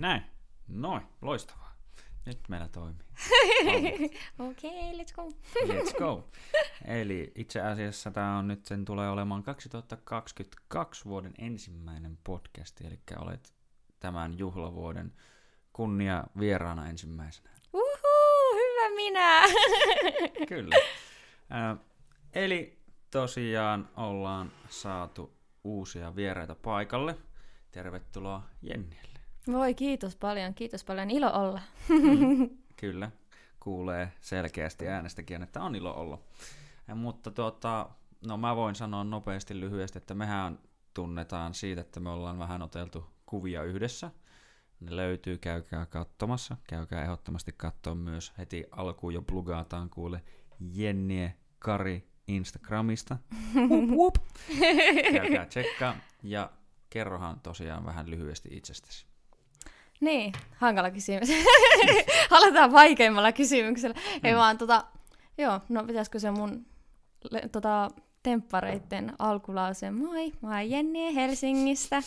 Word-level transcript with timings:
Näin. 0.00 0.22
Noin, 0.68 1.02
loistavaa. 1.22 1.74
Nyt 2.26 2.38
meillä 2.48 2.68
toimii. 2.68 3.06
Okei, 4.38 4.70
okay, 4.70 4.92
let's 4.92 5.14
go. 5.14 5.28
Let's 5.64 5.98
go. 5.98 6.28
Eli 7.00 7.32
itse 7.34 7.60
asiassa 7.60 8.10
tämä 8.10 8.38
on 8.38 8.48
nyt, 8.48 8.64
sen 8.64 8.84
tulee 8.84 9.10
olemaan 9.10 9.42
2022 9.42 11.04
vuoden 11.04 11.34
ensimmäinen 11.38 12.18
podcast, 12.24 12.80
eli 12.80 12.98
olet 13.18 13.54
tämän 14.00 14.38
juhlavuoden 14.38 15.12
kunnia 15.72 16.24
vieraana 16.38 16.88
ensimmäisenä. 16.88 17.50
Uhu, 17.72 18.54
hyvä 18.54 18.94
minä. 18.96 19.42
Kyllä. 20.48 20.76
Äh, 21.52 21.78
eli 22.32 22.78
tosiaan 23.10 23.88
ollaan 23.96 24.52
saatu 24.68 25.36
uusia 25.64 26.16
vieraita 26.16 26.54
paikalle. 26.54 27.16
Tervetuloa 27.70 28.42
Jennielle. 28.62 29.19
Voi, 29.52 29.74
kiitos 29.74 30.16
paljon, 30.16 30.54
kiitos 30.54 30.84
paljon. 30.84 31.10
Ilo 31.10 31.32
olla. 31.32 31.60
Mm, 31.88 32.50
kyllä, 32.76 33.10
kuulee 33.60 34.12
selkeästi 34.20 34.88
äänestäkin, 34.88 35.42
että 35.42 35.62
on 35.62 35.74
ilo 35.74 35.94
olla. 35.94 36.18
Ja, 36.88 36.94
mutta 36.94 37.30
tota, 37.30 37.90
no 38.26 38.36
mä 38.36 38.56
voin 38.56 38.74
sanoa 38.74 39.04
nopeasti 39.04 39.60
lyhyesti, 39.60 39.98
että 39.98 40.14
mehän 40.14 40.58
tunnetaan 40.94 41.54
siitä, 41.54 41.80
että 41.80 42.00
me 42.00 42.10
ollaan 42.10 42.38
vähän 42.38 42.62
oteltu 42.62 43.06
kuvia 43.26 43.62
yhdessä. 43.62 44.10
Ne 44.80 44.96
löytyy, 44.96 45.38
käykää 45.38 45.86
katsomassa. 45.86 46.56
Käykää 46.68 47.02
ehdottomasti 47.02 47.52
katsoa 47.56 47.94
myös 47.94 48.32
heti 48.38 48.64
alkuun 48.70 49.14
jo 49.14 49.22
plugaataan 49.22 49.90
kuule 49.90 50.22
Jennie 50.74 51.34
Kari 51.58 52.08
Instagramista. 52.28 53.16
Hup, 53.68 53.90
hup. 53.90 54.14
Käykää 55.12 55.46
tsekkaa 55.46 55.96
ja 56.22 56.50
kerrohan 56.90 57.40
tosiaan 57.40 57.84
vähän 57.84 58.10
lyhyesti 58.10 58.48
itsestäsi. 58.52 59.09
Niin, 60.00 60.32
hankala 60.56 60.90
kysymys. 60.90 61.28
Aloitetaan 62.30 62.72
vaikeimmalla 62.72 63.32
kysymyksellä. 63.32 63.94
Mm. 63.94 64.20
Ei 64.24 64.36
vaan 64.36 64.58
tota, 64.58 64.84
joo, 65.38 65.60
no 65.68 65.84
pitäisikö 65.84 66.18
se 66.18 66.30
mun 66.30 66.66
le, 67.30 67.48
tota, 67.52 67.90
temppareitten 68.22 69.12
alkulause. 69.18 69.90
Moi, 69.90 70.32
mä 70.42 70.48
oon 70.48 70.70
Jenni 70.70 71.14
Helsingistä. 71.14 72.02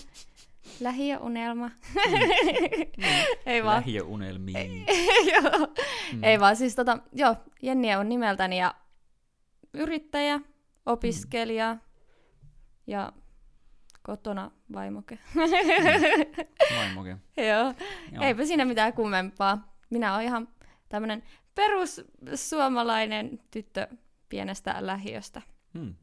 Lähiöunelma. 0.79 1.67
Mm. 1.67 2.13
Ei 3.45 3.63
vaan. 3.63 3.75
Lähiöunelmiin. 3.75 4.85
joo. 5.33 5.67
Mm. 6.13 6.23
Ei 6.23 6.39
vaan, 6.39 6.55
siis 6.55 6.75
tota, 6.75 6.97
joo, 7.11 7.35
Jenni 7.61 7.95
on 7.95 8.09
nimeltäni 8.09 8.59
ja 8.59 8.75
yrittäjä, 9.73 10.39
opiskelija 10.85 11.73
mm. 11.73 11.79
ja 12.87 13.11
kotona 14.03 14.51
vaimoke. 14.73 15.19
Mm. 15.35 15.41
vaimoke. 16.77 17.17
Joo. 17.49 17.73
Joo. 18.11 18.23
Eipä 18.23 18.45
siinä 18.45 18.65
mitään 18.65 18.93
kummempaa. 18.93 19.75
Minä 19.89 20.13
olen 20.13 20.25
ihan 20.25 20.47
tämmöinen 20.89 21.23
perussuomalainen 21.55 23.39
tyttö 23.51 23.87
pienestä 24.29 24.75
lähiöstä. 24.79 25.41
Hmm. 25.73 25.95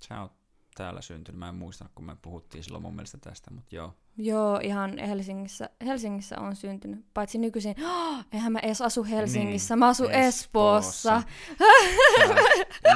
Sä 0.00 0.20
oot 0.20 0.32
täällä 0.74 1.00
syntynyt. 1.00 1.38
Mä 1.38 1.48
en 1.48 1.54
muista, 1.54 1.88
kun 1.94 2.04
me 2.04 2.16
puhuttiin 2.22 2.64
silloin 2.64 2.82
mun 2.82 2.94
mielestä 2.94 3.18
tästä, 3.18 3.50
mutta 3.50 3.76
joo. 3.76 3.94
Joo, 4.16 4.60
ihan 4.62 4.98
Helsingissä, 4.98 5.70
Helsingissä 5.84 6.40
on 6.40 6.56
syntynyt. 6.56 7.04
Paitsi 7.14 7.38
nykyisin, 7.38 7.74
oh, 7.86 8.24
eihän 8.32 8.52
mä 8.52 8.58
edes 8.58 8.82
asu 8.82 9.04
Helsingissä, 9.04 9.74
niin, 9.74 9.78
mä 9.78 9.88
asun 9.88 10.10
Espoossa. 10.10 11.16
Espoossa. 11.16 11.22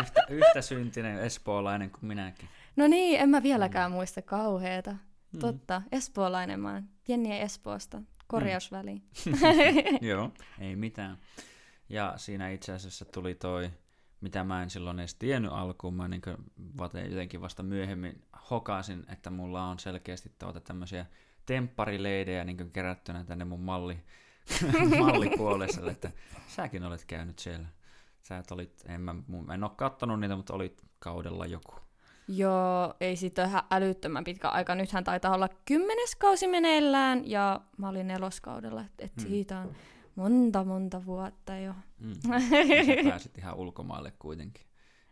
yhtä, 0.01 0.23
yhtä 0.29 0.63
syntinen 0.63 1.19
espoolainen 1.19 1.91
kuin 1.91 2.05
minäkin. 2.05 2.49
No 2.77 2.87
niin, 2.87 3.21
en 3.21 3.29
mä 3.29 3.43
vieläkään 3.43 3.91
mm. 3.91 3.95
muista 3.95 4.23
kauheeta. 4.23 4.97
Mm. 5.33 5.39
Totta, 5.39 5.83
espoolainen 5.93 6.61
mä 6.61 6.73
oon. 6.73 6.89
Jenni 7.09 7.41
Espoosta, 7.41 8.03
korjausväliin. 8.27 9.03
Mm. 9.27 9.33
Joo, 10.09 10.31
ei 10.59 10.77
mitään. 10.77 11.19
Ja 11.89 12.15
siinä 12.17 12.51
itse 12.51 12.73
asiassa 12.73 13.05
tuli 13.05 13.35
toi, 13.35 13.71
mitä 14.21 14.45
mä 14.45 14.63
en 14.63 14.71
silloin 14.71 14.99
edes 14.99 15.15
tiennyt 15.15 15.53
alkuun, 15.53 15.95
mä 15.95 16.09
niin 16.09 16.23
jotenkin 17.11 17.41
vasta 17.41 17.63
myöhemmin 17.63 18.23
hokasin, 18.51 19.07
että 19.13 19.31
mulla 19.31 19.65
on 19.65 19.79
selkeästi 19.79 20.33
tuota 20.39 20.61
tämmöisiä 20.61 21.07
tempparileidejä 21.47 22.45
niin 22.45 22.71
kerättynä 22.73 23.25
tänne 23.25 23.45
mun 23.45 23.61
malli, 23.61 23.99
mallipuolelle, 24.99 25.91
että 25.91 26.11
säkin 26.49 26.85
olet 26.85 27.05
käynyt 27.05 27.39
siellä. 27.39 27.69
Sä 28.23 28.39
et 28.39 28.51
olit, 28.51 28.85
en 28.87 29.01
mä, 29.01 29.15
en 29.55 29.65
ole 29.65 29.71
kattonut 29.77 30.21
niitä, 30.21 30.37
mutta 30.37 30.55
olit 30.55 30.83
kaudella 30.99 31.47
joku. 31.47 31.88
Joo, 32.29 32.95
ei 33.01 33.17
siitä 33.17 33.43
ole 33.43 33.49
ihan 33.49 33.63
älyttömän 33.71 34.25
pitkä 34.25 34.49
aika. 34.49 34.75
Nythän 34.75 35.05
taitaa 35.05 35.35
olla 35.35 35.49
kymmenes 35.65 36.17
kausi 36.17 36.47
meneillään 36.47 37.31
ja 37.31 37.61
mä 37.77 37.89
olin 37.89 38.09
neloskaudella, 38.09 38.81
että 38.81 39.05
et 39.05 39.13
hmm. 39.17 39.29
siitä 39.29 39.59
on 39.59 39.75
monta 40.15 40.65
monta 40.65 41.07
vuotta 41.07 41.57
jo. 41.57 41.75
Hmm. 42.03 42.15
pääsit 43.09 43.39
ihan 43.39 43.55
ulkomaille 43.57 44.13
kuitenkin. 44.19 44.65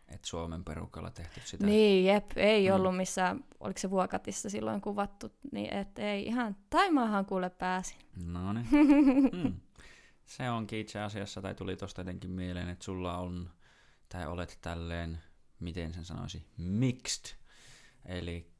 Et 0.07 0.25
Suomen 0.25 0.63
perukalla 0.63 1.11
tehty 1.11 1.41
sitä. 1.45 1.65
Niin, 1.65 2.05
jep, 2.05 2.31
ei 2.35 2.67
hmm. 2.67 2.75
ollut 2.75 2.97
missään, 2.97 3.43
oliko 3.59 3.79
se 3.79 3.89
Vuokatissa 3.89 4.49
silloin 4.49 4.81
kuvattu, 4.81 5.33
niin 5.51 5.73
et 5.73 5.99
ei 5.99 6.25
ihan, 6.25 6.55
Taimaahan 6.69 7.25
kuule 7.25 7.49
pääsin. 7.49 7.97
No 8.25 8.53
niin. 8.53 8.67
hmm. 9.31 9.53
Se 10.25 10.49
onkin 10.49 10.79
itse 10.79 10.99
asiassa, 10.99 11.41
tai 11.41 11.55
tuli 11.55 11.75
tuosta 11.75 12.01
jotenkin 12.01 12.31
mieleen, 12.31 12.69
että 12.69 12.85
sulla 12.85 13.17
on, 13.17 13.49
tai 14.09 14.27
olet 14.27 14.57
tälleen 14.61 15.19
miten 15.59 15.93
sen 15.93 16.05
sanoisi, 16.05 16.45
mixed. 16.57 17.35
Eli 18.05 18.51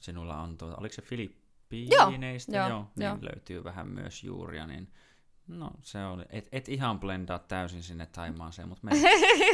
sinulla 0.00 0.40
on 0.40 0.58
tuo, 0.58 0.74
oliko 0.76 0.94
se 0.94 1.02
Filippiineistä? 1.02 2.56
Joo, 2.56 2.68
joo, 2.68 2.90
niin 2.96 3.06
joo. 3.06 3.18
löytyy 3.20 3.64
vähän 3.64 3.88
myös 3.88 4.24
juuria, 4.24 4.66
niin 4.66 4.92
No 5.48 5.70
se 5.82 6.04
on, 6.04 6.24
et, 6.30 6.48
et 6.52 6.68
ihan 6.68 7.00
blendaa 7.00 7.38
täysin 7.38 7.82
sinne 7.82 8.06
Taimaaseen, 8.06 8.68
mutta 8.68 8.86
me... 8.86 8.90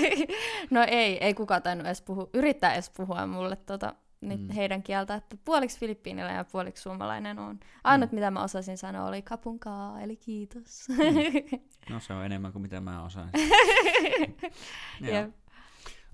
no 0.71 0.85
ei, 0.89 1.25
ei 1.25 1.35
kukaan 1.35 1.63
tainnut 1.63 1.87
edes 1.87 2.03
puhu, 2.03 2.31
yrittää 2.35 2.75
edes 2.75 2.91
puhua 2.91 3.27
mulle 3.27 3.57
tota, 3.57 3.95
mm. 4.21 4.51
heidän 4.51 4.83
kieltä, 4.83 5.15
että 5.15 5.37
puoliksi 5.45 5.81
filippiiniläinen 5.81 6.37
ja 6.37 6.45
puoliksi 6.45 6.83
suomalainen 6.83 7.39
on. 7.39 7.61
Ainut 7.85 8.13
mm. 8.13 8.15
mitä 8.15 8.31
mä 8.31 8.43
osasin 8.43 8.79
sanoa 8.79 9.09
oli 9.09 9.23
kapunkaa, 9.23 10.01
eli 10.01 10.17
kiitos. 10.17 10.89
mm. 10.89 11.59
No 11.91 12.01
se 12.01 12.13
on 12.13 12.25
enemmän 12.25 12.53
kuin 12.53 12.63
mitä 12.63 12.81
mä 12.81 13.05
osaisin. 13.05 13.41
Joo. 15.01 15.29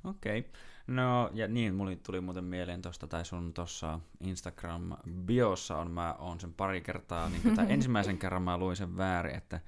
Okei. 0.05 0.39
Okay. 0.39 0.51
No, 0.87 1.31
ja 1.33 1.49
niin, 1.49 1.75
mulle 1.75 1.97
tuli 1.97 2.21
muuten 2.21 2.45
mieleen 2.45 2.83
tuosta, 2.83 3.07
tai 3.07 3.25
sun 3.25 3.55
tuossa 3.55 4.01
Instagram-biossa 4.25 5.77
on, 5.77 5.91
mä 5.91 6.15
oon 6.19 6.41
sen 6.41 6.55
pari 6.55 6.81
kertaa, 6.81 7.29
niin 7.29 7.57
tai 7.57 7.67
ensimmäisen 7.73 8.19
kerran 8.19 8.43
mä 8.43 8.59
luin 8.59 8.77
sen 8.77 8.97
väärin, 8.97 9.35
että 9.35 9.61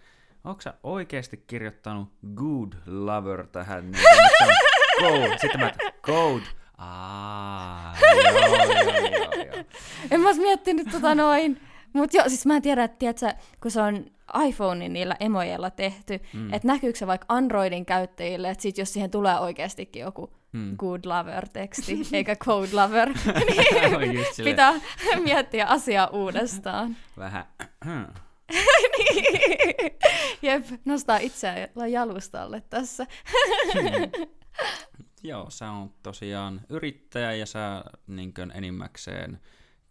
onko 0.45 0.61
sä 0.61 0.75
oikeasti 0.83 1.45
kirjoittanut 1.47 2.09
good 2.35 2.73
lover 2.87 3.47
tähän, 3.47 3.91
niin 3.91 4.05
code, 5.01 5.39
sitten 5.41 5.61
mä, 5.61 5.73
code, 6.03 6.47
Aa, 6.79 7.97
joo, 8.01 8.31
joo, 8.31 9.09
joo, 9.11 9.45
joo. 9.45 9.65
En 10.11 10.21
mä 10.21 10.33
miettinyt 10.33 10.89
tota 10.91 11.15
noin. 11.15 11.61
Mutta 11.93 12.17
joo, 12.17 12.29
siis 12.29 12.47
mä 12.47 12.57
en 12.57 12.63
tiedä, 12.63 12.85
että 12.85 12.99
tiedätkö, 12.99 13.33
kun 13.63 13.71
se 13.71 13.81
on 13.81 14.07
iPhonein 14.49 14.93
niillä 14.93 15.17
emojeilla 15.21 15.71
tehty, 15.71 16.21
mm. 16.33 16.53
että 16.53 16.69
näkyykö 16.69 16.99
se 16.99 17.07
vaikka 17.07 17.27
Androidin 17.29 17.87
käyttäjille, 17.87 18.51
että 18.51 18.63
sit 18.63 18.79
jos 18.79 18.93
siihen 18.93 19.11
tulee 19.11 19.39
oikeastikin 19.39 20.01
joku 20.01 20.33
mm. 20.53 20.77
good 20.77 21.01
lover-teksti, 21.05 22.01
eikä 22.13 22.37
code 22.37 22.69
lover, 22.73 23.09
niin 24.01 24.27
pitää 24.45 24.75
miettiä 25.25 25.67
asiaa 25.67 26.07
uudestaan. 26.07 26.97
Vähän. 27.19 27.45
niin. 27.85 29.25
Jep, 30.43 30.65
nostaa 30.85 31.17
itseään 31.17 31.69
jalustalle 31.91 32.63
tässä. 32.71 33.07
hmm. 33.75 34.27
Joo, 35.23 35.51
sä 35.51 35.71
on 35.71 35.95
tosiaan 36.03 36.61
yrittäjä 36.69 37.33
ja 37.33 37.47
sä 37.47 37.85
niin 38.07 38.33
enimmäkseen 38.55 39.41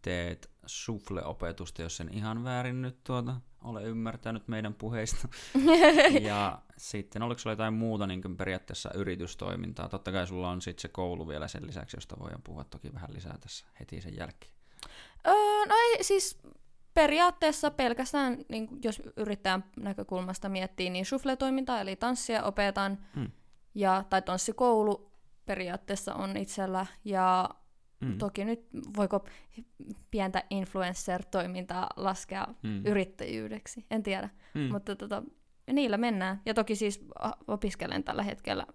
teet 0.01 0.49
sufle-opetusta, 0.65 1.81
jos 1.81 1.97
sen 1.97 2.09
ihan 2.13 2.43
väärin 2.43 2.81
nyt 2.81 3.03
tuota 3.03 3.35
ole 3.65 3.83
ymmärtänyt 3.83 4.47
meidän 4.47 4.73
puheista. 4.73 5.27
ja 6.29 6.61
sitten 6.77 7.21
oliko 7.21 7.39
sulla 7.39 7.51
jotain 7.51 7.73
muuta 7.73 8.07
niin 8.07 8.37
periaatteessa 8.37 8.89
yritystoimintaa? 8.93 9.89
Totta 9.89 10.11
kai 10.11 10.27
sulla 10.27 10.49
on 10.49 10.61
sitten 10.61 10.81
se 10.81 10.87
koulu 10.87 11.27
vielä 11.27 11.47
sen 11.47 11.67
lisäksi, 11.67 11.97
josta 11.97 12.19
voidaan 12.19 12.41
puhua 12.41 12.63
toki 12.63 12.93
vähän 12.93 13.13
lisää 13.13 13.37
tässä 13.37 13.65
heti 13.79 14.01
sen 14.01 14.17
jälkeen. 14.17 14.51
Öö, 15.27 15.65
no 15.67 15.75
ei, 15.75 16.03
siis 16.03 16.37
periaatteessa 16.93 17.71
pelkästään, 17.71 18.37
niin 18.49 18.67
jos 18.83 19.01
yrittäjän 19.17 19.63
näkökulmasta 19.77 20.49
miettii, 20.49 20.89
niin 20.89 21.05
sufle-toimintaa, 21.05 21.81
eli 21.81 21.95
tanssia 21.95 22.43
opetan, 22.43 23.05
hmm. 23.15 23.31
ja, 23.75 24.03
tai 24.09 24.21
tanssikoulu 24.21 25.11
periaatteessa 25.45 26.13
on 26.13 26.37
itsellä, 26.37 26.85
ja 27.05 27.49
Mm. 27.99 28.17
Toki 28.17 28.45
nyt 28.45 28.65
voiko 28.97 29.25
pientä 30.11 30.43
influencer-toimintaa 30.49 31.89
laskea 31.95 32.47
mm. 32.63 32.85
yrittäjyydeksi, 32.85 33.85
en 33.91 34.03
tiedä. 34.03 34.29
Mm. 34.53 34.61
Mutta 34.71 34.95
tota, 34.95 35.23
niillä 35.73 35.97
mennään. 35.97 36.41
Ja 36.45 36.53
toki 36.53 36.75
siis 36.75 37.07
opiskelen 37.47 38.03
tällä 38.03 38.23
hetkellä 38.23 38.65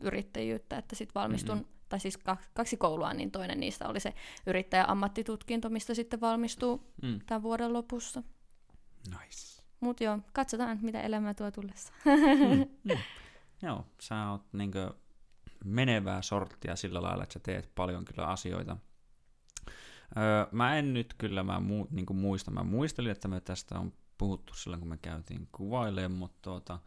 yrittäjyyttä, 0.00 0.78
että 0.78 0.96
sitten 0.96 1.20
valmistun, 1.20 1.56
mm-hmm. 1.56 1.72
tai 1.88 2.00
siis 2.00 2.18
kaksi 2.54 2.76
koulua, 2.76 3.14
niin 3.14 3.30
toinen 3.30 3.60
niistä 3.60 3.88
oli 3.88 4.00
se 4.00 4.14
yrittäjä-ammattitutkinto, 4.46 5.68
mistä 5.70 5.94
sitten 5.94 6.20
valmistuu 6.20 6.92
mm. 7.02 7.20
tämän 7.26 7.42
vuoden 7.42 7.72
lopussa. 7.72 8.22
Nice. 9.08 9.62
Mut 9.80 10.00
joo, 10.00 10.18
katsotaan 10.32 10.78
mitä 10.82 11.00
elämä 11.00 11.34
tuo 11.34 11.50
tullessa. 11.50 11.92
Mm, 12.04 12.66
mm. 12.94 12.98
Joo, 13.62 13.86
sä 14.00 14.30
oot 14.30 14.42
niinkö 14.52 14.90
menevää 15.66 16.22
sorttia 16.22 16.76
sillä 16.76 17.02
lailla, 17.02 17.22
että 17.22 17.32
sä 17.32 17.38
teet 17.38 17.70
paljon 17.74 18.04
kyllä 18.04 18.26
asioita. 18.26 18.76
Öö, 20.16 20.46
mä 20.52 20.78
en 20.78 20.94
nyt 20.94 21.14
kyllä, 21.18 21.42
mä 21.42 21.60
mu, 21.60 21.86
niin 21.90 22.06
kuin 22.06 22.16
muista, 22.16 22.50
mä 22.50 22.62
muistelin, 22.62 23.12
että 23.12 23.28
me 23.28 23.40
tästä 23.40 23.78
on 23.78 23.92
puhuttu 24.18 24.54
silloin, 24.54 24.80
kun 24.80 24.88
me 24.88 24.98
käytiin 25.02 25.48
kuvailemaan, 25.52 26.18
mutta 26.18 26.38
tuota, 26.42 26.78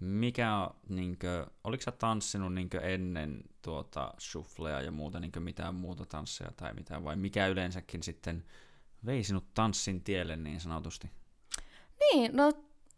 mikä, 0.00 0.70
niinkö, 0.88 1.46
oliko 1.64 1.82
sä 1.82 1.92
tanssinut 1.92 2.54
niinkö 2.54 2.80
ennen 2.80 3.42
tuota 3.62 4.14
shufflea 4.20 4.80
ja 4.80 4.92
muuta, 4.92 5.20
niinkö 5.20 5.40
mitään 5.40 5.74
muuta 5.74 6.06
tansseja 6.06 6.50
tai 6.56 6.74
mitään, 6.74 7.04
vai 7.04 7.16
mikä 7.16 7.46
yleensäkin 7.46 8.02
sitten 8.02 8.44
vei 9.06 9.24
sinut 9.24 9.54
tanssin 9.54 10.04
tielle 10.04 10.36
niin 10.36 10.60
sanotusti? 10.60 11.10
Niin, 12.00 12.36
no 12.36 12.52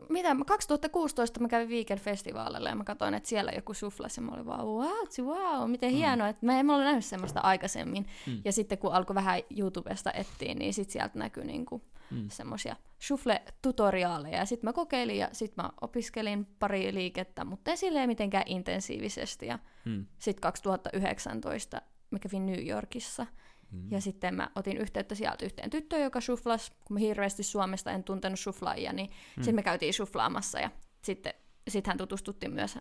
mitä, 0.09 0.37
2016 0.47 1.41
mä 1.41 1.49
kävin 1.49 1.69
Weekend-festivaaleilla 1.69 2.69
ja 2.69 2.75
mä 2.75 2.85
katsoin, 2.85 3.15
että 3.15 3.29
siellä 3.29 3.53
joku 3.53 3.75
suflas 3.75 4.17
ja 4.17 4.23
mä 4.23 4.33
olin 4.33 4.47
vaan, 4.47 4.67
wow, 4.67 5.07
wow, 5.21 5.71
miten 5.71 5.91
mm. 5.93 5.97
hienoa, 5.97 6.29
että 6.29 6.47
mä 6.47 6.61
en 6.61 6.71
ole 6.71 6.85
nähnyt 6.85 7.05
semmoista 7.05 7.41
aikaisemmin. 7.41 8.07
Mm. 8.27 8.41
Ja 8.45 8.53
sitten 8.53 8.79
kun 8.79 8.93
alkoi 8.93 9.15
vähän 9.15 9.41
YouTubesta 9.57 10.13
etsiä, 10.13 10.55
niin 10.55 10.75
sitten 10.75 10.93
sieltä 10.93 11.19
näkyi 11.19 11.45
niinku 11.45 11.83
mm. 12.11 12.29
semmoisia 12.29 12.77
shuffle-tutoriaaleja. 13.01 14.37
Ja 14.37 14.45
sitten 14.45 14.69
mä 14.69 14.73
kokeilin 14.73 15.19
ja 15.19 15.29
sitten 15.33 15.65
mä 15.65 15.71
opiskelin 15.81 16.47
pari 16.59 16.95
liikettä, 16.95 17.45
mutta 17.45 17.71
ei 17.71 17.77
silleen 17.77 18.09
mitenkään 18.09 18.45
intensiivisesti. 18.47 19.47
Ja 19.47 19.59
mm. 19.85 20.07
sitten 20.19 20.43
2019 20.43 21.83
mä 22.11 22.19
kävin 22.19 22.47
New 22.47 22.67
Yorkissa– 22.69 23.27
Mm. 23.75 23.91
Ja 23.91 24.01
sitten 24.01 24.35
mä 24.35 24.51
otin 24.55 24.77
yhteyttä 24.77 25.15
sieltä 25.15 25.45
yhteen 25.45 25.71
tyttöön, 25.71 26.03
joka 26.03 26.21
suflas, 26.21 26.73
kun 26.85 26.95
mä 26.95 26.99
hirveästi 26.99 27.43
Suomesta 27.43 27.91
en 27.91 28.05
tuntenut 28.05 28.41
suflaajia, 28.41 28.93
niin 28.93 29.11
mm. 29.11 29.43
sitten 29.43 29.55
me 29.55 29.63
käytiin 29.63 29.95
suflaamassa 29.95 30.61
ja 30.61 30.71
sitten 31.03 31.35
sit 31.69 31.87
hän 31.87 31.99
tutustutti 31.99 32.49
myös 32.49 32.79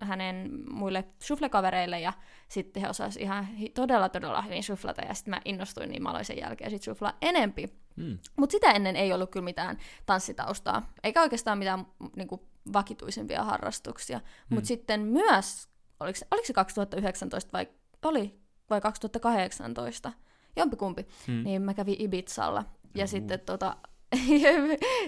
hänen 0.00 0.50
muille 0.70 1.04
suflekavereille 1.22 2.00
ja 2.00 2.12
sitten 2.48 2.82
he 2.82 2.88
osasivat 2.88 3.22
ihan 3.22 3.48
todella 3.74 4.08
todella 4.08 4.42
hyvin 4.42 4.62
suflata 4.62 5.02
ja 5.02 5.14
sitten 5.14 5.30
mä 5.30 5.40
innostuin 5.44 5.90
niin 5.90 6.02
mä 6.02 6.10
aloin 6.10 6.24
sen 6.24 6.38
jälkeen 6.38 6.70
sitten 6.70 6.94
suflaa 6.94 7.18
enempi. 7.22 7.66
Mm. 7.96 8.18
Mutta 8.36 8.52
sitä 8.52 8.70
ennen 8.70 8.96
ei 8.96 9.12
ollut 9.12 9.30
kyllä 9.30 9.44
mitään 9.44 9.78
tanssitaustaa, 10.06 10.92
eikä 11.04 11.22
oikeastaan 11.22 11.58
mitään 11.58 11.86
niinku, 12.16 12.48
vakituisempia 12.72 13.44
harrastuksia. 13.44 14.18
Mm. 14.18 14.54
Mutta 14.54 14.68
sitten 14.68 15.00
myös, 15.00 15.68
oliko, 16.00 16.18
oliko 16.30 16.46
se 16.46 16.52
2019 16.52 17.52
vai 17.52 17.68
oli 18.04 18.40
vai 18.70 18.80
2018, 18.80 20.12
jompikumpi, 20.56 21.06
hmm. 21.26 21.44
niin 21.44 21.62
mä 21.62 21.74
kävin 21.74 21.96
Ibizalla. 21.98 22.64
Ja 22.94 23.04
uh. 23.04 23.08
sitten 23.08 23.40
tota, 23.40 23.76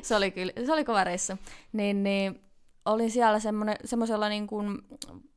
se 0.03 0.17
oli 0.17 0.31
kyllä, 0.31 0.53
se 0.67 0.73
oli 0.73 0.85
kova 0.85 1.05
reissu. 1.05 1.33
Niin, 1.73 2.03
niin 2.03 2.41
oli 2.85 3.11
siellä 3.11 3.39
semmoisella 3.85 4.29
niin 4.29 4.47
kuin 4.47 4.79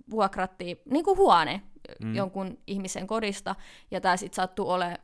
vuokrattiin, 0.10 0.78
niin 0.92 1.06
kuin 1.06 1.18
huone 1.18 1.62
mm. 2.00 2.16
jonkun 2.16 2.58
ihmisen 2.68 3.08
kodista, 3.08 3.56
ja 3.92 4.02
tämä 4.02 4.18
sitten 4.18 4.36
sattui 4.36 4.68
olemaan 4.68 4.98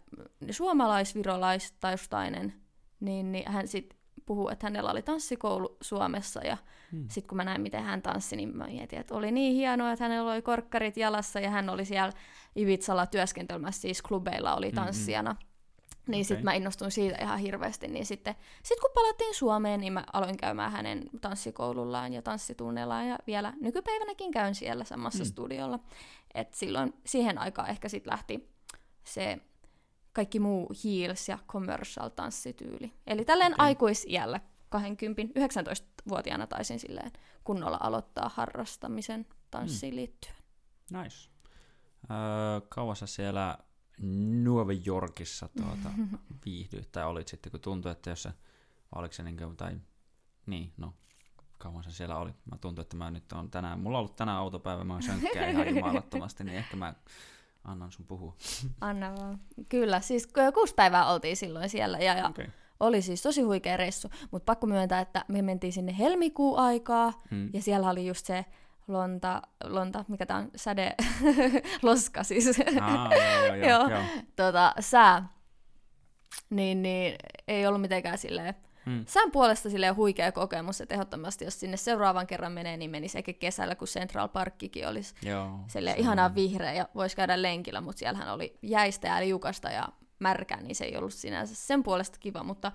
suomalais-virolaistaustainen, 0.51 2.53
niin, 2.99 3.31
niin 3.31 3.51
hän 3.51 3.67
sitten 3.67 3.98
puhuu, 4.29 4.49
että 4.49 4.65
hänellä 4.65 4.91
oli 4.91 5.01
tanssikoulu 5.01 5.77
Suomessa 5.81 6.45
ja 6.45 6.57
hmm. 6.91 7.05
sitten 7.09 7.27
kun 7.27 7.37
mä 7.37 7.43
näin, 7.43 7.61
miten 7.61 7.83
hän 7.83 8.01
tanssi, 8.01 8.35
niin 8.35 8.57
mä 8.57 8.67
mietin, 8.67 8.99
että 8.99 9.15
oli 9.15 9.31
niin 9.31 9.55
hienoa, 9.55 9.91
että 9.91 10.05
hänellä 10.05 10.31
oli 10.31 10.41
korkkarit 10.41 10.97
jalassa 10.97 11.39
ja 11.39 11.49
hän 11.49 11.69
oli 11.69 11.85
siellä 11.85 12.13
Ivitsalla 12.57 13.05
työskentelemässä, 13.05 13.81
siis 13.81 14.01
klubeilla 14.01 14.55
oli 14.55 14.71
tanssijana. 14.71 15.33
Mm-hmm. 15.33 16.11
Niin 16.11 16.19
okay. 16.19 16.23
sitten 16.23 16.45
mä 16.45 16.53
innostuin 16.53 16.91
siitä 16.91 17.17
ihan 17.21 17.39
hirveästi. 17.39 17.87
Niin 17.87 18.05
sitten 18.05 18.35
sit 18.63 18.79
kun 18.79 18.91
palattiin 18.93 19.35
Suomeen, 19.35 19.79
niin 19.79 19.93
mä 19.93 20.03
aloin 20.13 20.37
käymään 20.37 20.71
hänen 20.71 21.09
tanssikoulullaan 21.21 22.13
ja 22.13 22.21
tanssitunneillaan. 22.21 23.07
Ja 23.07 23.17
vielä 23.27 23.53
nykypäivänäkin 23.61 24.31
käyn 24.31 24.55
siellä 24.55 24.83
samassa 24.83 25.23
mm. 25.23 25.27
studiolla. 25.27 25.79
Et 26.35 26.53
silloin 26.53 26.93
siihen 27.05 27.37
aikaan 27.37 27.69
ehkä 27.69 27.89
sitten 27.89 28.11
lähti 28.11 28.49
se 29.03 29.39
kaikki 30.13 30.39
muu 30.39 30.71
heels 30.83 31.29
ja 31.29 31.39
commercial 31.47 32.09
tanssityyli. 32.09 32.93
Eli 33.07 33.25
tälleen 33.25 33.53
okay. 33.53 33.65
aikuisiällä 33.65 34.39
20, 34.69 35.39
19-vuotiaana 35.39 36.47
taisin 36.47 36.79
silleen 36.79 37.11
kunnolla 37.43 37.77
aloittaa 37.81 38.31
harrastamisen 38.33 39.25
tanssiin 39.51 39.93
mm. 39.93 39.95
liittyen. 39.95 40.35
Nice. 40.91 41.29
Öö, 42.11 42.61
kauassa 42.69 43.07
siellä 43.07 43.57
Nuova 44.43 44.71
Yorkissa 44.87 45.49
tuota, 45.57 45.89
viihdyit, 46.45 46.91
tai 46.91 47.05
olit 47.05 47.27
sitten, 47.27 47.51
kun 47.51 47.59
tuntui, 47.59 47.91
että 47.91 48.09
jos 48.09 48.23
se, 48.23 48.33
oliko 48.95 49.13
se 49.13 49.23
niin 49.23 49.37
kuin, 49.37 49.57
tai 49.57 49.77
niin, 50.45 50.73
no, 50.77 50.93
kauan 51.57 51.83
se 51.83 51.91
siellä 51.91 52.17
oli. 52.17 52.31
Mä 52.51 52.57
tuntuu, 52.57 52.81
että 52.81 52.97
mä 52.97 53.11
nyt 53.11 53.31
on 53.31 53.51
tänään, 53.51 53.79
mulla 53.79 53.97
on 53.97 53.99
ollut 53.99 54.15
tänään 54.15 54.37
autopäivä, 54.37 54.83
mä 54.83 54.93
oon 54.93 55.03
sönkkää 55.03 55.49
ihan 55.49 55.69
jumalattomasti, 55.75 56.43
niin 56.43 56.57
ehkä 56.57 56.77
mä 56.77 56.93
annan 57.69 57.91
sun 57.91 58.05
puhua. 58.05 58.35
Anna 58.81 59.15
vaan. 59.15 59.39
Kyllä, 59.69 60.01
siis 60.01 60.27
kuusi 60.53 60.75
päivää 60.75 61.11
oltiin 61.11 61.37
silloin 61.37 61.69
siellä 61.69 61.97
ja, 61.97 62.13
ja 62.13 62.27
okay. 62.27 62.47
oli 62.79 63.01
siis 63.01 63.21
tosi 63.21 63.41
huikea 63.41 63.77
reissu, 63.77 64.09
mutta 64.31 64.45
pakko 64.45 64.67
myöntää, 64.67 64.99
että 64.99 65.25
me 65.27 65.41
mentiin 65.41 65.73
sinne 65.73 65.95
helmikuun 65.97 66.59
aikaa 66.59 67.21
hmm. 67.31 67.49
ja 67.53 67.61
siellä 67.61 67.89
oli 67.89 68.07
just 68.07 68.25
se 68.25 68.45
lonta, 68.87 69.41
lonta 69.63 70.05
mikä 70.07 70.25
tää 70.25 70.37
on, 70.37 70.51
säde, 70.55 70.95
loska 71.81 72.23
siis, 72.23 72.59
ah, 72.81 73.11
joo, 73.11 73.55
joo, 73.55 73.67
joo, 73.67 73.89
joo. 73.89 74.01
Tota, 74.35 74.73
sää, 74.79 75.27
niin, 76.49 76.81
niin 76.81 77.15
ei 77.47 77.67
ollut 77.67 77.81
mitenkään 77.81 78.17
silleen 78.17 78.55
Hmm. 78.85 79.05
Sään 79.07 79.31
puolesta 79.31 79.69
sille 79.69 79.89
huikea 79.89 80.31
kokemus, 80.31 80.81
että 80.81 80.95
ehdottomasti 80.95 81.45
jos 81.45 81.59
sinne 81.59 81.77
seuraavan 81.77 82.27
kerran 82.27 82.51
menee, 82.51 82.77
niin 82.77 82.91
menisi 82.91 83.17
ehkä 83.17 83.33
kesällä, 83.33 83.75
kun 83.75 83.87
Central 83.87 84.27
Parkkikin 84.27 84.87
olisi 84.87 85.15
Joo, 85.21 85.59
sille 85.67 85.95
ihanaa 85.97 86.35
vihreä 86.35 86.73
ja 86.73 86.89
voisi 86.95 87.15
käydä 87.15 87.41
lenkillä, 87.41 87.81
mutta 87.81 87.99
siellähän 87.99 88.33
oli 88.33 88.57
jäistä 88.61 89.07
ja 89.07 89.19
liukasta 89.19 89.69
ja 89.69 89.89
märkää, 90.19 90.61
niin 90.61 90.75
se 90.75 90.85
ei 90.85 90.97
ollut 90.97 91.13
sinänsä 91.13 91.55
sen 91.55 91.83
puolesta 91.83 92.17
kiva, 92.19 92.43
mutta 92.43 92.71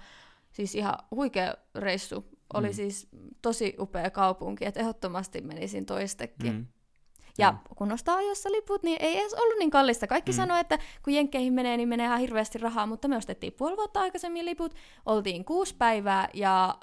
siis 0.53 0.75
ihan 0.75 0.99
huikea 1.11 1.55
reissu. 1.75 2.25
Oli 2.55 2.67
hmm. 2.67 2.75
siis 2.75 3.09
tosi 3.43 3.77
upea 3.79 4.11
kaupunki, 4.11 4.65
että 4.65 4.81
ehdottomasti 4.81 5.41
menisin 5.41 5.87
toistekin. 5.87 6.53
Hmm. 6.53 6.67
Ja 7.39 7.53
mm. 7.53 7.59
kun 7.77 7.93
ostaa 7.93 8.17
ajoissa 8.17 8.53
liput, 8.53 8.83
niin 8.83 8.97
ei 9.01 9.19
edes 9.19 9.35
ollut 9.35 9.59
niin 9.59 9.71
kallista. 9.71 10.07
Kaikki 10.07 10.33
mm. 10.33 10.37
sanoo, 10.37 10.59
että 10.59 10.79
kun 11.03 11.13
jenkkeihin 11.13 11.53
menee, 11.53 11.77
niin 11.77 11.89
menee 11.89 12.07
ihan 12.07 12.21
hirveästi 12.21 12.59
rahaa, 12.59 12.87
mutta 12.87 13.09
me 13.09 13.17
ostettiin 13.17 13.53
puoli 13.53 13.77
vuotta 13.77 14.01
aikaisemmin 14.01 14.47
liput, 14.47 14.75
oltiin 15.07 15.45
kuusi 15.45 15.75
päivää 15.79 16.29
ja 16.35 16.79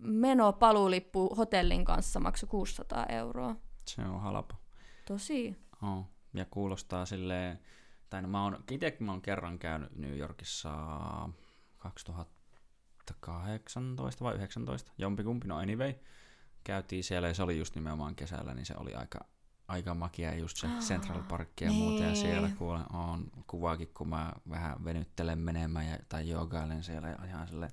meno 0.00 0.52
paluulippu 0.52 1.34
hotellin 1.34 1.84
kanssa 1.84 2.20
maksoi 2.20 2.48
600 2.48 3.06
euroa. 3.06 3.56
Se 3.86 4.02
on 4.02 4.20
halpa. 4.20 4.56
Tosi. 5.04 5.56
Oh. 5.82 6.04
Ja 6.34 6.44
kuulostaa 6.44 7.06
silleen, 7.06 7.58
tai 8.10 8.22
no 8.22 8.28
mä 8.28 8.44
oon, 8.44 8.64
itsekin 8.70 9.06
mä 9.06 9.12
oon 9.12 9.22
kerran 9.22 9.58
käynyt 9.58 9.96
New 9.96 10.16
Yorkissa 10.16 10.70
2018 11.78 14.24
vai 14.24 14.34
19, 14.34 14.92
jompikumpi, 14.98 15.48
no 15.48 15.58
anyway. 15.58 15.94
Käytiin 16.64 17.04
siellä 17.04 17.28
ja 17.28 17.34
se 17.34 17.42
oli 17.42 17.58
just 17.58 17.74
nimenomaan 17.74 18.14
kesällä, 18.14 18.54
niin 18.54 18.66
se 18.66 18.74
oli 18.76 18.94
aika 18.94 19.24
aika 19.68 19.94
makia 19.94 20.34
just 20.34 20.56
se 20.56 20.68
Central 20.80 21.22
Park 21.22 21.60
ja 21.60 21.68
niin. 21.68 21.82
muuta, 21.82 22.02
ja 22.02 22.14
siellä 22.14 22.50
kuulen, 22.58 22.84
on 22.92 23.30
kuvaakin, 23.46 23.88
kun 23.94 24.08
mä 24.08 24.32
vähän 24.50 24.84
venyttelen 24.84 25.38
menemään 25.38 25.86
ja, 25.86 25.98
tai 26.08 26.28
joogailen 26.28 26.82
siellä 26.82 27.08
ja 27.08 27.18
ihan 27.26 27.48
sille, 27.48 27.70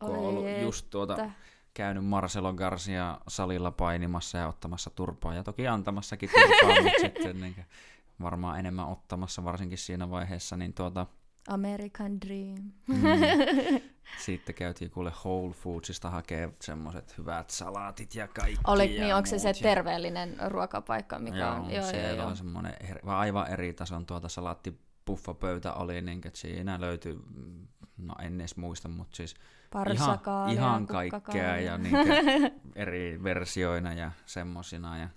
kun 0.00 0.10
on 0.10 0.18
ollut 0.18 0.44
just 0.62 0.86
tuota, 0.90 1.30
käynyt 1.74 2.04
Marcelo 2.04 2.52
Garcia 2.52 3.20
salilla 3.28 3.70
painimassa 3.70 4.38
ja 4.38 4.48
ottamassa 4.48 4.90
turpaa, 4.90 5.34
ja 5.34 5.42
toki 5.42 5.68
antamassakin 5.68 6.30
turpaa, 6.30 6.82
mutta 6.82 7.00
sitten 7.06 7.40
niin, 7.40 7.66
varmaan 8.22 8.58
enemmän 8.58 8.88
ottamassa, 8.88 9.44
varsinkin 9.44 9.78
siinä 9.78 10.10
vaiheessa, 10.10 10.56
niin 10.56 10.74
tuota, 10.74 11.06
American 11.48 12.20
Dream. 12.20 12.72
Mm. 12.88 13.02
Sitten 14.18 14.54
käytiin 14.54 14.90
kuule 14.90 15.12
Whole 15.24 15.54
Foodsista 15.54 16.10
hakee 16.10 16.50
semmoiset 16.60 17.18
hyvät 17.18 17.50
salaatit 17.50 18.14
ja 18.14 18.28
kaikki. 18.28 18.60
Oli, 18.66 18.88
niin 18.88 19.14
onko 19.14 19.26
se 19.26 19.38
se 19.38 19.52
terveellinen 19.52 20.36
ruokapaikka, 20.48 21.18
mikä 21.18 21.36
joo, 21.36 21.54
on? 21.54 21.70
Joo, 21.70 21.84
siellä 21.84 22.08
joo, 22.08 22.26
on 22.26 22.36
semmoinen 22.36 22.74
eri, 22.80 23.00
aivan 23.04 23.50
eri 23.50 23.72
tason 23.72 24.06
tuota 24.06 24.28
salaattipuffa-pöytä 24.28 25.72
oli, 25.72 26.00
niin 26.00 26.20
että 26.24 26.38
siinä 26.38 26.80
löytyi, 26.80 27.18
no 27.96 28.14
en 28.22 28.40
edes 28.40 28.56
muista, 28.56 28.88
mutta 28.88 29.16
siis 29.16 29.34
ihan, 29.92 30.20
ihan 30.50 30.86
kaikkea 30.86 31.56
ja 31.56 31.78
niin 31.78 31.96
eri 32.76 33.20
versioina 33.22 33.92
ja 33.92 34.10
semmosina. 34.26 34.98
Ja... 34.98 35.08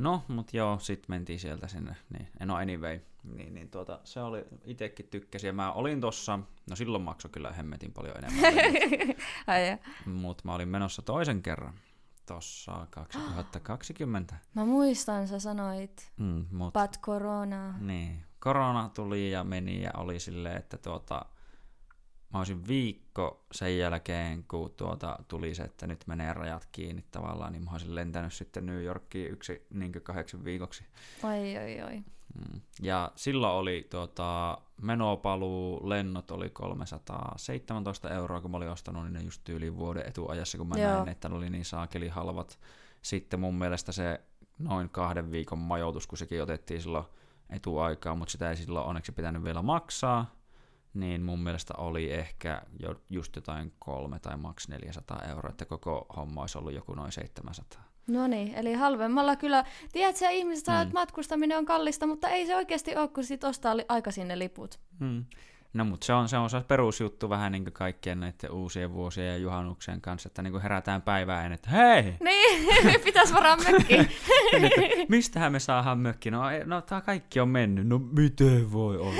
No, 0.00 0.22
mutta 0.28 0.56
joo, 0.56 0.78
sitten 0.78 1.06
mentiin 1.08 1.40
sieltä 1.40 1.68
sinne, 1.68 1.96
niin, 2.10 2.28
no 2.40 2.56
anyway, 2.56 3.00
niin, 3.24 3.54
niin 3.54 3.70
tuota, 3.70 4.00
se 4.04 4.20
oli, 4.20 4.44
itekin 4.64 5.06
tykkäsin, 5.06 5.48
ja 5.48 5.52
mä 5.52 5.72
olin 5.72 6.00
tossa, 6.00 6.38
no 6.70 6.76
silloin 6.76 7.02
maksoi 7.02 7.30
kyllä 7.30 7.52
hemmetin 7.52 7.92
paljon 7.92 8.16
enemmän. 8.16 8.54
Mutta 10.22 10.42
mä 10.46 10.54
olin 10.54 10.68
menossa 10.68 11.02
toisen 11.02 11.42
kerran, 11.42 11.74
tossa 12.26 12.86
2020. 12.90 14.34
Mä 14.54 14.64
muistan, 14.64 15.28
sä 15.28 15.40
sanoit, 15.40 16.12
mm, 16.16 16.46
mut, 16.52 16.74
but 16.74 17.00
corona. 17.00 17.74
Niin, 17.78 18.24
korona 18.38 18.90
tuli 18.94 19.30
ja 19.30 19.44
meni 19.44 19.82
ja 19.82 19.90
oli 19.96 20.20
silleen, 20.20 20.56
että 20.56 20.76
tuota, 20.78 21.26
mä 22.32 22.38
olisin 22.38 22.68
viikko 22.68 23.44
sen 23.52 23.78
jälkeen, 23.78 24.44
kun 24.44 24.70
tuota 24.76 25.18
tuli 25.28 25.54
se, 25.54 25.62
että 25.62 25.86
nyt 25.86 26.06
menee 26.06 26.32
rajat 26.32 26.68
kiinni 26.72 27.04
tavallaan, 27.10 27.52
niin 27.52 27.64
mä 27.64 27.70
olisin 27.70 27.94
lentänyt 27.94 28.32
sitten 28.32 28.66
New 28.66 28.82
Yorkiin 28.82 29.32
yksi 29.32 29.66
niin 29.74 29.92
kahdeksan 29.92 30.44
viikoksi. 30.44 30.84
Oi, 31.22 31.58
oi, 31.58 31.82
oi. 31.82 32.02
Ja 32.82 33.12
silloin 33.16 33.52
oli 33.52 33.86
tuota, 33.90 34.58
menopaluu, 34.82 35.88
lennot 35.88 36.30
oli 36.30 36.50
317 36.50 38.10
euroa, 38.10 38.40
kun 38.40 38.50
mä 38.50 38.56
olin 38.56 38.70
ostanut 38.70 39.04
niin 39.04 39.12
ne 39.12 39.20
just 39.20 39.40
tyyliin 39.44 39.76
vuoden 39.76 40.08
etuajassa, 40.08 40.58
kun 40.58 40.68
mä 40.68 40.78
Joo. 40.78 40.92
näin, 40.92 41.08
että 41.08 41.28
ne 41.28 41.34
oli 41.34 41.50
niin 41.50 41.64
saakeli 41.64 42.08
halvat. 42.08 42.58
Sitten 43.02 43.40
mun 43.40 43.54
mielestä 43.54 43.92
se 43.92 44.20
noin 44.58 44.88
kahden 44.88 45.30
viikon 45.30 45.58
majoitus, 45.58 46.06
kun 46.06 46.18
sekin 46.18 46.42
otettiin 46.42 46.82
silloin 46.82 47.04
etuaikaa, 47.50 48.14
mutta 48.14 48.32
sitä 48.32 48.50
ei 48.50 48.56
silloin 48.56 48.86
onneksi 48.86 49.12
pitänyt 49.12 49.44
vielä 49.44 49.62
maksaa, 49.62 50.39
niin 50.94 51.22
mun 51.22 51.40
mielestä 51.40 51.74
oli 51.78 52.12
ehkä 52.12 52.62
jo 52.78 52.94
just 53.10 53.36
jotain 53.36 53.72
kolme 53.78 54.18
tai 54.18 54.36
maks 54.36 54.68
400 54.68 55.22
euroa, 55.28 55.50
että 55.50 55.64
koko 55.64 56.06
homma 56.16 56.40
olisi 56.40 56.58
ollut 56.58 56.72
joku 56.72 56.94
noin 56.94 57.12
700. 57.12 57.90
No 58.06 58.26
niin, 58.26 58.54
eli 58.54 58.74
halvemmalla 58.74 59.36
kyllä. 59.36 59.64
Tiedätkö, 59.92 60.28
ihmiset 60.30 60.64
sanoo, 60.64 60.82
että 60.82 60.92
mm. 60.92 60.98
matkustaminen 60.98 61.58
on 61.58 61.66
kallista, 61.66 62.06
mutta 62.06 62.28
ei 62.28 62.46
se 62.46 62.56
oikeasti 62.56 62.96
ole, 62.96 63.08
kun 63.08 63.24
sit 63.24 63.44
ostaa 63.44 63.74
aikaisin 63.88 64.28
ne 64.28 64.38
liput. 64.38 64.80
Mm. 64.98 65.24
No 65.72 65.84
mutta 65.84 66.04
se 66.04 66.12
on, 66.12 66.28
se 66.28 66.36
on 66.36 66.50
se 66.50 66.60
perusjuttu 66.68 67.28
vähän 67.28 67.52
niin 67.52 67.64
kuin 67.64 67.72
kaikkien 67.72 68.20
näiden 68.20 68.50
uusien 68.50 68.92
vuosien 68.92 69.26
ja 69.26 69.36
juhannuksien 69.36 70.00
kanssa, 70.00 70.26
että 70.26 70.42
niin 70.42 70.52
kuin 70.52 70.62
herätään 70.62 71.02
päivään, 71.02 71.52
että 71.52 71.70
hei! 71.70 72.02
Niin, 72.20 73.00
pitäisi 73.04 73.34
varaa 73.34 73.56
mökki. 73.56 73.96
Niin, 74.60 75.06
mistähän 75.08 75.52
me 75.52 75.58
saadaan 75.58 75.98
mökki? 75.98 76.30
No, 76.30 76.42
no 76.64 76.80
tämä 76.82 77.00
kaikki 77.00 77.40
on 77.40 77.48
mennyt. 77.48 77.86
No 77.86 77.98
miten 77.98 78.72
voi 78.72 78.98
olla? 78.98 79.14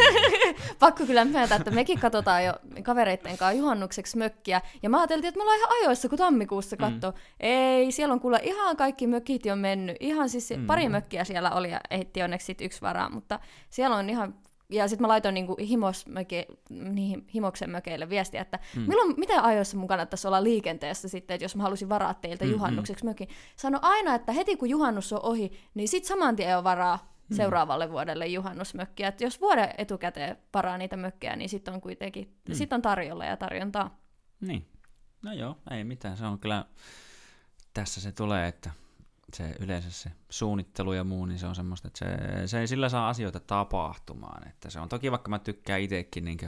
Pakko 0.78 1.06
kyllä 1.06 1.24
myöntää, 1.24 1.56
että 1.56 1.70
mekin 1.70 2.00
katsotaan 2.00 2.44
jo 2.44 2.52
kavereitten 2.82 3.38
kanssa 3.38 3.58
juhannukseksi 3.58 4.18
mökkiä. 4.18 4.60
Ja 4.82 4.90
mä 4.90 4.98
ajattelin, 4.98 5.24
että 5.24 5.38
me 5.38 5.42
ollaan 5.42 5.58
ihan 5.58 5.72
ajoissa, 5.82 6.08
kun 6.08 6.18
tammikuussa 6.18 6.76
katto. 6.76 7.10
Mm. 7.10 7.16
Ei, 7.40 7.92
siellä 7.92 8.12
on 8.12 8.20
kuule 8.20 8.40
ihan 8.42 8.76
kaikki 8.76 9.06
mökit 9.06 9.46
jo 9.46 9.56
mennyt. 9.56 9.96
Ihan 10.00 10.28
siis 10.28 10.50
mm. 10.56 10.66
pari 10.66 10.88
mökkiä 10.88 11.24
siellä 11.24 11.50
oli 11.50 11.70
ja 11.70 11.80
ehti 11.90 12.22
onneksi 12.22 12.44
sit 12.44 12.60
yksi 12.60 12.80
varaa, 12.80 13.10
mutta 13.10 13.40
siellä 13.70 13.96
on 13.96 14.10
ihan 14.10 14.34
ja 14.70 14.88
sitten 14.88 15.02
mä 15.02 15.08
laitoin 15.08 15.34
niinku 15.34 15.56
himosmöke, 15.60 16.46
niihin 16.70 17.26
himoksen 17.34 17.70
mökeille 17.70 18.08
viestiä, 18.08 18.40
että 18.40 18.58
mm. 18.76 18.82
milloin, 18.82 19.14
mitä 19.16 19.44
ajoissa 19.44 19.76
mun 19.76 19.88
kannattaisi 19.88 20.26
olla 20.26 20.44
liikenteessä 20.44 21.08
sitten, 21.08 21.34
että 21.34 21.44
jos 21.44 21.56
mä 21.56 21.62
halusin 21.62 21.88
varaa 21.88 22.14
teiltä 22.14 22.44
mm, 22.44 22.50
juhannukseksi 22.50 23.04
mm. 23.04 23.10
mökin. 23.10 23.28
Sano 23.56 23.78
aina, 23.82 24.14
että 24.14 24.32
heti 24.32 24.56
kun 24.56 24.70
juhannus 24.70 25.12
on 25.12 25.20
ohi, 25.22 25.52
niin 25.74 25.88
sit 25.88 26.04
saman 26.04 26.36
tien 26.36 26.58
on 26.58 26.64
varaa 26.64 27.10
mm. 27.30 27.36
seuraavalle 27.36 27.90
vuodelle 27.90 28.26
juhannusmökkiä. 28.26 29.08
Et 29.08 29.20
jos 29.20 29.40
vuoden 29.40 29.68
etukäteen 29.78 30.36
varaa 30.54 30.78
niitä 30.78 30.96
mökkejä, 30.96 31.36
niin 31.36 31.48
sitten 31.48 31.74
on 31.74 31.80
kuitenkin 31.80 32.36
mm. 32.48 32.54
sit 32.54 32.72
on 32.72 32.82
tarjolla 32.82 33.24
ja 33.24 33.36
tarjontaa. 33.36 33.98
Niin. 34.40 34.66
No 35.22 35.32
joo, 35.32 35.58
ei 35.70 35.84
mitään. 35.84 36.16
Se 36.16 36.24
on 36.24 36.38
kyllä, 36.38 36.64
tässä 37.74 38.00
se 38.00 38.12
tulee, 38.12 38.48
että 38.48 38.70
se 39.34 39.54
yleensä 39.60 39.90
se 39.90 40.10
suunnittelu 40.30 40.92
ja 40.92 41.04
muu, 41.04 41.26
niin 41.26 41.38
se 41.38 41.46
on 41.46 41.54
semmoista, 41.54 41.88
että 41.88 41.98
se, 41.98 42.46
se 42.46 42.60
ei 42.60 42.66
sillä 42.66 42.88
saa 42.88 43.08
asioita 43.08 43.40
tapahtumaan. 43.40 44.48
Että 44.48 44.70
se 44.70 44.80
on 44.80 44.88
toki, 44.88 45.10
vaikka 45.10 45.30
mä 45.30 45.38
tykkään 45.38 45.80
itsekin 45.80 46.24
niin 46.24 46.38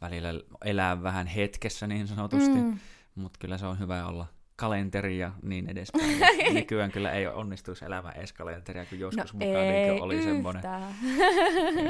välillä 0.00 0.28
elää 0.64 1.02
vähän 1.02 1.26
hetkessä 1.26 1.86
niin 1.86 2.08
sanotusti, 2.08 2.54
mm. 2.54 2.78
mutta 3.14 3.38
kyllä 3.38 3.58
se 3.58 3.66
on 3.66 3.78
hyvä 3.78 4.06
olla 4.06 4.26
kalenteri 4.62 5.18
ja 5.18 5.32
niin 5.42 5.70
edespäin. 5.70 6.20
Nykyään 6.54 6.92
kyllä 6.92 7.12
ei 7.12 7.26
onnistuisi 7.26 7.84
elämä 7.84 8.10
edes 8.10 8.32
kalenteria, 8.32 8.86
kun 8.86 8.98
joskus 8.98 9.34
no 9.34 9.38
mukaan 9.38 9.66
niin 9.66 10.02
oli 10.02 10.22
semmoinen. 10.22 10.62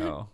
Joo. 0.00 0.28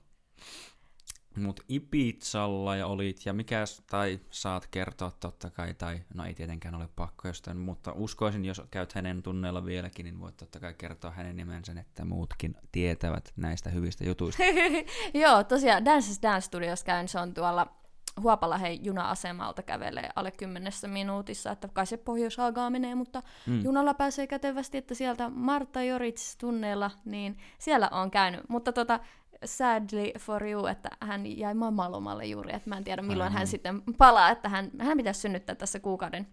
Mut 1.37 1.61
Ipizalla 1.68 2.76
ja 2.76 2.87
olit, 2.87 3.26
ja 3.26 3.33
mikä, 3.33 3.64
tai 3.90 4.21
saat 4.30 4.66
kertoa 4.66 5.11
totta 5.11 5.50
kai, 5.50 5.75
tai 5.75 6.00
no 6.14 6.25
ei 6.25 6.35
tietenkään 6.35 6.75
ole 6.75 6.88
pakko 6.97 7.28
jostain, 7.28 7.57
mutta 7.57 7.92
uskoisin, 7.92 8.45
jos 8.45 8.62
käyt 8.71 8.92
hänen 8.92 9.23
tunneilla 9.23 9.64
vieläkin, 9.64 10.04
niin 10.04 10.21
voit 10.21 10.37
totta 10.37 10.61
kai 10.61 10.75
kertoa 10.75 11.11
hänen 11.11 11.37
nimensä, 11.37 11.73
että 11.80 12.04
muutkin 12.04 12.57
tietävät 12.73 13.33
näistä 13.37 13.71
hyvistä 13.71 14.04
jutuista. 14.04 14.42
Joo, 15.23 15.45
tosiaan 15.45 15.85
Dances 15.85 16.23
Dance 16.23 16.47
Studios 16.47 16.85
käyn, 16.85 17.09
se 17.09 17.18
on 17.18 17.35
tuolla 17.35 17.78
Huopalahen 18.23 18.85
juna-asemalta 18.85 19.62
kävelee 19.62 20.09
alle 20.17 20.31
kymmenessä 20.31 20.88
minuutissa, 20.88 21.50
että 21.50 21.69
kai 21.73 21.87
se 21.87 21.97
pohjois 21.97 22.37
menee, 22.71 22.95
mutta 22.95 23.23
mm. 23.47 23.65
junalla 23.65 23.95
pääsee 23.95 24.27
kätevästi, 24.27 24.79
että 24.79 24.95
sieltä 24.95 25.29
Marta 25.29 25.83
Jorits 25.83 26.37
tunneilla, 26.37 26.91
niin 27.05 27.38
siellä 27.59 27.88
on 27.93 28.11
käynyt. 28.11 28.49
Mutta 28.49 28.73
tota, 28.73 29.00
sadly 29.45 30.12
for 30.19 30.47
you, 30.47 30.67
että 30.67 30.88
hän 31.00 31.38
jäi 31.38 31.55
mammalomalle 31.55 32.25
juuri, 32.27 32.55
että 32.55 32.69
mä 32.69 32.77
en 32.77 32.85
tiedä 32.85 33.03
milloin 33.03 33.33
hän 33.33 33.47
sitten 33.47 33.83
palaa, 33.99 34.31
että 34.31 34.49
hän, 34.49 34.71
hän 34.79 34.97
pitäisi 34.97 35.21
synnyttää 35.21 35.55
tässä 35.55 35.81
kuukauden, 35.81 36.27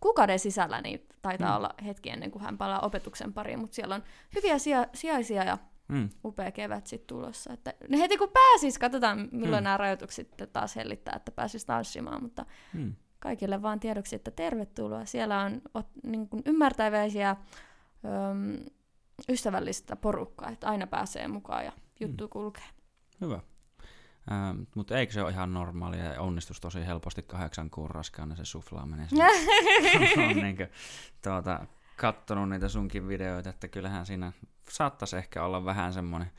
kuukauden 0.00 0.38
sisällä, 0.38 0.80
niin 0.80 1.06
taitaa 1.22 1.50
mm. 1.50 1.56
olla 1.56 1.74
hetki 1.84 2.10
ennen 2.10 2.30
kuin 2.30 2.42
hän 2.42 2.58
palaa 2.58 2.80
opetuksen 2.80 3.32
pariin, 3.32 3.58
mutta 3.58 3.74
siellä 3.74 3.94
on 3.94 4.02
hyviä 4.34 4.58
sija, 4.58 4.86
sijaisia 4.94 5.44
ja 5.44 5.58
mm. 5.90 6.08
upea 6.24 6.52
kevät 6.52 6.86
sitten 6.86 7.06
tulossa. 7.06 7.52
Että 7.52 7.74
heti 7.98 8.18
kun 8.18 8.30
pääsis, 8.32 8.78
katsotaan 8.78 9.28
milloin 9.32 9.62
mm. 9.62 9.64
nämä 9.64 9.76
rajoitukset 9.76 10.34
taas 10.52 10.76
hellittää, 10.76 11.14
että 11.16 11.32
pääsis 11.32 11.64
tanssimaan, 11.64 12.22
mutta 12.22 12.46
mm. 12.72 12.94
kaikille 13.18 13.62
vaan 13.62 13.80
tiedoksi, 13.80 14.16
että 14.16 14.30
tervetuloa. 14.30 15.04
Siellä 15.04 15.40
on 15.40 15.62
ot, 15.74 15.88
niin 16.02 16.28
kuin 16.28 16.42
ymmärtäväisiä, 16.46 17.30
öm, 17.30 18.64
ystävällistä 19.28 19.96
porukkaa, 19.96 20.50
että 20.50 20.68
aina 20.68 20.86
pääsee 20.86 21.28
mukaan 21.28 21.64
ja 21.64 21.72
juttu 22.00 22.24
mm. 22.24 22.30
kulkee. 22.30 22.64
Hyvä. 23.20 23.40
Ähm, 24.32 24.62
mutta 24.74 24.98
eikö 24.98 25.12
se 25.12 25.22
ole 25.22 25.30
ihan 25.30 25.54
normaalia 25.54 26.04
ja 26.04 26.20
onnistus 26.20 26.60
tosi 26.60 26.86
helposti 26.86 27.22
kahdeksan 27.22 27.70
kuun 27.70 27.90
raskaana 27.90 28.36
se 28.36 28.44
suflaaminen? 28.44 29.08
on 30.28 30.36
niin 30.36 30.56
kuin, 30.56 30.68
tuota, 31.22 31.66
kattonut 32.00 32.48
niitä 32.48 32.68
sunkin 32.68 33.08
videoita, 33.08 33.50
että 33.50 33.68
kyllähän 33.68 34.06
siinä 34.06 34.32
saattaisi 34.70 35.16
ehkä 35.16 35.44
olla 35.44 35.64
vähän 35.64 35.92
semmoinen 35.92 36.30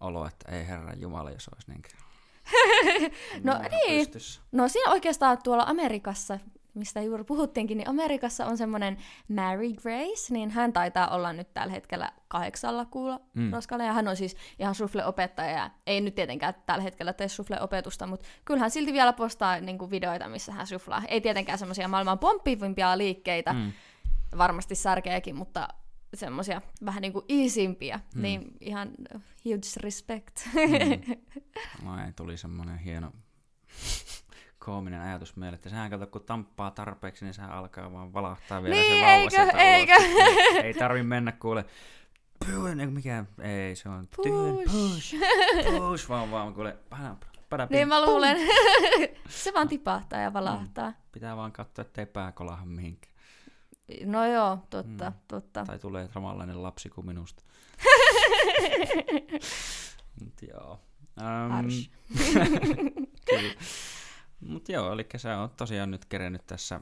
olo, 0.00 0.26
että 0.26 0.52
ei 0.52 0.66
herra 0.66 0.92
Jumala, 0.94 1.30
jos 1.30 1.48
olisi 1.48 1.70
niin 1.70 1.82
No 3.44 3.58
niin, 3.58 3.98
pystyssä. 3.98 4.40
no 4.52 4.68
siinä 4.68 4.92
oikeastaan 4.92 5.38
tuolla 5.42 5.64
Amerikassa 5.66 6.38
mistä 6.74 7.02
juuri 7.02 7.24
puhuttiinkin, 7.24 7.78
niin 7.78 7.88
Amerikassa 7.88 8.46
on 8.46 8.58
semmoinen 8.58 8.96
Mary 9.28 9.72
Grace, 9.72 10.32
niin 10.34 10.50
hän 10.50 10.72
taitaa 10.72 11.08
olla 11.08 11.32
nyt 11.32 11.54
tällä 11.54 11.72
hetkellä 11.72 12.12
kahdeksalla 12.28 12.84
kuulla 12.84 13.20
mm. 13.34 13.50
raskaana, 13.50 13.84
ja 13.84 13.92
hän 13.92 14.08
on 14.08 14.16
siis 14.16 14.36
ihan 14.58 14.74
sufle-opettaja, 14.74 15.50
ja 15.50 15.70
ei 15.86 16.00
nyt 16.00 16.14
tietenkään 16.14 16.54
tällä 16.66 16.82
hetkellä 16.82 17.12
tee 17.12 17.28
sufle-opetusta, 17.28 18.06
mutta 18.06 18.28
kyllä 18.44 18.60
hän 18.60 18.70
silti 18.70 18.92
vielä 18.92 19.12
postaa 19.12 19.60
niin 19.60 19.78
kuin 19.78 19.90
videoita, 19.90 20.28
missä 20.28 20.52
hän 20.52 20.66
suflaa. 20.66 21.02
Ei 21.08 21.20
tietenkään 21.20 21.58
semmoisia 21.58 21.88
maailman 21.88 22.18
pomppivimpia 22.18 22.98
liikkeitä, 22.98 23.52
mm. 23.52 23.72
Varmasti 24.38 24.74
särkeäkin, 24.74 25.36
mutta 25.36 25.68
semmoisia 26.14 26.62
vähän 26.84 27.02
niin 27.02 27.12
kuin 27.12 27.24
iisimpiä, 27.30 28.00
mm. 28.14 28.22
niin 28.22 28.52
ihan 28.60 28.90
huge 29.44 29.66
respect. 29.76 30.40
Mm. 30.46 31.16
No 31.84 32.04
ei, 32.04 32.12
tuli 32.12 32.36
semmoinen 32.36 32.78
hieno 32.78 33.12
koominen 34.64 35.00
ajatus 35.00 35.36
meille, 35.36 35.54
että 35.54 35.68
sehän 35.68 35.90
kato, 35.90 36.06
kun 36.06 36.24
tamppaa 36.24 36.70
tarpeeksi, 36.70 37.24
niin 37.24 37.34
sehän 37.34 37.52
alkaa 37.52 37.92
vaan 37.92 38.12
valahtaa 38.12 38.62
vielä 38.62 38.74
niin, 38.74 39.30
se 39.30 39.40
eikö, 39.40 39.58
eikö? 39.58 39.92
Ulos. 39.92 40.64
Ei 40.64 40.74
tarvi 40.74 41.02
mennä 41.02 41.32
kuule, 41.32 41.64
pyyn, 42.46 42.80
eikö 42.80 42.92
mikä, 42.92 43.24
ei 43.42 43.76
se 43.76 43.88
on 43.88 44.08
push, 44.16 44.28
tyyn, 44.28 44.56
push, 44.70 45.14
push, 45.78 46.08
vaan 46.08 46.30
vaan 46.30 46.54
kuule, 46.54 46.76
pada, 46.90 47.16
pada, 47.50 47.66
Niin 47.70 47.88
mä 47.88 48.06
luulen, 48.06 48.36
se 49.28 49.54
vaan 49.54 49.68
tipahtaa 49.68 50.20
ja 50.20 50.32
valahtaa. 50.32 50.90
Mm. 50.90 50.96
Pitää 51.12 51.36
vaan 51.36 51.52
katsoa, 51.52 51.82
ettei 51.82 52.06
pää 52.06 52.32
kolaha 52.32 52.64
mihinkään. 52.64 53.09
No 54.04 54.26
joo, 54.26 54.58
totta, 54.70 55.10
mm. 55.10 55.16
totta. 55.28 55.64
Tai 55.64 55.78
tulee 55.78 56.08
samanlainen 56.14 56.62
lapsi 56.62 56.88
kuin 56.88 57.06
minusta. 57.06 57.42
Mut 60.20 60.42
joo. 60.48 60.80
Um, 61.20 61.60
Mutta 64.40 64.72
joo, 64.72 64.92
eli 64.92 65.06
sä 65.16 65.40
oot 65.40 65.56
tosiaan 65.56 65.90
nyt 65.90 66.04
kerennyt 66.04 66.46
tässä 66.46 66.80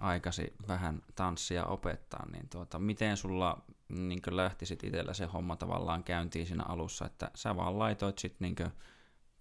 aikasi 0.00 0.54
vähän 0.68 1.02
tanssia 1.14 1.64
opettaa, 1.64 2.26
niin 2.32 2.48
tuota, 2.48 2.78
miten 2.78 3.16
sulla 3.16 3.62
niin 3.88 4.20
lähtisit 4.30 4.84
itsellä 4.84 5.14
se 5.14 5.24
homma 5.24 5.56
tavallaan 5.56 6.04
käyntiin 6.04 6.46
siinä 6.46 6.64
alussa, 6.68 7.06
että 7.06 7.30
sä 7.34 7.56
vaan 7.56 7.78
laitoit 7.78 8.18
sit 8.18 8.40
niin 8.40 8.56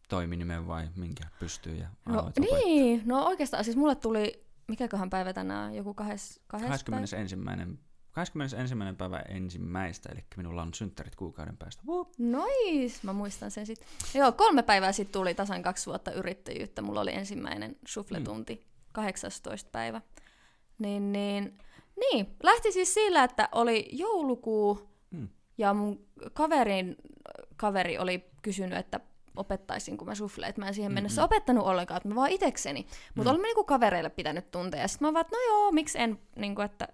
toiminimen 0.10 0.68
vai 0.68 0.90
minkä 0.96 1.24
pystyy 1.40 1.76
ja 1.76 1.88
No 2.06 2.32
niin, 2.40 3.02
no 3.06 3.26
oikeastaan 3.26 3.64
siis 3.64 3.78
mulle 3.78 3.96
tuli, 3.96 4.46
mikäköhän 4.70 5.10
päivä 5.10 5.34
tänään, 5.34 5.76
joku 5.76 5.94
kahes, 5.94 6.42
kahes 6.48 6.68
21. 6.68 7.36
Päivä? 7.36 7.78
21. 8.12 8.76
päivä 8.98 9.20
ensimmäistä, 9.20 10.10
eli 10.12 10.24
minulla 10.38 10.62
on 10.62 10.74
synttärit 10.74 11.16
kuukauden 11.16 11.58
päästä. 11.58 11.84
Nois, 12.18 13.04
mä 13.04 13.14
muistan 13.14 13.52
sen 13.52 13.66
sitten. 13.66 13.88
Joo, 14.14 14.32
kolme 14.32 14.64
päivää 14.64 14.92
sitten 14.92 15.14
tuli 15.14 15.36
tasan 15.36 15.64
kaksi 15.64 15.86
vuotta 15.86 16.12
yrittäjyyttä. 16.12 16.82
Mulla 16.82 17.02
oli 17.02 17.14
ensimmäinen 17.14 17.76
sufletunti, 17.88 18.56
mm. 18.56 18.62
18 18.92 19.70
päivä. 19.72 20.02
Niin, 20.80 21.12
niin, 21.12 21.58
niin, 22.00 22.36
lähti 22.44 22.72
siis 22.72 22.94
sillä, 22.94 23.24
että 23.24 23.50
oli 23.52 23.90
joulukuu, 23.92 24.90
mm. 25.12 25.30
ja 25.58 25.74
mun 25.74 26.06
kaverin 26.34 26.96
kaveri 27.56 27.98
oli 27.98 28.30
kysynyt, 28.42 28.78
että 28.78 29.00
opettaisin, 29.36 29.98
kun 29.98 30.08
mä 30.08 30.16
sufleen. 30.16 30.54
Mä 30.58 30.68
en 30.68 30.74
siihen 30.74 30.92
mennessä 30.92 31.22
mm-hmm. 31.22 31.26
opettanut 31.26 31.66
ollenkaan, 31.68 31.98
että 31.98 32.10
mä 32.10 32.16
vaan 32.16 32.32
itekseni. 32.32 32.86
Mutta 33.16 33.30
mm. 33.30 33.32
olemme 33.32 33.48
niinku 33.48 33.64
kavereille 33.64 34.10
pitänyt 34.10 34.52
tunteja. 34.52 34.88
Sitten 34.88 35.08
mä 35.08 35.14
vaan, 35.14 35.22
että 35.22 35.36
no 35.36 35.42
joo, 35.48 35.72
miksi 35.72 36.00
en, 36.00 36.20
niinku, 36.36 36.62
että 36.62 36.88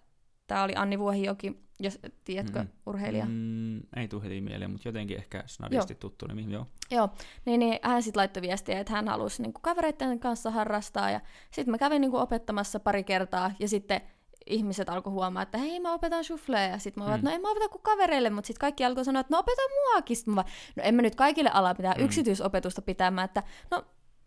tämä 0.48 0.64
oli 0.64 0.74
Anni 0.76 1.00
Vuohijoki, 1.00 1.66
jos 1.80 2.00
tiedätkö, 2.24 2.60
mm-hmm. 2.60 2.74
urheilija. 2.86 3.26
Mm, 3.26 3.78
ei 3.78 4.08
tule 4.08 4.24
heti 4.24 4.42
mieleen, 4.42 4.72
mutta 4.72 4.88
jotenkin 4.88 5.18
ehkä 5.18 5.44
snadisti 5.46 5.94
joo. 5.94 6.00
tuttu 6.00 6.28
nimi, 6.28 6.54
joo. 6.54 6.68
Joo, 6.92 7.10
niin, 7.46 7.60
niin 7.60 7.80
hän 7.82 8.04
sitten 8.04 8.20
laittoi 8.20 8.42
viestiä, 8.42 8.80
että 8.80 8.94
hän 8.94 9.08
halusi 9.08 9.42
niinku 9.42 9.60
kavereiden 9.62 10.20
kanssa 10.20 10.52
harrastaa. 10.52 11.12
Ja 11.12 11.22
sitten 11.52 11.72
mä 11.72 11.78
kävin 11.78 12.02
niinku 12.02 12.18
opettamassa 12.18 12.80
pari 12.80 13.04
kertaa, 13.04 13.52
ja 13.60 13.68
sitten 13.68 14.02
ihmiset 14.48 14.90
alkoi 14.90 15.14
huomaa, 15.14 15.44
että 15.44 15.58
hei 15.58 15.80
mä 15.80 15.94
opetan 15.94 16.24
shuffleja, 16.24 16.68
ja 16.68 16.78
sitten 16.80 17.04
mä 17.04 17.10
vaan, 17.10 17.20
mm. 17.20 17.26
no 17.26 17.32
en 17.32 17.42
mä 17.42 17.52
opeta 17.52 17.70
kuin 17.70 17.82
kavereille, 17.82 18.30
mutta 18.30 18.48
sitten 18.48 18.62
kaikki 18.62 18.86
alkoi 18.86 19.06
sanoa, 19.06 19.20
että 19.20 19.36
no 19.36 19.40
opeta 19.40 19.62
muakin. 19.84 20.18
Sitten 20.18 20.34
mä 20.34 20.36
vaan, 20.36 20.54
no 20.76 20.84
en 20.84 20.96
mä 20.96 21.02
nyt 21.02 21.16
kaikille 21.16 21.50
ala 21.54 21.76
mitään 21.78 21.98
mm. 21.98 22.06
yksityisopetusta 22.06 22.82
pitämään, 22.82 23.26
että 23.26 23.44
no 23.72 23.86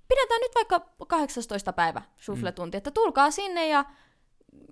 pidetään 0.09 0.41
nyt 0.41 0.55
vaikka 0.55 0.81
18. 1.09 1.73
päivä 1.73 2.03
shuffle-tunti, 2.21 2.77
mm. 2.77 2.79
että 2.79 2.91
tulkaa 2.91 3.31
sinne 3.31 3.69
ja 3.69 3.85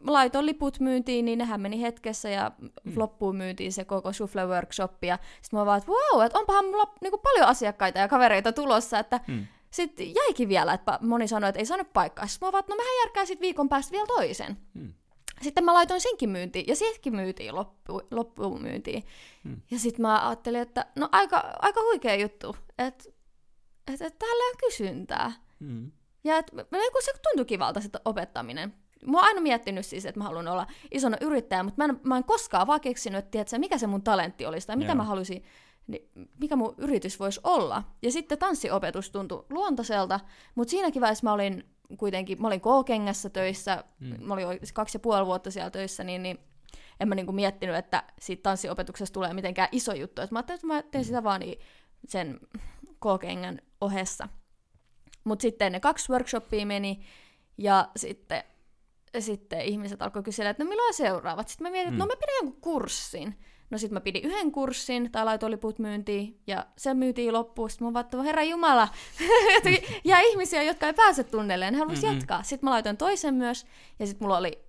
laitoin 0.07 0.47
liput 0.47 0.81
myyntiin, 0.81 1.25
niin 1.25 1.39
nehän 1.39 1.61
meni 1.61 1.83
hetkessä 1.83 2.29
ja 2.29 2.53
mm. 2.61 2.93
loppuun 2.97 3.37
myyntiin 3.37 3.73
se 3.73 3.85
koko 3.85 4.13
shuffle 4.13 4.47
workshop. 4.47 5.05
Ja 5.05 5.19
sitten 5.43 5.59
mä 5.59 5.67
vaan, 5.67 5.79
että 5.79 5.91
wow, 5.93 6.25
että 6.25 6.39
onpahan 6.39 6.65
mulla 6.65 6.95
niinku 7.01 7.19
paljon 7.19 7.47
asiakkaita 7.47 7.99
ja 7.99 8.09
kavereita 8.09 8.53
tulossa, 8.53 8.99
että 8.99 9.21
mm. 9.27 9.47
sitten 9.71 10.15
jäikin 10.15 10.49
vielä, 10.49 10.73
että 10.73 10.99
moni 11.03 11.29
sanoi, 11.29 11.49
että 11.49 11.59
ei 11.59 11.67
saanut 11.67 11.93
paikkaa. 11.93 12.27
Sitten 12.27 12.47
mä 12.49 12.53
vaan, 12.53 12.61
että 12.61 12.73
no 12.73 12.77
mehän 12.77 13.05
järkää 13.05 13.25
sitten 13.25 13.47
viikon 13.47 13.69
päästä 13.69 13.93
vielä 13.93 14.07
toisen. 14.07 14.57
Mm. 14.75 14.93
Sitten 15.43 15.65
mä 15.65 15.75
laitoin 15.75 16.01
senkin 16.01 16.29
myyntiin, 16.29 16.67
ja 16.67 16.77
senkin 16.77 17.17
myytiin 17.17 17.55
loppu, 17.55 18.01
loppuun 18.11 18.63
myyntiin. 18.63 19.05
Hmm. 19.45 19.61
Ja 19.71 19.79
sitten 19.79 20.03
mä 20.03 20.29
ajattelin, 20.29 20.61
että 20.61 20.87
no 20.97 21.09
aika, 21.13 21.53
aika 21.59 21.81
huikea 21.83 22.15
juttu, 22.15 22.57
että 22.79 23.05
et, 23.93 24.03
et 24.03 24.19
täällä 24.19 24.51
on 24.51 24.57
kysyntää. 24.67 25.33
Hmm. 25.61 25.91
Ja 26.25 26.39
et, 26.39 26.51
kun 26.93 27.03
se 27.05 27.13
tuntui 27.23 27.45
kivalta 27.45 27.81
se 27.81 27.89
opettaminen. 28.05 28.75
Mä 29.07 29.19
oon 29.19 29.27
aina 29.27 29.41
miettinyt 29.41 29.87
siis, 29.87 30.07
että 30.07 30.21
mä 30.21 30.25
haluan 30.25 30.49
olla 30.49 30.67
isona 30.91 31.17
yrittäjä, 31.21 31.63
mutta 31.63 31.87
mä 31.87 31.93
en, 31.93 32.01
mä 32.03 32.17
en 32.17 32.25
koskaan 32.25 32.67
vaan 32.67 32.81
keksinyt, 32.81 33.19
että 33.19 33.31
tiedätkö, 33.31 33.59
mikä 33.59 33.79
se 33.79 33.87
mun 33.87 34.03
talentti 34.03 34.47
olisi, 34.47 34.67
tai 34.67 34.77
mitä 34.77 34.91
Joo. 34.91 34.97
mä 34.97 35.05
halusin, 35.05 35.45
niin 35.87 36.11
mikä 36.41 36.57
mun 36.57 36.75
yritys 36.79 37.21
voisi 37.21 37.41
olla. 37.45 37.83
Ja 38.03 38.13
sitten 38.13 38.39
tanssiopetus 38.39 39.11
tuntui 39.11 39.45
luontaiselta, 39.51 40.21
mutta 40.55 40.71
siinäkin 40.71 41.03
vaiheessa 41.03 41.25
mä 41.25 41.33
olin 41.33 41.65
kuitenkin, 41.99 42.43
mä 42.43 42.47
olin 42.47 42.61
K-kengässä 42.61 43.31
töissä, 43.31 43.85
mm. 44.01 44.25
mä 44.25 44.35
olin 44.35 44.47
kaksi 44.75 44.97
ja 44.97 45.01
puoli 45.01 45.27
vuotta 45.27 45.51
siellä 45.51 45.71
töissä, 45.71 46.05
niin, 46.05 46.23
niin 46.23 46.39
en 47.01 47.09
mä 47.09 47.15
niinku 47.15 47.33
miettinyt, 47.33 47.77
että 47.77 48.05
siitä 48.21 48.43
tanssiopetuksesta 48.43 49.15
tulee 49.15 49.35
mitenkään 49.35 49.69
iso 49.73 49.95
juttu. 49.95 50.23
Et 50.23 50.31
mä 50.31 50.39
ajattelin, 50.39 50.57
että 50.57 50.67
mä 50.67 50.83
teen 50.83 51.05
mm. 51.05 51.07
sitä 51.07 51.25
vaan 51.25 51.41
niin 51.41 51.59
sen 52.09 52.41
K-kengän 53.01 53.59
ohessa. 53.81 54.29
Mutta 55.25 55.43
sitten 55.43 55.73
ne 55.73 55.81
kaksi 55.81 56.13
workshoppia 56.13 56.67
meni, 56.67 57.01
ja 57.59 57.89
sitten, 57.97 58.45
sitten 59.19 59.61
ihmiset 59.61 60.03
alkoi 60.03 60.23
kysellä, 60.23 60.51
että 60.51 60.65
no 60.65 60.69
milloin 60.69 60.95
seuraavat. 60.95 61.49
Sitten 61.49 61.67
mä 61.67 61.71
mietin, 61.71 61.89
että 61.89 61.99
no 61.99 62.05
mm. 62.05 62.09
no 62.09 62.15
mä 62.15 62.21
pidän 62.21 62.37
jonkun 62.43 62.61
kurssin. 62.61 63.39
No 63.71 63.79
sit 63.79 63.91
mä 63.91 64.01
pidin 64.01 64.25
yhden 64.25 64.53
kurssin, 64.53 65.13
tai 65.13 65.25
laitoin 65.25 65.53
liput 65.53 65.79
myyntiin, 65.79 66.41
ja 66.47 66.67
se 66.79 66.95
myytiin 66.95 67.33
loppuun. 67.33 67.71
Sitten 67.71 67.89
mä 67.89 67.93
vaan, 67.93 68.25
herra 68.25 68.43
Jumala, 68.43 68.89
ja 70.05 70.21
ihmisiä, 70.21 70.63
jotka 70.63 70.87
ei 70.87 70.93
pääse 70.93 71.25
tunnelleen, 71.25 71.73
ne 71.73 71.79
haluaisi 71.79 72.03
mm-hmm. 72.03 72.19
jatkaa. 72.19 72.43
Sitten 72.43 72.67
mä 72.67 72.71
laitoin 72.71 72.97
toisen 72.97 73.35
myös, 73.35 73.67
ja 73.99 74.07
sitten 74.07 74.25
mulla 74.25 74.39
oli 74.39 74.67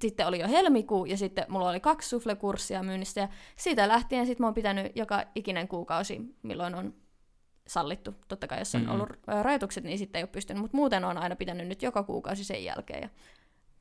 sitten 0.00 0.26
oli 0.26 0.40
jo 0.40 0.48
helmikuu 0.48 1.04
ja 1.04 1.16
sitten 1.16 1.44
mulla 1.48 1.68
oli 1.68 1.80
kaksi 1.80 2.08
suflekurssia 2.08 2.82
myynnissä 2.82 3.20
ja 3.20 3.28
siitä 3.56 3.88
lähtien 3.88 4.26
sitten 4.26 4.42
mä 4.42 4.46
oon 4.46 4.54
pitänyt 4.54 4.92
joka 4.96 5.24
ikinen 5.34 5.68
kuukausi, 5.68 6.20
milloin 6.42 6.74
on 6.74 6.94
sallittu. 7.66 8.14
Totta 8.28 8.46
kai 8.46 8.58
jos 8.58 8.74
on 8.74 8.80
mm-hmm. 8.80 8.94
ollut 8.94 9.08
rajoitukset, 9.42 9.84
niin 9.84 9.98
sitten 9.98 10.18
ei 10.18 10.22
ole 10.22 10.30
pystynyt, 10.32 10.60
mutta 10.60 10.76
muuten 10.76 11.04
on 11.04 11.18
aina 11.18 11.36
pitänyt 11.36 11.68
nyt 11.68 11.82
joka 11.82 12.02
kuukausi 12.02 12.44
sen 12.44 12.64
jälkeen 12.64 13.02
ja 13.02 13.08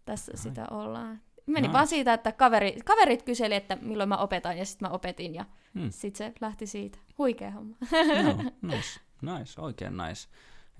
tässä 0.05 0.31
Ai. 0.35 0.37
sitä 0.37 0.65
ollaan. 0.71 1.21
Meni 1.49 1.67
no. 1.67 1.73
vaan 1.73 1.87
siitä, 1.87 2.13
että 2.13 2.31
kaveri, 2.31 2.77
kaverit 2.85 3.23
kyseli, 3.23 3.55
että 3.55 3.77
milloin 3.81 4.09
mä 4.09 4.17
opetan, 4.17 4.57
ja 4.57 4.65
sitten 4.65 4.89
mä 4.89 4.93
opetin, 4.93 5.35
ja 5.35 5.45
hmm. 5.73 5.89
sitten 5.91 6.27
se 6.27 6.33
lähti 6.41 6.67
siitä. 6.67 6.97
Huikea 7.17 7.51
homma. 7.51 7.75
no, 8.23 8.43
nice. 8.75 8.99
nice, 9.21 9.61
oikein 9.61 9.97
nice. 9.97 10.27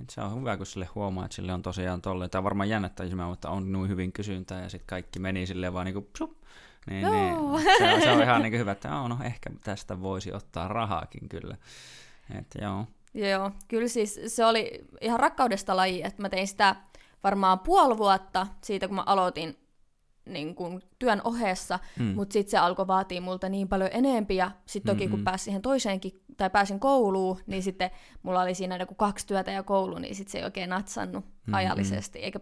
Et 0.01 0.10
se 0.10 0.21
on 0.21 0.39
hyvä, 0.39 0.58
kun 0.58 0.65
sille 0.65 0.86
huomaa, 0.95 1.25
että 1.25 1.36
sille 1.36 1.53
on 1.53 1.62
tosiaan 1.62 2.01
tolle. 2.01 2.29
Tämä 2.29 2.43
varmaan 2.43 2.69
jännettäisi, 2.69 3.15
mutta 3.15 3.49
on 3.49 3.71
noin 3.71 3.89
hyvin 3.89 4.12
kysyntää, 4.12 4.62
ja 4.62 4.69
sitten 4.69 4.88
kaikki 4.88 5.19
meni 5.19 5.45
silleen 5.45 5.73
vaan 5.73 5.86
niinku 5.86 6.01
psup. 6.01 6.32
Niin, 6.89 7.12
niin, 7.12 7.36
se, 7.77 7.93
on, 7.93 8.01
se 8.01 8.12
on 8.12 8.23
ihan 8.23 8.41
niin 8.43 8.60
hyvä, 8.60 8.71
että 8.71 8.89
no 8.89 9.17
ehkä 9.23 9.49
tästä 9.63 10.01
voisi 10.01 10.34
ottaa 10.34 10.67
rahaakin 10.67 11.29
kyllä. 11.29 11.58
Et, 12.39 12.47
joo. 12.62 12.86
Joo, 13.13 13.51
kyllä 13.67 13.88
siis 13.88 14.19
se 14.27 14.45
oli 14.45 14.86
ihan 15.01 15.19
rakkaudesta 15.19 15.75
laji, 15.75 16.03
että 16.03 16.21
mä 16.21 16.29
tein 16.29 16.47
sitä 16.47 16.75
varmaan 17.23 17.60
puoli 17.60 17.97
vuotta 17.97 18.47
siitä, 18.63 18.88
kun 18.88 18.95
mä 18.95 19.03
aloitin 19.05 19.58
niin 20.25 20.55
kuin, 20.55 20.82
työn 20.99 21.21
ohessa, 21.23 21.79
mm. 21.99 22.05
mutta 22.05 22.34
sitten 22.34 22.51
se 22.51 22.58
alkoi 22.58 22.88
vaatia 22.88 23.21
multa 23.21 23.49
niin 23.49 23.67
paljon 23.67 23.89
enempiä, 23.93 24.43
ja 24.45 24.51
sitten 24.65 24.95
toki 24.95 25.05
mm-hmm. 25.05 25.17
kun 25.17 25.23
pääsin 25.23 25.43
siihen 25.43 25.62
toiseenkin, 25.62 26.21
tai 26.38 26.49
pääsin 26.49 26.79
kouluun, 26.79 27.39
niin 27.47 27.63
sitten 27.63 27.91
mulla 28.23 28.41
oli 28.41 28.55
siinä 28.55 28.77
joku 28.77 28.95
kaksi 28.95 29.27
työtä 29.27 29.51
ja 29.51 29.63
koulu, 29.63 29.97
niin 29.97 30.15
sitten 30.15 30.32
se 30.32 30.38
ei 30.38 30.43
oikein 30.43 30.69
natsannut 30.69 31.25
mm-hmm. 31.25 31.53
ajallisesti, 31.53 32.19
eikä 32.19 32.39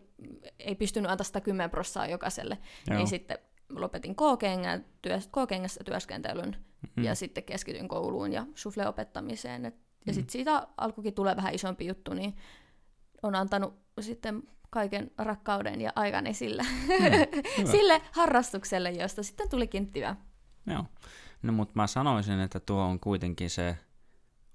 ei 0.60 0.76
pystynyt 0.76 1.12
antaa 1.12 1.24
sitä 1.24 1.42
10 1.42 1.70
prossaa 1.70 2.08
jokaiselle, 2.08 2.58
Joo. 2.88 2.98
niin 2.98 3.08
sitten 3.08 3.38
lopetin 3.70 4.16
K-kengässä 4.16 5.84
työskentelyn, 5.84 6.50
mm-hmm. 6.50 7.04
ja 7.04 7.16
sitten 7.16 7.44
keskityin 7.44 7.88
kouluun 7.88 8.34
ja 8.34 8.46
sufle-opettamiseen, 8.56 9.66
et, 9.66 9.74
ja 9.74 9.80
mm-hmm. 9.80 10.14
sitten 10.14 10.32
siitä 10.32 10.68
alkukin 10.78 11.14
tulee 11.14 11.36
vähän 11.36 11.54
isompi 11.54 11.86
juttu, 11.86 12.14
niin 12.14 12.36
on 13.24 13.36
antanut 13.36 13.74
sitten 14.02 14.44
kaiken 14.70 15.12
rakkauden 15.18 15.82
ja 15.82 15.92
aikani 15.96 16.34
sillä, 16.34 16.64
mm, 16.64 17.68
sille 17.72 18.02
harrastukselle, 18.12 18.92
josta 18.92 19.24
sitten 19.24 19.50
tulikin 19.50 19.92
työ. 19.92 20.16
Joo. 20.66 20.86
No 21.42 21.54
mutta 21.54 21.74
mä 21.76 21.88
sanoisin, 21.88 22.40
että 22.40 22.60
tuo 22.60 22.82
on 22.82 23.00
kuitenkin 23.00 23.50
se 23.50 23.78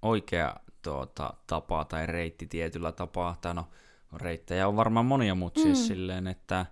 oikea 0.03 0.57
tuota, 0.83 1.35
tapa 1.47 1.85
tai 1.85 2.07
reitti 2.07 2.47
tietyllä 2.47 2.93
tapaa. 2.93 3.37
Tai 3.41 3.55
no, 3.55 3.69
reittejä 4.17 4.69
on 4.69 4.77
varmaan 4.77 5.07
monia, 5.07 5.35
mutta 5.35 5.61
siis 5.61 5.69
mm. 5.69 5.75
siis 5.75 5.89
silleen, 5.89 6.27
että 6.27 6.67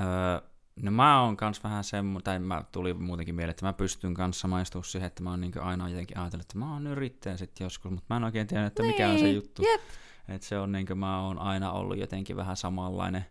öö, 0.00 0.48
no 0.82 0.90
mä 0.90 1.22
oon 1.22 1.36
kans 1.36 1.64
vähän 1.64 1.84
semmoinen, 1.84 2.24
tai 2.24 2.38
mä 2.38 2.64
tuli 2.72 2.94
muutenkin 2.94 3.34
mieleen, 3.34 3.50
että 3.50 3.66
mä 3.66 3.72
pystyn 3.72 4.14
kanssa 4.14 4.48
maistumaan 4.48 4.84
siihen, 4.84 5.06
että 5.06 5.22
mä 5.22 5.30
oon 5.30 5.40
niin 5.40 5.60
aina 5.60 5.88
jotenkin 5.88 6.18
ajatellut, 6.18 6.44
että 6.44 6.58
mä 6.58 6.72
oon 6.72 6.86
yrittäjä 6.86 7.36
sitten 7.36 7.64
joskus, 7.64 7.90
mutta 7.90 8.06
mä 8.10 8.16
en 8.16 8.24
oikein 8.24 8.46
tiedä, 8.46 8.66
että 8.66 8.82
mikä 8.82 9.08
on 9.08 9.18
se 9.18 9.24
niin, 9.24 9.34
juttu. 9.34 9.62
Jep. 9.62 9.80
Et 10.28 10.42
se 10.42 10.58
on 10.58 10.72
niin 10.72 10.86
kuin 10.86 10.98
mä 10.98 11.26
oon 11.26 11.38
aina 11.38 11.72
ollut 11.72 11.98
jotenkin 11.98 12.36
vähän 12.36 12.56
samanlainen 12.56 13.26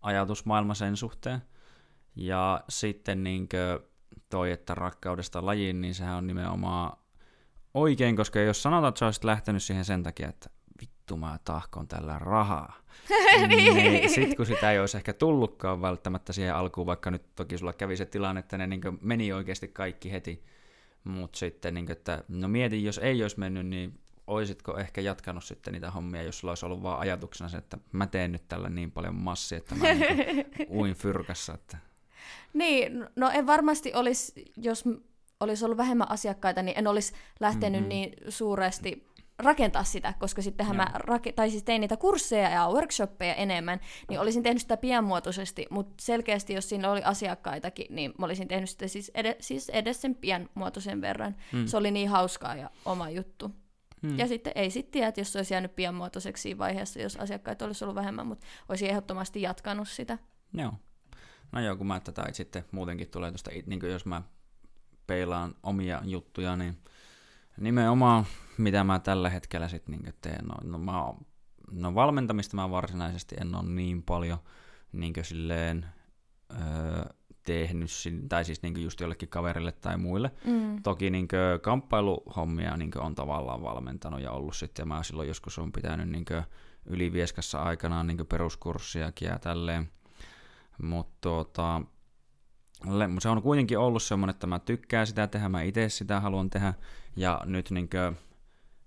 ajatusmaailma 0.00 0.74
sen 0.74 0.96
suhteen. 0.96 1.42
Ja 2.16 2.60
sitten 2.68 3.24
niin 3.24 3.48
toi, 4.30 4.50
että 4.50 4.74
rakkaudesta 4.74 5.46
lajiin, 5.46 5.80
niin 5.80 5.94
sehän 5.94 6.16
on 6.16 6.26
nimenomaan 6.26 6.96
oikein, 7.74 8.16
koska 8.16 8.40
jos 8.40 8.62
sanotaan, 8.62 8.88
että 8.88 8.98
sä 8.98 9.04
olisit 9.04 9.24
lähtenyt 9.24 9.62
siihen 9.62 9.84
sen 9.84 10.02
takia, 10.02 10.28
että 10.28 10.50
vittu 10.80 11.16
mä 11.16 11.38
tahkon 11.44 11.88
tällä 11.88 12.18
rahaa, 12.18 12.72
niin, 13.48 13.74
niin 13.74 14.10
sit 14.10 14.36
kun 14.36 14.46
sitä 14.46 14.72
ei 14.72 14.78
olisi 14.78 14.96
ehkä 14.96 15.12
tullutkaan 15.12 15.82
välttämättä 15.82 16.32
siihen 16.32 16.54
alkuun, 16.54 16.86
vaikka 16.86 17.10
nyt 17.10 17.34
toki 17.34 17.58
sulla 17.58 17.72
kävi 17.72 17.96
se 17.96 18.06
tilanne, 18.06 18.38
että 18.38 18.58
ne 18.58 18.66
niin 18.66 18.82
meni 19.00 19.32
oikeasti 19.32 19.68
kaikki 19.68 20.12
heti, 20.12 20.44
mutta 21.04 21.38
sitten, 21.38 21.74
niin 21.74 21.86
kuin, 21.86 21.96
että 21.96 22.24
no 22.28 22.48
mietin, 22.48 22.84
jos 22.84 22.98
ei 22.98 23.22
olisi 23.22 23.38
mennyt, 23.38 23.66
niin 23.66 24.00
oisitko 24.26 24.78
ehkä 24.78 25.00
jatkanut 25.00 25.44
sitten 25.44 25.72
niitä 25.72 25.90
hommia, 25.90 26.22
jos 26.22 26.38
sulla 26.38 26.50
olisi 26.50 26.66
ollut 26.66 26.82
vaan 26.82 27.00
ajatuksena 27.00 27.48
se, 27.48 27.56
että 27.56 27.78
mä 27.92 28.06
teen 28.06 28.32
nyt 28.32 28.48
tällä 28.48 28.68
niin 28.68 28.90
paljon 28.90 29.14
massia, 29.14 29.58
että 29.58 29.74
mä 29.74 29.94
niin 29.94 30.46
uin 30.78 30.94
fyrkassa. 30.94 31.54
Että... 31.54 31.78
Niin, 32.52 33.06
no 33.16 33.30
en 33.30 33.46
varmasti 33.46 33.94
olisi, 33.94 34.44
jos 34.56 34.84
olisi 35.40 35.64
ollut 35.64 35.78
vähemmän 35.78 36.10
asiakkaita, 36.10 36.62
niin 36.62 36.78
en 36.78 36.86
olisi 36.86 37.12
lähtenyt 37.40 37.80
mm-hmm. 37.80 37.88
niin 37.88 38.14
suuresti 38.28 39.06
rakentaa 39.38 39.84
sitä, 39.84 40.14
koska 40.18 40.42
sittenhän 40.42 40.76
Joo. 40.76 40.84
mä 40.84 40.98
rake- 40.98 41.32
tai 41.32 41.50
siis 41.50 41.62
tein 41.62 41.80
niitä 41.80 41.96
kursseja 41.96 42.50
ja 42.50 42.68
workshoppeja 42.68 43.34
enemmän, 43.34 43.80
niin 44.08 44.20
olisin 44.20 44.42
tehnyt 44.42 44.62
sitä 44.62 44.76
pienmuotoisesti, 44.76 45.66
mutta 45.70 45.94
selkeästi 46.00 46.54
jos 46.54 46.68
siinä 46.68 46.90
oli 46.90 47.02
asiakkaitakin, 47.02 47.86
niin 47.90 48.14
mä 48.18 48.26
olisin 48.26 48.48
tehnyt 48.48 48.70
sitä 48.70 48.88
siis, 48.88 49.10
ed- 49.14 49.36
siis 49.40 49.68
edes 49.68 50.02
sen 50.02 50.14
pienmuotoisen 50.14 51.00
verran. 51.00 51.36
Mm. 51.52 51.66
Se 51.66 51.76
oli 51.76 51.90
niin 51.90 52.08
hauskaa 52.08 52.54
ja 52.54 52.70
oma 52.84 53.10
juttu. 53.10 53.50
Hmm. 54.04 54.18
Ja 54.18 54.28
sitten 54.28 54.52
ei 54.56 54.70
sitten 54.70 54.92
tiedä, 54.92 55.08
että 55.08 55.20
jos 55.20 55.32
se 55.32 55.38
olisi 55.38 55.54
jäänyt 55.54 55.76
pienmuotoiseksi 55.76 56.42
siinä 56.42 56.58
vaiheessa, 56.58 57.00
jos 57.00 57.16
asiakkaita 57.16 57.64
olisi 57.64 57.84
ollut 57.84 57.94
vähemmän, 57.94 58.26
mutta 58.26 58.46
olisi 58.68 58.88
ehdottomasti 58.88 59.42
jatkanut 59.42 59.88
sitä. 59.88 60.18
Joo. 60.52 60.72
No 61.52 61.60
joo, 61.60 61.76
kun 61.76 61.86
mä 61.86 62.00
tätä 62.00 62.24
sitten 62.32 62.64
muutenkin 62.70 63.10
tulee 63.10 63.30
tuosta, 63.30 63.50
niin 63.66 63.80
jos 63.82 64.06
mä 64.06 64.22
peilaan 65.06 65.54
omia 65.62 66.00
juttuja, 66.04 66.56
niin 66.56 66.78
nimenomaan 67.60 68.24
mitä 68.58 68.84
mä 68.84 68.98
tällä 68.98 69.30
hetkellä 69.30 69.68
sitten 69.68 69.98
niin 69.98 70.14
teen, 70.20 70.44
no, 70.44 70.54
no, 70.62 70.78
mä 70.78 70.92
no 71.70 71.94
valmentamista 71.94 72.56
mä 72.56 72.70
varsinaisesti 72.70 73.36
en 73.40 73.54
ole 73.54 73.68
niin 73.68 74.02
paljon 74.02 74.38
niin 74.92 75.14
silleen, 75.22 75.86
öö, 76.52 77.04
tehnyt, 77.44 77.90
tai 78.28 78.44
siis 78.44 78.62
niin 78.62 78.82
just 78.82 79.00
jollekin 79.00 79.28
kaverille 79.28 79.72
tai 79.72 79.96
muille. 79.96 80.30
Mm. 80.46 80.82
Toki 80.82 81.10
niin 81.10 81.28
kamppailuhommia 81.62 82.76
niin 82.76 82.98
on 82.98 83.14
tavallaan 83.14 83.62
valmentanut 83.62 84.20
ja 84.20 84.30
ollut 84.30 84.56
sitten, 84.56 84.82
ja 84.82 84.86
mä 84.86 85.02
silloin 85.02 85.28
joskus 85.28 85.58
on 85.58 85.72
pitänyt 85.72 86.08
niin 86.08 86.24
ylivieskassa 86.86 87.62
aikanaan 87.62 88.06
niin 88.06 88.26
peruskurssiakin 88.26 89.28
ja 89.28 89.38
tälleen. 89.38 89.90
Mutta 90.82 91.16
tuota, 91.20 91.80
se 93.18 93.28
on 93.28 93.42
kuitenkin 93.42 93.78
ollut 93.78 94.02
semmoinen, 94.02 94.34
että 94.34 94.46
mä 94.46 94.58
tykkään 94.58 95.06
sitä 95.06 95.26
tehdä, 95.26 95.48
mä 95.48 95.62
itse 95.62 95.88
sitä 95.88 96.20
haluan 96.20 96.50
tehdä, 96.50 96.74
ja 97.16 97.40
nyt 97.44 97.70
niin 97.70 97.88
kuin, 97.90 98.16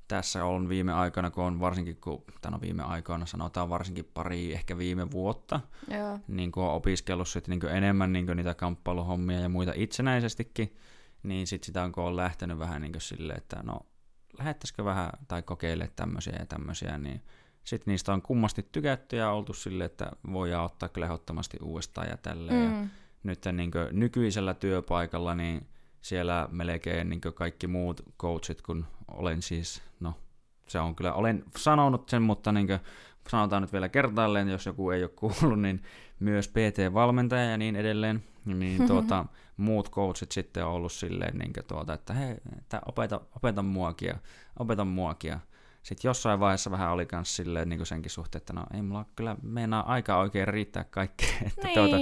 tässä 0.08 0.46
on 0.46 0.70
viime 0.70 0.93
aikoina, 0.93 1.32
kun 1.32 1.43
on 1.43 1.60
varsinkin, 1.60 1.98
kun, 2.02 2.24
no 2.52 2.62
viime 2.62 2.84
aikoina 2.84 3.26
sanotaan 3.26 3.70
varsinkin 3.70 4.10
pari, 4.13 4.54
ehkä 4.54 4.78
viime 4.78 5.12
vuotta, 5.12 5.60
Joo. 5.91 6.20
niin 6.28 6.52
kun 6.52 6.63
on 6.63 6.74
opiskellut 6.74 7.28
sit 7.28 7.48
niin 7.48 7.65
enemmän 7.65 8.13
niin 8.13 8.26
niitä 8.36 8.54
kamppailuhommia 8.54 9.39
ja 9.39 9.50
muita 9.50 9.72
itsenäisestikin, 9.76 10.76
niin 11.24 11.48
sit 11.48 11.63
sitä 11.63 11.84
on, 11.84 11.91
kun 11.91 12.04
on 12.04 12.15
lähtenyt 12.15 12.60
vähän 12.60 12.82
niin 12.82 12.93
silleen, 12.98 13.38
että 13.38 13.63
no 13.63 13.80
lähettäisikö 14.39 14.86
vähän 14.86 15.10
tai 15.28 15.41
kokeile 15.41 15.91
tämmöisiä 15.96 16.36
ja 16.39 16.46
tämmöisiä, 16.46 16.98
niin 16.98 17.22
sitten 17.63 17.91
niistä 17.91 18.13
on 18.13 18.22
kummasti 18.22 18.67
tykätty 18.72 19.15
ja 19.15 19.32
oltu 19.32 19.54
silleen, 19.54 19.86
että 19.86 20.12
voidaan 20.34 20.65
ottaa 20.65 20.89
kyllä 20.89 21.06
ehdottomasti 21.06 21.58
uudestaan 21.62 22.08
ja 22.10 22.17
tälleen. 22.17 22.72
Mm. 22.72 22.82
Ja 22.82 22.88
nyt 23.24 23.46
niin 23.52 23.72
nykyisellä 23.91 24.54
työpaikalla, 24.54 25.36
niin 25.36 25.67
siellä 26.08 26.48
melkein 26.52 27.10
niin 27.10 27.22
kaikki 27.22 27.67
muut 27.67 28.02
coachit, 28.20 28.62
kun 28.62 28.86
olen 29.08 29.41
siis, 29.41 29.82
no 30.00 30.13
se 30.67 30.80
on 30.80 30.96
kyllä, 30.96 31.13
olen 31.13 31.43
sanonut 31.58 32.10
sen, 32.10 32.22
mutta 32.22 32.52
niin 32.52 32.67
sanotaan 33.30 33.62
nyt 33.62 33.74
vielä 33.74 33.89
kertaalleen, 33.89 34.50
jos 34.50 34.65
joku 34.65 34.89
ei 34.89 35.04
ole 35.04 35.12
kuullut, 35.15 35.62
niin 35.62 35.84
myös 36.20 36.48
PT-valmentaja 36.48 37.52
ja 37.52 37.58
niin 37.58 37.76
edelleen, 37.76 38.24
niin 38.46 38.88
tuota, 38.88 39.26
muut 39.58 39.91
coachit 39.91 40.32
sitten 40.32 40.65
on 40.65 40.72
ollut 40.72 40.91
silleen, 40.91 41.38
niin 41.38 41.54
tuota, 41.67 41.93
että 41.93 42.13
hei, 42.13 42.36
että 42.58 42.82
opeta, 42.86 43.22
opeta 43.36 43.63
muakia, 43.63 44.17
opeta 44.60 44.86
muakia. 44.86 45.39
Sitten 45.84 46.10
jossain 46.10 46.39
vaiheessa 46.39 46.72
vähän 46.72 46.91
oli 46.91 47.08
myös 47.12 47.36
silleen 47.36 47.70
niin 47.70 47.86
senkin 47.86 48.12
suhteen, 48.12 48.39
että 48.39 48.54
no 48.54 48.65
ei 48.74 48.82
mulla 48.82 49.06
kyllä 49.15 49.36
meinaa 49.41 49.93
aika 49.93 50.17
oikein 50.17 50.48
riittää 50.48 50.84
kaikkea. 50.84 51.30
Että 51.48 51.67
niin. 51.67 51.74
tuota, 51.74 51.98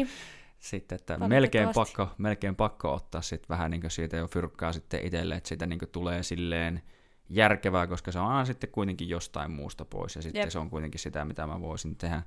sitten, 0.66 0.96
että 0.96 1.18
melkein 1.18 1.70
pakko, 1.76 2.08
melkein 2.18 2.56
pakko 2.56 2.94
ottaa 2.94 3.22
sitten 3.22 3.50
vähän 3.50 3.72
niin 3.72 3.92
siitä 3.92 4.18
jo 4.18 4.28
fyrkkaa 4.28 4.74
sitten 4.74 5.06
itselle, 5.06 5.36
että 5.36 5.48
siitä 5.48 5.66
niin 5.66 5.80
tulee 5.92 6.24
silleen 6.24 6.82
järkevää, 7.30 7.88
koska 7.88 8.12
se 8.12 8.20
on 8.20 8.28
aina 8.28 8.46
sitten 8.46 8.70
kuitenkin 8.70 9.10
jostain 9.10 9.52
muusta 9.52 9.86
pois, 9.86 10.16
ja 10.16 10.22
sitten 10.22 10.40
Jep. 10.40 10.50
se 10.50 10.60
on 10.60 10.70
kuitenkin 10.70 11.00
sitä, 11.00 11.26
mitä 11.26 11.48
mä 11.48 11.62
voisin 11.62 11.96
tehdä. 11.96 12.24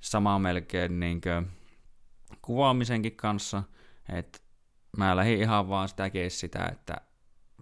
Sama 0.00 0.38
melkein 0.38 1.00
niin 1.00 1.20
kuvaamisenkin 2.42 3.16
kanssa, 3.16 3.62
että 4.08 4.38
mä 4.96 5.16
lähdin 5.16 5.40
ihan 5.40 5.68
vaan 5.68 5.88
sitä 5.88 6.10
sitä, 6.28 6.66
että 6.72 6.96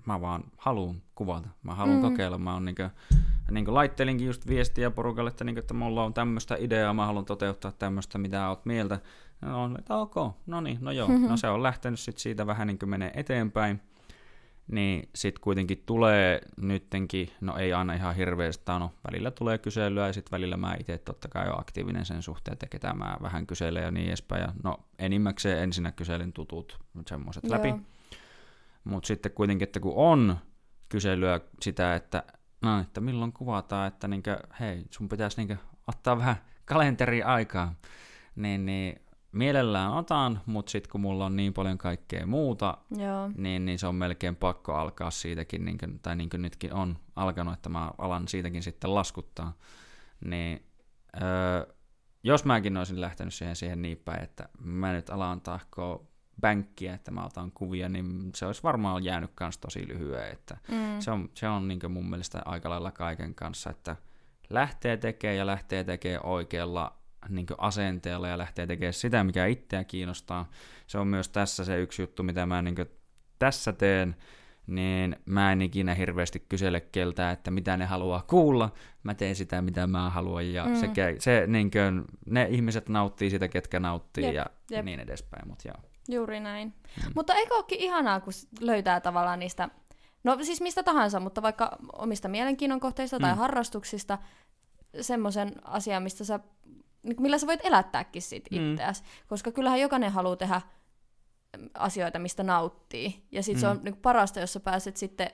mä 0.07 0.21
vaan 0.21 0.45
haluan 0.57 1.03
kuvata, 1.15 1.49
mä 1.63 1.75
haluan 1.75 1.97
mm. 1.97 2.03
kokeilla, 2.03 2.39
mä 2.39 2.53
oon 2.53 2.65
niin 2.65 2.75
kuin, 2.75 2.91
niin 3.51 3.65
kuin 3.65 3.75
laittelinkin 3.75 4.27
just 4.27 4.47
viestiä 4.47 4.91
porukalle, 4.91 5.31
että, 5.31 5.45
niin 5.45 5.55
kuin, 5.55 5.63
että 5.63 5.75
mulla 5.75 6.05
on 6.05 6.15
tämmöistä 6.15 6.57
ideaa, 6.59 6.95
mä 6.95 7.07
haluan 7.07 7.25
toteuttaa 7.25 7.73
tämmöistä, 7.73 8.19
mitä 8.19 8.49
oot 8.49 8.67
mieltä. 8.67 9.01
No, 9.41 9.63
on, 9.63 9.77
että 9.79 9.97
ok, 9.97 10.15
no 10.47 10.61
niin, 10.61 10.79
no 10.81 10.91
joo, 10.91 11.09
no 11.29 11.37
se 11.37 11.49
on 11.49 11.63
lähtenyt 11.63 12.01
sitten 12.01 12.23
siitä 12.23 12.47
vähän 12.47 12.67
niin 12.67 12.79
kuin 12.79 12.91
menee 12.91 13.11
eteenpäin 13.15 13.81
niin 14.69 15.09
sitten 15.15 15.41
kuitenkin 15.41 15.83
tulee 15.87 16.41
nyttenkin, 16.57 17.31
no 17.41 17.57
ei 17.57 17.73
aina 17.73 17.95
ihan 17.95 18.15
hirveästi, 18.15 18.65
no 18.67 18.91
välillä 19.07 19.31
tulee 19.31 19.59
kyselyä 19.59 20.07
ja 20.07 20.13
sitten 20.13 20.31
välillä 20.31 20.57
mä 20.57 20.77
itse 20.81 20.99
totta 20.99 21.29
kai 21.29 21.47
olen 21.47 21.61
aktiivinen 21.61 22.05
sen 22.05 22.23
suhteen, 22.23 22.53
että 22.53 22.67
ketä 22.67 22.95
mä 22.95 23.17
vähän 23.23 23.47
kyselen 23.47 23.83
ja 23.83 23.91
niin 23.91 24.09
edespäin. 24.09 24.43
Ja 24.43 24.53
no 24.63 24.81
enimmäkseen 24.99 25.63
ensinnä 25.63 25.93
kyselin 25.93 26.33
tutut 26.33 26.79
semmoiset 27.07 27.45
läpi. 27.49 27.75
Mutta 28.85 29.07
sitten 29.07 29.33
kuitenkin, 29.33 29.67
että 29.67 29.81
kun 29.81 29.95
on 29.97 30.37
kyselyä 30.89 31.41
sitä, 31.61 31.95
että 31.95 32.23
no, 32.63 32.81
että 32.81 33.01
milloin 33.01 33.33
kuvataan, 33.33 33.89
että 33.89 34.09
niinkö, 34.09 34.39
hei, 34.61 34.85
sun 34.91 35.09
pitäisi 35.09 35.37
niinkö 35.37 35.57
ottaa 35.87 36.19
vähän 36.19 36.37
kalenteri 36.65 37.23
aikaa, 37.23 37.75
niin, 38.37 38.67
niin 38.67 39.03
mielellään 39.35 39.93
otan, 39.93 40.41
mutta 40.47 40.71
sitten 40.71 40.91
kun 40.91 41.01
mulla 41.01 41.27
on 41.27 41.37
niin 41.37 41.55
paljon 41.55 41.79
kaikkea 41.79 42.27
muuta, 42.27 42.79
Joo. 42.91 43.31
Niin, 43.37 43.65
niin 43.65 43.79
se 43.79 43.87
on 43.87 43.95
melkein 43.95 44.37
pakko 44.37 44.75
alkaa 44.75 45.11
siitäkin, 45.11 45.65
niin 45.65 45.79
kuin, 45.79 46.01
tai 46.01 46.17
niin 46.17 46.31
kuin 46.31 46.43
nytkin 46.43 46.73
on 46.73 46.99
alkanut, 47.17 47.55
että 47.55 47.69
mä 47.69 47.91
alan 47.99 48.29
siitäkin 48.29 48.63
sitten 48.63 48.95
laskuttaa. 48.95 49.53
Niin 50.25 50.67
öö, 51.23 51.75
jos 52.23 52.45
mäkin 52.45 52.77
olisin 52.77 53.01
lähtenyt 53.01 53.35
siihen, 53.35 53.57
siihen 53.57 53.83
niin 53.83 54.03
päin, 54.05 54.23
että 54.23 54.49
mä 54.61 54.93
nyt 54.93 55.11
alan 55.11 55.41
tahkoa 55.41 56.07
bänkkiä, 56.41 56.95
että 56.95 57.11
mä 57.11 57.25
otan 57.25 57.53
kuvia, 57.53 57.89
niin 57.89 58.31
se 58.35 58.47
olisi 58.47 58.63
varmaan 58.63 59.05
jäänyt 59.05 59.31
kans 59.35 59.59
tosi 59.59 59.89
lyhyen. 59.89 60.33
Että 60.33 60.57
mm. 60.69 61.01
Se 61.01 61.11
on, 61.11 61.31
se 61.35 61.49
on 61.49 61.69
niin 61.69 61.81
mun 61.89 62.11
mielestä 62.11 62.43
aika 62.45 62.71
lailla 62.71 62.93
kaiken 62.93 63.35
kanssa, 63.35 63.71
että 63.71 63.97
lähtee 64.51 64.97
tekemään 64.97 65.37
ja 65.37 65.47
lähtee 65.47 65.85
tekemään 65.85 66.27
oikealla 66.27 67.04
niin 67.29 67.47
asenteella 67.59 68.29
ja 68.29 68.39
lähtee 68.39 68.67
tekemään 68.67 68.93
sitä, 68.93 69.25
mikä 69.25 69.47
itseä 69.47 69.85
kiinnostaa. 69.85 70.51
Se 70.87 70.99
on 70.99 71.07
myös 71.07 71.29
tässä 71.29 71.65
se 71.65 71.81
yksi 71.81 72.03
juttu, 72.03 72.23
mitä 72.23 72.47
mä 72.47 72.63
niin 72.63 72.77
tässä 73.39 73.73
teen, 73.73 74.17
niin 74.67 75.17
mä 75.27 75.53
en 75.53 75.63
ikinä 75.63 75.95
hirveästi 75.95 76.47
kysele 76.49 76.81
keltä, 76.81 77.31
että 77.31 77.51
mitä 77.51 77.77
ne 77.77 77.85
haluaa 77.85 78.25
kuulla. 78.27 78.73
Mä 79.03 79.15
teen 79.15 79.37
sitä, 79.37 79.63
mitä 79.63 79.87
mä 79.87 80.11
haluan, 80.11 80.53
ja 80.53 80.65
mm. 80.65 80.75
se, 80.75 80.89
se 81.19 81.45
niin 81.47 81.71
kuin, 81.71 82.05
ne 82.27 82.47
ihmiset 82.51 82.89
nauttii 82.89 83.31
sitä, 83.31 83.49
ketkä 83.49 83.81
nauttii, 83.81 84.25
jep, 84.25 84.35
ja 84.35 84.47
jep. 84.71 84.85
niin 84.85 85.01
edespäin. 85.01 85.49
Mut 85.49 85.65
joo. 85.65 85.77
Juuri 86.09 86.41
näin. 86.41 86.69
Mm. 86.69 87.13
Mutta 87.15 87.35
eikö 87.35 87.55
olekin 87.55 87.81
ihanaa, 87.81 88.21
kun 88.21 88.33
löytää 88.61 89.01
tavallaan 89.01 89.39
niistä, 89.39 89.69
no 90.25 90.39
siis 90.43 90.61
mistä 90.61 90.83
tahansa, 90.83 91.21
mutta 91.21 91.43
vaikka 91.43 91.77
omista 91.93 92.29
mielenkiinnon 92.29 92.81
kohteista 92.81 93.19
mm. 93.19 93.23
tai 93.23 93.37
harrastuksista, 93.37 94.19
semmoisen 95.01 95.53
asian, 95.65 96.03
mistä 96.03 96.25
sä 96.25 96.41
millä 97.21 97.39
sä 97.39 97.47
voit 97.47 97.61
elättääkin 97.65 98.23
sit 98.23 98.49
mm. 98.51 98.73
itseäsi. 98.73 99.03
Koska 99.27 99.53
kyllähän 99.53 99.81
jokainen 99.81 100.13
haluaa 100.13 100.37
tehdä 100.37 100.61
asioita, 101.75 102.19
mistä 102.19 102.43
nauttii. 102.43 103.27
Ja 103.33 103.43
sit 103.43 103.55
mm. 103.55 103.61
se 103.61 103.69
on 103.69 103.81
niin 103.83 103.97
parasta, 103.97 104.41
jos 104.41 104.53
sä 104.53 104.61
pääset 104.61 104.97
sitten 104.97 105.31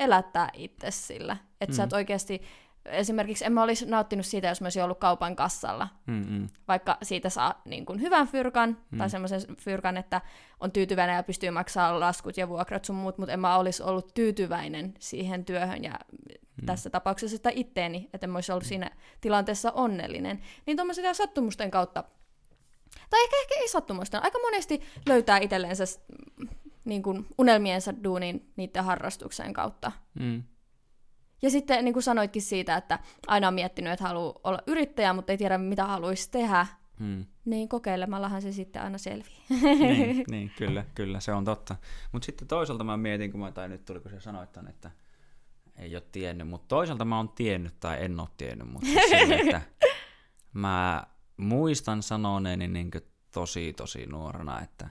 elättää 0.00 0.50
itse 0.52 0.90
sillä. 0.90 1.36
Että 1.60 1.72
mm. 1.72 1.76
sä 1.76 1.84
et 1.84 1.92
oikeasti 1.92 2.42
esimerkiksi 2.84 3.44
en 3.44 3.52
mä 3.52 3.62
olisi 3.62 3.86
nauttinut 3.86 4.26
siitä, 4.26 4.48
jos 4.48 4.60
mä 4.60 4.66
olisin 4.66 4.84
ollut 4.84 4.98
kaupan 4.98 5.36
kassalla. 5.36 5.88
Mm-mm. 6.06 6.48
Vaikka 6.68 6.98
siitä 7.02 7.30
saa 7.30 7.62
niin 7.64 7.86
kuin 7.86 8.00
hyvän 8.00 8.28
fyrkan, 8.28 8.78
mm. 8.90 8.98
tai 8.98 9.10
semmoisen 9.10 9.40
fyrkan, 9.60 9.96
että 9.96 10.20
on 10.60 10.72
tyytyväinen 10.72 11.16
ja 11.16 11.22
pystyy 11.22 11.50
maksamaan 11.50 12.00
laskut 12.00 12.36
ja 12.36 12.48
vuokrat 12.48 12.84
sun 12.84 12.96
muut, 12.96 13.18
mutta 13.18 13.32
en 13.32 13.40
mä 13.40 13.56
olisi 13.56 13.82
ollut 13.82 14.14
tyytyväinen 14.14 14.94
siihen 14.98 15.44
työhön 15.44 15.84
ja 15.84 15.92
mm. 16.62 16.66
tässä 16.66 16.90
tapauksessa 16.90 17.36
sitä 17.36 17.50
itteeni, 17.54 18.10
että 18.14 18.26
en 18.26 18.30
mä 18.30 18.36
olisi 18.36 18.52
ollut 18.52 18.64
mm. 18.64 18.68
siinä 18.68 18.90
tilanteessa 19.20 19.72
onnellinen. 19.72 20.42
Niin 20.66 20.76
tuommoisen 20.76 21.14
sattumusten 21.14 21.70
kautta, 21.70 22.04
tai 23.10 23.24
ehkä, 23.24 23.36
ehkä 23.42 23.54
ei 23.54 23.68
sattumusten, 23.68 24.22
aika 24.22 24.38
monesti 24.38 24.82
löytää 25.06 25.38
itselleensä 25.38 25.84
niin 26.84 27.02
kuin 27.02 27.26
unelmiensa 27.38 27.94
duunin 28.04 28.52
niiden 28.56 28.84
harrastuksen 28.84 29.52
kautta. 29.52 29.92
Mm. 30.14 30.42
Ja 31.42 31.50
sitten 31.50 31.84
niin 31.84 31.92
kuin 31.92 32.02
sanoitkin 32.02 32.42
siitä, 32.42 32.76
että 32.76 32.98
aina 33.26 33.48
on 33.48 33.54
miettinyt, 33.54 33.92
että 33.92 34.04
haluaa 34.04 34.40
olla 34.44 34.62
yrittäjä, 34.66 35.12
mutta 35.12 35.32
ei 35.32 35.38
tiedä 35.38 35.58
mitä 35.58 35.84
haluaisi 35.84 36.30
tehdä, 36.30 36.66
hmm. 36.98 37.24
niin 37.44 37.68
kokeilemallahan 37.68 38.42
se 38.42 38.52
sitten 38.52 38.82
aina 38.82 38.98
selviää. 38.98 39.40
niin, 39.50 40.24
niin, 40.30 40.52
kyllä, 40.58 40.84
kyllä, 40.94 41.20
se 41.20 41.32
on 41.32 41.44
totta. 41.44 41.76
Mutta 42.12 42.26
sitten 42.26 42.48
toisaalta 42.48 42.84
mä 42.84 42.96
mietin, 42.96 43.30
kun 43.30 43.40
mä, 43.40 43.52
tai 43.52 43.68
nyt 43.68 43.84
tuli 43.84 44.00
kun 44.00 44.10
se 44.10 44.20
sanoit 44.20 44.52
ton, 44.52 44.68
että 44.68 44.90
ei 45.78 45.96
ole 45.96 46.02
tiennyt, 46.12 46.48
mutta 46.48 46.68
toisaalta 46.68 47.04
mä 47.04 47.16
oon 47.16 47.28
tiennyt 47.28 47.80
tai 47.80 48.04
en 48.04 48.20
ole 48.20 48.28
tiennyt, 48.36 48.68
mutta 48.68 48.86
siis 48.86 49.10
sille, 49.10 49.34
että 49.34 49.62
mä 50.52 51.06
muistan 51.36 52.02
sanoneeni 52.02 52.68
niin 52.68 52.90
tosi 53.32 53.72
tosi 53.72 54.06
nuorena, 54.06 54.60
että 54.60 54.88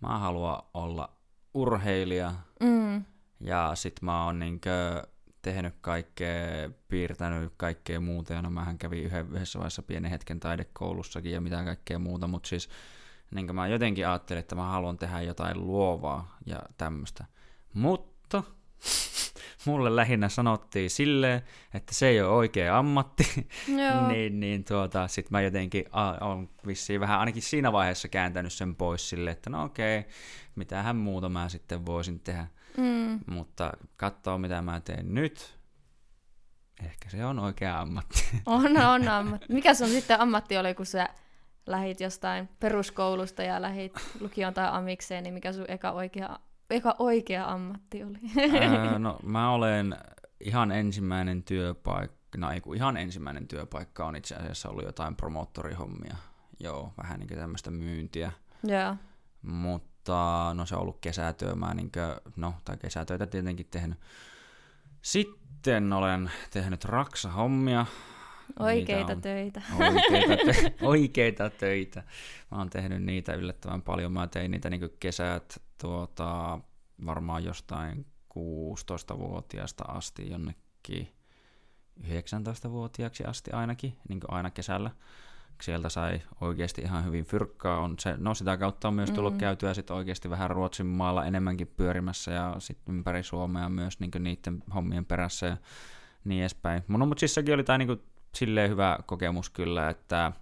mä 0.00 0.18
haluan 0.18 0.62
olla 0.74 1.16
urheilija 1.54 2.34
mm. 2.60 3.04
ja 3.40 3.70
sit 3.74 4.02
mä 4.02 4.24
oon 4.24 4.38
niinkö 4.38 5.06
tehnyt 5.42 5.74
kaikkea, 5.80 6.70
piirtänyt 6.88 7.52
kaikkea 7.56 8.00
muuta, 8.00 8.32
ja 8.32 8.42
no 8.42 8.50
mähän 8.50 8.78
kävin 8.78 9.04
yhdessä 9.04 9.58
vaiheessa 9.58 9.82
pienen 9.82 10.10
hetken 10.10 10.40
taidekoulussakin 10.40 11.32
ja 11.32 11.40
mitä 11.40 11.64
kaikkea 11.64 11.98
muuta, 11.98 12.26
mutta 12.26 12.48
siis 12.48 12.68
niin 13.34 13.54
mä 13.54 13.66
jotenkin 13.66 14.08
ajattelin, 14.08 14.40
että 14.40 14.54
mä 14.54 14.66
haluan 14.66 14.98
tehdä 14.98 15.20
jotain 15.20 15.66
luovaa 15.66 16.38
ja 16.46 16.62
tämmöistä. 16.76 17.24
Mutta 17.72 18.42
mulle 19.68 19.96
lähinnä 19.96 20.28
sanottiin 20.28 20.90
silleen, 20.90 21.42
että 21.74 21.94
se 21.94 22.08
ei 22.08 22.20
ole 22.20 22.28
oikea 22.28 22.78
ammatti, 22.78 23.48
niin, 24.08 24.40
niin 24.40 24.64
tuota, 24.64 25.08
sit 25.08 25.30
mä 25.30 25.40
jotenkin 25.40 25.84
on 26.20 26.48
vissiin 26.66 27.00
vähän 27.00 27.20
ainakin 27.20 27.42
siinä 27.42 27.72
vaiheessa 27.72 28.08
kääntänyt 28.08 28.52
sen 28.52 28.76
pois 28.76 29.08
silleen, 29.10 29.32
että 29.32 29.50
no 29.50 29.64
okei, 29.64 30.04
mitähän 30.54 30.96
muuta 30.96 31.28
mä 31.28 31.48
sitten 31.48 31.86
voisin 31.86 32.20
tehdä. 32.20 32.46
Mm. 32.76 33.20
Mutta 33.26 33.72
katsoo 33.96 34.38
mitä 34.38 34.62
mä 34.62 34.80
teen 34.80 35.14
nyt, 35.14 35.58
ehkä 36.84 37.10
se 37.10 37.24
on 37.24 37.38
oikea 37.38 37.80
ammatti. 37.80 38.24
On, 38.46 38.76
on 38.76 39.08
ammatti. 39.08 39.46
Mikä 39.52 39.74
sun 39.74 39.88
sitten 39.88 40.20
ammatti 40.20 40.58
oli, 40.58 40.74
kun 40.74 40.86
sä 40.86 41.08
lähit 41.66 42.00
jostain 42.00 42.48
peruskoulusta 42.60 43.42
ja 43.42 43.62
lähit 43.62 43.92
lukioon 44.20 44.54
tai 44.54 44.68
amikseen, 44.70 45.24
niin 45.24 45.34
mikä 45.34 45.52
sun 45.52 45.64
eka 45.68 45.90
oikea, 45.90 46.38
eka 46.70 46.96
oikea 46.98 47.52
ammatti 47.52 48.04
oli? 48.04 48.18
Öö, 48.36 48.98
no 48.98 49.18
mä 49.22 49.50
olen 49.50 49.96
ihan 50.40 50.72
ensimmäinen 50.72 51.42
työpaikka, 51.42 52.38
no 52.38 52.50
ei 52.50 52.60
kun 52.60 52.76
ihan 52.76 52.96
ensimmäinen 52.96 53.48
työpaikka 53.48 54.06
on 54.06 54.16
itse 54.16 54.34
asiassa 54.34 54.68
ollut 54.68 54.84
jotain 54.84 55.16
promoottorihommia. 55.16 56.16
Joo, 56.60 56.92
vähän 56.98 57.20
niin 57.20 57.28
kuin 57.28 57.38
tämmöistä 57.38 57.70
myyntiä. 57.70 58.32
Joo. 58.64 58.96
Mutta 59.42 60.52
no 60.54 60.66
se 60.66 60.74
on 60.74 60.80
ollut 60.80 61.00
kesätyö, 61.00 61.54
mä 61.54 61.74
niin 61.74 61.92
kuin, 61.92 62.32
no 62.36 62.54
tai 62.64 62.76
kesätöitä 62.76 63.26
tietenkin 63.26 63.66
tehnyt. 63.70 63.98
Sitten 65.02 65.92
olen 65.92 66.30
tehnyt 66.50 66.84
raksahommia, 66.84 67.86
Oikeita 68.58 69.12
on 69.12 69.20
töitä. 69.20 69.62
Oikeita, 69.80 70.52
tö- 70.52 70.72
oikeita 70.82 71.50
töitä. 71.50 72.02
Mä 72.50 72.58
oon 72.58 72.70
tehnyt 72.70 73.02
niitä 73.02 73.34
yllättävän 73.34 73.82
paljon. 73.82 74.12
Mä 74.12 74.26
tein 74.26 74.50
niitä 74.50 74.70
niin 74.70 74.90
kesät 75.00 75.62
tuota, 75.80 76.60
varmaan 77.06 77.44
jostain 77.44 78.06
16-vuotiaasta 78.38 79.84
asti 79.84 80.30
jonnekin 80.30 81.08
19-vuotiaaksi 82.00 83.24
asti 83.24 83.50
ainakin, 83.50 83.96
niin 84.08 84.20
kuin 84.20 84.32
aina 84.32 84.50
kesällä. 84.50 84.90
Sieltä 85.62 85.88
sai 85.88 86.22
oikeasti 86.40 86.82
ihan 86.82 87.04
hyvin 87.04 87.24
fyrkkaa. 87.24 87.78
On 87.78 87.94
se, 87.98 88.14
no 88.18 88.34
sitä 88.34 88.56
kautta 88.56 88.88
on 88.88 88.94
myös 88.94 89.10
tullut 89.10 89.32
mm-hmm. 89.32 89.40
käytyä 89.40 89.74
sit 89.74 89.90
oikeasti 89.90 90.30
vähän 90.30 90.50
Ruotsin 90.50 90.86
maalla 90.86 91.24
enemmänkin 91.24 91.66
pyörimässä 91.76 92.30
ja 92.30 92.56
sitten 92.58 92.94
ympäri 92.94 93.22
Suomea 93.22 93.68
myös 93.68 94.00
niin 94.00 94.10
niiden 94.18 94.62
hommien 94.74 95.04
perässä 95.04 95.46
ja 95.46 95.56
niin 96.24 96.40
edespäin. 96.40 96.82
No, 96.88 97.06
mutta 97.06 97.20
siis 97.20 97.34
sekin 97.34 97.54
oli 97.54 97.64
tämä 97.64 97.78
niin 97.78 98.02
silleen 98.34 98.70
hyvä 98.70 98.98
kokemus 99.06 99.50
kyllä, 99.50 99.90
että 99.90 100.32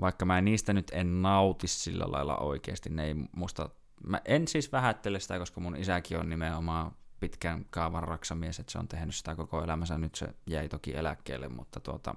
vaikka 0.00 0.24
mä 0.24 0.40
niistä 0.40 0.72
nyt 0.72 0.90
en 0.94 1.22
nauti 1.22 1.66
sillä 1.66 2.04
lailla 2.08 2.36
oikeasti, 2.36 2.90
ne 2.90 3.04
ei 3.04 3.14
musta, 3.36 3.68
mä 4.06 4.20
en 4.24 4.48
siis 4.48 4.72
vähättele 4.72 5.20
sitä, 5.20 5.38
koska 5.38 5.60
mun 5.60 5.76
isäkin 5.76 6.18
on 6.18 6.28
nimenomaan 6.28 6.92
pitkän 7.20 7.66
kaavan 7.70 8.04
raksamies, 8.04 8.58
että 8.58 8.72
se 8.72 8.78
on 8.78 8.88
tehnyt 8.88 9.14
sitä 9.14 9.36
koko 9.36 9.64
elämänsä, 9.64 9.98
nyt 9.98 10.14
se 10.14 10.28
jäi 10.46 10.68
toki 10.68 10.96
eläkkeelle, 10.96 11.48
mutta 11.48 11.80
tuota, 11.80 12.14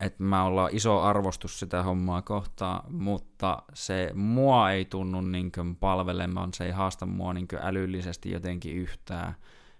että 0.00 0.22
mä 0.22 0.44
ollaan 0.44 0.70
iso 0.72 1.00
arvostus 1.00 1.58
sitä 1.58 1.82
hommaa 1.82 2.22
kohtaan, 2.22 2.92
mutta 2.92 3.62
se 3.74 4.10
mua 4.14 4.70
ei 4.70 4.84
tunnu 4.84 5.20
niin 5.20 5.52
palvelemaan, 5.80 6.54
se 6.54 6.64
ei 6.64 6.70
haasta 6.70 7.06
mua 7.06 7.34
niin 7.34 7.48
älyllisesti 7.60 8.30
jotenkin 8.30 8.76
yhtään, 8.76 9.34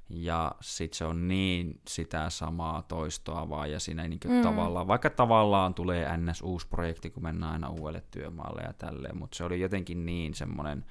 ja 0.08 0.52
sit 0.60 0.92
se 0.92 1.04
on 1.04 1.28
niin 1.28 1.80
sitä 1.88 2.30
samaa 2.30 2.82
toistoa 2.82 3.48
vaan, 3.48 3.72
ja 3.72 3.80
siinä 3.80 4.02
ei 4.02 4.08
niinku 4.08 4.28
mm. 4.28 4.42
tavallaan, 4.42 4.86
vaikka 4.86 5.10
tavallaan 5.10 5.74
tulee 5.74 6.16
ns. 6.16 6.42
uusi 6.42 6.68
projekti, 6.68 7.10
kun 7.10 7.22
mennään 7.22 7.52
aina 7.52 7.68
uudelle 7.68 8.02
työmaalle 8.10 8.62
ja 8.62 8.72
tälleen, 8.72 9.18
mutta 9.18 9.36
se 9.36 9.44
oli 9.44 9.60
jotenkin 9.60 10.06
niin 10.06 10.34
semmoinen, 10.34 10.84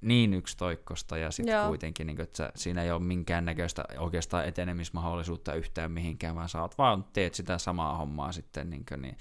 niin 0.00 0.34
yksitoikkosta 0.34 1.18
ja 1.18 1.30
sitten 1.30 1.66
kuitenkin, 1.66 2.06
niin 2.06 2.16
kuin, 2.16 2.24
että 2.24 2.52
siinä 2.54 2.82
ei 2.82 2.90
ole 2.90 3.02
minkäännäköistä 3.02 3.84
oikeastaan 3.98 4.46
etenemismahdollisuutta 4.46 5.54
yhtään 5.54 5.92
mihinkään, 5.92 6.34
vaan 6.34 6.48
sä 6.48 6.62
oot 6.62 6.78
vaan 6.78 7.04
teet 7.12 7.34
sitä 7.34 7.58
samaa 7.58 7.96
hommaa 7.96 8.32
sitten, 8.32 8.70
niin, 8.70 8.84
kuin, 8.88 9.02
niin 9.02 9.16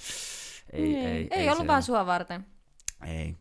ei, 0.73 0.81
niin. 0.81 1.07
ei, 1.07 1.27
ei, 1.31 1.39
ei 1.39 1.49
ollut 1.49 1.63
se, 1.63 1.67
vaan 1.67 1.83
sua 1.83 2.05
varten. 2.05 2.45
Ei. 3.05 3.35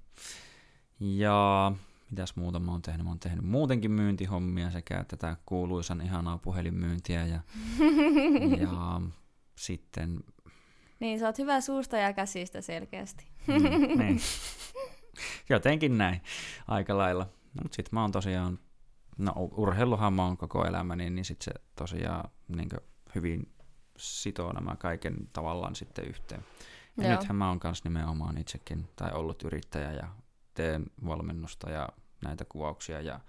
Ja 1.01 1.73
mitäs 2.11 2.37
muuta 2.37 2.61
mä 2.61 2.73
oon 2.73 2.83
tehnyt? 2.83 3.05
Mä 3.05 3.11
oon 3.11 3.21
tehnyt 3.21 3.45
muutenkin 3.45 3.90
myyntihommia 3.90 4.71
sekä 4.71 5.05
tätä 5.09 5.37
kuuluisan 5.47 6.01
ihanaa 6.01 6.38
puhelinmyyntiä 6.38 7.27
ja, 7.27 7.40
ja 8.61 9.01
sitten... 9.57 10.21
Niin, 11.01 11.19
sä 11.19 11.27
oot 11.27 11.38
hyvä 11.38 11.61
suusta 11.61 11.97
ja 11.97 12.12
käsistä 12.12 12.61
selkeästi. 12.61 13.27
Mm, 13.47 13.99
niin. 14.01 14.21
Jotenkin 15.49 15.99
näin, 15.99 16.23
aika 16.69 16.99
lailla. 16.99 17.25
No, 17.25 17.62
mutta 17.62 17.77
sitten 17.77 17.90
mä 17.95 18.01
oon 18.01 18.12
tosiaan, 18.12 18.59
no 19.19 19.33
urheiluhan 19.37 20.12
mä 20.12 20.25
oon 20.25 20.37
koko 20.37 20.64
elämäni, 20.64 21.11
niin 21.11 21.25
sit 21.25 21.42
se 21.42 21.53
tosiaan 21.77 22.31
niin 22.49 22.69
hyvin 23.14 23.53
sitoo 23.99 24.53
nämä 24.53 24.77
kaiken 24.77 25.16
tavallaan 25.33 25.75
sitten 25.75 26.05
yhteen. 26.05 26.45
Ja 26.97 27.05
Joo. 27.05 27.12
nythän 27.12 27.37
mä 27.37 27.49
oon 27.49 27.61
kanssa 27.61 27.88
nimenomaan 27.88 28.38
itsekin, 28.38 28.88
tai 28.97 29.12
ollut 29.12 29.42
yrittäjä 29.42 29.92
ja 29.92 30.09
teen 30.57 30.87
valmennusta 31.07 31.71
ja 31.71 31.88
näitä 32.25 32.45
kuvauksia 32.49 33.01
ja 33.01 33.21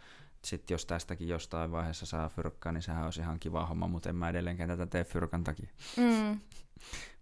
sitten 0.45 0.75
jos 0.75 0.85
tästäkin 0.85 1.27
jostain 1.27 1.71
vaiheessa 1.71 2.05
saa 2.05 2.29
fyrkkaa, 2.29 2.71
niin 2.71 2.81
sehän 2.81 3.03
olisi 3.05 3.21
ihan 3.21 3.39
kiva 3.39 3.65
homma, 3.65 3.87
mutta 3.87 4.09
en 4.09 4.15
mä 4.15 4.29
edelleenkään 4.29 4.69
tätä 4.69 4.85
tee 4.85 5.03
fyrkan 5.03 5.43
takia. 5.43 5.69
Mm. 5.97 6.39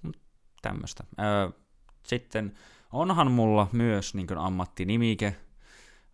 Tämmöistä. 0.61 1.03
sitten 2.07 2.57
onhan 2.91 3.31
mulla 3.31 3.67
myös 3.71 4.15
niin 4.15 4.37
ammattinimike. 4.37 5.35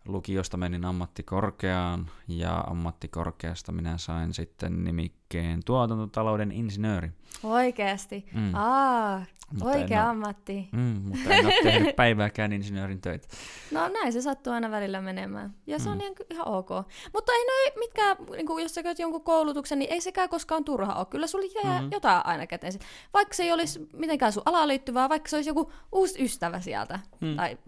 Lukiosta 0.08 0.56
menin 0.56 0.84
ammattikorkeaan 0.84 2.10
ja 2.28 2.58
ammattikorkeasta 2.58 3.72
minä 3.72 3.98
sain 3.98 4.34
sitten 4.34 4.84
nimikkeen 4.84 5.60
tuotantotalouden 5.64 6.52
insinööri. 6.52 7.10
Oikeasti? 7.42 8.26
Mm. 8.34 8.54
Aa, 8.54 9.24
mutta 9.52 9.78
Oikea 9.78 10.02
ole, 10.02 10.10
ammatti. 10.10 10.68
Mm, 10.72 11.02
mutta 11.04 11.34
en 11.34 11.46
ole 11.46 11.54
tehnyt 11.62 11.96
päivääkään 12.02 12.52
insinöörin 12.52 13.00
töitä. 13.00 13.28
No 13.70 13.88
näin 13.88 14.12
se 14.12 14.22
sattuu 14.22 14.52
aina 14.52 14.70
välillä 14.70 15.00
menemään. 15.00 15.54
Ja 15.66 15.78
se 15.78 15.84
mm. 15.84 15.92
on 15.92 16.00
ihan, 16.00 16.14
ihan 16.30 16.48
ok. 16.48 16.70
Mutta 17.12 17.32
ei 17.32 17.44
noin 17.46 17.78
mitkään, 17.78 18.16
niin 18.30 18.46
kuin, 18.46 18.62
jos 18.62 18.74
sä 18.74 18.82
käyt 18.82 18.98
jonkun 18.98 19.24
koulutuksen, 19.24 19.78
niin 19.78 19.92
ei 19.92 20.00
sekään 20.00 20.28
koskaan 20.28 20.64
turha 20.64 20.94
ole. 20.94 21.06
Kyllä 21.06 21.26
sulla 21.26 21.60
jää 21.64 21.74
mm-hmm. 21.74 21.92
jotain 21.92 22.26
aina 22.26 22.46
käteen. 22.46 22.72
Vaikka 23.14 23.34
se 23.34 23.42
ei 23.42 23.52
olisi 23.52 23.88
mitenkään 23.92 24.32
sun 24.32 24.42
alaan 24.46 24.68
liittyvää, 24.68 25.08
vaikka 25.08 25.28
se 25.28 25.36
olisi 25.36 25.50
joku 25.50 25.72
uusi 25.92 26.24
ystävä 26.24 26.60
sieltä. 26.60 26.98
Mm. 27.20 27.36
Tai 27.36 27.58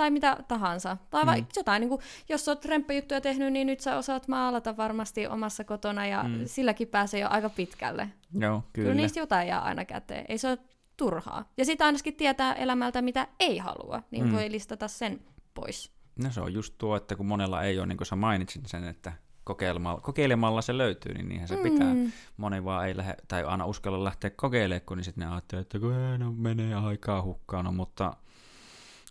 tai 0.00 0.10
mitä 0.10 0.36
tahansa. 0.48 0.96
Tai 1.10 1.40
mm. 1.40 1.46
jotain, 1.56 1.80
niin 1.80 1.88
kuin, 1.88 2.00
jos 2.28 2.48
olet 2.48 2.64
remppejuttuja 2.64 3.20
tehnyt, 3.20 3.52
niin 3.52 3.66
nyt 3.66 3.80
sä 3.80 3.96
osaat 3.96 4.28
maalata 4.28 4.76
varmasti 4.76 5.26
omassa 5.26 5.64
kotona 5.64 6.06
ja 6.06 6.22
mm. 6.22 6.40
silläkin 6.46 6.88
pääsee 6.88 7.20
jo 7.20 7.28
aika 7.30 7.48
pitkälle. 7.48 8.08
Joo, 8.38 8.62
kyllä. 8.72 8.86
Kyllä 8.86 8.94
niistä 8.94 9.20
jotain 9.20 9.48
jää 9.48 9.60
aina 9.60 9.84
käteen. 9.84 10.24
Ei 10.28 10.38
se 10.38 10.48
ole 10.48 10.58
turhaa. 10.96 11.44
Ja 11.56 11.64
sitä 11.64 11.84
ainakin 11.84 12.14
tietää 12.14 12.54
elämältä, 12.54 13.02
mitä 13.02 13.28
ei 13.40 13.58
halua, 13.58 14.02
niin 14.10 14.24
mm. 14.24 14.32
voi 14.32 14.50
listata 14.50 14.88
sen 14.88 15.20
pois. 15.54 15.92
No 16.22 16.30
se 16.30 16.40
on 16.40 16.54
just 16.54 16.74
tuo, 16.78 16.96
että 16.96 17.16
kun 17.16 17.26
monella 17.26 17.62
ei 17.62 17.78
ole, 17.78 17.86
niin 17.86 17.98
kuin 17.98 18.06
sä 18.06 18.16
mainitsit 18.16 18.66
sen, 18.66 18.84
että 18.84 19.12
kokeilemalla, 19.44 20.00
kokeilemalla 20.00 20.62
se 20.62 20.78
löytyy, 20.78 21.14
niin 21.14 21.28
niinhän 21.28 21.48
se 21.48 21.56
mm. 21.56 21.62
pitää. 21.62 21.94
Moni 22.36 22.64
vaan 22.64 22.88
ei 22.88 22.96
lähde, 22.96 23.14
tai 23.28 23.44
aina 23.44 23.66
uskalla 23.66 24.04
lähteä 24.04 24.30
kokeilemaan, 24.30 24.82
kun 24.86 24.96
niin 24.96 25.04
sitten 25.04 25.24
ne 25.24 25.32
ajattelee, 25.32 25.62
että 25.62 25.78
kun 25.78 25.94
no, 26.18 26.32
menee 26.32 26.74
aikaa 26.74 27.22
hukkaan, 27.22 27.64
no, 27.64 27.72
mutta 27.72 28.16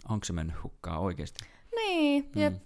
onko 0.10 0.26
se 0.26 0.34
mennyt 0.34 0.64
hukkaan 0.64 1.00
oikeasti? 1.00 1.46
Niin, 1.76 2.32
ja 2.36 2.50
mm. 2.50 2.60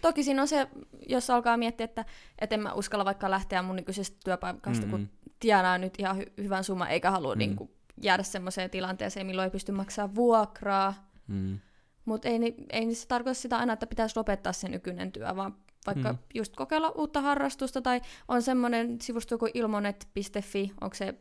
toki 0.00 0.24
siinä 0.24 0.42
on 0.42 0.48
se, 0.48 0.68
jos 1.08 1.30
alkaa 1.30 1.56
miettiä, 1.56 1.84
että, 1.84 2.04
että 2.38 2.54
en 2.54 2.62
mä 2.62 2.72
uskalla 2.72 3.04
vaikka 3.04 3.30
lähteä 3.30 3.62
mun 3.62 3.76
nykyisestä 3.76 4.16
työpaikasta, 4.24 4.86
mm-hmm. 4.86 4.90
kun 4.90 5.10
tienaa 5.38 5.78
nyt 5.78 5.94
ihan 5.98 6.16
hy- 6.20 6.32
hyvän 6.42 6.64
summan, 6.64 6.90
eikä 6.90 7.10
halua 7.10 7.34
mm. 7.34 7.38
niin 7.38 7.56
kuin, 7.56 7.70
jäädä 8.02 8.22
semmoiseen 8.22 8.70
tilanteeseen, 8.70 9.26
milloin 9.26 9.46
ei 9.46 9.50
pysty 9.50 9.72
maksamaan 9.72 10.14
vuokraa. 10.14 11.10
Mm. 11.26 11.58
Mutta 12.04 12.28
ei, 12.28 12.54
ei 12.70 12.94
se 12.94 13.08
tarkoita 13.08 13.40
sitä 13.40 13.58
aina, 13.58 13.72
että 13.72 13.86
pitäisi 13.86 14.16
lopettaa 14.16 14.52
se 14.52 14.68
nykyinen 14.68 15.12
työ, 15.12 15.36
vaan 15.36 15.56
vaikka 15.86 16.12
mm. 16.12 16.18
just 16.34 16.56
kokeilla 16.56 16.88
uutta 16.88 17.20
harrastusta, 17.20 17.82
tai 17.82 18.00
on 18.28 18.42
semmoinen 18.42 19.00
sivusto 19.00 19.38
kuin 19.38 19.50
ilmonet.fi, 19.54 20.72
onko 20.80 20.94
se 20.94 21.14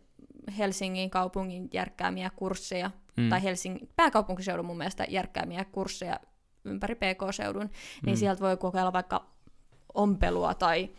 Helsingin 0.58 1.10
kaupungin 1.10 1.70
järkkäämiä 1.74 2.32
kursseja, 2.36 2.92
mm. 3.18 3.30
tai 3.30 3.44
Helsingin 3.44 3.90
pääkaupunkiseudun 3.96 4.66
mun 4.66 4.78
mielestä 4.78 5.06
järkkäämiä 5.10 5.66
kursseja 5.66 6.20
ympäri 6.66 6.96
PK-seudun, 6.96 7.62
niin 7.62 7.72
mm. 8.02 8.06
niin 8.06 8.18
sieltä 8.18 8.42
voi 8.42 8.58
kokeilla 8.58 8.94
vaikka 8.94 9.26
ompelua 9.94 10.54
tai 10.54 10.90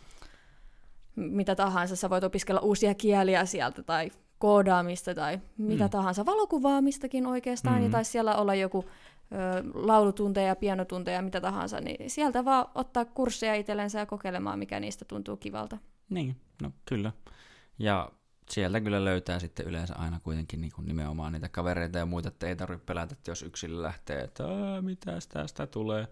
mitä 1.15 1.55
tahansa. 1.55 1.95
Sä 1.95 2.09
voit 2.09 2.23
opiskella 2.23 2.61
uusia 2.61 2.93
kieliä 2.93 3.45
sieltä 3.45 3.83
tai 3.83 4.11
koodaamista 4.37 5.15
tai 5.15 5.39
mitä 5.57 5.83
mm. 5.83 5.89
tahansa, 5.89 6.25
valokuvaamistakin 6.25 7.27
oikeastaan, 7.27 7.77
mm. 7.77 7.83
ja 7.83 7.89
taisi 7.89 8.11
siellä 8.11 8.35
olla 8.35 8.55
joku 8.55 8.85
ö, 8.85 9.63
laulutunteja, 9.73 10.55
pianotunteja, 10.55 11.21
mitä 11.21 11.41
tahansa, 11.41 11.81
niin 11.81 12.09
sieltä 12.09 12.45
vaan 12.45 12.65
ottaa 12.75 13.05
kursseja 13.05 13.55
itsellensä 13.55 13.99
ja 13.99 14.05
kokeilemaan, 14.05 14.59
mikä 14.59 14.79
niistä 14.79 15.05
tuntuu 15.05 15.37
kivalta. 15.37 15.77
Niin, 16.09 16.35
no 16.61 16.71
kyllä. 16.85 17.11
Ja 17.79 18.11
sieltä 18.49 18.81
kyllä 18.81 19.05
löytää 19.05 19.39
sitten 19.39 19.65
yleensä 19.65 19.95
aina 19.95 20.19
kuitenkin 20.23 20.61
niin 20.61 20.71
kuin 20.71 20.87
nimenomaan 20.87 21.33
niitä 21.33 21.49
kavereita 21.49 21.97
ja 21.97 22.05
muita, 22.05 22.27
että 22.27 22.47
ei 22.47 22.55
tarvitse 22.55 22.85
pelätä, 22.85 23.13
että 23.13 23.31
jos 23.31 23.43
yksilö 23.43 23.81
lähtee, 23.81 24.21
että 24.21 24.43
mitä 24.81 25.11
tästä 25.29 25.67
tulee. 25.67 26.07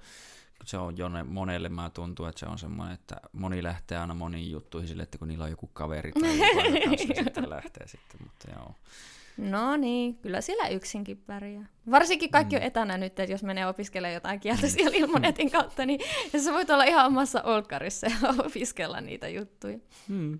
Se 0.65 0.78
on 0.78 0.98
jo 0.98 1.10
monelle 1.26 1.70
mä 1.70 1.89
tuntuu, 1.89 2.26
että 2.26 2.39
se 2.39 2.46
on 2.46 2.60
semmoinen, 2.60 2.94
että 2.94 3.15
moni 3.32 3.63
lähtee 3.63 3.98
aina 3.98 4.13
moniin 4.13 4.52
juttuihin 4.52 4.88
sille, 4.88 5.04
että 5.04 5.17
kun 5.17 5.28
niillä 5.28 5.44
on 5.44 5.50
joku 5.50 5.67
kaveri 5.67 6.12
tai 6.12 6.38
joku 6.38 6.56
kanssa, 6.56 6.72
niin 6.72 7.26
sitten 7.26 7.50
lähtee 7.50 7.88
sitten, 7.88 8.20
mutta 8.24 8.52
joo. 8.52 8.76
No 9.38 9.78
niin, 9.78 10.17
kyllä 10.17 10.41
siellä 10.41 10.67
yksinkin 10.67 11.17
pärjää. 11.17 11.65
Varsinkin 11.91 12.32
kaikki 12.32 12.56
mm. 12.56 12.62
on 12.62 12.67
etänä 12.67 12.98
nyt, 12.98 13.20
että 13.20 13.34
jos 13.34 13.44
menee 13.44 13.67
opiskelemaan 13.67 14.13
jotain 14.13 14.39
kieltä 14.39 14.62
mm. 14.62 14.70
siellä 14.70 14.98
ilmonetin 14.98 15.52
kautta, 15.52 15.86
niin 15.86 16.00
sä 16.44 16.54
voit 16.54 16.70
olla 16.70 16.84
ihan 16.84 17.06
omassa 17.06 17.41
olkarissa 17.41 18.08
ja 18.08 18.30
opiskella 18.46 19.02
niitä 19.02 19.28
juttuja. 19.28 19.78
Mm. 20.08 20.39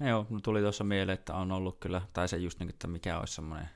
No 0.00 0.08
joo, 0.08 0.26
tuli 0.42 0.60
tuossa 0.60 0.84
mieleen, 0.84 1.14
että 1.18 1.34
on 1.34 1.52
ollut 1.52 1.80
kyllä, 1.80 2.02
tai 2.12 2.28
se 2.28 2.36
just 2.36 2.60
niin, 2.60 2.68
että 2.68 2.86
mikä 2.86 3.18
olisi 3.18 3.34
semmoinen 3.34 3.68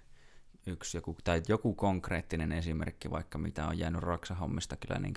yksi 0.66 0.96
joku, 0.96 1.16
tai 1.24 1.42
joku 1.48 1.74
konkreettinen 1.74 2.52
esimerkki, 2.52 3.10
vaikka 3.10 3.38
mitä 3.38 3.66
on 3.66 3.78
jäänyt 3.78 4.02
raksahommista 4.02 4.76
kyllä 4.76 5.00
niin 5.00 5.14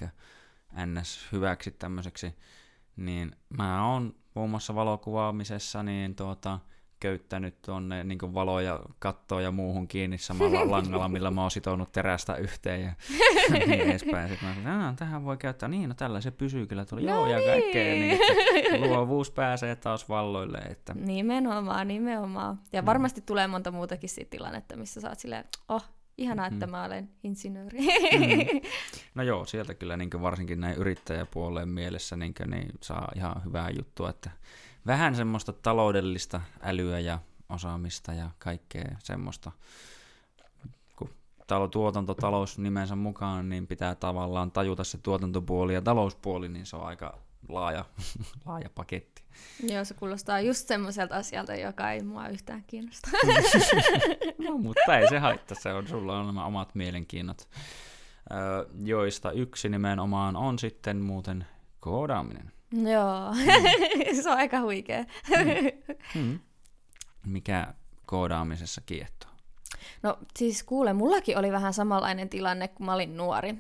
ns. 0.86 1.28
hyväksi 1.32 1.72
tämmöiseksi, 1.72 2.36
niin 2.96 3.36
mä 3.58 3.92
oon 3.92 4.16
muun 4.34 4.50
muassa 4.50 4.76
valokuvaamisessa 4.76 5.84
niin 5.84 6.16
tuota, 6.16 6.60
köyttänyt 7.04 7.62
tuonne 7.62 8.04
niin 8.04 8.34
valoja 8.34 8.80
kattoa 9.00 9.42
ja 9.42 9.52
muuhun 9.52 9.88
kiinni 9.88 10.18
samalla 10.18 10.72
langalla, 10.72 11.08
millä 11.08 11.32
mä 11.32 11.42
oon 11.42 11.52
sitonut 11.52 11.92
terästä 11.92 12.36
yhteen 12.36 12.82
ja 12.82 12.94
niin 13.52 13.82
edespäin. 13.82 14.30
Sitten 14.30 14.50
mä 14.50 14.56
sanoin, 14.64 14.96
tähän 14.96 15.26
voi 15.26 15.38
käyttää, 15.38 15.70
niin 15.70 15.90
no 15.90 15.96
tällä 15.96 16.22
se 16.22 16.32
pysyy 16.32 16.68
kyllä 16.68 16.86
tuli, 16.86 17.02
no 17.02 17.08
joo 17.08 17.26
niin. 17.26 17.38
ja 17.38 17.54
kaikkea, 17.54 17.94
niin 17.94 18.20
luovuus 18.90 19.32
pääsee 19.32 19.76
taas 19.76 20.10
valloille. 20.10 20.58
Että... 20.58 20.94
Nimenomaan, 20.94 21.88
nimenomaan. 21.88 22.60
Ja 22.74 22.82
mm. 22.82 22.86
varmasti 22.86 23.22
tulee 23.22 23.48
monta 23.48 23.72
muutakin 23.72 24.10
siitä 24.10 24.30
tilannetta, 24.30 24.78
missä 24.78 25.02
sä 25.02 25.10
oot 25.10 25.20
silleen, 25.20 25.46
oh, 25.70 25.86
Ihanaa, 26.18 26.48
että 26.48 26.66
mm. 26.66 26.72
mä 26.72 26.84
olen 26.84 27.10
insinööri. 27.24 27.80
Mm. 27.80 28.62
No 29.16 29.24
joo, 29.24 29.46
sieltä 29.46 29.74
kyllä 29.74 29.98
niin 29.98 30.22
varsinkin 30.22 30.60
näin 30.60 30.78
yrittäjäpuoleen 30.78 31.70
mielessä 31.70 32.16
niin, 32.16 32.34
niin 32.48 32.72
saa 32.82 33.12
ihan 33.16 33.42
hyvää 33.46 33.70
juttua, 33.70 34.10
että 34.10 34.32
vähän 34.86 35.16
semmoista 35.16 35.54
taloudellista 35.54 36.42
älyä 36.62 37.00
ja 37.00 37.20
osaamista 37.50 38.14
ja 38.14 38.30
kaikkea 38.40 38.96
semmoista. 39.00 39.52
Kun 40.96 41.10
talo, 41.48 41.68
tuotantotalous 41.68 42.58
nimensä 42.58 42.96
mukaan, 42.96 43.50
niin 43.50 43.68
pitää 43.68 43.96
tavallaan 43.96 44.52
tajuta 44.52 44.84
se 44.84 44.98
tuotantopuoli 44.98 45.74
ja 45.74 45.82
talouspuoli, 45.82 46.50
niin 46.50 46.66
se 46.66 46.76
on 46.76 46.86
aika 46.86 47.20
laaja, 47.50 47.86
laaja 48.46 48.70
paketti. 48.76 49.24
Joo, 49.64 49.86
se 49.86 49.94
kuulostaa 49.94 50.40
just 50.40 50.68
semmoiselta 50.68 51.16
asialta, 51.16 51.56
joka 51.56 51.92
ei 51.92 52.04
mua 52.04 52.28
yhtään 52.28 52.64
kiinnosta. 52.68 53.10
no, 54.48 54.58
mutta 54.58 54.98
ei 54.98 55.10
se 55.10 55.20
haittaa, 55.20 55.58
se 55.60 55.74
on, 55.74 55.88
sulla 55.88 56.20
on 56.20 56.26
nämä 56.26 56.46
omat 56.46 56.76
mielenkiinnot, 56.76 57.48
joista 58.84 59.32
yksi 59.32 59.70
nimenomaan 59.70 60.36
on 60.36 60.60
sitten 60.60 60.98
muuten 61.02 61.46
koodaaminen. 61.80 62.53
Joo, 62.74 63.34
mm. 63.34 64.16
se 64.24 64.30
on 64.30 64.38
aika 64.38 64.62
huikea. 64.62 65.06
mm. 65.30 66.22
Mm. 66.22 66.40
Mikä 67.26 67.74
koodaamisessa 68.06 68.82
kiehtoo? 68.86 69.30
No 70.04 70.18
siis 70.38 70.64
kuule, 70.64 70.94
mullakin 70.94 71.38
oli 71.38 71.52
vähän 71.52 71.74
samanlainen 71.74 72.30
tilanne, 72.30 72.68
kun 72.68 72.86
mä 72.86 72.94
olin 72.94 73.18
nuori. 73.18 73.56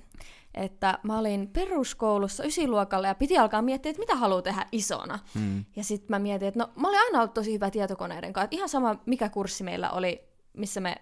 Että 0.53 0.99
mä 1.03 1.19
olin 1.19 1.47
peruskoulussa 1.47 2.43
ysiluokalla 2.43 3.07
ja 3.07 3.15
piti 3.15 3.37
alkaa 3.37 3.61
miettiä, 3.61 3.89
että 3.89 3.99
mitä 3.99 4.15
haluaa 4.15 4.41
tehdä 4.41 4.65
isona. 4.71 5.19
Mm. 5.33 5.65
Ja 5.75 5.83
sitten 5.83 6.07
mä 6.09 6.19
mietin, 6.19 6.47
että 6.47 6.59
no 6.59 6.69
mä 6.75 6.87
olin 6.87 6.99
aina 6.99 7.19
ollut 7.19 7.33
tosi 7.33 7.53
hyvä 7.53 7.69
tietokoneiden 7.69 8.33
kanssa. 8.33 8.47
Ihan 8.51 8.69
sama, 8.69 8.95
mikä 9.05 9.29
kurssi 9.29 9.63
meillä 9.63 9.89
oli, 9.89 10.21
missä 10.53 10.81
me 10.81 10.95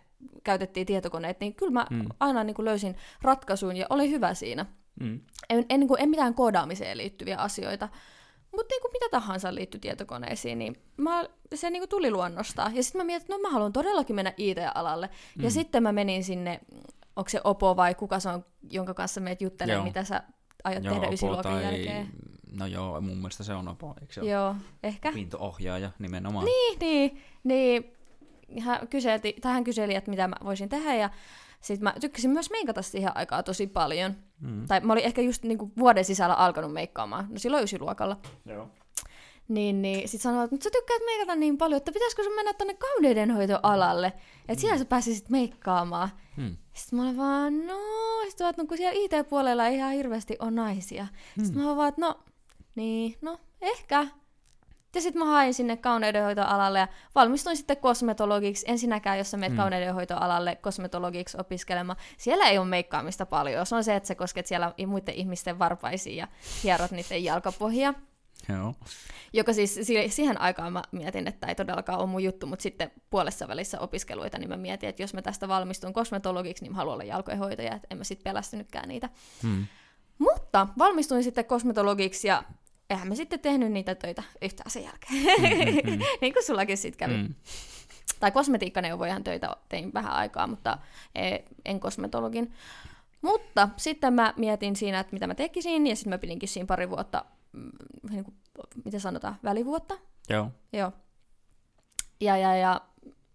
käytettiin 0.44 0.86
tietokoneet, 0.86 1.40
niin 1.40 1.56
kyllä 1.56 1.72
mä 1.72 1.86
mm. 1.90 2.06
aina 2.20 2.44
niin 2.44 2.56
kuin 2.56 2.66
löysin 2.66 2.96
ratkaisun 3.22 3.78
ja 3.78 3.86
olin 3.90 4.12
hyvä 4.12 4.34
siinä. 4.34 4.66
Mm. 5.00 5.20
En, 5.50 5.66
en, 5.70 5.80
niin 5.80 5.88
kuin, 5.88 6.02
en 6.02 6.10
mitään 6.10 6.34
koodaamiseen 6.34 6.98
liittyviä 6.98 7.38
asioita, 7.38 7.90
mutta 8.52 8.74
niin 8.74 8.82
kuin 8.82 8.92
mitä 8.92 9.06
tahansa 9.12 9.56
liittyy 9.56 9.80
tietokoneisiin, 9.80 10.60
niin 10.60 10.76
mä, 10.98 11.26
se 11.56 11.70
niin 11.70 11.82
kuin 11.82 11.90
tuli 11.90 12.12
luonnosta. 12.12 12.72
Ja 12.74 12.84
sitten 12.84 13.02
mä 13.02 13.06
mietin, 13.06 13.24
että 13.24 13.34
no 13.34 13.40
mä 13.40 13.50
haluan 13.50 13.74
todellakin 13.74 14.16
mennä 14.16 14.34
IT-alalle. 14.38 15.10
Mm. 15.38 15.44
Ja 15.44 15.52
sitten 15.52 15.84
mä 15.84 15.92
menin 15.92 16.24
sinne, 16.24 16.60
onko 17.16 17.30
se 17.30 17.42
Opo 17.44 17.76
vai 17.76 17.96
kuka 17.96 18.20
se 18.20 18.30
on, 18.30 18.46
jonka 18.70 18.94
kanssa 18.94 19.22
meet 19.22 19.42
juttelee, 19.42 19.84
mitä 19.84 20.04
sä 20.04 20.24
aiot 20.64 20.84
joo, 20.84 20.94
tehdä 20.94 21.08
ysiluokan 21.08 21.44
tai... 21.44 21.64
jälkeen. 21.64 22.08
No 22.52 22.66
joo, 22.66 23.02
mun 23.02 23.18
mielestä 23.18 23.44
se 23.44 23.54
on 23.54 23.68
Opo, 23.68 23.96
eikö 24.02 24.14
se 24.14 24.22
Joo, 24.22 24.56
ehkä. 24.84 25.12
Pinto-ohjaaja 25.12 25.92
nimenomaan. 26.00 26.46
Niin, 26.46 26.80
niin, 26.80 27.22
niin. 27.44 27.94
Hän, 28.60 28.88
kyselti, 28.88 29.36
tai 29.42 29.54
hän 29.54 29.64
kyseli, 29.64 29.96
että 29.96 30.10
mitä 30.10 30.28
mä 30.28 30.36
voisin 30.44 30.70
tehdä, 30.70 30.96
ja 30.96 31.10
sitten 31.62 31.84
mä 31.84 31.94
tykkäsin 32.02 32.32
myös 32.32 32.50
meikata 32.50 32.82
siihen 32.82 33.18
aikaa 33.18 33.44
tosi 33.44 33.68
paljon. 33.68 34.16
Mm. 34.40 34.68
Tai 34.68 34.80
mä 34.80 34.94
olin 34.94 35.06
ehkä 35.06 35.22
just 35.22 35.44
niinku 35.44 35.72
vuoden 35.78 36.06
sisällä 36.06 36.36
alkanut 36.36 36.74
meikkaamaan. 36.74 37.28
No 37.30 37.40
silloin 37.40 37.64
ysiluokalla. 37.64 38.18
Joo. 38.46 38.70
Niin, 39.48 39.82
niin 39.82 40.10
sit 40.10 40.22
sanoin, 40.22 40.44
että 40.44 40.64
sä 40.64 40.70
tykkäät 40.70 41.02
meikata 41.06 41.36
niin 41.36 41.58
paljon, 41.58 41.78
että 41.78 41.92
pitäisikö 41.92 42.24
sun 42.24 42.36
mennä 42.36 42.54
tonne 42.54 42.74
kauneudenhoitoalalle, 42.74 44.08
että 44.08 44.54
mm. 44.54 44.58
siellä 44.60 44.78
sä 44.78 44.86
pääsisit 44.86 45.30
meikkaamaan. 45.30 46.10
Mm. 46.38 46.58
Sitten 46.74 47.00
mä 47.00 47.06
olin 47.06 47.18
vaan, 47.18 47.68
no, 47.68 47.80
sit 48.30 48.40
vaan, 48.40 48.54
no 48.58 48.66
kun 48.66 48.78
siellä 48.78 48.94
IT-puolella 48.96 49.68
ei 49.68 49.76
ihan 49.76 49.94
hirveästi 49.94 50.36
ole 50.40 50.52
naisia. 50.52 51.08
Mm. 51.38 51.44
Sitten 51.44 51.62
mä 51.62 51.68
olin 51.68 51.78
vaan, 51.78 51.90
että 51.90 52.02
no, 52.02 52.20
niin, 52.76 53.18
no, 53.22 53.38
ehkä. 53.62 54.08
Ja 54.96 55.02
sitten 55.02 55.20
mä 55.20 55.26
hain 55.26 55.54
sinne 55.54 55.78
kauneudenhoitoalalle 55.78 56.80
ja 56.80 56.88
valmistuin 57.16 57.58
sitten 57.58 57.78
kosmetologiksi. 57.78 58.66
Ensinnäkään, 58.70 59.18
jos 59.18 59.32
sä 59.32 59.38
menet 59.38 59.52
mm. 59.52 59.58
kauneudenhoitoalalle 59.58 60.56
kosmetologiksi 60.56 61.38
opiskelemaan, 61.40 61.98
siellä 62.18 62.50
ei 62.50 62.58
ole 62.58 62.68
meikkaamista 62.68 63.26
paljon. 63.26 63.66
Se 63.66 63.76
on 63.76 63.84
se, 63.84 63.96
että 63.96 64.08
sä 64.08 64.16
kosket 64.16 64.48
siellä 64.48 64.74
muiden 64.88 65.16
ihmisten 65.16 65.60
varpaisiin 65.60 66.18
ja 66.18 66.28
hierot 66.64 66.92
niiden 66.92 67.24
jalkapohjia. 67.24 67.94
Joo. 68.50 68.74
Joka 69.34 69.54
siis 69.54 69.80
siihen 70.10 70.42
aikaan 70.42 70.74
mä 70.74 70.84
mietin, 70.92 71.28
että 71.28 71.48
ei 71.48 71.56
todellakaan 71.56 72.00
ole 72.00 72.08
mun 72.08 72.24
juttu, 72.24 72.48
mutta 72.48 72.64
sitten 72.64 72.92
puolessa 73.10 73.48
välissä 73.48 73.80
opiskeluita, 73.80 74.38
niin 74.38 74.50
mä 74.50 74.58
mietin, 74.58 74.90
että 74.90 75.04
jos 75.04 75.14
mä 75.14 75.22
tästä 75.22 75.48
valmistun 75.48 75.94
kosmetologiksi, 75.94 76.64
niin 76.64 76.72
mä 76.72 76.78
haluan 76.78 76.94
olla 76.94 77.04
jalkojenhoitaja, 77.04 77.76
että 77.76 77.88
en 77.92 77.98
mä 77.98 78.04
sitten 78.04 78.24
pelästynytkään 78.24 78.90
niitä. 78.90 79.10
Hmm. 79.42 79.66
Mutta 80.18 80.68
valmistuin 80.78 81.24
sitten 81.24 81.46
kosmetologiksi 81.46 82.28
ja 82.28 82.44
eihän 82.92 83.08
me 83.08 83.16
sitten 83.16 83.40
tehnyt 83.40 83.72
niitä 83.72 83.96
töitä 83.96 84.24
yhtään 84.42 84.72
sen 84.72 84.84
jälkeen. 84.84 85.14
Mm-hmm. 85.14 86.00
niin 86.22 86.34
kuin 86.34 86.46
sullakin 86.46 86.78
sitten 86.78 86.98
kävi. 87.10 87.18
Mm. 87.18 87.36
Tai 88.20 88.32
kosmetiikkaneuvojahan 88.32 89.24
töitä 89.24 89.56
tein 89.70 89.94
vähän 89.94 90.14
aikaa, 90.14 90.48
mutta 90.48 90.78
e, 91.16 91.38
en 91.66 91.80
kosmetologin. 91.80 92.54
Mutta 93.22 93.70
sitten 93.78 94.14
mä 94.14 94.34
mietin 94.38 94.76
siinä, 94.76 95.00
että 95.00 95.14
mitä 95.14 95.28
mä 95.28 95.36
tekisin, 95.36 95.88
ja 95.88 95.96
sitten 95.96 96.10
mä 96.10 96.18
pidinkin 96.18 96.50
siinä 96.50 96.66
pari 96.66 96.90
vuotta, 96.90 97.26
mm, 97.52 97.72
niin 98.10 98.24
kuin, 98.24 98.36
mitä 98.86 99.00
sanotaan, 99.00 99.36
välivuotta. 99.44 99.98
Joo. 100.30 100.52
Joo. 100.74 100.92
Ja, 102.22 102.38
ja, 102.38 102.56
ja 102.56 102.82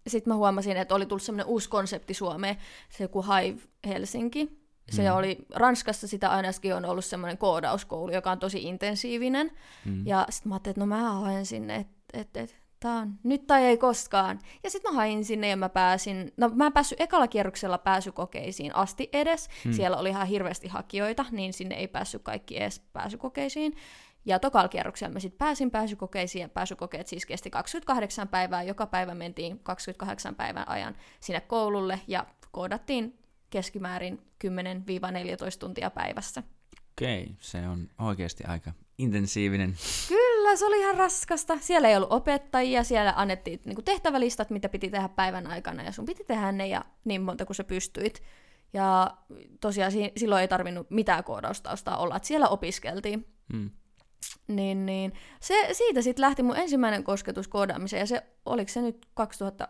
sitten 0.07 0.33
mä 0.33 0.37
huomasin, 0.37 0.77
että 0.77 0.95
oli 0.95 1.05
tullut 1.05 1.23
semmoinen 1.23 1.45
uusi 1.45 1.69
konsepti 1.69 2.13
Suomeen, 2.13 2.57
se 2.89 3.03
joku 3.03 3.21
Hive 3.21 3.61
Helsinki, 3.87 4.66
se 4.91 5.09
mm. 5.09 5.15
oli, 5.15 5.37
Ranskassa 5.55 6.07
sitä 6.07 6.29
ainakin 6.29 6.75
on 6.75 6.85
ollut 6.85 7.05
semmoinen 7.05 7.37
koodauskoulu, 7.37 8.11
joka 8.11 8.31
on 8.31 8.39
tosi 8.39 8.63
intensiivinen. 8.63 9.51
Mm. 9.85 10.07
Ja 10.07 10.25
sitten 10.29 10.49
mä 10.49 10.55
ajattelin, 10.55 10.73
että 10.73 10.79
no 10.79 10.85
mä 10.85 11.11
haen 11.11 11.45
sinne, 11.45 11.75
että 11.75 11.97
et, 12.13 12.37
et, 12.37 12.55
tää 12.79 12.95
on 12.95 13.13
nyt 13.23 13.47
tai 13.47 13.63
ei 13.63 13.77
koskaan. 13.77 14.39
Ja 14.63 14.69
sitten 14.69 14.91
mä 14.91 14.95
hain 14.95 15.25
sinne 15.25 15.49
ja 15.49 15.57
mä 15.57 15.69
pääsin, 15.69 16.33
no 16.37 16.49
mä 16.49 16.65
en 16.65 16.73
päässyt 16.73 17.01
ekalla 17.01 17.27
kierroksella 17.27 17.77
pääsykokeisiin 17.77 18.75
asti 18.75 19.09
edes. 19.13 19.49
Mm. 19.65 19.73
Siellä 19.73 19.97
oli 19.97 20.09
ihan 20.09 20.27
hirveästi 20.27 20.67
hakijoita, 20.67 21.25
niin 21.31 21.53
sinne 21.53 21.75
ei 21.75 21.87
päässyt 21.87 22.23
kaikki 22.23 22.57
edes 22.57 22.79
pääsykokeisiin. 22.93 23.73
Ja 24.25 24.39
tokalla 24.39 24.67
kierroksella 24.67 25.13
mä 25.13 25.19
sitten 25.19 25.37
pääsin 25.37 25.71
pääsykokeisiin, 25.71 26.41
ja 26.41 26.49
pääsykokeet 26.49 27.07
siis 27.07 27.25
kesti 27.25 27.49
28 27.49 28.27
päivää. 28.27 28.63
Joka 28.63 28.87
päivä 28.87 29.15
mentiin 29.15 29.59
28 29.59 30.35
päivän 30.35 30.67
ajan 30.67 30.95
sinne 31.19 31.41
koululle, 31.41 31.99
ja 32.07 32.25
koodattiin 32.51 33.19
keskimäärin 33.49 34.21
10-14 34.45 34.49
tuntia 35.59 35.89
päivässä. 35.89 36.43
Okei, 36.91 37.35
se 37.39 37.67
on 37.67 37.89
oikeasti 37.99 38.43
aika 38.43 38.71
intensiivinen. 38.97 39.75
Kyllä, 40.07 40.55
se 40.55 40.65
oli 40.65 40.79
ihan 40.79 40.95
raskasta. 40.95 41.57
Siellä 41.61 41.89
ei 41.89 41.95
ollut 41.95 42.11
opettajia, 42.11 42.83
siellä 42.83 43.13
annettiin 43.15 43.59
niin 43.65 43.83
tehtävälistat, 43.85 44.49
mitä 44.49 44.69
piti 44.69 44.89
tehdä 44.89 45.09
päivän 45.09 45.47
aikana, 45.47 45.83
ja 45.83 45.91
sun 45.91 46.05
piti 46.05 46.23
tehdä 46.23 46.51
ne 46.51 46.67
ja 46.67 46.85
niin 47.05 47.21
monta 47.21 47.45
kuin 47.45 47.55
sä 47.55 47.63
pystyit. 47.63 48.23
Ja 48.73 49.17
tosiaan 49.61 49.91
silloin 50.17 50.41
ei 50.41 50.47
tarvinnut 50.47 50.91
mitään 50.91 51.23
koodaustaustaa 51.23 51.97
olla, 51.97 52.15
että 52.15 52.27
siellä 52.27 52.47
opiskeltiin. 52.47 53.27
Hmm. 53.53 53.69
Niin, 54.47 54.85
niin. 54.85 55.13
Se, 55.41 55.69
siitä 55.71 56.01
sitten 56.01 56.21
lähti 56.21 56.43
mun 56.43 56.57
ensimmäinen 56.57 57.03
kosketus 57.03 57.47
koodaamiseen, 57.47 57.99
ja 57.99 58.05
se, 58.05 58.23
oliko 58.45 58.71
se 58.71 58.81
nyt 58.81 59.05
2000, 59.13 59.67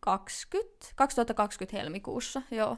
2020, 0.00 0.86
2020 0.96 1.76
helmikuussa, 1.76 2.42
joo. 2.50 2.76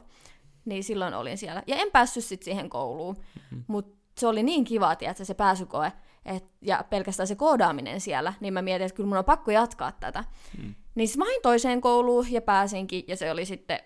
Niin 0.65 0.83
silloin 0.83 1.13
olin 1.13 1.37
siellä. 1.37 1.63
Ja 1.67 1.75
en 1.75 1.91
päässyt 1.91 2.23
sitten 2.23 2.45
siihen 2.45 2.69
kouluun, 2.69 3.15
mm-hmm. 3.15 3.63
mutta 3.67 3.97
se 4.17 4.27
oli 4.27 4.43
niin 4.43 4.63
kiva, 4.63 4.91
että 4.91 5.23
se 5.23 5.33
pääsykoe 5.33 5.91
et, 6.25 6.45
ja 6.61 6.85
pelkästään 6.89 7.27
se 7.27 7.35
koodaaminen 7.35 8.01
siellä, 8.01 8.33
niin 8.39 8.53
mä 8.53 8.61
mietin, 8.61 8.85
että 8.85 8.95
kyllä 8.95 9.07
mun 9.07 9.17
on 9.17 9.25
pakko 9.25 9.51
jatkaa 9.51 9.91
tätä. 9.91 10.23
Mm. 10.57 10.75
Niin 10.95 11.09
mä 11.17 11.25
hain 11.25 11.41
toiseen 11.41 11.81
kouluun 11.81 12.31
ja 12.31 12.41
pääsinkin, 12.41 13.03
ja 13.07 13.17
se 13.17 13.31
oli 13.31 13.45
sitten 13.45 13.79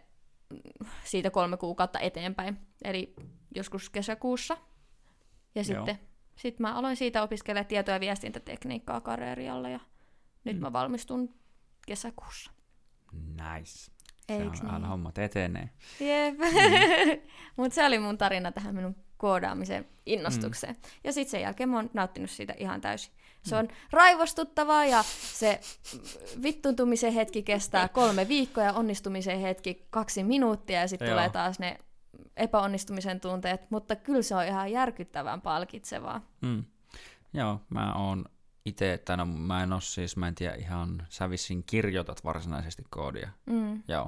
siitä 1.03 1.29
kolme 1.29 1.57
kuukautta 1.57 1.99
eteenpäin, 1.99 2.57
eli 2.83 3.15
joskus 3.55 3.89
kesäkuussa. 3.89 4.57
Ja 5.55 5.61
Joo. 5.61 5.63
sitten 5.63 5.99
sit 6.35 6.59
mä 6.59 6.73
aloin 6.73 6.95
siitä 6.95 7.23
opiskella 7.23 7.63
tieto- 7.63 7.91
ja 7.91 7.99
viestintätekniikkaa 7.99 9.01
karerialla, 9.01 9.69
ja 9.69 9.79
nyt 10.43 10.55
mm. 10.55 10.61
mä 10.61 10.73
valmistun 10.73 11.35
kesäkuussa. 11.87 12.51
Nice. 13.13 13.91
Eiks 14.29 14.59
se 14.59 14.65
on, 14.65 14.73
niin? 14.73 14.85
hommat 14.85 15.17
etenee. 15.17 15.69
Jep. 15.99 16.37
Mm. 16.37 17.21
Mutta 17.57 17.75
se 17.75 17.85
oli 17.85 17.99
mun 17.99 18.17
tarina 18.17 18.51
tähän 18.51 18.75
minun 18.75 18.95
koodaamisen 19.17 19.87
innostukseen. 20.05 20.73
Mm. 20.73 20.81
Ja 21.03 21.13
sitten 21.13 21.31
sen 21.31 21.41
jälkeen 21.41 21.69
mä 21.69 21.75
oon 21.75 21.89
nauttinut 21.93 22.29
siitä 22.29 22.53
ihan 22.57 22.81
täysin. 22.81 23.13
Se 23.41 23.55
on 23.55 23.67
raivostuttavaa 23.91 24.85
ja 24.85 25.03
se 25.33 25.59
vittuntumisen 26.43 27.13
hetki 27.13 27.43
kestää 27.43 27.87
kolme 27.87 28.27
viikkoa 28.27 28.63
ja 28.63 28.73
onnistumisen 28.73 29.39
hetki 29.39 29.87
kaksi 29.89 30.23
minuuttia 30.23 30.79
ja 30.79 30.87
sitten 30.87 31.09
tulee 31.09 31.29
taas 31.29 31.59
ne 31.59 31.77
epäonnistumisen 32.37 33.19
tunteet, 33.19 33.71
mutta 33.71 33.95
kyllä 33.95 34.21
se 34.21 34.35
on 34.35 34.45
ihan 34.45 34.71
järkyttävän 34.71 35.41
palkitsevaa. 35.41 36.21
Mm. 36.41 36.63
Joo, 37.33 37.61
mä 37.69 37.93
oon 37.93 38.25
itse, 38.67 38.93
että 38.93 39.17
no 39.17 39.25
mä 39.25 39.63
en 39.63 39.73
oo 39.73 39.79
siis, 39.79 40.17
mä 40.17 40.27
en 40.27 40.35
tiedä 40.35 40.55
ihan, 40.55 41.07
sä 41.09 41.29
vissiin 41.29 41.63
kirjoitat 41.63 42.23
varsinaisesti 42.23 42.83
koodia. 42.89 43.29
Mm. 43.45 43.83
Joo. 43.87 44.05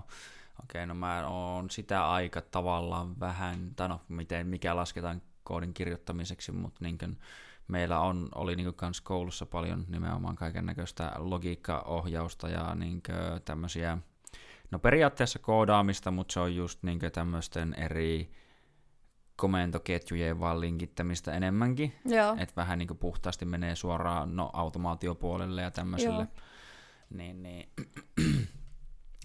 Okei, 0.63 0.79
okay, 0.79 0.85
no 0.85 0.93
mä 0.93 1.27
oon 1.27 1.69
sitä 1.69 2.09
aika 2.09 2.41
tavallaan 2.41 3.19
vähän, 3.19 3.71
tai 3.75 3.89
no 3.89 4.01
miten, 4.07 4.47
mikä 4.47 4.75
lasketaan 4.75 5.21
koodin 5.43 5.73
kirjoittamiseksi, 5.73 6.51
mutta 6.51 6.79
niin 6.83 6.97
kuin, 6.97 7.17
meillä 7.67 7.99
on, 7.99 8.29
oli 8.35 8.55
niin 8.55 8.73
kans 8.73 9.01
koulussa 9.01 9.45
paljon 9.45 9.85
nimenomaan 9.87 10.35
kaiken 10.35 10.65
näköistä 10.65 11.11
logiikkaohjausta 11.17 12.49
ja 12.49 12.75
niin 12.75 13.01
tämmöisiä, 13.45 13.97
no 14.71 14.79
periaatteessa 14.79 15.39
koodaamista, 15.39 16.11
mutta 16.11 16.33
se 16.33 16.39
on 16.39 16.55
just 16.55 16.83
niin 16.83 16.99
tämmöisten 17.13 17.73
eri 17.73 18.31
komentoketjujen 19.39 20.39
vaan 20.39 20.59
linkittämistä 20.59 21.33
enemmänkin. 21.33 21.93
Että 22.37 22.55
vähän 22.55 22.79
niin 22.79 22.97
puhtaasti 22.99 23.45
menee 23.45 23.75
suoraan 23.75 24.35
no, 24.35 24.49
automaatiopuolelle 24.53 25.61
ja 25.61 25.71
tämmöiselle. 25.71 26.23
Joo. 26.23 26.43
Niin, 27.09 27.43
niin 27.43 27.69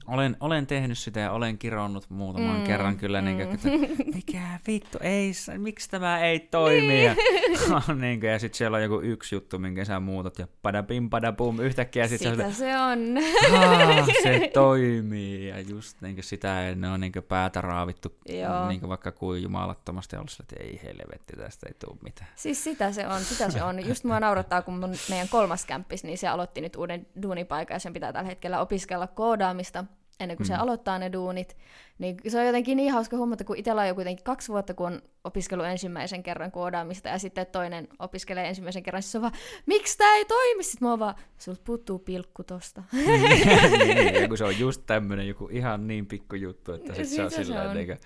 olen, 0.06 0.36
olen 0.40 0.66
tehnyt 0.66 0.98
sitä 0.98 1.20
ja 1.20 1.32
olen 1.32 1.58
kironnut 1.58 2.10
muutaman 2.10 2.56
mm, 2.56 2.64
kerran 2.64 2.96
kyllä, 2.96 3.20
mm. 3.20 3.24
niin 3.24 3.36
kuin, 3.36 3.48
että 3.54 3.68
mikä 4.14 4.60
vittu, 4.66 4.98
ei, 5.00 5.32
miksi 5.58 5.90
tämä 5.90 6.20
ei 6.20 6.40
toimi? 6.40 6.86
Niin. 6.86 7.16
Ja, 7.70 7.94
niin 7.94 8.20
kuin, 8.20 8.30
ja 8.30 8.38
sitten 8.38 8.58
siellä 8.58 8.76
on 8.76 8.82
joku 8.82 9.00
yksi 9.00 9.34
juttu, 9.34 9.58
minkä 9.58 9.84
sä 9.84 10.00
muutat 10.00 10.38
ja 10.38 10.48
padapim 10.62 11.10
padapum 11.10 11.60
yhtäkkiä. 11.60 12.08
Sit 12.08 12.18
sitä 12.18 12.50
se, 12.50 12.54
se 12.54 12.78
on. 12.78 12.98
se 14.22 14.50
toimii 14.54 15.48
ja 15.48 15.60
just 15.60 16.00
niin 16.00 16.14
kuin 16.14 16.24
sitä 16.24 16.74
ne 16.76 16.88
on 16.88 17.00
niin 17.00 17.12
kuin 17.12 17.22
päätä 17.22 17.60
raavittu 17.60 18.16
niin 18.68 18.80
kuin 18.80 18.88
vaikka 18.88 19.12
kuin 19.12 19.42
jumalattomasti 19.42 20.16
ollut 20.16 20.36
että 20.40 20.56
ei 20.60 20.80
helvetti, 20.82 21.36
tästä 21.36 21.66
ei 21.68 21.74
tule 21.74 21.98
mitään. 22.02 22.30
Siis 22.34 22.64
sitä 22.64 22.92
se 22.92 23.06
on, 23.06 23.20
sitä 23.20 23.50
se 23.50 23.62
on. 23.62 23.88
Just 23.88 24.04
mua 24.04 24.20
naurattaa, 24.20 24.62
kun 24.62 24.78
mun, 24.78 24.94
meidän 25.10 25.28
kolmas 25.28 25.64
kämppis, 25.64 26.04
niin 26.04 26.18
se 26.18 26.28
aloitti 26.28 26.60
nyt 26.60 26.76
uuden 26.76 27.06
duunipaikan 27.22 27.74
ja 27.74 27.78
sen 27.78 27.92
pitää 27.92 28.12
tällä 28.12 28.28
hetkellä 28.28 28.60
opiskella 28.60 29.06
koodaamista 29.06 29.84
ennen 30.20 30.36
kuin 30.36 30.44
mm. 30.44 30.48
se 30.48 30.54
aloittaa 30.54 30.98
ne 30.98 31.12
duunit. 31.12 31.56
Niin 31.98 32.16
se 32.28 32.40
on 32.40 32.46
jotenkin 32.46 32.76
niin 32.76 32.92
hauska 32.92 33.16
huomata, 33.16 33.44
kun 33.44 33.56
itsellä 33.56 33.80
on 33.82 33.88
jo 33.88 33.94
kuitenkin 33.94 34.24
kaksi 34.24 34.48
vuotta, 34.48 34.74
kun 34.74 34.86
on 34.86 35.02
opiskellut 35.24 35.66
ensimmäisen 35.66 36.22
kerran 36.22 36.50
koodaamista, 36.50 37.08
ja 37.08 37.18
sitten 37.18 37.46
toinen 37.46 37.88
opiskelee 37.98 38.48
ensimmäisen 38.48 38.82
kerran, 38.82 39.02
siis 39.02 39.12
se 39.12 39.18
on 39.18 39.22
vaan, 39.22 39.34
miksi 39.66 39.98
tämä 39.98 40.14
ei 40.14 40.24
toimi? 40.24 40.62
Sitten 40.62 40.86
mä 40.86 40.90
oon 40.90 40.98
vaan, 40.98 41.14
sulta 41.38 41.60
puuttuu 41.64 41.98
pilkku 41.98 42.44
tosta. 42.44 42.82
niin, 42.92 43.96
niin, 43.96 44.14
ja 44.14 44.28
kun 44.28 44.38
se 44.38 44.44
on 44.44 44.58
just 44.58 44.82
tämmöinen 44.86 45.28
joku 45.28 45.48
ihan 45.52 45.86
niin 45.86 46.06
pikku 46.06 46.36
juttu, 46.36 46.72
että 46.72 46.94
sit 46.94 47.06
se 47.06 47.24
on 47.24 47.30
sillä 47.30 47.56
tavalla, 47.56 47.96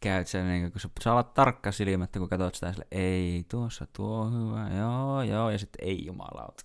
käyt 0.00 0.28
sen, 0.28 0.48
niin 0.48 0.72
kun 0.72 0.80
sä 0.80 0.88
saa 1.00 1.12
olla 1.12 1.22
tarkka 1.22 1.72
silmättä, 1.72 2.18
kun 2.18 2.28
katsot 2.28 2.54
sitä 2.54 2.72
sille, 2.72 2.86
ei, 2.90 3.44
tuossa 3.48 3.86
tuo 3.92 4.20
on 4.20 4.32
hyvä, 4.32 4.78
joo, 4.78 5.22
joo, 5.22 5.50
ja 5.50 5.58
sitten 5.58 5.88
ei 5.88 6.06
jumalauta. 6.06 6.64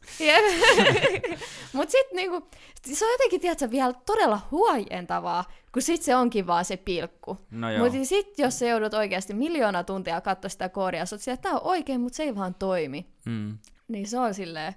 Mutta 1.74 1.92
sitten 1.92 2.16
niinku, 2.16 2.48
se 2.94 3.06
on 3.06 3.12
jotenkin, 3.12 3.42
tiedätkö, 3.42 3.72
vielä 3.72 3.94
todella 3.94 4.42
huojentavaa, 4.52 5.46
kun 5.74 5.82
sitten 5.82 6.06
se 6.06 6.16
onkin 6.16 6.48
vaan 6.48 6.66
se 6.66 6.78
pilkku. 6.78 7.38
No 7.52 7.68
mutta 7.80 8.06
sitten 8.06 8.44
jos 8.44 8.60
sä 8.60 8.66
joudut 8.66 8.94
oikeasti 8.94 9.34
miljoona 9.34 9.84
tuntia 9.84 10.22
katsoa 10.22 10.50
sitä 10.50 10.70
koodia, 10.70 11.06
sä 11.06 11.16
oot 11.16 11.28
että 11.28 11.44
tämä 11.44 11.56
on 11.56 11.62
oikein, 11.64 12.02
mutta 12.02 12.18
se 12.18 12.24
ei 12.24 12.36
vaan 12.36 12.56
toimi. 12.56 13.08
Mm. 13.26 13.58
Niin 13.88 14.08
se 14.08 14.20
on 14.20 14.34
silleen, 14.34 14.74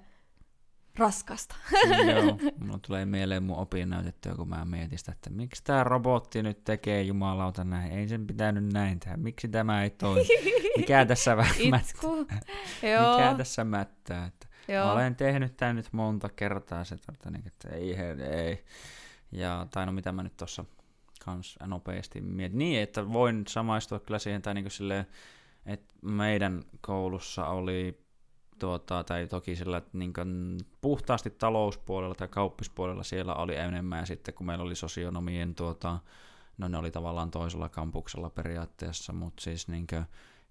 raskasta. 0.99 1.57
Joo, 2.07 2.39
mulla 2.65 2.79
tulee 2.87 3.07
mieleen 3.07 3.43
mun 3.43 3.59
opinnäytettyä, 3.59 4.35
kun 4.35 4.49
mä 4.49 4.65
mietin 4.65 4.99
sitä, 4.99 5.13
että 5.13 5.31
miksi 5.31 5.65
tämä 5.65 5.85
robotti 5.85 6.43
nyt 6.43 6.65
tekee 6.65 7.03
jumalauta 7.03 7.65
näin. 7.65 7.93
Ei 7.93 8.09
sen 8.09 8.27
pitänyt 8.27 8.73
näin 8.73 9.01
tehdä. 9.01 9.17
Miksi 9.17 9.49
tämä 9.49 9.83
ei 9.83 9.91
toimi? 9.91 10.29
Mikä 10.77 11.07
tässä 11.07 11.37
mättää? 11.37 11.81
Mikä 12.83 13.35
tässä 13.37 13.65
mättää? 13.65 14.27
Että 14.27 14.47
Joo. 14.69 14.93
Olen 14.93 15.17
tehnyt 15.17 15.57
tämän 15.57 15.77
nyt 15.77 15.93
monta 15.93 16.29
kertaa, 16.29 16.85
se, 16.85 16.95
että, 16.95 17.31
niin, 17.31 17.47
että 17.47 17.69
ei, 17.69 17.97
ei. 18.31 18.65
Ja, 19.33 19.67
tai 19.71 19.87
no 19.87 19.93
mitä 19.93 20.13
mä 20.13 20.23
nyt 20.23 20.37
tuossa 20.37 20.65
kans 21.25 21.59
nopeasti 21.67 22.21
mietin. 22.21 22.59
Niin, 22.59 22.83
että 22.83 23.13
voin 23.13 23.45
samaistua 23.49 24.01
kyllä 24.01 24.19
siihen, 24.19 24.43
tai 24.43 24.55
niin 24.55 24.71
silleen, 24.71 25.07
että 25.67 25.95
meidän 26.03 26.63
koulussa 26.81 27.47
oli 27.47 28.06
tuota, 28.59 29.05
tai 29.05 29.27
toki 29.27 29.57
sillä 29.57 29.83
niin 29.93 30.13
puhtaasti 30.81 31.31
talouspuolella 31.31 32.15
tai 32.15 32.29
kauppispuolella 32.29 33.03
siellä 33.03 33.35
oli 33.35 33.57
enemmän, 33.57 33.99
ja 33.99 34.07
sitten 34.07 34.35
kun 34.35 34.47
meillä 34.47 34.65
oli 34.65 34.75
sosionomien, 34.75 35.55
tuota, 35.55 35.99
no 36.59 36.69
ne 36.69 36.79
oli 36.79 36.91
tavallaan 36.91 37.31
toisella 37.31 37.69
kampuksella 37.69 38.31
periaatteessa, 38.31 39.13
mutta 39.13 39.43
siis 39.43 39.69
niin 39.69 39.87
kuin 39.87 40.05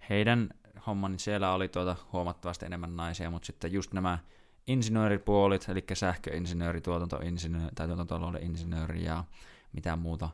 heidän 0.10 0.49
homma, 0.88 1.10
niin 1.10 1.20
siellä 1.20 1.53
oli 1.53 1.68
tuota 1.68 1.95
huomattavasti 2.14 2.66
enemmän 2.66 2.95
naisia, 2.95 3.30
mutta 3.30 3.45
sitten 3.45 3.74
just 3.74 3.93
nämä 3.93 4.20
insinööripuolit, 4.68 5.70
eli 5.70 5.84
sähköinsinööri, 5.93 6.82
tuotantoinsinööri 6.82 7.76
tai 7.76 7.88
tuotantotalouden 7.88 8.43
insinööri 8.43 9.03
ja 9.03 9.24
mitä 9.74 9.95
muuta, 9.95 10.30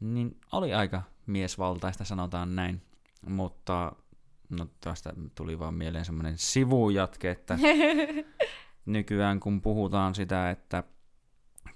niin 0.00 0.40
oli 0.52 0.74
aika 0.74 1.02
miesvaltaista, 1.26 2.04
sanotaan 2.04 2.56
näin. 2.56 2.82
Mutta 3.28 3.92
No 4.50 4.66
tästä 4.80 5.12
tuli 5.34 5.58
vaan 5.58 5.74
mieleen 5.74 6.04
semmoinen 6.04 6.38
sivujatke, 6.38 7.30
että 7.30 7.58
nykyään 8.86 9.40
kun 9.40 9.60
puhutaan 9.60 10.14
sitä, 10.14 10.50
että 10.50 10.84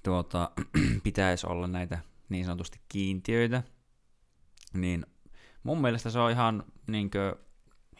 tuota, 0.03 0.51
pitäisi 1.03 1.47
olla 1.47 1.67
näitä 1.67 1.99
niin 2.29 2.45
sanotusti 2.45 2.81
kiintiöitä, 2.89 3.63
niin 4.73 5.05
mun 5.63 5.81
mielestä 5.81 6.09
se 6.09 6.19
on 6.19 6.31
ihan 6.31 6.63
niinkö, 6.87 7.35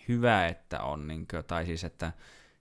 hyvä, 0.08 0.48
että 0.48 0.80
on, 0.80 1.08
niinkö, 1.08 1.44
tai 1.44 1.66
siis 1.66 1.84
että 1.84 2.14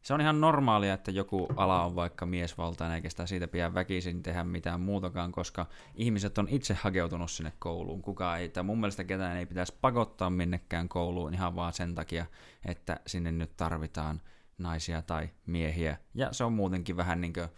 se 0.03 0.15
on 0.15 0.21
ihan 0.21 0.41
normaalia, 0.41 0.95
että 0.95 1.11
joku 1.11 1.49
ala 1.57 1.85
on 1.85 1.95
vaikka 1.95 2.27
miesvaltainen, 2.27 2.95
eikä 2.95 3.11
sitä 3.11 3.27
siitä 3.27 3.49
pidä 3.49 3.75
väkisin 3.75 4.23
tehdä 4.23 4.45
mitään 4.45 4.81
muutakaan, 4.81 5.33
koska 5.33 5.67
ihmiset 5.95 6.39
on 6.39 6.49
itse 6.51 6.75
hakeutunut 6.75 7.31
sinne 7.31 7.53
kouluun. 7.59 8.03
Kuka 8.03 8.37
ei, 8.37 8.49
tai 8.49 8.63
mun 8.63 8.81
mielestä 8.81 9.05
ketään 9.05 9.37
ei 9.37 9.47
pitäisi 9.47 9.75
pakottaa 9.81 10.31
minnekään 10.31 10.89
kouluun 10.89 11.35
ihan 11.35 11.57
vaan 11.57 11.73
sen 11.73 11.95
takia, 11.95 12.27
että 12.65 13.01
sinne 13.07 13.33
nyt 13.33 13.57
tarvitaan 13.57 14.21
naisia 14.59 15.03
tai 15.03 15.29
miehiä. 15.47 15.97
Ja 16.15 16.33
se 16.33 16.45
on 16.45 16.53
muutenkin 16.53 16.97
vähän 16.97 17.21
niin 17.21 17.33
kuin 17.33 17.49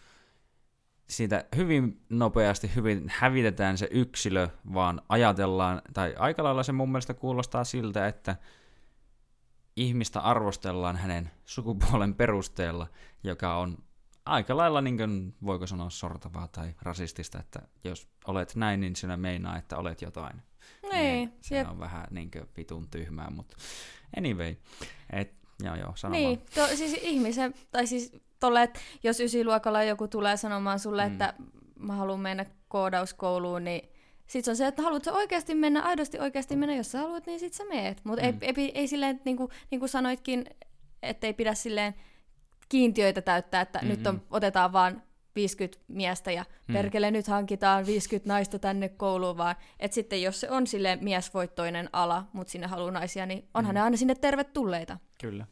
siitä 1.08 1.44
hyvin 1.56 2.00
nopeasti 2.10 2.70
hyvin 2.76 3.04
hävitetään 3.08 3.78
se 3.78 3.88
yksilö, 3.90 4.48
vaan 4.74 5.02
ajatellaan, 5.08 5.82
tai 5.94 6.14
aika 6.18 6.44
lailla 6.44 6.62
se 6.62 6.72
mun 6.72 6.88
mielestä 6.88 7.14
kuulostaa 7.14 7.64
siltä, 7.64 8.06
että 8.06 8.36
ihmistä 9.76 10.20
arvostellaan 10.20 10.96
hänen 10.96 11.30
sukupuolen 11.44 12.14
perusteella, 12.14 12.86
joka 13.24 13.56
on 13.56 13.78
aika 14.26 14.56
lailla, 14.56 14.80
niin 14.80 14.96
kuin, 14.96 15.34
voiko 15.44 15.66
sanoa, 15.66 15.90
sortavaa 15.90 16.48
tai 16.48 16.74
rasistista, 16.82 17.40
että 17.40 17.62
jos 17.84 18.08
olet 18.26 18.54
näin, 18.54 18.80
niin 18.80 18.96
sinä 18.96 19.16
meinaa, 19.16 19.58
että 19.58 19.76
olet 19.76 20.02
jotain. 20.02 20.42
Niin, 20.82 20.92
niin 20.92 21.32
se 21.40 21.56
jep. 21.56 21.70
on 21.70 21.80
vähän 21.80 22.06
niin 22.10 22.30
kuin, 22.30 22.48
vitun 22.56 22.88
tyhmää, 22.88 23.30
mutta 23.30 23.56
anyway. 24.18 24.56
Et, 25.12 25.34
joo, 25.62 25.74
joo, 25.76 25.92
sano 25.94 26.12
Niin, 26.12 26.42
to, 26.54 26.66
siis 26.66 26.98
ihmisen, 27.02 27.54
tai 27.70 27.86
siis 27.86 28.12
tolle, 28.40 28.62
että 28.62 28.80
jos 29.02 29.20
ysiluokalla 29.20 29.82
joku 29.82 30.08
tulee 30.08 30.36
sanomaan 30.36 30.78
sulle, 30.78 31.06
mm. 31.06 31.12
että 31.12 31.34
mä 31.78 31.94
haluan 31.96 32.20
mennä 32.20 32.46
koodauskouluun, 32.68 33.64
niin 33.64 33.91
sitten 34.32 34.44
se 34.44 34.50
on 34.50 34.56
se, 34.56 34.66
että 34.66 34.82
haluatko 34.82 35.10
oikeasti 35.10 35.54
mennä, 35.54 35.82
aidosti 35.82 36.18
oikeasti 36.18 36.56
mennä, 36.56 36.74
jos 36.74 36.92
sä 36.92 36.98
haluat, 36.98 37.26
niin 37.26 37.40
sit 37.40 37.52
sä 37.52 37.64
meet. 37.64 38.00
Mutta 38.04 38.22
mm. 38.22 38.38
ei, 38.40 38.52
ei, 38.56 38.72
ei 38.74 38.88
silleen, 38.88 39.20
niin 39.24 39.36
kuin, 39.36 39.48
niin 39.70 39.78
kuin 39.78 39.88
sanoitkin, 39.88 40.44
että 41.02 41.26
ei 41.26 41.32
pidä 41.32 41.54
silleen 41.54 41.94
kiintiöitä 42.68 43.22
täyttää, 43.22 43.60
että 43.60 43.78
mm-hmm. 43.78 43.90
nyt 43.90 44.06
on, 44.06 44.22
otetaan 44.30 44.72
vaan 44.72 45.02
50 45.36 45.84
miestä 45.88 46.32
ja 46.32 46.44
mm. 46.68 46.72
perkele 46.72 47.10
nyt 47.10 47.26
hankitaan 47.26 47.86
50 47.86 48.28
naista 48.28 48.58
tänne 48.58 48.88
kouluun, 48.88 49.36
vaan 49.36 49.56
että 49.80 49.94
sitten 49.94 50.22
jos 50.22 50.40
se 50.40 50.50
on 50.50 50.66
sille 50.66 50.98
miesvoittoinen 51.00 51.88
ala, 51.92 52.26
mutta 52.32 52.50
sinne 52.50 52.66
haluaa 52.66 52.90
naisia, 52.90 53.26
niin 53.26 53.48
onhan 53.54 53.74
mm. 53.74 53.78
ne 53.78 53.80
aina 53.80 53.96
sinne 53.96 54.14
tervetulleita. 54.14 54.98
Kyllä. 55.20 55.46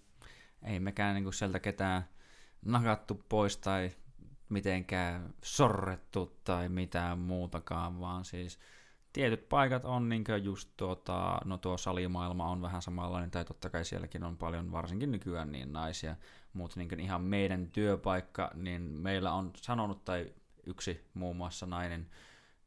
Ei 0.62 0.80
mekään 0.80 1.14
niinku 1.14 1.32
sieltä 1.32 1.60
ketään 1.60 2.04
nakattu 2.64 3.24
pois 3.28 3.56
tai 3.56 3.90
mitenkään 4.50 5.34
sorrettu 5.42 6.38
tai 6.44 6.68
mitään 6.68 7.18
muutakaan, 7.18 8.00
vaan 8.00 8.24
siis 8.24 8.58
tietyt 9.12 9.48
paikat 9.48 9.84
on 9.84 10.08
niin 10.08 10.24
just 10.42 10.70
tuota, 10.76 11.38
no 11.44 11.58
tuo 11.58 11.76
salimaailma 11.76 12.50
on 12.50 12.62
vähän 12.62 12.82
samanlainen, 12.82 13.30
tai 13.30 13.44
totta 13.44 13.70
kai 13.70 13.84
sielläkin 13.84 14.24
on 14.24 14.36
paljon, 14.36 14.72
varsinkin 14.72 15.10
nykyään 15.10 15.52
niin 15.52 15.72
naisia, 15.72 16.16
mutta 16.52 16.80
niin 16.80 17.00
ihan 17.00 17.22
meidän 17.22 17.70
työpaikka, 17.70 18.50
niin 18.54 18.82
meillä 18.82 19.32
on 19.32 19.50
sanonut, 19.56 20.04
tai 20.04 20.32
yksi 20.66 21.04
muun 21.14 21.36
muassa 21.36 21.66
nainen 21.66 22.06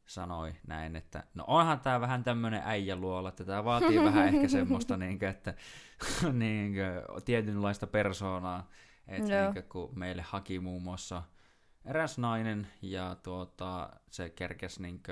sanoi 0.06 0.54
näin, 0.66 0.96
että 0.96 1.24
no 1.34 1.44
onhan 1.46 1.80
tämä 1.80 2.00
vähän 2.00 2.24
tämmöinen 2.24 2.62
äijäluola, 2.64 3.28
että 3.28 3.44
tämä 3.44 3.64
vaatii 3.64 4.04
vähän 4.04 4.28
ehkä 4.28 4.48
semmoista, 4.48 4.96
niin 4.96 5.18
kuin, 5.18 5.28
että 5.28 5.54
niin 6.32 6.74
kuin, 6.74 7.24
tietynlaista 7.24 7.86
persoonaa, 7.86 8.70
Et 9.08 9.28
Joo. 9.28 9.52
niin 9.52 9.64
kun 9.64 9.98
meille 9.98 10.22
haki 10.22 10.60
muun 10.60 10.82
muassa 10.82 11.22
eräs 11.84 12.18
nainen 12.18 12.66
ja 12.82 13.16
tuota, 13.22 13.90
se 14.10 14.30
kerkesi 14.30 14.82
niin 14.82 15.02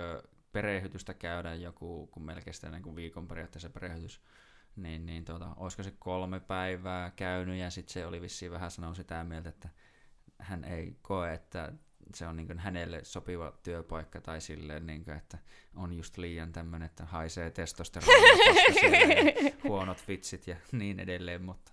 perehdytystä 0.52 1.14
käydä 1.14 1.54
joku, 1.54 2.06
kun 2.06 2.22
meillä 2.22 2.42
kestää 2.42 2.70
niin 2.70 2.82
kuin 2.82 2.96
viikon 2.96 3.28
periaatteessa 3.28 3.70
perehdytys, 3.70 4.20
niin, 4.76 5.06
niin 5.06 5.24
tuota, 5.24 5.54
olisiko 5.56 5.82
se 5.82 5.92
kolme 5.98 6.40
päivää 6.40 7.10
käynyt 7.10 7.58
ja 7.58 7.70
sitten 7.70 7.92
se 7.92 8.06
oli 8.06 8.20
vissiin 8.20 8.52
vähän 8.52 8.70
sanonut 8.70 8.96
sitä 8.96 9.24
mieltä, 9.24 9.48
että 9.48 9.68
hän 10.38 10.64
ei 10.64 10.96
koe, 11.02 11.34
että 11.34 11.72
se 12.14 12.26
on 12.26 12.36
niin 12.36 12.58
hänelle 12.58 13.00
sopiva 13.04 13.52
työpaikka 13.62 14.20
tai 14.20 14.40
silleen, 14.40 14.86
niin 14.86 15.04
kuin, 15.04 15.16
että 15.16 15.38
on 15.76 15.92
just 15.92 16.16
liian 16.16 16.52
tämmöinen, 16.52 16.86
että 16.86 17.04
haisee 17.04 17.50
testosteronia, 17.50 18.14
huonot 19.68 20.08
vitsit 20.08 20.46
ja 20.46 20.56
niin 20.72 21.00
edelleen, 21.00 21.42
mutta, 21.42 21.72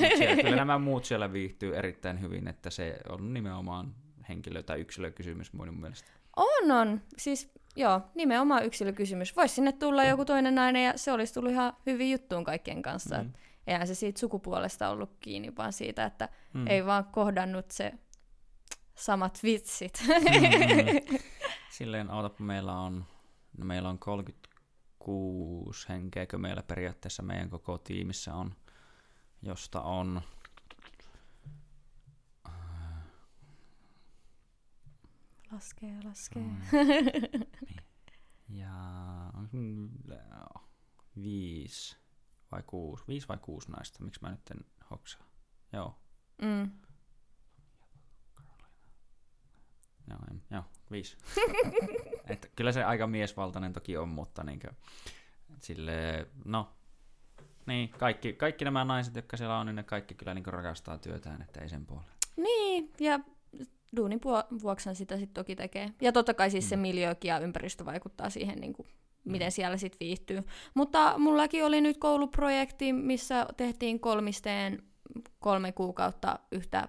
mutta 0.00 0.16
siellä, 0.16 0.42
kyllä 0.42 0.56
nämä 0.56 0.78
muut 0.78 1.04
siellä 1.04 1.32
viihtyy 1.32 1.76
erittäin 1.76 2.20
hyvin, 2.20 2.48
että 2.48 2.70
se 2.70 2.98
on 3.08 3.34
nimenomaan 3.34 3.94
henkilö- 4.30 4.62
tai 4.62 4.80
yksilökysymys 4.80 5.52
mun 5.52 5.74
mielestä. 5.80 6.10
On, 6.36 6.70
on. 6.70 7.02
Siis 7.16 7.50
joo, 7.76 8.00
nimenomaan 8.14 8.64
yksilökysymys. 8.64 9.36
Voisi 9.36 9.54
sinne 9.54 9.72
tulla 9.72 10.04
joku 10.04 10.24
toinen 10.24 10.54
nainen 10.54 10.84
ja 10.84 10.92
se 10.98 11.12
olisi 11.12 11.34
tullut 11.34 11.50
ihan 11.52 11.72
hyvin 11.86 12.10
juttuun 12.12 12.44
kaikkien 12.44 12.82
kanssa. 12.82 13.22
Mm. 13.22 13.32
Eihän 13.66 13.86
se 13.86 13.94
siitä 13.94 14.20
sukupuolesta 14.20 14.88
ollut 14.88 15.10
kiinni, 15.20 15.56
vaan 15.56 15.72
siitä, 15.72 16.04
että 16.04 16.28
Mm. 16.52 16.66
ei 16.66 16.86
vaan 16.86 17.04
kohdannut 17.04 17.70
se 17.70 17.92
samat 18.94 19.40
vitsit. 19.42 20.02
Mm. 20.08 21.18
Silleen, 21.70 22.10
ootapa, 22.10 22.44
meillä 22.44 22.72
on, 22.80 23.04
no 23.58 23.64
meillä 23.64 23.88
on 23.88 23.98
36 23.98 25.88
henkeä, 25.88 26.26
kun 26.26 26.40
meillä 26.40 26.62
periaatteessa 26.62 27.22
meidän 27.22 27.50
koko 27.50 27.78
tiimissä 27.78 28.34
on, 28.34 28.54
josta 29.42 29.80
on 29.80 30.20
laskee, 35.52 35.98
laskee. 36.04 36.42
Mm. 36.42 36.60
ja 38.60 38.72
mm, 39.52 39.90
viisi 41.22 41.96
vai 42.52 42.62
kuusi, 42.66 43.04
viisi 43.08 43.28
vai 43.28 43.38
kuusi 43.38 43.70
naista, 43.70 44.04
miksi 44.04 44.20
mä 44.22 44.30
nyt 44.30 44.50
en 44.50 44.64
hoksaa. 44.90 45.26
Joo, 45.72 45.96
Mm. 46.42 46.70
joo, 50.10 50.18
en, 50.30 50.42
joo 50.50 50.64
viisi. 50.90 51.16
että 52.30 52.48
kyllä 52.56 52.72
se 52.72 52.84
aika 52.84 53.06
miesvaltainen 53.06 53.72
toki 53.72 53.96
on, 53.96 54.08
mutta 54.08 54.44
niinkö, 54.44 54.72
sille, 55.60 56.26
no, 56.44 56.72
niin, 57.66 57.88
kaikki, 57.88 58.32
kaikki 58.32 58.64
nämä 58.64 58.84
naiset, 58.84 59.16
jotka 59.16 59.36
siellä 59.36 59.58
on, 59.58 59.66
niin 59.66 59.76
ne 59.76 59.82
kaikki 59.82 60.14
kyllä 60.14 60.34
niin 60.34 60.44
rakastaa 60.46 60.98
työtään, 60.98 61.42
että 61.42 61.60
ei 61.60 61.68
sen 61.68 61.86
puolelle. 61.86 62.12
Niin, 62.36 62.92
ja 63.00 63.20
duunin 63.96 64.20
vuoksan 64.62 64.94
sitä 64.94 65.16
sitten 65.16 65.34
toki 65.34 65.56
tekee. 65.56 65.90
Ja 66.00 66.12
totta 66.12 66.34
kai 66.34 66.50
siis 66.50 66.64
mm. 66.64 66.68
se 66.68 66.76
Mm. 66.76 66.82
miljöökin 66.82 67.28
ja 67.28 67.38
ympäristö 67.38 67.84
vaikuttaa 67.84 68.30
siihen, 68.30 68.58
niin 68.58 68.72
kuin, 68.72 68.88
miten 69.24 69.52
siellä 69.52 69.76
sitten 69.76 70.00
viihtyy. 70.00 70.42
Mutta 70.74 71.18
mullakin 71.18 71.64
oli 71.64 71.80
nyt 71.80 71.96
kouluprojekti, 71.98 72.92
missä 72.92 73.46
tehtiin 73.56 74.00
kolmisteen 74.00 74.82
kolme 75.38 75.72
kuukautta 75.72 76.38
yhtä 76.52 76.88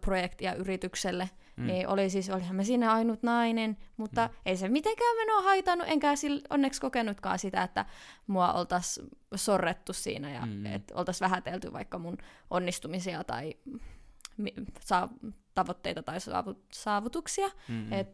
projektia 0.00 0.54
yritykselle. 0.54 1.30
Mm. 1.56 1.66
Niin 1.66 1.88
oli 1.88 2.10
siis, 2.10 2.30
olihan 2.30 2.56
mä 2.56 2.62
siinä 2.64 2.92
ainut 2.92 3.22
nainen, 3.22 3.76
mutta 3.96 4.26
mm. 4.28 4.34
ei 4.46 4.56
se 4.56 4.68
mitenkään 4.68 5.16
minua 5.16 5.42
haitannut, 5.42 5.88
enkä 5.90 6.16
sillä 6.16 6.40
onneksi 6.50 6.80
kokenutkaan 6.80 7.38
sitä, 7.38 7.62
että 7.62 7.86
mua 8.26 8.52
oltaisiin 8.52 9.08
sorrettu 9.34 9.92
siinä 9.92 10.30
ja 10.30 10.46
Mm. 10.46 10.52
mm. 10.52 10.66
että 10.66 10.94
oltaisiin 10.94 11.30
vähätelty 11.30 11.72
vaikka 11.72 11.98
mun 11.98 12.18
onnistumisia 12.50 13.24
tai 13.24 13.54
mi- 14.36 14.54
saa, 14.80 15.08
tavoitteita 15.64 16.02
tai 16.02 16.16
saavu- 16.20 16.62
saavutuksia. 16.72 17.48
Mm-mm. 17.68 17.92
Et 17.92 18.08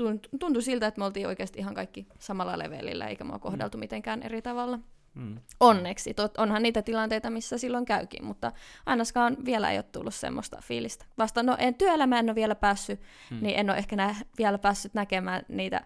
tunt- 0.00 0.28
tuntui 0.40 0.62
siltä, 0.62 0.86
että 0.86 0.98
me 0.98 1.04
oltiin 1.04 1.26
oikeasti 1.26 1.58
ihan 1.58 1.74
kaikki 1.74 2.06
samalla 2.18 2.58
levelillä, 2.58 3.06
eikä 3.06 3.24
mua 3.24 3.38
kohdeltu 3.38 3.78
mitenkään 3.78 4.22
eri 4.22 4.42
tavalla. 4.42 4.78
Mm. 5.14 5.38
Onneksi. 5.60 6.14
Tot, 6.14 6.36
onhan 6.36 6.62
niitä 6.62 6.82
tilanteita, 6.82 7.30
missä 7.30 7.58
silloin 7.58 7.84
käykin, 7.84 8.24
mutta 8.24 8.52
ainakaan 8.86 9.36
vielä 9.44 9.70
ei 9.70 9.78
ole 9.78 9.82
tullut 9.92 10.14
semmoista 10.14 10.58
fiilistä. 10.62 11.04
Vasta, 11.18 11.42
no 11.42 11.56
en, 11.58 11.74
työelämä 11.74 12.18
en 12.18 12.24
ole 12.30 12.34
vielä 12.34 12.54
päässyt, 12.54 13.00
Mm. 13.30 13.38
niin 13.42 13.58
en 13.58 13.70
ole 13.70 13.78
ehkä 13.78 13.96
nä- 13.96 14.14
vielä 14.38 14.58
päässyt 14.58 14.94
näkemään 14.94 15.42
niitä 15.48 15.84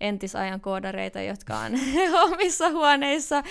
entisajan 0.00 0.60
koodareita, 0.60 1.20
jotka 1.20 1.58
on 1.58 1.72
omissa 2.32 2.70
huoneissa, 2.70 3.42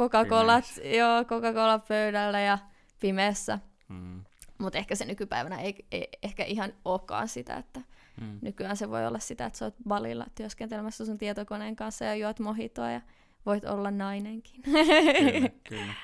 Coca-Colat, 0.00 0.64
joo, 0.98 1.24
Coca-Cola 1.24 1.78
pöydällä 1.88 2.40
ja 2.40 2.58
pimeässä. 3.00 3.58
Mm. 3.88 4.24
Mutta 4.58 4.78
ehkä 4.78 4.94
se 4.94 5.04
nykypäivänä 5.04 5.60
ei, 5.60 5.86
ei 5.90 6.08
ehkä 6.22 6.44
ihan 6.44 6.72
olekaan 6.84 7.28
sitä, 7.28 7.56
että 7.56 7.80
Mm. 8.20 8.38
nykyään 8.42 8.76
se 8.76 8.90
voi 8.90 9.06
olla 9.06 9.18
sitä, 9.18 9.46
että 9.46 9.58
sä 9.58 9.64
oot 9.64 9.74
balilla 9.88 10.26
työskentelemässä 10.34 11.04
sun 11.04 11.18
tietokoneen 11.18 11.76
kanssa 11.76 12.04
ja 12.04 12.14
juot 12.14 12.40
mohitoa 12.40 12.90
ja 12.90 13.00
voit 13.46 13.64
olla 13.64 13.90
nainenkin. 13.90 14.62
kyllä, 14.62 15.48
kyllä. 15.68 15.94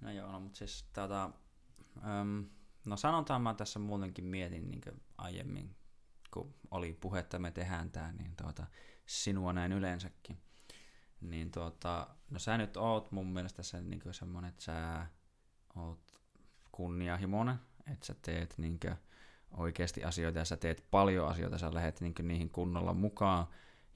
No 0.00 0.10
joo, 0.10 0.32
no, 0.32 0.40
mutta 0.40 0.58
siis 0.58 0.84
tota, 0.92 1.30
äm, 2.20 2.44
no 2.86 2.96
sanotaan 2.96 3.42
mä 3.42 3.54
tässä 3.54 3.78
muutenkin 3.78 4.24
mietin 4.24 4.70
niin 4.70 4.82
aiemmin, 5.18 5.76
kun 6.30 6.54
oli 6.70 6.92
puhetta, 6.92 7.38
me 7.38 7.50
tehdään 7.50 7.90
tää, 7.90 8.12
niin 8.12 8.36
tuota, 8.36 8.66
sinua 9.06 9.52
näin 9.52 9.72
yleensäkin. 9.72 10.38
Niin 11.20 11.50
tuota, 11.50 12.08
no 12.30 12.38
sä 12.38 12.58
nyt 12.58 12.76
oot 12.76 13.12
mun 13.12 13.26
mielestä 13.26 13.62
se, 13.62 13.80
niin 13.80 14.02
semmonen, 14.10 14.48
että 14.48 14.64
sä 14.64 15.06
oot 15.76 16.15
kunnianhimoinen, 16.76 17.54
että 17.92 18.06
sä 18.06 18.14
teet 18.22 18.54
niin 18.58 18.80
oikeasti 19.56 20.04
asioita 20.04 20.38
ja 20.38 20.44
sä 20.44 20.56
teet 20.56 20.84
paljon 20.90 21.28
asioita, 21.28 21.58
sä 21.58 21.74
lähdet 21.74 22.00
niin 22.00 22.14
niihin 22.22 22.50
kunnolla 22.50 22.94
mukaan 22.94 23.46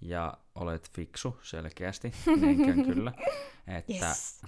ja 0.01 0.35
olet 0.55 0.91
fiksu 0.91 1.39
selkeästi, 1.43 2.13
niin 2.41 2.85
kyllä. 2.85 3.13
Että, 3.67 4.07
Yes. 4.07 4.41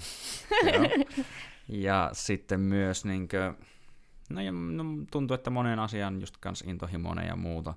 Joo. 0.73 1.25
Ja 1.69 2.11
sitten 2.13 2.61
myös 2.61 3.05
niinkö, 3.05 3.55
no, 4.31 4.41
ja, 4.41 4.53
no 4.53 4.85
tuntuu, 5.11 5.35
että 5.35 5.51
monen 5.51 5.79
asian 5.79 6.21
just 6.21 6.37
kans 6.41 6.65
intohimoinen 6.67 7.27
ja 7.27 7.37
muuta. 7.37 7.75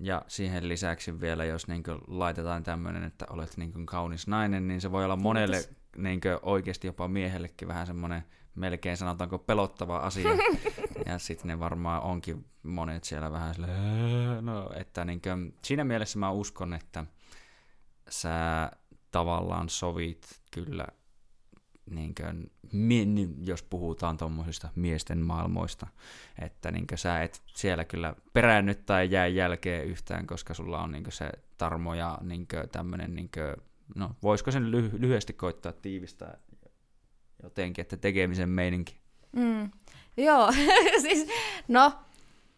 Ja 0.00 0.22
siihen 0.26 0.68
lisäksi 0.68 1.20
vielä, 1.20 1.44
jos 1.44 1.68
niinkö 1.68 1.98
laitetaan 2.06 2.62
tämmöinen, 2.62 3.04
että 3.04 3.26
olet 3.30 3.56
niinkö 3.56 3.78
kaunis 3.84 4.26
nainen, 4.26 4.68
niin 4.68 4.80
se 4.80 4.92
voi 4.92 5.04
olla 5.04 5.16
monelle 5.16 5.68
niinkö 5.96 6.40
oikeasti 6.42 6.86
jopa 6.86 7.08
miehellekin 7.08 7.68
vähän 7.68 7.86
semmoinen 7.86 8.24
melkein 8.58 8.96
sanotaanko 8.96 9.38
pelottava 9.38 9.96
asia. 9.96 10.30
ja 11.06 11.18
sitten 11.18 11.48
ne 11.48 11.58
varmaan 11.58 12.02
onkin 12.02 12.44
monet 12.62 13.04
siellä 13.04 13.32
vähän 13.32 13.54
silleen, 13.54 14.44
no, 14.44 14.70
että 14.74 15.04
niinkö, 15.04 15.36
siinä 15.62 15.84
mielessä 15.84 16.18
mä 16.18 16.30
uskon, 16.30 16.74
että 16.74 17.04
sä 18.08 18.70
tavallaan 19.10 19.68
sovit 19.68 20.40
kyllä 20.50 20.86
niin 21.90 22.14
kuin, 22.14 22.50
jos 23.46 23.62
puhutaan 23.62 24.16
tuommoisista 24.16 24.68
miesten 24.74 25.18
maailmoista, 25.18 25.86
että 26.38 26.70
niin 26.70 26.86
kuin, 26.86 26.98
sä 26.98 27.22
et 27.22 27.42
siellä 27.46 27.84
kyllä 27.84 28.14
peräännyt 28.32 28.86
tai 28.86 29.10
jää 29.10 29.26
jälkeen 29.26 29.84
yhtään, 29.84 30.26
koska 30.26 30.54
sulla 30.54 30.82
on 30.82 30.92
niin 30.92 31.04
kuin, 31.04 31.12
se 31.12 31.30
tarmo 31.58 31.94
ja 31.94 32.18
niin 32.22 32.46
kuin, 32.48 32.68
tämmöinen, 32.68 33.14
niin 33.14 33.30
kuin, 33.34 33.66
no 33.94 34.16
voisiko 34.22 34.50
sen 34.50 34.70
lyhy- 34.70 35.00
lyhyesti 35.00 35.32
koittaa 35.32 35.72
tiivistää 35.72 36.38
jotenkin, 37.42 37.82
että 37.82 37.96
tekemisen 37.96 38.48
meininki. 38.48 39.00
Mm. 39.32 39.70
Joo, 40.16 40.52
siis 41.02 41.28
no 41.68 41.92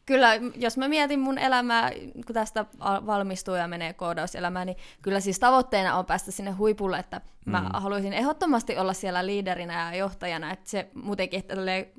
kyllä, 0.07 0.31
jos 0.57 0.79
mä 0.79 0.89
mietin 0.89 1.21
mun 1.21 1.39
elämää, 1.39 1.91
kun 2.27 2.35
tästä 2.35 2.67
al- 2.79 3.07
valmistuu 3.07 3.55
ja 3.55 3.69
menee 3.69 3.93
koodauselämään, 3.93 4.67
niin 4.67 4.77
kyllä 5.03 5.21
siis 5.21 5.39
tavoitteena 5.39 5.97
on 5.99 6.07
päästä 6.07 6.31
sinne 6.31 6.51
huipulle, 6.51 6.99
että 6.99 7.21
mä 7.47 7.61
Mm. 7.61 7.67
haluaisin 7.73 8.13
ehdottomasti 8.13 8.79
olla 8.79 8.93
siellä 8.93 9.27
liiderinä 9.27 9.91
ja 9.93 9.99
johtajana, 9.99 10.53
että 10.53 10.71
se 10.71 10.91
muutenkin, 10.95 11.41
että 11.41 11.55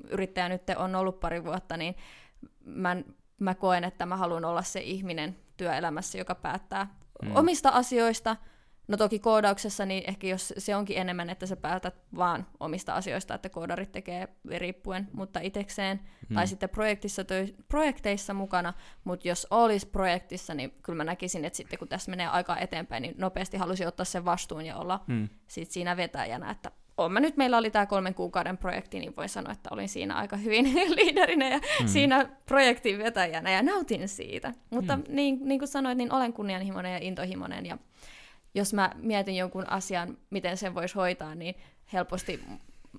yrittäjä 0.08 0.48
nyt 0.48 0.62
on 0.76 0.94
ollut 0.94 1.20
pari 1.20 1.44
vuotta, 1.44 1.76
niin 1.76 1.94
mä, 2.64 2.96
mä 3.38 3.54
koen, 3.54 3.84
että 3.84 4.06
mä 4.06 4.16
haluan 4.16 4.44
olla 4.44 4.62
se 4.62 4.80
ihminen 4.80 5.36
työelämässä, 5.56 6.18
joka 6.18 6.34
päättää 6.34 6.86
mm. 7.22 7.36
omista 7.36 7.68
asioista, 7.68 8.36
No 8.88 8.96
toki 8.96 9.18
koodauksessa, 9.18 9.86
niin 9.86 10.02
ehkä 10.08 10.26
jos 10.26 10.54
se 10.58 10.76
onkin 10.76 10.98
enemmän, 10.98 11.30
että 11.30 11.46
sä 11.46 11.56
päätät 11.56 11.94
vaan 12.16 12.46
omista 12.60 12.94
asioista, 12.94 13.34
että 13.34 13.48
koodarit 13.48 13.92
tekee 13.92 14.28
riippuen, 14.58 15.08
mutta 15.12 15.40
itekseen, 15.42 16.00
Mm. 16.28 16.34
tai 16.34 16.46
sitten 16.46 16.68
projektissa 16.68 17.24
töi, 17.24 17.54
projekteissa 17.68 18.34
mukana, 18.34 18.72
mutta 19.04 19.28
jos 19.28 19.46
olisi 19.50 19.86
projektissa, 19.86 20.54
niin 20.54 20.72
kyllä 20.82 20.96
mä 20.96 21.04
näkisin, 21.04 21.44
että 21.44 21.56
sitten 21.56 21.78
kun 21.78 21.88
tässä 21.88 22.10
menee 22.10 22.26
aikaa 22.26 22.58
eteenpäin, 22.58 23.02
niin 23.02 23.14
nopeasti 23.18 23.56
halusin 23.56 23.88
ottaa 23.88 24.04
sen 24.04 24.24
vastuun 24.24 24.66
ja 24.66 24.76
olla 24.76 25.04
Mm. 25.06 25.28
sit 25.48 25.70
siinä 25.70 25.96
vetäjänä, 25.96 26.50
että 26.50 26.70
on 26.98 27.12
mä 27.12 27.20
nyt, 27.20 27.36
meillä 27.36 27.58
oli 27.58 27.70
tämä 27.70 27.86
kolmen 27.86 28.14
kuukauden 28.14 28.58
projekti, 28.58 29.00
niin 29.00 29.16
voin 29.16 29.28
sanoa, 29.28 29.52
että 29.52 29.68
olin 29.72 29.88
siinä 29.88 30.14
aika 30.14 30.36
hyvin 30.36 30.64
liiderinä 30.96 31.48
ja 31.48 31.58
Mm. 31.58 31.64
mm. 31.80 31.88
siinä 31.88 32.28
projektin 32.46 32.98
vetäjänä 32.98 33.50
ja 33.50 33.62
nautin 33.62 34.08
siitä. 34.08 34.52
Mutta 34.70 34.96
Mm. 34.96 35.02
mm. 35.08 35.14
niin, 35.16 35.38
niin 35.42 35.58
kuin 35.58 35.68
sanoit, 35.68 35.98
niin 35.98 36.12
olen 36.12 36.32
kunnianhimoinen 36.32 36.92
ja 36.92 36.98
intohimoinen 37.02 37.66
ja 37.66 37.78
jos 38.54 38.74
mä 38.74 38.90
mietin 38.96 39.36
jonkun 39.36 39.70
asian, 39.70 40.18
miten 40.30 40.56
sen 40.56 40.74
voisi 40.74 40.94
hoitaa, 40.94 41.34
niin 41.34 41.54
helposti 41.92 42.44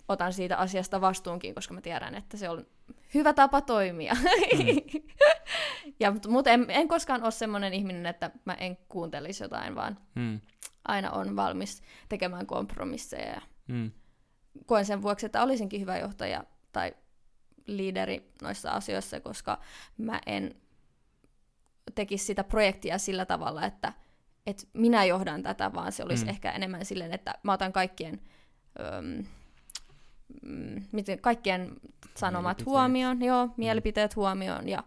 otan 0.08 0.34
siitä 0.34 0.58
asiasta 0.58 1.02
vastuunkin, 1.02 1.56
koska 1.56 1.74
mä 1.74 1.82
tiedän, 1.82 2.16
että 2.16 2.38
se 2.38 2.50
on 2.50 2.66
hyvä 3.14 3.34
tapa 3.34 3.62
toimia. 3.62 4.14
Mm. 4.14 5.02
ja, 6.00 6.14
mutta 6.28 6.50
en, 6.50 6.66
en 6.70 6.88
koskaan 6.88 7.24
ole 7.24 7.32
semmoinen 7.32 7.74
ihminen, 7.74 8.06
että 8.06 8.32
mä 8.46 8.54
en 8.54 8.78
kuuntelisi 8.90 9.44
jotain, 9.44 9.76
vaan 9.76 9.98
mm. 10.16 10.40
aina 10.86 11.12
on 11.12 11.36
valmis 11.36 11.82
tekemään 12.10 12.46
kompromisseja. 12.46 13.42
Mm. 13.68 13.92
Koen 14.66 14.86
sen 14.86 15.02
vuoksi, 15.02 15.26
että 15.26 15.44
olisinkin 15.44 15.82
hyvä 15.82 15.98
johtaja 15.98 16.44
tai 16.72 16.94
liideri 17.66 18.32
noissa 18.42 18.72
asioissa, 18.72 19.20
koska 19.20 19.60
mä 19.98 20.22
en 20.26 20.56
tekisi 21.96 22.26
sitä 22.26 22.44
projektia 22.44 22.98
sillä 22.98 23.26
tavalla, 23.26 23.66
että, 23.66 23.94
että 24.46 24.64
minä 24.74 25.06
johdan 25.06 25.44
tätä, 25.44 25.74
vaan 25.74 25.92
se 25.92 26.04
olisi 26.04 26.24
mm. 26.24 26.30
ehkä 26.30 26.52
enemmän 26.52 26.86
silleen, 26.86 27.14
että 27.14 27.34
mä 27.44 27.54
otan 27.54 27.74
kaikkien, 27.74 28.22
öm, 28.80 29.26
mm, 30.44 30.84
miten, 30.92 31.20
kaikkien 31.20 31.72
sanomat 32.16 32.66
huomioon, 32.66 33.22
joo, 33.22 33.48
mm. 33.48 33.54
mielipiteet 33.58 34.16
huomioon 34.16 34.70
ja 34.70 34.84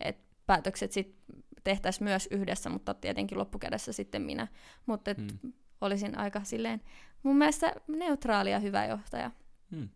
että 0.00 0.24
päätökset 0.46 0.92
sitten 0.92 1.18
tehtäisiin 1.64 2.04
myös 2.04 2.28
yhdessä, 2.30 2.70
mutta 2.70 2.94
tietenkin 2.94 3.38
loppukädessä 3.38 3.92
sitten 3.92 4.22
minä. 4.22 4.48
Mutta 4.86 5.14
mm. 5.14 5.52
olisin 5.80 6.18
aika 6.18 6.44
silleen 6.44 6.80
mun 7.22 7.36
mielestä 7.36 7.74
neutraali 7.88 8.50
ja 8.50 8.58
hyvä 8.58 8.86
johtaja. 8.86 9.30
Mm. 9.70 9.88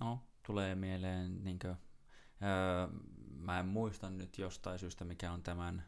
No, 0.00 0.20
tulee 0.46 0.74
mieleen, 0.74 1.44
niin 1.44 1.58
kuin, 1.58 1.76
öö, 2.42 2.88
mä 3.38 3.58
en 3.60 3.66
muista 3.66 4.10
nyt 4.10 4.38
jostain 4.38 4.78
syystä, 4.78 5.04
mikä 5.04 5.32
on 5.32 5.42
tämän 5.42 5.84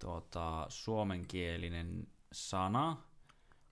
tuota, 0.00 0.66
suomenkielinen 0.68 2.06
sana, 2.32 2.96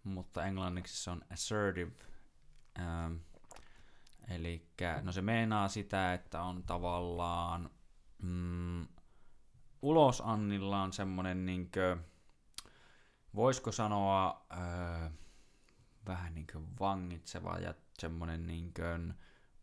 mutta 0.05 0.45
englanniksi 0.45 1.05
se 1.05 1.11
on 1.11 1.23
assertive. 1.33 1.93
Ähm, 2.79 3.15
eli 4.29 4.69
no 5.03 5.13
se 5.13 5.23
meinaa 5.23 5.69
sitä, 5.69 6.15
että 6.15 6.43
on 6.43 6.63
tavallaan 6.63 7.71
mm, 8.23 8.87
ulosannilla 9.83 10.83
on 10.83 10.93
semmoinen 10.93 11.47
niinkö, 11.47 11.97
voisiko 13.35 13.73
sanoa 13.73 14.47
äh, 14.53 15.13
vähän 16.07 16.35
niin 16.35 16.47
kuin 16.53 16.67
vangitseva 16.81 17.59
ja 17.59 17.75
semmoinen 17.99 18.47
niin 18.47 18.75
kuin, 18.75 19.15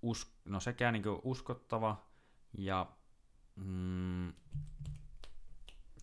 us, 0.02 0.36
no 0.46 0.60
sekä 0.60 0.92
niin 0.92 1.04
kuin 1.04 1.22
uskottava 1.24 2.06
ja 2.58 2.88
mm, 3.56 4.34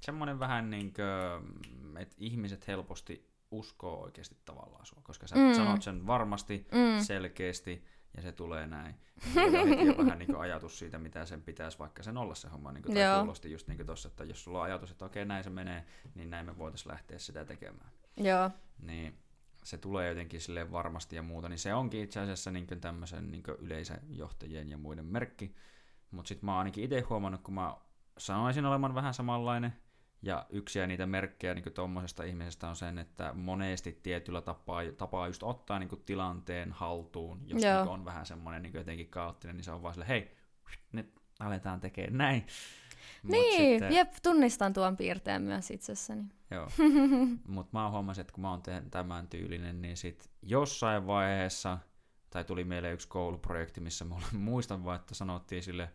semmoinen 0.02 0.38
vähän 0.38 0.70
niin 0.70 0.92
kuin, 0.92 1.98
että 1.98 2.16
ihmiset 2.18 2.66
helposti 2.66 3.32
uskoo 3.50 4.02
oikeasti 4.02 4.36
tavallaan 4.44 4.86
sua, 4.86 5.00
koska 5.02 5.26
sä 5.26 5.36
mm. 5.36 5.54
sanot 5.54 5.82
sen 5.82 6.06
varmasti, 6.06 6.66
mm. 6.72 7.04
selkeästi, 7.04 7.84
ja 8.16 8.22
se 8.22 8.32
tulee 8.32 8.66
näin. 8.66 8.94
Ja 9.34 9.66
heti 9.66 9.88
on 9.88 9.96
vähän 9.96 10.18
niin 10.18 10.36
ajatus 10.36 10.78
siitä, 10.78 10.98
mitä 10.98 11.26
sen 11.26 11.42
pitäisi 11.42 11.78
vaikka 11.78 12.02
sen 12.02 12.16
olla 12.16 12.34
se 12.34 12.48
homma. 12.48 12.72
Niin 12.72 12.82
kuin 12.82 12.96
kuulosti 13.18 13.52
just 13.52 13.68
niin 13.68 13.86
tossa, 13.86 14.08
että 14.08 14.24
jos 14.24 14.44
sulla 14.44 14.58
on 14.58 14.64
ajatus, 14.64 14.90
että 14.90 15.04
okei 15.04 15.24
näin 15.24 15.44
se 15.44 15.50
menee, 15.50 15.84
niin 16.14 16.30
näin 16.30 16.46
me 16.46 16.58
voitaisiin 16.58 16.92
lähteä 16.92 17.18
sitä 17.18 17.44
tekemään. 17.44 17.90
Joo. 18.16 18.50
Niin 18.82 19.18
se 19.64 19.78
tulee 19.78 20.08
jotenkin 20.08 20.40
sille 20.40 20.72
varmasti 20.72 21.16
ja 21.16 21.22
muuta, 21.22 21.48
niin 21.48 21.58
se 21.58 21.74
onkin 21.74 22.02
itse 22.02 22.20
asiassa 22.20 22.50
niin 22.50 22.66
tämmöisen 22.80 23.30
niin 23.30 23.42
yleisöjohtajien 23.58 24.68
ja 24.68 24.78
muiden 24.78 25.06
merkki. 25.06 25.54
Mutta 26.10 26.28
sitten 26.28 26.46
mä 26.46 26.52
oon 26.52 26.58
ainakin 26.58 26.84
itse 26.84 27.00
huomannut, 27.00 27.42
kun 27.42 27.54
mä 27.54 27.76
sanoisin 28.18 28.64
olevan 28.66 28.94
vähän 28.94 29.14
samanlainen, 29.14 29.72
ja 30.22 30.46
yksi 30.50 30.78
ja 30.78 30.86
niitä 30.86 31.06
merkkejä 31.06 31.54
niin 31.54 31.72
tuommoisesta 31.74 32.24
ihmisestä 32.24 32.68
on 32.68 32.76
sen, 32.76 32.98
että 32.98 33.32
monesti 33.32 34.00
tietyllä 34.02 34.40
tapaa, 34.40 34.82
tapaa 34.96 35.26
just 35.26 35.42
ottaa 35.42 35.78
niin 35.78 36.02
tilanteen 36.06 36.72
haltuun, 36.72 37.40
jos 37.46 37.62
niin 37.62 37.88
on 37.88 38.04
vähän 38.04 38.26
semmoinen 38.26 38.62
niin 38.62 38.74
jotenkin 38.74 39.08
kaoottinen, 39.08 39.56
niin 39.56 39.64
se 39.64 39.72
on 39.72 39.82
vaan 39.82 39.94
sille, 39.94 40.08
hei, 40.08 40.36
nyt 40.92 41.14
aletaan 41.40 41.80
tekemään 41.80 42.18
näin. 42.18 42.46
niin, 43.22 43.72
sitten... 43.80 43.92
jep, 43.92 44.12
tunnistan 44.22 44.72
tuon 44.72 44.96
piirteen 44.96 45.42
myös 45.42 45.70
itsessäni. 45.70 46.24
Joo, 46.50 46.68
mutta 47.48 47.78
mä 47.78 47.90
huomasin, 47.90 48.20
että 48.20 48.32
kun 48.32 48.42
mä 48.42 48.50
oon 48.50 48.62
tämän 48.90 49.28
tyylinen, 49.28 49.82
niin 49.82 49.96
sit 49.96 50.30
jossain 50.42 51.06
vaiheessa, 51.06 51.78
tai 52.30 52.44
tuli 52.44 52.64
mieleen 52.64 52.94
yksi 52.94 53.08
kouluprojekti, 53.08 53.80
missä 53.80 54.04
mulla 54.04 54.26
muistan 54.50 54.84
vaan, 54.84 54.96
että 55.00 55.14
sanottiin 55.14 55.62
sille, 55.62 55.90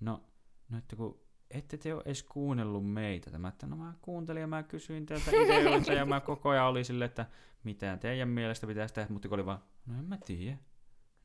no, 0.00 0.24
no 0.68 0.78
että 0.78 0.96
kun 0.96 1.27
ette 1.50 1.76
te 1.76 1.94
ole 1.94 2.02
edes 2.06 2.22
kuunnellut 2.22 2.92
meitä. 2.92 3.30
Tämä, 3.30 3.48
että 3.48 3.66
no 3.66 3.76
mä 3.76 3.92
kuuntelin 4.02 4.40
ja 4.40 4.46
mä 4.46 4.62
kysyin 4.62 5.06
teiltä 5.06 5.30
ideoita 5.30 5.92
ja 5.92 6.06
mä 6.06 6.20
koko 6.30 6.48
ajan 6.48 6.66
oli 6.66 6.84
sille, 6.84 7.04
että 7.04 7.26
mitä 7.64 7.96
teidän 7.96 8.28
mielestä 8.28 8.66
pitäisi 8.66 8.94
tehdä, 8.94 9.12
mutta 9.12 9.28
oli 9.30 9.46
vaan, 9.46 9.58
no 9.86 9.98
en 9.98 10.04
mä 10.04 10.18
tiedä. 10.24 10.58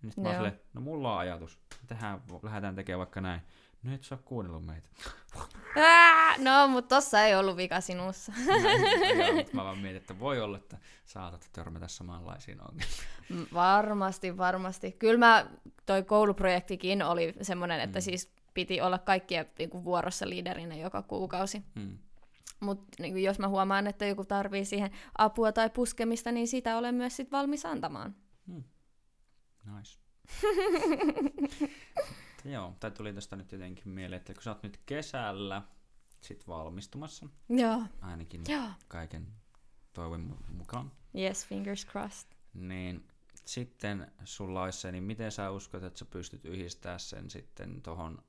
Nyt 0.01 0.17
mä 0.17 0.33
sille, 0.33 0.59
no 0.73 0.81
mulla 0.81 1.13
on 1.13 1.19
ajatus, 1.19 1.59
tehdään, 1.87 2.21
lähdetään 2.43 2.75
tekemään 2.75 2.99
vaikka 2.99 3.21
näin. 3.21 3.41
No 3.83 3.93
et 3.93 4.03
sä 4.03 4.15
ole 4.15 4.21
kuunnellut 4.25 4.65
meitä. 4.65 4.89
Ää, 5.75 6.37
no, 6.37 6.67
mutta 6.67 6.95
tossa 6.95 7.21
ei 7.21 7.35
ollut 7.35 7.57
vika 7.57 7.81
sinussa. 7.81 8.31
Joo, 9.17 9.33
mutta 9.33 9.55
mä 9.57 9.63
vaan 9.63 9.77
mietin, 9.77 9.97
että 9.97 10.19
voi 10.19 10.41
olla, 10.41 10.57
että 10.57 10.77
saatat 11.05 11.49
törmätä 11.53 11.87
samanlaisiin 11.87 12.61
ongelmiin. 12.61 13.47
Varmasti, 13.53 14.37
varmasti. 14.37 14.91
Kyllä 14.91 15.17
mä, 15.17 15.47
toi 15.85 16.03
kouluprojektikin 16.03 17.03
oli 17.03 17.33
semmoinen, 17.41 17.79
että 17.79 17.99
mm. 17.99 18.03
siis 18.03 18.32
piti 18.53 18.81
olla 18.81 18.99
kaikkien 18.99 19.45
niin 19.59 19.69
kuin, 19.69 19.83
vuorossa 19.83 20.29
liiderinä 20.29 20.75
joka 20.75 21.01
kuukausi. 21.01 21.61
Hmm. 21.79 21.97
Mutta 22.59 22.87
niin 22.99 23.23
jos 23.23 23.39
mä 23.39 23.47
huomaan, 23.47 23.87
että 23.87 24.05
joku 24.05 24.25
tarvii 24.25 24.65
siihen 24.65 24.91
apua 25.17 25.51
tai 25.51 25.69
puskemista, 25.69 26.31
niin 26.31 26.47
sitä 26.47 26.77
olen 26.77 26.95
myös 26.95 27.15
sit 27.15 27.31
valmis 27.31 27.65
antamaan. 27.65 28.15
Hmm. 28.47 28.63
Nice. 29.75 29.99
Joo, 32.53 32.73
tai 32.79 32.91
tuli 32.91 33.13
tästä 33.13 33.35
nyt 33.35 33.51
jotenkin 33.51 33.89
mieleen, 33.89 34.17
että 34.17 34.33
kun 34.33 34.43
sä 34.43 34.51
oot 34.51 34.63
nyt 34.63 34.79
kesällä 34.85 35.61
sit 36.21 36.47
valmistumassa, 36.47 37.27
Joo. 37.49 37.83
ainakin 38.01 38.41
Joo. 38.47 38.67
kaiken 38.87 39.27
toivon 39.93 40.37
mukaan. 40.49 40.91
Yes, 41.17 41.47
fingers 41.47 41.87
crossed. 41.87 42.29
Niin 42.53 43.07
sitten 43.45 44.11
sulla 44.23 44.63
olisi 44.63 44.79
se, 44.79 44.91
niin 44.91 45.03
miten 45.03 45.31
sä 45.31 45.51
uskot, 45.51 45.83
että 45.83 45.99
sä 45.99 46.05
pystyt 46.05 46.45
yhdistämään 46.45 46.99
sen 46.99 47.29
sitten 47.29 47.81
tuohon 47.81 48.23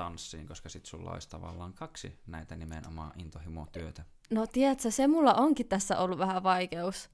tanssiin, 0.00 0.46
koska 0.46 0.68
sit 0.68 0.86
sulla 0.86 1.10
olisi 1.10 1.28
tavallaan 1.28 1.72
kaksi 1.72 2.18
näitä 2.26 2.56
nimenomaan 2.56 3.12
intohimotyötä. 3.20 4.04
No 4.30 4.46
tiedätkö, 4.46 4.90
se 4.90 5.08
mulla 5.08 5.34
onkin 5.34 5.68
tässä 5.68 5.98
ollut 5.98 6.18
vähän 6.18 6.42
vaikeus 6.42 7.10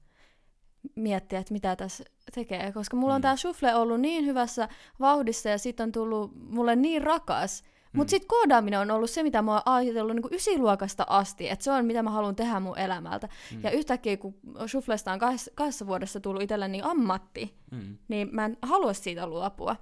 miettiä, 0.95 1.39
että 1.39 1.53
mitä 1.53 1.75
tässä 1.75 2.03
tekee, 2.33 2.71
koska 2.71 2.97
mulla 2.97 3.13
mm. 3.13 3.15
on 3.15 3.21
tämä 3.21 3.35
shuffle 3.35 3.75
ollut 3.75 4.01
niin 4.01 4.25
hyvässä 4.25 4.69
vauhdissa 4.99 5.49
ja 5.49 5.57
sitten 5.57 5.83
on 5.83 5.91
tullut 5.91 6.31
mulle 6.35 6.75
niin 6.75 7.03
rakas, 7.03 7.63
mutta 7.93 8.09
mm. 8.09 8.09
sitten 8.09 8.27
koodaaminen 8.27 8.79
on 8.79 8.91
ollut 8.91 9.09
se, 9.09 9.23
mitä 9.23 9.41
mä 9.41 9.51
oon 9.51 9.61
ajatellut 9.65 10.15
niin 10.15 10.33
ysiluokasta 10.33 11.05
asti, 11.09 11.49
että 11.49 11.63
se 11.63 11.71
on 11.71 11.85
mitä 11.85 12.03
mä 12.03 12.09
haluan 12.09 12.35
tehdä 12.35 12.59
mun 12.59 12.77
elämältä. 12.77 13.29
Mm. 13.53 13.63
Ja 13.63 13.71
yhtäkkiä, 13.71 14.17
kun 14.17 14.35
Shufflesta 14.67 15.11
on 15.11 15.19
kahdessa, 15.19 15.51
kahdessa 15.55 15.87
vuodessa 15.87 16.19
tullut 16.19 16.41
itselleni 16.41 16.71
niin 16.71 16.85
ammatti, 16.85 17.57
mm. 17.71 17.97
niin 18.07 18.29
mä 18.31 18.45
en 18.45 18.57
halua 18.61 18.93
siitä 18.93 19.27
luopua. 19.27 19.75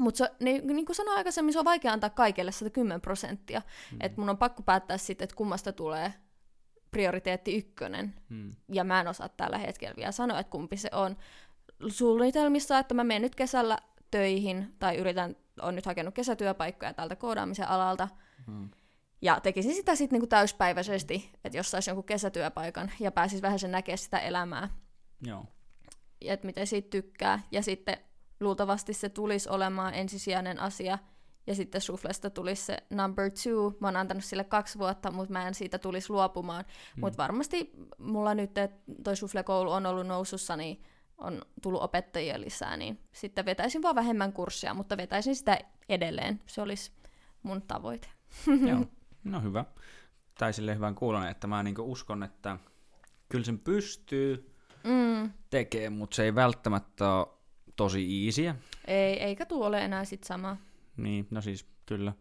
Mutta 0.00 0.28
niin, 0.40 0.66
niin 0.66 0.86
kuin 0.86 0.96
sanoin 0.96 1.18
aikaisemmin, 1.18 1.52
se 1.52 1.58
on 1.58 1.64
vaikea 1.64 1.92
antaa 1.92 2.10
kaikille 2.10 2.52
110 2.52 3.00
prosenttia. 3.00 3.62
Mm. 3.92 3.98
Että 4.00 4.20
mun 4.20 4.30
on 4.30 4.38
pakko 4.38 4.62
päättää 4.62 4.98
sitten, 4.98 5.24
että 5.24 5.36
kummasta 5.36 5.72
tulee 5.72 6.14
prioriteetti 6.90 7.56
ykkönen. 7.56 8.14
Mm. 8.28 8.52
Ja 8.68 8.84
mä 8.84 9.00
en 9.00 9.08
osaa 9.08 9.28
tällä 9.28 9.58
hetkellä 9.58 9.96
vielä 9.96 10.12
sanoa, 10.12 10.40
että 10.40 10.50
kumpi 10.50 10.76
se 10.76 10.88
on. 10.92 11.16
Suunnitelmissa, 11.88 12.78
että 12.78 12.94
mä 12.94 13.04
menen 13.04 13.22
nyt 13.22 13.34
kesällä 13.34 13.78
töihin, 14.10 14.74
tai 14.78 14.96
yritän, 14.96 15.36
on 15.62 15.74
nyt 15.74 15.86
hakenut 15.86 16.14
kesätyöpaikkoja 16.14 16.94
tältä 16.94 17.16
koodaamisen 17.16 17.68
alalta. 17.68 18.08
Mm. 18.46 18.70
Ja 19.22 19.40
tekisin 19.40 19.74
sitä 19.74 19.94
sitten 19.94 20.14
niinku 20.14 20.26
täyspäiväisesti, 20.26 21.30
että 21.44 21.58
jos 21.58 21.70
saisi 21.70 21.90
jonkun 21.90 22.04
kesätyöpaikan 22.04 22.92
ja 23.00 23.12
pääsis 23.12 23.42
vähän 23.42 23.58
sen 23.58 23.72
näkemään 23.72 23.98
sitä 23.98 24.18
elämää. 24.18 24.68
Joo. 25.26 25.44
Ja 26.20 26.32
että 26.32 26.46
miten 26.46 26.66
siitä 26.66 26.90
tykkää. 26.90 27.40
Ja 27.52 27.62
sitten 27.62 27.96
luultavasti 28.42 28.92
se 28.92 29.08
tulisi 29.08 29.48
olemaan 29.48 29.94
ensisijainen 29.94 30.60
asia, 30.60 30.98
ja 31.46 31.54
sitten 31.54 31.80
Suflesta 31.80 32.30
tulisi 32.30 32.64
se 32.64 32.76
number 32.90 33.30
two. 33.30 33.76
Mä 33.80 33.86
oon 33.86 33.96
antanut 33.96 34.24
sille 34.24 34.44
kaksi 34.44 34.78
vuotta, 34.78 35.10
mutta 35.10 35.32
mä 35.32 35.48
en 35.48 35.54
siitä 35.54 35.78
tulisi 35.78 36.10
luopumaan. 36.10 36.64
Mm. 36.96 37.00
Mutta 37.00 37.22
varmasti 37.22 37.72
mulla 37.98 38.34
nyt, 38.34 38.58
että 38.58 38.78
toi 39.04 39.16
Sufle-koulu 39.16 39.72
on 39.72 39.86
ollut 39.86 40.06
nousussa, 40.06 40.56
niin 40.56 40.82
on 41.18 41.42
tullut 41.62 41.82
opettajia 41.82 42.40
lisää, 42.40 42.76
niin 42.76 43.00
sitten 43.12 43.44
vetäisin 43.44 43.82
vaan 43.82 43.94
vähemmän 43.94 44.32
kurssia, 44.32 44.74
mutta 44.74 44.96
vetäisin 44.96 45.36
sitä 45.36 45.58
edelleen. 45.88 46.40
Se 46.46 46.62
olisi 46.62 46.92
mun 47.42 47.62
tavoite. 47.62 48.08
Joo, 48.68 48.84
no 49.24 49.40
hyvä. 49.40 49.64
Tai 50.38 50.52
sille 50.52 50.74
hyvän 50.74 50.94
kuulon, 50.94 51.28
että 51.28 51.46
mä 51.46 51.62
niinku 51.62 51.92
uskon, 51.92 52.22
että 52.22 52.58
kyllä 53.28 53.44
sen 53.44 53.58
pystyy 53.58 54.54
mm. 54.84 55.30
tekemään, 55.50 55.92
mutta 55.92 56.14
se 56.14 56.24
ei 56.24 56.34
välttämättä 56.34 57.14
ole 57.14 57.26
tosi 57.82 58.26
easyä. 58.26 58.54
Ei, 58.86 59.22
eikä 59.22 59.46
tuo 59.46 59.66
ole 59.66 59.84
enää 59.84 60.04
sit 60.04 60.24
sama. 60.24 60.56
Niin, 60.96 61.26
no 61.30 61.40
siis 61.40 61.66
kyllä. 61.86 62.12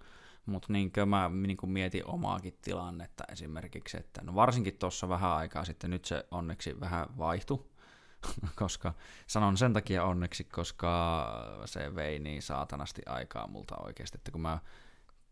Mutta 0.46 0.74
niin 0.74 0.92
mä 1.06 1.32
niin 1.34 1.58
mietin 1.66 2.06
omaakin 2.06 2.58
tilannetta 2.62 3.24
esimerkiksi, 3.32 3.98
että 3.98 4.22
no 4.24 4.36
varsinkin 4.36 4.78
tuossa 4.78 5.10
vähän 5.10 5.32
aikaa 5.32 5.66
sitten, 5.66 5.90
nyt 5.90 6.06
se 6.06 6.26
onneksi 6.32 6.80
vähän 6.80 7.18
vaihtui, 7.18 7.66
koska 8.56 8.94
sanon 9.28 9.58
sen 9.58 9.74
takia 9.74 10.04
onneksi, 10.04 10.44
koska 10.44 11.28
se 11.66 11.96
vei 11.96 12.20
niin 12.20 12.42
saatanasti 12.42 13.02
aikaa 13.06 13.48
multa 13.48 13.76
oikeasti, 13.78 14.18
että 14.18 14.32
kun 14.32 14.42
mä 14.42 14.60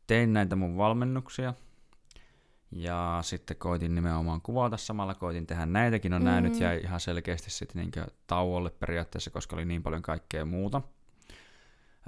tein 0.08 0.34
näitä 0.34 0.56
mun 0.56 0.78
valmennuksia, 0.78 1.54
ja 2.72 3.20
sitten 3.22 3.58
koitin 3.58 3.96
nimenomaan 3.96 4.42
kuvata 4.42 4.78
samalla, 4.78 5.14
koitin 5.14 5.48
tehdä 5.48 5.66
näitäkin, 5.66 6.14
on 6.14 6.22
mm. 6.22 6.26
nämä 6.26 6.42
nyt 6.42 6.60
jäi 6.60 6.80
ihan 6.84 7.00
selkeästi 7.00 7.52
sitten 7.52 7.82
niin 7.82 8.06
tauolle 8.28 8.70
periaatteessa, 8.70 9.32
koska 9.32 9.56
oli 9.56 9.66
niin 9.66 9.84
paljon 9.84 10.02
kaikkea 10.02 10.46
muuta. 10.46 10.82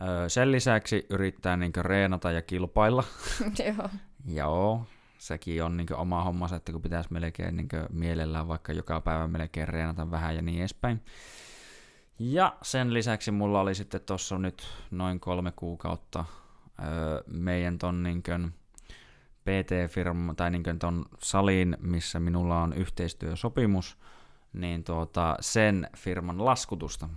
Öö, 0.02 0.30
sen 0.30 0.52
lisäksi 0.52 1.06
yrittää 1.10 1.58
niin 1.58 1.72
reenata 1.78 2.32
ja 2.32 2.42
kilpailla. 2.42 3.04
Joo. 3.66 3.90
Joo, 4.26 4.86
sekin 5.18 5.64
on 5.64 5.78
niin 5.78 5.96
oma 5.96 6.24
hommansa, 6.24 6.56
että 6.56 6.72
kun 6.72 6.82
pitäisi 6.82 7.14
melkein 7.14 7.58
niin 7.58 7.70
mielellään 7.90 8.48
vaikka 8.48 8.74
joka 8.74 9.02
päivä 9.02 9.28
melkein 9.28 9.68
reenata 9.68 10.12
vähän 10.12 10.36
ja 10.36 10.42
niin 10.42 10.60
edespäin. 10.60 11.02
Ja 12.20 12.58
sen 12.62 12.94
lisäksi 12.94 13.32
mulla 13.32 13.62
oli 13.62 13.76
sitten 13.76 14.02
tuossa 14.02 14.38
nyt 14.38 14.68
noin 14.92 15.20
kolme 15.20 15.52
kuukautta 15.56 16.26
öö, 16.80 17.24
meidän 17.28 17.78
ton 17.78 18.04
niin 18.04 18.24
kuin, 18.24 18.54
PT-firma 19.42 20.34
tai 20.34 20.52
niin 20.52 20.80
ton 20.80 21.06
salin, 21.20 21.78
missä 21.80 22.20
minulla 22.20 22.62
on 22.62 22.74
yhteistyösopimus, 22.74 23.98
niin 24.54 24.84
tuota, 24.84 25.38
sen 25.40 25.90
firman 25.98 26.46
laskutusta. 26.46 27.10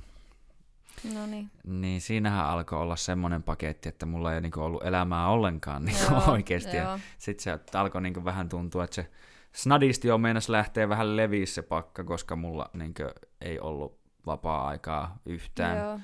No 1.15 1.27
niin. 1.27 1.51
Niin 1.65 2.01
siinähän 2.01 2.47
alkoi 2.47 2.79
olla 2.79 2.97
semmoinen 2.97 3.43
paketti, 3.43 3.89
että 3.89 4.07
mulla 4.07 4.35
ei 4.35 4.41
niinku 4.41 4.61
ollut 4.61 4.85
elämää 4.85 5.29
ollenkaan 5.29 5.85
niinku 5.85 6.15
joo, 6.15 6.23
oikeasti. 6.33 6.77
Sitten 7.19 7.59
se 7.73 7.79
alkoi 7.79 8.03
niinku 8.03 8.25
vähän 8.25 8.49
tuntua, 8.49 8.85
että 8.85 8.95
se 8.95 9.11
snadisti 9.53 10.09
jo 10.09 10.19
meinasi 10.19 10.53
lähteä 10.53 10.89
vähän 10.89 11.17
leviä 11.17 11.47
se 11.47 11.63
pakka, 11.63 12.05
koska 12.05 12.37
mulla 12.37 12.71
niinku 12.73 13.03
ei 13.41 13.61
ollut 13.61 13.99
vapaa-aikaa 14.27 15.19
yhtään. 15.27 15.79
Joo. 15.79 16.01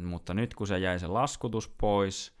Mutta 0.00 0.34
nyt 0.34 0.54
kun 0.54 0.66
se 0.66 0.78
jäi 0.78 0.98
se 0.98 1.06
laskutus 1.06 1.68
pois, 1.68 2.33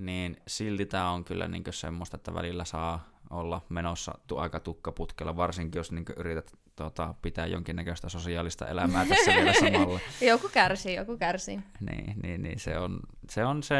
niin 0.00 0.36
silti 0.46 0.86
tämä 0.86 1.10
on 1.10 1.24
kyllä 1.24 1.48
niinku 1.48 1.72
semmoista, 1.72 2.16
että 2.16 2.34
välillä 2.34 2.64
saa 2.64 3.08
olla 3.30 3.60
menossa 3.68 4.18
tu- 4.26 4.38
aika 4.38 4.60
tukkaputkella, 4.60 5.36
varsinkin 5.36 5.78
jos 5.78 5.92
niinku 5.92 6.12
yrität 6.16 6.52
tota, 6.76 7.14
pitää 7.22 7.46
jonkinnäköistä 7.46 8.08
sosiaalista 8.08 8.66
elämää 8.66 9.06
tässä 9.06 9.34
vielä 9.34 9.52
samalla. 9.70 10.00
joku 10.20 10.48
kärsii, 10.52 10.94
joku 10.94 11.16
kärsii. 11.16 11.60
Niin, 11.80 12.16
niin, 12.22 12.42
niin 12.42 12.58
se, 12.58 12.78
on, 12.78 13.00
se 13.30 13.44
on 13.44 13.62
se 13.62 13.74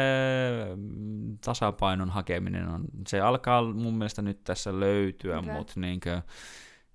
mm, 0.75 1.37
tasapainon 1.37 2.09
hakeminen. 2.09 2.67
On, 2.67 2.83
se 3.07 3.19
alkaa 3.19 3.63
mun 3.63 3.93
mielestä 3.93 4.21
nyt 4.21 4.43
tässä 4.43 4.79
löytyä, 4.79 5.39
okay. 5.39 5.53
mutta 5.53 5.73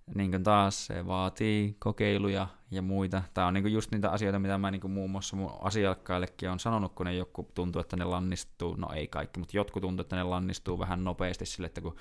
niinkö, 0.07 0.19
niinkö 0.19 0.39
taas 0.39 0.87
se 0.87 1.07
vaatii 1.07 1.77
kokeiluja 1.79 2.49
ja 2.71 2.83
muita. 2.83 3.23
Tämä 3.35 3.47
on 3.47 3.55
niinku 3.55 3.69
just 3.69 3.91
niitä 3.91 4.11
asioita, 4.11 4.39
mitä 4.39 4.59
mä 4.59 4.71
niinku 4.71 4.89
muun 4.89 5.11
muassa 5.11 5.37
mun 5.37 5.53
asiakkaillekin 5.61 6.51
on 6.51 6.61
sanonut, 6.61 6.93
kun 6.95 7.07
ne 7.07 7.15
joku 7.15 7.51
tuntuu, 7.55 7.81
että 7.81 7.97
ne 7.97 8.05
lannistuu, 8.05 8.77
no 8.77 8.93
ei 8.93 9.09
kaikki, 9.09 9.39
mutta 9.41 9.57
jotkut 9.57 9.81
tuntuu, 9.81 10.03
että 10.03 10.17
ne 10.17 10.23
lannistuu 10.23 10.79
vähän 10.79 11.05
nopeasti 11.05 11.47
sille, 11.47 11.67
että 11.67 11.81
kun 11.81 11.97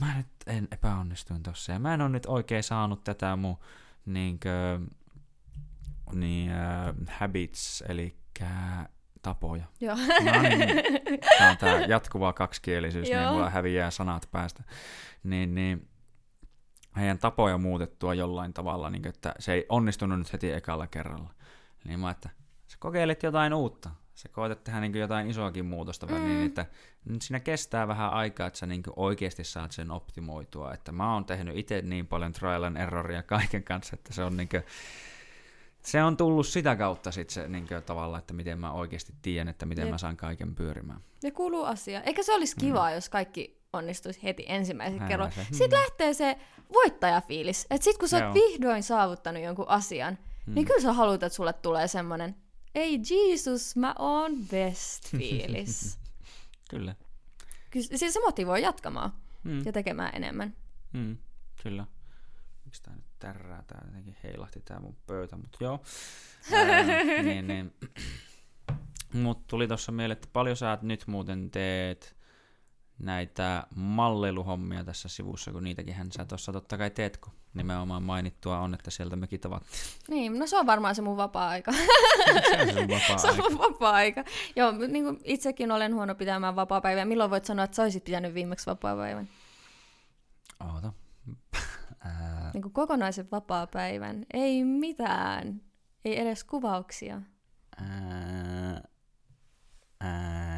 mä 0.00 0.16
nyt 0.16 0.26
en 0.46 0.68
epäonnistuin 0.70 1.42
tossa 1.42 1.72
ja 1.72 1.78
mä 1.78 1.94
en 1.94 2.00
ole 2.00 2.08
nyt 2.08 2.26
oikein 2.26 2.62
saanut 2.62 3.04
tätä 3.04 3.36
mun 3.36 3.56
niinkö, 4.06 4.80
niin, 6.12 6.50
uh, 6.50 7.06
habits, 7.08 7.84
eli 7.88 8.16
tapoja. 9.22 9.64
Joo. 9.80 9.96
No 9.96 10.42
niin, 10.42 10.68
tämä 11.38 11.50
on 11.50 11.56
tämä 11.56 11.80
jatkuva 11.80 12.32
kaksikielisyys, 12.32 13.08
niin 13.08 13.28
mulla 13.28 13.50
häviää 13.50 13.90
sanat 13.90 14.28
päästä. 14.30 14.62
Niin, 15.24 15.54
niin 15.54 15.88
heidän 16.96 17.18
tapoja 17.18 17.58
muutettua 17.58 18.14
jollain 18.14 18.52
tavalla, 18.52 18.90
niin 18.90 19.08
että 19.08 19.34
se 19.38 19.52
ei 19.52 19.66
onnistunut 19.68 20.18
nyt 20.18 20.32
heti 20.32 20.52
ekalla 20.52 20.86
kerralla. 20.86 21.30
Niin 21.84 22.00
mä, 22.00 22.10
että 22.10 22.30
sä 22.66 22.76
kokeilit 22.80 23.22
jotain 23.22 23.54
uutta 23.54 23.90
sä 24.14 24.28
koetat 24.28 24.64
tehdä 24.64 24.80
niin 24.80 24.94
jotain 24.94 25.30
isoakin 25.30 25.64
muutosta, 25.64 26.06
mm. 26.06 26.14
niin 26.14 26.46
että 26.46 26.66
nyt 27.04 27.22
siinä 27.22 27.40
kestää 27.40 27.88
vähän 27.88 28.12
aikaa, 28.12 28.46
että 28.46 28.58
sä 28.58 28.66
niin 28.66 28.82
oikeasti 28.96 29.44
saat 29.44 29.72
sen 29.72 29.90
optimoitua. 29.90 30.74
Että 30.74 30.92
mä 30.92 31.14
oon 31.14 31.24
tehnyt 31.24 31.56
itse 31.56 31.82
niin 31.82 32.06
paljon 32.06 32.32
trial 32.32 32.62
and 32.62 32.76
erroria 32.76 33.22
kaiken 33.22 33.64
kanssa, 33.64 33.94
että 33.94 34.14
se 34.14 34.24
on 34.24 34.36
niin 34.36 34.48
kuin, 34.48 34.62
se 35.82 36.02
on 36.02 36.16
tullut 36.16 36.46
sitä 36.46 36.76
kautta 36.76 37.10
sit 37.10 37.30
se 37.30 37.48
niin 37.48 37.68
kuin, 37.68 37.82
tavalla, 37.82 38.18
että 38.18 38.34
miten 38.34 38.58
mä 38.58 38.72
oikeasti 38.72 39.12
tiedän, 39.22 39.48
että 39.48 39.66
miten 39.66 39.82
Jep. 39.82 39.90
mä 39.90 39.98
saan 39.98 40.16
kaiken 40.16 40.54
pyörimään. 40.54 41.00
Ja 41.22 41.32
kuuluu 41.32 41.64
asia. 41.64 42.02
Eikä 42.02 42.22
se 42.22 42.34
olisi 42.34 42.56
kivaa, 42.56 42.88
mm. 42.88 42.94
jos 42.94 43.08
kaikki 43.08 43.61
onnistuisi 43.72 44.22
heti 44.22 44.44
ensimmäisen 44.48 45.08
kerran. 45.08 45.32
Sitten 45.32 45.70
mm. 45.70 45.74
lähtee 45.74 46.14
se 46.14 46.38
voittajafiilis. 46.72 47.66
Että 47.70 47.84
sit 47.84 47.98
kun 47.98 48.08
sä 48.08 48.26
oot 48.26 48.34
vihdoin 48.34 48.82
saavuttanut 48.82 49.42
jonkun 49.42 49.68
asian, 49.68 50.14
niin 50.14 50.46
mm. 50.46 50.54
niin 50.54 50.66
kyllä 50.66 50.80
sä 50.80 50.92
haluat, 50.92 51.22
että 51.22 51.36
sulle 51.36 51.52
tulee 51.52 51.88
semmoinen 51.88 52.36
ei 52.74 53.00
Jesus, 53.10 53.76
mä 53.76 53.94
oon 53.98 54.32
best 54.50 55.08
fiilis. 55.18 55.98
kyllä. 56.70 56.94
Ky- 57.70 57.82
siis 57.82 58.14
se 58.14 58.20
motivoi 58.20 58.62
jatkamaan 58.62 59.12
mm. 59.44 59.62
ja 59.64 59.72
tekemään 59.72 60.10
enemmän. 60.14 60.56
Mm, 60.92 61.16
kyllä. 61.62 61.86
Miksi 62.64 62.82
tää 62.82 62.94
nyt 62.94 63.04
tärrää? 63.18 63.62
Tää 63.66 63.82
jotenkin 63.86 64.16
heilahti 64.22 64.60
tää 64.60 64.80
mun 64.80 64.96
pöytä, 65.06 65.36
mutta 65.36 65.58
joo. 65.60 65.80
Ää, 66.52 66.82
niin, 67.22 67.46
niin. 67.46 67.74
Mut 69.22 69.46
tuli 69.46 69.68
tuossa 69.68 69.92
mieleen, 69.92 70.16
että 70.16 70.28
paljon 70.32 70.56
sä 70.56 70.78
nyt 70.82 71.06
muuten 71.06 71.50
teet 71.50 72.16
näitä 73.02 73.66
malleiluhommia 73.74 74.84
tässä 74.84 75.08
sivussa, 75.08 75.52
kun 75.52 75.64
niitäkin 75.64 75.94
hän 75.94 76.12
sä 76.12 76.24
tuossa 76.24 76.52
totta 76.52 76.78
kai 76.78 76.90
teet, 76.90 77.16
kun 77.16 77.32
nimenomaan 77.54 78.02
mainittua 78.02 78.58
on, 78.58 78.74
että 78.74 78.90
sieltä 78.90 79.16
mekin 79.16 79.40
tavattiin. 79.40 79.82
Niin, 80.08 80.38
no 80.38 80.46
se 80.46 80.58
on 80.58 80.66
varmaan 80.66 80.94
se 80.94 81.02
mun 81.02 81.16
vapaa-aika. 81.16 81.72
se 82.72 82.80
on 82.80 82.88
vapaa-aika. 82.88 83.18
se 83.18 83.28
on 83.28 83.36
mun 83.36 83.58
vapaa-aika. 83.58 84.24
Joo, 84.56 84.72
niin 84.72 85.04
kuin 85.04 85.20
itsekin 85.24 85.72
olen 85.72 85.94
huono 85.94 86.14
pitämään 86.14 86.56
vapaa-päivää. 86.56 87.04
Milloin 87.04 87.30
voit 87.30 87.44
sanoa, 87.44 87.64
että 87.64 87.74
sä 87.74 87.82
olisit 87.82 88.04
pitänyt 88.04 88.34
viimeksi 88.34 88.66
vapaa-päivän? 88.66 89.28
Oota. 90.74 90.92
niin 92.54 92.62
kuin 92.62 92.72
kokonaisen 92.72 93.28
vapaa-päivän. 93.32 94.26
Ei 94.34 94.64
mitään. 94.64 95.60
Ei 96.04 96.20
edes 96.20 96.44
kuvauksia. 96.44 97.20
Ää, 97.76 98.82
ää, 100.00 100.51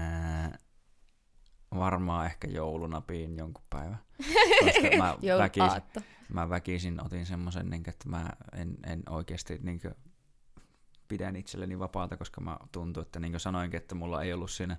varmaan 1.78 2.26
ehkä 2.26 2.48
jouluna 2.48 3.00
piin 3.00 3.36
jonkun 3.36 3.64
päivän. 3.70 3.98
Koska 4.64 4.96
mä, 4.96 5.38
väkisin, 5.38 5.82
mä 6.28 6.48
väkisin 6.50 7.04
otin 7.04 7.26
semmoisen, 7.26 7.70
niin 7.70 7.88
että 7.88 8.08
mä 8.08 8.30
en, 8.52 8.76
en 8.86 9.02
oikeasti 9.08 9.58
niin 9.62 9.80
pidän 11.08 11.36
itselleni 11.36 11.78
vapaata, 11.78 12.16
koska 12.16 12.40
mä 12.40 12.56
tuntuu, 12.72 13.02
että 13.02 13.20
niin 13.20 13.32
kuin 13.32 13.40
sanoinkin, 13.40 13.78
että 13.78 13.94
mulla 13.94 14.22
ei 14.22 14.32
ollut 14.32 14.50
siinä 14.50 14.76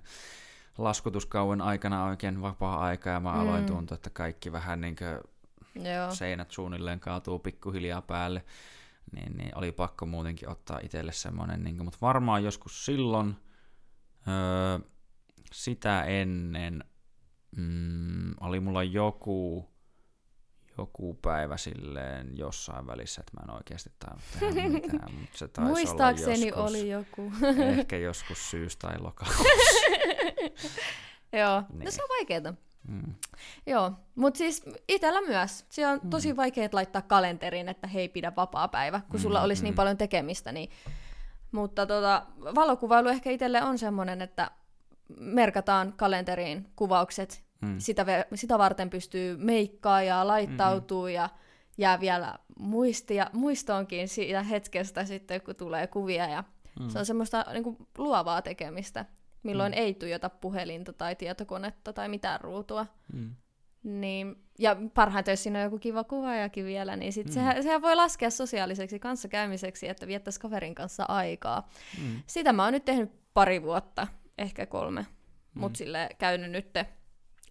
laskutuskauen 0.78 1.60
aikana 1.60 2.04
oikein 2.04 2.42
vapaa-aika 2.42 3.10
ja 3.10 3.20
mä 3.20 3.32
mm. 3.32 3.40
aloin 3.40 3.66
tuntua, 3.66 3.94
että 3.94 4.10
kaikki 4.10 4.52
vähän 4.52 4.80
niin 4.80 4.96
kuin 4.96 5.36
Joo. 5.86 6.14
seinät 6.14 6.50
suunnilleen 6.50 7.00
kaatuu 7.00 7.38
pikkuhiljaa 7.38 8.02
päälle. 8.02 8.44
Niin, 9.12 9.36
niin 9.36 9.58
oli 9.58 9.72
pakko 9.72 10.06
muutenkin 10.06 10.48
ottaa 10.48 10.80
itselle 10.82 11.12
semmoinen, 11.12 11.64
niin 11.64 11.76
kuin, 11.76 11.84
mutta 11.84 11.98
varmaan 12.00 12.44
joskus 12.44 12.84
silloin 12.84 13.36
öö, 14.28 14.88
sitä 15.52 16.02
ennen 16.02 16.84
mm, 17.56 18.34
oli 18.40 18.60
mulla 18.60 18.82
joku, 18.82 19.68
joku 20.78 21.14
päivä 21.14 21.56
silleen 21.56 22.38
jossain 22.38 22.86
välissä, 22.86 23.20
että 23.20 23.32
mä 23.36 23.52
en 23.52 23.56
oikeasti 23.56 23.90
tainnut 23.98 24.24
tehdä 24.40 24.68
mitään, 24.80 25.14
mutta 25.14 25.38
se 25.38 25.48
taisi 25.48 25.70
Muistaakseni 25.70 26.52
olla 26.52 26.62
joskus, 26.62 26.70
oli 26.70 26.90
joku. 26.90 27.32
ehkä 27.78 27.96
joskus 27.96 28.50
syys- 28.50 28.76
tai 28.76 28.98
lokakuussa. 28.98 29.44
Joo, 31.32 31.62
niin. 31.72 31.84
no 31.84 31.90
se 31.90 32.02
on 32.02 32.08
vaikeeta. 32.08 32.54
Mm. 32.88 33.14
Joo, 33.66 33.92
mutta 34.14 34.38
siis 34.38 34.64
itsellä 34.88 35.20
myös. 35.20 35.64
Se 35.70 35.86
on 35.86 36.00
tosi 36.10 36.32
mm. 36.32 36.36
vaikea 36.36 36.68
laittaa 36.72 37.02
kalenteriin, 37.02 37.68
että 37.68 37.86
hei 37.86 38.08
pidä 38.08 38.32
vapaa 38.36 38.68
päivä, 38.68 39.00
kun 39.10 39.20
sulla 39.20 39.38
mm, 39.38 39.44
olisi 39.44 39.62
niin 39.62 39.64
mm. 39.64 39.70
niin 39.70 39.76
paljon 39.76 39.96
tekemistä. 39.96 40.52
Niin... 40.52 40.70
Mutta 41.52 41.86
tota, 41.86 42.26
valokuvailu 42.54 43.08
ehkä 43.08 43.30
itselle 43.30 43.62
on 43.62 43.78
semmoinen, 43.78 44.22
että 44.22 44.50
merkataan 45.20 45.92
kalenteriin 45.92 46.66
kuvaukset. 46.76 47.44
Mm. 47.60 47.74
Sitä, 47.78 48.06
sitä 48.34 48.58
varten 48.58 48.90
pystyy 48.90 49.36
meikkaa 49.36 50.02
ja 50.02 50.26
laittautuu 50.26 51.02
mm-hmm. 51.02 51.14
ja 51.14 51.28
jää 51.78 52.00
vielä 52.00 52.38
muistia, 52.58 53.30
muistoonkin 53.32 54.08
siitä 54.08 54.42
hetkestä 54.42 55.04
sitten, 55.04 55.40
kun 55.40 55.56
tulee 55.56 55.86
kuvia. 55.86 56.28
Ja 56.28 56.44
mm. 56.80 56.88
Se 56.88 56.98
on 56.98 57.06
semmoista 57.06 57.44
niin 57.52 57.62
kuin, 57.62 57.76
luovaa 57.98 58.42
tekemistä, 58.42 59.04
milloin 59.42 59.72
mm. 59.72 59.78
ei 59.78 59.94
tuijota 59.94 60.30
puhelinta 60.30 60.92
tai 60.92 61.16
tietokonetta 61.16 61.92
tai 61.92 62.08
mitään 62.08 62.40
ruutua. 62.40 62.86
Mm. 63.12 63.34
Niin, 63.82 64.36
ja 64.58 64.76
parhaiten, 64.94 65.32
jos 65.32 65.42
siinä 65.42 65.58
on 65.58 65.64
joku 65.64 65.78
kiva 65.78 66.04
kuvaajakin 66.04 66.64
vielä, 66.64 66.96
niin 66.96 67.12
sit 67.12 67.26
mm. 67.26 67.32
sehän, 67.32 67.62
sehän 67.62 67.82
voi 67.82 67.96
laskea 67.96 68.30
sosiaaliseksi 68.30 68.98
kanssakäymiseksi, 68.98 69.88
että 69.88 70.06
viettäisi 70.06 70.40
kaverin 70.40 70.74
kanssa 70.74 71.04
aikaa. 71.08 71.68
Mm. 72.02 72.22
Sitä 72.26 72.52
mä 72.52 72.64
oon 72.64 72.72
nyt 72.72 72.84
tehnyt 72.84 73.12
pari 73.34 73.62
vuotta, 73.62 74.06
ehkä 74.38 74.66
kolme, 74.66 75.00
mm. 75.54 75.60
mutta 75.60 75.78
sille 75.78 76.08
käynyt 76.18 76.50
nyt 76.50 76.66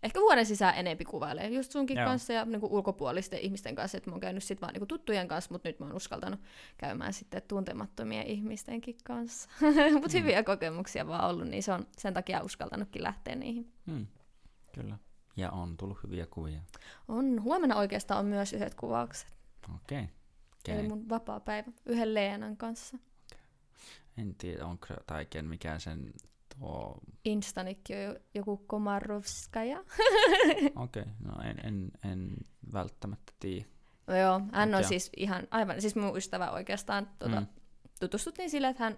ehkä 0.03 0.19
vuoden 0.19 0.45
sisään 0.45 0.77
enempi 0.77 1.05
kuvailee. 1.05 1.47
Just 1.49 1.71
sunkin 1.71 1.97
Joo. 1.97 2.05
kanssa 2.05 2.33
ja 2.33 2.45
niinku 2.45 2.67
ulkopuolisten 2.71 3.39
ihmisten 3.39 3.75
kanssa, 3.75 3.97
että 3.97 4.09
mä 4.09 4.13
oon 4.13 4.21
käynyt 4.21 4.43
sit 4.43 4.61
vaan 4.61 4.73
niinku 4.73 4.85
tuttujen 4.85 5.27
kanssa, 5.27 5.51
mutta 5.51 5.69
nyt 5.69 5.79
mä 5.79 5.85
oon 5.85 5.95
uskaltanut 5.95 6.39
käymään 6.77 7.13
sitten 7.13 7.41
tuntemattomien 7.47 8.27
ihmistenkin 8.27 8.95
kanssa. 9.03 9.49
mutta 9.93 10.07
Mm. 10.07 10.19
hyviä 10.19 10.43
kokemuksia 10.43 11.07
vaan 11.07 11.29
ollut, 11.29 11.47
niin 11.47 11.63
se 11.63 11.71
on 11.73 11.87
sen 11.97 12.13
takia 12.13 12.43
uskaltanutkin 12.43 13.03
lähteä 13.03 13.35
niihin. 13.35 13.73
Hmm. 13.85 14.07
Kyllä. 14.73 14.97
Ja 15.37 15.51
on 15.51 15.77
tullut 15.77 16.03
hyviä 16.03 16.25
kuvia. 16.25 16.61
On, 17.07 17.43
huomenna 17.43 17.75
oikeastaan 17.75 18.19
on 18.19 18.25
myös 18.25 18.53
yhdet 18.53 18.75
kuvaukset. 18.75 19.27
Okei. 19.75 20.01
Okay. 20.01 20.07
Eli 20.67 20.77
Okay. 20.77 20.87
mun 20.89 21.09
vapaa 21.09 21.39
päivä 21.39 21.71
yhden 21.85 22.13
Leenan 22.13 22.57
kanssa. 22.57 22.97
En 24.17 24.35
tiedä, 24.35 24.65
onko 24.65 24.87
tai 25.07 25.25
ken 25.25 25.45
mikä 25.45 25.79
sen 25.79 26.13
tuo... 26.59 26.97
Instanikki 27.25 27.95
on 27.95 28.01
jo- 28.01 28.15
joku 28.33 28.57
Komarovskaja. 28.57 29.79
Okei, 30.75 31.01
okay. 31.01 31.13
no 31.19 31.41
en, 31.41 31.65
en, 31.65 31.91
en 32.11 32.35
välttämättä 32.73 33.33
tiedä. 33.39 33.65
No 34.07 34.15
joo, 34.15 34.41
hän 34.51 34.75
on 34.75 34.81
Joo. 34.81 34.89
siis 34.89 35.09
ihan 35.17 35.47
aivan, 35.51 35.81
siis 35.81 35.95
mun 35.95 36.17
ystävä 36.17 36.51
oikeastaan 36.51 37.09
tuota, 37.19 37.41
mm. 37.41 37.47
tutustuttiin 37.99 38.49
sille, 38.49 38.67
että 38.67 38.83
hän 38.83 38.97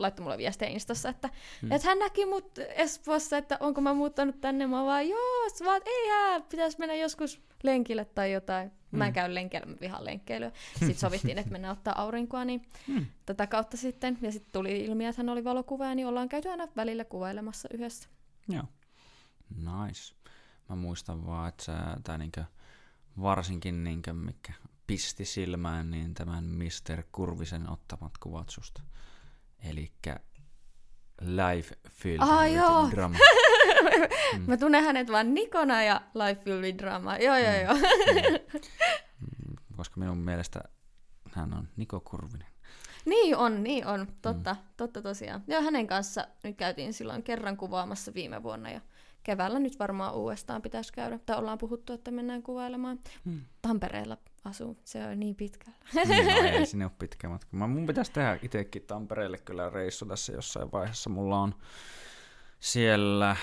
laittoi 0.00 0.22
mulle 0.24 0.38
viestiä 0.38 0.68
Instassa, 0.68 1.08
että, 1.08 1.28
Mm. 1.28 1.68
mm. 1.68 1.72
että 1.72 1.88
hän 1.88 1.98
näki 1.98 2.26
mut 2.26 2.58
Espoossa, 2.58 3.38
että 3.38 3.56
onko 3.60 3.80
mä 3.80 3.94
muuttanut 3.94 4.40
tänne. 4.40 4.66
Mä 4.66 4.84
vaan, 4.84 5.08
joo, 5.08 5.46
vaan, 5.64 5.82
ei 5.86 6.08
hää, 6.10 6.40
pitäisi 6.40 6.78
mennä 6.78 6.94
joskus 6.94 7.40
lenkille 7.62 8.04
tai 8.04 8.32
jotain. 8.32 8.72
Mä 8.90 9.04
en 9.04 9.10
Mm. 9.10 9.14
käy 9.14 9.34
lenkillä, 9.34 9.66
mä 9.66 9.74
vihaan 9.80 10.04
lenkkeilyä. 10.04 10.52
Sitten 10.78 10.94
sovittiin, 10.98 11.38
että 11.38 11.50
mennään 11.52 11.72
ottaa 11.72 12.00
aurinkoa, 12.02 12.44
niin 12.44 12.62
Hmm. 12.86 13.06
tätä 13.26 13.46
kautta 13.46 13.76
sitten. 13.76 14.18
Ja 14.22 14.32
sitten 14.32 14.52
tuli 14.52 14.84
ilmi, 14.84 15.06
että 15.06 15.22
hän 15.22 15.28
oli 15.28 15.44
valokuvaaja, 15.44 15.94
niin 15.94 16.06
ollaan 16.06 16.28
käyty 16.28 16.48
aina 16.48 16.68
välillä 16.76 17.04
kuvailemassa 17.04 17.68
yhdessä. 17.74 18.08
Joo. 18.48 18.64
Nice. 19.56 20.14
Mä 20.68 20.76
muistan 20.76 21.26
vaan, 21.26 21.48
että 21.48 21.96
tai 22.04 22.18
niinkö, 22.18 22.44
varsinkin 23.22 23.84
niinkö, 23.84 24.12
mikä 24.12 24.52
pisti 24.86 25.24
silmään, 25.24 25.90
niin 25.90 26.14
tämän 26.14 26.44
Mr. 26.44 27.02
Kurvisen 27.12 27.70
ottamat 27.70 28.18
kuvat 28.18 28.48
susta. 28.48 28.82
Elikkä 29.64 30.16
live 31.20 31.68
film 31.90 32.20
Ah, 32.22 32.52
joo. 32.52 32.88
drama. 32.90 33.16
Mm. 34.38 34.44
Mä 34.46 34.56
tunnen 34.56 34.84
hänet 34.84 35.10
vaan 35.12 35.34
Nikona 35.34 35.82
ja 35.82 36.00
Life 36.14 36.42
Will 36.46 36.60
Be 36.62 36.78
Drama. 36.78 37.16
Joo, 37.16 37.36
joo, 37.36 37.52
Mm. 37.52 37.60
joo. 37.62 37.74
Mm, 39.20 39.56
Koska 39.76 40.00
minun 40.00 40.18
mielestä 40.18 40.60
hän 41.32 41.54
on 41.54 41.68
Niko 41.76 42.00
Kurvinen. 42.00 42.48
Niin 43.04 43.36
on, 43.36 43.62
niin 43.62 43.86
on. 43.86 44.06
Totta, 44.22 44.54
mm. 44.54 44.60
totta 44.76 45.02
tosiaan. 45.02 45.44
Joo, 45.46 45.62
hänen 45.62 45.86
kanssa 45.86 46.26
nyt 46.44 46.56
käytiin 46.56 46.92
silloin 46.92 47.22
kerran 47.22 47.56
kuvaamassa 47.56 48.14
viime 48.14 48.42
vuonna 48.42 48.70
ja 48.70 48.80
keväällä 49.22 49.58
nyt 49.58 49.78
varmaan 49.78 50.14
uudestaan 50.14 50.62
pitäisi 50.62 50.92
käydä. 50.92 51.18
Tai 51.26 51.38
ollaan 51.38 51.58
puhuttu, 51.58 51.92
että 51.92 52.10
mennään 52.10 52.42
kuvailemaan. 52.42 52.98
Hmm. 53.24 53.40
Tampereella 53.62 54.16
asuu, 54.44 54.76
se 54.84 55.06
on 55.06 55.20
niin 55.20 55.36
pitkällä. 55.36 55.78
No 55.94 56.02
ei 56.44 56.66
sinne 56.66 56.84
ole 56.84 56.92
pitkä 56.98 57.28
matka. 57.28 57.56
Mä, 57.56 57.66
mun 57.66 57.86
pitäisi 57.86 58.12
tehdä 58.12 58.38
itsekin 58.42 58.82
Tampereelle 58.82 59.38
kyllä 59.38 59.70
reissu 59.70 60.06
tässä 60.06 60.32
jossain 60.32 60.72
vaiheessa. 60.72 61.10
Mulla 61.10 61.38
on 61.38 61.54
siellä 62.60 63.36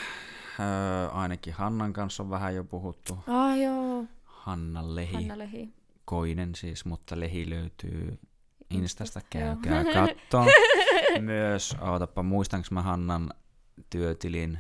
öö, 0.60 1.10
ainakin 1.10 1.53
Hannan 1.53 1.93
kanssa 1.93 2.24
on 2.24 2.30
vähän 2.30 2.55
jo 2.55 2.64
puhuttu. 2.64 3.18
Ah 3.28 3.58
joo, 3.58 4.05
Hanna 4.24 4.95
Lehi. 4.95 5.14
Hanna 5.14 5.38
Lehi. 5.38 5.74
Koinen 6.05 6.55
siis, 6.55 6.86
mutta 6.86 7.20
Lehi 7.20 7.49
löytyy 7.49 8.20
Instasta. 8.70 9.22
Käykää 9.30 9.84
kattoo. 9.93 10.45
Myös, 11.20 11.76
ootapa, 11.82 12.24
muistanko 12.24 12.68
mä 12.72 12.82
Hannan 12.82 13.34
työtilin 13.89 14.59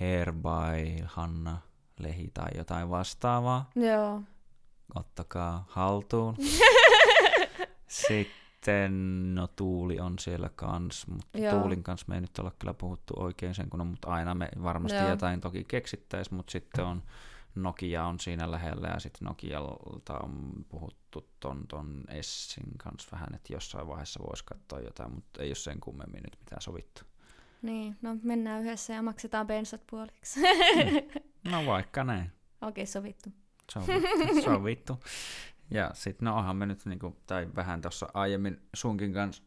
Hair 0.00 0.32
by 0.32 1.04
Hanna 1.04 1.58
Lehi 1.98 2.30
tai 2.34 2.48
jotain 2.56 2.90
vastaavaa. 2.90 3.70
Joo. 3.76 4.22
ottakaa 4.94 5.64
haltuun. 5.68 6.36
Sitten, 8.08 9.34
no 9.34 9.46
Tuuli 9.46 10.00
on 10.00 10.18
siellä 10.18 10.50
kans, 10.56 11.06
mutta 11.06 11.38
Joo. 11.38 11.60
Tuulin 11.60 11.82
kanssa 11.82 12.06
me 12.08 12.14
ei 12.14 12.20
nyt 12.20 12.38
olla 12.38 12.52
kyllä 12.58 12.74
puhuttu 12.74 13.14
oikein 13.16 13.54
sen 13.54 13.70
kun 13.70 13.86
mutta 13.86 14.08
aina 14.08 14.34
me 14.34 14.48
varmasti 14.62 14.98
Joo. 14.98 15.08
jotain 15.08 15.40
toki 15.40 15.64
keksittäis, 15.64 16.30
mutta 16.30 16.50
sitten 16.50 16.84
on 16.84 17.02
Nokia 17.54 18.04
on 18.04 18.20
siinä 18.20 18.50
lähellä 18.50 18.88
ja 18.88 19.00
sitten 19.00 19.26
Nokialta 19.26 20.18
on 20.18 20.52
puhuttu 20.68 21.01
ton, 21.40 21.66
ton 21.68 22.04
Essin 22.08 22.78
kanssa 22.78 23.08
vähän, 23.12 23.34
että 23.34 23.52
jossain 23.52 23.86
vaiheessa 23.86 24.20
voisi 24.28 24.44
katsoa 24.44 24.80
jotain, 24.80 25.14
mutta 25.14 25.42
ei 25.42 25.48
ole 25.48 25.54
sen 25.54 25.80
kummemmin 25.80 26.22
nyt 26.22 26.36
mitään 26.40 26.62
sovittu. 26.62 27.02
Niin, 27.62 27.96
no 28.02 28.16
mennään 28.22 28.62
yhdessä 28.62 28.92
ja 28.92 29.02
maksetaan 29.02 29.46
bensat 29.46 29.82
puoliksi. 29.90 30.40
No 31.50 31.66
vaikka 31.66 32.04
näin. 32.04 32.32
Okei, 32.60 32.86
sovittu. 32.86 33.30
Sovittu. 33.72 34.42
sovittu. 34.44 35.00
Ja 35.70 35.90
sitten 35.94 36.26
no 36.26 36.36
onhan 36.36 36.56
me 36.56 36.66
nyt 36.66 36.84
niinku, 36.84 37.16
tai 37.26 37.48
vähän 37.54 37.80
tuossa 37.80 38.08
aiemmin 38.14 38.62
sunkin 38.74 39.12
kanssa 39.12 39.42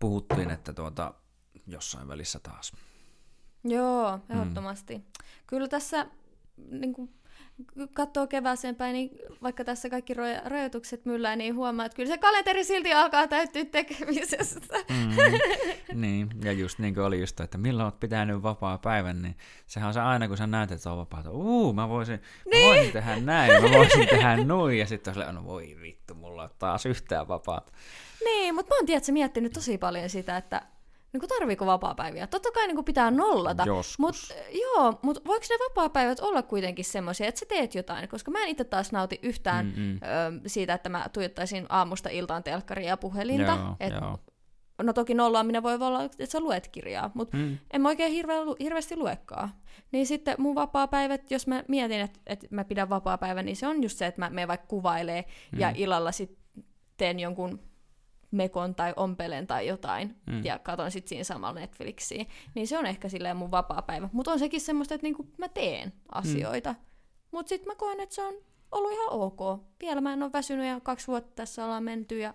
puhuttiin, 0.00 0.50
että 0.50 0.72
tuota, 0.72 1.14
jossain 1.66 2.08
välissä 2.08 2.38
taas. 2.38 2.72
Joo, 3.64 4.20
ehdottomasti. 4.28 4.98
Mm. 4.98 5.04
Kyllä 5.46 5.68
tässä, 5.68 6.06
niin 6.56 6.92
kun 6.92 7.14
katsoo 7.94 8.26
kevääseen 8.26 8.76
päin, 8.76 8.92
niin 8.92 9.10
vaikka 9.42 9.64
tässä 9.64 9.90
kaikki 9.90 10.14
roja- 10.14 10.42
rajoitukset 10.44 11.04
myllää, 11.04 11.36
niin 11.36 11.54
huomaa, 11.54 11.86
että 11.86 11.96
kyllä 11.96 12.08
se 12.08 12.18
kalenteri 12.18 12.64
silti 12.64 12.92
alkaa 12.92 13.28
täyttyä 13.28 13.64
tekemisestä. 13.64 14.76
Mm, 14.88 15.16
niin, 16.02 16.30
ja 16.44 16.52
just 16.52 16.78
niin 16.78 16.94
kuin 16.94 17.04
oli 17.04 17.20
just, 17.20 17.40
että 17.40 17.58
milloin 17.58 17.84
olet 17.84 18.00
pitänyt 18.00 18.42
vapaa 18.42 18.78
päivän, 18.78 19.22
niin 19.22 19.36
sehän 19.66 19.88
on 19.88 19.94
se 19.94 20.00
aina, 20.00 20.28
kun 20.28 20.36
sä 20.36 20.46
näet, 20.46 20.72
että 20.72 20.92
on 20.92 20.98
vapaata, 20.98 21.30
uu, 21.30 21.72
mä 21.72 21.88
voisin, 21.88 22.20
niin. 22.50 22.66
mä 22.66 22.74
voisin 22.74 22.92
tehdä 22.92 23.16
näin, 23.16 23.62
mä 23.62 23.70
voisin 23.70 24.08
tehdä 24.08 24.36
noin, 24.36 24.78
ja 24.78 24.86
sitten 24.86 25.10
on 25.10 25.14
silleen, 25.14 25.34
no 25.34 25.44
voi 25.44 25.76
vittu, 25.82 26.14
mulla 26.14 26.42
on 26.42 26.50
taas 26.58 26.86
yhtään 26.86 27.28
vapaata. 27.28 27.72
Niin, 28.24 28.54
mutta 28.54 28.74
mä 28.74 28.78
oon 28.78 28.86
tiedätkö, 28.86 29.12
miettinyt 29.12 29.52
tosi 29.52 29.78
paljon 29.78 30.10
sitä, 30.10 30.36
että 30.36 30.62
niin 31.12 31.28
tarviiko 31.28 31.66
vapaa-päiviä. 31.66 32.26
Totta 32.26 32.50
kai 32.52 32.66
niin 32.66 32.84
pitää 32.84 33.10
nollata. 33.10 33.64
Joskus. 33.66 33.98
Mut, 33.98 34.16
joo, 34.60 34.98
mutta 35.02 35.20
voiko 35.26 35.44
ne 35.50 35.56
vapaa-päivät 35.68 36.20
olla 36.20 36.42
kuitenkin 36.42 36.84
semmoisia, 36.84 37.28
että 37.28 37.38
sä 37.38 37.46
teet 37.48 37.74
jotain? 37.74 38.08
Koska 38.08 38.30
mä 38.30 38.42
en 38.42 38.48
itse 38.48 38.64
taas 38.64 38.92
nauti 38.92 39.18
yhtään 39.22 39.66
Mm-mm. 39.66 39.94
ö, 39.96 40.40
siitä, 40.46 40.74
että 40.74 40.88
mä 40.88 41.06
tuijottaisin 41.12 41.66
aamusta 41.68 42.08
iltaan 42.08 42.42
telkkaria 42.42 42.88
ja 42.88 42.96
puhelinta. 42.96 43.58
Joo, 43.64 43.76
Et, 43.80 43.92
joo. 43.92 44.18
No 44.82 44.92
toki 44.92 45.14
nollaaminen 45.14 45.62
voi 45.62 45.74
olla, 45.80 46.02
että 46.04 46.26
sä 46.26 46.40
luet 46.40 46.68
kirjaa, 46.68 47.10
mutta 47.14 47.36
Mm. 47.36 47.58
en 47.72 47.80
mä 47.80 47.88
oikein 47.88 48.12
hirve, 48.12 48.34
hirveästi 48.60 48.96
luekaan. 48.96 49.50
Niin 49.92 50.06
sitten 50.06 50.34
mun 50.38 50.54
vapaa-päivät, 50.54 51.30
jos 51.30 51.46
mä 51.46 51.64
mietin, 51.68 52.00
että, 52.00 52.20
että 52.26 52.46
mä 52.50 52.64
pidän 52.64 52.90
vapaa-päivän, 52.90 53.44
niin 53.46 53.56
se 53.56 53.66
on 53.66 53.82
just 53.82 53.98
se, 53.98 54.06
että 54.06 54.20
mä 54.20 54.30
menen 54.30 54.48
vaikka 54.48 54.66
kuvailee 54.66 55.24
mm. 55.52 55.60
ja 55.60 55.72
illalla 55.74 56.12
sitten 56.12 56.64
teen 56.96 57.20
jonkun 57.20 57.60
mekon 58.30 58.74
tai 58.74 58.92
ompelen 58.96 59.46
tai 59.46 59.66
jotain 59.66 60.16
Mm. 60.26 60.44
ja 60.44 60.58
katon 60.58 60.90
sitten 60.90 61.08
siinä 61.08 61.24
samalla 61.24 61.60
Netflixiä. 61.60 62.24
Niin 62.54 62.68
se 62.68 62.78
on 62.78 62.86
ehkä 62.86 63.08
silleen 63.08 63.36
mun 63.36 63.50
vapaa-päivä. 63.50 64.08
Mutta 64.12 64.30
on 64.32 64.38
sekin 64.38 64.60
semmoista, 64.60 64.94
että 64.94 65.04
niinku 65.06 65.26
mä 65.38 65.48
teen 65.48 65.92
asioita. 66.14 66.72
Mm. 66.72 66.78
Mutta 67.30 67.48
sitten 67.48 67.66
mä 67.72 67.74
koen, 67.74 68.00
että 68.00 68.14
se 68.14 68.22
on 68.22 68.34
ollut 68.72 68.92
ihan 68.92 69.08
ok. 69.10 69.40
Vielä 69.80 70.00
mä 70.00 70.12
en 70.12 70.22
ole 70.22 70.32
väsynyt 70.32 70.66
ja 70.66 70.80
kaksi 70.80 71.06
vuotta 71.06 71.30
tässä 71.34 71.64
ollaan 71.64 71.84
menty 71.84 72.18
ja 72.18 72.34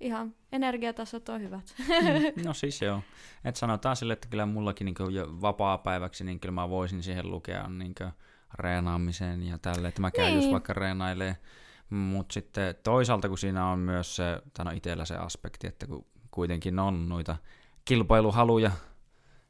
ihan 0.00 0.34
energiatasot 0.52 1.28
on 1.28 1.40
hyvät. 1.42 1.74
Mm, 1.78 2.44
No 2.46 2.52
siis 2.54 2.82
joo. 2.82 3.00
Et 3.44 3.56
sanotaan 3.56 3.96
sille, 3.96 4.12
että 4.12 4.28
kyllä 4.28 4.46
mullakin 4.46 4.84
niin 4.84 5.14
jo 5.14 5.26
vapaa-päiväksi, 5.40 6.24
niin 6.24 6.40
kyllä 6.40 6.52
mä 6.52 6.68
voisin 6.68 7.02
siihen 7.02 7.30
lukea 7.30 7.68
niin 7.68 7.94
reenaamiseen 8.54 9.42
ja 9.42 9.58
tälle, 9.58 9.88
että 9.88 10.00
mä 10.00 10.10
käyn 10.10 10.26
niin. 10.26 10.34
just 10.34 10.44
Niin. 10.44 10.52
vaikka 10.52 10.72
reenailee. 10.72 11.36
Mutta 11.92 12.32
sitten 12.32 12.74
toisaalta, 12.82 13.28
kun 13.28 13.38
siinä 13.38 13.66
on 13.66 13.78
myös 13.78 14.16
se, 14.16 14.42
tai 14.52 14.64
no 14.64 14.70
itsellä 14.70 15.04
se 15.04 15.16
aspekti, 15.16 15.66
että 15.66 15.86
kun 15.86 16.06
kuitenkin 16.30 16.78
on 16.78 17.08
noita 17.08 17.36
kilpailuhaluja, 17.84 18.70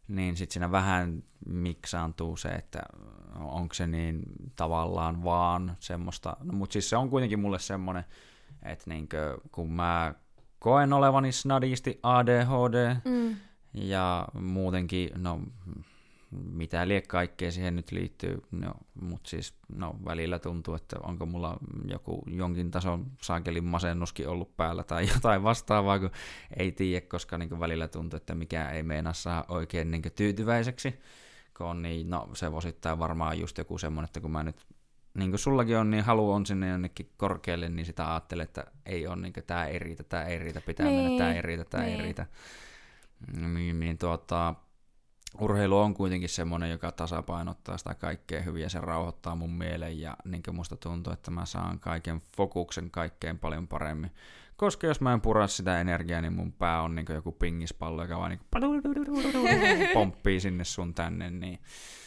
niin 0.09 0.36
sitten 0.36 0.53
siinä 0.53 0.72
vähän 0.72 1.22
miksaantuu 1.47 2.36
se, 2.36 2.49
että 2.49 2.82
onko 3.40 3.74
se 3.74 3.86
niin 3.86 4.22
tavallaan 4.57 5.24
vaan 5.24 5.76
semmoista, 5.80 6.36
no, 6.43 6.53
mutta 6.53 6.72
siis 6.72 6.90
se 6.90 6.97
on 6.97 7.11
kuitenkin 7.11 7.40
mulle 7.40 7.59
semmoinen, 7.59 8.05
että 8.62 8.84
niinkö, 8.90 9.38
kun 9.53 9.72
mä 9.72 10.14
koen 10.59 10.93
olevani 10.93 11.32
snadisti 11.32 12.01
ADHD 12.03 12.97
Mm. 13.05 13.36
ja 13.74 14.28
muutenkin, 14.40 15.11
no 15.16 15.40
mitä 16.33 16.89
lie 16.89 17.01
kaikkea 17.01 17.51
siihen 17.51 17.76
nyt 17.76 17.93
liittyy, 17.93 18.43
no, 18.51 18.74
mutta 19.01 19.30
siis 19.30 19.55
no, 19.76 19.97
välillä 20.05 20.39
tuntuu, 20.39 20.74
että 20.74 20.97
onko 21.03 21.26
mulla 21.26 21.57
joku 21.89 22.22
jonkin 22.26 22.70
tason 22.70 23.07
saakelin 23.22 23.64
masennuskin 23.64 24.28
ollut 24.28 24.57
päällä 24.57 24.85
tai 24.85 25.09
jotain 25.14 25.43
vastaavaa, 25.43 25.99
kun 25.99 26.11
ei 26.57 26.72
tiedä, 26.72 27.07
koska 27.07 27.39
niin 27.39 27.61
välillä 27.61 27.89
tuntuu, 27.89 28.16
että 28.16 28.35
mikä 28.35 28.68
ei 28.68 28.83
meinaa 28.83 29.12
saa 29.12 29.45
oikein 29.49 29.91
niin 29.91 30.03
tyytyväiseksi, 30.16 30.95
kun 31.57 31.66
on 31.66 31.83
niin, 31.83 32.11
no 32.11 32.28
se 32.35 32.47
osittain 32.47 32.99
varmaan 32.99 33.39
just 33.39 33.59
joku 33.59 33.78
semmoinen, 33.78 34.05
että 34.05 34.20
kun 34.20 34.30
mä 34.30 34.43
nyt 34.43 34.66
niin 35.14 35.30
kuin 35.30 35.39
sullakin 35.39 35.76
on, 35.76 35.91
niin 35.91 36.05
halu 36.05 36.33
on 36.33 36.47
sinne 36.47 36.68
jonnekin 36.68 37.11
korkealle, 37.16 37.68
niin 37.68 37.87
sitä 37.87 38.11
ajattelee, 38.11 38.45
että 38.45 38.64
ei 38.87 39.07
ole, 39.07 39.16
niin 39.16 39.33
tämä 39.47 39.66
ei 39.66 39.78
riitä, 39.78 40.03
tämä 40.03 40.24
ei 40.24 40.39
riitä, 40.39 40.61
pitää 40.61 40.87
niin, 40.87 41.03
mennä, 41.03 41.18
tämä 41.18 41.35
ei 41.35 41.43
riitä, 41.43 41.64
tämä 41.64 41.83
niin. 41.83 41.91
ei 41.91 41.97
niin. 41.97 42.05
riitä. 42.05 42.26
Niin, 43.37 43.80
niin 43.80 43.99
tuota, 43.99 44.55
urheilu 45.41 45.78
on 45.78 45.95
kuitenkin 45.95 46.28
semmoinen, 46.28 46.70
joka 46.70 46.93
tasapainottaa 46.93 47.78
sitä 47.78 47.95
kaikkea 47.95 48.43
hyvin 48.43 48.62
ja 48.62 48.68
se 48.68 48.80
rauhoittaa 48.80 49.35
mun 49.35 49.53
mielen 49.53 50.01
ja 50.01 50.16
niin 50.24 50.43
musta 50.53 50.76
tuntuu, 50.76 51.12
että 51.12 51.30
mä 51.30 51.47
saan 51.47 51.80
kaiken 51.80 52.22
fokuksen 52.37 52.91
kaikkein 52.91 53.39
paljon 53.39 53.68
paremmin. 53.68 54.11
Koska 54.57 54.87
jos 54.87 55.01
mä 55.01 55.12
en 55.12 55.20
pura 55.20 55.47
sitä 55.47 55.80
energiaa, 55.80 56.20
niin 56.20 56.33
mun 56.33 56.53
pää 56.53 56.83
on 56.83 56.95
niin 56.95 57.07
joku 57.14 57.33
pingispallo, 57.33 58.03
joka 58.03 58.18
vaan 58.18 58.30
niin 58.30 59.89
pomppii 59.95 60.41
sinne 60.41 60.64
sun 60.64 60.95
tänne. 60.95 61.30
Niin... 61.30 61.59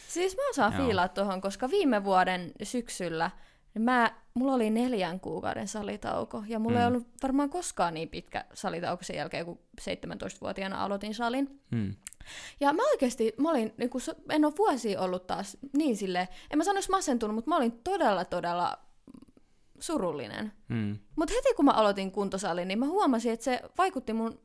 Siis 0.08 0.36
mä 0.36 0.50
osaan 0.50 0.72
fiilaa 0.72 1.08
tuohon, 1.08 1.40
koska 1.40 1.70
viime 1.70 2.04
vuoden 2.04 2.52
syksyllä 2.62 3.30
niin 3.76 3.82
mä, 3.82 4.14
mulla 4.34 4.54
oli 4.54 4.70
neljän 4.70 5.20
kuukauden 5.20 5.68
salitauko, 5.68 6.42
ja 6.46 6.58
mulla 6.58 6.76
mm. 6.76 6.80
ei 6.80 6.86
ollut 6.86 7.06
varmaan 7.22 7.50
koskaan 7.50 7.94
niin 7.94 8.08
pitkä 8.08 8.44
salitauko 8.54 9.02
sen 9.04 9.16
jälkeen, 9.16 9.44
kun 9.44 9.58
17-vuotiaana 9.80 10.84
aloitin 10.84 11.14
salin. 11.14 11.60
Mm. 11.70 11.94
Ja 12.60 12.72
mä 12.72 12.82
oikeasti, 12.90 13.34
mä 13.38 13.50
olin, 13.50 13.74
niin 13.76 13.90
kun, 13.90 14.00
en 14.30 14.44
ole 14.44 14.52
vuosia 14.58 15.00
ollut 15.00 15.26
taas 15.26 15.56
niin 15.76 15.96
sille, 15.96 16.28
en 16.50 16.58
mä 16.58 16.64
sanoisi 16.64 16.90
masentunut, 16.90 17.34
mutta 17.34 17.48
mä 17.48 17.56
olin 17.56 17.72
todella, 17.72 18.24
todella 18.24 18.78
surullinen. 19.80 20.52
Mm. 20.68 20.98
Mutta 21.16 21.34
heti 21.34 21.54
kun 21.56 21.64
mä 21.64 21.70
aloitin 21.70 22.10
kuntosalin, 22.10 22.68
niin 22.68 22.78
mä 22.78 22.86
huomasin, 22.86 23.32
että 23.32 23.44
se 23.44 23.60
vaikutti 23.78 24.12
mun 24.12 24.40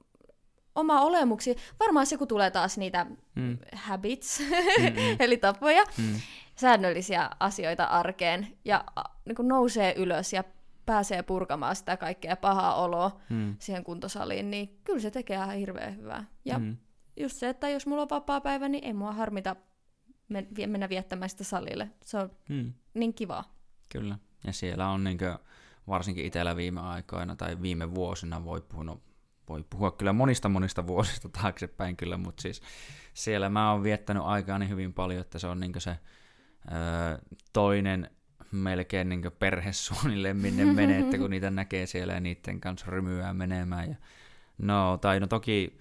oma 0.76 1.02
olemuksi. 1.02 1.56
Varmaan 1.80 2.06
se, 2.06 2.18
kun 2.18 2.28
tulee 2.28 2.52
taas 2.52 2.78
niitä 2.78 3.06
mm. 3.36 3.58
habits, 3.74 4.42
eli 5.20 5.38
tapoja, 5.38 5.84
mm. 5.98 6.20
Säännöllisiä 6.56 7.30
asioita 7.40 7.84
arkeen, 7.84 8.48
ja 8.66 8.84
niin 9.26 9.36
kun 9.36 9.48
nousee 9.48 9.94
ylös 9.98 10.34
ja 10.34 10.44
pääsee 10.86 11.24
purkamaan 11.24 11.76
sitä 11.76 11.98
kaikkea 11.98 12.36
pahaa 12.36 12.76
oloa 12.76 13.20
mm. 13.30 13.56
siihen 13.60 13.84
kuntosaliin, 13.84 14.52
niin 14.52 14.80
kyllä 14.84 15.00
se 15.00 15.12
tekee 15.12 15.36
ihan 15.36 15.56
hirveän 15.56 15.98
hyvää. 15.98 16.26
Ja 16.46 16.60
mm. 16.60 16.78
just 17.18 17.36
se, 17.36 17.50
että 17.50 17.70
jos 17.70 17.88
mulla 17.88 18.02
on 18.02 18.10
vapaa 18.10 18.42
päivä, 18.42 18.70
niin 18.70 18.84
ei 18.84 18.94
mua 18.94 19.12
harmita 19.12 19.56
mennä 20.68 20.90
viettämään 20.90 21.30
sitä 21.30 21.44
salille. 21.44 21.92
Se 22.04 22.18
on 22.18 22.32
mm. 22.50 22.74
niin 22.94 23.14
kivaa. 23.14 23.44
Kyllä. 23.90 24.18
Ja 24.44 24.54
siellä 24.54 24.90
on 24.90 25.04
niin 25.04 25.18
kuin, 25.18 25.36
varsinkin 25.88 26.26
itsellä 26.26 26.56
viime 26.56 26.82
aikoina 26.82 27.36
tai 27.36 27.62
viime 27.62 27.96
vuosina 27.96 28.44
voi 28.44 28.62
puhua, 28.62 28.84
no, 28.84 29.02
voi 29.50 29.64
puhua 29.70 29.92
kyllä 29.92 30.14
monista 30.14 30.50
monista 30.50 30.88
vuosista 30.88 31.30
taaksepäin 31.30 31.98
kyllä, 31.98 32.18
mutta 32.18 32.42
siis 32.42 32.62
siellä 33.14 33.50
mä 33.50 33.72
oon 33.72 33.84
viettänyt 33.84 34.24
aikaani 34.24 34.70
hyvin 34.70 34.94
paljon, 34.94 35.22
että 35.22 35.40
se 35.40 35.48
on 35.48 35.60
niin 35.60 35.74
se 35.78 36.00
öö, 36.72 37.18
toinen 37.54 38.10
melkein 38.52 39.10
niin 39.10 39.22
perhe 39.40 39.74
suunnilleen 39.74 40.38
minne 40.38 40.66
menee, 40.66 41.00
että 41.00 41.18
kun 41.18 41.30
niitä 41.30 41.50
näkee 41.50 41.86
siellä 41.86 42.14
ja 42.14 42.20
niiden 42.20 42.62
kanssa 42.62 42.86
rymyää 42.90 43.34
menemään. 43.34 43.90
Ja, 43.90 43.96
no, 44.58 44.98
tai 44.98 45.20
no 45.20 45.28
toki 45.28 45.78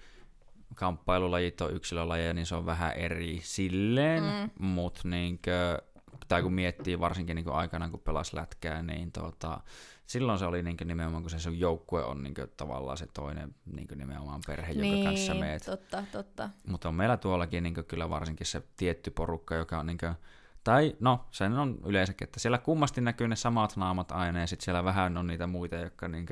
kamppailulajit 0.75 1.61
on 1.61 1.75
yksilölajeja, 1.75 2.33
niin 2.33 2.45
se 2.45 2.55
on 2.55 2.65
vähän 2.65 2.93
eri 2.93 3.39
silleen, 3.43 4.23
mm. 4.23 4.65
mutta 4.65 5.01
niinkö, 5.07 5.81
tai 6.27 6.41
kun 6.41 6.53
miettii 6.53 6.99
varsinkin 6.99 7.35
niin 7.35 7.49
aikanaan, 7.49 7.91
kun 7.91 7.99
pelas 7.99 8.33
lätkää, 8.33 8.81
niin 8.81 9.11
tota, 9.11 9.59
silloin 10.05 10.39
se 10.39 10.45
oli 10.45 10.63
niin 10.63 10.77
nimenomaan, 10.85 11.23
kun 11.23 11.29
se 11.29 11.39
sun 11.39 11.59
joukkue 11.59 12.03
on 12.03 12.23
niin 12.23 12.33
tavallaan 12.57 12.97
se 12.97 13.07
toinen 13.13 13.55
niin 13.75 13.87
nimenomaan 13.95 14.41
perhe, 14.47 14.73
niin, 14.73 14.91
jonka 14.91 15.09
kanssa 15.09 15.33
meet. 15.33 15.65
totta, 15.65 16.03
totta. 16.11 16.49
Mutta 16.67 16.89
on 16.89 16.95
meillä 16.95 17.17
tuollakin 17.17 17.63
niin 17.63 17.85
kyllä 17.87 18.09
varsinkin 18.09 18.47
se 18.47 18.61
tietty 18.77 19.11
porukka, 19.11 19.55
joka 19.55 19.79
on 19.79 19.85
niin 19.85 19.97
kuin, 19.97 20.15
tai 20.63 20.95
no, 20.99 21.25
sen 21.31 21.53
on 21.53 21.77
yleensäkin, 21.85 22.25
että 22.25 22.39
siellä 22.39 22.57
kummasti 22.57 23.01
näkyy 23.01 23.27
ne 23.27 23.35
samat 23.35 23.77
naamat 23.77 24.11
aina, 24.11 24.39
ja 24.39 24.47
sitten 24.47 24.65
siellä 24.65 24.83
vähän 24.83 25.17
on 25.17 25.27
niitä 25.27 25.47
muita, 25.47 25.75
jotka 25.75 26.07
niin 26.07 26.27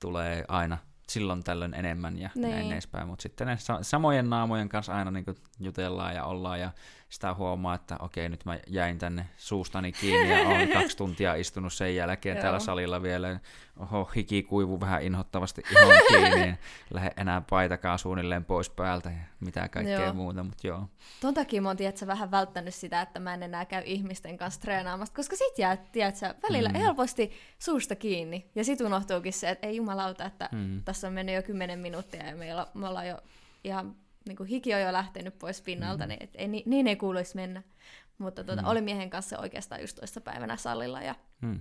tulee 0.00 0.44
aina 0.48 0.78
silloin 1.08 1.44
tällöin 1.44 1.74
enemmän 1.74 2.18
ja 2.18 2.30
niin. 2.34 2.50
näin 2.50 2.72
edespäin. 2.72 3.08
Mutta 3.08 3.22
sitten 3.22 3.46
ne 3.46 3.56
samojen 3.82 4.30
naamojen 4.30 4.68
kanssa 4.68 4.94
aina 4.94 5.10
niin 5.10 5.24
jutellaan 5.60 6.14
ja 6.14 6.24
ollaan 6.24 6.60
ja 6.60 6.70
sitä 7.14 7.34
huomaa, 7.34 7.74
että 7.74 7.96
okei, 8.00 8.28
nyt 8.28 8.44
mä 8.44 8.58
jäin 8.66 8.98
tänne 8.98 9.26
suustani 9.36 9.92
kiinni 9.92 10.30
ja 10.30 10.48
olen 10.48 10.68
kaksi 10.78 10.96
tuntia 10.96 11.34
istunut 11.34 11.72
sen 11.72 11.96
jälkeen 11.96 12.36
täällä 12.36 12.60
salilla 12.60 13.02
vielä. 13.02 13.40
Oho, 13.78 14.10
hiki 14.16 14.42
kuivu 14.42 14.80
vähän 14.80 15.02
inhottavasti 15.02 15.62
ihon 15.70 15.94
kiinni, 16.08 16.58
lähde 16.94 17.10
enää 17.16 17.42
paitakaan 17.50 17.98
suunnilleen 17.98 18.44
pois 18.44 18.70
päältä 18.70 19.10
ja 19.10 19.16
mitä 19.40 19.68
kaikkea 19.68 20.00
joo. 20.00 20.14
muuta, 20.14 20.42
mutta 20.42 20.66
joo. 20.66 20.88
Ton 21.20 21.34
takia 21.34 21.62
mä 21.62 21.68
oon 21.68 21.76
tiedätkö, 21.76 22.06
vähän 22.06 22.30
välttänyt 22.30 22.74
sitä, 22.74 23.00
että 23.00 23.20
mä 23.20 23.34
en 23.34 23.42
enää 23.42 23.64
käy 23.64 23.82
ihmisten 23.86 24.36
kanssa 24.36 24.60
treenaamassa, 24.60 25.14
koska 25.14 25.36
sit 25.36 25.58
jää, 25.58 25.76
tiedätkö, 25.76 26.34
välillä 26.42 26.68
mm. 26.68 26.74
helposti 26.74 27.32
suusta 27.58 27.96
kiinni 27.96 28.50
ja 28.54 28.64
sit 28.64 28.80
unohtuukin 28.80 29.32
se, 29.32 29.50
että 29.50 29.66
ei 29.66 29.76
jumalauta, 29.76 30.24
että 30.24 30.48
mm. 30.52 30.82
tässä 30.84 31.06
on 31.06 31.12
mennyt 31.12 31.34
jo 31.34 31.42
kymmenen 31.42 31.78
minuuttia 31.78 32.26
ja 32.26 32.36
meillä, 32.36 32.66
me 32.74 32.88
ollaan 32.88 33.08
jo 33.08 33.18
ihan 33.64 33.96
niin 34.24 34.36
kuin 34.36 34.48
hiki 34.48 34.74
on 34.74 34.80
jo 34.80 34.92
lähtenyt 34.92 35.38
pois 35.38 35.62
pinnalta, 35.62 36.04
mm. 36.04 36.08
niin 36.08 36.22
et 36.22 36.30
ei, 36.34 36.48
niin 36.48 36.86
ei 36.86 36.96
kuuluisi 36.96 37.36
mennä. 37.36 37.62
Mutta 38.18 38.44
tuota, 38.44 38.62
mm. 38.62 38.68
olin 38.68 38.84
miehen 38.84 39.10
kanssa 39.10 39.38
oikeastaan 39.38 39.80
just 39.80 39.96
toista 39.96 40.20
päivänä 40.20 40.56
sallilla 40.56 41.02
ja 41.02 41.14
mm. 41.42 41.60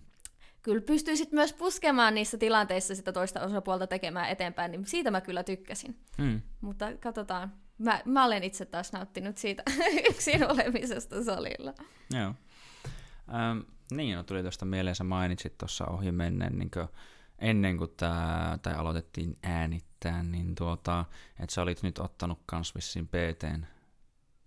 kyllä 0.61 0.81
pystyisit 0.81 1.31
myös 1.31 1.53
puskemaan 1.53 2.15
niissä 2.15 2.37
tilanteissa 2.37 2.95
sitä 2.95 3.11
toista 3.11 3.41
osapuolta 3.41 3.87
tekemään 3.87 4.29
eteenpäin, 4.29 4.71
niin 4.71 4.85
siitä 4.85 5.11
mä 5.11 5.21
kyllä 5.21 5.43
tykkäsin. 5.43 5.99
Mm. 6.17 6.41
Mutta 6.61 6.97
katsotaan, 6.97 7.53
mä, 7.77 8.01
mä 8.05 8.25
olen 8.25 8.43
itse 8.43 8.65
taas 8.65 8.93
nauttinut 8.93 9.37
siitä 9.37 9.63
yksin 10.09 10.51
olemisesta 10.51 11.23
salilla. 11.23 11.73
Joo. 12.11 12.33
Ähm, 13.33 13.59
niin, 13.91 14.15
no 14.15 14.23
tuli 14.23 14.41
tuosta 14.41 14.65
mieleen, 14.65 14.95
sä 14.95 15.03
mainitsit 15.03 15.57
tuossa 15.57 15.85
ohi 15.85 16.11
menneen, 16.11 16.57
niin 16.57 16.71
kuin 16.71 16.87
ennen 17.39 17.77
kuin 17.77 17.91
tämä, 17.97 18.59
tai 18.61 18.73
aloitettiin 18.73 19.37
äänittää, 20.05 20.31
niin 20.31 20.55
tuota, 20.55 21.05
että 21.39 21.53
sä 21.53 21.61
olit 21.61 21.83
nyt 21.83 21.99
ottanut 21.99 22.39
kans 22.45 22.75
vissiin 22.75 23.07
PTn, 23.07 23.65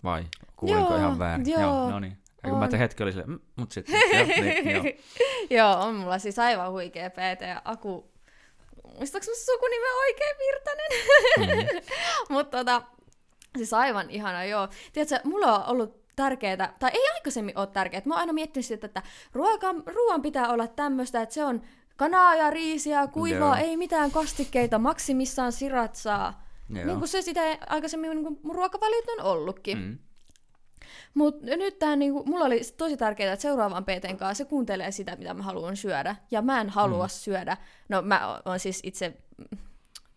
vai? 0.04 0.24
Kuulinko 0.56 0.90
joo, 0.90 0.98
ihan 0.98 1.18
väärin? 1.18 1.50
Joo, 1.50 1.60
joo 1.60 1.90
no 1.90 2.00
niin. 2.00 2.18
Ja 2.42 2.50
kun 2.50 2.58
mä 2.58 2.68
hetki 2.78 3.02
oli 3.02 3.12
silleen, 3.12 3.30
mm, 3.30 3.40
mut 3.56 3.72
sitten, 3.72 4.00
joo, 4.12 4.26
niin, 4.26 4.70
joo. 4.70 4.84
joo, 5.50 5.82
on 5.82 5.94
mulla 5.94 6.18
siis 6.18 6.38
aivan 6.38 6.72
huikea 6.72 7.10
PT 7.10 7.40
ja 7.48 7.62
Aku, 7.64 8.12
muistaaks 8.98 9.28
mä 9.28 9.34
sukunimen 9.34 9.90
oikein 10.06 10.36
Virtanen? 10.38 10.90
Mm. 11.38 11.80
Mutta 12.34 12.58
tota, 12.58 12.82
siis 13.56 13.72
aivan 13.72 14.10
ihana, 14.10 14.44
joo. 14.44 14.68
Tiedätkö, 14.92 15.28
mulla 15.28 15.58
on 15.58 15.66
ollut 15.66 16.06
tärkeää, 16.16 16.74
tai 16.78 16.90
ei 16.94 17.08
aikaisemmin 17.14 17.58
ole 17.58 17.66
tärkeää. 17.66 18.02
Mä 18.04 18.14
oon 18.14 18.20
aina 18.20 18.32
miettinyt 18.32 18.66
sitä, 18.66 18.86
että 18.86 19.02
ruoka, 19.32 19.74
ruoan 19.86 20.22
pitää 20.22 20.48
olla 20.48 20.66
tämmöistä, 20.66 21.22
että 21.22 21.34
se 21.34 21.44
on 21.44 21.62
kanaa 21.96 22.34
ja 22.34 22.50
riisiä, 22.50 23.06
kuivaa, 23.06 23.58
Joo. 23.58 23.68
ei 23.68 23.76
mitään 23.76 24.10
kastikkeita, 24.10 24.78
maksimissaan 24.78 25.52
siratsaa. 25.52 26.46
Joo. 26.68 26.86
Niin 26.86 26.98
kuin 26.98 27.08
se 27.08 27.22
sitä 27.22 27.40
aikaisemmin 27.66 28.10
niin 28.10 28.22
kuin 28.22 28.40
mun 28.42 28.54
ruokavaliot 28.54 29.04
on 29.18 29.24
ollutkin. 29.24 29.78
Mm. 29.78 29.98
Mutta 31.14 31.46
nyt 31.46 31.78
tää, 31.78 31.96
niinku, 31.96 32.24
mulla 32.24 32.44
oli 32.44 32.60
tosi 32.76 32.96
tärkeää, 32.96 33.32
että 33.32 33.42
seuraavan 33.42 33.84
PTn 33.84 34.16
kanssa 34.16 34.44
se 34.44 34.48
kuuntelee 34.48 34.90
sitä, 34.90 35.16
mitä 35.16 35.34
mä 35.34 35.42
haluan 35.42 35.76
syödä. 35.76 36.16
Ja 36.30 36.42
mä 36.42 36.60
en 36.60 36.70
halua 36.70 37.04
mm. 37.04 37.10
syödä. 37.10 37.56
No 37.88 38.02
mä 38.02 38.40
oon 38.44 38.60
siis 38.60 38.80
itse 38.82 39.16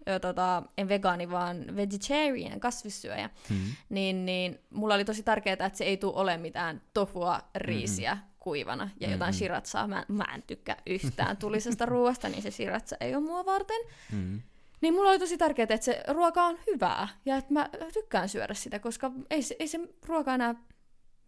ö, 0.09 0.19
tota, 0.19 0.63
en 0.77 0.89
vegaani, 0.89 1.30
vaan 1.30 1.65
vegetarian, 1.75 2.59
kasvissyöjä. 2.59 3.30
Mm. 3.49 3.57
Niin, 3.89 4.25
niin 4.25 4.59
mulla 4.69 4.93
oli 4.93 5.05
tosi 5.05 5.23
tärkeää, 5.23 5.53
että 5.53 5.77
se 5.77 5.84
ei 5.84 5.97
tule 5.97 6.15
ole 6.15 6.38
mitään 6.38 6.82
tofua, 6.93 7.39
riisiä, 7.55 8.15
mm 8.15 8.28
kuivana 8.39 8.89
ja 8.99 9.11
jotain 9.11 9.29
mm-hmm. 9.29 9.37
shiratsaa. 9.37 9.87
Mä, 9.87 10.05
mä 10.07 10.25
en 10.35 10.43
tykkää 10.47 10.77
yhtään 10.85 11.37
tulisesta 11.43 11.85
ruoasta, 11.85 12.29
niin 12.29 12.41
se 12.41 12.51
shiratsa 12.51 12.95
ei 12.99 13.15
ole 13.15 13.23
mua 13.23 13.45
varten. 13.45 13.81
Mm-hmm. 14.11 14.41
Niin 14.81 14.93
mulla 14.93 15.09
oli 15.09 15.19
tosi 15.19 15.37
tärkeää, 15.37 15.63
että 15.69 15.85
se 15.85 16.03
ruoka 16.07 16.43
on 16.43 16.57
hyvää 16.67 17.07
ja 17.25 17.35
että 17.35 17.53
mä 17.53 17.69
tykkään 17.93 18.29
syödä 18.29 18.53
sitä, 18.53 18.79
koska 18.79 19.11
ei 19.29 19.41
se, 19.41 19.55
ei 19.59 19.67
se 19.67 19.79
ruoka 20.07 20.33
enää 20.33 20.55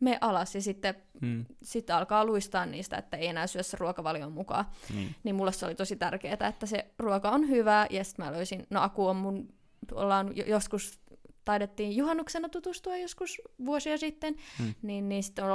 me 0.02 0.18
alas 0.22 0.56
ja 0.56 0.62
sitten 0.62 0.96
mm. 1.22 1.46
sit 1.64 1.90
alkaa 1.90 2.26
luistaa 2.26 2.66
niistä, 2.66 2.98
että 2.98 3.18
ei 3.18 3.28
enää 3.28 3.48
syö 3.48 3.64
se 3.64 3.78
ruokavalion 3.80 4.32
mukaan. 4.32 4.66
Mm. 4.94 5.14
Niin 5.24 5.36
mulle 5.36 5.52
se 5.52 5.66
oli 5.66 5.76
tosi 5.76 5.96
tärkeää, 5.96 6.48
että 6.50 6.66
se 6.66 6.86
ruoka 7.00 7.30
on 7.30 7.50
hyvää 7.50 7.88
ja 7.90 8.04
sitten 8.04 8.26
mä 8.26 8.32
löysin, 8.32 8.68
no 8.70 8.82
Aku 8.82 9.08
on 9.08 9.16
mun, 9.16 9.54
ollaan 9.92 10.34
joskus 10.36 11.01
taidettiin 11.46 11.96
juhannuksena 11.96 12.50
tutustua 12.50 12.98
joskus 12.98 13.42
vuosia 13.66 13.98
sitten, 13.98 14.36
hmm. 14.58 14.74
niin, 14.82 15.10
niin 15.10 15.24
sitten 15.24 15.46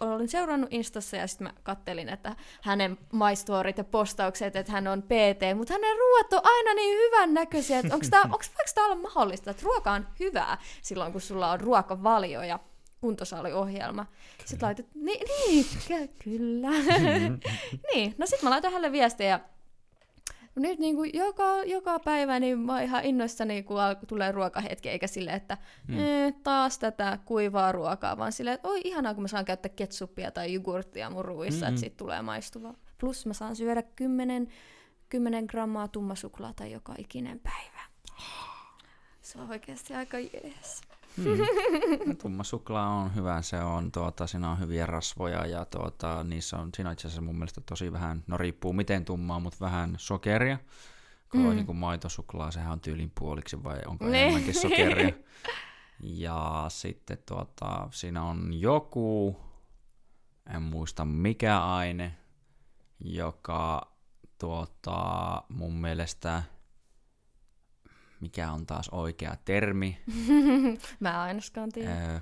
olin 0.00 0.28
seurannut 0.28 0.72
Instassa 0.72 1.16
ja 1.16 1.26
sitten 1.26 1.46
mä 1.46 1.54
kattelin, 1.62 2.08
että 2.08 2.36
hänen 2.62 2.98
maistuorit 3.12 3.78
ja 3.78 3.84
postaukset, 3.84 4.56
että 4.56 4.72
hän 4.72 4.86
on 4.86 5.02
PT, 5.02 5.56
mutta 5.56 5.74
hänen 5.74 5.96
ruoat 5.98 6.32
on 6.32 6.40
aina 6.44 6.74
niin 6.74 6.98
hyvän 6.98 7.34
näköisiä, 7.34 7.78
että 7.78 7.94
onko 7.94 8.06
tämä 8.10 8.22
olla 8.86 9.02
mahdollista, 9.02 9.50
että 9.50 9.62
ruoka 9.64 9.92
on 9.92 10.08
hyvää 10.20 10.58
silloin, 10.82 11.12
kun 11.12 11.20
sulla 11.20 11.50
on 11.50 11.60
ruokavalio 11.60 12.42
ja 12.42 12.58
kuntosaliohjelma. 13.00 14.04
Kyllä. 14.04 14.48
Sitten 14.48 14.66
laitat, 14.66 14.86
niin, 14.94 15.26
niin 15.48 15.66
kyllä. 16.24 16.70
niin, 17.94 18.14
no 18.18 18.26
sitten 18.26 18.46
mä 18.46 18.50
laitan 18.50 18.72
hänelle 18.72 18.92
viestejä 18.92 19.40
nyt 20.56 20.78
niin 20.78 20.96
kuin 20.96 21.10
joka, 21.14 21.64
joka 21.64 21.98
päivä 21.98 22.40
niin 22.40 22.58
mä 22.58 22.72
oon 22.72 22.82
ihan 22.82 23.04
innoissani, 23.04 23.62
kun 23.62 23.78
tulee 24.06 24.32
ruokahetki, 24.32 24.88
eikä 24.88 25.06
sille, 25.06 25.30
että 25.30 25.58
mm. 25.88 25.98
eh, 25.98 26.34
taas 26.42 26.78
tätä 26.78 27.18
kuivaa 27.24 27.72
ruokaa, 27.72 28.18
vaan 28.18 28.32
sille, 28.32 28.52
että 28.52 28.68
oi 28.68 28.80
ihanaa, 28.84 29.14
kun 29.14 29.22
mä 29.22 29.28
saan 29.28 29.44
käyttää 29.44 29.72
ketsuppia 29.76 30.30
tai 30.30 30.52
jogurttia 30.52 31.10
mun 31.10 31.24
ruuissa, 31.24 31.60
mm-hmm. 31.60 31.68
että 31.68 31.80
siitä 31.80 31.96
tulee 31.96 32.22
maistuvaa. 32.22 32.74
Plus 32.98 33.26
mä 33.26 33.32
saan 33.32 33.56
syödä 33.56 33.82
10, 33.82 34.48
10 35.08 35.44
grammaa 35.44 35.88
tumma 35.88 36.14
suklaata 36.14 36.66
joka 36.66 36.94
ikinen 36.98 37.40
päivä. 37.40 37.80
Se 39.22 39.38
on 39.38 39.50
oikeasti 39.50 39.94
aika 39.94 40.18
jees. 40.18 40.80
Mm. 41.16 42.16
Tumma 42.22 42.44
suklaa 42.44 42.88
on 42.88 43.14
hyvä, 43.14 43.42
se 43.42 43.60
on, 43.60 43.92
tuota, 43.92 44.26
siinä 44.26 44.50
on 44.50 44.60
hyviä 44.60 44.86
rasvoja 44.86 45.46
ja 45.46 45.64
tuota, 45.64 46.24
niissä 46.24 46.56
on, 46.56 46.70
siinä 46.76 46.90
on 46.90 46.92
itse 46.92 47.08
asiassa 47.08 47.22
mun 47.22 47.34
mielestä 47.34 47.60
tosi 47.60 47.92
vähän, 47.92 48.24
no 48.26 48.36
riippuu 48.36 48.72
miten 48.72 49.04
tummaa, 49.04 49.40
mutta 49.40 49.58
vähän 49.60 49.94
sokeria. 49.98 50.58
Kun 51.30 51.40
mm. 51.40 51.50
niin 51.50 51.66
kuin 51.66 51.76
maitosuklaa, 51.76 52.50
sehän 52.50 52.72
on 52.72 52.80
tyylin 52.80 53.12
puoliksi 53.20 53.64
vai 53.64 53.78
onko 53.86 54.04
ne. 54.04 54.22
enemmänkin 54.22 54.54
sokeria. 54.54 55.12
Ja 56.00 56.64
sitten 56.68 57.18
tuota, 57.28 57.88
siinä 57.90 58.22
on 58.22 58.60
joku, 58.60 59.36
en 60.54 60.62
muista 60.62 61.04
mikä 61.04 61.60
aine, 61.60 62.14
joka 63.00 63.92
tuota, 64.38 65.42
mun 65.48 65.74
mielestä, 65.74 66.42
mikä 68.20 68.52
on 68.52 68.66
taas 68.66 68.88
oikea 68.88 69.36
termi. 69.44 70.00
Mä 71.00 71.22
ainakaan 71.22 71.72
tiedä. 71.72 72.20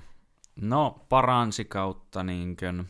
no, 0.55 1.05
paransi 1.09 1.65
kautta 1.65 2.23
niinkön, 2.23 2.89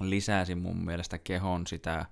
lisäsi 0.00 0.54
mun 0.54 0.84
mielestä 0.84 1.18
kehon 1.18 1.66
sitä 1.66 2.06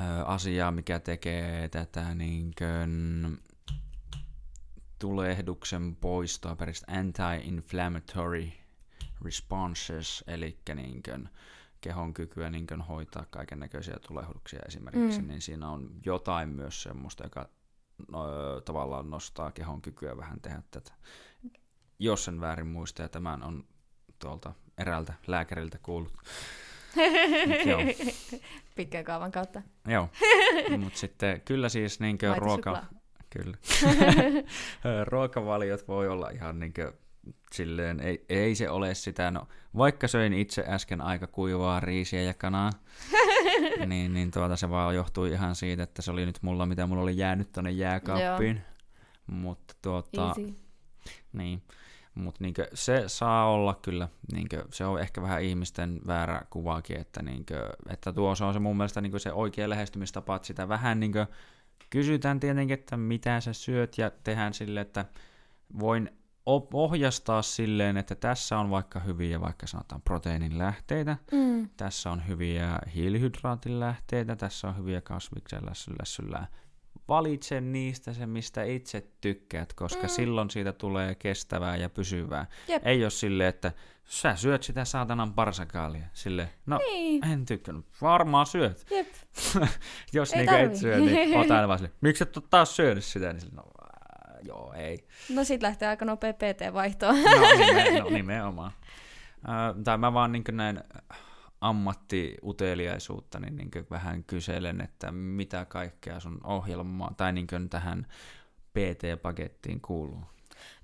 ö, 0.00 0.24
asiaa, 0.24 0.70
mikä 0.70 1.00
tekee 1.00 1.68
tätä 1.68 2.14
niinkön, 2.14 3.38
tulehduksen 4.98 5.96
poistoa, 5.96 6.56
peristä 6.56 6.92
anti-inflammatory 6.92 8.52
responses, 9.24 10.24
eli 10.26 10.58
niinkön, 10.74 11.28
kehon 11.80 12.14
kykyä 12.14 12.50
niin 12.50 12.66
hoitaa 12.88 13.26
kaiken 13.30 13.58
näköisiä 13.58 13.96
tulehduksia 14.08 14.60
esimerkiksi, 14.68 15.22
mm. 15.22 15.28
niin 15.28 15.40
siinä 15.40 15.68
on 15.68 15.90
jotain 16.06 16.48
myös 16.48 16.82
semmoista, 16.82 17.24
joka 17.24 17.48
no, 18.08 18.26
tavallaan 18.64 19.10
nostaa 19.10 19.50
kehon 19.50 19.82
kykyä 19.82 20.16
vähän 20.16 20.40
tehdä 20.40 20.62
tätä. 20.70 20.92
Jos 21.98 22.24
sen 22.24 22.40
väärin 22.40 22.66
muista, 22.66 23.02
ja 23.02 23.08
tämän 23.08 23.42
on 23.42 23.64
tuolta 24.18 24.52
eräältä 24.78 25.14
lääkäriltä 25.26 25.78
kuullut. 25.82 26.12
joo. 27.66 27.80
Pitkän 28.76 29.04
kaavan 29.04 29.32
kautta. 29.32 29.62
Joo, 29.86 30.08
mutta 30.78 30.98
sitten 30.98 31.40
kyllä 31.40 31.68
siis 31.68 32.00
niin 32.00 32.18
ruoka... 32.36 32.84
Kyllä. 33.30 33.56
Ruokavaliot 35.10 35.88
voi 35.88 36.08
olla 36.08 36.30
ihan 36.30 36.60
niin 36.60 36.72
silleen, 37.52 38.00
ei, 38.00 38.24
ei 38.28 38.54
se 38.54 38.70
ole 38.70 38.94
sitä, 38.94 39.30
no 39.30 39.48
vaikka 39.76 40.08
söin 40.08 40.32
itse 40.32 40.64
äsken 40.68 41.00
aika 41.00 41.26
kuivaa 41.26 41.80
riisiä 41.80 42.22
ja 42.22 42.34
kanaa, 42.34 42.70
niin, 43.86 44.14
niin 44.14 44.30
tuota, 44.30 44.56
se 44.56 44.70
vaan 44.70 44.94
johtui 44.94 45.30
ihan 45.30 45.54
siitä, 45.54 45.82
että 45.82 46.02
se 46.02 46.10
oli 46.10 46.26
nyt 46.26 46.38
mulla, 46.42 46.66
mitä 46.66 46.86
mulla 46.86 47.02
oli 47.02 47.16
jäänyt 47.16 47.52
tonne 47.52 47.70
jääkaappiin. 47.70 48.62
Mutta 49.26 49.74
tuota, 49.82 50.26
Easy. 50.26 50.54
niin, 51.32 51.62
mutta 52.14 52.44
niinkö, 52.44 52.68
se 52.74 53.04
saa 53.06 53.50
olla 53.50 53.74
kyllä, 53.82 54.08
niinkö, 54.32 54.64
se 54.70 54.84
on 54.84 55.00
ehkä 55.00 55.22
vähän 55.22 55.42
ihmisten 55.42 56.00
väärä 56.06 56.42
kuvaakin, 56.50 57.00
että, 57.00 57.22
niinkö, 57.22 57.68
että 57.88 58.12
tuo 58.12 58.34
se 58.34 58.44
on 58.44 58.52
se 58.52 58.58
mun 58.58 58.76
mielestä 58.76 59.00
niinkö 59.00 59.18
se 59.18 59.32
oikea 59.32 59.68
lähestymistapa, 59.68 60.36
että 60.36 60.46
sitä 60.46 60.68
vähän 60.68 61.00
niinkö, 61.00 61.26
kysytään 61.90 62.40
tietenkin, 62.40 62.74
että 62.74 62.96
mitä 62.96 63.40
sä 63.40 63.52
syöt 63.52 63.98
ja 63.98 64.10
tehdään 64.10 64.54
sille, 64.54 64.80
että 64.80 65.04
voin 65.78 66.10
ohjastaa 66.72 67.42
silleen, 67.42 67.96
että 67.96 68.14
tässä 68.14 68.58
on 68.58 68.70
vaikka 68.70 69.00
hyviä 69.00 69.40
vaikka 69.40 69.66
sanotaan 69.66 70.02
proteiinin 70.02 70.58
lähteitä, 70.58 71.16
mm. 71.32 71.68
tässä 71.76 72.10
on 72.10 72.28
hyviä 72.28 72.78
hiilihydraatin 72.94 73.80
lähteitä, 73.80 74.36
tässä 74.36 74.68
on 74.68 74.76
hyviä 74.76 75.00
kasviksen 75.00 75.62
lässyllä. 75.98 76.46
Valitse 77.08 77.60
niistä 77.60 78.12
se, 78.12 78.26
mistä 78.26 78.62
itse 78.62 79.06
tykkäät, 79.20 79.72
koska 79.72 80.02
mm. 80.02 80.08
silloin 80.08 80.50
siitä 80.50 80.72
tulee 80.72 81.14
kestävää 81.14 81.76
ja 81.76 81.90
pysyvää. 81.90 82.46
Jep. 82.68 82.86
Ei 82.86 83.04
ole 83.04 83.10
silleen, 83.10 83.48
että 83.48 83.72
sä 84.04 84.36
syöt 84.36 84.62
sitä 84.62 84.84
saatanan 84.84 85.34
parsakaalia. 85.34 86.06
Sille, 86.12 86.48
no 86.66 86.78
niin. 86.78 87.24
en 87.24 87.46
tykkännyt. 87.46 87.86
Varmaan 88.02 88.46
syöt. 88.46 88.86
Jep. 88.90 89.08
Jos 90.12 90.32
niin 90.32 90.54
et 90.54 90.76
syö, 90.76 90.98
niin 90.98 91.36
oot 91.38 91.50
aina 91.50 91.68
vaan 91.68 91.78
sille, 91.78 91.92
miksi 92.00 92.22
et 92.22 92.36
ole 92.36 92.44
taas 92.50 92.76
syönyt 92.76 93.04
sitä? 93.04 93.32
Niin 93.32 93.40
sille, 93.40 93.54
no 93.56 93.62
joo, 94.42 94.72
ei. 94.72 95.06
No 95.34 95.44
sit 95.44 95.62
lähtee 95.62 95.88
aika 95.88 96.04
nopea 96.04 96.32
PT-vaihtoa. 96.32 97.12
no, 97.12 97.58
nime, 97.66 98.00
no 98.00 98.08
nimenomaan. 98.10 98.72
Äh, 99.48 99.82
tai 99.84 99.98
mä 99.98 100.14
vaan 100.14 100.32
niin 100.32 100.44
näin 100.52 100.80
ammattiuteliaisuutta, 101.60 103.40
niin, 103.40 103.56
niin 103.56 103.70
vähän 103.90 104.24
kyselen, 104.24 104.80
että 104.80 105.12
mitä 105.12 105.64
kaikkea 105.64 106.20
sun 106.20 106.40
ohjelmaa 106.44 107.14
tai 107.16 107.32
niin 107.32 107.46
tähän 107.70 108.06
PT-pakettiin 108.72 109.80
kuuluu. 109.80 110.22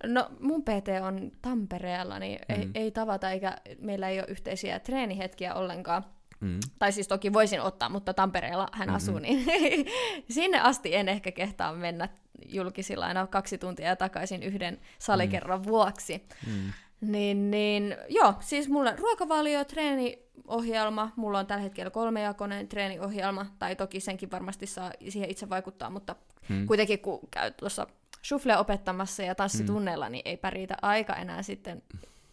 No 0.04 0.30
mun 0.40 0.62
PT 0.62 0.88
on 1.06 1.30
Tampereella, 1.42 2.18
niin 2.18 2.38
mm. 2.48 2.54
ei, 2.54 2.70
ei 2.74 2.90
tavata 2.90 3.30
eikä 3.30 3.56
meillä 3.80 4.08
ei 4.08 4.18
ole 4.18 4.28
yhteisiä 4.28 4.78
treenihetkiä 4.78 5.54
ollenkaan. 5.54 6.04
Mm. 6.40 6.60
Tai 6.78 6.92
siis 6.92 7.08
toki 7.08 7.32
voisin 7.32 7.60
ottaa, 7.60 7.88
mutta 7.88 8.14
Tampereella 8.14 8.68
hän 8.72 8.88
mm-hmm. 8.88 8.96
asuu, 8.96 9.18
niin 9.18 9.46
sinne 10.30 10.60
asti 10.60 10.94
en 10.94 11.08
ehkä 11.08 11.32
kehtaa 11.32 11.72
mennä 11.72 12.08
julkisilla 12.48 13.06
aina 13.06 13.26
kaksi 13.26 13.58
tuntia 13.58 13.96
takaisin 13.96 14.42
yhden 14.42 14.80
salikerran 14.98 15.60
mm. 15.60 15.66
vuoksi. 15.66 16.28
Mm. 16.46 16.72
Niin, 17.00 17.50
niin, 17.50 17.96
joo, 18.08 18.34
siis 18.40 18.68
mulla 18.68 18.90
on 18.90 18.98
ruokavalio, 18.98 19.64
treeniohjelma, 19.64 21.12
mulla 21.16 21.38
on 21.38 21.46
tällä 21.46 21.62
hetkellä 21.62 21.90
kolmejakoinen 21.90 22.68
treeniohjelma, 22.68 23.46
tai 23.58 23.76
toki 23.76 24.00
senkin 24.00 24.30
varmasti 24.30 24.66
saa 24.66 24.92
siihen 25.08 25.30
itse 25.30 25.48
vaikuttaa, 25.48 25.90
mutta 25.90 26.16
mm. 26.48 26.66
kuitenkin 26.66 26.98
kun 26.98 27.20
käy 27.30 27.50
tuossa 27.50 27.86
shufflea 28.24 28.58
opettamassa 28.58 29.22
ja 29.22 29.34
tanssitunneilla, 29.34 30.06
mm. 30.06 30.12
niin 30.12 30.22
ei 30.24 30.36
pärjitä 30.36 30.74
aika 30.82 31.16
enää 31.16 31.42
sitten 31.42 31.82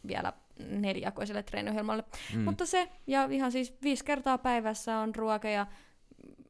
vielä 0.07 0.33
nelijakoiselle 0.59 1.43
treeniohjelmalle. 1.43 2.03
Mm. 2.33 2.41
Mutta 2.41 2.65
se, 2.65 2.89
ja 3.07 3.27
ihan 3.31 3.51
siis 3.51 3.73
viisi 3.83 4.05
kertaa 4.05 4.37
päivässä 4.37 4.97
on 4.97 5.15
ruoka, 5.15 5.49
ja 5.49 5.67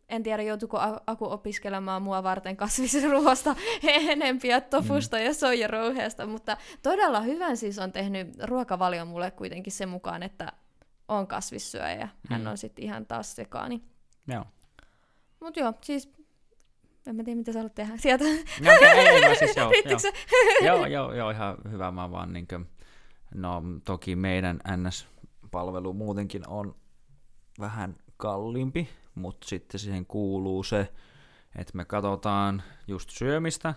en 0.10 0.24
tiedä 0.24 0.44
joutuuko 0.44 0.78
Aku 1.08 1.32
opiskelemaan 1.32 2.02
mua 2.02 2.24
varten 2.24 2.58
kasvisruoasta 2.58 3.56
enempiä 4.12 4.62
tofusta 4.62 5.18
mm. 5.18 5.24
ja 5.24 5.34
soijarouheesta, 5.34 6.26
mutta 6.26 6.58
todella 6.84 7.22
hyvän 7.22 7.58
siis 7.58 7.80
on 7.80 7.92
tehnyt 7.92 8.28
ruokavalio 8.44 9.06
mulle 9.06 9.32
kuitenkin 9.32 9.74
sen 9.74 9.90
mukaan, 9.90 10.24
että 10.24 10.52
on 11.08 11.28
kasvissyöjä 11.28 11.96
ja 11.96 12.06
mm. 12.06 12.30
hän 12.30 12.48
on 12.48 12.58
sitten 12.58 12.86
ihan 12.86 13.06
taas 13.06 13.36
sekaani. 13.36 13.82
Joo. 14.28 14.46
Mut 15.40 15.58
joo, 15.58 15.74
siis 15.82 16.14
en 17.08 17.16
mä 17.16 17.24
tiedä, 17.24 17.38
mitä 17.38 17.52
sä 17.52 17.60
haluat 17.60 17.76
tehdä 17.76 17.98
sieltä. 17.98 18.24
No, 18.24 18.74
okay, 18.76 18.88
ei, 18.88 19.08
ei, 19.08 19.36
siis 19.36 19.56
joo, 19.58 19.72
joo. 19.86 20.00
joo, 20.64 20.86
joo, 20.86 21.14
joo, 21.14 21.30
ihan 21.30 21.58
hyvä. 21.72 21.92
Mä 21.92 22.12
vaan 22.12 22.34
niin 22.34 22.48
kuin, 22.48 22.70
no 23.34 23.64
toki 23.86 24.16
meidän 24.16 24.60
NS-palvelu 24.78 25.94
muutenkin 25.94 26.48
on 26.48 26.76
vähän 27.60 27.96
kalliimpi, 28.18 28.90
mutta 29.16 29.48
sitten 29.48 29.80
siihen 29.80 30.06
kuuluu 30.06 30.64
se, 30.64 30.94
että 31.56 31.78
me 31.78 31.86
katsotaan 31.86 32.64
just 32.88 33.10
syömistä, 33.10 33.74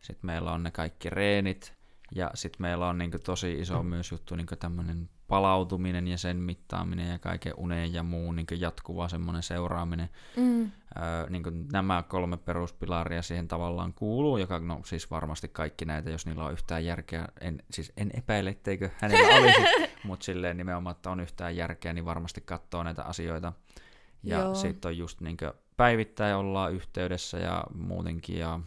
sitten 0.00 0.26
meillä 0.26 0.52
on 0.52 0.62
ne 0.62 0.70
kaikki 0.70 1.10
reenit, 1.10 1.74
ja 2.14 2.30
sitten 2.34 2.62
meillä 2.62 2.88
on 2.88 2.98
niinku 2.98 3.18
tosi 3.18 3.52
iso 3.52 3.82
myös 3.82 4.10
juttu 4.10 4.36
niinku 4.36 4.56
tämmöinen 4.56 5.08
palautuminen 5.28 6.08
ja 6.08 6.18
sen 6.18 6.36
mittaaminen 6.36 7.08
ja 7.08 7.18
kaiken 7.18 7.52
uneen 7.56 7.92
ja 7.92 8.02
muu 8.02 8.32
niinku 8.32 8.54
jatkuva 8.54 9.08
semmoinen 9.08 9.42
seuraaminen. 9.42 10.08
Mm. 10.36 10.62
Öö, 10.62 11.30
niinku 11.30 11.50
nämä 11.72 12.04
kolme 12.08 12.36
peruspilaria 12.36 13.22
siihen 13.22 13.48
tavallaan 13.48 13.92
kuuluu, 13.92 14.38
joka 14.38 14.58
no 14.58 14.80
siis 14.84 15.10
varmasti 15.10 15.48
kaikki 15.48 15.84
näitä, 15.84 16.10
jos 16.10 16.26
niillä 16.26 16.44
on 16.44 16.52
yhtään 16.52 16.84
järkeä, 16.84 17.28
en, 17.40 17.62
siis 17.70 17.92
en 17.96 18.10
epäile, 18.14 18.50
etteikö 18.50 18.90
hänellä 19.00 19.34
olisi, 19.38 19.60
mutta 20.04 20.24
silleen 20.24 20.56
nimenomaan, 20.56 20.96
että 20.96 21.10
on 21.10 21.20
yhtään 21.20 21.56
järkeä, 21.56 21.92
niin 21.92 22.04
varmasti 22.04 22.40
katsoo 22.40 22.82
näitä 22.82 23.02
asioita. 23.02 23.52
Ja 24.22 24.54
sitten 24.54 24.88
on 24.88 24.98
just 24.98 25.20
niin 25.20 25.36
päivittäin 25.76 26.36
ollaan 26.36 26.72
yhteydessä 26.72 27.38
ja 27.38 27.64
muutenkin 27.74 28.38
ja 28.38 28.60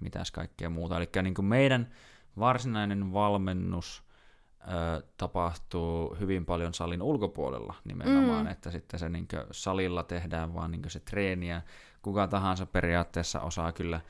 mitäs 0.00 0.30
kaikkea 0.30 0.70
muuta. 0.70 0.96
Eli 0.96 1.08
niin 1.22 1.44
meidän 1.44 1.92
varsinainen 2.38 3.12
valmennus 3.12 4.02
ö, 4.68 5.02
tapahtuu 5.16 6.16
hyvin 6.20 6.46
paljon 6.46 6.74
salin 6.74 7.02
ulkopuolella 7.02 7.74
nimenomaan, 7.84 8.44
mm. 8.44 8.50
että 8.50 8.70
sitten 8.70 9.00
se 9.00 9.08
niin 9.08 9.28
salilla 9.50 10.02
tehdään 10.02 10.54
vaan 10.54 10.70
niin 10.70 10.82
se 10.90 11.00
treeniä. 11.00 11.62
Kuka 12.02 12.26
tahansa 12.26 12.66
periaatteessa 12.66 13.40
osaa 13.40 13.72
kyllä 13.72 14.00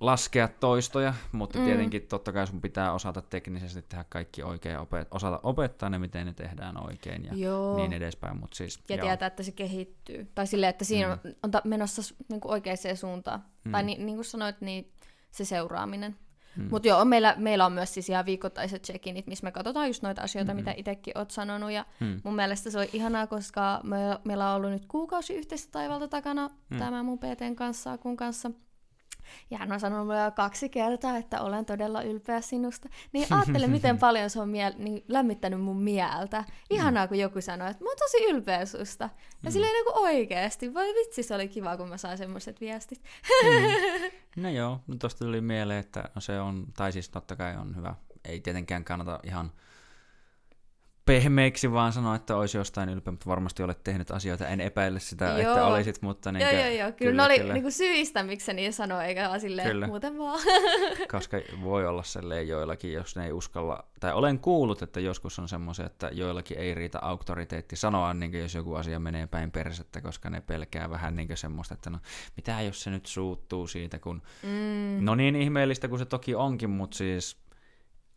laskea 0.00 0.48
toistoja, 0.48 1.14
mutta 1.32 1.58
mm. 1.58 1.64
tietenkin 1.64 2.02
totta 2.02 2.32
kai 2.32 2.46
sun 2.46 2.60
pitää 2.60 2.92
osata 2.92 3.22
teknisesti 3.22 3.82
tehdä 3.82 4.04
kaikki 4.08 4.42
oikein 4.42 4.78
opet- 4.78 5.08
osata 5.10 5.40
opettaa 5.42 5.90
ne, 5.90 5.98
miten 5.98 6.26
ne 6.26 6.32
tehdään 6.32 6.84
oikein 6.84 7.24
ja 7.24 7.34
joo. 7.34 7.76
niin 7.76 7.92
edespäin. 7.92 8.36
Mut 8.36 8.52
siis, 8.52 8.80
ja 8.88 8.96
joo. 8.96 9.06
tietää, 9.06 9.26
että 9.26 9.42
se 9.42 9.52
kehittyy. 9.52 10.30
Tai 10.34 10.46
silleen, 10.46 10.70
että 10.70 10.84
siinä 10.84 11.18
mm. 11.24 11.34
on 11.42 11.50
ta- 11.50 11.62
menossa 11.64 12.14
niin 12.28 12.40
kuin 12.40 12.52
oikeaan 12.52 12.78
suuntaan. 12.94 13.44
Mm. 13.64 13.72
Tai 13.72 13.82
ni- 13.82 13.98
niin 13.98 14.16
kuin 14.16 14.24
sanoit, 14.24 14.60
niin 14.60 14.92
se 15.30 15.44
seuraaminen. 15.44 16.16
Mm. 16.56 16.68
Mutta 16.70 16.88
joo, 16.88 17.04
meillä, 17.04 17.34
meillä 17.38 17.66
on 17.66 17.72
myös 17.72 17.94
siis 17.94 18.08
ihan 18.08 18.26
viikoittaiset 18.26 18.86
check-init, 18.86 19.26
missä 19.26 19.44
me 19.44 19.52
katsotaan 19.52 19.86
just 19.86 20.02
noita 20.02 20.22
asioita, 20.22 20.52
mm. 20.52 20.56
mitä 20.56 20.74
itsekin 20.76 21.18
oot 21.18 21.30
sanonut. 21.30 21.70
Ja 21.70 21.84
mm. 22.00 22.20
mun 22.24 22.34
mielestä 22.34 22.70
se 22.70 22.78
on 22.78 22.86
ihanaa, 22.92 23.26
koska 23.26 23.80
me, 23.84 23.96
meillä 24.24 24.50
on 24.50 24.56
ollut 24.56 24.70
nyt 24.70 24.86
kuukausi 24.86 25.34
yhteistä 25.34 25.72
taivalta 25.72 26.08
takana 26.08 26.50
mm. 26.70 26.78
tämän 26.78 27.04
mun 27.04 27.18
PTn 27.18 27.56
kanssa, 27.56 27.98
kun 27.98 28.16
kanssa– 28.16 28.50
Ja 29.50 29.58
hän 29.58 29.72
on 29.72 29.80
sanonut 29.80 30.06
mulle 30.06 30.24
jo 30.24 30.30
kaksi 30.30 30.68
kertaa, 30.68 31.16
että 31.16 31.40
olen 31.40 31.64
todella 31.64 32.02
ylpeä 32.02 32.40
sinusta. 32.40 32.88
Niin 33.12 33.26
ajattele, 33.34 33.66
miten 33.66 33.98
paljon 33.98 34.30
se 34.30 34.40
on 34.40 34.48
miel- 34.48 34.78
niin 34.78 35.04
lämmittänyt 35.08 35.60
mun 35.60 35.82
mieltä. 35.82 36.44
Ihanaa, 36.70 37.08
kun 37.08 37.18
joku 37.18 37.40
sanoi, 37.40 37.70
että 37.70 37.84
mä 37.84 37.90
oon 37.90 37.96
tosi 37.98 38.24
ylpeä 38.24 38.66
susta. 38.66 39.04
Ja 39.42 39.50
mm. 39.50 39.52
silleen 39.52 39.72
niin 39.72 39.84
kuin 39.84 39.98
oikeesti. 39.98 40.74
Voi 40.74 40.94
vitsi, 40.94 41.22
se 41.22 41.34
oli 41.34 41.48
kiva, 41.48 41.76
kun 41.76 41.88
mä 41.88 41.96
sain 41.96 42.18
semmoiset 42.18 42.60
viestit. 42.60 43.02
Mm. 43.44 44.42
No 44.42 44.50
joo, 44.50 44.80
no 44.86 44.96
tosta 44.96 45.24
tuli 45.24 45.40
mieleen, 45.40 45.80
että 45.80 46.10
se 46.18 46.40
on, 46.40 46.66
tai 46.76 46.92
siis 46.92 47.08
totta 47.08 47.36
kai 47.36 47.56
on 47.56 47.76
hyvä. 47.76 47.94
Ei 48.24 48.40
tietenkään 48.40 48.84
kannata 48.84 49.20
ihan 49.24 49.52
pehmeiksi 51.10 51.72
vaan 51.72 51.92
sanoa, 51.92 52.14
että 52.14 52.36
olisi 52.36 52.58
jostain 52.58 52.88
ylpeä, 52.88 53.10
mutta 53.10 53.30
varmasti 53.30 53.62
olet 53.62 53.84
tehnyt 53.84 54.10
asioita. 54.10 54.48
En 54.48 54.60
epäile 54.60 55.00
sitä, 55.00 55.24
joo. 55.24 55.38
että 55.38 55.66
olisit, 55.66 56.02
mutta... 56.02 56.32
Niin 56.32 56.40
joo, 56.40 56.52
joo, 56.52 56.68
joo. 56.68 56.74
Kyllä, 56.74 56.92
kyllä 56.92 57.22
ne 57.22 57.22
oli 57.22 57.38
kyllä. 57.38 57.52
Niin 57.52 57.62
kuin 57.62 57.72
syistä, 57.72 58.22
miksi 58.22 58.46
se 58.46 58.52
niin 58.52 58.72
sanoi, 58.72 59.04
eikä 59.04 59.28
vaan 59.28 59.40
silleen 59.40 59.68
kyllä. 59.68 59.86
muuten 59.86 60.18
vaan. 60.18 60.40
Koska 61.12 61.36
voi 61.62 61.86
olla 61.86 62.02
silleen 62.02 62.48
joillakin, 62.48 62.92
jos 62.92 63.16
ne 63.16 63.24
ei 63.24 63.32
uskalla... 63.32 63.84
Tai 64.00 64.12
olen 64.12 64.38
kuullut, 64.38 64.82
että 64.82 65.00
joskus 65.00 65.38
on 65.38 65.48
semmoisia, 65.48 65.86
että 65.86 66.10
joillakin 66.12 66.58
ei 66.58 66.74
riitä 66.74 66.98
auktoriteetti 66.98 67.76
sanoa, 67.76 68.14
niin 68.14 68.38
jos 68.38 68.54
joku 68.54 68.74
asia 68.74 68.98
menee 68.98 69.26
päin 69.26 69.50
persettä, 69.50 70.00
koska 70.00 70.30
ne 70.30 70.40
pelkää 70.40 70.90
vähän 70.90 71.16
niin 71.16 71.36
semmoista, 71.36 71.74
että 71.74 71.90
no 71.90 71.98
mitä 72.36 72.60
jos 72.60 72.82
se 72.82 72.90
nyt 72.90 73.06
suuttuu 73.06 73.66
siitä, 73.66 73.98
kun... 73.98 74.22
Mm. 74.42 75.04
No 75.04 75.14
niin 75.14 75.36
ihmeellistä 75.36 75.88
kuin 75.88 75.98
se 75.98 76.04
toki 76.04 76.34
onkin, 76.34 76.70
mutta 76.70 76.96
siis 76.96 77.36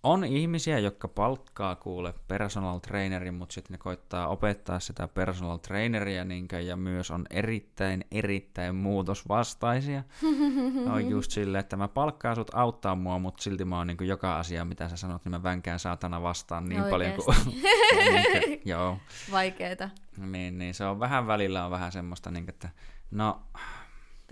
on 0.04 0.24
ihmisiä, 0.24 0.80
jotka 0.80 1.08
palkkaa 1.08 1.76
kuule 1.76 2.14
personal 2.28 2.80
trainerin, 2.80 3.34
mutta 3.34 3.54
sitten 3.54 3.74
ne 3.74 3.78
koittaa 3.78 4.28
opettaa 4.28 4.80
sitä 4.80 5.08
personal 5.08 5.58
traineria 5.58 6.26
niinkö, 6.26 6.60
ja 6.60 6.76
myös 6.76 7.12
on 7.12 7.26
erittäin, 7.30 8.06
erittäin 8.12 8.76
muutosvastaisia. 8.76 10.04
on 10.90 11.10
just 11.10 11.32
sille, 11.38 11.60
että 11.60 11.78
mä 11.78 11.88
palkkaan 11.88 12.36
sut 12.36 12.52
auttaa 12.54 12.96
mua, 12.96 13.20
mutta 13.20 13.44
silti 13.44 13.66
mä 13.66 13.78
oon 13.78 13.88
niin 13.88 13.98
joka 14.08 14.40
asia, 14.40 14.66
mitä 14.66 14.90
sä 14.90 14.98
sanot, 14.98 15.26
niin 15.26 15.32
mä 15.32 15.44
vänkään 15.44 15.80
saatana 15.80 16.22
vastaan 16.22 16.70
niin 16.70 16.82
Oikeesti. 16.82 17.24
paljon 17.24 17.46
kuin... 17.46 17.64
niin, 18.44 18.62
joo. 18.66 18.98
Vaikeeta. 19.32 19.90
Niin, 20.18 20.58
niin, 20.58 20.74
se 20.74 20.86
on 20.86 21.00
vähän 21.00 21.28
välillä 21.28 21.66
on 21.66 21.72
vähän 21.72 21.92
semmoista, 21.92 22.32
niin, 22.32 22.50
että 22.50 22.70
no 23.12 23.42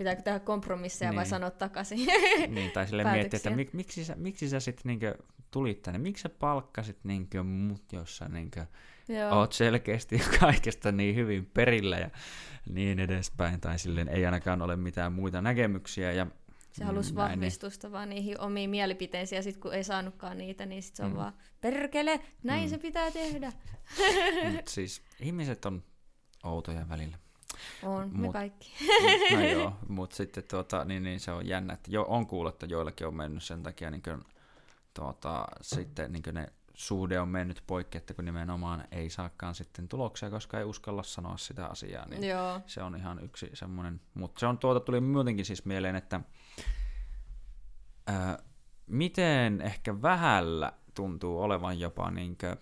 Pitääkö 0.02 0.22
tehdä 0.22 0.40
kompromisseja 0.40 1.10
niin. 1.10 1.16
vai 1.16 1.26
sanoa 1.26 1.50
takaisin? 1.50 1.98
niin, 2.54 2.70
tai 2.70 2.86
sille 2.86 3.04
miettiä, 3.04 3.36
että 3.36 3.50
mik, 3.50 3.72
miksi 3.72 4.04
sä, 4.04 4.14
miksi 4.16 4.48
sä 4.48 4.60
sitten 4.60 4.82
niinkö 4.84 5.14
tulit 5.50 5.82
tänne, 5.82 5.98
miksi 5.98 6.22
sä 6.22 6.28
palkkasit 6.28 7.04
niinkö 7.04 7.42
mut, 7.42 7.92
jos 7.92 8.16
sä 8.16 8.28
niinkö 8.28 8.66
Joo. 9.08 9.38
oot 9.38 9.52
selkeästi 9.52 10.22
kaikesta 10.40 10.92
niin 10.92 11.16
hyvin 11.16 11.46
perillä 11.46 11.98
ja 11.98 12.10
niin 12.68 13.00
edespäin, 13.00 13.60
tai 13.60 13.78
silleen 13.78 14.08
ei 14.08 14.26
ainakaan 14.26 14.62
ole 14.62 14.76
mitään 14.76 15.12
muita 15.12 15.42
näkemyksiä. 15.42 16.12
Ja, 16.12 16.26
se 16.72 16.84
halusi 16.84 17.12
mm, 17.12 17.16
vahvistusta 17.16 17.86
niin. 17.86 17.92
vaan 17.92 18.08
niihin 18.08 18.40
omiin 18.40 18.70
mielipiteisiin, 18.70 19.36
ja 19.36 19.42
sitten 19.42 19.62
kun 19.62 19.74
ei 19.74 19.84
saanutkaan 19.84 20.38
niitä, 20.38 20.66
niin 20.66 20.82
sitten 20.82 20.96
se 20.96 21.02
on 21.04 21.12
mm. 21.12 21.16
vaan, 21.16 21.32
perkele, 21.60 22.20
näin 22.42 22.64
mm. 22.64 22.68
se 22.70 22.78
pitää 22.78 23.10
tehdä. 23.10 23.52
Mut 24.52 24.68
siis 24.68 25.02
ihmiset 25.20 25.64
on 25.64 25.82
outoja 26.44 26.88
välillä. 26.88 27.16
On, 27.82 28.10
mut, 28.12 28.20
me 28.20 28.32
kaikki. 28.32 28.72
no 29.32 29.40
joo, 29.40 29.72
mutta 29.88 30.16
sitten 30.16 30.44
tuota, 30.50 30.84
niin, 30.84 31.02
niin 31.02 31.20
se 31.20 31.32
on 31.32 31.48
jännä, 31.48 31.74
että 31.74 31.90
jo, 31.90 32.02
on 32.08 32.26
kuullut, 32.26 32.54
että 32.54 32.66
joillakin 32.66 33.06
on 33.06 33.16
mennyt 33.16 33.42
sen 33.42 33.62
takia 33.62 33.90
niin 33.90 34.02
kuin, 34.02 34.22
tuota, 34.94 35.44
sitten 35.60 36.12
niin 36.12 36.22
kuin 36.22 36.34
ne 36.34 36.52
suhde 36.74 37.20
on 37.20 37.28
mennyt 37.28 37.62
poikki, 37.66 37.98
että 37.98 38.14
kun 38.14 38.24
nimenomaan 38.24 38.84
ei 38.90 39.10
saakaan 39.10 39.54
sitten 39.54 39.88
tuloksia, 39.88 40.30
koska 40.30 40.58
ei 40.58 40.64
uskalla 40.64 41.02
sanoa 41.02 41.36
sitä 41.36 41.66
asiaa, 41.66 42.08
niin 42.08 42.24
Joo. 42.24 42.60
se 42.66 42.82
on 42.82 42.96
ihan 42.96 43.24
yksi 43.24 43.50
semmoinen. 43.54 44.00
Mutta 44.14 44.40
se 44.40 44.46
on 44.46 44.58
tuota, 44.58 44.80
tuli 44.80 45.00
muutenkin 45.00 45.44
siis 45.44 45.64
mieleen, 45.64 45.96
että 45.96 46.20
ää, 48.06 48.38
miten 48.86 49.60
ehkä 49.60 50.02
vähällä 50.02 50.72
tuntuu 50.94 51.40
olevan 51.40 51.80
jopa, 51.80 52.10
niin 52.10 52.36
kuin, 52.36 52.56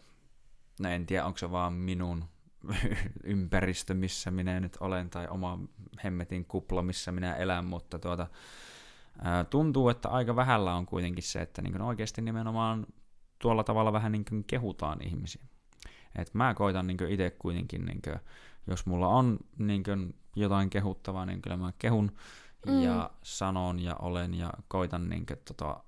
no 0.81 0.89
en 0.89 1.07
tiedä, 1.07 1.25
onko 1.25 1.39
se 1.39 1.51
vaan 1.51 1.73
minun 1.73 2.25
ympäristö, 3.25 3.95
missä 3.95 4.31
minä 4.31 4.61
nyt 4.61 4.77
olen, 4.81 5.11
tai 5.11 5.29
oma 5.29 5.59
hemmetin 6.05 6.45
kupla, 6.45 6.83
missä 6.83 7.13
minä 7.13 7.35
elän, 7.35 7.65
mutta 7.65 7.99
tuota, 7.99 8.27
tuntuu, 9.51 9.89
että 9.89 10.09
aika 10.09 10.37
vähällä 10.37 10.75
on 10.75 10.87
kuitenkin 10.87 11.23
se, 11.23 11.41
että 11.41 11.63
niin 11.63 11.83
oikeasti 11.83 12.23
nimenomaan 12.23 12.87
tuolla 13.39 13.65
tavalla 13.65 13.93
vähän 13.93 14.13
niin 14.13 14.25
kuin 14.25 14.45
kehutaan 14.45 15.03
ihmisiä. 15.03 15.45
Et 16.17 16.35
mä 16.35 16.55
koitan 16.55 16.87
niin 16.87 17.09
itse 17.09 17.31
kuitenkin, 17.31 17.85
niin 17.85 18.03
kuin, 18.03 18.17
jos 18.67 18.87
mulla 18.87 19.09
on 19.09 19.39
niin 19.59 19.83
kuin 19.83 20.15
jotain 20.37 20.71
kehuttavaa, 20.71 21.27
niin 21.27 21.43
kyllä 21.43 21.57
mä 21.57 21.73
kehun 21.79 22.13
mm. 22.67 22.83
ja 22.83 23.11
sanon 23.23 23.81
ja 23.81 23.97
olen 23.97 24.35
ja 24.35 24.53
koitan, 24.69 25.09
niin 25.09 25.27
kuin, 25.27 25.39
tota, 25.45 25.85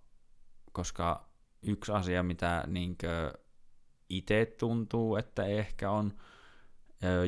koska 0.72 1.28
yksi 1.62 1.92
asia, 1.92 2.22
mitä 2.22 2.64
niin 2.66 2.96
itse 4.08 4.46
tuntuu, 4.58 5.16
että 5.16 5.44
ehkä 5.44 5.90
on 5.90 6.12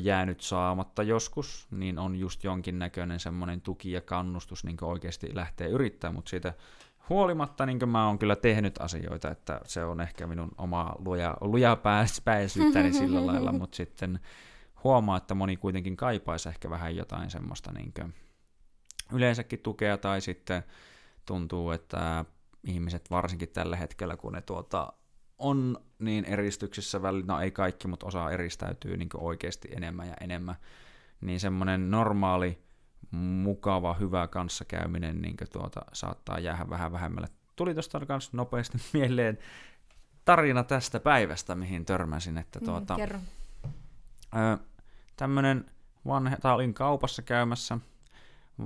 jäänyt 0.03 0.41
saamatta 0.41 1.03
joskus, 1.03 1.67
niin 1.71 1.99
on 1.99 2.17
just 2.17 2.45
jonkinnäköinen 2.45 3.21
semmoinen 3.21 3.61
tuki 3.61 3.93
ja 3.93 4.01
kannustus 4.01 4.65
niin 4.65 4.77
oikeasti 4.83 5.35
lähtee 5.35 5.69
yrittämään, 5.69 6.15
mutta 6.15 6.29
siitä 6.29 6.55
huolimatta 7.09 7.67
niin 7.67 7.89
mä 7.89 8.07
oon 8.07 8.19
kyllä 8.19 8.37
tehnyt 8.37 8.81
asioita, 8.81 9.31
että 9.31 9.61
se 9.65 9.85
on 9.85 10.01
ehkä 10.01 10.27
minun 10.27 10.51
oma 10.59 10.95
luja, 10.99 11.37
luja 11.41 11.79
pääsyyttäni 12.25 12.93
sillä 12.93 13.27
lailla, 13.27 13.53
mutta 13.53 13.77
sitten 13.77 14.21
huomaa, 14.85 15.17
että 15.17 15.35
moni 15.35 15.57
kuitenkin 15.57 15.97
kaipaisi 15.97 16.49
ehkä 16.49 16.71
vähän 16.71 16.97
jotain 16.97 17.31
semmoista 17.31 17.73
niin 17.73 18.15
yleensäkin 19.13 19.59
tukea, 19.59 19.99
tai 19.99 20.21
sitten 20.21 20.63
tuntuu, 21.27 21.71
että 21.71 22.25
ihmiset 22.65 23.11
varsinkin 23.11 23.49
tällä 23.49 23.77
hetkellä, 23.77 24.17
kun 24.17 24.33
ne 24.33 24.43
tuota, 24.43 24.93
on 25.45 25.77
niin 25.99 26.25
eristyksissä 26.25 27.03
välillä, 27.03 27.27
no 27.27 27.41
ei 27.41 27.51
kaikki, 27.51 27.89
mutta 27.89 28.07
osa 28.07 28.31
eristäytyy 28.31 28.97
niin 28.97 29.09
oikeasti 29.15 29.69
enemmän 29.77 30.09
ja 30.09 30.15
enemmän, 30.21 30.57
niin 31.21 31.41
semmoinen 31.41 31.91
normaali, 31.91 32.59
mukava, 33.11 33.95
hyvä 33.95 34.29
kanssakäyminen 34.29 35.23
niin 35.23 35.37
tuota, 35.53 35.85
saattaa 35.93 36.39
jäädä 36.39 36.71
vähän 36.71 36.93
vähemmälle. 36.93 37.29
Tuli 37.57 37.75
tuosta 37.75 38.01
myös 38.09 38.33
nopeasti 38.33 38.79
mieleen 38.93 39.39
tarina 40.25 40.65
tästä 40.65 41.01
päivästä, 41.01 41.55
mihin 41.55 41.85
törmäsin, 41.85 42.39
että 42.39 42.59
mm, 42.59 42.67
tuota, 42.67 42.97
kerro. 42.97 43.19
tämmöinen 45.17 45.65
vanhe, 46.07 46.37
tai 46.37 46.55
olin 46.55 46.75
kaupassa 46.75 47.23
käymässä, 47.23 47.79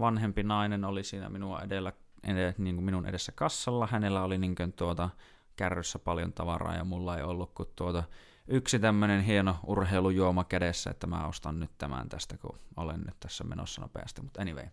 vanhempi 0.00 0.42
nainen 0.42 0.84
oli 0.84 1.04
siinä 1.04 1.28
minua 1.28 1.60
edellä, 1.60 1.92
edellä 2.24 2.54
niin 2.58 2.74
kuin 2.74 2.84
minun 2.84 3.06
edessä 3.06 3.32
kassalla, 3.32 3.88
hänellä 3.90 4.22
oli 4.22 4.38
niin 4.38 4.54
kuin, 4.54 4.72
tuota, 4.72 5.10
kärryssä 5.58 5.98
paljon 5.98 6.32
tavaraa 6.32 6.74
ja 6.74 6.84
mulla 6.84 7.16
ei 7.16 7.22
ollut 7.22 7.50
kuin 7.54 7.68
tuota 7.76 8.02
yksi 8.48 8.78
tämmöinen 8.78 9.20
hieno 9.20 9.56
urheilujuoma 9.66 10.44
kädessä, 10.44 10.90
että 10.90 11.06
mä 11.06 11.26
ostan 11.26 11.60
nyt 11.60 11.70
tämän 11.78 12.08
tästä, 12.08 12.36
kun 12.38 12.58
olen 12.76 13.00
nyt 13.00 13.16
tässä 13.20 13.44
menossa 13.44 13.82
nopeasti, 13.82 14.22
mutta 14.22 14.42
anyway. 14.42 14.66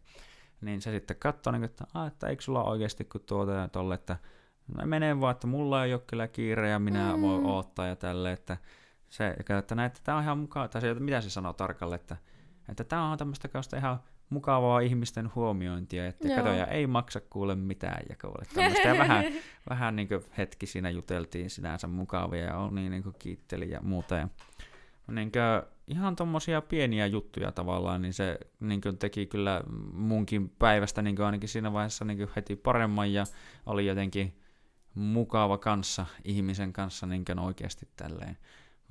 Niin 0.62 0.82
se 0.82 0.92
sitten 0.92 1.18
katsoi, 1.18 1.54
niin, 1.54 1.64
että, 1.64 1.88
ah, 1.94 2.08
että 2.08 2.28
eikö 2.28 2.44
sulla 2.44 2.64
oikeasti 2.64 3.06
kun 3.06 3.22
tuota 3.22 3.52
ja 3.52 3.68
tolle, 3.68 3.96
että 3.96 4.18
mä 4.78 4.86
menen 4.86 5.22
vaan, 5.22 5.32
että 5.32 5.48
mulla 5.48 5.86
ei 5.86 5.94
ole 5.94 6.02
kyllä 6.08 6.28
kiire 6.28 6.70
ja 6.70 6.80
minä 6.80 7.16
mm. 7.16 7.22
voin 7.22 7.46
odottaa 7.46 7.88
ja 7.88 7.96
tälle, 7.96 8.32
että 8.32 8.58
se, 9.10 9.36
että, 9.58 9.76
näin, 9.76 9.88
että 9.88 10.00
tämä 10.04 10.18
on 10.18 10.24
ihan 10.24 10.38
mukaan, 10.38 10.70
tai 10.70 10.82
se, 10.82 10.94
mitä 10.94 11.22
se 11.22 11.30
sanoo 11.30 11.54
tarkalle, 11.54 11.96
että, 11.96 12.18
että 12.70 12.84
tämä 12.84 13.12
on 13.12 13.18
tämmöistä 13.18 13.48
kausta 13.48 13.78
ihan 13.78 14.00
mukavaa 14.30 14.80
ihmisten 14.80 15.36
huomiointia, 15.36 16.08
että 16.08 16.28
Joo. 16.28 16.38
katoja 16.38 16.68
ei 16.68 16.88
maksa 16.88 17.20
kuule 17.30 17.56
mitään 17.56 18.04
ja 18.10 18.16
kuule 18.22 18.70
Ja 18.88 18.98
vähän, 18.98 19.26
vähän 19.70 19.96
niin 19.96 20.10
hetki 20.38 20.66
siinä 20.66 20.90
juteltiin 20.90 21.50
sinänsä 21.50 21.88
mukavia 21.88 22.46
ja 22.46 22.58
on 22.58 22.76
niin, 22.76 22.92
niin 22.92 23.04
kiitteli 23.20 23.72
ja 23.72 23.82
muuta. 23.82 24.16
Ja, 24.16 24.28
niin 25.12 25.32
kuin, 25.32 25.72
ihan 25.88 26.16
tuommoisia 26.16 26.62
pieniä 26.62 27.06
juttuja 27.06 27.52
tavallaan, 27.52 28.02
niin 28.02 28.14
se 28.14 28.40
niin 28.60 28.82
kuin 28.82 28.98
teki 28.98 29.26
kyllä 29.26 29.64
munkin 29.94 30.50
päivästä 30.50 31.02
niin 31.02 31.16
kuin 31.16 31.26
ainakin 31.26 31.50
siinä 31.50 31.74
vaiheessa 31.74 32.06
niin 32.06 32.18
kuin 32.18 32.30
heti 32.36 32.56
paremman 32.56 33.14
ja 33.14 33.26
oli 33.66 33.86
jotenkin 33.86 34.40
mukava 34.96 35.58
kanssa 35.58 36.06
ihmisen 36.24 36.74
kanssa 36.74 37.06
niin 37.06 37.26
kuin 37.26 37.40
oikeasti 37.40 37.88
tälleen 37.96 38.38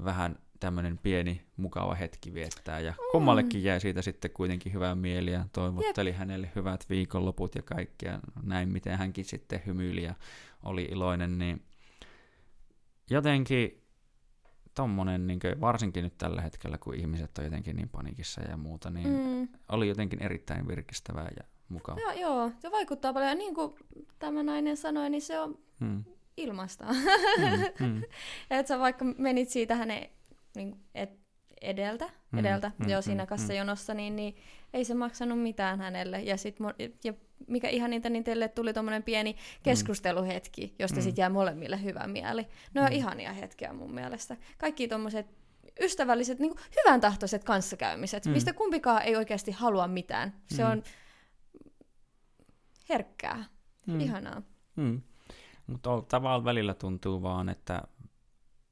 vähän 0.05 0.39
tämmöinen 0.65 0.99
pieni 0.99 1.43
mukava 1.57 1.95
hetki 1.95 2.35
viettää. 2.35 2.81
Ja 2.81 2.91
mm. 2.91 2.97
kummallekin 3.12 3.65
jäi 3.65 3.81
siitä 3.81 4.03
sitten 4.03 4.31
kuitenkin 4.31 4.73
hyvää 4.73 4.95
mieli 4.95 5.32
ja 5.32 5.45
toivotteli 5.53 6.11
Jep. 6.11 6.19
hänelle 6.19 6.51
hyvät 6.57 6.91
viikonloput 6.91 7.55
ja 7.55 7.62
kaikkea. 7.62 8.20
Näin, 8.43 8.69
miten 8.69 8.99
hänkin 8.99 9.24
sitten 9.24 9.62
hymyili 9.66 10.03
ja 10.03 10.15
oli 10.62 10.82
iloinen. 10.82 11.39
Niin 11.39 11.62
jotenkin 13.11 13.82
tommonen, 14.74 15.27
niin 15.27 15.41
varsinkin 15.61 16.05
nyt 16.05 16.19
tällä 16.19 16.41
hetkellä, 16.41 16.78
kun 16.78 16.95
ihmiset 16.95 17.39
on 17.39 17.45
jotenkin 17.45 17.77
niin 17.77 17.89
panikissa 17.89 18.41
ja 18.41 18.57
muuta, 18.57 18.91
niin 18.91 19.09
mm. 19.09 19.49
oli 19.69 19.89
jotenkin 19.89 20.23
erittäin 20.23 20.69
virkistävää 20.69 21.28
ja 21.36 21.45
mukava. 21.69 22.01
Ja, 22.01 22.15
joo, 22.20 22.51
se 22.59 22.70
vaikuttaa 22.70 23.12
paljon. 23.12 23.31
Ja 23.31 23.35
niin 23.35 23.55
kuin 23.55 23.74
tämä 24.19 24.43
nainen 24.43 24.77
sanoi, 24.77 25.11
niin 25.11 25.23
se 25.23 25.41
on 25.41 25.59
mm. 25.81 26.05
ilmasta. 26.36 26.85
Mm, 27.39 27.86
mm. 27.86 28.03
että 28.51 28.69
sä 28.69 28.78
vaikka 28.78 29.05
menit 29.05 29.49
siitä 29.49 29.74
hänen 29.74 30.09
niin 30.55 30.81
et, 30.94 31.10
edeltä, 31.60 32.09
mm, 32.31 32.39
edeltä 32.39 32.70
mm, 32.78 32.89
jo 32.89 32.98
mm, 32.98 33.02
siinä 33.02 33.26
kassajonossa, 33.26 33.93
mm. 33.93 33.97
niin, 33.97 34.16
niin 34.16 34.36
ei 34.72 34.85
se 34.85 34.94
maksanut 34.94 35.43
mitään 35.43 35.78
hänelle. 35.78 36.22
Ja, 36.22 36.36
sit, 36.36 36.56
ja 37.05 37.14
mikä 37.48 37.68
ihan 37.68 37.90
niitä, 37.90 38.10
niin 38.10 38.24
teille 38.24 38.48
tuli 38.48 38.72
tuommoinen 38.72 39.02
pieni 39.02 39.32
mm. 39.32 39.39
keskusteluhetki, 39.62 40.74
josta 40.78 40.97
mm. 40.97 41.02
sitten 41.02 41.22
jää 41.22 41.28
molemmille 41.28 41.82
hyvä 41.82 42.06
mieli. 42.06 42.47
Ne 42.74 42.81
on 42.81 42.86
mm. 42.86 42.93
ihania 42.93 43.32
hetkiä 43.32 43.72
mun 43.72 43.94
mielestä. 43.94 44.36
Kaikki 44.59 44.89
tuommoiset 44.89 45.26
ystävälliset, 45.81 46.39
niin 46.39 46.55
hyvän 46.85 47.01
tahtoiset 47.01 47.44
kanssakäymiset, 47.44 48.26
mm. 48.26 48.32
mistä 48.32 48.52
kumpikaan 48.52 49.02
ei 49.02 49.16
oikeasti 49.16 49.51
halua 49.51 49.89
mitään. 49.89 50.35
Se 50.47 50.64
mm. 50.64 50.70
on 50.70 50.82
herkkää, 52.89 53.44
mm. 53.86 54.01
ihanaa. 54.01 54.43
Mm. 54.76 55.02
Mutta 55.66 56.02
tavallaan 56.09 56.44
välillä 56.44 56.74
tuntuu 56.74 57.22
vaan, 57.22 57.48
että 57.48 57.82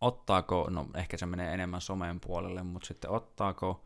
ottaako, 0.02 0.68
no 0.70 0.86
ehkä 0.94 1.16
se 1.16 1.26
menee 1.26 1.54
enemmän 1.54 1.80
somen 1.80 2.20
puolelle, 2.20 2.62
mutta 2.62 2.86
sitten 2.86 3.10
ottaako 3.10 3.84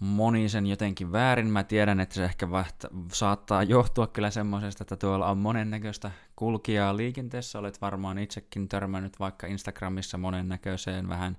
moni 0.00 0.48
sen 0.48 0.66
jotenkin 0.66 1.12
väärin. 1.12 1.46
Mä 1.46 1.64
tiedän, 1.64 2.00
että 2.00 2.14
se 2.14 2.24
ehkä 2.24 2.50
vahta, 2.50 2.88
saattaa 3.12 3.62
johtua 3.62 4.06
kyllä 4.06 4.30
semmoisesta, 4.30 4.84
että 4.84 4.96
tuolla 4.96 5.30
on 5.30 5.38
monennäköistä 5.38 6.10
kulkijaa 6.36 6.96
liikenteessä. 6.96 7.58
Olet 7.58 7.80
varmaan 7.80 8.18
itsekin 8.18 8.68
törmännyt 8.68 9.20
vaikka 9.20 9.46
Instagramissa 9.46 10.18
monennäköiseen 10.18 11.08
vähän 11.08 11.36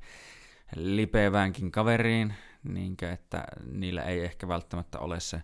lipeväänkin 0.75 1.71
kaveriin, 1.71 2.33
niin 2.63 2.95
että 3.13 3.43
niillä 3.71 4.03
ei 4.03 4.23
ehkä 4.23 4.47
välttämättä 4.47 4.99
ole 4.99 5.19
se 5.19 5.41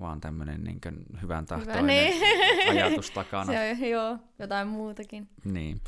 vaan 0.00 0.20
tämmöinen 0.20 0.64
niin 0.64 0.80
hyvän 1.22 1.46
tahtoinen 1.46 1.84
Hyvä, 1.84 1.86
niin. 1.86 2.70
ajatus 2.70 3.10
takana. 3.10 3.44
Se 3.52 3.76
on, 3.80 3.88
joo, 3.88 4.18
jotain 4.38 4.68
muutakin. 4.68 5.28
Niin, 5.44 5.80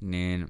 niin 0.00 0.48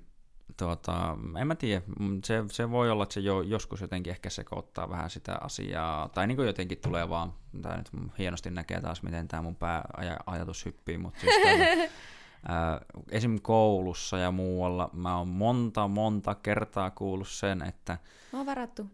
tuota, 0.56 1.16
en 1.40 1.47
mä 1.47 1.55
tiedä, 1.55 1.82
se, 2.24 2.44
se 2.51 2.70
voi 2.70 2.90
olla, 2.90 3.02
että 3.02 3.12
se 3.12 3.20
jo, 3.20 3.43
joskus 3.43 3.81
jotenkin 3.81 4.10
ehkä 4.10 4.31
sekoittaa 4.31 4.90
vähän 4.90 5.10
sitä 5.10 5.39
asiaa, 5.40 6.09
tai 6.09 6.27
niin 6.27 6.36
kuin 6.36 6.47
jotenkin 6.47 6.78
tulee 6.78 7.09
vaan, 7.09 7.32
tai 7.62 7.77
nyt 7.77 7.90
hienosti 8.18 8.51
näkee 8.51 8.81
taas, 8.81 9.02
miten 9.02 9.28
tämä 9.28 9.43
mun 9.43 9.56
pääajatus 9.56 10.64
hyppii, 10.64 10.98
mutta 10.98 11.20
siis 11.20 11.35
tuota, 11.36 11.93
Äh, 12.51 12.81
esim. 13.10 13.39
koulussa 13.43 14.18
ja 14.18 14.31
muualla 14.31 14.90
mä 14.93 15.18
oon 15.18 15.28
monta, 15.28 15.89
monta 15.89 16.35
kertaa 16.35 16.90
kuullut 16.90 17.28
sen, 17.28 17.62
että... 17.62 17.98
Mä 18.32 18.39
oon 18.39 18.47
varattu. 18.47 18.86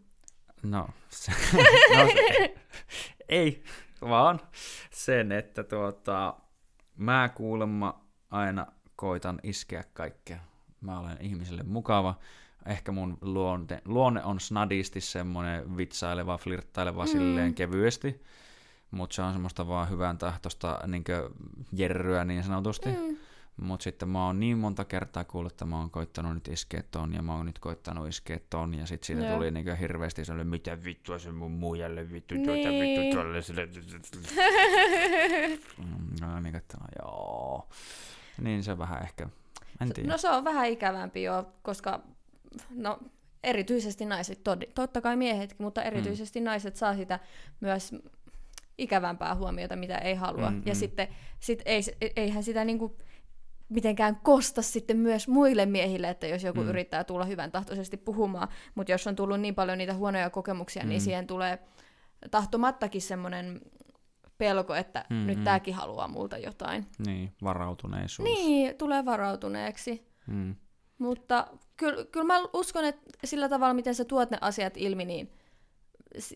No, 0.63 0.89
se, 1.09 1.33
no 1.97 2.07
se, 2.07 2.55
ei, 3.29 3.63
vaan 4.01 4.41
sen, 4.91 5.33
että 5.33 5.65
tuota, 5.65 6.35
mä 6.97 7.31
kuulemma 7.35 8.05
aina 8.31 8.67
koitan 8.97 9.39
iskeä 9.43 9.85
kaikkea. 9.93 10.39
Mä 10.83 10.99
olen 10.99 11.17
ihmiselle 11.21 11.63
mukava. 11.63 12.15
Ehkä 12.67 12.93
mun 12.93 13.19
luonne, 13.21 13.83
luonne 13.85 14.25
on 14.25 14.41
snadisti 14.41 15.01
semmoinen 15.01 15.77
vitsaileva, 15.77 16.39
flirttaileva 16.39 17.05
mm. 17.05 17.09
silleen 17.09 17.55
kevyesti. 17.55 18.23
Mutta 18.91 19.15
se 19.15 19.23
on 19.23 19.33
semmoista 19.33 19.69
vaan 19.69 19.91
hyvän 19.91 20.19
tahtosta 20.19 20.81
niin 20.87 21.05
jerryä 21.73 22.25
niin 22.25 22.43
sanotusti. 22.43 22.89
Mm. 22.89 23.17
Mutta 23.57 23.85
sitten 23.85 24.09
mä 24.09 24.27
oon 24.27 24.41
niin 24.41 24.59
monta 24.59 24.85
kertaa 24.85 25.25
kuullut, 25.25 25.53
että 25.53 25.65
mä 25.65 25.79
oon 25.79 25.91
koittanut 25.91 26.35
nyt 26.35 26.49
iskeä 26.49 26.83
ton 26.91 27.15
ja 27.15 27.23
mä 27.23 27.37
oon 27.37 27.47
nyt 27.47 27.59
koittanut 27.59 28.09
iskeä 28.09 28.41
ton 28.51 28.75
ja 28.75 28.87
sitten 28.87 29.07
siitä 29.07 29.35
tuli 29.35 29.51
niin 29.51 29.77
hirveästi 29.77 30.25
sellainen, 30.25 30.51
mitä 30.51 30.85
vittua 30.85 31.19
se 31.19 31.33
mun 31.33 31.51
muijalle 31.51 32.13
vittu, 32.13 32.35
niin. 32.35 32.47
tuota 32.47 32.69
vittu 32.69 33.17
tuolle 33.17 33.43
sille. 33.43 33.69
no 36.21 36.41
niin, 36.41 36.57
että 36.57 36.79
no, 36.79 36.87
joo. 37.03 37.69
Niin 38.41 38.65
se 38.65 38.79
vähän 38.79 39.03
ehkä, 39.03 39.29
en 39.81 39.93
tiedä. 39.93 40.09
No 40.09 40.19
se 40.19 40.29
on 40.29 40.45
vähän 40.45 40.69
ikävämpi 40.69 41.23
jo, 41.23 41.53
koska 41.63 42.01
no 42.71 42.99
erityisesti 43.45 44.07
naiset, 44.07 44.39
tod- 44.39 44.73
totta 44.75 45.01
kai 45.01 45.17
miehetkin, 45.17 45.63
mutta 45.67 45.83
erityisesti 45.83 46.41
mm. 46.41 46.45
naiset 46.45 46.77
saa 46.77 46.97
sitä 46.97 47.21
myös 47.61 47.95
ikävämpää 48.79 49.35
huomiota, 49.35 49.77
mitä 49.77 49.99
ei 49.99 50.15
halua. 50.15 50.51
Mm, 50.51 50.63
ja 50.67 50.73
mm. 50.73 50.79
sitten 50.79 51.09
sit 51.41 51.63
ei, 51.65 51.83
eihän 52.17 52.43
sitä 52.43 52.65
niinku, 52.65 52.97
mitenkään 53.69 54.17
kosta 54.17 54.63
sitten 54.63 54.97
myös 54.97 55.29
muille 55.29 55.67
miehille, 55.67 56.09
että 56.09 56.27
jos 56.27 56.43
joku 56.43 56.61
mm. 56.61 56.69
yrittää 56.69 57.05
tulla 57.05 57.25
hyvän 57.25 57.53
tahtoisesti 57.53 57.97
puhumaan, 57.97 58.49
mutta 58.75 58.93
jos 58.93 59.07
on 59.07 59.17
tullut 59.17 59.41
niin 59.41 59.55
paljon 59.55 59.79
niitä 59.79 59.95
huonoja 59.95 60.31
kokemuksia, 60.31 60.83
niin 60.83 60.87
mm. 60.87 60.91
niin 60.91 61.01
siihen 61.01 61.27
tulee 61.27 61.59
tahtomattakin 62.31 63.03
semmoinen 63.03 63.61
pelko, 64.43 64.75
että 64.75 65.05
mm-hmm. 65.11 65.27
nyt 65.27 65.45
tämäkin 65.45 65.75
haluaa 65.75 66.09
multa 66.09 66.39
jotain. 66.39 66.87
Niin, 67.07 67.33
varautuneisuus. 67.43 68.29
Niin, 68.29 68.77
tulee 68.77 69.05
varautuneeksi. 69.05 70.07
Mm. 70.27 70.57
Mutta 70.99 71.47
kyllä, 71.77 72.05
kyllä 72.05 72.27
mä 72.27 72.41
uskon, 72.53 72.85
että 72.85 73.11
sillä 73.25 73.49
tavalla, 73.49 73.75
miten 73.75 73.95
sä 73.95 74.05
tuot 74.05 74.31
ne 74.31 74.39
asiat 74.41 74.77
ilmi, 74.77 75.05
niin 75.05 75.33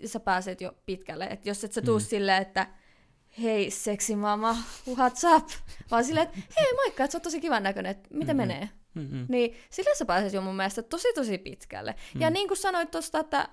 sä 0.05 0.21
pääset 0.21 0.61
jo 0.61 0.73
pitkälle. 0.87 1.25
Et 1.25 1.47
jos 1.47 1.65
et 1.65 1.73
sä 1.73 1.83
tuu 1.83 1.99
mm. 1.99 2.05
silleen, 2.05 2.43
että 2.43 2.67
hei 3.43 3.71
seksimama, 3.71 4.57
what's 4.89 5.37
up? 5.37 5.49
Vaan 5.91 6.05
silleen, 6.05 6.27
että 6.27 6.41
hei 6.61 6.75
moikka, 6.75 7.05
että 7.05 7.13
sä 7.13 7.17
oot 7.19 7.23
tosi 7.23 7.41
kivan 7.41 7.63
näköinen, 7.63 7.91
että 7.91 8.09
miten 8.13 8.37
mm-hmm. 8.37 8.49
menee? 8.49 8.69
Mm-hmm. 8.95 9.27
Niin 9.29 9.57
sillä 9.71 9.95
sä 9.95 10.05
pääset 10.05 10.33
jo 10.33 10.41
mun 10.41 10.57
mielestä 10.57 10.83
tosi 10.83 11.09
tosi 11.15 11.39
pitkälle. 11.39 11.95
Mm. 12.15 12.21
Ja 12.21 12.31
niin 12.31 12.49
kuin 12.49 12.59
sanoit 12.59 12.91
tuosta, 12.91 13.19
että 13.19 13.49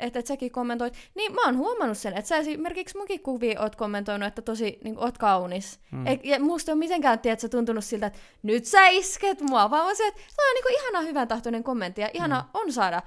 että, 0.00 0.18
että 0.18 0.28
säkin 0.28 0.52
kommentoit, 0.52 0.94
niin 1.14 1.34
mä 1.34 1.44
oon 1.44 1.56
huomannut 1.56 1.98
sen, 1.98 2.16
että 2.16 2.28
sä 2.28 2.36
esimerkiksi 2.36 2.96
munkin 2.96 3.22
kuvia 3.22 3.60
oot 3.60 3.76
kommentoinut, 3.76 4.28
että 4.28 4.42
tosi 4.42 4.78
niin 4.84 4.94
kuin, 4.94 5.04
oot 5.04 5.18
kaunis. 5.18 5.80
Mm. 5.90 6.06
Ei, 6.06 6.20
ja 6.24 6.40
musta 6.40 6.72
on 6.72 6.78
mitenkään, 6.78 7.18
tiedät, 7.18 7.50
tuntunut 7.50 7.84
siltä, 7.84 8.06
että 8.06 8.18
nyt 8.42 8.64
sä 8.64 8.88
isket 8.88 9.40
mua, 9.40 9.70
vaan 9.70 9.96
se, 9.96 10.06
että 10.06 10.20
se 10.20 10.42
on 10.48 10.54
niin 10.54 10.62
kuin, 10.62 10.74
ihana 10.74 11.00
hyvän 11.00 11.28
tahtoinen 11.28 11.64
kommentti 11.64 12.00
ja 12.00 12.10
ihana 12.14 12.40
mm. 12.40 12.48
on 12.54 12.72
saada. 12.72 13.02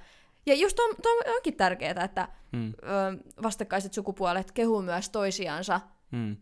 Ja 0.45 0.55
just 0.55 0.80
on, 0.80 0.89
on, 0.89 1.34
onkin 1.35 1.53
tärkeää, 1.53 2.03
että 2.03 2.27
mm. 2.51 2.68
ö, 2.69 2.73
vastakkaiset 3.43 3.93
sukupuolet 3.93 4.51
kehuu 4.51 4.81
myös 4.81 5.09
toisiansa 5.09 5.80
Mm. 6.11 6.38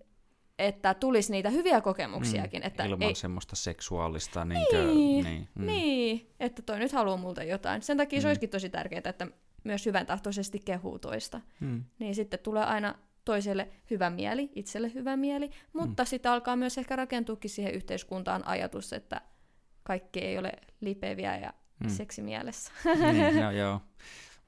Että 0.60 0.94
tulisi 0.94 1.32
niitä 1.32 1.50
hyviä 1.50 1.82
kokemuksiakin. 1.82 2.62
Mm. 2.62 2.68
Että 2.68 2.86
Ilman 2.86 3.08
ei... 3.08 3.16
semmoista 3.16 3.56
seksuaalista... 3.56 4.46
Niin, 4.46 4.66
niin, 4.72 5.24
niin, 5.24 5.48
mm. 5.56 5.66
niin, 5.66 6.32
että 6.40 6.62
toi 6.62 6.80
nyt 6.80 6.92
haluaa 6.92 7.18
multa 7.18 7.44
jotain. 7.44 7.82
Sen 7.82 7.98
takia 7.98 8.20
mm. 8.20 8.22
se 8.22 8.28
olisikin 8.28 8.50
tosi 8.50 8.70
tärkeää, 8.70 9.02
että 9.06 9.28
myös 9.64 9.86
hyvän 9.86 10.06
tahtoisesti 10.06 10.60
kehuu 10.60 11.00
toista. 11.00 11.42
Mm. 11.60 11.84
Niin 12.00 12.16
sitten 12.16 12.40
tulee 12.40 12.64
aina 12.64 12.96
toiselle 13.26 13.70
hyvä 13.90 14.10
mieli, 14.10 14.52
itselle 14.56 14.94
hyvä 14.94 15.18
mieli, 15.18 15.50
mutta 15.74 16.04
mm. 16.04 16.08
sitten 16.08 16.32
alkaa 16.32 16.56
myös 16.56 16.78
ehkä 16.78 16.96
rakentuukin 16.96 17.50
siihen 17.50 17.74
yhteiskuntaan 17.74 18.48
ajatus, 18.48 18.94
että 18.94 19.22
kaikki 19.84 20.20
ei 20.20 20.38
ole 20.38 20.52
lipeviä 20.82 21.38
ja 21.38 21.54
mm. 21.84 21.90
seksimielessä. 21.90 22.72
Niin, 23.12 23.40
joo, 23.40 23.52
joo. 23.64 23.82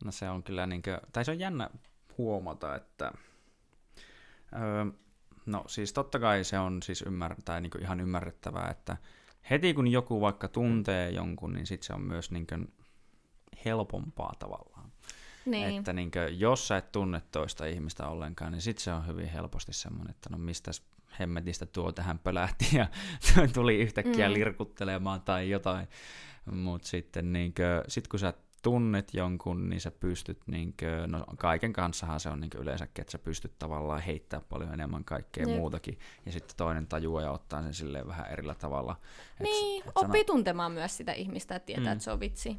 No 0.05 0.11
se 0.11 0.29
on 0.29 0.43
kyllä 0.43 0.67
niin 0.67 0.81
kuin, 0.81 0.97
tai 1.13 1.25
se 1.25 1.31
on 1.31 1.39
jännä 1.39 1.69
huomata, 2.17 2.75
että 2.75 3.11
öö, 4.53 4.85
No 5.45 5.63
siis 5.67 5.93
totta 5.93 6.19
kai 6.19 6.43
se 6.43 6.59
on 6.59 6.83
siis 6.83 7.03
ymmär- 7.05 7.41
tai 7.45 7.61
niin 7.61 7.81
ihan 7.81 7.99
ymmärrettävää, 7.99 8.69
että 8.69 8.97
heti 9.49 9.73
kun 9.73 9.88
joku 9.88 10.21
vaikka 10.21 10.47
tuntee 10.47 11.09
jonkun, 11.09 11.53
niin 11.53 11.65
sitten 11.65 11.88
se 11.88 11.93
on 11.93 12.01
myös 12.01 12.31
niin 12.31 12.47
helpompaa 13.65 14.33
tavallaan. 14.39 14.70
Niin. 15.45 15.77
Että 15.77 15.93
niin 15.93 16.11
kuin, 16.11 16.39
jos 16.39 16.68
sä 16.68 16.77
et 16.77 16.91
tunne 16.91 17.22
toista 17.31 17.65
ihmistä 17.65 18.07
ollenkaan, 18.07 18.51
niin 18.51 18.61
sitten 18.61 18.84
se 18.84 18.93
on 18.93 19.07
hyvin 19.07 19.27
helposti 19.27 19.73
semmoinen, 19.73 20.11
että 20.11 20.30
no 20.30 20.38
mistä 20.38 20.72
hemmetistä 21.19 21.65
tuo 21.65 21.91
tähän 21.91 22.19
pölähti 22.19 22.65
ja 22.77 22.88
tuli 23.53 23.81
yhtäkkiä 23.81 24.27
mm. 24.27 24.34
lirkuttelemaan 24.34 25.22
tai 25.22 25.49
jotain. 25.49 25.88
Mutta 26.51 26.88
sitten 26.88 27.34
niin 27.34 27.53
kuin, 27.53 27.84
sit 27.88 28.07
kun 28.07 28.19
sä 28.19 28.34
tunnet 28.61 29.13
jonkun, 29.13 29.69
niin 29.69 29.81
sä 29.81 29.91
pystyt, 29.91 30.39
niin 30.47 30.73
kuin, 30.80 31.11
no 31.11 31.26
kaiken 31.38 31.73
kanssahan 31.73 32.19
se 32.19 32.30
on 32.30 32.39
niin 32.39 32.51
yleensäkin, 32.57 33.01
että 33.01 33.11
sä 33.11 33.19
pystyt 33.19 33.59
tavallaan 33.59 34.01
heittämään 34.01 34.47
paljon 34.49 34.73
enemmän 34.73 35.03
kaikkea 35.03 35.45
Jep. 35.47 35.57
muutakin, 35.57 35.99
ja 36.26 36.31
sitten 36.31 36.57
toinen 36.57 36.88
tajuaa 36.88 37.22
ja 37.22 37.31
ottaa 37.31 37.61
sen 37.61 37.73
silleen 37.73 38.07
vähän 38.07 38.31
erillä 38.31 38.55
tavalla. 38.55 38.95
Et, 39.39 39.43
niin, 39.43 39.84
et 39.84 39.91
oppii 39.95 40.22
sano... 40.22 40.34
tuntemaan 40.34 40.72
myös 40.72 40.97
sitä 40.97 41.13
ihmistä, 41.13 41.55
että 41.55 41.65
tietää, 41.65 41.85
mm. 41.85 41.91
että 41.91 42.03
se 42.03 42.11
on 42.11 42.19
vitsi. 42.19 42.57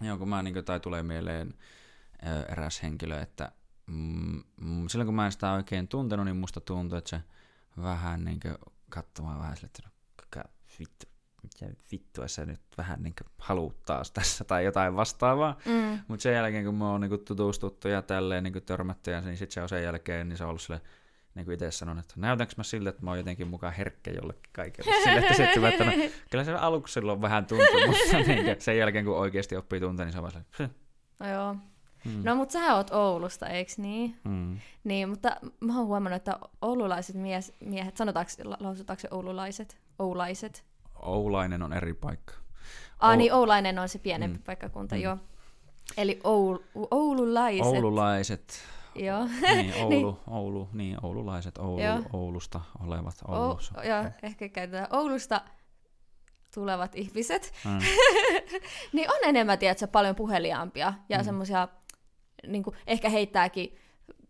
Joo, 0.00 0.18
kun 0.18 0.28
mä, 0.28 0.42
niin 0.42 0.54
kuin, 0.54 0.64
tai 0.64 0.80
tulee 0.80 1.02
mieleen 1.02 1.54
eräs 2.48 2.82
henkilö, 2.82 3.20
että 3.20 3.52
mm, 3.86 4.42
mm, 4.60 4.88
silloin 4.88 5.06
kun 5.06 5.14
mä 5.14 5.26
en 5.26 5.32
sitä 5.32 5.52
oikein 5.52 5.88
tuntenut, 5.88 6.26
niin 6.26 6.36
musta 6.36 6.60
tuntui, 6.60 6.98
että 6.98 7.10
se 7.10 7.20
vähän 7.82 8.24
niin 8.24 8.40
kuin, 8.40 8.54
katsomaan 8.90 9.38
vähän 9.38 9.56
sille, 9.56 9.66
että 9.66 9.82
no, 9.86 9.92
vittu, 10.78 11.06
mitä 11.42 11.66
vittua 11.92 12.28
sä 12.28 12.46
nyt 12.46 12.60
vähän 12.78 13.02
niin 13.02 13.14
haluut 13.38 13.82
taas 13.82 14.10
tässä 14.10 14.44
tai 14.44 14.64
jotain 14.64 14.96
vastaavaa. 14.96 15.58
Mm. 15.64 15.98
Mutta 16.08 16.22
sen 16.22 16.34
jälkeen, 16.34 16.64
kun 16.64 16.74
me 16.74 16.84
on 16.84 17.00
niin 17.00 17.24
tutustuttu 17.24 17.88
ja 17.88 18.02
tälleen 18.02 18.44
niin 18.44 18.62
törmätty, 18.66 19.10
ja 19.10 19.20
niin 19.20 19.36
sitten 19.36 19.54
se 19.54 19.62
on 19.62 19.68
sen 19.68 19.82
jälkeen, 19.82 20.28
niin 20.28 20.36
se 20.36 20.44
on 20.44 20.48
ollut 20.48 20.62
sille, 20.62 20.80
niin 21.34 21.44
kuin 21.44 21.54
itse 21.54 21.70
sanon, 21.70 21.98
että 21.98 22.14
näytänkö 22.16 22.54
mä 22.56 22.62
siltä, 22.62 22.90
että 22.90 23.02
mä 23.02 23.10
oon 23.10 23.18
jotenkin 23.18 23.48
mukaan 23.48 23.72
herkkä 23.72 24.10
jollekin 24.10 24.52
kaikille. 24.52 24.92
Sille, 25.04 25.18
että, 25.18 25.34
se, 25.34 25.52
että 25.52 25.84
no, 25.84 25.92
kyllä 26.30 26.44
se 26.44 26.52
aluksi 26.52 26.94
silloin 26.94 27.22
vähän 27.22 27.46
tuntuu, 27.46 27.86
mutta 27.86 28.18
niin 28.26 28.56
sen 28.58 28.78
jälkeen, 28.78 29.04
kun 29.04 29.18
oikeasti 29.18 29.56
oppii 29.56 29.80
tuntea, 29.80 30.04
niin 30.04 30.12
se 30.12 30.18
on 30.18 30.22
vaan 30.22 30.44
se, 30.56 30.70
No 31.20 31.28
joo. 31.28 31.56
Mm. 32.04 32.20
No, 32.24 32.34
mutta 32.34 32.52
sä 32.52 32.74
oot 32.74 32.90
Oulusta, 32.90 33.46
eikö 33.46 33.72
niin? 33.76 34.16
Mm. 34.24 34.58
Niin, 34.84 35.08
mutta 35.08 35.36
mä 35.60 35.78
oon 35.78 35.86
huomannut, 35.86 36.16
että 36.16 36.38
oululaiset 36.62 37.16
mies, 37.16 37.52
miehet, 37.60 37.96
sanotaanko, 37.96 38.30
lausutaanko 38.60 39.00
se 39.00 39.08
oululaiset? 39.10 39.76
Oulaiset? 39.98 40.64
Oulainen 41.02 41.62
on 41.62 41.72
eri 41.72 41.94
paikka. 41.94 42.34
Ah, 42.98 43.16
niin 43.16 43.32
Oulainen 43.32 43.78
on 43.78 43.88
se 43.88 43.98
pienempi 43.98 44.38
mm. 44.38 44.44
paikkakunta, 44.44 44.94
mm. 44.94 45.00
joo. 45.00 45.16
Eli 45.96 46.20
Oul- 46.24 46.86
oululaiset. 46.90 47.66
Oululaiset 47.66 48.54
Joo. 48.94 49.28
Niin, 49.54 49.74
Oulu, 49.84 50.18
Oulu, 50.30 50.68
niin, 50.72 50.96
oululaiset, 51.02 51.58
Oulu, 51.58 51.80
Joo. 51.82 52.00
Oulusta 52.12 52.60
olevat 52.80 53.14
O- 53.28 53.34
Oulussa. 53.34 53.84
ja 53.84 54.10
ehkä 54.22 54.48
käytetään 54.48 54.86
Oulusta 54.90 55.40
tulevat 56.54 56.94
ihmiset, 56.94 57.52
Mm. 57.64 57.78
niin 58.92 59.10
on 59.10 59.18
enemmän, 59.22 59.58
tiedätkö, 59.58 59.86
paljon 59.86 60.14
puheliaampia 60.16 60.94
ja 61.08 61.18
mm. 61.18 61.24
semmoisia, 61.24 61.68
niin 62.46 62.64
ehkä 62.86 63.08
heittääkin 63.08 63.76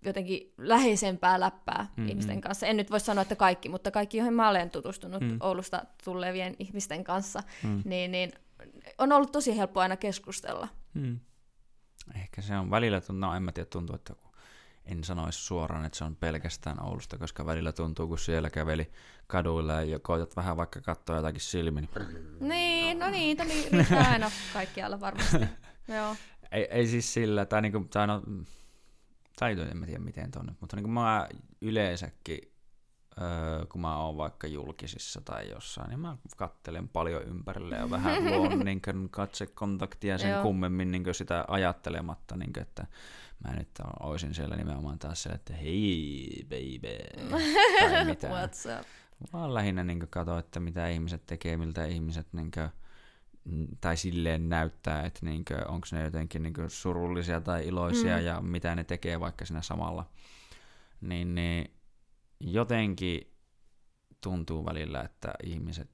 jotenkin 0.04 0.52
läheisempää 0.58 1.40
läppää 1.40 1.86
Mm, 1.96 2.02
mm, 2.02 2.08
ihmisten 2.08 2.40
kanssa. 2.40 2.66
En 2.66 2.76
nyt 2.76 2.90
voi 2.90 3.00
sanoa, 3.00 3.22
että 3.22 3.36
kaikki, 3.36 3.68
mutta 3.68 3.90
kaikki, 3.90 4.18
joihin 4.18 4.34
mä 4.34 4.48
olen 4.48 4.70
tutustunut 4.70 5.20
Mm. 5.22 5.36
Oulusta 5.40 5.82
tulevien 6.04 6.56
ihmisten 6.58 7.04
kanssa, 7.04 7.42
Mm. 7.62 7.82
niin, 7.84 8.10
niin 8.12 8.32
on 8.98 9.12
ollut 9.12 9.32
tosi 9.32 9.56
helppo 9.58 9.80
aina 9.80 9.96
keskustella. 9.96 10.68
Mm. 10.94 11.20
Ehkä 12.14 12.42
se 12.42 12.56
on 12.56 12.70
välillä, 12.70 13.00
tuntuu, 13.00 13.28
no 13.28 13.34
en 13.36 13.42
mä 13.42 13.52
tiedä, 13.52 13.68
tuntuu, 13.72 13.96
että 13.96 14.14
kun 14.14 14.32
en 14.84 15.04
sanoisi 15.04 15.38
suoraan, 15.44 15.84
että 15.84 15.98
se 15.98 16.04
on 16.04 16.16
pelkästään 16.16 16.82
Oulusta, 16.82 17.18
koska 17.18 17.46
välillä 17.46 17.72
tuntuu, 17.72 18.08
kun 18.08 18.18
siellä 18.18 18.50
käveli 18.50 18.90
kaduilla 19.26 19.82
ja 19.82 19.98
koetat 19.98 20.36
vähän 20.36 20.56
vaikka 20.56 20.80
katsoa 20.80 21.16
jotakin 21.16 21.40
silmiin. 21.40 21.88
Niin 21.98 22.48
Niin, 22.48 22.98
no 22.98 23.10
niitä 23.10 23.44
niin, 23.44 23.72
riittää 23.72 24.10
aina 24.10 24.30
kaikkialla 24.52 25.00
varmasti. 25.00 25.36
Joo. 25.96 26.16
Ei, 26.52 26.64
ei 26.70 26.86
siis 26.86 27.14
sillä, 27.14 27.46
tai 27.46 27.62
niinku, 27.62 27.80
tai 27.90 28.06
no, 28.06 28.22
tai 29.38 29.52
en 29.70 29.76
mä 29.76 29.86
tiedä 29.86 30.00
miten 30.00 30.30
tuonne, 30.30 30.52
mutta 30.60 30.76
niinku 30.76 30.90
mä 30.90 31.28
yleensäkin, 31.60 32.38
öö, 33.20 33.66
kun 33.66 33.80
mä 33.80 33.98
oon 33.98 34.16
vaikka 34.16 34.46
julkisissa 34.46 35.20
tai 35.20 35.50
jossain, 35.50 35.88
niin 35.88 36.00
mä 36.00 36.16
kattelen 36.36 36.88
paljon 36.88 37.22
ympärille 37.22 37.76
ja 37.76 37.90
vähän 37.90 38.24
luon 38.32 38.58
niin 38.58 38.80
katsekontaktia 39.10 40.18
sen 40.18 40.30
Joo. 40.30 40.42
kummemmin 40.42 40.90
niin 40.90 41.14
sitä 41.14 41.44
ajattelematta, 41.48 42.36
niin 42.36 42.58
että 42.60 42.86
mä 43.44 43.54
nyt 43.54 43.70
oisin 44.00 44.34
siellä 44.34 44.56
nimenomaan 44.56 44.98
taas 44.98 45.22
siellä, 45.22 45.36
että 45.36 45.54
hei 45.54 46.46
baby, 46.48 47.30
tai 47.80 48.04
mitään. 48.10 48.48
What's 48.48 48.80
up? 48.80 48.86
Vaan 49.32 49.54
lähinnä 49.54 49.84
niin 49.84 50.08
katsoa, 50.10 50.38
että 50.38 50.60
mitä 50.60 50.88
ihmiset 50.88 51.26
tekee, 51.26 51.56
miltä 51.56 51.84
ihmiset 51.84 52.32
niin 52.32 52.50
kuin, 52.50 52.68
tai 53.80 53.96
silleen 53.96 54.48
näyttää, 54.48 55.02
että 55.06 55.26
niin 55.26 55.44
onko 55.68 55.86
ne 55.92 56.04
jotenkin 56.04 56.42
niin 56.42 56.54
surullisia 56.68 57.40
tai 57.40 57.66
iloisia 57.66 58.18
Mm. 58.18 58.24
ja 58.24 58.40
mitä 58.40 58.74
ne 58.74 58.84
tekee 58.84 59.20
vaikka 59.20 59.44
siinä 59.44 59.62
samalla. 59.62 60.10
Niin, 61.00 61.34
niin 61.34 61.70
jotenkin 62.40 63.32
tuntuu 64.20 64.64
välillä, 64.64 65.02
että 65.02 65.32
ihmiset, 65.44 65.90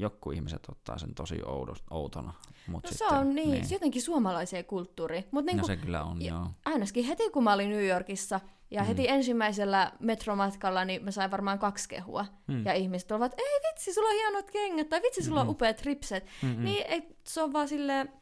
joku 0.00 0.30
ihmiset 0.30 0.62
ottaa 0.68 0.98
sen 0.98 1.14
tosi 1.14 1.42
oudos, 1.46 1.82
outona. 1.90 2.32
Mut 2.66 2.84
No 2.84 2.90
se 2.90 2.98
sitten, 2.98 3.18
on 3.18 3.34
niin, 3.34 3.50
niin. 3.50 3.64
jotenkin 3.70 4.02
suomalaiseen 4.02 4.64
kulttuuriin. 4.64 5.24
Mutta 5.30 5.52
No 5.52 5.54
niinku, 5.56 5.66
se 5.66 5.76
kyllä 5.76 6.02
on, 6.04 6.22
joo. 6.24 6.46
ainakin 6.64 7.04
heti 7.04 7.30
kun 7.30 7.44
mä 7.44 7.52
olin 7.52 7.70
New 7.70 7.86
Yorkissa 7.86 8.40
ja 8.70 8.80
Mm. 8.82 8.86
heti 8.86 9.08
ensimmäisellä 9.08 9.92
metromatkalla, 10.00 10.84
niin 10.84 11.04
mä 11.04 11.10
sain 11.10 11.30
varmaan 11.30 11.58
kaksi 11.58 11.88
kehua. 11.88 12.26
Mm. 12.46 12.64
Ja 12.66 12.72
ihmiset 12.72 13.12
olivat, 13.12 13.34
ei 13.38 13.60
vitsi, 13.70 13.94
sulla 13.94 14.08
on 14.08 14.14
hienot 14.14 14.50
kengät, 14.50 14.88
tai 14.88 15.02
vitsi, 15.02 15.22
sulla 15.22 15.40
on 15.40 15.46
Mm. 15.46 15.50
upeat 15.50 15.82
ripset. 15.82 16.26
Mm-mm. 16.42 16.64
Niin 16.64 16.86
ei, 16.86 17.02
se 17.24 17.42
on 17.42 17.52
vaan 17.52 17.68
silleen, 17.68 18.12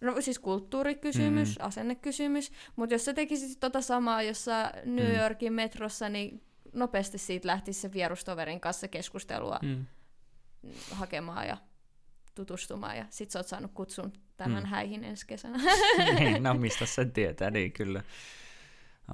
no 0.00 0.20
siis 0.20 0.38
kulttuurikysymys, 0.38 1.58
Mm. 1.58 1.66
asennekysymys, 1.66 2.52
mutta 2.76 2.94
jos 2.94 3.04
sä 3.04 3.14
tekisit 3.14 3.60
tota 3.60 3.80
samaa 3.80 4.22
jossain 4.22 4.70
New 4.84 5.06
Mm. 5.08 5.16
Yorkin 5.20 5.52
metrossa, 5.52 6.08
niin 6.08 6.42
nopeasti 6.72 7.18
siitä 7.18 7.48
lähtisi 7.48 7.80
se 7.80 7.92
vierustoverin 7.92 8.60
kanssa 8.60 8.88
keskustelua 8.88 9.58
Mm. 9.62 9.86
Hakemaan 10.92 11.46
ja 11.46 11.56
tutustumaan, 12.34 12.96
ja 12.96 13.04
sit 13.10 13.30
sä 13.30 13.38
oot 13.38 13.46
saanut 13.46 13.70
kutsun 13.74 14.12
tämän 14.36 14.62
Mm. 14.62 14.68
häihin 14.68 15.04
ensi 15.04 15.26
kesänä. 15.26 15.58
niin, 16.18 16.42
no 16.42 16.54
mistä 16.54 16.86
sen 16.96 17.12
tietää, 17.12 17.50
niin 17.50 17.72
kyllä. 17.72 18.02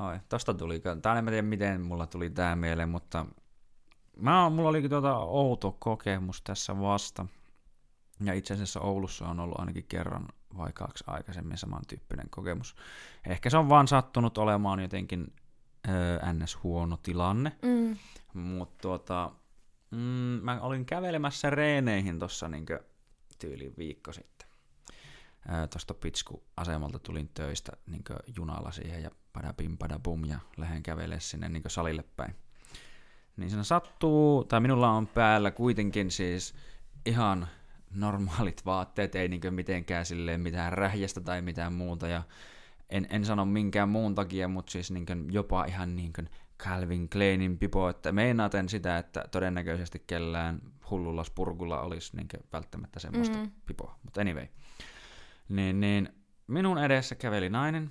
Oi, 0.00 0.20
tosta 0.28 0.54
tuli, 0.54 0.80
tai 1.02 1.18
en 1.18 1.24
tiedä 1.26 1.42
miten 1.42 1.80
mulla 1.80 2.06
tuli 2.06 2.30
tää 2.30 2.56
mieleen, 2.56 2.88
mutta 2.88 3.26
mä, 4.16 4.50
mulla 4.50 4.68
oli 4.68 4.88
tuota 4.88 5.16
outo 5.18 5.76
kokemus 5.78 6.42
tässä 6.42 6.80
vasta. 6.80 7.26
Ja 8.24 8.34
itse 8.34 8.54
asiassa 8.54 8.80
Oulussa 8.80 9.28
on 9.28 9.40
ollut 9.40 9.58
ainakin 9.60 9.84
kerran 9.88 10.28
vai 10.56 10.72
kaksi 10.72 11.04
aikaisemmin 11.06 11.58
samantyyppinen 11.58 12.30
kokemus. 12.30 12.74
Ehkä 13.26 13.50
se 13.50 13.56
on 13.56 13.68
vaan 13.68 13.88
sattunut 13.88 14.38
olemaan 14.38 14.80
jotenkin 14.80 15.32
ö, 15.88 16.32
ns. 16.32 16.62
huono 16.62 16.96
tilanne. 16.96 17.52
mm. 17.62 17.96
Mutta 18.34 18.82
tuota, 18.82 19.30
mm, 19.92 19.98
mä 20.42 20.60
olin 20.60 20.86
kävelemässä 20.86 21.50
reeneihin 21.50 22.18
tuossa 22.18 22.48
niinkö 22.48 22.84
tyyli 23.38 23.74
viikko 23.78 24.12
sitten. 24.12 24.48
Tuosta 25.70 25.94
Pitsku-asemalta 25.94 26.98
tulin 26.98 27.30
töistä 27.34 27.72
niinkö 27.86 28.14
junalla 28.36 28.72
siihen 28.72 29.02
ja 29.02 29.10
padabim 29.32 29.78
padabum 29.78 30.24
ja 30.24 30.38
lähden 30.56 30.82
kävelemään 30.82 31.20
sinne 31.20 31.48
niinkö 31.48 31.68
salille 31.68 32.04
päin. 32.16 32.34
Niin 33.36 33.50
siinä 33.50 33.64
sattuu, 33.64 34.44
tai 34.44 34.60
minulla 34.60 34.90
on 34.90 35.06
päällä 35.06 35.50
kuitenkin 35.50 36.10
siis 36.10 36.54
ihan 37.06 37.48
normaalit 37.94 38.66
vaatteet, 38.66 39.14
ei 39.14 39.28
niinkö 39.28 39.50
mitenkään 39.50 40.06
silleen 40.06 40.40
mitään 40.40 40.72
rähjästä 40.72 41.20
tai 41.20 41.42
mitään 41.42 41.72
muuta 41.72 42.08
ja 42.08 42.22
en, 42.90 43.06
en 43.10 43.24
sano 43.24 43.44
minkään 43.44 43.88
muun 43.88 44.14
takia, 44.14 44.48
mutta 44.48 44.72
siis 44.72 44.90
niinkö 44.90 45.16
jopa 45.30 45.64
ihan 45.64 45.96
niinkö 45.96 46.22
Calvin 46.58 47.08
Kleinin 47.08 47.58
pipo, 47.58 47.88
että 47.88 48.12
meinaaten 48.12 48.68
sitä, 48.68 48.98
että 48.98 49.24
todennäköisesti 49.30 50.02
kellään 50.06 50.60
hullulla 50.90 51.24
spurgulla 51.24 51.80
olisi 51.80 52.16
niin 52.16 52.28
välttämättä 52.52 53.00
semmoista 53.00 53.38
mm. 53.38 53.50
Pipoa. 53.66 53.98
Mutta 54.02 54.20
anyway. 54.20 54.46
Niin, 55.48 55.80
niin 55.80 56.08
minun 56.46 56.78
edessä 56.78 57.14
käveli 57.14 57.48
nainen, 57.48 57.90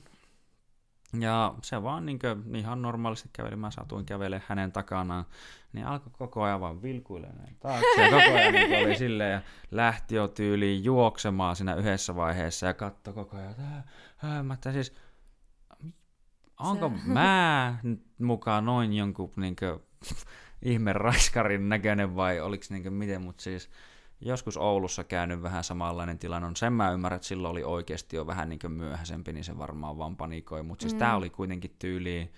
ja 1.20 1.54
se 1.62 1.84
vaan 1.84 2.06
niin 2.06 2.20
kuin, 2.20 2.56
ihan 2.56 2.82
normaalisti 2.82 3.30
käveli, 3.34 3.56
mä 3.56 3.72
satuin 3.72 4.06
kävelemään 4.06 4.46
hänen 4.48 4.72
takanaan, 4.72 5.26
niin 5.74 5.86
alkoi 5.86 6.12
koko 6.18 6.44
ajan 6.44 6.62
vaan 6.62 6.82
vilkuilemaan 6.82 7.56
taakse, 7.60 8.02
ja 8.02 8.10
koko 8.10 8.38
ajan 8.38 8.54
niin 8.54 8.86
oli 8.86 8.96
silleen, 8.96 9.32
ja 9.32 9.42
lähti 9.72 10.16
jo 10.16 10.28
tyyliin 10.28 10.84
juoksemaan 10.84 11.56
siinä 11.56 11.76
yhdessä 11.76 12.16
vaiheessa, 12.16 12.66
ja 12.66 12.74
katsoi 12.74 13.14
koko 13.14 13.38
ajan, 13.38 13.56
että 14.54 14.72
siis, 14.72 14.96
onko 16.64 16.90
Se- 16.90 17.10
mä 17.10 17.78
mukaan 18.20 18.66
noin 18.66 18.94
jonkun 18.94 19.32
niinkö, 19.36 19.80
ihme 20.62 20.94
raiskarin 20.94 21.70
näköinen 21.70 22.16
vai 22.16 22.40
oliks 22.40 22.72
niinkö 22.72 22.92
miten, 22.92 23.22
mutta 23.22 23.44
siis 23.44 23.70
joskus 24.22 24.58
Oulussa 24.58 25.04
käynyt 25.04 25.42
vähän 25.42 25.64
samanlainen 25.64 26.20
tilanne 26.20 26.48
on. 26.48 26.56
Sen 26.56 26.74
mä 26.74 26.92
ymmärrän, 26.92 27.16
että 27.16 27.28
silloin 27.28 27.52
oli 27.52 27.64
oikeasti 27.64 28.16
jo 28.16 28.28
vähän 28.28 28.50
niinkö 28.50 28.70
myöhäisempi, 28.70 29.34
niin 29.34 29.44
se 29.44 29.58
varmaan 29.58 29.98
vaan 29.98 30.18
panikoi, 30.18 30.64
mutta 30.64 30.84
siis 30.84 30.94
mm. 30.94 30.98
Mm. 30.98 31.00
tää 31.00 31.16
oli 31.16 31.30
kuitenkin 31.30 31.76
tyyliin 31.80 32.34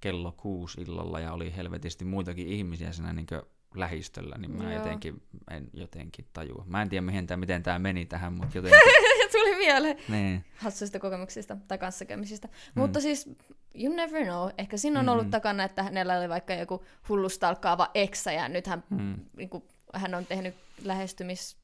kello 0.00 0.32
kuusi 0.32 0.80
illalla 0.80 1.20
ja 1.20 1.32
oli 1.32 1.56
helvetisti 1.56 2.04
muitakin 2.04 2.48
ihmisiä 2.48 2.92
siinä 2.92 3.12
niinkö 3.12 3.42
lähistöllä, 3.74 4.38
niin 4.38 4.50
mä 4.50 4.62
Joo. 4.62 4.72
jotenkin, 4.72 5.22
en 5.50 5.70
jotenkin 5.72 6.26
tajua. 6.32 6.64
Mä 6.66 6.82
en 6.82 6.88
tiedä, 6.88 7.06
mihin 7.06 7.26
tää, 7.26 7.36
miten 7.36 7.62
tämä 7.62 7.78
meni 7.78 8.06
tähän, 8.06 8.32
mutta 8.32 8.58
jotenkin, 8.58 8.80
Tuli 9.40 9.56
mieleen 9.56 9.96
niin. 10.08 10.44
hassuista 10.56 10.98
kokemuksista 10.98 11.56
tai 11.68 11.78
kanssakäymisistä. 11.78 12.48
Mm. 12.48 12.80
Mutta 12.80 13.00
siis, 13.00 13.30
you 13.74 13.94
never 13.94 14.24
know. 14.24 14.48
Ehkä 14.58 14.76
siinä 14.76 15.00
on 15.00 15.08
ollut 15.08 15.24
Mm. 15.26 15.30
takana, 15.30 15.64
että 15.64 15.82
hänellä 15.82 16.18
oli 16.18 16.28
vaikka 16.28 16.54
joku 16.54 16.84
hullustalkkaava 17.08 17.90
eksä, 17.94 18.32
ja 18.32 18.48
nyt 18.48 18.66
hän, 18.66 18.84
Mm. 18.90 19.16
niin 19.36 19.48
kuin, 19.48 19.64
hän 19.94 20.14
on 20.14 20.26
tehnyt 20.26 20.54
lähestymis... 20.84 21.56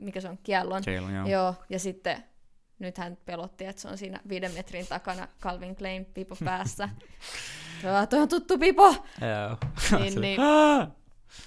Mikä 0.00 0.20
se 0.20 0.28
on? 0.28 0.38
Kiellon. 0.42 0.82
Jail, 0.86 1.08
joo. 1.08 1.26
Joo, 1.26 1.54
ja 1.70 1.78
sitten 1.78 2.24
nyt 2.78 2.98
hän 2.98 3.18
pelotti, 3.26 3.64
että 3.64 3.82
se 3.82 3.88
on 3.88 3.98
siinä 3.98 4.20
viiden 4.28 4.52
metrin 4.54 4.86
takana 4.86 5.28
Calvin 5.40 5.76
Klein 5.76 6.04
pipo 6.04 6.36
päässä. 6.44 6.88
Joo, 7.84 8.06
toi 8.06 8.18
on 8.20 8.28
tuttu 8.28 8.58
pipo! 8.58 8.86
Joo. 9.20 9.58
Niin, 10.00 10.20
niin. 10.20 10.40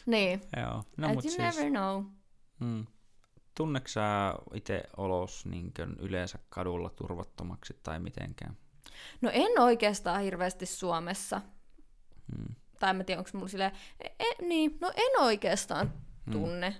Niin, 0.05 0.41
Joo. 0.57 0.73
no, 0.73 0.83
No, 0.97 1.13
mut 1.13 1.25
you 1.25 1.31
siis, 1.31 1.37
never 1.37 1.69
know. 1.71 2.03
mm. 2.59 2.85
Tunneeko 3.57 3.87
sä 3.87 4.33
itse 4.53 4.83
olos 4.97 5.45
niin 5.45 5.73
yleensä 5.99 6.39
kadulla 6.49 6.89
turvattomaksi 6.89 7.79
tai 7.83 7.99
mitenkään? 7.99 8.57
No 9.21 9.29
en 9.33 9.59
oikeastaan 9.59 10.21
hirveästi 10.21 10.65
Suomessa. 10.65 11.41
Mm. 12.37 12.55
Tai 12.79 12.89
en 12.89 12.95
mä 12.95 13.03
tiedä, 13.03 13.19
onko 13.19 13.29
mulla 13.33 13.47
silleen... 13.47 13.71
E, 14.03 14.07
e, 14.19 14.45
niin, 14.47 14.77
no 14.81 14.91
en 14.95 15.21
oikeastaan 15.21 15.93
Mm. 16.25 16.31
tunne. 16.31 16.75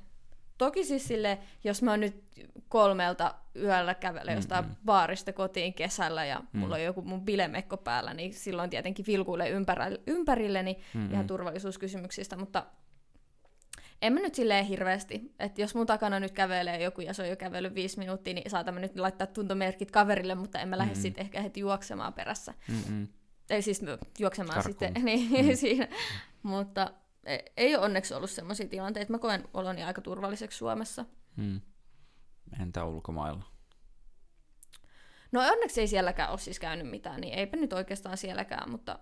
Toki 0.58 0.84
siis 0.86 1.08
sille, 1.08 1.40
jos 1.64 1.82
mä 1.82 1.98
nyt 1.98 2.24
kolmelta 2.70 3.36
yöllä 3.56 3.94
kävelen 3.96 4.34
Mm, 4.34 4.38
jostain 4.38 4.66
mm. 4.66 4.76
baarista 4.86 5.34
kotiin 5.34 5.74
kesällä 5.74 6.26
ja 6.26 6.40
Mm. 6.54 6.60
mulla 6.60 6.76
on 6.76 6.84
joku 6.84 7.02
mun 7.02 7.26
bilemekko 7.26 7.78
päällä, 7.78 8.14
niin 8.14 8.34
silloin 8.34 8.70
tietenkin 8.70 9.06
vilkuilee 9.08 9.50
ympärille, 9.50 10.00
ympärilleni 10.08 10.78
Mm-mm. 10.94 11.12
ihan 11.14 11.28
turvallisuuskysymyksistä, 11.28 12.36
mutta 12.36 12.66
en 14.02 14.14
mä 14.14 14.20
nyt 14.20 14.36
silleen 14.36 14.66
hirveästi, 14.66 15.34
että 15.40 15.62
jos 15.62 15.76
mun 15.76 15.86
takana 15.86 16.20
nyt 16.20 16.32
kävelee 16.32 16.84
joku 16.84 17.02
ja 17.02 17.14
se 17.14 17.22
on 17.22 17.30
jo 17.30 17.36
kävellyt 17.36 17.76
viisi 17.76 18.00
minuuttia, 18.00 18.34
niin 18.34 18.50
saatamme 18.50 18.80
nyt 18.80 19.00
laittaa 19.00 19.28
tuntomerkit 19.28 19.92
kaverille, 19.92 20.36
mutta 20.36 20.60
en 20.60 20.68
mä 20.70 20.78
lähde 20.78 20.94
Mm-mm. 20.94 21.02
sitten 21.02 21.22
ehkä 21.22 21.42
heti 21.42 21.60
juoksemaan 21.60 22.14
perässä. 22.14 22.54
Mm-mm. 22.68 23.08
Ei 23.50 23.62
siis 23.62 23.82
juoksemaan 24.20 24.64
Karkuun. 24.64 24.74
sitten 24.74 24.94
niin, 25.06 25.46
Mm. 25.48 25.56
siinä. 25.66 25.88
Mutta 26.44 26.92
ei, 27.24 27.40
ei 27.58 27.76
ole 27.76 27.86
onneksi 27.86 28.14
ollut 28.14 28.30
sellaisia 28.30 28.68
tilanteita. 28.68 29.12
Mä 29.12 29.20
koen 29.20 29.44
oloni 29.54 29.84
aika 29.84 30.02
turvalliseksi 30.02 30.58
Suomessa. 30.58 31.06
Mm. 31.36 31.62
Entä 32.62 32.86
ulkomailla? 32.86 33.44
No 35.32 35.42
onneksi 35.42 35.82
ei 35.82 35.88
sielläkään 35.88 36.30
ole 36.30 36.40
siis 36.40 36.60
käynyt 36.60 36.90
mitään, 36.90 37.22
niin 37.22 37.34
eipä 37.34 37.58
nyt 37.58 37.74
oikeastaan 37.74 38.18
sielläkään, 38.18 38.72
mutta 38.72 39.00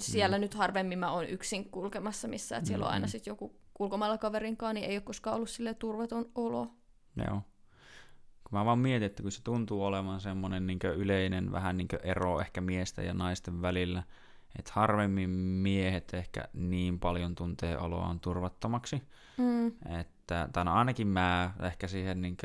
siellä 0.00 0.38
mm. 0.38 0.40
nyt 0.40 0.54
harvemmin 0.54 0.98
mä 0.98 1.10
oon 1.12 1.26
yksin 1.28 1.70
kulkemassa 1.70 2.28
missä, 2.28 2.56
että 2.56 2.66
siellä 2.66 2.82
mm-hmm. 2.82 2.88
on 2.88 2.94
aina 2.94 3.06
sitten 3.06 3.30
joku 3.30 3.60
ulkomailla 3.78 4.18
kaverinkaan, 4.18 4.74
niin 4.74 4.90
ei 4.90 4.96
ole 4.96 5.00
koskaan 5.02 5.36
ollut 5.36 5.50
sille 5.50 5.74
turvaton 5.74 6.30
olo. 6.34 6.70
Joo. 7.16 7.42
Kun 8.44 8.58
mä 8.58 8.64
vaan 8.64 8.78
mietin, 8.78 9.06
että 9.06 9.22
kun 9.22 9.32
se 9.32 9.42
tuntuu 9.42 9.84
olevan 9.84 10.20
semmoinen 10.20 10.66
niin 10.66 10.78
yleinen 10.96 11.52
vähän 11.52 11.76
niin 11.76 11.88
ero 12.02 12.40
ehkä 12.40 12.60
miesten 12.60 13.06
ja 13.06 13.14
naisten 13.14 13.62
välillä, 13.62 14.02
että 14.58 14.72
harvemmin 14.74 15.30
miehet 15.30 16.14
ehkä 16.14 16.48
niin 16.52 16.98
paljon 16.98 17.34
tuntee 17.34 17.78
oloaan 17.78 18.20
turvattomaksi. 18.20 19.02
Mm. 19.36 19.66
Että, 20.00 20.48
tai 20.52 20.64
no 20.64 20.74
ainakin 20.74 21.06
mä 21.06 21.54
ehkä 21.62 21.86
siihen 21.86 22.22
niin 22.22 22.36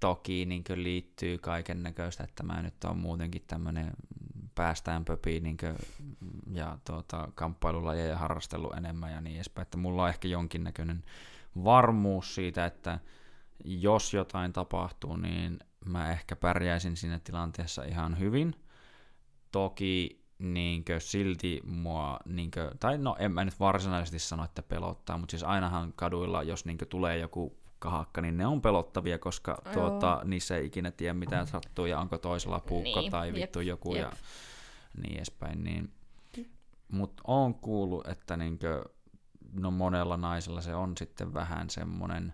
toki 0.00 0.46
niin 0.46 0.64
liittyy 0.74 1.38
kaiken 1.38 1.82
näköistä, 1.82 2.24
että 2.24 2.42
mä 2.42 2.62
nyt 2.62 2.84
on 2.84 2.98
muutenkin 2.98 3.44
tämmöinen 3.46 3.92
päästään 4.54 5.04
pöpiin 5.04 5.42
niin 5.42 5.56
kuin, 5.56 5.76
ja 6.52 6.78
tuota, 6.86 7.28
kamppailulajeja 7.34 8.18
harrastellut 8.18 8.74
enemmän 8.74 9.12
ja 9.12 9.20
niin 9.20 9.36
edespäin, 9.36 9.62
että 9.62 9.78
mulla 9.78 10.02
on 10.02 10.08
ehkä 10.08 10.28
jonkinnäköinen 10.28 11.04
varmuus 11.64 12.34
siitä, 12.34 12.66
että 12.66 12.98
jos 13.64 14.14
jotain 14.14 14.52
tapahtuu, 14.52 15.16
niin 15.16 15.58
mä 15.84 16.10
ehkä 16.12 16.36
pärjäisin 16.36 16.96
siinä 16.96 17.18
tilanteessa 17.18 17.84
ihan 17.84 18.18
hyvin. 18.18 18.54
Toki 19.52 20.24
niinkö 20.38 21.00
silti 21.00 21.60
mua, 21.64 22.18
niinkö, 22.24 22.70
tai 22.80 22.98
no 22.98 23.16
en 23.18 23.32
mä 23.32 23.44
nyt 23.44 23.60
varsinaisesti 23.60 24.18
sano, 24.18 24.44
että 24.44 24.62
pelottaa, 24.62 25.18
mutta 25.18 25.30
siis 25.30 25.42
ainahan 25.42 25.92
kaduilla, 25.96 26.42
jos 26.42 26.64
niinkö 26.64 26.86
tulee 26.86 27.18
joku 27.18 27.63
kahakka, 27.84 28.20
niin 28.20 28.36
ne 28.36 28.46
on 28.46 28.62
pelottavia, 28.62 29.18
koska 29.18 29.62
tuota, 29.72 30.20
niissä 30.24 30.56
ei 30.56 30.66
ikinä 30.66 30.90
tiedä 30.90 31.14
mitä 31.14 31.46
sattuu 31.46 31.86
ja 31.86 32.00
onko 32.00 32.18
toisella 32.18 32.60
puukko 32.60 33.00
niin, 33.00 33.10
tai 33.10 33.32
vittu 33.32 33.60
jep, 33.60 33.68
joku 33.68 33.94
jep. 33.94 34.02
ja 34.02 34.12
niin 35.02 35.16
edespäin. 35.16 35.64
Niin, 35.64 35.92
mutta 36.88 37.22
on 37.26 37.54
kuullut, 37.54 38.06
että 38.08 38.36
niinkö, 38.36 38.84
no 39.52 39.70
monella 39.70 40.16
naisella 40.16 40.60
se 40.60 40.74
on 40.74 40.96
sitten 40.98 41.34
vähän 41.34 41.70
semmoinen, 41.70 42.32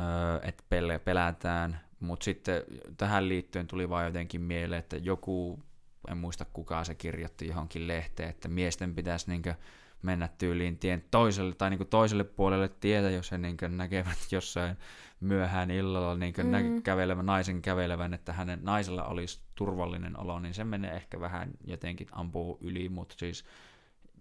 öö, 0.00 0.38
että 0.42 0.64
pelätään, 1.04 1.80
mutta 2.00 2.24
sitten 2.24 2.62
tähän 2.96 3.28
liittyen 3.28 3.66
tuli 3.66 3.88
vaan 3.88 4.04
jotenkin 4.04 4.40
mieleen, 4.40 4.78
että 4.78 4.96
joku, 4.96 5.62
en 6.08 6.18
muista 6.18 6.44
kuka 6.44 6.84
se 6.84 6.94
kirjoitti 6.94 7.46
johonkin 7.46 7.88
lehteen, 7.88 8.28
että 8.28 8.48
miesten 8.48 8.94
pitäisi 8.94 9.30
niinkö 9.30 9.54
mennä 10.02 10.28
tyyliin 10.38 10.78
tien 10.78 11.04
toiselle 11.10 11.54
tai 11.54 11.70
niin 11.70 11.86
toiselle 11.86 12.24
puolelle 12.24 12.68
tietä, 12.68 13.10
jos 13.10 13.32
he 13.32 13.38
niin 13.38 13.56
näkevät 13.68 14.18
jossain 14.32 14.76
myöhään 15.20 15.70
illalla 15.70 16.16
niin 16.16 16.34
mm. 16.38 16.50
nä- 16.50 16.80
kävelevän, 16.84 17.26
naisen 17.26 17.62
kävelevän, 17.62 18.14
että 18.14 18.32
hänen 18.32 18.60
naisella 18.62 19.04
olisi 19.04 19.40
turvallinen 19.54 20.20
olo, 20.20 20.38
niin 20.38 20.54
se 20.54 20.64
menee 20.64 20.92
ehkä 20.92 21.20
vähän 21.20 21.50
jotenkin 21.64 22.06
ampuu 22.12 22.58
yli, 22.60 22.88
mutta 22.88 23.14
siis 23.18 23.44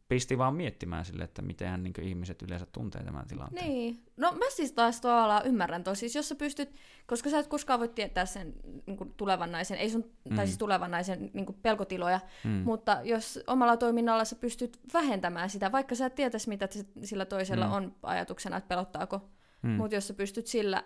pisti 0.10 0.38
vaan 0.38 0.56
miettimään 0.56 1.06
sille, 1.06 1.23
että 1.23 1.41
miten 1.41 1.84
niin 1.84 1.94
ihmiset 2.02 2.41
yleensä 2.41 2.65
tuntee 2.72 3.03
tämän 3.03 3.27
tilanteen. 3.27 3.68
Niin. 3.68 4.03
No 4.18 4.31
mä 4.31 4.45
siis 4.49 4.72
taas 4.72 5.02
tavallaan 5.02 5.45
ymmärrän 5.45 5.84
toi. 5.84 5.95
Siis 5.95 6.15
jos 6.15 6.30
sä 6.30 6.36
pystyt, 6.36 6.76
koska 7.07 7.30
sä 7.30 7.40
et 7.40 7.48
koskaan 7.48 7.80
voi 7.80 7.88
tietää 7.88 8.26
sen 8.26 8.53
niin 8.86 8.98
kuin 8.98 9.14
tulevan 9.18 9.52
naisen, 9.52 9.77
ei 9.77 9.90
sun, 9.90 10.11
mm. 10.30 10.36
tai 10.36 10.48
siis 10.48 10.57
tulevan 10.57 10.91
naisen 10.91 11.31
niin 11.34 11.45
kuin 11.45 11.57
pelkotiloja, 11.61 12.19
mm. 12.44 12.49
mutta 12.49 12.98
jos 13.03 13.40
omalla 13.48 13.77
toiminnalla 13.77 14.26
sä 14.26 14.36
pystyt 14.36 14.80
vähentämään 14.94 15.49
sitä, 15.49 15.72
vaikka 15.72 15.95
sä 15.95 16.06
et 16.06 16.15
tietäisi, 16.15 16.49
mitä 16.49 16.68
sillä 17.03 17.26
toisella 17.26 17.65
mm. 17.65 17.73
on 17.73 17.95
ajatuksena, 18.03 18.57
että 18.57 18.68
pelottaako, 18.68 19.30
mm. 19.61 19.69
mutta 19.69 19.95
jos 19.95 20.07
sä 20.07 20.14
pystyt 20.14 20.48
sillä 20.48 20.84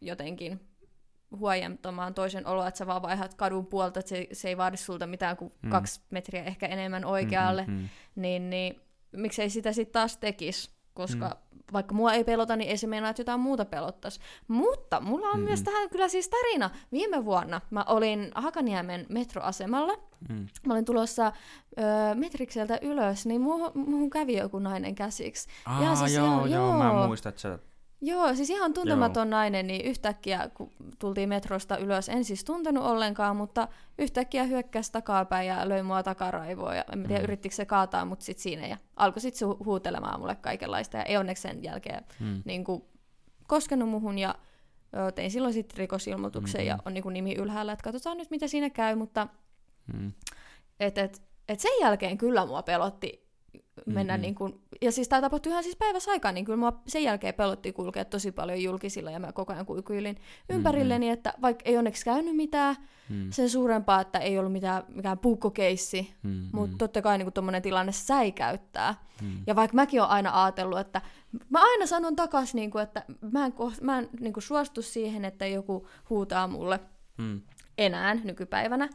jotenkin 0.00 0.60
huojentamaan 1.36 2.14
toisen 2.14 2.46
oloa, 2.46 2.68
että 2.68 2.78
sä 2.78 2.86
vaan 2.86 3.02
vaihdat 3.02 3.34
kadun 3.34 3.66
puolta, 3.66 4.00
että 4.00 4.08
se, 4.08 4.26
se 4.32 4.48
ei 4.48 4.56
vaadi 4.56 4.76
sulta 4.76 5.06
mitään 5.06 5.36
kuin 5.36 5.52
mm. 5.62 5.70
kaksi 5.70 6.00
metriä 6.10 6.44
ehkä 6.44 6.66
enemmän 6.66 7.04
oikealle, 7.04 7.64
mm, 7.66 7.72
mm, 7.72 7.78
mm. 7.80 7.88
Niin, 8.16 8.50
niin 8.50 8.80
miksei 9.12 9.50
sitä 9.50 9.72
sitten 9.72 9.92
taas 9.92 10.16
tekisi, 10.16 10.70
koska 10.94 11.28
mm. 11.28 11.58
vaikka 11.72 11.94
mua 11.94 12.12
ei 12.12 12.24
pelota, 12.24 12.56
niin 12.56 12.70
ei 12.70 12.76
se 12.76 12.86
meinaa, 12.86 13.10
että 13.10 13.20
jotain 13.20 13.40
muuta 13.40 13.64
pelottaisi. 13.64 14.20
Mutta 14.48 15.00
mulla 15.00 15.28
on 15.28 15.40
mm. 15.40 15.44
myös 15.44 15.62
tähän 15.62 15.90
kyllä 15.90 16.08
siis 16.08 16.28
tarina. 16.28 16.70
Viime 16.92 17.24
vuonna 17.24 17.60
mä 17.70 17.84
olin 17.88 18.30
Hakaniemen 18.34 19.06
metroasemalla, 19.08 19.94
mm. 20.28 20.46
mä 20.66 20.74
olin 20.74 20.84
tulossa 20.84 21.32
ö, 21.78 21.82
Metrikseltä 22.14 22.78
ylös, 22.82 23.26
niin 23.26 23.40
muuhun, 23.40 23.70
muuhun 23.74 24.10
kävi 24.10 24.36
joku 24.36 24.58
nainen 24.58 24.94
käsiksi. 24.94 25.48
Aa, 25.66 25.96
siis 25.96 26.14
joo, 26.14 26.26
joo, 26.26 26.46
joo, 26.46 26.78
mä 26.78 27.06
muistan, 27.06 27.30
että 27.30 27.42
sä 27.42 27.58
Joo, 28.00 28.34
siis 28.34 28.50
ihan 28.50 28.74
tuntematon 28.74 29.26
Joo. 29.26 29.38
nainen, 29.38 29.66
niin 29.66 29.84
yhtäkkiä 29.84 30.50
kun 30.54 30.70
tultiin 30.98 31.28
metrosta 31.28 31.76
ylös, 31.76 32.08
en 32.08 32.24
siis 32.24 32.44
tuntenut 32.44 32.84
ollenkaan, 32.84 33.36
mutta 33.36 33.68
yhtäkkiä 33.98 34.44
hyökkäsi 34.44 34.92
takapäin 34.92 35.48
ja 35.48 35.68
löi 35.68 35.82
mua 35.82 36.02
takaraivoa. 36.02 36.74
Ja 36.74 36.84
en 36.92 37.02
tiedä, 37.02 37.20
mm. 37.20 37.24
yrittikö 37.24 37.54
se 37.54 37.64
kaataa 37.66 38.04
mut 38.04 38.20
sit 38.20 38.38
siinä. 38.38 38.66
Ja 38.66 38.76
alkoi 38.96 39.20
sitten 39.20 39.48
hu- 39.48 39.64
huutelemaan 39.64 40.20
mulle 40.20 40.34
kaikenlaista. 40.34 40.96
Ja 40.96 41.02
ei 41.02 41.16
onneksi 41.16 41.42
sen 41.42 41.62
jälkeen 41.62 42.04
mm. 42.20 42.42
niin 42.44 42.64
kuin, 42.64 42.82
koskenut 43.46 43.88
muhun. 43.88 44.18
Ja 44.18 44.34
ö, 44.96 45.12
tein 45.12 45.30
silloin 45.30 45.54
sitten 45.54 45.78
rikosilmoituksen 45.78 46.60
mm-hmm. 46.60 46.68
ja 46.68 46.78
on 46.84 46.94
niin 46.94 47.02
kuin, 47.02 47.12
nimi 47.12 47.34
ylhäällä, 47.34 47.72
että 47.72 47.84
katsotaan 47.84 48.16
nyt 48.16 48.30
mitä 48.30 48.48
siinä 48.48 48.70
käy. 48.70 48.94
Mutta 48.94 49.28
mm. 49.94 50.12
et, 50.80 50.98
et, 50.98 51.22
et 51.48 51.60
sen 51.60 51.80
jälkeen 51.80 52.18
kyllä 52.18 52.46
mua 52.46 52.62
pelotti 52.62 53.27
mennä 53.86 54.12
mm-hmm. 54.12 54.22
niin 54.22 54.34
kuin, 54.34 54.60
ja 54.82 54.92
siis 54.92 55.08
tämä 55.08 55.22
tapahtui 55.22 55.52
ihan 55.52 55.62
siis 55.62 55.76
päivässä 55.76 56.10
aikaa, 56.10 56.32
niin 56.32 56.44
kyllä 56.44 56.56
mua 56.56 56.80
sen 56.86 57.02
jälkeen 57.02 57.34
pelotti 57.34 57.72
kulkea 57.72 58.04
tosi 58.04 58.32
paljon 58.32 58.62
julkisilla 58.62 59.10
ja 59.10 59.20
mä 59.20 59.32
koko 59.32 59.52
ajan 59.52 59.66
kuikuilin 59.66 60.16
ympärilleni, 60.48 61.06
mm-hmm. 61.06 61.12
että 61.12 61.34
vaikka 61.42 61.62
ei 61.64 61.76
onneksi 61.76 62.04
käynyt 62.04 62.36
mitään 62.36 62.76
mm-hmm. 63.08 63.30
sen 63.32 63.50
suurempaa, 63.50 64.00
että 64.00 64.18
ei 64.18 64.38
ollut 64.38 64.52
mitään, 64.52 64.82
mikään 64.88 65.18
puukkokeissi, 65.18 66.14
mm-hmm. 66.22 66.48
mutta 66.52 66.76
totta 66.78 67.02
kai 67.02 67.18
niin 67.18 67.32
tuommoinen 67.32 67.62
tilanne 67.62 67.92
säikäyttää. 67.92 68.94
Mm-hmm. 69.22 69.42
Ja 69.46 69.56
vaikka 69.56 69.74
mäkin 69.74 70.00
olen 70.00 70.10
aina 70.10 70.44
ajatellut, 70.44 70.78
että 70.78 71.02
mä 71.50 71.62
aina 71.62 71.86
sanon 71.86 72.16
takaisin, 72.16 72.56
niin 72.56 72.70
kuin, 72.70 72.82
että 72.82 73.04
mä 73.32 73.46
en, 73.46 73.52
mä 73.80 73.98
en 73.98 74.08
niin 74.20 74.32
kuin 74.32 74.44
suostu 74.44 74.82
siihen, 74.82 75.24
että 75.24 75.46
joku 75.46 75.88
huutaa 76.10 76.48
mulle 76.48 76.80
mm. 77.18 77.40
enää 77.78 78.14
nykypäivänä, 78.14 78.88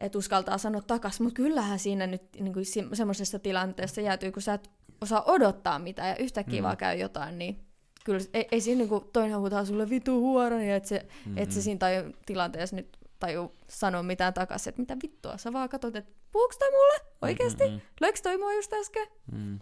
että 0.00 0.18
uskaltaa 0.18 0.58
sanoa 0.58 0.82
takas, 0.82 1.20
mutta 1.20 1.36
kyllähän 1.36 1.78
siinä 1.78 2.06
nyt 2.06 2.22
niin 2.40 2.52
kuin 2.52 2.66
semmoisessa 2.92 3.38
tilanteessa 3.38 4.00
jäätyy, 4.00 4.32
kun 4.32 4.42
sä 4.42 4.54
et 4.54 4.70
osaa 5.00 5.22
odottaa 5.22 5.78
mitään 5.78 6.08
ja 6.08 6.16
yhtäkkiä 6.16 6.60
mm. 6.60 6.64
vaan 6.64 6.76
käy 6.76 6.96
jotain, 6.96 7.38
niin 7.38 7.64
kyllä 8.04 8.20
ei, 8.34 8.48
ei 8.52 8.60
siinä 8.60 8.78
niin 8.78 8.88
kuin 8.88 9.04
toinen 9.12 9.38
huutaa 9.38 9.64
sulle 9.64 9.90
vitu 9.90 10.20
huoroni, 10.20 10.72
että 10.72 10.88
se, 10.88 10.98
mm-hmm. 10.98 11.38
et 11.38 11.52
se 11.52 11.62
siinä 11.62 11.78
taju, 11.78 12.12
tilanteessa 12.26 12.76
nyt 12.76 12.98
taju 13.18 13.52
sanoa 13.68 14.02
mitään 14.02 14.34
takaisin, 14.34 14.70
että 14.70 14.82
mitä 14.82 14.96
vittua, 15.02 15.36
sä 15.36 15.52
vaan 15.52 15.68
katsot, 15.68 15.96
että 15.96 16.12
puhuuko 16.32 16.54
toi 16.58 16.70
mulle 16.70 17.00
oikeasti? 17.22 17.64
Mm-hmm. 17.64 17.80
Löikö 18.00 18.20
toi 18.22 18.38
mua 18.38 18.52
just 18.52 18.72
äsken? 18.72 19.06
Mm. 19.32 19.58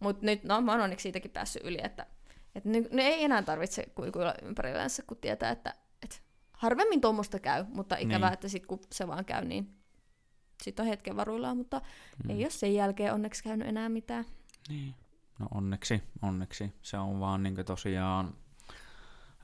Mutta 0.00 0.26
nyt, 0.26 0.44
no 0.44 0.60
mä 0.60 0.72
oon 0.72 0.80
onneksi 0.80 1.02
siitäkin 1.02 1.30
päässyt 1.30 1.64
yli, 1.64 1.78
että, 1.84 2.06
että 2.54 2.68
ne, 2.68 2.82
ne 2.90 3.02
ei 3.02 3.24
enää 3.24 3.42
tarvitse 3.42 3.86
kuikuilla 3.94 4.34
ympärillänsä, 4.42 5.02
kun 5.06 5.16
tietää, 5.16 5.50
että, 5.50 5.74
että 6.02 6.16
harvemmin 6.52 7.00
tuommoista 7.00 7.38
käy, 7.38 7.64
mutta 7.68 7.96
ikävää, 7.96 8.28
niin. 8.28 8.34
että 8.34 8.48
sit 8.48 8.66
kun 8.66 8.80
se 8.92 9.06
vaan 9.06 9.24
käy, 9.24 9.44
niin 9.44 9.75
sitten 10.62 10.82
on 10.82 10.88
hetken 10.88 11.16
varuillaan, 11.16 11.56
mutta 11.56 11.80
mm. 12.24 12.30
ei 12.30 12.44
ole 12.44 12.50
sen 12.50 12.74
jälkeen 12.74 13.14
onneksi 13.14 13.44
käynyt 13.44 13.68
enää 13.68 13.88
mitään. 13.88 14.24
Niin. 14.68 14.94
No 15.38 15.46
onneksi, 15.54 16.02
onneksi. 16.22 16.72
Se 16.82 16.98
on 16.98 17.20
vaan 17.20 17.42
niin 17.42 17.64
tosiaan... 17.66 18.34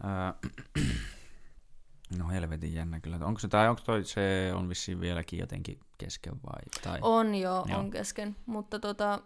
Öö, 0.04 0.50
no 2.18 2.28
helvetin 2.28 2.74
jännä 2.74 3.00
kyllä. 3.00 3.18
Onko 3.22 3.40
se, 3.40 3.48
tai 3.48 3.68
onko 3.68 3.82
toi, 3.86 4.04
se 4.04 4.52
on 4.54 4.68
vissiin 4.68 5.00
vieläkin 5.00 5.38
jotenkin 5.38 5.80
kesken 5.98 6.32
vai? 6.32 6.62
Tai... 6.82 6.98
On 7.02 7.34
joo, 7.34 7.66
joo, 7.68 7.78
on 7.78 7.90
kesken. 7.90 8.36
Mutta 8.46 8.80
tota, 8.80 9.22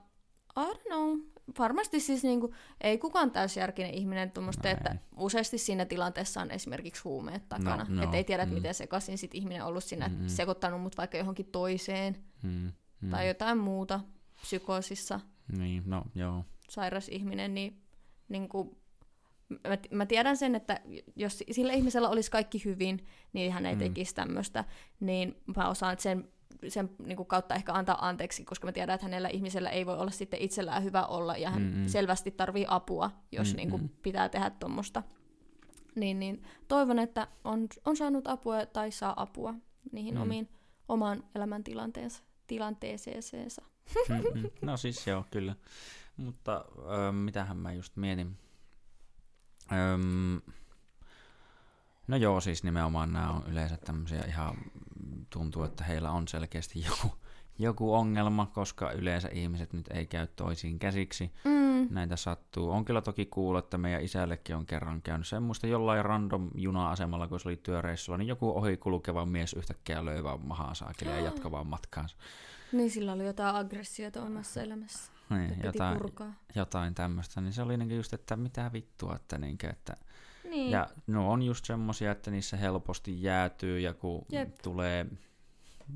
I 0.56 0.60
don't 0.60 0.82
know 0.86 1.35
varmasti 1.58 2.00
siis 2.00 2.22
niinku, 2.22 2.54
ei 2.80 2.98
kukaan 2.98 3.30
täysjärkinen 3.30 3.94
ihminen 3.94 4.30
tuommoista, 4.30 4.70
että 4.70 4.96
useasti 5.16 5.58
siinä 5.58 5.84
tilanteessa 5.84 6.40
on 6.40 6.50
esimerkiksi 6.50 7.02
huumeet 7.02 7.48
takana. 7.48 7.86
No, 7.88 7.94
no, 7.94 8.02
että 8.02 8.16
ei 8.16 8.24
tiedä, 8.24 8.46
mm. 8.46 8.52
miten 8.52 8.74
sekaisin 8.74 9.18
sit 9.18 9.34
ihminen 9.34 9.62
on 9.62 9.68
ollut 9.68 9.84
siinä, 9.84 10.08
mm. 10.08 10.28
sekoittanut 10.28 10.82
mut 10.82 10.96
vaikka 10.96 11.18
johonkin 11.18 11.46
toiseen 11.46 12.16
mm. 12.42 12.72
Mm. 13.00 13.10
tai 13.10 13.28
jotain 13.28 13.58
muuta 13.58 14.00
psykoosissa. 14.40 15.20
Niin, 15.58 15.82
no 15.86 16.02
joo. 16.14 16.44
Sairas 16.68 17.08
ihminen, 17.08 17.54
niin, 17.54 17.82
niin 18.28 18.48
kuin, 18.48 18.76
mä, 19.48 19.78
mä 19.90 20.06
tiedän 20.06 20.36
sen, 20.36 20.54
että 20.54 20.80
jos 21.16 21.44
sillä 21.50 21.72
ihmisellä 21.72 22.08
olisi 22.08 22.30
kaikki 22.30 22.64
hyvin, 22.64 23.06
niin 23.32 23.52
hän 23.52 23.66
ei 23.66 23.74
mm. 23.74 23.78
tekisi 23.78 24.14
tämmöistä, 24.14 24.64
niin 25.00 25.36
mä 25.56 25.68
osaan 25.68 25.98
sen 25.98 26.28
sen 26.68 26.90
niin 27.06 27.16
kuin 27.16 27.26
kautta 27.26 27.54
ehkä 27.54 27.72
antaa 27.72 28.08
anteeksi, 28.08 28.44
koska 28.44 28.66
mä 28.66 28.72
tiedän, 28.72 28.94
että 28.94 29.06
hänellä 29.06 29.28
ihmisellä 29.28 29.70
ei 29.70 29.86
voi 29.86 29.98
olla 29.98 30.10
sitten 30.10 30.40
itsellään 30.40 30.84
hyvä 30.84 31.06
olla, 31.06 31.36
ja 31.36 31.50
hän 31.50 31.62
mm-hmm. 31.62 31.88
selvästi 31.88 32.30
tarvii 32.30 32.64
apua, 32.68 33.10
jos 33.32 33.46
mm-hmm. 33.48 33.56
niin 33.56 33.70
kuin 33.70 33.88
pitää 34.02 34.28
tehdä 34.28 34.50
tuommoista. 34.50 35.02
Niin, 35.94 36.18
niin 36.18 36.42
toivon, 36.68 36.98
että 36.98 37.28
on, 37.44 37.66
on 37.84 37.96
saanut 37.96 38.26
apua 38.26 38.66
tai 38.66 38.90
saa 38.90 39.22
apua 39.22 39.54
niihin 39.92 40.14
mm. 40.14 40.22
omiin, 40.22 40.48
omaan 40.88 41.24
elämäntilanteensa 41.34 42.22
tilanteeseensa. 42.46 43.62
Mm-hmm. 44.08 44.50
No 44.62 44.76
siis 44.76 45.06
joo, 45.06 45.24
kyllä. 45.30 45.56
Mutta 46.16 46.64
ö, 47.08 47.12
mitähän 47.12 47.56
mä 47.56 47.72
just 47.72 47.96
mietin. 47.96 48.38
Öm, 49.72 50.40
No 52.08 52.16
joo, 52.16 52.40
siis 52.40 52.64
nimenomaan 52.64 53.12
nämä 53.12 53.30
on 53.30 53.42
yleensä 53.46 53.76
tämmöisiä 53.76 54.24
ihan, 54.24 54.56
tuntuu, 55.30 55.62
että 55.62 55.84
heillä 55.84 56.10
on 56.10 56.28
selkeästi 56.28 56.84
joku, 56.84 57.16
joku 57.58 57.94
ongelma, 57.94 58.46
koska 58.46 58.92
yleensä 58.92 59.28
ihmiset 59.32 59.72
nyt 59.72 59.88
ei 59.90 60.06
käy 60.06 60.26
toisiin 60.26 60.78
käsiksi. 60.78 61.32
Mm. 61.44 61.88
Näitä 61.90 62.16
sattuu. 62.16 62.70
On 62.70 62.84
kyllä 62.84 63.02
toki 63.02 63.26
kuullut, 63.26 63.64
että 63.64 63.78
meidän 63.78 64.02
isällekin 64.02 64.56
on 64.56 64.66
kerran 64.66 65.02
käynyt 65.02 65.26
semmoista 65.26 65.66
jollain 65.66 66.04
random 66.04 66.50
juna-asemalla, 66.54 67.28
kun 67.28 67.40
se 67.40 67.48
oli 67.48 67.56
työreissulla, 67.56 68.18
niin 68.18 68.28
joku 68.28 68.58
ohi 68.58 68.76
kulkeva 68.76 69.26
mies 69.26 69.52
yhtäkkiä 69.52 70.04
löi 70.04 70.24
vaan 70.24 70.46
mahaan 70.46 70.76
saakille 70.76 71.12
ja 71.12 71.20
jatka 71.20 71.50
vaan 71.50 71.66
matkaansa. 71.66 72.16
Niin 72.72 72.90
sillä 72.90 73.12
oli 73.12 73.26
jotain 73.26 73.56
aggressiota 73.56 74.22
omassa 74.22 74.62
elämässä. 74.62 75.12
Niin, 75.30 75.56
jotain, 75.64 75.98
jotain 76.54 76.94
tämmöistä. 76.94 77.40
Niin 77.40 77.52
se 77.52 77.62
oli 77.62 77.76
niin 77.76 77.96
just, 77.96 78.12
että 78.12 78.36
mitä 78.36 78.70
vittua, 78.72 79.16
että, 79.16 79.38
niin 79.38 79.58
että 79.70 79.96
niin. 80.46 80.70
Ja 80.70 80.88
no 81.06 81.30
on 81.30 81.42
just 81.42 81.64
semmosia, 81.64 82.12
että 82.12 82.30
niissä 82.30 82.56
helposti 82.56 83.22
jäätyy 83.22 83.80
ja 83.80 83.94
kun 83.94 84.26
Jep. 84.32 84.54
tulee 84.62 85.06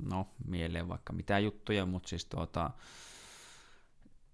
no, 0.03 0.29
mieleen 0.47 0.89
vaikka 0.89 1.13
mitä 1.13 1.39
juttuja, 1.39 1.87
mutta 1.87 2.09
siis 2.09 2.25
tuota, 2.27 2.71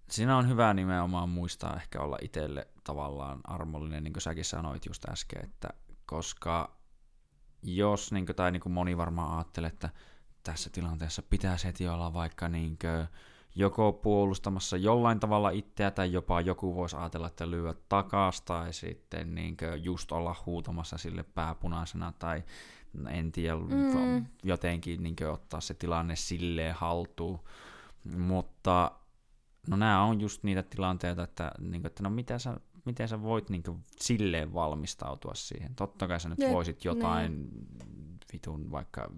siinä 0.09 0.37
on 0.37 0.49
hyvä 0.49 0.73
nimenomaan 0.73 1.29
muistaa 1.29 1.75
ehkä 1.75 2.01
olla 2.01 2.17
itselle 2.21 2.67
tavallaan 2.83 3.41
armollinen, 3.43 4.03
niin 4.03 4.13
kuin 4.13 4.21
säkin 4.21 4.45
sanoit 4.45 4.85
just 4.85 5.09
äsken, 5.09 5.43
että 5.43 5.69
koska 6.05 6.77
jos, 7.63 8.11
niin 8.11 8.25
kuin, 8.25 8.35
tai 8.35 8.51
niin 8.51 8.61
kuin 8.61 8.73
moni 8.73 8.97
varmaan 8.97 9.37
ajattelee, 9.37 9.67
että 9.67 9.89
tässä 10.43 10.69
tilanteessa 10.69 11.21
pitäisi 11.21 11.67
heti 11.67 11.87
olla 11.87 12.13
vaikka 12.13 12.49
niin 12.49 12.77
kuin, 12.77 13.07
joko 13.57 13.93
puolustamassa 13.93 14.77
jollain 14.77 15.19
tavalla 15.19 15.49
itseä, 15.49 15.91
tai 15.91 16.13
jopa 16.13 16.41
joku 16.41 16.75
voisi 16.75 16.95
ajatella, 16.95 17.27
että 17.27 17.51
lyö 17.51 17.73
takas, 17.89 18.41
tai 18.41 18.73
sitten 18.73 19.35
niin 19.35 19.57
just 19.83 20.11
olla 20.11 20.35
huutamassa 20.45 20.97
sille 20.97 21.23
pääpunaisena, 21.23 22.13
tai 22.19 22.43
en 23.09 23.31
tiedä, 23.31 23.55
mm. 23.55 24.25
jotenkin 24.43 25.03
niin 25.03 25.15
ottaa 25.31 25.61
se 25.61 25.73
tilanne 25.73 26.15
silleen 26.15 26.75
haltuun. 26.75 27.39
Mutta 28.17 28.91
no 29.67 29.77
nämä 29.77 30.03
on 30.03 30.21
just 30.21 30.43
niitä 30.43 30.63
tilanteita, 30.63 31.23
että, 31.23 31.51
niin 31.59 31.81
kuin, 31.81 31.87
että 31.87 32.03
no 32.03 32.09
mitä 32.09 32.39
sä, 32.39 32.59
miten 32.85 33.07
sä 33.07 33.21
voit 33.21 33.49
niin 33.49 33.63
kuin, 33.63 33.83
silleen 33.99 34.53
valmistautua 34.53 35.33
siihen. 35.35 35.75
Totta 35.75 36.07
kai 36.07 36.19
sä 36.19 36.29
nyt 36.29 36.51
voisit 36.51 36.85
jotain 36.85 37.49
niin. 37.51 38.16
Vitun 38.33 38.71
vaikka, 38.71 39.11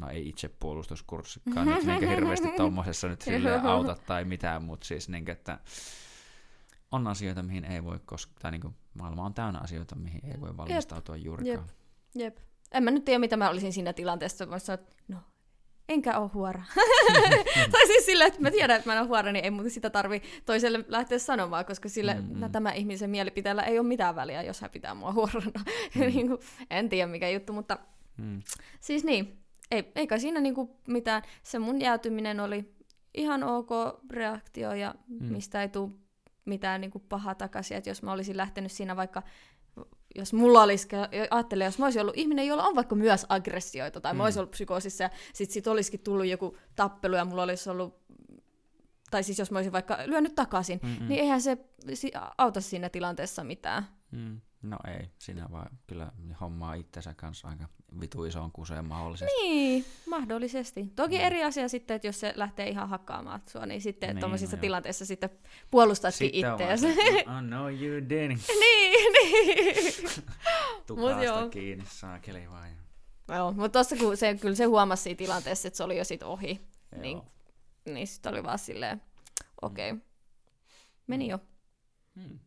no 0.00 0.08
ei 0.08 0.28
itse 0.28 0.48
puolustuskurssikaan 0.48 1.68
nyt 1.68 1.84
niin 1.84 2.08
hirveästi 2.08 2.48
tuommoisessa 2.56 3.08
nyt 3.08 3.24
auta 3.62 3.96
tai 4.06 4.24
mitään, 4.24 4.62
mutta 4.62 4.86
siis 4.86 5.08
niin 5.08 5.24
kuin, 5.24 5.32
että 5.32 5.58
on 6.90 7.06
asioita, 7.06 7.42
mihin 7.42 7.64
ei 7.64 7.84
voi, 7.84 7.98
koska 8.04 8.32
tai 8.42 8.50
niin 8.50 8.60
kuin, 8.60 8.74
maailma 8.94 9.24
on 9.24 9.34
täynnä 9.34 9.60
asioita, 9.60 9.96
mihin 9.96 10.20
ei 10.24 10.40
voi 10.40 10.56
valmistautua 10.56 11.16
Jep. 11.16 11.24
juurikaan. 11.24 11.66
Jep. 12.14 12.36
Jep 12.36 12.38
en 12.72 12.82
mä 12.82 12.90
nyt 12.90 13.04
tiedä, 13.04 13.18
mitä 13.18 13.36
mä 13.36 13.50
olisin 13.50 13.72
siinä 13.72 13.92
tilanteessa, 13.92 14.46
mä 14.46 14.58
sanoin, 14.58 14.80
että 14.80 14.96
no, 15.08 15.16
enkä 15.88 16.18
ole 16.18 16.30
huora. 16.34 16.62
tai 17.72 17.86
siis 17.86 18.06
sillä, 18.06 18.26
että 18.26 18.40
mä 18.40 18.50
tiedän, 18.50 18.76
että 18.76 18.88
mä 18.88 18.94
en 18.94 19.00
ole 19.00 19.08
huora, 19.08 19.32
niin 19.32 19.44
ei 19.44 19.50
muuta 19.50 19.70
sitä 19.70 19.90
tarvi 19.90 20.22
toiselle 20.46 20.84
lähteä 20.88 21.18
sanomaan, 21.18 21.64
koska 21.64 21.88
sille 21.88 22.14
mm-hmm. 22.14 22.52
tämä 22.52 22.72
ihmisen 22.72 23.10
mielipiteellä 23.10 23.62
ei 23.62 23.78
ole 23.78 23.88
mitään 23.88 24.16
väliä, 24.16 24.42
jos 24.42 24.60
hän 24.60 24.70
pitää 24.70 24.94
mua 24.94 25.12
huorona. 25.12 25.50
Mm. 25.94 26.00
niin 26.00 26.28
kuin, 26.28 26.40
en 26.70 26.88
tiedä 26.88 27.06
mikä 27.06 27.28
juttu, 27.28 27.52
mutta 27.52 27.78
mm. 28.16 28.42
siis 28.80 29.04
niin, 29.04 29.44
ei, 29.70 29.92
eikä 29.94 30.18
siinä 30.18 30.40
niin 30.40 30.54
kuin 30.54 30.70
mitään. 30.88 31.22
Se 31.42 31.58
mun 31.58 31.80
jäätyminen 31.80 32.40
oli 32.40 32.74
ihan 33.14 33.42
ok 33.42 33.70
reaktio 34.10 34.72
ja 34.72 34.94
mm. 35.08 35.32
mistä 35.32 35.62
ei 35.62 35.68
tule 35.68 35.90
mitään 36.44 36.80
niin 36.80 36.90
kuin 36.90 37.04
pahaa 37.08 37.34
takaisin. 37.34 37.76
Että 37.76 37.90
jos 37.90 38.02
mä 38.02 38.12
olisin 38.12 38.36
lähtenyt 38.36 38.72
siinä 38.72 38.96
vaikka 38.96 39.22
jos 40.14 40.32
mulla 40.32 40.62
olisi, 40.62 40.88
ajattelee, 41.30 41.64
jos 41.64 41.78
mä 41.78 41.86
olisin 41.86 42.00
ollut 42.00 42.16
ihminen, 42.16 42.46
jolla 42.46 42.66
on 42.66 42.74
vaikka 42.74 42.94
myös 42.94 43.26
aggressioita, 43.28 44.00
tai 44.00 44.12
mm. 44.12 44.16
mä 44.16 44.24
olisin 44.24 44.40
ollut 44.40 44.50
psykoosissa, 44.50 45.04
ja 45.04 45.10
sit 45.32 45.50
sit 45.50 45.66
olisikin 45.66 46.00
tullut 46.00 46.26
joku 46.26 46.56
tappelu, 46.76 47.16
ja 47.16 47.24
mulla 47.24 47.42
olisi 47.42 47.70
ollut, 47.70 48.02
tai 49.10 49.22
siis 49.22 49.38
jos 49.38 49.50
mä 49.50 49.58
olisin 49.58 49.72
vaikka 49.72 49.98
lyönyt 50.06 50.34
takaisin, 50.34 50.80
Mm-mm. 50.82 51.08
niin 51.08 51.20
eihän 51.20 51.40
se 51.40 51.58
auta 52.38 52.60
siinä 52.60 52.88
tilanteessa 52.88 53.44
mitään. 53.44 53.86
Mm. 54.10 54.40
No 54.62 54.78
ei, 54.86 55.10
sinä 55.18 55.46
vaan 55.50 55.78
kyllä 55.86 56.12
hommaa 56.40 56.74
itsensä 56.74 57.14
kanssa 57.14 57.48
aika 57.48 57.68
vitu 58.00 58.24
isoon 58.24 58.52
kuseen 58.52 58.84
mahdollisesti. 58.84 59.34
Niin, 59.42 59.84
mahdollisesti. 60.06 60.92
Toki 60.96 61.18
mm. 61.18 61.24
eri 61.24 61.44
asia 61.44 61.68
sitten, 61.68 61.94
että 61.94 62.08
jos 62.08 62.20
se 62.20 62.32
lähtee 62.36 62.68
ihan 62.68 62.88
hakkaamaan 62.88 63.42
sua, 63.48 63.66
niin 63.66 63.80
sitten 63.80 64.08
niin, 64.08 64.20
tuommoisissa 64.20 64.56
no 64.56 64.60
tilanteissa 64.60 65.06
sitten 65.06 65.30
puolustatkin 65.70 66.30
itseäsi. 66.32 66.86
oh 67.36 67.42
no 67.42 67.68
you 67.68 68.00
didn't. 68.00 68.40
niin, 68.60 69.12
niin. 69.12 69.94
Tukasta 70.86 71.48
kiinni, 71.50 71.84
saakeli 71.88 72.50
vaan. 72.50 72.68
Joo, 73.28 73.52
mutta 73.52 73.68
tuossa 73.68 73.96
kun 73.96 74.16
se, 74.16 74.34
kyllä 74.34 74.54
se 74.54 74.64
huomasi 74.64 75.02
siinä 75.02 75.18
tilanteessa, 75.18 75.68
että 75.68 75.76
se 75.76 75.84
oli 75.84 75.98
jo 75.98 76.04
sit 76.04 76.22
ohi, 76.22 76.60
Joo. 76.92 77.02
niin, 77.02 77.20
niin 77.84 78.06
sitten 78.06 78.32
oli 78.32 78.42
vaan 78.42 78.58
silleen, 78.58 79.02
okei, 79.62 79.90
okay. 79.90 80.04
meni 81.06 81.24
mm. 81.24 81.30
jo. 81.30 81.38
Hmm. 82.14 82.38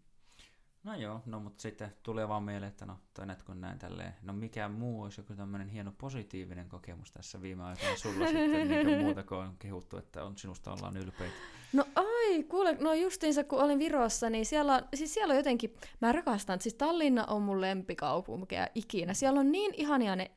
No 0.85 0.95
joo, 0.95 1.21
no 1.25 1.39
mutta 1.39 1.61
sitten 1.61 1.93
tulee 2.03 2.27
vaan 2.27 2.43
mieleen, 2.43 2.69
että 2.69 2.85
no 2.85 2.97
toi 3.13 3.25
kun 3.45 3.61
näin 3.61 3.79
tälleen, 3.79 4.13
no 4.21 4.33
mikä 4.33 4.67
muu 4.67 5.01
olisi 5.01 5.21
joku 5.21 5.33
tämmöinen 5.33 5.69
hieno 5.69 5.93
positiivinen 5.97 6.69
kokemus 6.69 7.11
tässä 7.11 7.41
viime 7.41 7.63
aikoina 7.63 7.97
sulla 7.97 8.25
sitten, 8.31 8.67
niin 8.67 9.03
muuta 9.03 9.23
kuin 9.23 9.39
on 9.39 9.55
kehuttu, 9.59 9.97
että 9.97 10.23
on 10.23 10.37
sinusta 10.37 10.73
ollaan 10.73 10.97
ylpeitä. 10.97 11.35
No 11.73 11.85
ai, 11.95 12.43
kuule, 12.43 12.77
no 12.79 12.93
justiinsa 12.93 13.43
kun 13.43 13.63
olin 13.63 13.79
Virossa, 13.79 14.29
niin 14.29 14.45
siellä 14.45 14.75
on, 14.75 14.81
siis 14.93 15.13
siellä 15.13 15.31
on 15.31 15.37
jotenkin, 15.37 15.75
mä 16.01 16.11
rakastan, 16.11 16.61
siis 16.61 16.75
Tallinna 16.75 17.25
on 17.25 17.41
mun 17.41 17.61
lempikaupunkia 17.61 18.67
ikinä. 18.75 19.13
Siellä 19.13 19.39
on 19.39 19.51
niin 19.51 19.73
ihania 19.73 20.15
ne 20.15 20.31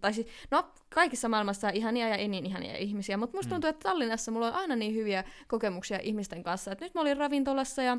tai 0.00 0.14
siis, 0.14 0.26
no 0.50 0.64
kaikissa 0.94 1.28
maailmassa 1.28 1.68
on 1.68 1.74
ihania 1.74 2.08
ja 2.08 2.16
ei 2.16 2.28
niin 2.28 2.46
ihania 2.46 2.76
ihmisiä, 2.76 3.16
mutta 3.16 3.36
musta 3.36 3.48
mm. 3.48 3.54
tuntuu, 3.54 3.70
että 3.70 3.88
Tallinnassa 3.88 4.30
mulla 4.30 4.46
on 4.46 4.54
aina 4.54 4.76
niin 4.76 4.94
hyviä 4.94 5.24
kokemuksia 5.48 5.98
ihmisten 6.02 6.42
kanssa. 6.42 6.72
Et 6.72 6.80
nyt 6.80 6.94
mä 6.94 7.00
olin 7.00 7.16
ravintolassa 7.16 7.82
ja 7.82 7.96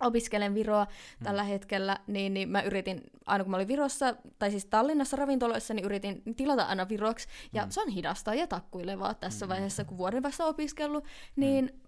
opiskelen 0.00 0.54
Viroa 0.54 0.84
mm. 0.84 1.24
tällä 1.24 1.42
hetkellä, 1.42 1.98
niin, 2.06 2.34
niin 2.34 2.48
mä 2.48 2.62
yritin, 2.62 3.02
aina 3.26 3.44
kun 3.44 3.50
mä 3.50 3.56
olin 3.56 3.68
Virossa, 3.68 4.16
tai 4.38 4.50
siis 4.50 4.64
Tallinnassa 4.66 5.16
ravintoloissa, 5.16 5.74
niin 5.74 5.84
yritin 5.84 6.22
tilata 6.36 6.62
aina 6.62 6.88
Viroksi, 6.88 7.28
ja 7.52 7.64
mm. 7.64 7.70
se 7.70 7.80
on 7.80 7.88
hidasta 7.88 8.34
ja 8.34 8.46
takkuilevaa 8.46 9.14
tässä 9.14 9.46
mm. 9.46 9.50
vaiheessa, 9.50 9.84
kun 9.84 9.98
vuoden 9.98 10.22
vasta 10.22 10.44
opiskellut, 10.44 11.04
niin 11.36 11.64
mm 11.64 11.83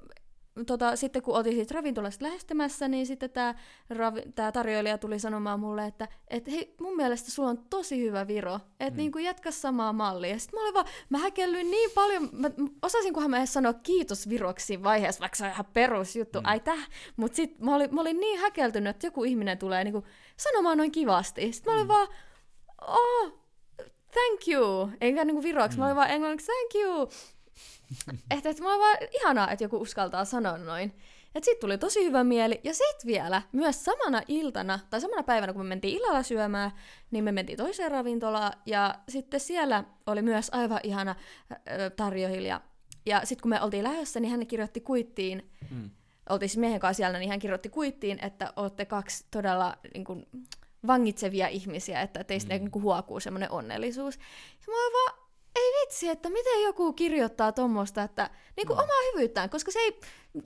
tota, 0.66 0.96
sitten 0.96 1.22
kun 1.22 1.36
oltiin 1.36 1.56
siitä 1.56 1.74
ravintolasta 1.74 2.24
lähestymässä, 2.24 2.88
niin 2.88 3.06
sitten 3.06 3.30
tämä 3.30 3.54
ravi- 3.90 4.52
tarjoilija 4.52 4.98
tuli 4.98 5.18
sanomaan 5.18 5.60
mulle, 5.60 5.86
että 5.86 6.08
et, 6.28 6.46
hei, 6.46 6.74
mun 6.80 6.96
mielestä 6.96 7.30
sulla 7.30 7.48
on 7.48 7.58
tosi 7.70 8.02
hyvä 8.02 8.26
viro, 8.26 8.60
että 8.80 8.90
mm. 8.90 8.96
niin 8.96 9.24
jatka 9.24 9.50
samaa 9.50 9.92
mallia. 9.92 10.30
Ja 10.30 10.38
sitten 10.38 10.58
mä 10.58 10.62
olin 10.62 10.74
vaan, 10.74 10.86
mä 11.08 11.18
häkellyin 11.18 11.70
niin 11.70 11.90
paljon, 11.94 12.28
mä 12.32 12.50
osasinkohan 12.82 13.30
mä 13.30 13.38
edes 13.38 13.52
sanoa 13.52 13.72
kiitos 13.72 14.28
viroksi 14.28 14.82
vaiheessa, 14.82 15.20
vaikka 15.20 15.36
se 15.36 15.44
on 15.44 15.50
ihan 15.50 15.66
perusjuttu, 15.72 16.40
mm. 16.40 16.46
ai 16.46 16.60
täh, 16.60 16.88
mutta 17.16 17.36
sitten 17.36 17.64
mä 17.64 17.74
olin, 17.74 17.94
mä 17.94 18.00
olin 18.00 18.20
niin 18.20 18.40
häkeltynyt, 18.40 18.90
että 18.90 19.06
joku 19.06 19.24
ihminen 19.24 19.58
tulee 19.58 19.84
niin 19.84 19.92
kuin, 19.92 20.04
sanomaan 20.36 20.78
noin 20.78 20.92
kivasti. 20.92 21.52
Sitten 21.52 21.72
mä 21.72 21.76
olin 21.76 21.86
mm. 21.86 21.88
vaan, 21.88 22.08
oh, 22.88 23.32
thank 24.12 24.48
you, 24.48 24.90
enkä 25.00 25.24
niin 25.24 25.34
kuin 25.34 25.44
viroksi, 25.44 25.76
mm. 25.76 25.80
mä 25.80 25.86
olin 25.86 25.96
vaan 25.96 26.10
englanniksi, 26.10 26.46
thank 26.46 26.84
you. 26.84 27.08
Että, 28.30 28.62
mulla 28.62 28.74
on 28.74 28.80
vaan 28.80 28.96
ihanaa, 29.12 29.50
että 29.50 29.64
joku 29.64 29.76
uskaltaa 29.76 30.24
sanoa 30.24 30.58
noin. 30.58 30.92
Et 31.34 31.44
sit 31.44 31.60
tuli 31.60 31.78
tosi 31.78 32.04
hyvä 32.04 32.24
mieli. 32.24 32.60
Ja 32.64 32.74
sit 32.74 33.06
vielä, 33.06 33.42
myös 33.52 33.84
samana 33.84 34.22
iltana, 34.28 34.78
tai 34.90 35.00
samana 35.00 35.22
päivänä, 35.22 35.52
kun 35.52 35.62
me 35.62 35.68
mentiin 35.68 35.96
illalla 35.96 36.22
syömään, 36.22 36.70
niin 37.10 37.24
me 37.24 37.32
mentiin 37.32 37.56
toiseen 37.56 37.90
ravintolaan, 37.90 38.52
ja 38.66 38.94
sitten 39.08 39.40
siellä 39.40 39.84
oli 40.06 40.22
myös 40.22 40.48
aivan 40.52 40.80
ihana 40.82 41.10
äh, 41.10 41.56
tarjoilija. 41.96 42.60
Ja 43.06 43.20
sitten 43.24 43.42
kun 43.42 43.50
me 43.50 43.62
oltiin 43.62 43.84
lähdössä, 43.84 44.20
niin 44.20 44.30
hän 44.30 44.46
kirjoitti 44.46 44.80
kuittiin, 44.80 45.50
mm. 45.70 45.90
oltiin 46.28 46.48
siis 46.48 46.58
miehen 46.58 46.80
kanssa 46.80 46.96
siellä, 46.96 47.18
niin 47.18 47.30
hän 47.30 47.38
kirjoitti 47.38 47.68
kuittiin, 47.68 48.24
että 48.24 48.52
olette 48.56 48.84
kaksi 48.84 49.24
todella 49.30 49.76
niin 49.94 50.04
kuin, 50.04 50.26
vangitsevia 50.86 51.48
ihmisiä, 51.48 52.00
että 52.02 52.24
teistä 52.24 52.54
mm. 52.54 52.60
niin 52.60 52.70
kuin, 52.70 52.82
huokuu 52.82 53.20
semmoinen 53.20 53.50
onnellisuus. 53.50 54.16
Ja 54.16 54.66
mä 54.66 54.72
vaan, 54.72 55.25
ei 55.56 55.72
vitsi, 55.80 56.08
että 56.08 56.30
miten 56.30 56.62
joku 56.62 56.92
kirjoittaa 56.92 57.52
tuommoista, 57.52 58.02
että 58.02 58.30
niin 58.56 58.66
kuin 58.66 58.76
no. 58.76 58.82
omaa 58.82 59.12
hyvyyttään, 59.12 59.50
koska 59.50 59.70
se 59.70 59.78
ei, 59.78 60.00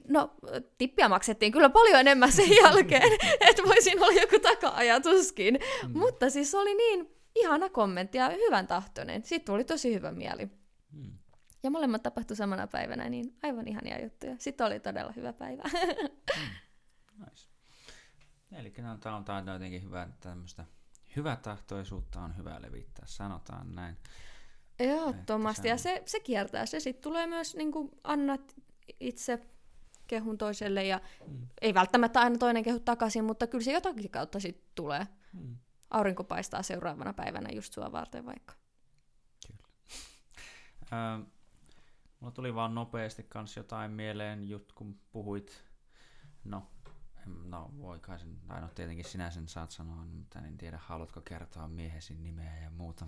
no 0.08 0.34
tippiä 0.78 1.08
maksettiin 1.08 1.52
kyllä 1.52 1.68
paljon 1.68 2.00
enemmän 2.00 2.32
sen 2.32 2.56
jälkeen, 2.62 3.12
että 3.48 3.62
voisin 3.66 4.02
olla 4.02 4.20
joku 4.20 4.38
taka-ajatuskin, 4.42 5.58
mm. 5.86 5.98
mutta 5.98 6.30
siis 6.30 6.50
se 6.50 6.58
oli 6.58 6.74
niin 6.74 7.16
ihana 7.34 7.68
kommentti 7.68 8.18
ja 8.18 8.28
hyvän 8.28 8.66
tahtoinen, 8.66 9.22
siitä 9.24 9.44
tuli 9.44 9.64
tosi 9.64 9.94
hyvä 9.94 10.12
mieli. 10.12 10.46
Mm. 10.92 11.18
Ja 11.62 11.70
molemmat 11.70 12.02
tapahtui 12.02 12.36
samana 12.36 12.66
päivänä, 12.66 13.08
niin 13.08 13.36
aivan 13.42 13.68
ihania 13.68 14.02
juttuja. 14.02 14.34
Sitten 14.38 14.66
oli 14.66 14.80
todella 14.80 15.12
hyvä 15.12 15.32
päivä. 15.32 15.62
mm. 16.36 17.20
nice. 17.24 17.48
Eli 18.52 18.70
tämä 18.70 19.16
on, 19.16 19.24
tämä 19.24 19.38
on 19.38 19.48
jotenkin 19.48 19.82
hyvä, 19.82 20.08
tämmöistä 20.20 20.64
hyvätahtoisuutta 21.16 22.20
on 22.20 22.36
hyvä 22.36 22.62
levittää, 22.62 23.06
sanotaan 23.06 23.74
näin. 23.74 23.96
Ehdottomasti, 24.80 25.68
ja 25.68 25.78
se, 25.78 26.02
se 26.06 26.20
kiertää. 26.20 26.66
Se 26.66 26.80
sitten 26.80 27.02
tulee 27.02 27.26
myös, 27.26 27.56
niin 27.56 27.72
kuin 27.72 27.90
annat 28.04 28.56
itse 29.00 29.38
kehun 30.06 30.38
toiselle, 30.38 30.84
ja 30.84 31.00
mm. 31.26 31.46
ei 31.60 31.74
välttämättä 31.74 32.20
aina 32.20 32.38
toinen 32.38 32.62
kehu 32.62 32.80
takaisin, 32.80 33.24
mutta 33.24 33.46
kyllä 33.46 33.64
se 33.64 33.72
jotakin 33.72 34.10
kautta 34.10 34.40
sitten 34.40 34.72
tulee. 34.74 35.06
Mm. 35.32 35.56
aurinko 35.90 36.24
paistaa 36.24 36.62
seuraavana 36.62 37.12
päivänä 37.12 37.48
just 37.52 37.72
sua 37.72 37.92
varten 37.92 38.26
vaikka. 38.26 38.54
Öö, 40.92 40.98
mulla 42.20 42.32
tuli 42.32 42.54
vaan 42.54 42.74
nopeasti 42.74 43.22
kans 43.22 43.56
jotain 43.56 43.90
mieleen, 43.90 44.48
just 44.48 44.72
kun 44.72 45.00
puhuit, 45.12 45.64
no, 46.44 46.66
no 47.44 47.70
voi 47.78 47.98
kai 47.98 48.18
sen, 48.18 48.36
tai 48.48 48.60
no 48.60 48.68
tietenkin 48.68 49.04
sinä 49.04 49.30
sen 49.30 49.48
saat 49.48 49.70
sanoa, 49.70 50.04
mutta 50.16 50.38
en 50.38 50.58
tiedä, 50.58 50.78
haluatko 50.82 51.20
kertoa 51.20 51.68
miehesi 51.68 52.14
nimeä 52.14 52.56
ja 52.62 52.70
muuta. 52.70 53.06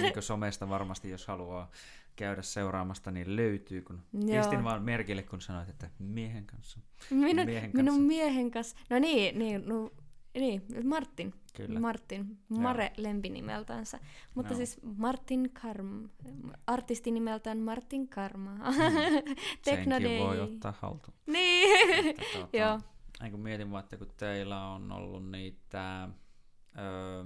Niin 0.00 0.22
somesta 0.22 0.68
varmasti, 0.68 1.10
jos 1.10 1.26
haluaa 1.26 1.70
käydä 2.16 2.42
seuraamasta, 2.42 3.10
niin 3.10 3.36
löytyy, 3.36 3.82
kun 3.82 4.02
Joo. 4.12 4.38
pistin 4.38 4.64
vaan 4.64 4.82
merkille, 4.82 5.22
kun 5.22 5.40
sanoit, 5.40 5.68
että 5.68 5.90
miehen 5.98 6.46
kanssa. 6.46 6.80
Minun, 7.10 7.46
miehen 7.46 7.70
minun 7.74 7.86
kanssa. 7.86 8.02
miehen 8.02 8.50
kanssa. 8.50 8.76
No 8.90 8.98
niin, 8.98 9.38
niin, 9.38 9.68
no, 9.68 9.90
niin 10.34 10.62
Martin. 10.84 11.34
Kyllä. 11.56 11.80
Martin. 11.80 12.38
Mare 12.48 12.92
lempinimeltänsä. 12.96 14.00
Mutta 14.34 14.52
Joo. 14.52 14.56
siis 14.56 14.80
Martin 14.96 15.50
Karm. 15.62 16.08
Artisti 16.66 17.10
nimeltään 17.10 17.58
Martin 17.58 18.08
Karma. 18.08 18.50
Senkin 19.64 20.18
voi 20.18 20.40
ottaa 20.40 20.74
haltuun. 20.80 21.16
Niin. 21.26 22.08
Että, 22.08 22.22
tuota, 22.32 22.56
Joo. 22.58 22.80
Kun 23.30 23.40
mietin 23.40 23.70
vaan, 23.70 23.84
että 23.84 23.96
kun 23.96 24.12
teillä 24.16 24.68
on 24.68 24.92
ollut 24.92 25.30
niitä 25.30 26.08
öö, 26.78 27.24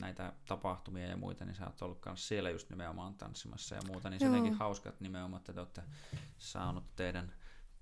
näitä 0.00 0.32
tapahtumia 0.48 1.06
ja 1.06 1.16
muita, 1.16 1.44
niin 1.44 1.54
sä 1.54 1.66
oot 1.66 1.82
ollut 1.82 2.04
myös 2.06 2.28
siellä 2.28 2.50
just 2.50 2.70
nimenomaan 2.70 3.14
tanssimassa 3.14 3.74
ja 3.74 3.80
muuta, 3.86 4.10
niin 4.10 4.20
se 4.20 4.26
on 4.26 4.32
Joo. 4.32 4.36
jotenkin 4.36 4.58
hauska, 4.58 4.88
että 4.88 5.04
nimenomaan 5.04 5.40
että 5.40 5.52
te 5.52 5.60
olette 5.60 5.82
saanut 6.38 6.84
teidän 6.96 7.32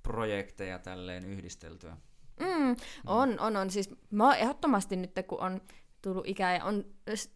projekteja 0.03 0.79
tälleen 0.79 1.25
yhdisteltyä. 1.25 1.97
Mm, 2.41 2.77
on, 3.07 3.41
on, 3.41 3.57
on. 3.57 3.71
Siis 3.71 3.91
mä 4.11 4.25
oon 4.25 4.37
ehdottomasti 4.37 4.97
nyt, 4.97 5.13
kun 5.29 5.41
on 5.41 5.61
tullut 6.05 6.29
ikää 6.29 6.57
ja 6.57 6.65
on 6.65 6.85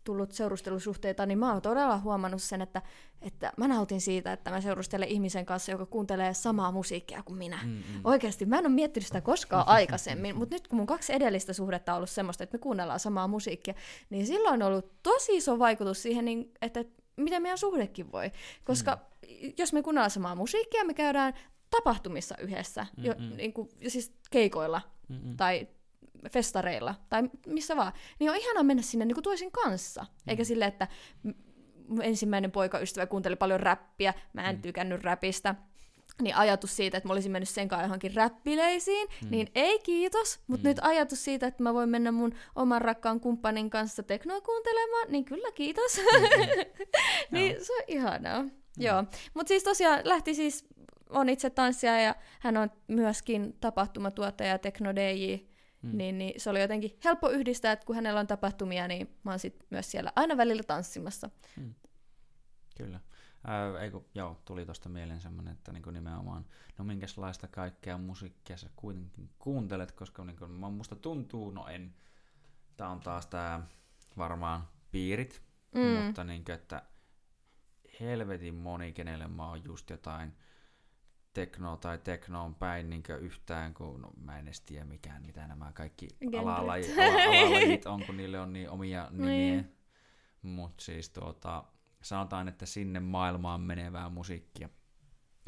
tullut 0.05 0.33
seurustelusuhteita, 0.33 1.27
niin 1.27 1.39
mä 1.39 1.53
oon 1.53 1.63
todella 1.63 1.99
huomannut 1.99 2.43
sen, 2.43 2.63
että, 2.63 2.83
että 3.23 3.53
mä 3.57 3.69
nautin 3.69 4.01
siitä, 4.01 4.33
että 4.33 4.51
mä 4.51 4.61
seurustelen 4.61 5.09
ihmisen 5.09 5.47
kanssa, 5.47 5.73
joka 5.73 5.87
kuuntelee 5.87 6.35
samaa 6.35 6.73
musiikkia 6.73 7.23
kuin 7.23 7.39
minä. 7.39 7.59
Mm, 7.65 7.71
mm. 7.71 8.01
Oikeasti, 8.05 8.47
mä 8.47 8.59
en 8.59 8.67
ole 8.67 8.75
miettinyt 8.75 9.07
sitä 9.07 9.21
koskaan 9.21 9.69
aikaisemmin, 9.79 10.37
mutta 10.37 10.55
nyt 10.55 10.69
kun 10.69 10.77
mun 10.77 10.87
kaksi 10.87 11.13
edellistä 11.13 11.53
suhdetta 11.53 11.93
on 11.93 11.97
ollut 11.97 12.11
semmoista, 12.11 12.45
että 12.45 12.55
me 12.55 12.59
kuunnellaan 12.59 13.01
samaa 13.01 13.29
musiikkia, 13.29 13.75
niin 14.11 14.27
silloin 14.27 14.63
on 14.63 14.69
ollut 14.69 15.03
tosi 15.03 15.37
iso 15.37 15.59
vaikutus 15.59 16.03
siihen, 16.03 16.25
niin, 16.25 16.53
että 16.63 16.85
miten 17.17 17.43
meidän 17.43 17.59
suhdekin 17.59 18.13
voi. 18.13 18.31
Koska 18.65 18.95
mm. 18.95 19.53
jos 19.59 19.73
me 19.73 19.83
kuunnellaan 19.83 20.11
samaa 20.11 20.35
musiikkia, 20.35 20.85
me 20.85 20.95
käydään 20.95 21.35
tapahtumissa 21.71 22.35
yhdessä, 22.39 22.87
jo, 22.97 23.15
Mm-mm. 23.19 23.37
niin 23.37 23.53
kuin, 23.53 23.69
siis 23.89 24.13
keikoilla 24.31 24.81
Mm-mm. 25.09 25.37
tai 25.37 25.69
festareilla 26.31 26.95
tai 27.09 27.23
missä 27.47 27.77
vaan, 27.77 27.93
niin 28.19 28.31
on 28.31 28.37
ihanaa 28.37 28.63
mennä 28.63 28.83
sinne 28.83 29.05
niin 29.05 29.15
kuin 29.15 29.25
toisen 29.25 29.51
kanssa. 29.53 30.07
Eikä 30.27 30.45
sille, 30.45 30.65
että 30.65 30.89
ensimmäinen 32.03 32.51
poikaystävä 32.53 33.07
kuunteli 33.07 33.37
paljon 33.37 33.61
räppiä, 33.61 34.15
mä 34.33 34.51
en 34.51 34.57
Mm. 34.57 34.63
tykännyt 34.63 35.05
räpistä, 35.05 35.55
niin 36.23 36.37
ajatus 36.37 36.77
siitä, 36.77 36.97
että 36.97 37.09
mä 37.09 37.13
olisin 37.13 37.33
mennyt 37.33 37.49
sen 37.49 37.69
kanssa 37.69 37.85
johonkin 37.85 38.15
räppileisiin, 38.15 39.09
mm. 39.25 39.31
niin 39.31 39.49
ei 39.55 39.79
kiitos, 39.79 40.41
mutta 40.47 40.65
Mm. 40.65 40.69
nyt 40.69 40.79
ajatus 40.83 41.25
siitä, 41.25 41.47
että 41.47 41.63
mä 41.63 41.75
voin 41.75 41.89
mennä 41.89 42.13
mun 42.13 42.35
oman 42.55 42.83
rakkaan 42.83 43.21
kumppanin 43.21 43.71
kanssa 43.71 44.03
teknoa 44.03 44.41
kuuntelemaan, 44.41 45.07
niin 45.13 45.25
kyllä 45.25 45.53
kiitos. 45.53 46.01
niin 47.31 47.65
se 47.65 47.73
on 47.73 47.83
ihanaa. 47.87 48.45
Joo, 48.77 49.05
mutta 49.35 49.49
siis 49.49 49.63
tosiaan 49.63 50.01
lähti 50.05 50.35
siis, 50.35 50.67
on 51.11 51.29
itse 51.29 51.51
tanssija 51.51 52.01
ja 52.01 52.15
hän 52.41 52.57
on 52.57 52.71
myöskin 52.89 53.57
tapahtumatuottaja 53.61 54.51
ja 54.51 54.59
tekno 54.59 54.95
DJ, 54.95 55.35
Mm. 55.83 55.99
niin, 55.99 56.19
niin 56.19 56.41
se 56.41 56.51
oli 56.51 56.61
jotenkin 56.61 56.99
helppo 57.05 57.31
yhdistää, 57.31 57.73
että 57.73 57.87
kun 57.87 57.97
hänellä 57.97 58.21
on 58.21 58.27
tapahtumia, 58.27 58.89
niin 58.89 59.19
mä 59.23 59.31
oon 59.31 59.39
sit 59.39 59.67
myös 59.71 59.91
siellä 59.91 60.13
aina 60.17 60.37
välillä 60.37 60.63
tanssimassa. 60.63 61.31
Kyllä. 62.77 63.01
Ää, 63.45 63.81
ei 63.81 63.91
kun, 63.91 64.07
joo, 64.15 64.43
tuli 64.45 64.65
tuosta 64.65 64.89
mieleen 64.89 65.21
semmoinen, 65.21 65.53
että 65.53 65.73
niinku 65.73 65.91
nimenomaan, 65.91 66.47
no 66.79 66.85
minkälaista 66.85 67.49
kaikkea 67.49 67.99
musiikkia 67.99 68.57
sä 68.57 68.71
kuitenkin 68.77 69.31
kuuntelet, 69.39 69.93
koska 69.93 70.25
niinku, 70.25 70.47
musta 70.47 70.97
tuntuu, 70.97 71.51
no 71.51 71.67
en, 71.69 71.95
tää 72.77 72.89
on 72.89 73.01
taas 73.01 73.27
tää 73.27 73.67
varmaan 74.19 74.69
piirit, 74.91 75.43
Mm. 75.75 75.81
mm. 75.81 75.87
mutta 75.89 76.25
niinku, 76.25 76.53
että 76.53 76.83
helvetin 78.01 78.55
moni, 78.55 78.93
kenelle 78.93 79.29
mä 79.29 79.49
oon 79.49 79.65
just 79.65 79.91
jotain 79.91 80.33
teknoa 81.41 81.77
tai 81.77 81.99
teknoon 81.99 82.55
päin 82.55 82.91
niin 82.91 83.03
yhtään, 83.21 83.75
kun 83.75 84.03
no, 84.03 84.11
mä 84.21 84.39
en 84.39 84.45
edes 84.45 84.61
tiedä 84.61 84.85
mikään, 84.85 85.23
mitä 85.27 85.47
nämä 85.47 85.73
kaikki 85.73 86.09
ala, 86.41 86.55
alalajit 86.57 87.87
on, 87.87 88.05
kun 88.07 88.17
niille 88.17 88.41
on 88.41 88.53
niin 88.53 88.71
omia 88.71 89.09
nimiä. 89.11 89.27
Niin. 89.27 89.77
Mutta 90.43 90.85
siis 90.85 91.11
tuota, 91.11 91.65
sanotaan, 92.03 92.49
että 92.49 92.67
sinne 92.67 93.01
maailmaan 93.01 93.61
menevää 93.61 94.09
musiikkia, 94.09 94.69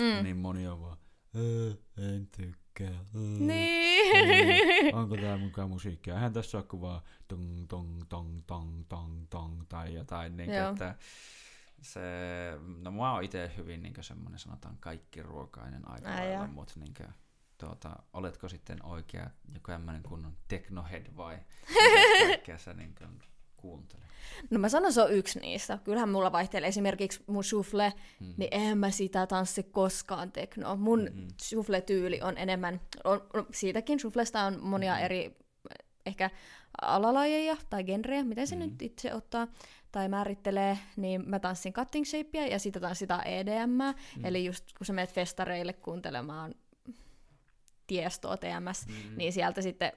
Mm. 0.01 0.23
niin 0.25 0.37
moni 0.37 0.69
on 0.69 0.81
vaan, 0.81 0.97
"Ää, 1.37 1.77
en 2.15 2.27
tykkää. 2.37 2.91
ää, 2.91 3.05
Niin. 3.39 4.95
ää, 4.95 4.99
Onko 5.01 5.17
tää 5.17 5.37
mukaan 5.39 5.71
musiikkia? 5.71 6.15
Eihän 6.15 6.33
tässä 6.33 6.59
ole 6.59 6.65
kuin 6.65 6.81
vaan 6.81 7.01
tong 7.29 7.67
tong 7.69 8.03
tong 8.09 8.41
tong 8.47 8.85
tong 8.89 9.27
tong 9.31 9.63
tai 9.69 9.95
jotain, 9.95 10.37
niin 10.37 10.51
että 10.51 10.95
se, 11.83 12.01
no 12.83 12.91
mä 12.91 13.13
oon 13.15 13.25
itse 13.25 13.51
hyvin 13.57 13.83
niin 13.83 13.95
semmoinen 14.01 14.39
sanotaan 14.39 14.77
kaikki 14.81 15.23
ruokainen 15.23 15.91
aika 15.91 16.09
Ai 16.09 16.17
lailla, 16.29 16.47
mutta 16.47 16.75
niin 16.81 16.95
tuota, 17.59 17.97
oletko 18.13 18.49
sitten 18.49 18.85
oikea 18.87 19.31
joku 19.55 19.67
tämmöinen 19.71 20.03
kunnon 20.03 20.37
technohead 20.49 21.07
vai 21.17 21.39
mitä 21.69 22.27
kaikkea 22.27 22.59
sä 22.59 22.75
niin 22.75 22.95
kuuntelet? 23.57 24.05
No 24.51 24.59
mä 24.59 24.69
sanon, 24.69 24.93
se 24.93 25.03
on 25.03 25.13
yksi 25.13 25.39
niistä. 25.41 25.79
Kyllähän 25.85 26.09
mulla 26.09 26.33
vaihtelee 26.33 26.69
esimerkiksi 26.69 27.25
mun 27.27 27.45
shuffle, 27.45 27.93
Mm. 28.21 28.35
niin 28.37 28.49
en 28.51 28.79
mä 28.79 28.91
sitä 28.91 29.27
tanssi 29.27 29.63
koskaan 29.63 30.33
teknoa. 30.33 30.77
Mun 30.77 31.01
Mm-mm. 31.13 31.29
shuffle-tyyli 31.43 32.23
on 32.23 32.39
enemmän, 32.39 32.81
on, 33.05 33.27
on, 33.35 33.47
siitäkin 33.53 34.01
shufflesta 34.01 34.41
on 34.45 34.63
monia 34.65 34.93
Mm-hmm. 34.93 35.05
eri 35.05 35.37
ehkä 36.07 36.31
alalajeja 36.83 37.57
tai 37.71 37.85
genrejä, 37.85 38.25
miten 38.25 38.47
se 38.47 38.55
Mm. 38.55 38.61
nyt 38.61 38.83
itse 38.83 39.15
ottaa 39.15 39.49
tai 39.93 40.09
määrittelee, 40.09 40.79
niin 40.97 41.29
mä 41.29 41.39
tanssin 41.39 41.73
cutting 41.73 42.05
shapea 42.07 42.47
ja 42.47 42.59
sitä 42.59 42.81
tanssitaan 42.81 43.27
EDM, 43.27 43.71
mm. 43.71 44.25
eli 44.25 44.45
just 44.45 44.65
kun 44.79 44.87
sä 44.87 44.93
menet 44.93 45.13
festareille 45.13 45.73
kuuntelemaan 45.73 46.55
tiestoa 47.87 48.37
TMS, 48.37 48.87
Mm. 48.87 49.17
niin 49.17 49.33
sieltä 49.33 49.63
sitten 49.63 49.93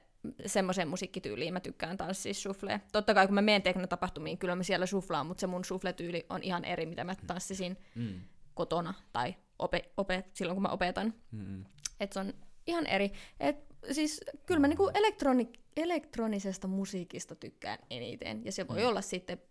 semmoiseen 0.46 0.88
musiikkityyliin 0.88 1.54
mä 1.54 1.60
tykkään 1.60 1.98
tanssia 1.98 2.34
shufflea. 2.34 2.80
Totta 2.92 3.14
kai 3.14 3.26
kun 3.28 3.36
mä 3.36 3.42
menen 3.42 3.62
teknotapahtumiin, 3.62 4.38
kyllä 4.38 4.56
mä 4.56 4.64
siellä 4.64 4.86
shufflaan, 4.86 5.28
mutta 5.28 5.42
se 5.42 5.48
mun 5.48 5.66
shuffle-tyyli 5.66 6.26
on 6.30 6.44
ihan 6.44 6.66
eri, 6.66 6.86
mitä 6.86 7.04
mä 7.04 7.16
tanssisin 7.28 7.78
Mm. 7.96 8.22
kotona 8.54 8.94
tai 9.14 9.36
ope, 9.60 9.90
ope, 9.98 10.24
silloin 10.34 10.56
kun 10.56 10.62
mä 10.64 10.70
opetan. 10.70 11.14
Mm-mm. 11.32 11.66
Et 12.00 12.14
se 12.14 12.20
on 12.20 12.34
ihan 12.68 12.86
eri. 12.88 13.12
Et, 13.40 13.73
siis 13.92 14.22
kyllä 14.46 14.60
mä 14.60 14.68
niinku 14.68 14.92
elektroni, 14.94 15.50
elektronisesta 15.78 16.68
musiikista 16.68 17.36
tykkään 17.36 17.80
eniten. 17.90 18.46
Ja 18.46 18.52
se 18.52 18.68
voi 18.68 18.82
Mm. 18.82 18.88
olla 18.88 19.02
sitten 19.02 19.42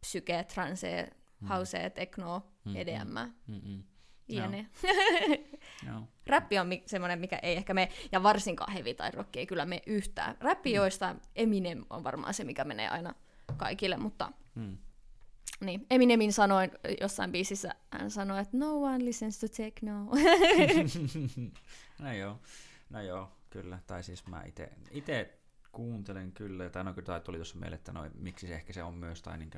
psyke, 0.00 0.44
trance, 0.44 1.10
house, 1.48 1.90
tekno, 1.90 2.42
Mm, 2.64 2.76
EDM, 2.76 3.14
Mm-mm. 3.46 3.82
jne. 4.28 4.66
Joo. 5.86 6.02
Räppi 6.26 6.58
on 6.58 6.66
mi- 6.66 6.82
semmoinen, 6.86 7.18
mikä 7.18 7.38
ei 7.42 7.56
ehkä 7.56 7.74
mene, 7.74 7.88
ja 8.12 8.22
varsinkaan 8.22 8.72
heavy 8.72 8.94
tai 8.94 9.10
rock 9.10 9.36
ei 9.36 9.46
kyllä 9.46 9.64
mene 9.66 9.82
yhtään. 9.86 10.36
Räppi, 10.40 10.70
Mm. 10.70 10.76
joista 10.76 11.16
Eminem 11.36 11.84
on 11.90 12.04
varmaan 12.04 12.34
se, 12.34 12.44
mikä 12.44 12.64
menee 12.64 12.88
aina 12.88 13.14
kaikille, 13.56 13.96
mutta 13.96 14.32
Mm. 14.54 14.76
niin. 15.60 15.86
Eminemin 15.90 16.32
sanoin 16.32 16.70
jossain 17.00 17.32
biisissä, 17.32 17.74
hän 17.90 18.10
sanoi, 18.10 18.40
että 18.40 18.56
no 18.56 18.76
one 18.82 19.04
listens 19.04 19.38
to 19.38 19.48
techno. 19.48 20.04
no 21.98 22.12
joo, 22.12 22.38
no 22.90 23.02
joo, 23.02 23.30
kyllä. 23.52 23.78
Tai 23.86 24.02
siis 24.02 24.26
mä 24.26 24.42
ite, 24.46 24.72
ite 24.90 25.38
kuuntelen 25.72 26.32
kyllä, 26.32 26.70
tai 26.70 26.84
no 26.84 26.94
kyllä 26.94 27.20
tuli 27.20 27.36
tuossa 27.36 27.58
mieleen, 27.58 27.78
että 27.78 27.92
no, 27.92 28.10
miksi 28.14 28.46
se 28.46 28.54
ehkä 28.54 28.72
se 28.72 28.82
on 28.82 28.94
myös 28.94 29.22
tai 29.22 29.38
niin 29.38 29.50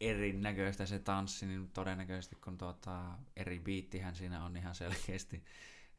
erinäköistä 0.00 0.86
se 0.86 0.98
tanssi, 0.98 1.46
niin 1.46 1.70
todennäköisesti 1.70 2.36
kun 2.36 2.58
tuota, 2.58 3.04
eri 3.36 3.60
biittihän 3.60 4.14
siinä 4.14 4.44
on 4.44 4.56
ihan 4.56 4.74
selkeästi. 4.74 5.44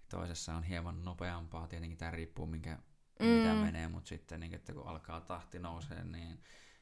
Toisessa 0.10 0.56
on 0.56 0.64
hieman 0.64 1.04
nopeampaa, 1.04 1.68
tietenkin 1.68 1.98
tämä 1.98 2.12
riippuu 2.12 2.46
minkä, 2.48 2.78
mm. 3.20 3.26
mitä 3.26 3.54
menee, 3.54 3.88
mutta 3.88 4.08
sitten 4.08 4.40
niin, 4.40 4.56
että 4.56 4.74
kun 4.74 4.88
alkaa 4.88 5.22
tahti 5.22 5.60
nousee, 5.60 6.04
niin 6.04 6.40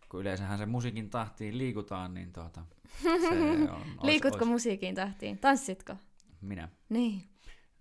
kun 0.09 0.21
yleensähän 0.21 0.57
se 0.57 0.65
musiikin 0.65 1.09
tahtiin 1.09 1.57
liikutaan, 1.57 2.13
niin 2.13 2.33
tuota, 2.33 2.65
se 3.01 3.27
on... 3.71 3.71
ois- 3.71 4.03
Liikutko 4.03 4.45
ois- 4.45 4.51
musiikin 4.51 4.95
tahtiin? 4.95 5.37
Tanssitko? 5.37 5.95
Minä. 6.41 6.69
Niin. 6.89 7.29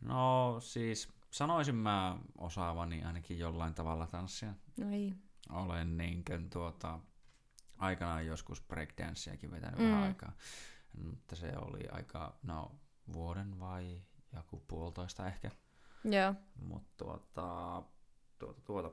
No 0.00 0.56
siis 0.60 1.08
sanoisin 1.32 1.74
mä 1.74 2.18
osaavani 2.38 3.04
ainakin 3.04 3.38
jollain 3.38 3.74
tavalla 3.74 4.06
tanssia. 4.06 4.54
No 4.76 4.90
ei. 4.90 5.14
Olen 5.50 5.96
niinkön 5.96 6.50
tuota, 6.50 6.98
aikanaan 7.78 8.26
joskus 8.26 8.62
breakdanceakin 8.62 9.50
vetänyt 9.50 9.78
Mm. 9.80 9.84
vähän 9.90 10.02
aikaa. 10.02 10.32
Mutta 11.04 11.36
se 11.36 11.52
oli 11.56 11.88
aika, 11.92 12.36
no 12.42 12.72
vuoden 13.12 13.60
vai 13.60 14.02
joku 14.36 14.64
puolitoista 14.68 15.26
ehkä. 15.26 15.50
Joo. 16.04 16.34
Mutta 16.64 17.04
tuota, 17.04 17.82
tuota, 18.38 18.60
tuota, 18.60 18.90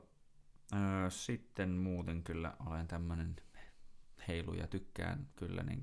Öö, 0.74 1.10
sitten 1.10 1.70
muuten 1.70 2.22
kyllä 2.22 2.56
olen 2.66 2.88
tämmönen 2.88 3.36
heilu 4.28 4.54
ja 4.54 4.66
tykkään 4.66 5.28
kyllä 5.36 5.62
niin 5.62 5.82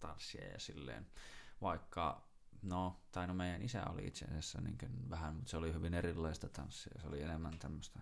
tanssia 0.00 0.48
ja 0.48 0.58
silleen, 0.58 1.06
vaikka 1.60 2.28
no, 2.64 3.00
tai 3.12 3.26
no 3.26 3.34
meidän 3.34 3.62
isä 3.62 3.84
oli 3.90 4.06
itse 4.06 4.24
asiassa 4.24 4.60
niin 4.60 4.78
vähän, 5.10 5.34
mutta 5.34 5.50
se 5.50 5.56
oli 5.56 5.72
hyvin 5.72 5.94
erilaista 5.94 6.48
tanssia, 6.48 6.92
se 7.00 7.06
oli 7.06 7.22
enemmän 7.22 7.58
tämmöistä 7.58 8.00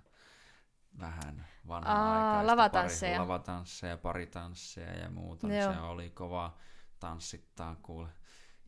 vähän 1.00 1.46
vanhanaikaista. 1.68 2.46
lavatansseja. 2.46 3.16
Pari, 3.16 3.28
lavatansseja, 3.28 3.96
paritansseja 3.96 4.98
ja 4.98 5.10
muuta. 5.10 5.46
Niin 5.46 5.62
se 5.62 5.80
oli 5.80 6.10
kova 6.10 6.56
tanssittaa 7.00 7.76
kuule 7.82 8.08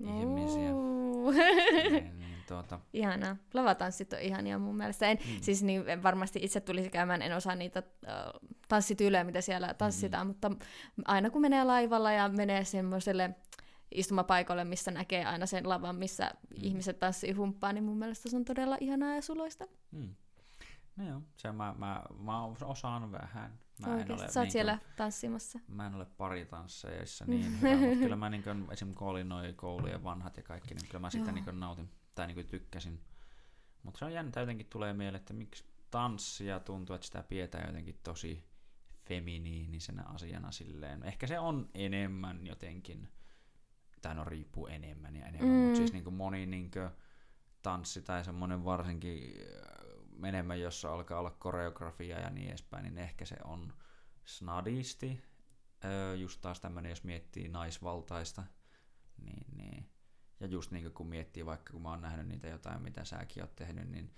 ihmisiä. 0.01 0.71
niin, 1.93 2.19
niin, 2.19 2.45
tuota. 2.49 2.81
Ihanaa. 2.93 3.37
Lavatanssit 3.55 4.13
on 4.13 4.19
ihania 4.19 4.59
mun 4.59 4.77
mielestä. 4.77 5.07
En, 5.07 5.19
mm. 5.29 5.41
Siis 5.41 5.63
niin, 5.63 5.89
en 5.89 6.03
varmasti 6.03 6.39
itse 6.43 6.61
tulisi 6.61 6.91
käymään, 6.91 7.23
en 7.23 7.37
osaa 7.37 7.55
niitä 7.55 7.83
uh, 8.03 8.49
tanssityylejä, 8.69 9.25
mitä 9.25 9.41
siellä 9.41 9.75
tanssitaan, 9.75 10.27
mm. 10.27 10.29
mutta 10.29 10.51
aina 11.05 11.31
kun 11.31 11.43
menee 11.43 11.65
laivalla 11.65 12.13
ja 12.13 12.29
menee 12.29 12.65
semmoiselle 12.65 13.35
istumapaikalle, 13.95 14.65
missä 14.65 14.91
näkee 14.91 15.25
aina 15.25 15.47
sen 15.47 15.69
lavan, 15.69 15.97
missä 15.97 16.25
mm. 16.25 16.57
ihmiset 16.63 16.99
tanssii 16.99 17.33
humppaa, 17.33 17.73
niin 17.73 17.85
mun 17.85 17.99
mielestä 17.99 18.31
se 18.31 18.37
on 18.37 18.45
todella 18.45 18.77
ihanaa 18.81 19.15
ja 19.15 19.23
suloista. 19.23 19.65
Mm. 19.91 20.15
No 20.97 21.09
joo, 21.09 21.23
se 21.37 21.53
mä, 21.53 21.75
mä, 21.79 22.03
mä 22.19 22.45
osaan 22.45 23.13
vähän. 23.13 23.59
Mä 23.81 23.95
Oikeasti, 23.95 24.13
en 24.13 24.21
ole, 24.21 24.29
sä 24.29 24.41
oot 24.41 24.45
niin 24.45 24.53
siellä 24.53 24.79
kuin, 24.79 24.97
tanssimassa. 24.97 25.59
Mä 25.69 25.87
en 25.87 25.95
ole 25.95 26.07
paritansseissa 26.17 27.25
niin 27.29 27.61
hyvä, 27.61 27.77
mutta 27.77 27.97
kyllä 27.97 28.17
mä 28.17 28.31
niin 28.31 28.43
kuin, 28.43 28.67
esimerkiksi 28.71 28.99
kun 28.99 29.09
olin 29.09 29.29
noin 29.29 29.55
koulujen 29.55 30.05
vanhat 30.05 30.37
ja 30.37 30.43
kaikki, 30.43 30.75
niin 30.75 30.87
kyllä 30.87 31.01
mä 31.01 31.11
sitä 31.11 31.33
niin 31.33 31.45
kuin 31.45 31.61
nautin 31.61 31.91
tai 32.15 32.27
niin 32.27 32.35
kuin 32.35 32.47
tykkäsin. 32.47 33.01
Mutta 33.83 33.99
se 33.99 34.05
on 34.05 34.13
jännä, 34.13 34.41
jotenkin 34.41 34.67
tulee 34.67 34.93
mieleen, 34.93 35.21
että 35.21 35.33
miksi 35.33 35.65
tanssia 35.91 36.61
tuntuu, 36.61 36.95
että 36.95 37.07
sitä 37.07 37.23
pidetään 37.23 37.67
jotenkin 37.67 38.01
tosi 38.03 38.45
feminiinisenä 39.05 40.03
asiana 40.03 40.53
silleen. 40.53 41.03
Ehkä 41.03 41.27
se 41.27 41.39
on 41.39 41.69
enemmän 41.75 42.47
jotenkin, 42.47 43.09
tai 44.05 44.15
no 44.15 44.25
riippuu 44.25 44.67
enemmän 44.67 45.17
ja 45.17 45.27
enemmän, 45.27 45.51
mm. 45.51 45.57
mutta 45.57 45.77
siis 45.77 45.93
niin 45.93 46.05
kuin 46.05 46.15
moni 46.15 46.47
niin 46.47 46.71
kuin 46.71 46.91
tanssi 47.63 48.03
tai 48.03 48.25
semmoinen 48.25 48.65
varsinkin 48.65 49.35
enemmän, 50.25 50.61
jossa 50.61 50.93
alkaa 50.93 51.19
olla 51.19 51.31
koreografia 51.31 52.21
ja 52.21 52.31
niin 52.31 52.49
edespäin, 52.49 52.83
niin 52.83 52.99
ehkä 52.99 53.25
se 53.25 53.37
on 53.45 53.73
snadisti. 54.25 55.23
Öö, 55.85 56.15
just 56.15 56.41
taas 56.41 56.61
tämmöinen, 56.61 56.91
jos 56.91 57.05
miettii 57.05 57.49
naisvaltaista, 57.49 58.43
niin, 59.23 59.57
niin. 59.57 59.91
Ja 60.41 60.47
just 60.47 60.71
niin 60.71 60.93
kun 60.93 61.07
miettii, 61.07 61.47
vaikka 61.47 61.73
kun 61.73 61.83
mä 61.83 61.91
oon 61.91 62.03
nähnyt 62.03 62.29
niitä 62.29 62.49
jotain, 62.49 62.83
mitä 62.83 63.05
säkin 63.05 63.43
oot 63.43 63.57
tehnyt, 63.57 63.89
niin 63.89 64.15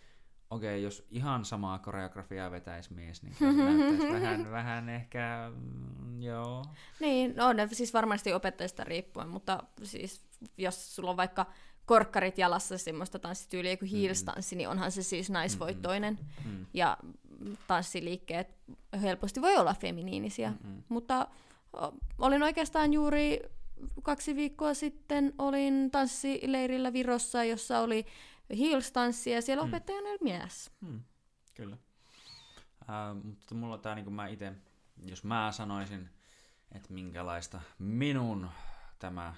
okei, 0.51 0.71
okay, 0.71 0.79
jos 0.79 1.07
ihan 1.11 1.45
samaa 1.45 1.79
koreografiaa 1.79 2.51
vetäisi 2.51 2.95
mies, 2.95 3.23
niin 3.23 3.35
näyttäisi 3.41 4.13
vähän, 4.13 4.51
vähän 4.61 4.89
ehkä, 4.89 5.53
mm, 5.55 6.23
joo. 6.23 6.65
Niin, 7.01 7.37
no 7.37 7.53
ne 7.53 7.69
siis 7.73 7.95
varmasti 7.95 8.33
opettajista 8.33 8.85
riippuen, 8.85 9.29
mutta 9.29 9.63
siis 9.83 10.23
jos 10.59 10.97
sulla 10.97 11.11
on 11.11 11.17
vaikka 11.17 11.47
korkkarit 11.87 12.39
jalassa 12.39 12.79
semmoista 12.79 13.19
tanssityyliä 13.19 13.77
kuin 13.77 13.91
heels-tanssi, 13.91 14.55
mm. 14.55 14.59
niin 14.59 14.69
onhan 14.69 14.93
se 14.93 15.03
siis 15.03 15.31
naisvoittoinen. 15.31 16.19
Mm. 16.45 16.67
Ja 16.75 16.97
tanssiliikkeet 17.67 18.49
helposti 19.03 19.43
voi 19.43 19.57
olla 19.57 19.75
feminiinisiä. 19.75 20.51
Mm-hmm. 20.51 20.83
Mutta 20.89 21.29
olin 22.19 22.43
oikeastaan 22.43 22.93
juuri 22.93 23.41
kaksi 24.03 24.37
viikkoa 24.37 24.75
sitten 24.75 25.35
olin 25.39 25.91
tanssileirillä 25.91 26.93
Virossa, 26.93 27.45
jossa 27.45 27.81
oli 27.81 28.07
heels-tanssi 28.51 29.31
ja 29.31 29.43
siellä 29.43 29.65
mm. 29.65 29.69
opettajana 29.69 30.09
oli 30.09 30.19
mies. 30.23 30.71
Mm. 30.81 31.03
Kyllä. 31.55 31.77
Äh, 32.91 33.25
mutta 33.25 33.55
mulla 33.55 33.79
tämä, 33.79 33.95
niin 33.95 34.13
mä 34.13 34.27
itse, 34.27 34.53
jos 35.05 35.25
mä 35.25 35.53
sanoisin, 35.53 36.09
että 36.73 36.93
minkälaista 36.93 37.61
minun 37.79 38.49
tämä 38.99 39.35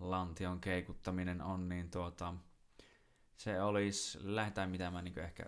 lantion 0.00 0.60
keikuttaminen 0.60 1.42
on, 1.42 1.68
niin 1.68 1.90
tuota, 1.90 2.34
se 3.36 3.62
olisi 3.62 4.18
lähdetään 4.22 4.70
mitä 4.70 4.90
mä 4.90 5.02
niin 5.02 5.18
ehkä 5.18 5.46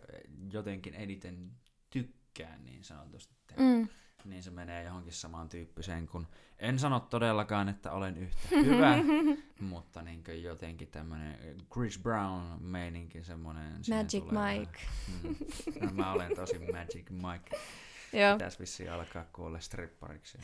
jotenkin 0.53 0.95
eniten 0.95 1.53
tykkään 1.91 2.65
niin 2.65 2.85
sanotusti. 2.85 3.35
Mm. 3.57 3.89
Niin 4.25 4.43
se 4.43 4.51
menee 4.51 4.85
johonkin 4.85 5.13
samaan 5.13 5.49
tyyppiseen 5.49 6.07
kuin, 6.07 6.27
en 6.59 6.79
sano 6.79 7.01
todellakaan, 7.01 7.69
että 7.69 7.93
olen 7.93 8.17
yhtä 8.17 8.49
hyvä, 8.51 8.97
mutta 9.61 10.03
niin 10.03 10.43
jotenkin 10.43 10.89
tämmöinen 10.89 11.57
Chris 11.73 11.99
Brown 11.99 12.63
meininki 12.63 13.25
semmoinen. 13.25 13.73
Magic 13.73 14.25
Mike. 14.25 14.81
Mm, 15.23 15.37
no, 15.81 15.93
mä 15.93 16.13
olen 16.13 16.37
tosi 16.37 16.59
Magic 16.59 17.11
Mike. 17.11 17.57
Joo. 18.13 18.33
Pitäisi 18.33 18.59
vissiin 18.59 18.93
alkaa 18.93 19.25
kuolla 19.33 19.61
strippariksi. 19.61 20.39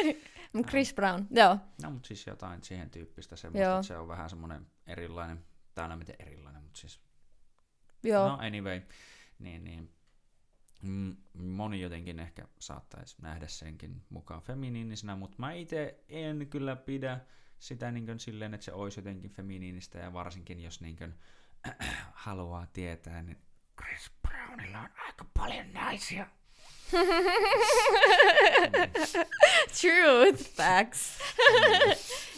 Chris 0.68 0.94
Brown, 0.94 1.26
joo. 1.30 1.58
No, 1.82 1.90
mutta 1.90 2.06
siis 2.06 2.26
jotain 2.26 2.62
siihen 2.64 2.90
tyyppistä 2.90 3.36
semmoista, 3.36 3.68
joo. 3.68 3.76
että 3.76 3.86
se 3.86 3.96
on 3.96 4.08
vähän 4.08 4.30
semmoinen 4.30 4.66
erilainen, 4.86 5.44
tai 5.74 5.88
no 5.88 5.96
miten 5.96 6.16
erilainen, 6.18 6.62
mutta 6.62 6.80
siis... 6.80 7.00
Joo. 8.02 8.28
No 8.28 8.34
anyway, 8.34 8.82
niin, 9.38 9.64
niin 9.64 9.90
moni 11.34 11.80
jotenkin 11.80 12.20
ehkä 12.20 12.48
saattaisi 12.58 13.16
nähdä 13.22 13.48
senkin 13.48 14.02
mukaan 14.10 14.42
feminiinisenä, 14.42 15.16
mutta 15.16 15.36
mä 15.38 15.52
itse 15.52 16.04
en 16.08 16.46
kyllä 16.50 16.76
pidä 16.76 17.20
sitä 17.58 17.90
niin 17.90 18.06
kuin 18.06 18.18
silleen, 18.18 18.54
että 18.54 18.64
se 18.64 18.72
olisi 18.72 19.00
jotenkin 19.00 19.30
feminiinistä, 19.30 19.98
ja 19.98 20.12
varsinkin 20.12 20.60
jos 20.60 20.80
niin 20.80 20.96
kuin, 20.96 21.14
äh, 21.68 22.12
haluaa 22.12 22.66
tietää, 22.66 23.22
niin 23.22 23.38
Chris 23.82 24.10
Brownilla 24.28 24.78
on 24.80 24.90
aika 25.06 25.24
paljon 25.34 25.72
naisia. 25.72 26.26
Truth, 29.80 30.50
facts. 30.56 31.18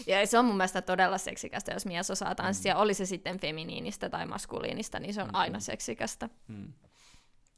ja 0.06 0.26
se 0.26 0.38
on 0.38 0.44
mun 0.44 0.56
mielestä 0.56 0.82
todella 0.82 1.18
seksikästä, 1.18 1.72
jos 1.72 1.86
mies 1.86 2.10
osaa 2.10 2.34
tanssia. 2.34 2.74
Mm. 2.74 2.80
Oli 2.80 2.94
se 2.94 3.06
sitten 3.06 3.38
feminiinistä 3.40 4.10
tai 4.10 4.26
maskuliinista, 4.26 4.98
niin 5.00 5.14
se 5.14 5.22
on 5.22 5.28
mm. 5.28 5.34
aina 5.34 5.60
seksikästä. 5.60 6.28
Mm. 6.48 6.72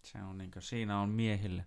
Se 0.03 0.23
on 0.23 0.39
niin 0.39 0.51
kuin, 0.51 0.63
siinä 0.63 1.01
on 1.01 1.09
miehille 1.09 1.67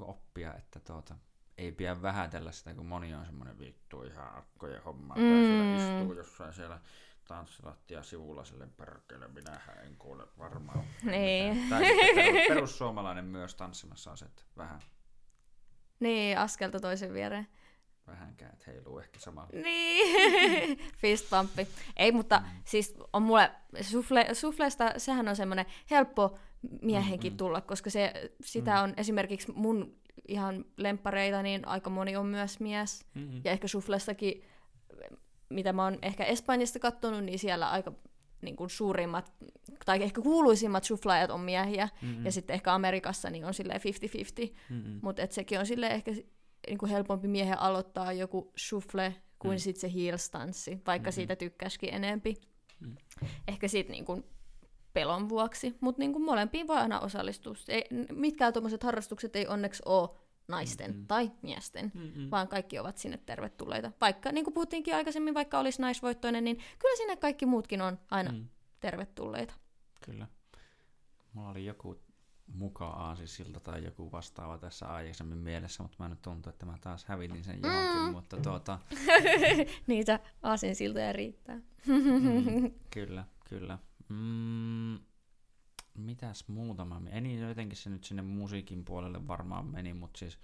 oppia, 0.00 0.54
että 0.54 0.80
tuota, 0.80 1.14
ei 1.58 1.72
pidä 1.72 2.02
vähätellä 2.02 2.52
sitä, 2.52 2.74
kun 2.74 2.86
moni 2.86 3.14
on 3.14 3.26
semmoinen 3.26 3.58
vittu 3.58 4.02
ihan 4.02 4.36
akkojen 4.38 4.82
homma, 4.82 5.14
mm. 5.14 5.20
tai 5.20 5.40
siellä 5.40 5.76
istuu 5.76 6.14
jossain 6.14 6.52
siellä 6.52 6.80
tanssilattia 7.28 8.02
sivulla 8.02 8.44
sille 8.44 8.66
perkele, 8.66 9.28
minä 9.28 9.60
en 9.84 9.96
kuule 9.96 10.26
varmaan. 10.38 10.84
Niin. 11.02 11.68
Tai 11.70 11.82
perus, 12.14 12.48
perussuomalainen 12.48 13.24
myös 13.24 13.54
tanssimassa 13.54 14.10
on 14.10 14.18
se, 14.18 14.24
että 14.24 14.42
vähän. 14.56 14.80
Niin, 16.00 16.38
askelta 16.38 16.80
toisen 16.80 17.14
viereen. 17.14 17.48
Vähän 18.06 18.36
käät 18.36 18.66
heiluu 18.66 18.98
ehkä 18.98 19.20
samalla. 19.20 19.50
Niin, 19.52 20.78
fist 21.00 21.30
pumppi. 21.30 21.68
Ei, 21.96 22.12
mutta 22.12 22.38
mm. 22.38 22.62
siis 22.64 22.94
on 23.12 23.22
mulle, 23.22 23.52
sufle, 23.80 24.34
sufleesta, 24.34 24.92
sehän 24.96 25.28
on 25.28 25.36
semmoinen 25.36 25.66
helppo 25.90 26.38
miehenkin 26.82 27.32
mm-hmm. 27.32 27.36
tulla, 27.36 27.60
koska 27.60 27.90
se, 27.90 28.30
sitä 28.44 28.76
mm. 28.76 28.82
on 28.82 28.94
esimerkiksi 28.96 29.52
mun 29.52 29.96
ihan 30.28 30.64
lempareita, 30.76 31.42
niin 31.42 31.68
aika 31.68 31.90
moni 31.90 32.16
on 32.16 32.26
myös 32.26 32.60
mies. 32.60 33.04
Mm-hmm. 33.14 33.40
Ja 33.44 33.50
ehkä 33.50 33.68
suflessakin 33.68 34.42
mitä 35.50 35.72
mä 35.72 35.84
oon 35.84 35.98
ehkä 36.02 36.24
Espanjasta 36.24 36.78
katsonut, 36.78 37.24
niin 37.24 37.38
siellä 37.38 37.70
aika 37.70 37.92
niin 38.42 38.56
kuin 38.56 38.70
suurimmat, 38.70 39.32
tai 39.84 40.02
ehkä 40.02 40.22
kuuluisimmat 40.22 40.84
suflaajat 40.84 41.30
on 41.30 41.40
miehiä, 41.40 41.88
mm-hmm. 42.02 42.24
ja 42.24 42.32
sitten 42.32 42.54
ehkä 42.54 42.74
Amerikassa 42.74 43.30
niin 43.30 43.44
on 43.44 43.54
silleen 43.54 43.80
50-50, 43.80 44.54
mm-hmm. 44.70 45.00
mutta 45.02 45.22
sekin 45.30 45.58
on 45.58 45.66
silleen 45.66 45.92
ehkä 45.92 46.12
niin 46.66 46.78
kuin 46.78 46.90
helpompi 46.90 47.28
miehen 47.28 47.58
aloittaa 47.58 48.12
joku 48.12 48.52
shuffle 48.58 49.14
kuin 49.38 49.54
mm. 49.54 49.58
sitten 49.58 49.80
se 49.80 49.88
heels-tanssi, 49.94 50.82
vaikka 50.86 51.08
mm-hmm. 51.08 51.14
siitä 51.14 51.36
tykkäisikin 51.36 51.94
enempi. 51.94 52.36
Mm. 52.80 52.96
Ehkä 53.48 53.68
siitä 53.68 53.90
niin 53.90 54.04
kuin 54.04 54.24
pelon 54.92 55.28
vuoksi, 55.28 55.76
mutta 55.80 56.00
niin 56.00 56.12
kuin 56.12 56.24
molempiin 56.24 56.68
voi 56.68 56.76
aina 56.76 57.00
osallistua. 57.00 57.54
Ei, 57.68 57.84
mitkään 58.12 58.52
tuommoiset 58.52 58.82
harrastukset 58.82 59.36
ei 59.36 59.46
onneksi 59.46 59.82
ole 59.86 60.10
naisten 60.48 60.90
mm-hmm. 60.90 61.06
tai 61.06 61.30
miesten, 61.42 61.92
mm-hmm. 61.94 62.30
vaan 62.30 62.48
kaikki 62.48 62.78
ovat 62.78 62.96
sinne 62.96 63.18
tervetulleita. 63.26 63.92
Vaikka, 64.00 64.32
niin 64.32 64.44
kuin 64.44 64.54
puhuttiinkin 64.54 64.94
aikaisemmin, 64.94 65.34
vaikka 65.34 65.58
olisi 65.58 65.82
naisvoittoinen, 65.82 66.44
niin 66.44 66.56
kyllä 66.56 66.96
sinne 66.96 67.16
kaikki 67.16 67.46
muutkin 67.46 67.82
on 67.82 67.98
aina 68.10 68.32
mm. 68.32 68.48
tervetulleita. 68.80 69.54
Kyllä. 70.04 70.26
Mulla 71.32 71.50
oli 71.50 71.64
joku 71.64 72.00
mukaan 72.54 73.16
siltä 73.24 73.60
tai 73.60 73.84
joku 73.84 74.12
vastaava 74.12 74.58
tässä 74.58 74.86
aikaisemmin 74.86 75.38
mielessä, 75.38 75.82
mutta 75.82 75.96
mä 75.98 76.08
nyt 76.08 76.22
tuntuu, 76.22 76.50
että 76.50 76.66
mä 76.66 76.74
taas 76.80 77.04
hävitin 77.04 77.44
sen 77.44 77.60
johonkin, 77.62 78.02
mm. 78.02 78.12
mutta 78.12 78.36
tuota... 78.36 78.78
Niitä 79.86 80.20
aasinsiltoja 80.42 81.12
riittää. 81.12 81.56
mm, 81.86 82.70
kyllä, 82.90 83.24
kyllä. 83.48 83.78
Mm, 84.10 84.98
mitäs 85.94 86.48
muuta 86.48 86.84
mä 86.84 87.00
meni, 87.00 87.40
jotenkin 87.40 87.78
se 87.78 87.90
nyt 87.90 88.04
sinne 88.04 88.22
musiikin 88.22 88.84
puolelle 88.84 89.28
varmaan 89.28 89.66
meni, 89.66 89.94
mutta 89.94 90.18
siis, 90.18 90.38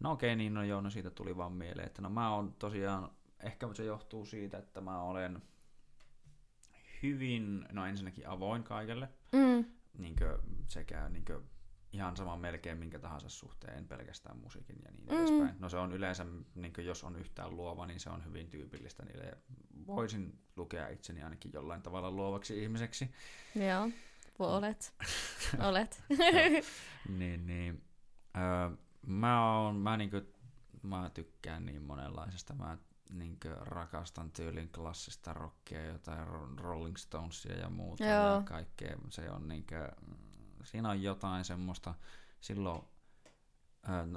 no 0.00 0.12
okei, 0.12 0.36
niin 0.36 0.54
no 0.54 0.62
joo, 0.62 0.80
no 0.80 0.90
siitä 0.90 1.10
tuli 1.10 1.36
vaan 1.36 1.52
mieleen, 1.52 1.86
että 1.86 2.02
no 2.02 2.10
mä 2.10 2.34
oon 2.34 2.54
tosiaan, 2.58 3.10
ehkä 3.40 3.74
se 3.74 3.84
johtuu 3.84 4.26
siitä, 4.26 4.58
että 4.58 4.80
mä 4.80 5.02
olen 5.02 5.42
hyvin, 7.02 7.66
no 7.72 7.86
ensinnäkin 7.86 8.28
avoin 8.28 8.62
kaikelle, 8.62 9.08
mm. 9.32 9.64
niin 9.98 10.16
sekä 10.68 11.08
niin 11.08 11.24
ihan 11.92 12.16
sama 12.16 12.36
melkein 12.36 12.78
minkä 12.78 12.98
tahansa 12.98 13.28
suhteen, 13.28 13.78
en 13.78 13.88
pelkästään 13.88 14.38
musiikin 14.38 14.76
ja 14.84 14.90
niin 14.92 15.06
Mm. 15.08 15.18
edespäin. 15.18 15.60
No 15.60 15.68
se 15.68 15.76
on 15.76 15.92
yleensä, 15.92 16.26
niin 16.54 16.72
jos 16.84 17.04
on 17.04 17.16
yhtään 17.16 17.56
luova, 17.56 17.86
niin 17.86 18.00
se 18.00 18.10
on 18.10 18.24
hyvin 18.24 18.50
tyypillistä 18.50 19.04
niille. 19.04 19.38
Voisin 19.86 20.38
lukea 20.56 20.88
itseni 20.88 21.22
ainakin 21.22 21.52
jollain 21.54 21.82
tavalla 21.82 22.10
luovaksi 22.10 22.62
ihmiseksi. 22.62 23.10
Joo, 23.54 23.90
Voi 24.38 24.48
olet. 24.56 24.94
olet. 25.68 26.02
niin, 27.08 27.46
niin. 27.46 27.84
Öö, 28.36 28.76
mä, 29.06 29.58
oon, 29.60 29.76
mä, 29.76 29.96
niinkö, 29.96 30.24
mä 30.82 31.10
tykkään 31.14 31.66
niin 31.66 31.82
monenlaisesta. 31.82 32.54
Mä 32.54 32.78
niinkö 33.12 33.54
rakastan 33.60 34.30
tyylin 34.32 34.68
klassista 34.68 35.32
rockia, 35.32 35.86
jotain 35.86 36.26
Ro- 36.28 36.56
Rolling 36.60 36.96
Stonesia 36.96 37.56
ja 37.56 37.70
muuta 37.70 38.04
Joo. 38.04 38.34
ja 38.34 38.42
kaikkea. 38.44 38.96
Se 39.08 39.30
on 39.30 39.48
niinkö, 39.48 39.88
siinä 40.64 40.90
on 40.90 41.02
jotain 41.02 41.44
semmoista, 41.44 41.94
silloin 42.40 42.82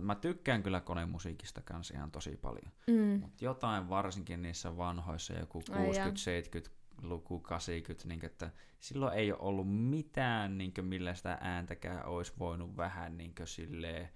mä 0.01 0.15
tykkään 0.15 0.63
kyllä 0.63 0.79
konemusiikista 0.81 1.61
kanssa 1.61 1.93
ihan 1.93 2.11
tosi 2.11 2.37
paljon. 2.37 2.71
Mm. 2.87 3.19
Mutta 3.19 3.45
jotain 3.45 3.89
varsinkin 3.89 4.41
niissä 4.41 4.77
vanhoissa, 4.77 5.33
joku 5.33 5.63
Ai 5.71 5.95
jaa. 5.95 6.07
60-70 6.07 6.69
luku 7.01 7.39
80, 7.39 8.07
niin 8.07 8.25
että 8.25 8.51
silloin 8.79 9.13
ei 9.13 9.31
ole 9.31 9.39
ollut 9.41 9.89
mitään, 9.89 10.57
niin 10.57 10.73
millä 10.81 11.13
sitä 11.13 11.37
ääntäkään 11.41 12.05
olisi 12.05 12.33
voinut 12.39 12.77
vähän 12.77 13.17
niin 13.17 13.33
silleen, 13.45 14.09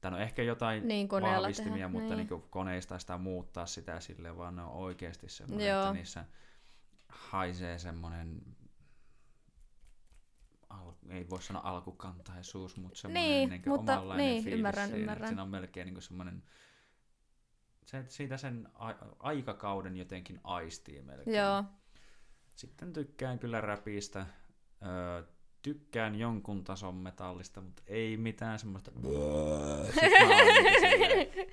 tai 0.00 0.10
no 0.10 0.18
ehkä 0.18 0.42
jotain 0.42 0.88
Niin, 0.88 1.08
vahvistimia, 1.10 1.72
tehdä, 1.72 1.88
mutta 1.88 2.16
niin. 2.16 2.28
niin. 2.30 2.42
koneista 2.50 2.98
sitä 2.98 3.18
muuttaa 3.18 3.66
sitä 3.66 4.00
silleen, 4.00 4.36
vaan 4.36 4.56
ne 4.56 4.62
on 4.62 4.72
oikeasti 4.72 5.28
semmoinen, 5.28 5.68
Joo. 5.68 5.82
että 5.82 5.94
niissä 5.94 6.24
haisee 7.08 7.78
semmoinen 7.78 8.42
al- 10.80 10.92
ei 11.08 11.30
voi 11.30 11.42
sanoa 11.42 11.62
alkukantaisuus, 11.64 12.76
mutta 12.76 12.98
semmoinen 12.98 13.30
Niin, 13.30 13.48
niin, 13.50 13.62
mutta- 13.66 13.92
omanlainen 13.92 14.26
niin, 14.26 14.42
fiilis 14.44 14.58
ymmärrän, 14.58 14.88
siinä, 14.88 15.00
ymmärrän. 15.00 15.28
Siinä 15.28 15.42
on 15.42 15.48
melkein 15.48 15.86
niin 15.86 16.02
semmoinen 16.02 16.42
se, 17.86 18.04
siitä 18.08 18.36
sen 18.36 18.68
a- 18.74 18.94
aikakauden 19.18 19.96
jotenkin 19.96 20.40
aistii 20.44 21.02
melkein. 21.02 21.36
Joo. 21.36 21.64
Sitten 22.56 22.92
tykkään 22.92 23.38
kyllä 23.38 23.60
räpistä. 23.60 24.26
Öö, 24.86 25.22
tykkään 25.62 26.14
jonkun 26.14 26.64
tason 26.64 26.94
metallista, 26.94 27.60
mutta 27.60 27.82
ei 27.86 28.16
mitään 28.16 28.58
semmoista... 28.58 28.90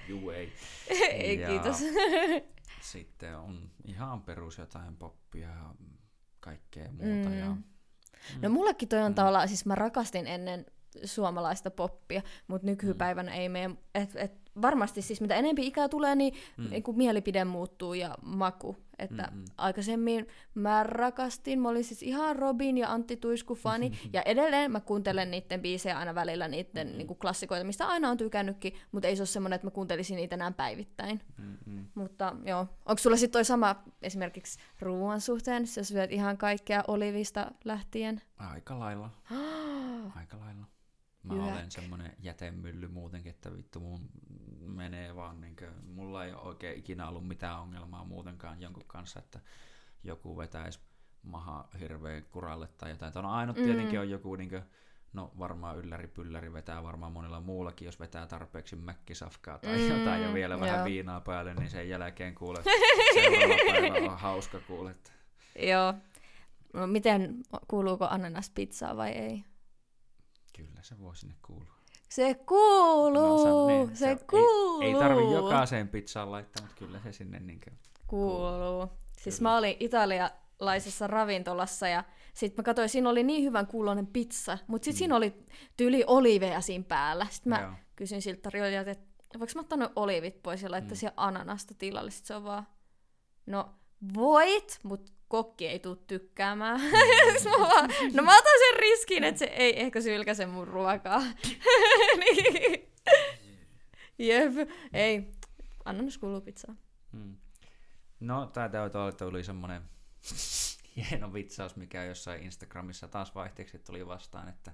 Juu, 0.07 0.29
ei. 0.29 0.53
Ei, 1.11 1.39
Ja 1.41 1.47
kiitos. 1.47 1.77
Sitten 2.81 3.37
on 3.37 3.71
ihan 3.85 4.21
perus 4.21 4.57
jotain 4.57 4.97
poppia 4.97 5.49
ja 5.49 5.75
kaikkea 6.39 6.91
muuta. 6.91 7.29
Mm. 7.29 7.37
Ja, 7.39 7.57
No 8.41 8.49
mullekin 8.49 8.89
toi 8.89 8.99
on 9.01 9.11
Mm. 9.11 9.15
tavallaan, 9.15 9.47
siis 9.47 9.65
mä 9.65 9.75
rakastin 9.75 10.27
ennen 10.27 10.65
suomalaista 11.05 11.71
poppia, 11.71 12.21
mutta 12.47 12.67
nykypäivänä 12.67 13.35
ei 13.35 13.49
mene, 13.49 13.75
et, 13.95 14.09
et 14.15 14.31
varmasti 14.61 15.01
siis 15.01 15.21
mitä 15.21 15.35
enempi 15.35 15.67
ikää 15.67 15.89
tulee, 15.89 16.15
niin 16.15 16.33
Mm. 16.57 16.63
mm. 16.75 16.83
kun 16.83 16.97
mielipide 16.97 17.45
muuttuu 17.45 17.93
ja 17.93 18.15
maku. 18.21 18.77
Että 19.01 19.29
Mm, 19.31 19.37
mm. 19.37 19.45
aikaisemmin 19.57 20.27
mä 20.53 20.83
rakastin, 20.83 21.61
mä 21.61 21.69
olin 21.69 21.83
siis 21.83 22.03
ihan 22.03 22.35
Robin 22.35 22.77
ja 22.77 22.91
Antti 22.91 23.17
Tuisku 23.17 23.55
fani, 23.55 23.91
ja 24.13 24.21
edelleen 24.21 24.71
mä 24.71 24.79
kuuntelen 24.79 25.31
niiden 25.31 25.61
biisejä 25.61 25.97
aina 25.99 26.15
välillä, 26.15 26.47
niiden 26.47 26.87
Mm. 26.87 26.91
mm. 26.93 26.97
niinku 26.97 27.15
klassikoita, 27.15 27.63
mistä 27.65 27.87
aina 27.87 28.09
on 28.09 28.17
tykännytkin, 28.17 28.73
mutta 28.91 29.07
ei 29.07 29.15
se 29.15 29.21
ole 29.21 29.27
semmoinen, 29.27 29.55
että 29.55 29.67
mä 29.67 29.71
kuuntelisin 29.71 30.15
niitä 30.15 30.35
enää 30.35 30.51
päivittäin. 30.51 31.21
mm, 31.37 31.57
mm. 31.65 31.85
Mutta 31.95 32.35
joo, 32.45 32.59
onko 32.85 32.97
sulla 32.99 33.15
sitten 33.17 33.31
toi 33.33 33.45
sama 33.45 33.75
esimerkiksi 34.01 34.59
ruoan 34.79 35.21
suhteen, 35.21 35.67
sä 35.67 35.83
syöt 35.83 36.11
ihan 36.11 36.37
kaikkea 36.37 36.83
olivista 36.87 37.51
lähtien? 37.65 38.21
Aika 38.37 38.79
lailla. 38.79 39.09
Aika 40.19 40.39
lailla. 40.39 40.65
Mä 41.23 41.33
Jyäk. 41.33 41.47
olen 41.47 41.71
semmonen 41.71 42.13
jätemylly 42.19 42.87
muutenkin, 42.87 43.29
että 43.29 43.53
vittu 43.57 43.79
mun 43.79 44.09
menee 44.59 45.15
vaan 45.15 45.41
niinkö, 45.41 45.71
mulla 45.83 46.25
ei 46.25 46.33
ole 46.33 46.41
oikein 46.41 46.79
ikinä 46.79 47.07
ollut 47.07 47.27
mitään 47.27 47.59
ongelmaa 47.59 48.03
muutenkaan 48.03 48.61
jonkun 48.61 48.83
kanssa, 48.87 49.19
että 49.19 49.39
joku 50.03 50.37
vetäisi 50.37 50.79
maha 51.23 51.67
hirveän 51.79 52.23
kuralle 52.31 52.67
tai 52.67 52.89
jotain. 52.89 53.13
No 53.15 53.31
ainut 53.31 53.57
Mm. 53.57 53.63
tietenkin 53.63 53.99
on 53.99 54.09
joku 54.09 54.35
niinkö, 54.35 54.61
no 55.13 55.31
varmaan 55.39 55.77
ylläri 55.77 56.07
pylläri 56.07 56.53
vetää 56.53 56.83
varmaan 56.83 57.11
monilla 57.11 57.39
muullakin, 57.41 57.85
jos 57.85 57.99
vetää 57.99 58.27
tarpeeksi 58.27 58.75
mäkkisafkaa 58.75 59.57
tai 59.57 59.77
Mm, 59.77 59.97
jotain 59.99 60.21
ja 60.23 60.33
vielä 60.33 60.59
vähän 60.59 60.75
joo. 60.77 60.85
viinaa 60.85 61.21
päälle, 61.21 61.53
niin 61.53 61.69
sen 61.69 61.89
jälkeen 61.89 62.35
kuule, 62.35 62.59
seuraava 63.13 63.55
päivä 63.71 64.11
on 64.11 64.19
hauska 64.19 64.59
kuule. 64.59 64.91
että 64.91 65.11
Joo. 65.59 65.93
No, 66.73 66.87
miten, 66.87 67.43
kuuluuko 67.67 68.07
ananaspizzaa 68.09 68.97
vai 68.97 69.11
ei? 69.11 69.43
Kyllä 70.67 70.81
se 70.83 70.99
voi 70.99 71.15
sinne 71.15 71.35
kuulua. 71.45 71.73
Se 72.09 72.33
kuuluu, 72.33 73.09
No, 73.09 73.67
se, 73.67 73.73
niin, 73.73 73.97
se 73.97 74.11
on- 74.11 74.19
kuuluu. 74.29 74.81
Ei, 74.81 74.87
ei 74.93 74.99
tarvi 74.99 75.31
jokaiseen 75.33 75.87
pizzaan 75.87 76.31
laittaa, 76.31 76.61
mutta 76.65 76.75
kyllä 76.79 76.99
se 77.03 77.11
sinne 77.11 77.39
niinkö... 77.39 77.71
Kuuluu. 78.07 78.87
Siis 79.21 79.37
Kyllä. 79.37 79.49
mä 79.49 79.57
olin 79.57 79.75
italialaisessa 79.79 81.07
ravintolassa 81.07 81.87
ja 81.87 82.03
sitten 82.33 82.63
mä 82.63 82.65
katsoin, 82.65 82.89
siinä 82.89 83.09
oli 83.09 83.23
niin 83.23 83.43
hyvän 83.43 83.67
kuulonen 83.67 84.07
pizza, 84.07 84.57
mutta 84.67 84.85
sitten 84.85 84.95
Mm. 84.95 84.99
siinä 84.99 85.15
oli 85.15 85.33
tyyli 85.77 86.03
oliveja 86.07 86.61
siinä 86.61 86.83
päällä. 86.87 87.27
Sitten 87.31 87.49
mä 87.49 87.61
Joo. 87.61 87.71
kysyin 87.95 88.21
siltä 88.21 88.41
tarjoilijalta, 88.41 88.91
että 88.91 89.39
voinko 89.39 89.51
mä 89.55 89.61
ottaa 89.61 89.77
nuo 89.77 89.89
olivit 89.95 90.43
pois 90.43 90.61
ja 90.63 90.71
laittaa 90.71 90.91
Mm. 90.95 90.95
siihen 90.97 91.13
ananasta 91.17 91.73
tilalle. 91.77 92.11
Sitten 92.11 92.27
se 92.27 92.35
on 92.35 92.43
vaan, 92.43 92.67
no 93.45 93.69
voit, 94.13 94.79
mutta 94.83 95.11
kokki 95.31 95.67
ei 95.67 95.79
tuu 95.79 95.95
tykkäämään. 95.95 96.79
Sitten 97.33 97.51
mä 97.51 97.67
vaan, 97.67 97.89
no 98.13 98.23
mä 98.23 98.37
otan 98.37 98.53
sen 98.59 98.79
riskin, 98.79 99.23
että 99.23 99.39
se 99.39 99.45
ei 99.45 99.81
ehkä 99.81 100.01
sylkäse 100.01 100.45
mun 100.45 100.67
ruokaa. 100.67 101.21
Niin. 102.19 102.91
Jep, 104.19 104.53
ei. 104.93 105.31
Ananas 105.85 106.17
kuuluu 106.17 106.41
pizzaan. 106.41 106.77
Mm. 107.11 107.35
No, 108.19 108.45
tää 108.45 108.69
täytyy 108.69 109.11
tuli 109.17 109.43
semmonen 109.43 109.81
hieno 110.95 111.33
vitsaus, 111.33 111.75
mikä 111.75 112.03
jossain 112.03 112.43
Instagramissa 112.43 113.07
taas 113.07 113.35
vaihteeksi 113.35 113.79
tuli 113.79 114.07
vastaan, 114.07 114.49
että, 114.49 114.71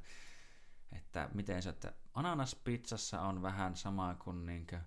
että 0.91 1.29
miten 1.33 1.61
se, 1.61 1.69
että 1.69 1.93
ananaspizzassa 2.13 3.21
on 3.21 3.41
vähän 3.41 3.75
sama 3.75 4.15
kuin 4.23 4.45
niinkö 4.45 4.79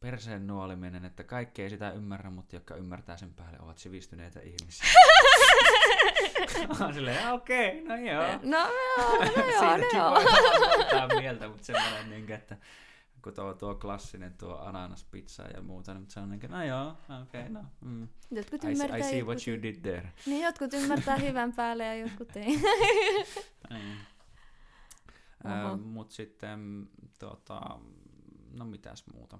perseen 0.00 0.46
nuoliminen, 0.46 1.04
että 1.04 1.24
kaikki 1.24 1.62
ei 1.62 1.70
sitä 1.70 1.90
ymmärrä, 1.90 2.30
mutta 2.30 2.56
jotka 2.56 2.74
ymmärtää 2.74 3.16
sen 3.16 3.34
päälle 3.34 3.58
ovat 3.60 3.78
sivistyneitä 3.78 4.40
ihmisiä. 4.40 4.88
Mä 6.78 6.84
oon 6.84 6.94
silleen, 6.94 7.32
okei, 7.32 7.84
no 7.84 7.96
joo. 7.96 8.22
No 8.42 8.58
joo, 8.58 9.18
no 9.18 9.32
joo, 9.52 9.70
no 9.70 9.70
Siitäkin 9.74 9.98
joo. 9.98 11.08
voi 11.08 11.20
mieltä, 11.20 11.48
mutta 11.48 11.64
semmoinen, 11.64 12.10
niin 12.10 12.32
että 12.32 12.56
kun 13.22 13.34
tuo, 13.34 13.54
tuo 13.54 13.74
klassinen 13.74 14.34
tuo 14.38 14.58
ananaspizza 14.58 15.42
ja 15.42 15.62
muuta, 15.62 15.94
niin 15.94 16.10
se 16.10 16.20
on 16.20 16.30
niin 16.30 16.40
kuin, 16.40 16.50
no 16.50 16.64
joo, 16.64 16.96
okei, 17.22 17.40
okay, 17.40 17.52
no. 17.52 17.64
Mm. 17.80 18.08
Jotkut 18.30 18.64
I, 18.64 18.66
ymmärtää, 18.66 18.96
I 18.96 19.02
see 19.02 19.18
jotkut... 19.18 19.36
what 19.36 19.48
you 19.48 19.62
did 19.62 19.76
there. 19.80 20.12
Niin, 20.26 20.44
jotkut 20.44 20.74
ymmärtää 20.74 21.16
hyvän 21.16 21.52
päälle 21.52 21.84
ja 21.84 21.94
jotkut 21.94 22.36
ei. 22.36 22.46
Niin. 23.70 23.98
Mutta 25.82 26.14
sitten, 26.14 26.88
tota, 27.18 27.60
no 28.50 28.64
mitäs 28.64 29.04
muuta? 29.14 29.38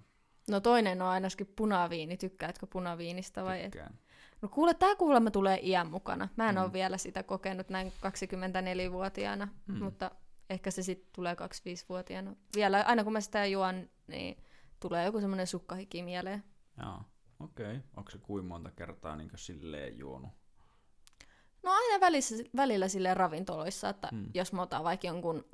No 0.51 0.61
toinen 0.61 1.03
on 1.03 1.09
ainakin 1.09 1.53
punaviini. 1.57 2.16
Tykkäätkö 2.16 2.66
punaviinistä 2.66 3.45
vai 3.45 3.59
et? 3.65 3.70
Tykkään. 3.70 3.99
No 4.43 4.49
kuule, 4.49 4.75
tää 4.75 4.95
kuulemma 4.97 5.31
tulee 5.31 5.59
iän 5.62 5.91
mukana. 5.91 6.29
Mä 6.37 6.49
en 6.49 6.55
Mm. 6.55 6.62
ole 6.62 6.73
vielä 6.73 6.99
sitä 6.99 7.23
kokenut 7.23 7.69
näin 7.69 7.93
24-vuotiaana, 8.01 9.49
Mm. 9.66 9.79
mutta 9.85 10.11
ehkä 10.51 10.70
se 10.70 10.83
sitten 10.83 11.11
tulee 11.15 11.35
25-vuotiaana. 11.35 12.37
Vielä 12.57 12.85
aina 12.87 13.05
kun 13.05 13.12
mä 13.12 13.20
sitä 13.20 13.47
juon, 13.47 13.89
niin 14.07 14.37
tulee 14.81 15.05
joku 15.05 15.20
semmoinen 15.20 15.47
sukkahiki 15.47 16.03
mieleen. 16.03 16.45
Joo, 16.83 17.01
okei. 17.41 17.66
Okay. 17.66 17.81
Onko 17.97 18.11
se 18.11 18.19
kuin 18.19 18.45
monta 18.45 18.70
kertaa 18.70 19.16
niin 19.16 19.31
silleen 19.37 19.99
juonut? 19.99 20.31
No 21.62 21.70
aina 21.73 22.01
välissä, 22.01 22.35
välillä 22.57 22.89
silleen 22.89 23.16
ravintoloissa, 23.16 23.89
että 23.89 24.09
mm. 24.12 24.31
jos 24.35 24.53
mä 24.53 24.62
otan 24.62 24.85
vaikka 24.85 25.07
jonkun, 25.07 25.45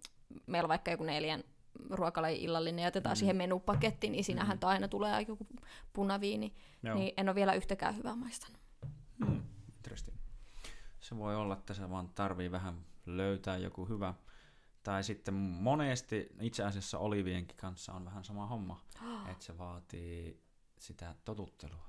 meillä 0.46 0.66
on 0.66 0.68
vaikka 0.68 0.90
joku 0.90 1.04
neljän 1.04 1.44
ruokalajin 1.90 2.40
illallinen 2.40 2.82
ja 2.82 2.88
otetaan 2.88 3.12
Mm. 3.12 3.16
mm. 3.16 3.20
siihen 3.20 3.36
menupakettiin, 3.36 4.12
niin 4.12 4.24
siinähän 4.24 4.58
Mm. 4.62 4.68
aina 4.68 4.88
tulee 4.88 5.24
joku 5.28 5.46
punaviini. 5.92 6.54
Joo. 6.82 6.94
Niin 6.94 7.12
en 7.16 7.28
ole 7.28 7.34
vielä 7.34 7.54
yhtäkään 7.54 7.96
hyvää 7.96 8.16
maistanut. 8.16 8.58
Hmm, 9.24 9.42
interesting. 9.76 10.16
Se 11.00 11.16
voi 11.16 11.36
olla, 11.36 11.54
että 11.54 11.74
se 11.74 11.90
vaan 11.90 12.08
tarvii 12.08 12.50
vähän 12.50 12.86
löytää 13.06 13.56
joku 13.56 13.84
hyvä. 13.88 14.14
Tai 14.82 15.04
sitten 15.04 15.34
monesti 15.34 16.28
itse 16.40 16.64
asiassa 16.64 16.98
olivienkin 16.98 17.56
kanssa 17.56 17.92
on 17.92 18.04
vähän 18.04 18.24
sama 18.24 18.46
homma, 18.46 18.80
että 19.30 19.44
se 19.44 19.58
vaatii 19.58 20.40
sitä 20.78 21.14
totuttelua. 21.24 21.84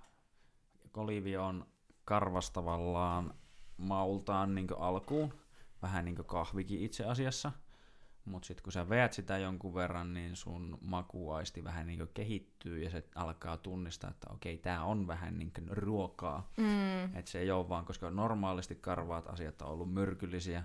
Olivi 0.98 1.38
on 1.38 1.66
karvastavallaan 2.06 3.34
maultaan 3.78 4.56
niin 4.56 4.68
alkuun, 4.78 5.34
vähän 5.82 6.06
niin 6.06 6.16
kuin 6.16 6.26
kahvikin 6.26 6.80
itse 6.82 7.06
asiassa. 7.06 7.52
Mutta 8.26 8.46
sitten 8.48 8.64
kun 8.64 8.72
sä 8.74 8.90
veät 8.90 9.14
sitä 9.14 9.38
jonkun 9.38 9.74
verran, 9.74 10.14
niin 10.14 10.36
sun 10.36 10.78
makuaisti 10.82 11.64
vähän 11.64 11.88
niin 11.88 12.08
kehittyy 12.14 12.84
ja 12.84 12.90
se 12.90 13.04
alkaa 13.16 13.58
tunnistaa, 13.58 14.10
että 14.10 14.28
okei, 14.34 14.58
tää 14.58 14.84
on 14.84 15.08
vähän 15.08 15.38
niin 15.38 15.52
ruokaa. 15.70 16.52
Mm. 16.58 17.16
Et 17.18 17.28
se 17.28 17.40
ei 17.40 17.52
ole 17.52 17.70
vaan, 17.70 17.86
koska 17.86 18.12
normaalisti 18.12 18.76
karvaat 18.76 19.28
asiat 19.28 19.62
on 19.62 19.68
ollut 19.68 19.94
myrkyllisiä. 19.94 20.64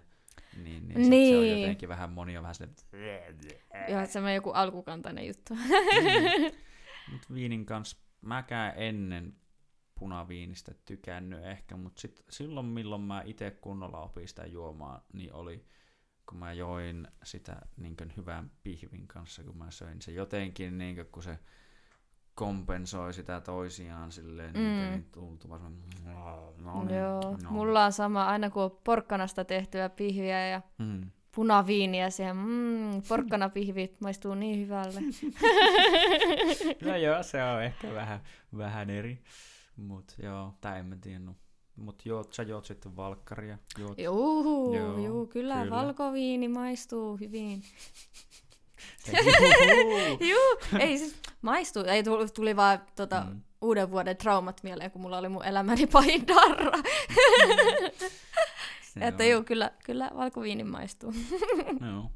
Niin, 0.57 0.89
niin, 0.89 1.05
sit 1.05 1.29
se 1.29 1.37
on 1.39 1.43
Niin. 1.43 1.61
jotenkin 1.61 1.89
vähän 1.89 2.13
moni 2.13 2.37
on 2.37 2.43
vähän 2.43 2.55
silleen, 2.55 3.39
Joo, 3.89 4.07
se 4.07 4.21
on 4.21 4.35
joku 4.35 4.51
alkukantainen 4.51 5.27
juttu. 5.27 5.55
Mut 7.13 7.35
viinin 7.35 7.67
kanssa 7.67 7.97
mäkään 8.21 8.73
ennen 8.77 9.37
punaviinistä 9.99 10.75
tykännyt 10.85 11.45
ehkä, 11.45 11.77
mutta 11.77 12.01
sit 12.01 12.25
silloin 12.31 12.67
milloin 12.67 13.03
mä 13.03 13.23
itse 13.25 13.51
kunnolla 13.51 14.01
opin 14.01 14.29
sitä 14.29 14.47
juomaan, 14.47 15.03
niin 15.13 15.33
oli 15.33 15.65
kun 16.31 16.39
mä 16.39 16.53
join 16.53 17.09
sitä 17.23 17.57
niin 17.77 17.97
hyvän 18.17 18.51
pihvin 18.63 19.07
kanssa, 19.07 19.45
kun 19.45 19.59
mä 19.59 19.71
söin 19.71 20.03
se 20.03 20.13
jotenkin, 20.13 20.79
niin 20.79 20.95
kuin, 20.95 21.07
kun 21.07 21.23
se 21.23 21.39
kompensoi 22.35 23.15
sitä 23.15 23.41
toisiaan 23.41 24.13
silleen, 24.13 24.55
mm. 24.55 24.61
niin, 24.61 24.91
niin 24.91 25.05
tultu 25.13 25.49
vaan 25.49 25.61
semmoinen, 25.61 26.15
no 26.65 26.85
niin, 26.85 26.99
Joo, 26.99 27.37
no. 27.43 27.51
mulla 27.51 27.85
on 27.85 27.93
sama, 27.93 28.27
aina 28.27 28.51
kun 28.51 28.63
on 28.63 28.79
porkkanasta 28.85 29.45
tehtyä 29.45 29.89
pihviä 29.89 30.47
ja 30.49 30.63
Mm. 30.79 31.11
punaviiniä 31.35 32.11
siihen, 32.11 32.37
mm, 32.37 33.03
porkkanapihvit 33.09 34.01
maistuu 34.01 34.35
niin 34.35 34.59
hyvälle. 34.61 35.01
No 36.85 36.97
joo, 36.97 37.23
se 37.23 37.43
on 37.45 37.63
ehkä 37.63 37.95
vähän, 37.95 38.21
vähän 38.57 38.91
eri, 38.91 39.23
mut 39.77 40.15
joo, 40.23 40.55
tai 40.61 40.79
en 40.79 40.87
mä 40.87 40.97
tiedä, 40.97 41.19
no. 41.81 41.85
mut 41.85 42.07
juot, 42.07 42.33
sä 42.33 42.43
juot 42.43 42.65
sitten 42.65 42.97
valkkaria, 42.97 43.59
Juu, 43.79 43.95
Joo, 43.99 44.75
juu, 44.77 45.05
juu 45.07 45.27
kyllä, 45.27 45.55
kyllä. 45.63 45.77
valkoviini 45.77 46.49
maistuu 46.49 47.17
hyvin. 47.17 47.63
Juu, 50.21 50.79
ei 50.81 50.99
siis 50.99 51.17
maistuu, 51.43 51.83
ei 51.85 52.03
tuli, 52.03 52.29
tuli 52.29 52.57
vaan 52.57 52.83
tota, 52.97 53.21
Mm. 53.21 53.31
mm. 53.31 53.41
uuden 53.61 53.91
vuoden 53.91 54.17
traumat 54.17 54.61
mieleen, 54.63 54.91
kun 54.91 55.03
mulla 55.03 55.19
oli 55.19 55.29
mun 55.29 55.45
elämäni 55.45 55.87
pahin 55.93 56.29
darra. 56.29 56.73
Se 58.95 59.01
Että 59.07 59.25
juu, 59.25 59.43
kyllä, 59.43 59.71
kyllä 59.85 60.11
valkoviini 60.17 60.65
maistuu. 60.65 61.13
Joo. 61.93 62.11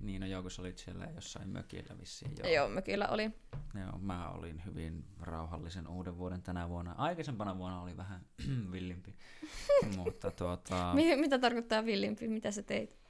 Niin, 0.00 0.20
no 0.20 0.26
joo, 0.26 0.42
kun 0.42 0.50
sä 0.50 0.62
olit 0.62 0.78
siellä 0.78 1.08
jossain 1.14 1.48
mökillä 1.48 1.98
vissiin. 1.98 2.32
Joo. 2.38 2.48
Joo, 2.48 2.68
mä 2.68 2.82
kyllä 2.82 3.08
olin. 3.08 3.34
joo. 3.74 3.98
mä 3.98 4.30
olin 4.30 4.62
hyvin 4.64 5.04
rauhallisen 5.20 5.88
uuden 5.88 6.18
vuoden 6.18 6.42
tänä 6.42 6.68
vuonna. 6.68 6.94
Aikaisempana 6.98 7.58
vuonna 7.58 7.82
oli 7.82 7.96
vähän 7.96 8.20
villimpi. 8.72 9.14
Mutta 9.96 10.30
tuota... 10.30 10.92
Mi- 10.94 11.16
mitä 11.16 11.38
tarkoittaa 11.38 11.84
villimpi? 11.84 12.28
Mitä 12.28 12.50
sä 12.50 12.62
teit? 12.62 13.00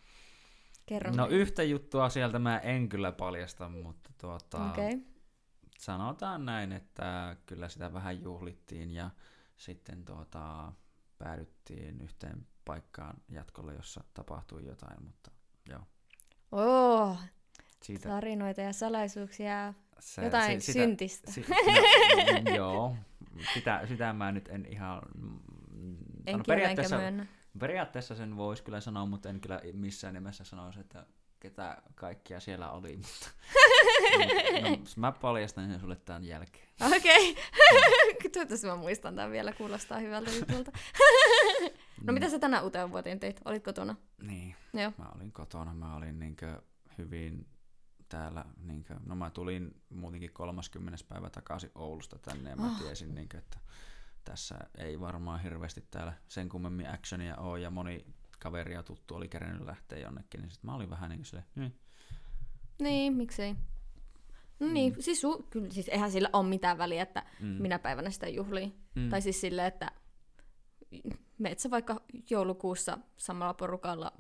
Kerro. 0.87 1.13
No 1.17 1.27
yhtä 1.27 1.63
juttua 1.63 2.09
sieltä 2.09 2.39
mä 2.39 2.59
en 2.59 2.89
kyllä 2.89 3.13
paljasta, 3.13 3.69
mutta 3.69 4.11
tuota, 4.21 4.71
Okei. 4.71 4.95
Okay. 4.95 5.01
sanotaan 5.79 6.45
näin, 6.45 6.73
että 6.73 7.37
kyllä 7.47 7.69
sitä 7.69 7.93
vähän 7.93 8.23
juhlittiin 8.23 8.91
ja 8.91 9.11
sitten 9.57 10.05
tuota, 10.05 10.73
päädyttiin 11.19 12.01
yhteen 12.01 12.47
paikkaan 12.65 13.17
jatkolle, 13.29 13.75
jossa 13.75 14.05
tapahtui 14.15 14.67
jotain, 14.67 15.05
mutta 15.05 15.31
joo. 15.69 15.81
Oh, 16.53 17.17
Siitä, 17.83 18.09
tarinoita 18.09 18.61
ja 18.61 18.73
salaisuuksia. 18.73 19.75
se, 19.99 20.25
Jotain 20.25 20.61
si- 20.61 20.73
syntistä. 20.73 21.31
Si- 21.31 21.45
no, 22.45 22.55
joo, 22.57 22.97
sitä, 23.55 23.81
sitä 23.89 24.13
mä 24.13 24.33
nyt 24.33 24.49
en 24.49 24.67
ihan... 24.71 25.03
mm, 25.19 25.39
En 26.27 26.39
no, 26.39 26.45
periaatteessa, 26.47 26.97
myönnä. 26.99 27.27
periaatteessa 27.59 28.15
sen 28.15 28.37
voisi 28.37 28.63
kyllä 28.63 28.81
sanoa, 28.81 29.07
mutta 29.07 29.29
en 29.29 29.41
kyllä 29.41 29.61
missään 29.73 30.15
nimessä 30.15 30.45
sanoisi, 30.45 30.81
että 30.81 31.07
ketä 31.41 31.83
kaikkia 31.95 32.41
siellä 32.41 32.71
oli. 32.71 32.97
Mutta, 32.97 33.31
no, 34.71 34.79
mä 34.97 35.13
paljastan 35.13 35.71
sen 35.71 35.81
sulle 35.81 35.97
tämän 35.97 36.25
jälkeen. 36.25 36.67
Okei. 36.97 37.31
Okay. 37.31 37.43
Toivottavasti 38.33 38.67
mä 38.67 38.77
muistan 38.77 39.17
tämän 39.17 39.31
vielä, 39.31 39.53
kuulostaa 39.53 39.99
hyvältä 39.99 40.31
jutulta. 40.31 40.73
No 42.05 42.13
mitä 42.13 42.29
sä 42.31 42.39
tänä 42.39 42.61
uuteen 42.63 42.91
vuoteen 42.91 43.21
teit? 43.21 43.41
Olit 43.45 43.65
kotona? 43.65 43.97
Niin, 44.23 44.55
Joo. 44.75 44.93
mä 44.99 45.07
olin 45.15 45.33
kotona, 45.33 45.75
mä 45.75 45.97
olin 45.97 46.19
niinkö 46.19 46.63
hyvin 46.99 47.47
täällä, 48.09 48.45
niinkö, 48.63 48.95
no 49.07 49.15
mä 49.15 49.31
tulin 49.31 49.83
muutenkin 49.91 50.33
30. 50.33 51.05
päivä 51.09 51.31
takaisin 51.31 51.71
Oulusta 51.75 52.19
tänne 52.19 52.51
ja 52.51 52.57
mä 52.57 52.67
Ah. 52.67 52.79
tiesin, 52.83 53.15
niinkö, 53.15 53.39
että 53.39 53.59
tässä 54.25 54.59
ei 54.79 55.01
varmaan 55.01 55.41
hirveästi 55.43 55.85
täällä 55.91 56.13
sen 56.29 56.49
kummemmin 56.49 56.89
actionia 56.91 57.37
ole 57.37 57.61
ja 57.61 57.71
moni 57.71 58.07
kaveri 58.39 58.75
ja 58.75 58.83
tuttu 58.83 59.15
oli 59.15 59.29
kerennyt 59.29 59.67
lähteä 59.67 59.99
jonnekin, 59.99 60.41
niin 60.41 60.51
sit 60.51 60.63
mä 60.63 60.75
olin 60.75 60.91
vähän 60.91 61.11
niin 61.11 61.25
silleen, 61.25 61.47
niin, 61.55 61.79
Niin, 62.81 63.17
miksei. 63.17 63.55
No 64.61 64.67
niin, 64.67 64.93
mm. 64.95 65.01
siis, 65.01 65.23
su- 65.25 65.47
kyllä, 65.51 65.71
siis 65.71 65.89
eihän 65.89 66.11
sillä 66.11 66.31
ole 66.33 66.49
mitään 66.49 66.79
väliä, 66.79 67.03
että 67.03 67.23
mm, 67.41 67.47
mm. 67.47 67.63
minä 67.63 67.79
päivänä 67.79 68.11
sitä 68.11 68.29
juhlii. 68.29 68.67
mm, 68.95 69.03
Mm. 69.03 69.09
Tai 69.09 69.23
siis 69.23 69.41
silleen, 69.41 69.69
että 69.69 69.91
meet 71.39 71.59
sä 71.59 71.71
vaikka 71.71 72.01
joulukuussa 72.31 72.99
samalla 73.17 73.55
porukalla 73.55 74.13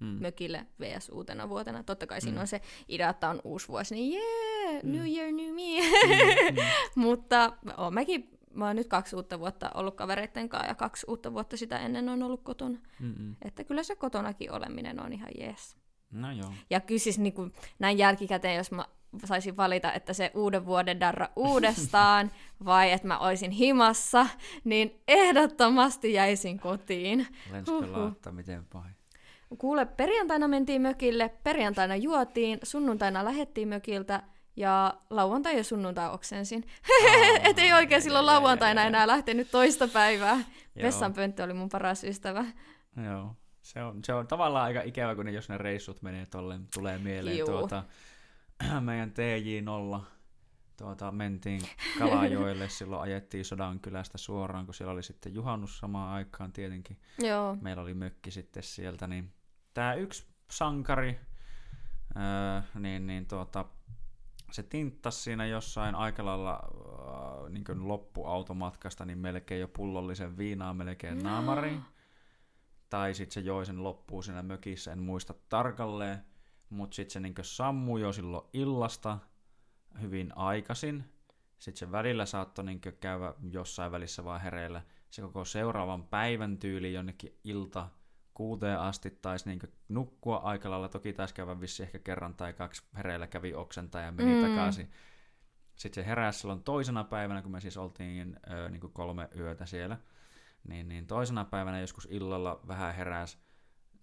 mm, 0.00 0.06
mökille 0.06 0.66
vs. 0.80 1.08
uutena 1.08 1.48
vuotena. 1.48 1.82
Totta 1.82 2.06
kai 2.06 2.20
siinä 2.20 2.36
Mm. 2.36 2.40
on 2.40 2.46
se 2.46 2.60
idea, 2.88 3.10
että 3.10 3.28
on 3.30 3.40
uusi 3.44 3.68
vuosi, 3.68 3.94
niin 3.94 4.12
jee, 4.12 4.82
Mm. 4.82 4.92
new 4.92 5.06
year, 5.08 5.32
new 5.32 5.54
me. 5.54 5.80
mm, 6.06 6.54
mm, 6.54 6.62
Mutta 7.04 7.52
oon 7.76 7.94
mäkin, 7.94 8.38
mä 8.54 8.66
oon 8.66 8.76
nyt 8.76 8.86
kaksi 8.88 9.16
uutta 9.16 9.38
vuotta 9.38 9.70
ollut 9.74 9.94
kavereitten 9.94 10.48
kanssa 10.48 10.68
ja 10.68 10.74
kaksi 10.74 11.06
uutta 11.08 11.32
vuotta 11.32 11.56
sitä 11.56 11.78
ennen 11.78 12.08
on 12.08 12.22
ollut 12.22 12.42
kotona. 12.42 12.78
mm, 13.00 13.14
mm. 13.18 13.36
Että 13.42 13.64
kyllä 13.64 13.82
se 13.82 13.96
kotonakin 13.96 14.52
oleminen 14.52 15.00
on 15.02 15.12
ihan 15.12 15.30
jees. 15.38 15.76
No 16.10 16.32
joo. 16.32 16.52
Ja 16.70 16.80
kyllä 16.80 16.98
siis 16.98 17.18
niin 17.18 17.32
kuin, 17.32 17.52
näin 17.78 17.98
jälkikäteen, 17.98 18.56
jos 18.56 18.72
mä 18.72 18.84
saisin 19.24 19.56
valita, 19.56 19.92
että 19.92 20.12
se 20.12 20.30
uuden 20.34 20.66
vuoden 20.66 21.00
darra 21.00 21.28
uudestaan 21.36 22.30
vai 22.64 22.92
että 22.92 23.08
mä 23.08 23.18
olisin 23.18 23.50
himassa, 23.50 24.26
niin 24.64 25.00
ehdottomasti 25.08 26.12
jäisin 26.12 26.60
kotiin. 26.60 27.26
Lenskö 27.52 27.72
Huhhuh. 27.72 27.96
laatta, 27.98 28.32
miten 28.32 28.64
pahin. 28.72 28.96
Kuule, 29.58 29.86
perjantaina 29.86 30.48
mentiin 30.48 30.82
mökille, 30.82 31.30
perjantaina 31.42 31.96
juotiin, 31.96 32.58
sunnuntaina 32.62 33.24
lähettiin 33.24 33.68
mökiltä 33.68 34.22
ja 34.56 34.94
lauantai 35.10 35.56
ja 35.56 35.64
sunnuntai 35.64 36.10
oksensin. 36.12 36.64
Et 37.50 37.58
ei 37.58 37.72
oikein 37.72 38.02
silloin 38.02 38.26
lauantaina 38.26 38.84
enää 38.84 39.06
lähtenyt 39.06 39.50
toista 39.50 39.88
päivää. 39.88 40.38
Vessanpönttö 40.82 41.44
oli 41.44 41.52
mun 41.52 41.68
paras 41.68 42.04
ystävä. 42.04 42.44
Joo. 43.04 43.36
Se 43.62 43.82
on, 43.82 44.04
se 44.04 44.14
on 44.14 44.26
tavallaan 44.26 44.64
aika 44.64 44.80
ikävä, 44.80 45.14
kun 45.14 45.24
ne, 45.24 45.30
jos 45.32 45.48
ne 45.48 45.58
reissut 45.58 46.02
menee 46.02 46.26
tolleen, 46.26 46.66
tulee 46.74 46.98
mieleen 46.98 47.38
Juu. 47.38 47.48
tuota, 47.48 47.84
meidän 48.80 49.12
TJ0. 49.12 50.00
Tuota, 50.76 51.12
mentiin 51.12 51.60
Kalajoelle, 51.98 52.68
silloin 52.78 53.02
ajettiin 53.02 53.44
Sodankylästä 53.44 54.18
suoraan, 54.18 54.64
kun 54.64 54.74
siellä 54.74 54.92
oli 54.92 55.02
sitten 55.02 55.34
juhannus 55.34 55.78
samaan 55.78 56.14
aikaan 56.14 56.52
tietenkin. 56.52 57.00
Joo. 57.18 57.56
Meillä 57.60 57.82
oli 57.82 57.94
mökki 57.94 58.30
sitten 58.30 58.62
sieltä, 58.62 59.06
niin 59.06 59.32
tämä 59.74 59.94
yksi 59.94 60.26
sankari, 60.50 61.20
öö, 62.16 62.80
niin, 62.80 63.06
niin 63.06 63.26
tuota, 63.26 63.64
se 64.52 64.62
tinttasi 64.62 65.20
siinä 65.20 65.46
jossain 65.46 65.94
aika 65.94 66.24
lailla 66.24 66.52
äh, 66.52 67.50
niin 67.50 67.88
loppuautomatkasta, 67.88 69.04
niin 69.04 69.18
melkein 69.18 69.60
jo 69.60 69.68
pullollisen 69.68 70.36
viinaa 70.36 70.74
melkein 70.74 71.22
naamariin. 71.22 71.82
Tai 72.90 73.14
sitten 73.14 73.34
se 73.34 73.40
joi 73.40 73.66
sen 73.66 73.84
loppuun 73.84 74.24
siinä 74.24 74.42
mökissä, 74.42 74.92
en 74.92 74.98
muista 74.98 75.34
tarkalleen. 75.48 76.24
Mutta 76.70 76.94
sitten 76.94 77.12
se 77.12 77.20
niin 77.20 77.34
sammui 77.42 78.00
jo 78.00 78.12
silloin 78.12 78.48
illasta 78.52 79.18
hyvin 80.00 80.32
aikaisin. 80.36 81.04
Sitten 81.58 81.78
se 81.78 81.92
välillä 81.92 82.26
saattoi 82.26 82.64
niin 82.64 82.80
käydä 82.80 83.34
jossain 83.50 83.92
välissä 83.92 84.24
vaan 84.24 84.40
hereillä. 84.40 84.82
Se 85.10 85.22
koko 85.22 85.44
seuraavan 85.44 86.04
päivän 86.04 86.58
tyyli 86.58 86.92
jonnekin 86.92 87.38
ilta 87.44 87.88
kuuteen 88.34 88.78
asti 88.80 89.10
taisi 89.10 89.48
niin 89.48 89.60
nukkua 89.88 90.36
aika 90.36 90.70
lailla. 90.70 90.88
Toki 90.88 91.12
taisi 91.12 91.34
käydä 91.34 91.60
vissi 91.60 91.82
ehkä 91.82 91.98
kerran 91.98 92.34
tai 92.34 92.52
kaksi 92.52 92.82
hereillä 92.96 93.26
kävi 93.26 93.54
oksentaa 93.54 94.02
ja 94.02 94.12
meni 94.12 94.34
Mm. 94.34 94.48
takaisin. 94.48 94.90
Sitten 95.76 96.04
se 96.04 96.08
heräsi 96.08 96.38
silloin 96.38 96.62
toisena 96.62 97.04
päivänä, 97.04 97.42
kun 97.42 97.52
me 97.52 97.60
siis 97.60 97.76
oltiin 97.76 98.36
ö, 98.50 98.68
niin 98.68 98.80
kolme 98.80 99.28
yötä 99.36 99.66
siellä. 99.66 99.98
Niin, 100.68 100.88
niin 100.88 101.06
toisena 101.06 101.44
päivänä 101.44 101.80
joskus 101.80 102.08
illalla 102.10 102.60
vähän 102.68 102.94
heräsi 102.94 103.38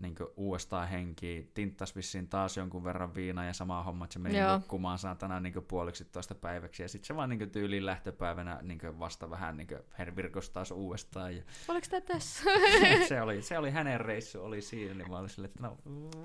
niin 0.04 0.16
uudestaan 0.38 0.88
henkiä, 0.88 1.44
tinttas 1.54 1.96
vissiin 1.96 2.28
taas 2.28 2.58
jonkun 2.58 2.84
verran 2.84 3.16
viinaa 3.16 3.46
ja 3.46 3.54
sama 3.54 3.84
homma, 3.84 4.06
että 4.06 4.14
se 4.14 4.20
meni 4.20 4.38
Joo. 4.40 4.58
nukkumaan 4.58 4.98
saatana 4.98 5.40
niin 5.40 5.54
puoliksi 5.68 6.06
toista 6.06 6.36
päiväksi. 6.36 6.84
Ja 6.84 6.90
sitten 6.90 7.08
se 7.08 7.16
vaan 7.16 7.30
niin 7.30 7.52
tyyliin 7.52 7.86
lähtöpäivänä 7.86 8.60
niin 8.62 9.00
vasta 9.00 9.30
vähän 9.30 9.58
niin 9.58 9.68
hervirkos 10.00 10.50
taas 10.50 10.72
uudestaan. 10.72 11.36
Ja 11.36 11.44
Oliko 11.70 11.88
tämä 11.90 12.02
tässä? 12.02 12.44
se, 13.10 13.22
oli, 13.22 13.42
se 13.42 13.58
oli 13.58 13.72
hänen 13.72 14.02
reissu, 14.02 14.44
oli 14.44 14.62
siinä, 14.62 14.94
niin 14.94 15.10
mä 15.12 15.18
olin 15.18 15.30
silleen, 15.30 15.52
että 15.56 15.64
no, 15.64 15.78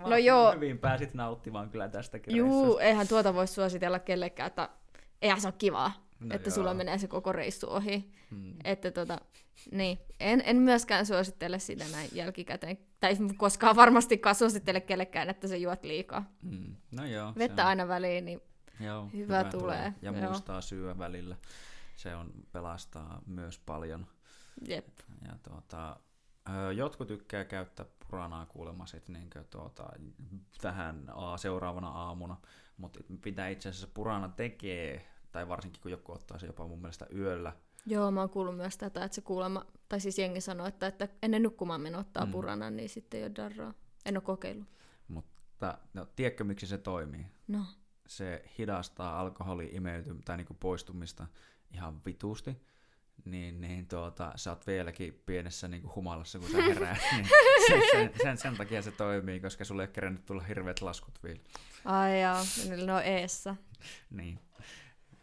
No 0.08 0.16
joo. 0.16 0.52
hyvin 0.52 0.78
pääsit 0.78 1.14
nauttimaan 1.14 1.70
kyllä 1.70 1.88
tästäkin 1.88 2.36
Juu, 2.36 2.48
reissusta. 2.62 2.82
eihän 2.82 3.08
tuota 3.08 3.34
voi 3.34 3.46
suositella 3.46 3.98
kellekään, 3.98 4.46
että 4.46 4.68
eihän 5.22 5.40
se 5.40 5.48
ole 5.48 5.54
kivaa, 5.58 5.92
No 6.20 6.34
että 6.34 6.48
joo. 6.48 6.54
sulla 6.54 6.74
menee 6.74 6.98
se 6.98 7.08
koko 7.08 7.32
reissu 7.32 7.66
ohi. 7.70 8.12
Hmm. 8.30 8.54
Että 8.64 8.90
tota, 8.90 9.18
niin, 9.72 9.98
en, 10.20 10.42
en 10.46 10.56
myöskään 10.56 11.06
suosittele 11.06 11.58
sitä 11.58 11.84
näin 11.92 12.08
jälkikäteen. 12.12 12.78
Tai 13.00 13.16
koskaan 13.36 13.76
varmastikaan 13.76 14.34
suosittele 14.34 14.80
kellekään, 14.80 15.30
että 15.30 15.48
se 15.48 15.56
juot 15.56 15.84
liikaa. 15.84 16.30
Hmm. 16.42 16.74
No 16.90 17.04
joo. 17.06 17.32
Vettä 17.38 17.62
on- 17.62 17.68
aina 17.68 17.88
väliin, 17.88 18.24
niin 18.24 18.40
Joo, 18.80 19.08
Hyvä 19.12 19.44
tulee, 19.44 19.94
Ja 20.02 20.12
joo. 20.12 20.22
muistaa 20.22 20.60
syödä 20.60 20.98
välillä. 20.98 21.36
Se 21.96 22.14
on 22.14 22.32
pelastaa 22.52 23.22
myös 23.26 23.58
paljon. 23.58 24.06
jep. 24.68 24.88
Ja 25.24 25.32
tuota, 25.42 25.96
jotkut 26.76 27.08
tykkää 27.08 27.44
käyttää 27.44 27.86
puranaa 28.10 28.46
kuulemma 28.46 28.86
sit 28.86 29.08
niinkö 29.08 29.44
tuota, 29.50 29.88
tähän 30.60 31.04
aa, 31.14 31.36
seuraavana 31.36 31.88
aamuna, 31.88 32.36
mutta 32.76 33.00
pitää 33.22 33.48
itse 33.48 33.68
asiassa 33.68 33.88
purana 33.94 34.28
tekee, 34.28 35.06
tai 35.32 35.48
varsinkin 35.48 35.82
kun 35.82 35.90
joku 35.90 36.12
ottaa 36.12 36.38
se 36.38 36.46
jopa 36.46 36.66
mun 36.66 36.78
mielestä 36.80 37.06
yöllä. 37.14 37.52
Joo, 37.86 38.10
mä 38.10 38.20
oon 38.20 38.30
kuullut 38.30 38.56
myös 38.56 38.76
tätä, 38.76 39.04
että 39.04 39.14
se 39.14 39.20
kuulemma, 39.20 39.66
tai 39.88 40.00
siis 40.00 40.18
jengi 40.18 40.40
sanoo, 40.40 40.66
että, 40.66 40.86
että 40.86 41.08
ennen 41.22 41.42
nukkumaan 41.42 41.80
meno 41.80 41.98
ottaa 41.98 42.24
Mm. 42.26 42.32
puranan, 42.32 42.76
niin 42.76 42.88
sitten 42.88 43.18
ei 43.20 43.24
ole 43.26 43.32
darraa. 43.36 43.74
En 44.04 44.16
ole 44.16 44.22
kokeillut. 44.22 44.68
Mutta 45.08 45.78
no, 45.94 46.06
tiedätkö 46.16 46.44
miksi 46.44 46.66
se 46.66 46.78
toimii? 46.78 47.26
No, 47.48 47.64
Se 48.06 48.44
hidastaa 48.58 49.20
alkoholin 49.20 49.74
imeytymistä 49.76 50.24
tai 50.24 50.36
niinku 50.36 50.54
poistumista 50.60 51.26
ihan 51.74 52.04
vitusti. 52.06 52.56
Niin, 53.24 53.60
niin 53.60 53.88
tuota, 53.88 54.32
sä 54.36 54.50
oot 54.50 54.66
vieläkin 54.66 55.22
pienessä 55.26 55.68
niinku 55.68 55.92
humalassa, 55.94 56.38
kun 56.38 56.48
sä 56.50 56.62
heräät. 56.62 56.98
niin 57.12 57.26
sen, 57.68 57.82
sen, 57.92 58.10
sen, 58.22 58.38
sen, 58.38 58.56
takia 58.56 58.82
se 58.82 58.90
toimii, 58.90 59.40
koska 59.40 59.64
sulle 59.64 59.82
ei 59.82 59.86
ole 59.86 59.92
kerännyt 59.92 60.26
tulla 60.26 60.42
hirveät 60.42 60.80
laskut 60.82 61.22
vielä. 61.22 61.40
ai 61.84 62.20
jaa, 62.20 62.42
ne 62.86 62.92
on 62.92 63.02
eessä. 63.02 63.56
Niin. 64.10 64.38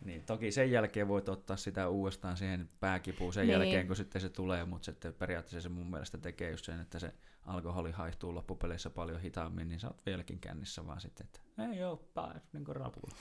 Niin, 0.06 0.23
toki 0.23 0.52
sen 0.52 0.72
jälkeen 0.72 1.07
voit 1.07 1.30
ottaa 1.30 1.57
sitä 1.57 1.88
uudestaan 1.90 2.38
siihen 2.38 2.69
pääkipuun 2.80 3.34
sen 3.34 3.48
Niin. 3.48 3.52
jälkeen, 3.60 3.88
kun 3.88 3.95
sitten 3.95 4.22
se 4.22 4.30
tulee, 4.30 4.65
mutta 4.65 4.86
sitten 4.86 5.14
periaatteessa 5.14 5.61
se 5.61 5.69
mun 5.69 5.90
mielestä 5.91 6.18
tekee 6.18 6.52
just 6.52 6.65
sen, 6.65 6.80
että 6.80 6.99
se 6.99 7.14
alkoholi 7.45 7.91
haihtuu 7.91 8.36
loppupeleissä 8.36 8.90
paljon 8.90 9.22
hitaammin, 9.22 9.68
niin 9.68 9.80
sä 9.80 9.88
oot 9.88 10.06
vieläkin 10.06 10.40
kännissä 10.40 10.88
vaan 10.88 11.02
sitten, 11.02 11.26
että 11.26 11.40
ei 11.73 11.84
oo 11.84 11.98
pää, 12.14 12.40
niin 12.53 12.65
kuin 12.65 12.76
rapulla. 12.76 13.15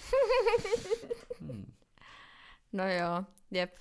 Hmm. 1.41 1.67
No 2.73 2.89
joo, 2.93 3.23
jep. 3.51 3.75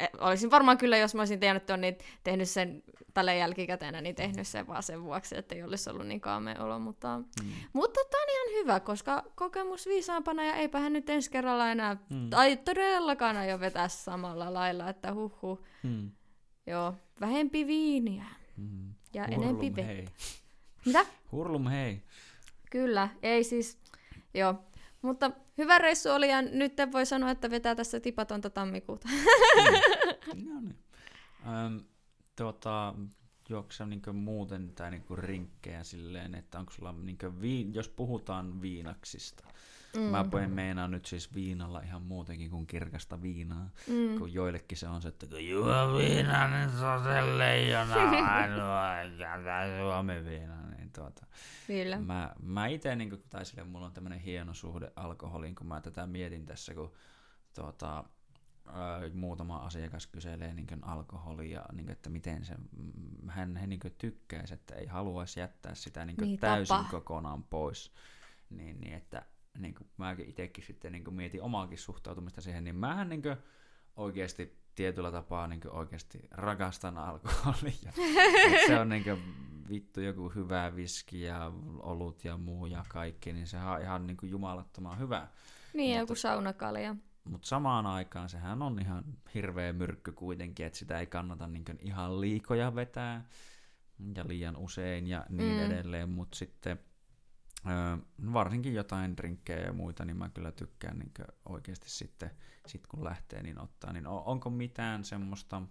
E, 0.00 0.08
olisin 0.18 0.50
varmaan 0.50 0.78
kyllä, 0.78 0.96
jos 0.96 1.14
mä 1.14 1.20
olisin 1.20 1.40
tiennyt 1.40 1.66
ton, 1.66 1.80
niin 1.80 1.98
tehnyt 2.24 2.48
sen 2.48 2.82
tälle 3.14 3.36
jälkikäteen, 3.36 4.04
niin 4.04 4.14
tehnyt 4.14 4.46
sen 4.48 4.66
vaan 4.66 4.82
sen 4.82 5.02
vuoksi, 5.04 5.36
että 5.38 5.54
ei 5.54 5.62
olisi 5.62 5.90
ollut 5.90 6.06
niin 6.06 6.20
kaamea 6.20 6.62
olo. 6.64 6.78
Mutta, 6.78 7.16
Hmm. 7.42 7.50
mutta 7.72 8.00
tämä 8.10 8.22
on 8.22 8.28
ihan 8.30 8.62
hyvä, 8.62 8.80
koska 8.80 9.24
kokemus 9.34 9.86
viisaampana 9.86 10.44
ja 10.44 10.54
eipä 10.54 10.80
hän 10.80 10.92
nyt 10.92 11.10
ensi 11.10 11.30
kerralla 11.30 11.70
enää, 11.70 11.96
Hmm. 12.10 12.30
tai 12.30 12.56
todellakaan 12.56 13.36
aio 13.36 13.60
vetää 13.60 13.88
samalla 13.88 14.54
lailla, 14.54 14.88
että 14.88 15.14
huhu. 15.14 15.66
Hmm. 15.82 16.10
Joo, 16.66 16.94
vähempi 17.20 17.66
viiniä 17.66 18.24
Hmm. 18.56 18.94
ja 19.14 19.22
Hurlum 19.24 19.42
enempi 19.42 19.66
vettä. 19.76 19.82
hei. 19.92 20.04
Mitä? 20.86 21.06
Hurlum 21.32 21.66
hei. 21.66 22.02
Kyllä, 22.70 23.08
ei 23.22 23.44
siis, 23.44 23.78
joo. 24.34 24.54
Mutta 25.02 25.30
hyvä 25.60 25.78
reissu 25.78 26.10
oli 26.10 26.30
ja 26.30 26.42
nyt 26.42 26.72
voi 26.92 27.06
sanoa, 27.06 27.30
että 27.30 27.50
vetää 27.50 27.74
tässä 27.74 28.00
tipatonta 28.00 28.50
tammikuuta. 28.50 29.08
No 30.44 30.60
niin. 30.60 30.78
Öm, 31.46 31.80
tota, 32.36 32.94
juoksa 33.48 33.86
niinku 33.86 34.12
muuten 34.12 34.72
tai 34.74 34.90
niinku 34.90 35.16
rinkkejä 35.16 35.84
silleen, 35.84 36.34
että 36.34 36.58
onko 36.58 36.72
sulla 36.72 36.92
niinku 36.92 37.26
viin, 37.40 37.74
jos 37.74 37.88
puhutaan 37.88 38.62
viinaksista. 38.62 39.44
Mm. 39.96 40.02
Mä 40.02 40.24
en 40.42 40.50
meinaa 40.50 40.88
nyt 40.88 41.06
siis 41.06 41.34
viinalla 41.34 41.80
ihan 41.80 42.02
muutenkin 42.02 42.50
kuin 42.50 42.66
kirkasta 42.66 43.22
viinaa. 43.22 43.70
Mm. 43.86 44.18
Kun 44.18 44.32
joillekin 44.32 44.78
se 44.78 44.88
on 44.88 45.02
se, 45.02 45.08
että 45.08 45.26
kun 45.26 45.48
juo 45.48 45.98
viina, 45.98 46.48
niin 46.48 46.70
se 46.70 46.84
on 46.84 47.02
se 47.02 47.38
leijona 47.38 47.94
ainoa, 48.36 48.94
ja 48.96 49.42
tää 49.44 49.78
Suomen 49.78 50.26
viina. 50.26 50.66
Niin 50.66 50.79
tuota, 50.92 51.26
Kyllä. 51.66 51.98
Mä, 51.98 52.34
mä 52.42 52.66
itse, 52.66 52.96
niin 52.96 53.22
tai 53.30 53.44
sille, 53.44 53.64
mulla 53.64 53.86
on 53.86 53.92
tämmöinen 53.92 54.20
hieno 54.20 54.54
suhde 54.54 54.92
alkoholiin, 54.96 55.54
kun 55.54 55.66
mä 55.66 55.80
tätä 55.80 56.06
mietin 56.06 56.46
tässä, 56.46 56.74
kun 56.74 56.92
tuota, 57.54 58.04
muutama 59.12 59.56
asiakas 59.56 60.06
kyselee 60.06 60.54
niin 60.54 60.66
alkoholia, 60.82 61.60
ja 61.60 61.66
niin 61.72 61.86
kuin, 61.86 61.92
että 61.92 62.10
miten 62.10 62.44
se, 62.44 62.54
mm, 62.54 63.28
hän, 63.28 63.56
hän 63.56 63.68
niin 63.68 63.80
tykkäisi, 63.98 64.54
että 64.54 64.74
ei 64.74 64.86
haluaisi 64.86 65.40
jättää 65.40 65.74
sitä 65.74 66.04
niin 66.04 66.16
Niin, 66.20 66.38
täysin 66.38 66.76
tapa. 66.76 66.88
kokonaan 66.90 67.44
pois. 67.44 67.92
Niin, 68.50 68.80
niin 68.80 68.94
että 68.94 69.22
niin 69.58 69.74
kuin 69.74 69.90
mäkin 69.96 70.28
itsekin 70.28 70.64
sitten 70.64 70.92
niin 70.92 71.14
mietin 71.14 71.42
omaakin 71.42 71.78
suhtautumista 71.78 72.40
siihen, 72.40 72.64
niin 72.64 72.76
mähän 72.76 73.08
niin 73.08 73.22
oikeasti 73.96 74.59
tietyllä 74.80 75.12
tapaa 75.12 75.46
niin 75.46 75.60
oikeasti 75.70 76.18
rakastan 76.30 76.98
alkoholia. 76.98 77.92
Et 78.54 78.66
se 78.66 78.80
on 78.80 78.88
niin 78.88 79.04
vittu 79.70 80.00
joku 80.00 80.28
hyvä 80.28 80.76
viski 80.76 81.22
ja 81.22 81.52
olut 81.78 82.24
ja 82.24 82.36
muu 82.36 82.66
ja 82.66 82.84
kaikki, 82.88 83.32
niin 83.32 83.46
sehän 83.46 83.72
on 83.72 83.82
ihan 83.82 84.06
niin 84.06 84.16
jumalattoman 84.22 84.98
hyvä. 84.98 85.28
Niin, 85.74 85.88
Mutta- 85.88 85.98
joku 85.98 86.14
saunakalja. 86.14 86.96
Mutta 87.24 87.48
samaan 87.48 87.86
aikaan 87.86 88.28
sehän 88.28 88.62
on 88.62 88.78
ihan 88.78 89.04
hirveä 89.34 89.72
myrkky 89.72 90.12
kuitenkin, 90.12 90.66
että 90.66 90.78
sitä 90.78 90.98
ei 90.98 91.06
kannata 91.06 91.46
niin 91.46 91.64
ihan 91.80 92.20
liikoja 92.20 92.74
vetää 92.74 93.24
ja 94.14 94.24
liian 94.28 94.56
usein 94.56 95.06
ja 95.06 95.26
niin 95.28 95.56
mm. 95.56 95.70
edelleen, 95.70 96.08
mutta 96.08 96.36
sitten 96.36 96.80
ö, 97.66 97.98
varsinkin 98.32 98.74
jotain 98.74 99.16
drinkkejä 99.16 99.60
ja 99.60 99.72
muita, 99.72 100.04
niin 100.04 100.16
mä 100.16 100.28
kyllä 100.28 100.52
tykkään 100.52 100.98
niin 100.98 101.12
oikeasti 101.48 101.90
sitten, 101.90 102.30
sit 102.66 102.86
kun 102.86 103.04
lähtee, 103.04 103.42
niin 103.42 103.60
ottaa. 103.60 103.92
Niin 103.92 104.06
on, 104.06 104.22
onko 104.24 104.50
mitään 104.50 105.04
semmoista, 105.04 105.62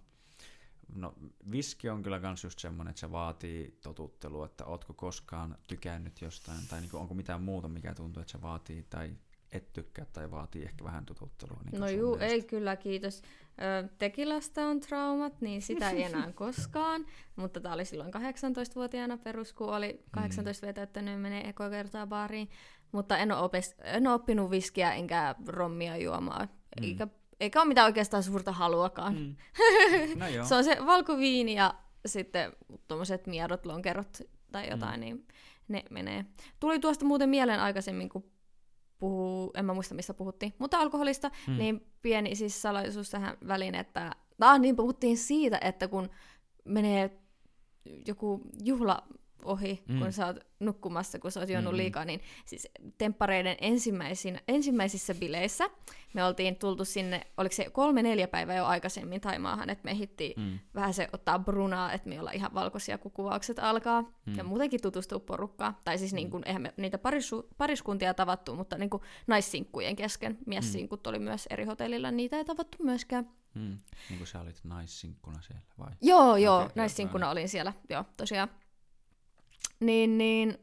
no 0.94 1.14
viski 1.50 1.88
on 1.88 2.02
kyllä 2.02 2.20
kans 2.20 2.44
just 2.44 2.58
semmoinen, 2.58 2.90
että 2.90 3.00
se 3.00 3.12
vaatii 3.12 3.78
totuttelua, 3.82 4.46
että 4.46 4.64
ootko 4.64 4.94
koskaan 4.94 5.58
tykännyt 5.68 6.20
jostain, 6.20 6.68
tai 6.68 6.80
niin 6.80 6.90
onko 6.94 7.14
mitään 7.14 7.42
muuta, 7.42 7.68
mikä 7.68 7.94
tuntuu, 7.94 8.20
että 8.20 8.32
se 8.32 8.42
vaatii, 8.42 8.82
tai 8.82 9.16
et 9.52 9.72
tykkää, 9.72 10.04
tai 10.12 10.30
vaatii 10.30 10.62
ehkä 10.62 10.84
vähän 10.84 11.06
totuttelua. 11.06 11.60
Niin 11.72 11.80
No 11.80 11.88
juu, 11.88 12.10
mielestä? 12.16 12.34
ei 12.34 12.42
kyllä, 12.42 12.76
kiitos. 12.76 13.22
Ö, 13.84 13.88
Tekilasta 13.98 14.66
on 14.66 14.80
traumat, 14.80 15.40
niin 15.40 15.62
sitä 15.62 15.90
ei 15.90 16.02
enää 16.02 16.32
koskaan. 16.44 17.06
Mutta 17.36 17.60
tämä 17.60 17.74
oli 17.74 17.84
silloin 17.84 18.14
18-vuotiaana 18.14 19.16
perus, 19.18 19.52
kun 19.52 19.74
oli 19.74 20.04
18 20.10 20.66
mm. 20.66 20.74
täyttänyt 20.74 21.20
menee 21.20 21.48
eko 21.48 21.70
kertaa 21.70 22.06
baariin. 22.06 22.48
Mutta 22.92 23.18
en 23.18 23.32
ole, 23.32 23.40
opes, 23.40 23.74
en 23.84 24.06
ole 24.06 24.14
oppinut 24.14 24.50
viskiä 24.50 24.92
enkä 24.94 25.34
rommia 25.46 25.96
juomaan. 25.96 26.48
Mm. 26.80 26.84
Eikä, 26.84 27.08
eikä 27.40 27.60
ole 27.60 27.68
mitään 27.68 27.86
oikeastaan 27.86 28.22
suurta 28.22 28.52
haluakaan. 28.52 29.14
Mm. 29.18 29.36
No 30.20 30.28
joo. 30.28 30.44
Se 30.44 30.54
on 30.54 30.64
se 30.64 30.76
valkoviini 30.86 31.54
ja 31.54 31.74
sitten 32.06 32.52
tuommoiset 32.88 33.26
miedot, 33.26 33.66
lonkerot 33.66 34.18
tai 34.52 34.70
jotain, 34.70 35.00
Mm. 35.00 35.04
niin 35.04 35.26
ne 35.68 35.84
menee. 35.90 36.24
Tuli 36.60 36.78
tuosta 36.78 37.04
muuten 37.04 37.28
mieleen 37.28 37.60
aikaisemmin, 37.60 38.08
kun 38.08 38.30
puhuu, 39.00 39.50
en 39.54 39.64
mä 39.64 39.74
muista 39.74 39.94
mistä 39.94 40.14
puhuttiin, 40.14 40.54
mutta 40.58 40.78
alkoholista, 40.78 41.30
Mm. 41.46 41.52
mm. 41.52 41.58
niin 41.58 41.86
pieni 42.02 42.34
siis 42.34 42.62
salaisuus 42.62 43.10
tähän 43.10 43.36
väliin, 43.48 43.74
että 43.74 44.10
ah, 44.40 44.60
niin 44.60 44.76
puhuttiin 44.76 45.18
siitä, 45.18 45.58
että 45.62 45.88
kun 45.88 46.10
menee 46.64 47.10
joku 48.06 48.40
juhla 48.64 49.02
ohi, 49.44 49.82
Mm. 49.88 49.94
mm. 49.94 50.00
kun 50.00 50.12
sä 50.12 50.26
oot 50.26 50.36
nukkumassa, 50.60 51.18
kun 51.18 51.30
sä 51.32 51.40
oot 51.40 51.48
juonut 51.48 51.72
Mm, 51.72 51.74
mm. 51.74 51.76
liikaa, 51.76 52.04
niin 52.04 52.20
siis 52.44 52.68
temppareiden 52.98 53.56
ensimmäisin, 53.60 54.40
ensimmäisissä 54.48 55.14
bileissä 55.14 55.70
me 56.14 56.24
oltiin 56.24 56.56
tultu 56.56 56.84
sinne, 56.84 57.26
oliko 57.36 57.54
se 57.54 57.70
kolme-neljä 57.70 58.28
päivää 58.28 58.56
jo 58.56 58.64
aikaisemmin 58.66 59.20
Taimaahan, 59.20 59.70
että 59.70 59.84
me 59.84 59.90
ehdittiin 59.90 60.32
Mm. 60.40 60.58
vähän 60.74 60.94
se 60.94 61.08
ottaa 61.12 61.38
brunaa, 61.38 61.92
että 61.92 62.08
me 62.08 62.20
ollaan 62.20 62.36
ihan 62.36 62.54
valkoisia, 62.54 62.98
kun 62.98 63.12
kuvaukset 63.12 63.58
alkaa. 63.58 64.02
Mm. 64.02 64.08
Mm. 64.26 64.36
Ja 64.36 64.44
muutenkin 64.44 64.82
tutustua 64.82 65.20
porukkaan. 65.20 65.76
Tai 65.84 65.98
siis 65.98 66.12
niin 66.12 66.30
kuin, 66.30 66.42
eihän 66.46 66.62
me 66.62 66.74
niitä 66.76 66.98
parissu, 66.98 67.48
pariskuntia 67.58 68.14
tavattu, 68.14 68.54
mutta 68.54 68.78
niin 68.78 68.90
kuin 68.90 69.02
naissinkkujen 69.26 69.96
kesken. 69.96 70.38
Miessinkut 70.46 71.06
oli 71.06 71.18
myös 71.18 71.46
eri 71.50 71.64
hotellilla, 71.64 72.10
niitä 72.10 72.36
ei 72.36 72.44
tavattu 72.44 72.78
myöskään. 72.82 73.30
Mm. 73.54 73.78
Niin 74.08 74.18
kuin 74.18 74.26
sä 74.26 74.40
olit 74.40 74.60
naissinkkuna 74.64 75.42
siellä, 75.42 75.62
vai? 75.78 75.90
Joo, 76.02 76.36
joo, 76.36 76.56
okay, 76.56 76.70
joo, 76.98 77.18
no 77.18 77.30
olin 77.30 77.48
siellä, 77.48 77.72
joo, 77.88 78.04
tosiaan. 78.16 78.48
Niin, 79.80 80.18
niin, 80.18 80.58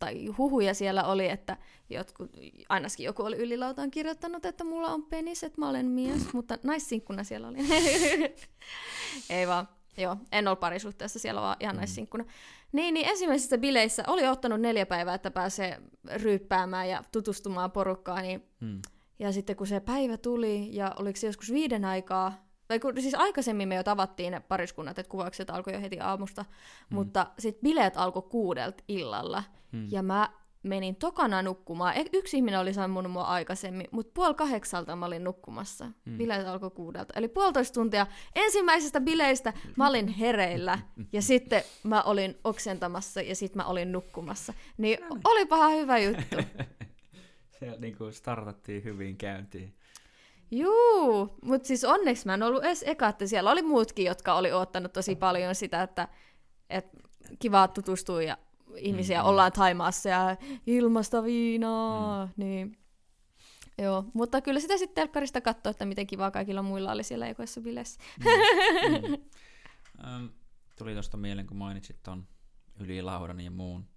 tai 0.00 0.26
huhuja 0.26 0.74
siellä 0.74 1.04
oli, 1.04 1.28
että 1.28 1.56
jotkut, 1.90 2.30
ainakin 2.68 3.04
joku 3.04 3.22
oli 3.22 3.36
ylilautaan 3.36 3.90
kirjoittanut, 3.90 4.46
että 4.46 4.64
mulla 4.64 4.88
on 4.88 5.02
penis, 5.02 5.44
että 5.44 5.60
mä 5.60 5.68
olen 5.68 5.86
mies, 5.86 6.20
mutta 6.32 6.58
naissinkkuna 6.62 7.24
siellä 7.24 7.48
oli. 7.48 7.58
Ei 9.30 9.46
vaan, 9.46 9.68
joo, 9.96 10.16
en 10.32 10.48
ole 10.48 10.56
parisuhteessa 10.56 11.18
siellä, 11.18 11.40
vaan 11.40 11.56
ihan 11.60 11.74
Mm. 11.76 11.78
naissinkkuna. 11.78 12.24
Niin, 12.72 12.94
niin 12.94 13.08
ensimmäisissä 13.08 13.58
bileissä 13.58 14.04
oli 14.06 14.26
ottanut 14.26 14.60
neljä 14.60 14.86
päivää, 14.86 15.14
että 15.14 15.30
pääsee 15.30 15.80
ryyppäämään 16.14 16.88
ja 16.88 17.04
tutustumaan 17.12 17.70
porukkaan, 17.70 18.22
niin 18.22 18.42
Mm. 18.60 18.82
ja 19.18 19.32
sitten 19.32 19.56
kun 19.56 19.66
se 19.66 19.80
päivä 19.80 20.16
tuli, 20.16 20.68
ja 20.76 20.92
oliko 20.98 21.16
se 21.16 21.26
joskus 21.26 21.52
viiden 21.52 21.84
aikaa, 21.84 22.45
tai 22.68 22.78
kun, 22.80 22.92
siis 23.00 23.14
aikaisemmin 23.14 23.68
me 23.68 23.74
jo 23.74 23.82
tavattiin 23.82 24.30
ne 24.32 24.40
pariskunnat, 24.40 24.98
että 24.98 25.10
kuvaukset 25.10 25.50
alkoi 25.50 25.72
jo 25.74 25.80
heti 25.80 26.00
aamusta, 26.00 26.42
mm. 26.90 26.94
mutta 26.94 27.26
sitten 27.38 27.62
bileet 27.62 27.96
alkoi 27.96 28.22
kuudelta 28.22 28.84
illalla, 28.88 29.44
Mm. 29.72 29.88
ja 29.90 30.02
mä 30.02 30.28
menin 30.62 30.96
tokana 30.96 31.42
nukkumaan. 31.42 31.96
E- 31.96 32.04
Yksi 32.12 32.36
ihminen 32.36 32.60
oli 32.60 32.74
sammunut 32.74 33.12
mua 33.12 33.22
aikaisemmin, 33.22 33.86
mutta 33.90 34.12
puoli 34.14 34.34
kahdeksalta 34.34 34.96
mä 34.96 35.06
olin 35.06 35.24
nukkumassa. 35.24 35.86
Mm. 36.04 36.18
Bileet 36.18 36.46
alkoi 36.46 36.70
kuudelta. 36.70 37.14
Eli 37.16 37.28
puolitoista 37.28 37.74
tuntia 37.74 38.06
ensimmäisestä 38.34 39.00
bileistä 39.00 39.52
mä 39.76 39.88
olin 39.88 40.08
hereillä, 40.08 40.78
ja 41.12 41.22
sitten 41.22 41.62
mä 41.82 42.02
olin 42.02 42.38
oksentamassa, 42.44 43.20
ja 43.22 43.36
sitten 43.36 43.56
mä 43.62 43.64
olin 43.68 43.92
nukkumassa. 43.92 44.54
Niin 44.78 44.98
olipahan 45.24 45.72
hyvä 45.72 45.98
juttu. 45.98 46.36
Se 47.60 47.76
niin 47.78 47.96
kuin 47.96 48.12
startattiin 48.12 48.84
hyvin 48.84 49.16
käyntiin. 49.16 49.74
Juu, 50.50 51.38
mutta 51.42 51.66
siis 51.68 51.84
onneksi 51.84 52.26
mä 52.26 52.34
en 52.34 52.42
ollut 52.42 52.64
edes 52.64 52.84
eka, 52.86 53.08
että 53.08 53.26
siellä 53.26 53.50
oli 53.50 53.62
muutkin, 53.62 54.06
jotka 54.06 54.34
oli 54.34 54.52
ottanut 54.52 54.92
tosi 54.92 55.16
paljon 55.16 55.54
sitä, 55.54 55.82
että, 55.82 56.08
että 56.70 56.98
kiva 57.38 57.68
tutustua 57.68 58.22
ja 58.22 58.38
ihmisiä 58.76 59.22
mm, 59.22 59.28
ollaan 59.28 59.52
Taimaassa 59.52 60.08
ja 60.08 60.36
ilmasta 60.66 61.24
viinaa, 61.24 62.26
mm. 62.26 62.32
niin 62.36 62.78
Joo, 63.78 64.04
mutta 64.12 64.40
kyllä 64.40 64.60
sitä 64.60 64.76
sitten 64.76 64.94
telkkarista 64.94 65.40
katsoo, 65.40 65.70
että 65.70 65.84
miten 65.84 66.06
kivaa 66.06 66.30
kaikilla 66.30 66.62
muilla 66.62 66.92
oli 66.92 67.02
siellä 67.02 67.26
ekoissa 67.26 67.60
bileissä. 67.60 68.00
Mm. 68.18 69.08
Mm. 69.08 69.16
Ähm, 70.06 70.26
tuli 70.78 70.92
tuosta 70.92 71.16
mieleen, 71.16 71.46
kun 71.46 71.56
mainitsit 71.56 72.02
ton 72.02 72.28
ylilaudan 72.80 73.40
ja 73.40 73.50
muun. 73.50 73.88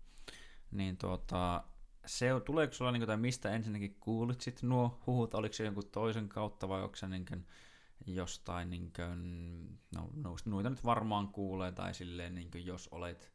Niin 0.72 0.98
tuota, 0.98 1.64
se, 2.10 2.30
tuleeko 2.46 2.74
sulla, 2.74 2.92
niin 2.92 3.00
kuin, 3.02 3.08
tai 3.08 3.18
mistä 3.18 3.52
ensinnäkin 3.52 3.98
kuulit 4.00 4.42
sit 4.42 4.62
nuo 4.62 5.00
huhut, 5.08 5.34
oliko 5.34 5.54
se 5.54 5.64
jonkun 5.64 5.90
toisen 5.92 6.30
kautta 6.30 6.70
vai 6.70 6.84
onko 6.84 6.96
se 6.96 7.08
niin 7.08 7.26
kuin, 7.26 7.46
jostain, 8.06 8.70
niin 8.70 8.94
kuin, 8.96 9.80
no 9.92 10.36
noita 10.46 10.70
nyt 10.70 10.86
varmaan 10.86 11.28
kuulee, 11.28 11.72
tai 11.72 11.94
silleen, 11.94 12.36
niin 12.36 12.52
kuin, 12.52 12.66
jos 12.66 12.88
olet 12.92 13.34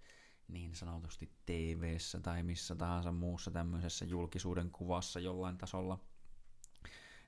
niin 0.49 0.75
sanotusti 0.75 1.33
tv 1.47 1.97
tai 2.23 2.43
missä 2.43 2.75
tahansa 2.75 3.13
muussa 3.13 3.51
tämmöisessä 3.51 4.05
julkisuuden 4.05 4.71
kuvassa 4.71 5.21
jollain 5.21 5.59
tasolla, 5.59 5.99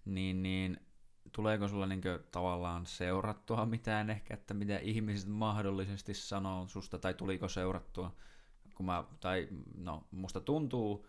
niin, 0.04 0.42
niin 0.42 0.80
tuleeko 1.32 1.68
sulla 1.68 1.86
niin 1.86 2.02
tavallaan 2.32 2.86
seurattua 2.86 3.66
mitään 3.66 4.10
ehkä, 4.10 4.34
että 4.34 4.54
mitä 4.54 4.78
ihmiset 4.78 5.28
mahdollisesti 5.28 6.14
sanoo 6.14 6.66
susta, 6.68 6.98
tai 6.98 7.14
tuliko 7.14 7.48
seurattua, 7.48 8.16
kun 8.74 8.86
mä, 8.86 9.04
tai 9.20 9.48
no, 9.74 10.06
musta 10.10 10.40
tuntuu, 10.40 11.06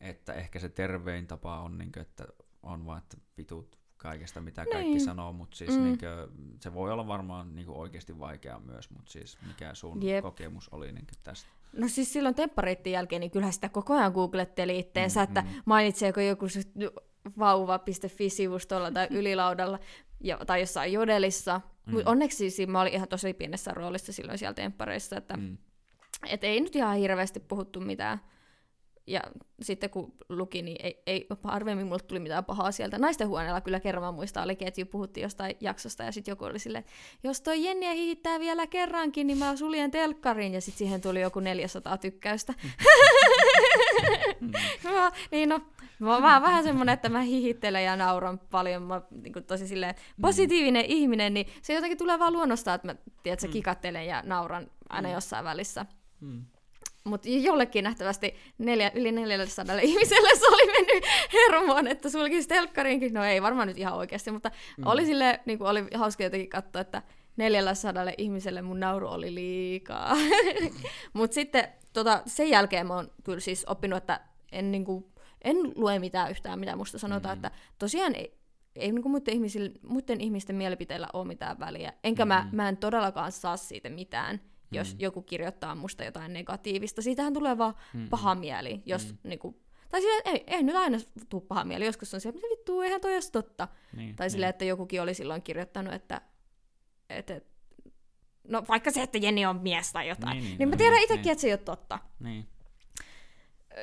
että 0.00 0.32
ehkä 0.32 0.58
se 0.58 0.68
tervein 0.68 1.26
tapa 1.26 1.60
on, 1.60 1.78
niin 1.78 1.92
kuin, 1.92 2.00
että 2.00 2.24
on 2.62 2.86
vaan, 2.86 2.98
että 2.98 3.16
vitut 3.38 3.78
kaikesta, 3.96 4.40
mitä 4.40 4.64
niin. 4.64 4.72
kaikki 4.72 5.00
sanoo, 5.00 5.32
mutta 5.32 5.56
siis 5.56 5.70
mm. 5.70 5.84
niin 5.84 5.98
kuin, 5.98 6.56
se 6.60 6.74
voi 6.74 6.92
olla 6.92 7.06
varmaan 7.06 7.54
niin 7.54 7.66
kuin 7.66 7.78
oikeasti 7.78 8.18
vaikeaa 8.18 8.60
myös, 8.60 8.90
mutta 8.90 9.12
siis 9.12 9.38
mikä 9.46 9.74
sun 9.74 10.02
Jep. 10.02 10.22
kokemus 10.22 10.68
oli 10.68 10.86
niin 10.86 11.06
kuin 11.06 11.18
tästä? 11.22 11.48
No 11.72 11.88
siis 11.88 12.12
silloin 12.12 12.34
temppareittin 12.34 12.92
jälkeen, 12.92 13.20
niin 13.20 13.30
kyllä 13.30 13.50
sitä 13.50 13.68
koko 13.68 13.94
ajan 13.94 14.12
googletteli 14.12 14.78
itteensä, 14.78 15.20
mm, 15.20 15.24
että 15.24 15.40
mm. 15.40 15.48
mainitseeko 15.64 16.20
joku 16.20 16.46
vauva.fi-sivustolla 17.38 18.90
tai 18.90 19.08
ylilaudalla 19.18 19.78
ja, 20.20 20.38
tai 20.46 20.60
jossain 20.60 20.92
jodelissa. 20.92 21.60
Mm. 21.86 21.92
Mutta 21.92 22.10
onneksi 22.10 22.50
siis 22.50 22.68
mä 22.68 22.80
olin 22.80 22.92
ihan 22.92 23.08
tosi 23.08 23.34
pienessä 23.34 23.70
roolissa 23.74 24.12
silloin 24.12 24.38
siellä 24.38 24.54
temppareissa, 24.54 25.16
että 25.16 25.36
mm. 25.36 25.56
et 26.28 26.44
ei 26.44 26.60
nyt 26.60 26.76
ihan 26.76 26.96
hirveästi 26.96 27.40
puhuttu 27.40 27.80
mitään 27.80 28.20
ja 29.06 29.20
sitten 29.62 29.90
kun 29.90 30.12
luki, 30.28 30.62
niin 30.62 30.76
ei, 30.86 31.02
ei 31.06 31.26
harvemmin 31.44 31.86
mulle 31.86 31.98
tuli 31.98 32.20
mitään 32.20 32.44
pahaa 32.44 32.72
sieltä. 32.72 32.98
Naisten 32.98 33.28
huoneella 33.28 33.60
kyllä 33.60 33.80
kerran 33.80 34.04
mä 34.04 34.12
muistan, 34.12 34.44
oli 34.44 34.56
ketju, 34.56 34.86
puhuttiin 34.86 35.22
jostain 35.22 35.56
jaksosta, 35.60 36.02
ja 36.02 36.12
sitten 36.12 36.32
joku 36.32 36.44
oli 36.44 36.58
silleen, 36.58 36.84
jos 37.22 37.40
toi 37.40 37.64
Jenniä 37.64 37.92
hiihittää 37.92 38.40
vielä 38.40 38.66
kerrankin, 38.66 39.26
niin 39.26 39.38
mä 39.38 39.56
suljen 39.56 39.90
telkkarin, 39.90 40.54
ja 40.54 40.60
sitten 40.60 40.78
siihen 40.78 41.00
tuli 41.00 41.20
joku 41.20 41.40
400 41.40 41.98
tykkäystä. 41.98 42.54
mä, 44.84 45.12
niin 45.30 45.48
no, 45.48 45.60
mä 45.98 46.12
oon 46.12 46.22
vähän 46.22 46.64
semmonen, 46.64 46.92
että 46.92 47.08
mä 47.08 47.20
hihittelen 47.20 47.84
ja 47.84 47.96
nauran 47.96 48.38
paljon, 48.38 48.82
mä 48.82 49.02
niin 49.10 49.32
kuin 49.32 49.44
tosi 49.44 49.66
silleen 49.66 49.94
positiivinen 50.20 50.84
mm. 50.84 50.90
ihminen, 50.90 51.34
niin 51.34 51.46
se 51.62 51.74
jotenkin 51.74 51.98
tulee 51.98 52.18
vaan 52.18 52.32
luonnostaan, 52.32 52.74
että 52.74 52.88
mä 52.88 52.94
tiedät, 53.22 53.42
mm. 53.42 53.50
kikattelen 53.50 54.06
ja 54.06 54.22
nauran 54.26 54.70
aina 54.88 55.08
mm. 55.08 55.14
jossain 55.14 55.44
välissä. 55.44 55.86
Mm. 56.20 56.44
Mutta 57.06 57.28
jollekin 57.28 57.84
nähtävästi 57.84 58.34
neljä, 58.58 58.90
yli 58.94 59.12
400 59.12 59.78
ihmiselle 59.78 60.36
se 60.38 60.48
oli 60.48 60.72
mennyt 60.72 61.04
hermoon, 61.32 61.86
että 61.86 62.10
sulkisi 62.10 62.48
telkkarinkin. 62.48 63.14
No 63.14 63.24
ei 63.24 63.42
varmaan 63.42 63.68
nyt 63.68 63.78
ihan 63.78 63.94
oikeasti, 63.94 64.30
mutta 64.30 64.50
mm. 64.78 64.86
oli 64.86 65.06
sille, 65.06 65.40
niin 65.46 65.58
kuin 65.58 65.68
oli 65.68 65.84
hauska 65.94 66.24
jotenkin 66.24 66.48
katsoa, 66.48 66.80
että 66.80 67.02
400 67.36 68.04
ihmiselle 68.18 68.62
mun 68.62 68.80
nauru 68.80 69.08
oli 69.08 69.34
liikaa. 69.34 70.16
mutta 71.12 71.34
sitten 71.34 71.68
tota, 71.92 72.22
sen 72.26 72.50
jälkeen 72.50 72.86
mä 72.86 72.94
oon 72.94 73.10
kyllä 73.24 73.40
siis 73.40 73.64
oppinut, 73.68 73.96
että 73.96 74.20
en, 74.52 74.72
niin 74.72 74.84
kuin, 74.84 75.04
en 75.44 75.56
lue 75.74 75.98
mitään 75.98 76.30
yhtään, 76.30 76.58
mitä 76.58 76.76
musta 76.76 76.98
sanotaan, 76.98 77.38
mm. 77.38 77.44
että 77.44 77.58
tosiaan 77.78 78.14
ei, 78.14 78.38
ei 78.76 78.92
niin 78.92 79.10
muiden, 79.10 79.34
ihmisille, 79.34 79.70
muiden 79.82 80.20
ihmisten 80.20 80.56
mielipiteillä 80.56 81.08
ole 81.12 81.26
mitään 81.26 81.58
väliä. 81.58 81.92
Enkä 82.04 82.24
mm. 82.24 82.28
mä, 82.28 82.48
mä 82.52 82.68
en 82.68 82.76
todellakaan 82.76 83.32
saa 83.32 83.56
siitä 83.56 83.90
mitään 83.90 84.40
jos 84.70 84.94
mm. 84.94 85.00
joku 85.00 85.22
kirjoittaa 85.22 85.74
musta 85.74 86.04
jotain 86.04 86.32
negatiivista. 86.32 87.02
Siitähän 87.02 87.32
tulee 87.32 87.58
vaan 87.58 87.74
mm. 87.94 88.08
paha 88.08 88.34
mieli, 88.34 88.82
jos 88.86 89.12
mm. 89.12 89.18
niinku, 89.24 89.60
tai 89.88 90.00
silleen, 90.00 90.22
ei, 90.24 90.44
ei 90.46 90.62
nyt 90.62 90.76
aina 90.76 90.98
tuu 91.28 91.40
paha 91.40 91.64
mieli, 91.64 91.86
joskus 91.86 92.14
on 92.14 92.20
se, 92.20 92.28
että 92.28 92.40
vittu, 92.50 92.80
eihän 92.80 93.00
toi 93.00 93.14
olisi 93.14 93.32
totta. 93.32 93.68
Niin, 93.96 94.16
tai 94.16 94.24
niin. 94.24 94.30
silleen, 94.30 94.50
että 94.50 94.64
jokukin 94.64 95.02
oli 95.02 95.14
silloin 95.14 95.42
kirjoittanut, 95.42 95.94
että, 95.94 96.20
että 97.10 97.40
no 98.48 98.64
vaikka 98.68 98.90
se, 98.90 99.02
että 99.02 99.18
Jenni 99.18 99.46
on 99.46 99.60
mies 99.62 99.92
tai 99.92 100.08
jotain, 100.08 100.32
niin, 100.32 100.44
niin, 100.44 100.58
niin 100.58 100.68
mä 100.68 100.76
tiedän 100.76 100.94
niin, 100.94 101.02
itsekin, 101.02 101.22
niin. 101.22 101.32
että 101.32 101.40
se 101.40 101.46
ei 101.48 101.52
ole 101.52 101.58
totta. 101.58 101.98
Niin. 102.20 102.46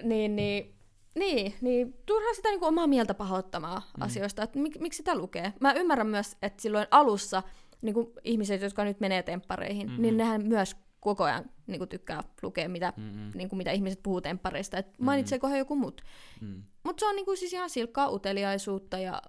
Niin, 0.03 0.35
niin, 0.35 0.75
niin, 1.15 1.55
niin 1.61 1.93
turhaa 2.05 2.33
sitä 2.33 2.49
niinku 2.49 2.65
omaa 2.65 2.87
mieltä 2.87 3.13
pahoittamaan 3.13 3.81
mm. 3.97 4.01
asioista, 4.01 4.43
että 4.43 4.59
mik, 4.59 4.79
miksi 4.79 4.97
sitä 4.97 5.15
lukee. 5.15 5.53
Mä 5.59 5.73
ymmärrän 5.73 6.07
myös, 6.07 6.37
että 6.41 6.61
silloin 6.61 6.87
alussa 6.91 7.43
niin 7.83 7.93
kuin 7.93 8.07
ihmiset, 8.23 8.61
jotka 8.61 8.83
nyt 8.83 8.99
menee 8.99 9.23
temppareihin, 9.23 9.87
mm-hmm. 9.87 10.01
niin 10.01 10.17
nehän 10.17 10.45
myös 10.45 10.75
koko 10.99 11.23
ajan 11.23 11.45
niin 11.67 11.77
kuin 11.79 11.89
tykkää 11.89 12.23
lukea, 12.41 12.69
mitä, 12.69 12.93
mm-hmm. 12.97 13.31
niin 13.35 13.49
kuin, 13.49 13.57
mitä 13.57 13.71
ihmiset 13.71 14.03
puhuu 14.03 14.21
temppareista, 14.21 14.77
että 14.77 14.91
mm-hmm. 14.91 15.05
mainitseekohan 15.05 15.57
joku 15.57 15.75
muut. 15.75 16.01
Mm-hmm. 16.41 16.63
Mutta 16.83 16.99
se 16.99 17.09
on 17.09 17.15
niin 17.15 17.25
kuin, 17.25 17.37
siis 17.37 17.53
ihan 17.53 17.69
silkkaa 17.69 18.09
uteliaisuutta 18.09 18.97
ja 18.97 19.21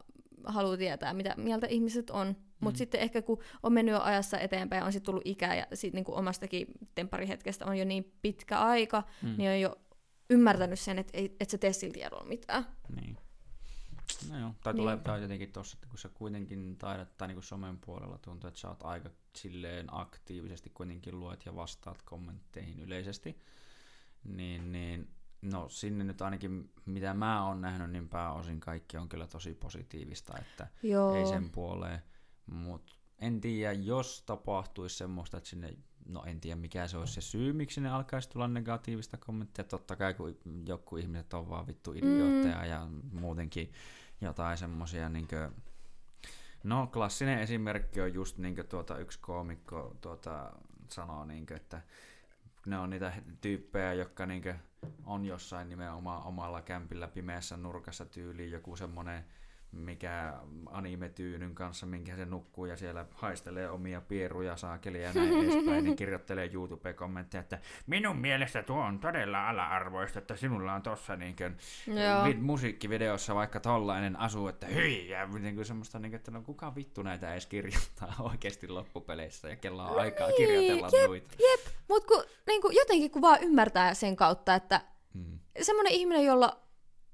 haluaa 0.44 0.76
tietää, 0.76 1.14
mitä 1.14 1.34
mieltä 1.36 1.66
ihmiset 1.66 2.10
on. 2.10 2.36
Mutta 2.60 2.76
mm. 2.76 2.78
sitten 2.78 3.00
ehkä 3.00 3.22
kun 3.22 3.38
on 3.62 3.72
mennyt 3.72 3.92
jo 3.92 4.00
ajassa 4.00 4.38
eteenpäin, 4.38 4.82
on 4.82 4.92
sitten 4.92 5.06
tullut 5.06 5.22
ikä 5.24 5.54
ja 5.54 5.66
sit 5.74 5.94
niin 5.94 6.04
kuin 6.04 6.18
omastakin 6.18 6.66
tempparihetkestä 6.94 7.66
on 7.66 7.78
jo 7.78 7.84
niin 7.84 8.12
pitkä 8.22 8.58
aika, 8.58 9.02
mm. 9.22 9.34
niin 9.38 9.50
on 9.50 9.60
jo 9.60 9.76
ymmärtänyt 10.30 10.80
sen, 10.80 10.98
että 10.98 11.18
et, 11.40 11.50
se 11.50 11.58
tee 11.58 11.72
sillä 11.72 11.92
tiedolla 11.92 12.24
mitään. 12.24 12.66
Niin. 13.00 13.16
No 14.30 14.38
joo, 14.38 14.54
tai 14.62 14.74
tulee 14.74 14.98
niin. 15.06 15.22
jotenkin 15.22 15.52
tossa, 15.52 15.76
että 15.76 15.88
kun 15.88 15.98
sä 15.98 16.08
kuitenkin 16.08 16.76
taidat, 16.76 17.16
tai 17.16 17.28
niin 17.28 17.36
kuin 17.36 17.44
somen 17.44 17.78
puolella 17.78 18.18
tuntuu, 18.18 18.48
että 18.48 18.60
sä 18.60 18.68
oot 18.68 18.82
aika 18.82 19.10
silleen 19.36 19.86
aktiivisesti 19.90 20.70
kuitenkin 20.70 21.20
luet 21.20 21.46
ja 21.46 21.56
vastaat 21.56 22.02
kommentteihin 22.02 22.80
yleisesti, 22.80 23.42
niin, 24.24 24.72
niin 24.72 25.14
no 25.42 25.68
sinne 25.68 26.04
nyt 26.04 26.22
ainakin 26.22 26.72
mitä 26.86 27.14
mä 27.14 27.46
oon 27.46 27.60
nähnyt, 27.60 27.90
niin 27.90 28.08
pääosin 28.08 28.60
kaikki 28.60 28.96
on 28.96 29.08
kyllä 29.08 29.26
tosi 29.26 29.54
positiivista, 29.54 30.38
että 30.38 30.68
Joo. 30.82 31.14
ei 31.14 31.26
sen 31.26 31.50
puoleen, 31.50 32.02
mutta 32.46 32.94
en 33.18 33.40
tiedä, 33.40 33.72
jos 33.72 34.22
tapahtuisi 34.26 34.96
semmoista, 34.96 35.36
että 35.36 35.50
sinne, 35.50 35.76
no 36.06 36.24
en 36.26 36.40
tiedä 36.40 36.60
mikä 36.60 36.86
se 36.86 36.96
olisi 36.96 37.12
se 37.12 37.20
syy, 37.20 37.52
miksi 37.52 37.80
ne 37.80 37.90
alkaisi 37.90 38.30
tulla 38.30 38.48
negatiivista 38.48 39.16
kommenttia, 39.16 39.64
totta 39.64 39.96
kai 39.96 40.14
kun 40.14 40.36
joku 40.66 40.96
ihmiset 40.96 41.34
on 41.34 41.50
vaan 41.50 41.66
vittu 41.66 41.92
idiootteja 41.92 42.58
mm. 42.58 42.68
ja 42.68 42.88
muutenkin 43.12 43.72
jotain 44.20 44.58
semmosia 44.58 45.08
niinkö, 45.08 45.50
no 46.64 46.86
klassinen 46.86 47.38
esimerkki 47.38 48.00
on 48.00 48.14
just 48.14 48.38
niinkö 48.38 48.64
tuota 48.64 48.98
yksi 48.98 49.18
koomikko 49.18 49.96
tuota 50.00 50.52
sanoo 50.88 51.24
niinkö, 51.24 51.56
että 51.56 51.82
ne 52.66 52.78
on 52.78 52.90
niitä 52.90 53.12
tyyppejä, 53.40 53.92
jotka 53.92 54.26
niinkö 54.26 54.54
on 55.04 55.24
jossain 55.24 55.68
nimenomaan 55.68 56.26
omalla 56.26 56.62
kämpillä 56.62 57.08
pimeässä 57.08 57.56
nurkassa 57.56 58.04
tyyliin 58.04 58.50
joku 58.50 58.76
semmonen 58.76 59.24
mikä 59.76 60.34
anime-tyynyn 60.66 61.54
kanssa, 61.54 61.86
minkä 61.86 62.16
se 62.16 62.24
nukkuu 62.24 62.66
ja 62.66 62.76
siellä 62.76 63.06
haistelee 63.14 63.70
omia 63.70 64.00
pieruja 64.00 64.56
saakelia 64.56 65.02
ja 65.02 65.12
näin 65.14 65.34
edespäin, 65.44 65.84
niin 65.84 65.96
kirjoittelee 65.96 66.50
YouTube-kommentteja, 66.52 67.40
että 67.40 67.58
minun 67.86 68.16
mielestä 68.16 68.62
tuo 68.62 68.80
on 68.80 68.98
todella 68.98 69.48
ala-arvoista, 69.48 70.18
että 70.18 70.36
sinulla 70.36 70.74
on 70.74 70.82
tuossa 70.82 71.16
niin 71.16 71.36
vi- 72.24 72.34
musiikkivideossa 72.34 73.34
vaikka 73.34 73.60
tollainen 73.60 74.16
asu, 74.20 74.48
että 74.48 74.66
hyi, 74.66 75.08
ja 75.08 75.26
niin 75.26 75.54
kuin 75.54 75.64
semmoista, 75.64 75.98
niin 75.98 76.10
kuin, 76.10 76.18
että 76.18 76.30
no 76.30 76.42
kuka 76.42 76.74
vittu 76.74 77.02
näitä 77.02 77.32
edes 77.32 77.46
kirjoittaa 77.46 78.14
oikeasti 78.30 78.68
loppupeleissä 78.68 79.48
ja 79.48 79.56
kello 79.56 79.82
on 79.82 79.88
no 79.88 79.98
aikaa 79.98 80.26
niin, 80.26 80.36
kirjoitella 80.36 80.88
jep, 80.92 81.08
noita. 81.08 81.34
Jep, 81.38 81.60
mutta 81.88 82.14
niin 82.46 82.62
kuin, 82.62 82.76
jotenkin 82.76 83.10
kun 83.10 83.22
vaan 83.22 83.42
ymmärtää 83.42 83.94
sen 83.94 84.16
kautta, 84.16 84.54
että 84.54 84.80
hmm. 85.14 85.38
semmoinen 85.62 85.92
ihminen, 85.92 86.24
jolla 86.24 86.63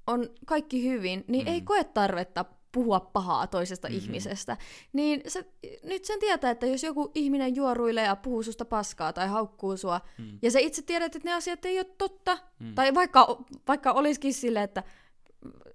on 0.07 0.29
kaikki 0.45 0.89
hyvin, 0.89 1.25
niin 1.27 1.45
mm. 1.45 1.53
ei 1.53 1.61
koe 1.61 1.83
tarvetta 1.83 2.45
puhua 2.71 2.99
pahaa 2.99 3.47
toisesta 3.47 3.87
mm-hmm. 3.87 4.03
ihmisestä. 4.03 4.57
Niin 4.93 5.21
se, 5.27 5.45
nyt 5.83 6.05
sen 6.05 6.19
tietää, 6.19 6.51
että 6.51 6.65
jos 6.65 6.83
joku 6.83 7.11
ihminen 7.15 7.55
juoruilee 7.55 8.05
ja 8.05 8.15
puhuu 8.15 8.43
susta 8.43 8.65
paskaa 8.65 9.13
tai 9.13 9.27
haukkuu 9.27 9.77
sua, 9.77 10.01
mm. 10.17 10.39
ja 10.41 10.51
sä 10.51 10.59
itse 10.59 10.81
tiedät, 10.81 11.15
että 11.15 11.29
ne 11.29 11.33
asiat 11.33 11.65
ei 11.65 11.79
ole 11.79 11.87
totta, 11.97 12.37
mm. 12.59 12.75
tai 12.75 12.93
vaikka, 12.93 13.43
vaikka 13.67 13.91
olisikin 13.91 14.33
silleen, 14.33 14.63
että 14.63 14.83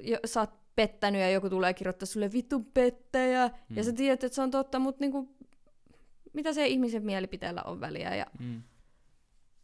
jo, 0.00 0.18
sä 0.24 0.40
oot 0.40 0.50
pettänyt 0.74 1.20
ja 1.20 1.30
joku 1.30 1.50
tulee 1.50 1.74
kirjoittaa 1.74 2.06
sulle 2.06 2.32
vittu 2.32 2.60
pettäjä, 2.74 3.50
mm. 3.68 3.76
ja 3.76 3.84
sä 3.84 3.92
tiedät, 3.92 4.24
että 4.24 4.34
se 4.34 4.42
on 4.42 4.50
totta, 4.50 4.78
mutta 4.78 5.00
niinku, 5.00 5.36
mitä 6.32 6.52
se 6.52 6.66
ihmisen 6.66 7.04
mielipiteellä 7.04 7.62
on 7.62 7.80
väliä. 7.80 8.14
Ja... 8.14 8.26
Mm. 8.38 8.62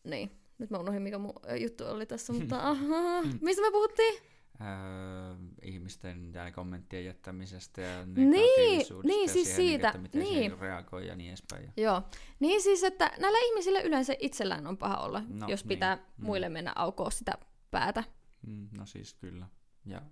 Niin. 0.05 0.31
Nyt 0.59 0.71
mä 0.71 0.79
unohdin, 0.79 1.03
mikä 1.03 1.19
mun 1.19 1.35
juttu 1.61 1.85
oli 1.85 2.07
tässä, 2.07 2.33
mutta 2.39 2.69
aha, 2.69 3.23
mistä 3.41 3.63
me 3.63 3.71
puhuttiin? 3.71 4.32
Öö, 4.61 5.35
ihmisten 5.63 6.33
ja 6.35 6.53
kommenttien 6.53 7.05
jättämisestä 7.05 7.81
ja 7.81 8.07
Niin, 8.07 8.31
negatiivisuudesta 8.31 9.07
niin, 9.09 9.29
siis 9.31 9.49
siihen, 9.57 9.57
siitä, 9.73 9.89
että 9.89 9.99
miten 9.99 10.21
niin. 10.21 10.59
reagoi 10.59 11.07
ja 11.07 11.15
niin 11.17 11.29
edespäin. 11.29 11.73
Joo. 11.77 12.03
Niin 12.41 12.63
siis, 12.63 12.85
että 12.85 13.11
näillä 13.19 13.39
ihmisillä 13.49 13.81
yleensä 13.81 14.15
itsellään 14.19 14.67
on 14.67 14.77
paha 14.79 14.97
olla, 14.97 15.23
No, 15.29 15.49
jos 15.49 15.65
niin. 15.65 15.69
pitää 15.69 15.97
Mm. 15.97 16.27
muille 16.27 16.49
mennä 16.49 16.73
aukoa 16.77 17.11
sitä 17.11 17.33
päätä. 17.71 18.05
mm, 18.47 18.69
no 18.79 18.87
siis 18.87 19.15
kyllä. 19.15 19.47
Ja 19.87 20.03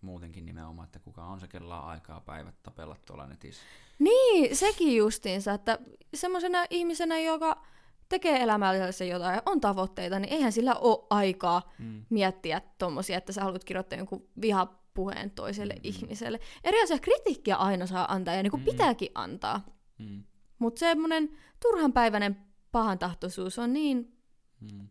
muutenkin 0.00 0.46
nimenomaan, 0.46 0.86
että 0.86 0.98
kuka 0.98 1.24
on 1.24 1.40
se, 1.40 1.48
kella 1.48 1.80
on 1.82 1.88
aikaa 1.88 2.20
päivät 2.20 2.54
tapella 2.62 2.96
tuolla 3.06 3.26
netissä. 3.26 3.62
Niin, 3.98 4.56
sekin 4.56 4.96
justiinsa, 4.96 5.52
että 5.52 5.78
semmoisena 6.14 6.64
ihmisenä, 6.70 7.18
joka 7.18 7.62
tekee 8.10 8.42
elämällisesti 8.42 9.08
jotain 9.08 9.34
ja 9.34 9.42
on 9.46 9.60
tavoitteita, 9.60 10.18
niin 10.18 10.32
eihän 10.32 10.52
sillä 10.52 10.74
ole 10.74 11.06
aikaa 11.10 11.70
Mm. 11.78 12.04
miettiä 12.10 12.60
tommosia, 12.78 13.18
että 13.18 13.32
sä 13.32 13.44
haluat 13.44 13.64
kirjoittaa 13.64 13.98
jonkun 13.98 14.28
vihapuheen 14.40 15.30
toiselle 15.30 15.74
Mm. 15.74 15.80
ihmiselle. 15.82 16.40
Eri 16.64 16.82
asia, 16.82 16.98
kritiikkiä 16.98 17.56
aina 17.56 17.86
saa 17.86 18.12
antaa 18.12 18.34
ja 18.34 18.42
niin 18.42 18.50
kuin 18.50 18.60
Mm. 18.60 18.64
pitääkin 18.64 19.08
antaa. 19.14 19.64
Mm. 19.98 20.24
Mutta 20.58 20.78
semmoinen 20.78 21.36
turhanpäiväinen 21.62 22.36
pahantahtoisuus 22.72 23.58
on 23.58 23.72
niin, 23.72 24.16
Mm. 24.60 24.88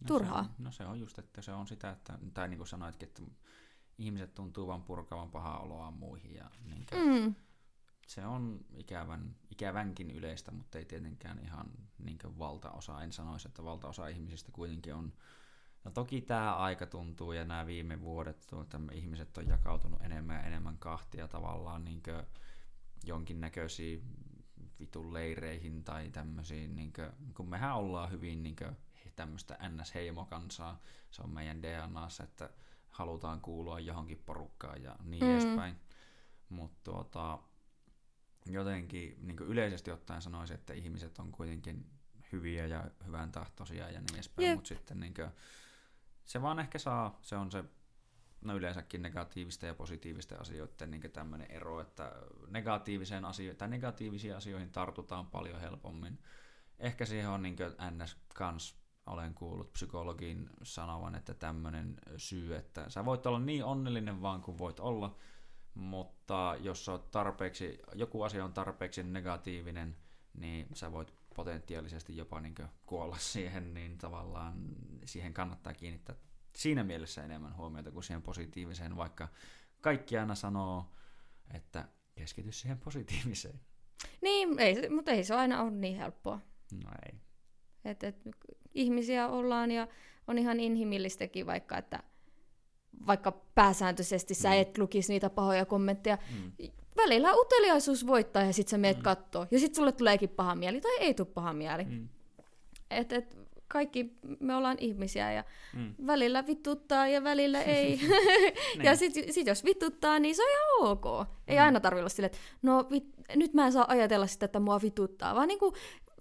No 0.00 0.06
Turhaa. 0.06 0.42
Se 0.44 0.48
on, 0.58 0.64
no 0.64 0.72
se 0.72 0.84
on 0.86 1.00
just, 1.00 1.18
että 1.18 1.42
se 1.42 1.52
on 1.52 1.66
sitä, 1.66 1.90
että, 1.90 2.18
tai 2.34 2.48
niin 2.48 2.58
kuin 2.58 2.68
sanoitkin, 2.68 3.08
että 3.08 3.22
ihmiset 3.98 4.34
tuntuu 4.34 4.66
vaan 4.66 4.82
purkavan 4.82 5.30
pahaa 5.30 5.58
oloa 5.60 5.90
muihin 5.90 6.34
ja 6.34 6.50
niin 6.64 6.86
mm, 6.94 7.34
se 8.14 8.26
on 8.26 8.60
ikävän, 8.74 9.36
ikävänkin 9.50 10.10
yleistä, 10.10 10.50
mutta 10.50 10.78
ei 10.78 10.84
tietenkään 10.84 11.38
ihan 11.38 11.66
niin 11.98 12.18
valtaosa. 12.38 13.02
En 13.02 13.12
sanoisi, 13.12 13.48
että 13.48 13.64
valtaosa 13.64 14.08
ihmisistä 14.08 14.52
kuitenkin 14.52 14.94
on. 14.94 15.12
No 15.84 15.90
toki 15.90 16.20
tämä 16.20 16.56
aika 16.56 16.86
tuntuu 16.86 17.32
ja 17.32 17.44
nämä 17.44 17.66
viime 17.66 18.00
vuodet 18.00 18.46
tuota, 18.50 18.80
ihmiset 18.92 19.38
on 19.38 19.48
jakautunut 19.48 20.02
enemmän 20.02 20.36
ja 20.36 20.42
enemmän 20.42 20.78
kahtia 20.78 21.28
tavallaan 21.28 21.84
niin 21.84 22.02
jonkinnäköisiin 23.04 24.02
vitun 24.80 25.14
leireihin 25.14 25.84
tai 25.84 26.10
tämmöisiin, 26.10 26.76
niin 26.76 26.92
kuin, 26.92 27.34
kun 27.34 27.48
mehän 27.48 27.76
ollaan 27.76 28.10
hyvin 28.10 28.42
niin 28.42 28.56
tämmöistä 29.16 29.58
NS-heimokansaa, 29.68 30.76
se 31.10 31.22
on 31.22 31.30
meidän 31.30 31.62
DNAssa, 31.62 32.24
että 32.24 32.50
halutaan 32.90 33.40
kuulua 33.40 33.80
johonkin 33.80 34.22
porukkaan 34.26 34.82
ja 34.82 34.96
niin 35.04 35.24
mm. 35.24 35.30
edespäin. 35.30 35.76
Mutta 36.48 36.90
tuota, 36.90 37.38
jotenkin 38.46 39.16
niin 39.20 39.38
yleisesti 39.38 39.90
ottaen 39.90 40.22
sanoisin, 40.22 40.54
että 40.54 40.72
ihmiset 40.72 41.18
on 41.18 41.32
kuitenkin 41.32 41.86
hyviä 42.32 42.66
ja 42.66 42.90
hyvän 43.06 43.32
tahtoisia 43.32 43.90
ja 43.90 44.00
niin 44.00 44.14
edespäin, 44.14 44.48
Jep. 44.48 44.54
mutta 44.54 44.68
sitten 44.68 45.00
niin 45.00 45.14
se 46.24 46.42
vaan 46.42 46.58
ehkä 46.58 46.78
saa, 46.78 47.18
se 47.22 47.36
on 47.36 47.50
se 47.50 47.64
no 48.40 48.56
yleensäkin 48.56 49.02
negatiivisten 49.02 49.66
ja 49.66 49.74
positiivisten 49.74 50.40
asioiden 50.40 50.90
niin 50.90 51.12
tämmöinen 51.12 51.50
ero, 51.50 51.80
että 51.80 52.12
negatiiviseen 52.48 53.24
asio- 53.24 53.54
tai 53.54 53.68
negatiivisiin 53.68 54.36
asioihin 54.36 54.70
tartutaan 54.70 55.26
paljon 55.26 55.60
helpommin. 55.60 56.18
Ehkä 56.78 57.06
siihen 57.06 57.28
on 57.28 57.42
niin 57.42 57.56
ns. 57.90 58.16
kans 58.34 58.82
olen 59.06 59.34
kuullut 59.34 59.72
psykologin 59.72 60.50
sanovan, 60.62 61.14
että 61.14 61.34
tämmöinen 61.34 61.96
syy, 62.16 62.56
että 62.56 62.90
sä 62.90 63.04
voit 63.04 63.26
olla 63.26 63.38
niin 63.38 63.64
onnellinen 63.64 64.22
vaan 64.22 64.42
kuin 64.42 64.58
voit 64.58 64.80
olla, 64.80 65.16
mutta 65.74 66.56
jos 66.60 66.88
oot 66.88 67.10
tarpeeksi, 67.10 67.78
joku 67.94 68.22
asia 68.22 68.44
on 68.44 68.52
tarpeeksi 68.52 69.02
negatiivinen, 69.02 69.96
niin 70.34 70.66
sä 70.74 70.92
voit 70.92 71.14
potentiaalisesti 71.36 72.16
jopa 72.16 72.40
niin 72.40 72.54
kuolla 72.86 73.16
siihen, 73.18 73.74
niin 73.74 73.98
tavallaan 73.98 74.54
siihen 75.04 75.34
kannattaa 75.34 75.74
kiinnittää 75.74 76.16
siinä 76.56 76.84
mielessä 76.84 77.24
enemmän 77.24 77.56
huomiota 77.56 77.90
kuin 77.90 78.02
siihen 78.02 78.22
positiiviseen, 78.22 78.96
vaikka 78.96 79.28
kaikki 79.80 80.18
aina 80.18 80.34
sanoo, 80.34 80.92
että 81.54 81.88
keskity 82.14 82.52
siihen 82.52 82.78
positiiviseen. 82.78 83.60
niin, 84.22 84.58
ei, 84.58 84.88
mutta 84.88 85.10
ei 85.10 85.24
se 85.24 85.34
aina 85.34 85.62
ole 85.62 85.70
niin 85.70 85.96
helppoa. 85.96 86.40
No 86.84 86.90
ei. 87.06 87.18
Et, 87.84 88.04
et, 88.04 88.16
ihmisiä 88.74 89.28
ollaan 89.28 89.70
ja 89.70 89.88
on 90.26 90.38
ihan 90.38 90.60
inhimillistäkin 90.60 91.46
vaikka, 91.46 91.78
että 91.78 92.02
vaikka 93.06 93.32
pääsääntöisesti 93.54 94.34
sä 94.34 94.48
Mm. 94.48 94.54
et 94.60 94.78
lukisi 94.78 95.12
niitä 95.12 95.30
pahoja 95.30 95.64
kommentteja. 95.66 96.18
Mm. 96.58 96.68
Välillä 96.96 97.34
uteliaisuus 97.34 98.06
voittaa 98.06 98.42
ja 98.42 98.52
sit 98.52 98.68
sä 98.68 98.78
meet 98.78 98.96
Mm. 98.96 99.02
kattoo. 99.02 99.46
Ja 99.50 99.58
sit 99.58 99.74
sulle 99.74 99.92
tuleekin 99.92 100.28
paha 100.28 100.54
mieli 100.54 100.80
tai 100.80 100.92
ei 101.00 101.14
tule 101.14 101.28
paha 101.34 101.52
mieli. 101.52 101.84
Mm. 101.84 101.90
Mm. 101.90 102.08
Et, 102.90 103.12
et, 103.12 103.36
kaikki 103.68 104.12
me 104.40 104.56
ollaan 104.56 104.76
ihmisiä 104.80 105.32
ja 105.32 105.44
Mm. 105.74 105.94
välillä 106.06 106.46
vituttaa 106.46 107.08
ja 107.08 107.24
välillä 107.24 107.62
ei. 107.78 107.96
Niin. 107.96 108.84
ja 108.84 108.96
sit, 108.96 109.12
sit 109.30 109.46
jos 109.46 109.64
vituttaa, 109.64 110.18
niin 110.18 110.34
se 110.36 110.42
on 110.42 110.48
ihan 110.50 110.90
ok. 110.92 111.28
Ei 111.48 111.56
Mm. 111.58 111.64
aina 111.64 111.80
tarvitse 111.80 112.00
olla 112.00 112.08
silleen, 112.08 112.26
että 112.34 112.38
no 112.62 112.86
vit, 112.90 113.04
nyt 113.36 113.54
mä 113.54 113.66
en 113.66 113.72
saa 113.72 113.84
ajatella 113.88 114.26
sitä, 114.26 114.44
että 114.44 114.60
mua 114.60 114.80
vituttaa, 114.82 115.34
vaan 115.34 115.48
niinku, 115.48 115.72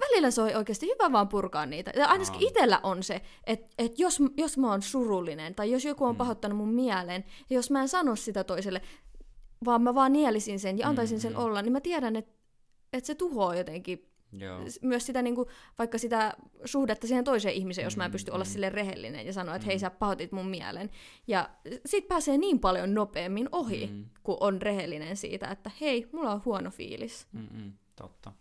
välillä 0.01 0.31
se 0.31 0.41
on 0.41 0.55
oikeasti 0.55 0.85
hyvä 0.87 1.11
vaan 1.11 1.27
purkaa 1.27 1.65
niitä. 1.65 1.91
Ja 1.95 2.07
ainakin 2.07 2.33
Aa. 2.33 2.39
itsellä 2.41 2.79
on 2.83 3.03
se, 3.03 3.21
että 3.43 3.67
et 3.77 3.99
jos, 3.99 4.19
jos 4.37 4.57
mä 4.57 4.69
oon 4.71 4.81
surullinen 4.81 5.55
tai 5.55 5.71
jos 5.71 5.85
joku 5.85 6.05
on 6.05 6.15
Mm. 6.15 6.17
pahoittanut 6.17 6.57
mun 6.57 6.73
mielen, 6.73 7.23
ja 7.49 7.55
jos 7.55 7.71
mä 7.71 7.81
en 7.81 7.89
sano 7.89 8.15
sitä 8.15 8.43
toiselle, 8.43 8.81
vaan 9.65 9.81
mä 9.81 9.95
vaan 9.95 10.13
nielisin 10.13 10.59
sen 10.59 10.77
ja 10.77 10.87
antaisin 10.87 11.19
sen 11.19 11.31
Mm, 11.33 11.37
mm. 11.37 11.43
olla, 11.45 11.61
niin 11.61 11.71
mä 11.73 11.81
tiedän, 11.81 12.15
että 12.15 12.33
et 12.93 13.05
se 13.05 13.15
tuhoaa 13.15 13.55
jotenkin 13.55 14.07
Joo. 14.33 14.59
myös 14.81 15.05
sitä 15.05 15.21
niinku, 15.21 15.47
vaikka 15.77 15.97
sitä 15.97 16.33
suhdetta 16.65 17.07
siihen 17.07 17.23
toiseen 17.23 17.55
ihmiseen, 17.55 17.83
jos 17.83 17.97
mä 17.97 18.05
en 18.05 18.09
Mm, 18.09 18.11
pysty 18.11 18.31
olla 18.31 18.43
mm. 18.43 18.49
sille 18.49 18.69
rehellinen 18.69 19.25
ja 19.25 19.33
sanoa, 19.33 19.55
että 19.55 19.65
Mm. 19.65 19.67
hei 19.67 19.79
sä 19.79 19.89
pahoitit 19.89 20.31
mun 20.31 20.47
mielen. 20.47 20.89
Ja 21.27 21.49
sit 21.85 22.07
pääsee 22.07 22.37
niin 22.37 22.59
paljon 22.59 22.93
nopeammin 22.93 23.49
ohi, 23.51 23.87
Mm. 23.87 24.05
kun 24.23 24.37
on 24.39 24.61
rehellinen 24.61 25.17
siitä, 25.17 25.47
että 25.47 25.71
hei, 25.81 26.09
mulla 26.11 26.31
on 26.31 26.41
huono 26.45 26.69
fiilis. 26.69 27.27
Mm-mm, 27.31 27.73
totta. 27.95 28.31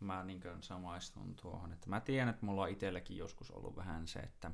Mä 0.00 0.24
niin 0.24 0.42
samaistun 0.60 1.34
tuohon, 1.34 1.72
että 1.72 1.88
mä 1.88 2.00
tiedän, 2.00 2.28
että 2.28 2.46
mulla 2.46 2.62
on 2.62 2.68
itselläkin 2.68 3.16
joskus 3.16 3.50
ollut 3.50 3.76
vähän 3.76 4.08
se, 4.08 4.18
että 4.18 4.50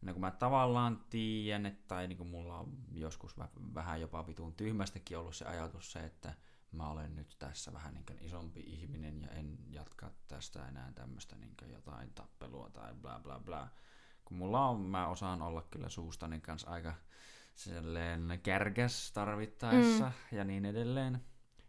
no 0.00 0.12
kun 0.12 0.20
mä 0.20 0.30
tavallaan 0.30 1.04
tiedän, 1.10 1.66
että 1.66 1.84
tai 1.88 2.08
niin 2.08 2.26
mulla 2.26 2.58
on 2.58 2.72
joskus 2.92 3.38
vä- 3.38 3.74
vähän 3.74 4.00
jopa 4.00 4.26
vitun 4.26 4.54
tyhmästäkin 4.54 5.18
ollut 5.18 5.36
se 5.36 5.44
ajatus 5.44 5.92
se, 5.92 5.98
että 5.98 6.34
mä 6.72 6.90
olen 6.90 7.16
nyt 7.16 7.36
tässä 7.38 7.72
vähän 7.72 7.94
niin 7.94 8.06
kuin 8.06 8.18
isompi 8.22 8.60
ihminen 8.60 9.22
ja 9.22 9.28
en 9.28 9.58
jatka 9.70 10.10
tästä 10.28 10.68
enää 10.68 10.92
tämmöistä 10.94 11.36
niin 11.36 11.54
jotain 11.72 12.12
tappelua 12.14 12.70
tai 12.70 12.94
bla 12.94 13.20
bla 13.22 13.40
bla. 13.40 13.68
Kun 14.24 14.36
mulla 14.36 14.66
on, 14.68 14.80
mä 14.80 15.08
osaan 15.08 15.42
olla 15.42 15.62
kyllä 15.70 15.88
suustani 15.88 16.40
kanssa 16.40 16.70
aika 16.70 16.94
sellainen 17.54 18.40
kärkäs 18.40 19.12
tarvittaessa 19.12 20.04
mm. 20.04 20.38
ja 20.38 20.44
niin 20.44 20.64
edelleen. 20.64 21.20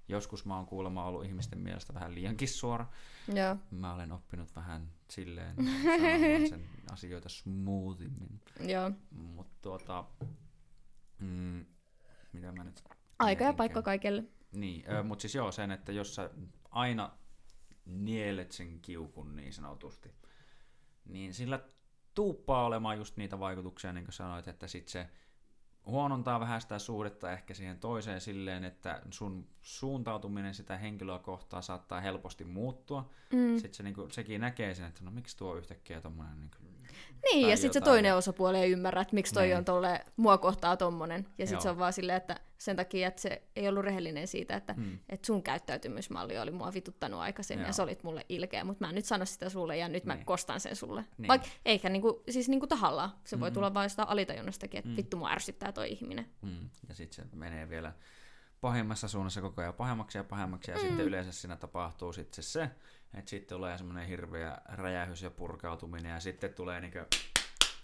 Joskus 0.09 0.45
mä 0.45 0.55
oon 0.55 0.65
kuulemma 0.65 1.05
ollut 1.05 1.25
ihmisten 1.25 1.59
mielestä 1.59 1.93
vähän 1.93 2.15
liiankin 2.15 2.47
suora. 2.47 2.85
Joo. 3.33 3.57
Mä 3.71 3.93
olen 3.93 4.11
oppinut 4.11 4.55
vähän 4.55 4.91
silleen 5.09 5.55
sen 6.49 6.65
asioita 6.93 7.29
smoothimmin. 7.29 8.41
Joo. 8.59 8.91
Mutta 9.11 9.53
tuota, 9.61 10.05
mm, 11.19 11.65
mitä 12.33 12.51
mä 12.51 12.63
nyt 12.63 12.83
Aika 13.19 13.43
ja 13.43 13.53
paikka 13.53 13.81
kaikelle. 13.81 14.23
Niin, 14.51 14.85
mutta 15.03 15.21
siis 15.21 15.35
joo 15.35 15.51
sen, 15.51 15.71
että 15.71 15.91
jos 15.91 16.15
sä 16.15 16.29
aina 16.71 17.17
nielet 17.85 18.51
sen 18.51 18.79
kiukun 18.79 19.35
niin 19.35 19.53
sanotusti, 19.53 20.11
niin 21.05 21.33
sillä 21.33 21.59
tuuppaa 22.13 22.65
olemaan 22.65 22.97
just 22.97 23.17
niitä 23.17 23.39
vaikutuksia, 23.39 23.93
niin 23.93 24.05
kuin 24.05 24.13
sanoit, 24.13 24.47
että 24.47 24.67
sit 24.67 24.87
se 24.87 25.09
huonontaa 25.87 26.39
vähän 26.39 26.61
sitä 26.61 26.79
suhdetta 26.79 27.31
ehkä 27.31 27.53
siihen 27.53 27.79
toiseen 27.79 28.21
silleen, 28.21 28.63
että 28.63 29.01
sun 29.11 29.47
suuntautuminen 29.61 30.53
sitä 30.53 30.77
henkilöä 30.77 31.19
kohtaan 31.19 31.63
saattaa 31.63 32.01
helposti 32.01 32.43
muuttua. 32.45 33.09
Mm. 33.33 33.53
Sitten 33.53 33.73
se, 33.73 33.83
niinku, 33.83 34.07
sekin 34.11 34.41
näkee 34.41 34.75
sen, 34.75 34.85
että 34.85 35.03
no 35.03 35.11
miksi 35.11 35.37
tuo 35.37 35.55
yhtäkkiä 35.55 36.01
tommonen... 36.01 36.39
Niinku, 36.39 36.57
Niin, 37.23 37.41
tai 37.41 37.51
ja 37.51 37.57
sitten 37.57 37.73
se 37.73 37.81
toinen 37.81 38.15
osapuoli 38.15 38.57
ei 38.57 38.71
ymmärrä, 38.71 39.01
että 39.01 39.13
miksi 39.15 39.33
toi 39.33 39.45
Niin. 39.45 39.57
on 39.57 39.65
tolle, 39.65 40.05
mua 40.17 40.37
kohtaa 40.37 40.77
tommonen. 40.77 41.27
Ja 41.37 41.45
sitten 41.47 41.61
se 41.61 41.69
on 41.69 41.79
vaan 41.79 41.93
silleen, 41.93 42.17
että 42.17 42.39
sen 42.57 42.75
takia, 42.75 43.07
että 43.07 43.21
se 43.21 43.41
ei 43.55 43.67
ollut 43.67 43.83
rehellinen 43.83 44.27
siitä, 44.27 44.55
että 44.55 44.73
hmm. 44.73 44.99
että 45.09 45.27
sun 45.27 45.43
käyttäytymismalli 45.43 46.37
oli 46.39 46.51
mua 46.51 46.73
vituttanut 46.73 47.19
aikaisemmin 47.19 47.61
Joo. 47.63 47.69
ja 47.69 47.73
sä 47.73 47.83
olit 47.83 48.03
mulle 48.03 48.25
ilkeä, 48.29 48.63
mutta 48.63 48.85
mä 48.85 48.89
en 48.89 48.95
nyt 48.95 49.05
sano 49.05 49.25
sitä 49.25 49.49
sulle 49.49 49.77
ja 49.77 49.87
nyt 49.89 50.05
mä 50.05 50.15
Niin. 50.15 50.25
kostan 50.25 50.59
sen 50.59 50.75
sulle. 50.75 51.05
Niin. 51.17 51.27
Vaikka 51.27 51.47
eikä 51.65 51.89
niinku, 51.89 52.23
siis 52.29 52.49
niinku 52.49 52.67
tahallaan. 52.67 53.11
Se 53.23 53.39
voi 53.39 53.49
Mm. 53.49 53.53
tulla 53.53 53.73
vain 53.73 53.89
sitä 53.89 54.03
alitajunnastakin, 54.03 54.77
että 54.77 54.89
Mm. 54.89 54.97
vittu 54.97 55.17
mua 55.17 55.29
ärsyttää 55.31 55.71
toi 55.71 55.91
ihminen. 55.91 56.27
Mm. 56.41 56.69
Ja 56.89 56.95
sitten 56.95 57.25
se 57.29 57.35
menee 57.35 57.69
vielä 57.69 57.93
pahimmassa 58.61 59.07
suunnassa 59.07 59.41
koko 59.41 59.61
ajan 59.61 59.73
pahemmaksi 59.73 60.17
ja 60.17 60.23
pahemmaksi. 60.23 60.71
Ja 60.71 60.77
Mm. 60.77 60.81
sitten 60.81 61.05
yleensä 61.05 61.31
siinä 61.31 61.55
tapahtuu 61.55 62.13
sitten 62.13 62.43
se, 62.43 62.69
että 63.13 63.29
sitten 63.29 63.57
tulee 63.57 63.77
semmoinen 63.77 64.07
hirveä 64.07 64.57
räjähys 64.65 65.21
ja 65.21 65.31
purkautuminen. 65.31 66.11
Ja 66.11 66.19
sitten 66.19 66.53
tulee 66.53 66.81
niinku 66.81 66.99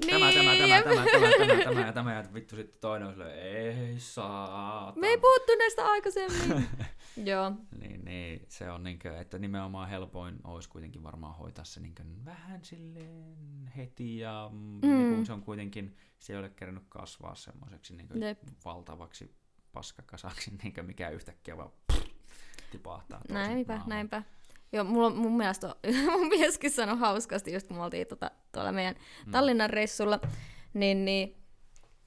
Tämä, 0.10 0.32
tämä, 0.32 0.34
tämä, 0.34 0.52
Niin, 0.54 0.84
tämä, 0.84 1.06
tämä, 1.12 1.30
tämä, 1.48 1.64
tämä, 1.64 1.86
ja 1.86 1.94
tämä, 1.94 2.14
ja 2.14 2.24
vittu 2.34 2.56
sitten 2.56 2.82
toinen 2.82 3.08
on 3.08 3.14
silleen, 3.14 3.40
ei 3.40 4.00
saa. 4.00 4.94
Me 4.96 5.08
ei 5.08 5.18
puhuttu 5.18 5.52
näistä 5.60 5.86
aikaisemmin. 5.86 6.70
Joo. 7.32 7.52
Niin, 7.80 8.06
niin, 8.06 8.46
se 8.50 8.72
on 8.72 8.84
niinkö, 8.84 9.18
että 9.18 9.40
nimenomaan 9.40 9.90
helpoin 9.90 10.40
olisi 10.44 10.70
kuitenkin 10.70 11.04
varmaan 11.04 11.36
hoitaa 11.36 11.66
se 11.66 11.80
niinkö 11.80 12.04
vähän 12.26 12.64
silleen 12.64 13.72
heti 13.78 14.18
ja 14.18 14.50
mm. 14.52 14.60
Mm. 14.60 14.98
niin 14.98 15.16
kun 15.16 15.26
se 15.26 15.34
on 15.34 15.42
kuitenkin, 15.42 15.98
se 16.20 16.34
ei 16.34 16.40
ole 16.40 16.50
kerännyt 16.50 16.84
kasvaa 16.90 17.36
semmoiseksi 17.36 17.96
niinkö 17.96 18.20
Jep. 18.20 18.40
valtavaksi 18.66 19.36
paskakasaksi, 19.72 20.52
niinkö 20.64 20.84
mikä 20.84 21.10
yhtäkkiä 21.10 21.58
vaan 21.58 21.72
pff, 21.94 22.06
tipahtaa. 22.72 23.22
Näinpä, 23.30 23.74
maahan. 23.74 23.90
näinpä. 23.90 24.24
Joo, 24.74 24.84
mulla, 24.84 25.08
on- 25.08 25.18
mun 25.18 25.38
mielestä 25.38 25.68
on, 25.68 25.74
mun 26.12 26.28
mieskin 26.28 26.72
sanoi 26.72 26.98
hauskasti, 26.98 27.54
just 27.54 27.68
kun 27.68 27.78
me 27.78 27.84
oltiin 27.84 28.08
tota, 28.08 28.32
tuolla 28.52 28.72
meidän 28.72 28.96
Mm. 29.26 29.32
Tallinnan 29.32 29.70
reissulla, 29.70 30.20
niin, 30.74 31.06
niin 31.06 31.38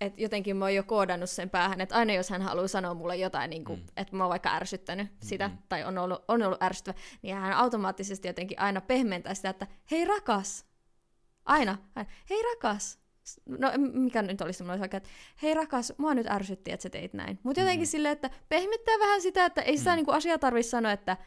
että 0.01 0.23
jotenkin 0.23 0.57
mä 0.57 0.65
oon 0.65 0.75
jo 0.75 0.83
koodannut 0.83 1.31
sen 1.31 1.51
päähän, 1.51 1.81
että 1.81 1.95
aina 1.95 2.13
jos 2.13 2.31
hän 2.31 2.43
haluaa 2.43 2.69
sanoa 2.69 2.95
mulle 2.95 3.17
jotain, 3.17 3.51
niin 3.51 3.65
kuin, 3.65 3.79
Mm. 3.81 3.87
että 3.97 4.17
mä 4.17 4.25
oon 4.25 4.31
vaikka 4.31 4.55
ärsyttänyt 4.55 5.09
sitä, 5.23 5.49
Mm-mm. 5.49 5.63
tai 5.69 5.85
on 5.85 5.99
ollut, 5.99 6.25
on 6.29 6.43
ollut 6.43 6.63
ärsyttävä, 6.63 6.99
niin 7.23 7.37
hän 7.37 7.53
automaattisesti 7.53 8.29
jotenkin 8.29 8.61
aina 8.61 8.81
pehmentää 8.81 9.35
sitä, 9.35 9.49
että 9.51 9.67
hei 9.91 10.05
rakas, 10.05 10.67
aina, 11.45 11.79
aina 11.97 12.11
hei 12.31 12.43
rakas, 12.43 12.99
no 13.47 13.73
mikä 13.93 14.23
nyt 14.23 14.41
olisi 14.41 14.57
semmoinen 14.57 14.83
oikein, 14.83 14.97
että 14.99 15.09
hei 15.43 15.55
rakas, 15.55 15.93
mua 15.99 16.15
nyt 16.15 16.27
ärsytti, 16.27 16.73
että 16.73 16.83
sä 16.83 16.91
teit 16.91 17.15
näin. 17.15 17.39
Mutta 17.43 17.61
jotenkin 17.61 17.87
Mhm. 17.87 17.91
silleen, 17.91 18.13
että 18.13 18.31
pehmittää 18.49 18.99
vähän 19.01 19.21
sitä, 19.23 19.45
että 19.45 19.63
ei 19.63 19.79
sitä 19.79 19.91
Mm. 19.91 19.97
niinku 19.97 20.11
asiaa 20.11 20.39
tarvitse 20.39 20.71
sanoa, 20.71 20.93
että 20.93 21.13
et 21.13 21.27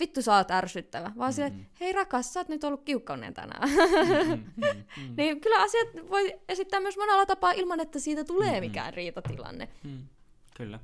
vittu 0.00 0.22
sä 0.22 0.36
oot 0.36 0.50
ärsyttävä, 0.50 1.12
vaan 1.18 1.32
Mhm. 1.32 1.42
että 1.42 1.70
hei 1.80 1.92
rakas, 1.92 2.32
sä 2.32 2.40
oot 2.40 2.48
nyt 2.48 2.64
ollut 2.64 2.82
kiukkainen 2.84 3.34
tänään. 3.34 3.68
Mm, 3.70 4.44
mm, 4.56 4.84
mm, 4.96 5.14
niin 5.16 5.40
kyllä 5.40 5.62
asiat 5.62 5.88
voi 6.10 6.40
esittää 6.48 6.80
myös 6.80 6.96
monella 6.96 7.26
tapaa 7.26 7.52
ilman, 7.52 7.80
että 7.80 7.98
siitä 7.98 8.24
tulee 8.24 8.50
Mhm. 8.52 8.60
mikään 8.60 8.94
riitatilanne. 8.94 9.68
mm, 9.84 10.08
kyllä. 10.56 10.80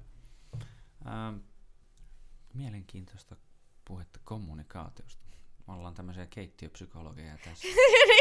Ähm, 1.07 1.37
mielenkiintoista 2.55 3.37
puhetta 3.85 4.21
kommunikaatiosta. 4.25 5.29
Me 5.67 5.75
ollaan 5.75 5.95
tämmöisiä 5.95 6.27
keittiöpsykologeja 6.31 7.39
tässä. 7.45 7.69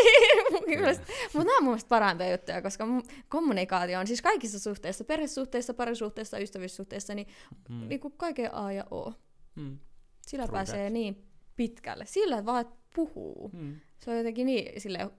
Mielestä- 0.68 1.06
Mutta 1.24 1.38
nämä 1.46 1.58
on 1.58 1.64
mun 1.64 1.72
mielestä 1.72 1.90
parhaimpia 1.90 2.32
juttuja, 2.32 2.62
koska 2.62 2.86
mun 2.86 3.04
kommunikaatio 3.30 4.00
on 4.00 4.08
siis 4.08 4.22
kaikissa 4.22 4.60
suhteissa, 4.60 5.04
perhesuhteissa, 5.04 5.74
parisuhteissa, 5.74 6.40
ystävyyssuhteissa, 6.40 7.16
niin, 7.16 7.28
Mm, 7.70 7.88
niin 7.88 8.00
kuin 8.00 8.14
kaiken 8.18 8.54
A 8.56 8.72
ja 8.72 8.84
O. 8.92 9.14
mm, 9.56 9.80
Sillä 10.28 10.46
True 10.46 10.58
pääsee 10.58 10.82
that. 10.82 10.94
niin 10.94 11.28
pitkälle. 11.56 12.06
Sillä 12.06 12.46
vaan 12.46 12.62
että 12.62 12.76
puhuu. 12.96 13.50
mm, 13.54 13.76
Se 14.00 14.12
on 14.12 14.18
jotenkin 14.18 14.46
niin 14.46 14.82
sille 14.82 15.12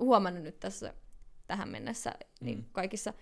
huomannut 0.00 0.42
nyt 0.42 0.60
tässä 0.60 0.94
tähän 1.46 1.68
mennessä 1.68 2.12
niin 2.40 2.58
Mm. 2.58 2.64
kaikissa 2.72 3.14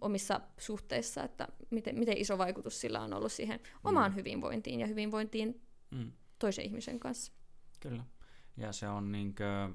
omissa 0.00 0.40
suhteissa, 0.58 1.22
että 1.24 1.48
miten, 1.70 1.98
miten 1.98 2.18
iso 2.18 2.38
vaikutus 2.38 2.80
sillä 2.80 3.00
on 3.00 3.12
ollut 3.14 3.32
siihen 3.32 3.60
omaan 3.84 4.14
hyvinvointiin 4.14 4.80
ja 4.80 4.86
hyvinvointiin 4.86 5.60
mm. 5.90 6.12
toisen 6.38 6.64
ihmisen 6.64 7.00
kanssa. 7.00 7.32
Kyllä. 7.80 8.04
Ja 8.56 8.72
se 8.72 8.88
on 8.88 9.12
niinkö, 9.12 9.68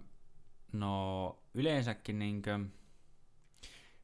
no 0.73 1.39
yleensäkin 1.53 2.19
niinkö, 2.19 2.59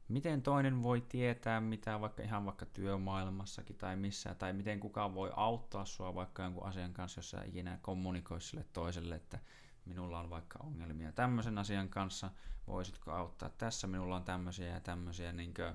miten 0.08 0.42
toinen 0.42 0.82
voi 0.82 1.00
tietää 1.00 1.60
mitä 1.60 2.00
vaikka 2.00 2.22
ihan 2.22 2.44
vaikka 2.44 2.66
työmaailmassakin 2.66 3.76
tai 3.76 3.96
missä, 3.96 4.34
tai 4.34 4.52
miten 4.52 4.80
kukaan 4.80 5.14
voi 5.14 5.30
auttaa 5.36 5.84
sua 5.84 6.14
vaikka 6.14 6.42
jonkun 6.42 6.66
asian 6.66 6.92
kanssa, 6.92 7.18
jos 7.18 7.30
sä 7.30 7.42
ikinä 7.42 7.78
kommunikoi 7.82 8.40
sille 8.40 8.64
toiselle, 8.72 9.14
että 9.14 9.38
minulla 9.84 10.20
on 10.20 10.30
vaikka 10.30 10.58
ongelmia 10.62 11.12
tämmöisen 11.12 11.58
asian 11.58 11.88
kanssa, 11.88 12.30
voisitko 12.66 13.12
auttaa 13.12 13.48
tässä, 13.48 13.86
minulla 13.86 14.16
on 14.16 14.24
tämmöisiä 14.24 14.66
ja 14.66 14.80
tämmöisiä, 14.80 15.32
niinkö, 15.32 15.74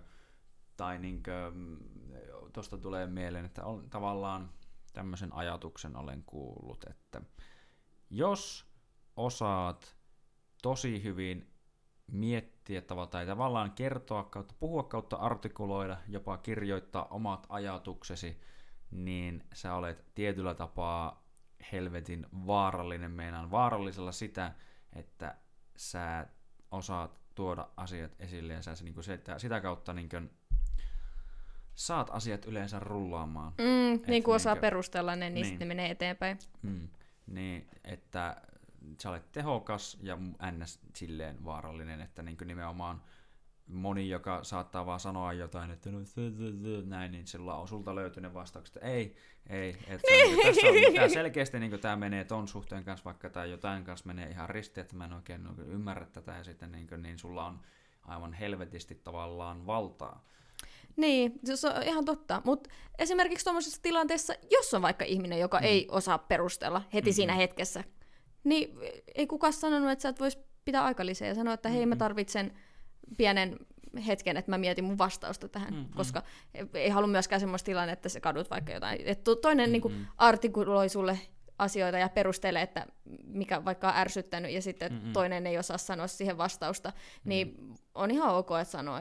tai 0.77 0.99
niinkö, 0.99 1.51
tuosta 2.53 2.77
tulee 2.77 3.07
mieleen, 3.07 3.45
että 3.45 3.65
on, 3.65 3.89
tavallaan 3.89 4.49
tämmöisen 4.93 5.34
ajatuksen 5.34 5.95
olen 5.95 6.23
kuullut, 6.23 6.84
että 6.89 7.22
jos 8.10 8.65
osaat 9.15 9.95
tosi 10.61 11.03
hyvin 11.03 11.53
miettiä 12.12 12.82
tava- 12.82 13.08
tai 13.08 13.26
tavallaan 13.26 13.72
kertoa 13.72 14.24
kautta, 14.24 14.54
puhua 14.60 14.84
kautta 14.84 15.16
artikuloida, 15.16 15.98
jopa 16.08 16.38
kirjoittaa 16.38 17.06
omat 17.06 17.46
ajatuksesi, 17.50 18.42
niin 18.92 19.44
sä 19.54 19.76
olet 19.76 20.06
tietyllä 20.16 20.54
tapaa 20.54 21.24
helvetin 21.72 22.26
vaarallinen. 22.48 23.12
Meinaan 23.12 23.52
vaarallisella 23.52 24.12
sitä, 24.12 24.52
että 24.94 25.36
sä 25.78 26.28
osaat 26.72 27.20
tuoda 27.36 27.70
asiat 27.78 28.12
esille 28.20 28.54
ja 28.54 28.62
sä 28.62 28.76
se, 28.76 28.84
niin 28.84 28.94
kuin 28.94 29.04
se, 29.04 29.14
että 29.14 29.40
sitä 29.40 29.62
kautta 29.62 29.94
niin 29.94 30.10
kuin, 30.10 30.32
saat 31.76 32.10
asiat 32.12 32.46
yleensä 32.46 32.80
rullaamaan. 32.80 33.54
Mm, 33.58 34.00
niin 34.08 34.24
kuin 34.24 34.36
osaa 34.36 34.54
niinkö- 34.54 34.62
perustella 34.62 35.16
ne, 35.16 35.30
niin, 35.30 35.34
niin. 35.34 35.46
sitten 35.46 35.68
ne 35.68 35.76
menee 35.76 35.92
eteenpäin. 35.92 36.40
Mm. 36.62 36.88
Niin, 37.28 37.68
että 37.84 38.42
sä 39.01 39.10
olet 39.10 39.31
tehokas 39.31 39.97
ja 40.01 40.18
ns. 40.51 40.80
silleen 40.95 41.45
vaarallinen, 41.45 42.01
että 42.01 42.23
niin 42.23 42.38
nimenomaan 42.45 43.01
moni, 43.68 44.10
joka 44.10 44.43
saattaa 44.43 44.85
vaan 44.85 44.99
sanoa 44.99 45.34
jotain, 45.34 45.72
että 45.72 45.91
no, 45.91 45.99
näin, 46.85 47.11
niin 47.11 47.27
sillä 47.27 47.55
on 47.55 47.68
sulta 47.68 47.95
löytynyt 47.95 48.34
vastaukset, 48.34 48.76
että 48.76 48.88
ei, 48.88 49.15
ei, 49.49 49.69
että 49.88 50.11
niin. 50.11 50.45
tässä 50.45 50.68
on, 50.68 50.93
tää 50.95 51.10
selkeästi 51.10 51.60
niin 51.60 51.80
tämä 51.80 51.95
menee 51.95 52.23
ton 52.23 52.47
suhteen 52.47 52.84
kanssa, 52.84 53.05
vaikka 53.05 53.30
tämä 53.30 53.45
jotain 53.45 53.84
kanssa 53.84 54.07
menee 54.07 54.30
ihan 54.30 54.49
ristiin, 54.49 54.81
että 54.81 54.95
mä 54.95 55.05
en 55.05 55.14
oikein 55.14 55.43
niin 55.43 55.72
ymmärrä 55.72 56.05
tätä, 56.05 56.31
ja 56.31 56.43
sitten 56.43 56.72
niin, 56.72 56.88
kuin, 56.88 57.01
niin 57.01 57.19
sulla 57.19 57.45
on 57.45 57.60
aivan 58.03 58.34
helvetisti 58.34 58.95
tavallaan 58.95 59.65
valtaa. 59.65 60.26
Niin, 60.95 61.39
se 61.55 61.68
on 61.68 61.84
ihan 61.84 62.05
totta. 62.05 62.41
Mutta 62.45 62.69
esimerkiksi 62.99 63.43
tuommoisessa 63.43 63.81
tilanteessa, 63.81 64.34
jos 64.51 64.73
on 64.73 64.81
vaikka 64.81 65.05
ihminen, 65.05 65.39
joka 65.39 65.57
mm. 65.57 65.64
ei 65.64 65.88
osaa 65.91 66.18
perustella 66.18 66.81
heti 66.93 67.10
Mm-hmm. 67.10 67.15
siinä 67.15 67.34
hetkessä, 67.34 67.84
niin 68.44 68.78
ei 69.15 69.28
kukaan 69.28 69.53
sanonut, 69.53 69.91
että 69.91 70.03
sä 70.03 70.10
et 70.10 70.20
vois 70.20 70.40
pitää 70.65 70.84
aikalisää 70.84 71.28
ja 71.28 71.36
sanoa, 71.36 71.53
että 71.53 71.70
hei 71.70 71.86
mä 71.86 71.95
tarvitsen 71.95 72.53
pienen 73.18 73.60
hetken, 74.07 74.38
että 74.38 74.52
mä 74.52 74.57
mietin 74.57 74.84
mun 74.84 74.98
vastausta 74.98 75.49
tähän, 75.49 75.74
Mm-mm. 75.74 75.90
koska 75.95 76.24
ei 76.74 76.90
halua 76.90 77.07
myöskään 77.07 77.40
semmoista 77.40 77.65
tilannetta, 77.65 77.99
että 77.99 78.10
sä 78.10 78.20
kadut 78.20 78.49
vaikka 78.49 78.72
jotain. 78.74 78.99
Et 79.06 79.24
to- 79.24 79.36
toinen 79.36 79.72
niin 79.72 79.82
kuin, 79.82 80.07
artikuloi 80.18 80.90
sulle 80.90 81.20
asioita 81.60 81.98
ja 81.98 82.10
perustelee, 82.10 82.61
että 82.61 82.88
mikä 83.24 83.65
vaikka 83.65 83.88
on 83.90 83.95
ärsyttänyt, 83.95 84.52
ja 84.52 84.61
sitten 84.61 84.94
Mm-mm. 84.94 85.14
toinen 85.14 85.48
ei 85.48 85.57
osaa 85.57 85.78
sanoa 85.78 86.07
siihen 86.07 86.38
vastausta, 86.38 86.94
niin 87.24 87.57
on 87.95 88.11
ihan 88.11 88.36
ok, 88.36 88.49
että 88.61 88.72
sanoo, 88.72 88.98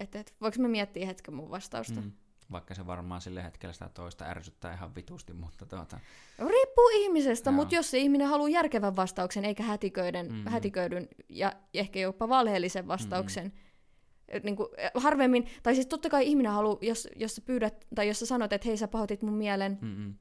että, 0.00 0.20
että 0.20 0.32
voiko 0.40 0.56
mä 0.62 0.68
miettiä 0.68 1.06
hetken 1.06 1.34
mun 1.34 1.50
vastausta. 1.50 2.00
Mm. 2.00 2.12
Vaikka 2.52 2.74
se 2.74 2.86
varmaan 2.86 3.20
sillä 3.20 3.42
hetkellä 3.42 3.72
sitä 3.72 3.90
toista 3.94 4.24
ärsyttää 4.24 4.74
ihan 4.74 4.94
vitusti, 4.94 5.32
mutta 5.32 5.66
tuota, 5.66 6.00
Riippuu 6.38 6.88
ihmisestä, 6.94 7.50
Joo. 7.50 7.54
mutta 7.56 7.74
jos 7.74 7.90
se 7.90 7.98
ihminen 7.98 8.28
haluaa 8.28 8.48
järkevän 8.48 8.96
vastauksen, 8.96 9.44
eikä 9.44 9.62
hätiköiden, 9.62 10.26
Mhm. 10.26 10.34
mm-hmm. 10.34 10.50
hätiköidyn 10.50 11.08
ja 11.28 11.52
ehkä 11.74 11.98
jopa 11.98 12.28
valheellisen 12.28 12.88
vastauksen, 12.88 13.44
mm-hmm. 13.44 14.40
niin 14.44 14.56
kuin, 14.56 14.68
harvemmin, 14.94 15.46
tai 15.62 15.74
siis 15.74 15.86
totta 15.86 16.10
kai 16.10 16.26
ihminen 16.26 16.52
haluaa, 16.52 16.78
jos, 16.80 17.08
jos 17.16 17.34
sä 17.34 17.42
pyydät, 17.44 17.86
tai 17.94 18.08
jos 18.08 18.18
sä 18.18 18.26
sanot, 18.26 18.52
että 18.52 18.68
hei 18.68 18.76
sä 18.76 18.88
pahoitit 18.88 19.22
mun 19.22 19.34
mielen, 19.34 19.78
mm-mm. 19.80 20.14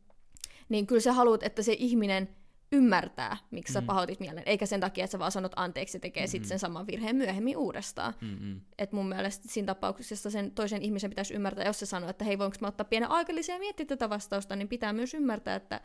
niin 0.70 0.88
kyllä 0.88 1.02
sä 1.02 1.14
haluat, 1.14 1.44
että 1.44 1.62
se 1.62 1.76
ihminen 1.80 2.30
ymmärtää, 2.72 3.38
miksi 3.52 3.74
sä 3.74 3.82
Mm. 3.82 3.88
pahoitit 3.88 4.20
mielen, 4.20 4.44
eikä 4.46 4.66
sen 4.66 4.80
takia, 4.80 5.04
että 5.04 5.12
sä 5.12 5.20
vaan 5.20 5.32
sanot 5.32 5.52
anteeksi 5.56 5.98
ja 5.98 6.00
tekee 6.02 6.24
mm-hmm. 6.24 6.32
sitten 6.32 6.50
sen 6.50 6.60
saman 6.60 6.88
virheen 6.88 7.16
myöhemmin 7.16 7.58
uudestaan. 7.58 8.14
Mm-mm. 8.22 8.62
Et 8.78 8.92
mun 8.92 9.10
mielestä 9.10 9.46
siinä 9.50 9.66
tapauksessa 9.66 10.30
sen 10.32 10.52
toisen 10.52 10.82
ihmisen 10.82 11.10
pitäisi 11.10 11.34
ymmärtää, 11.34 11.66
jos 11.66 11.80
se 11.80 11.86
sanoo, 11.86 12.10
että 12.10 12.26
hei, 12.26 12.40
voinko 12.40 12.58
mä 12.62 12.68
ottaa 12.68 12.86
pienen 12.86 13.10
aikallisen 13.10 13.54
ja 13.54 13.60
miettiä 13.60 13.86
tätä 13.86 14.10
vastausta, 14.10 14.56
niin 14.56 14.68
pitää 14.68 14.94
myös 14.94 15.14
ymmärtää, 15.14 15.56
että 15.56 15.82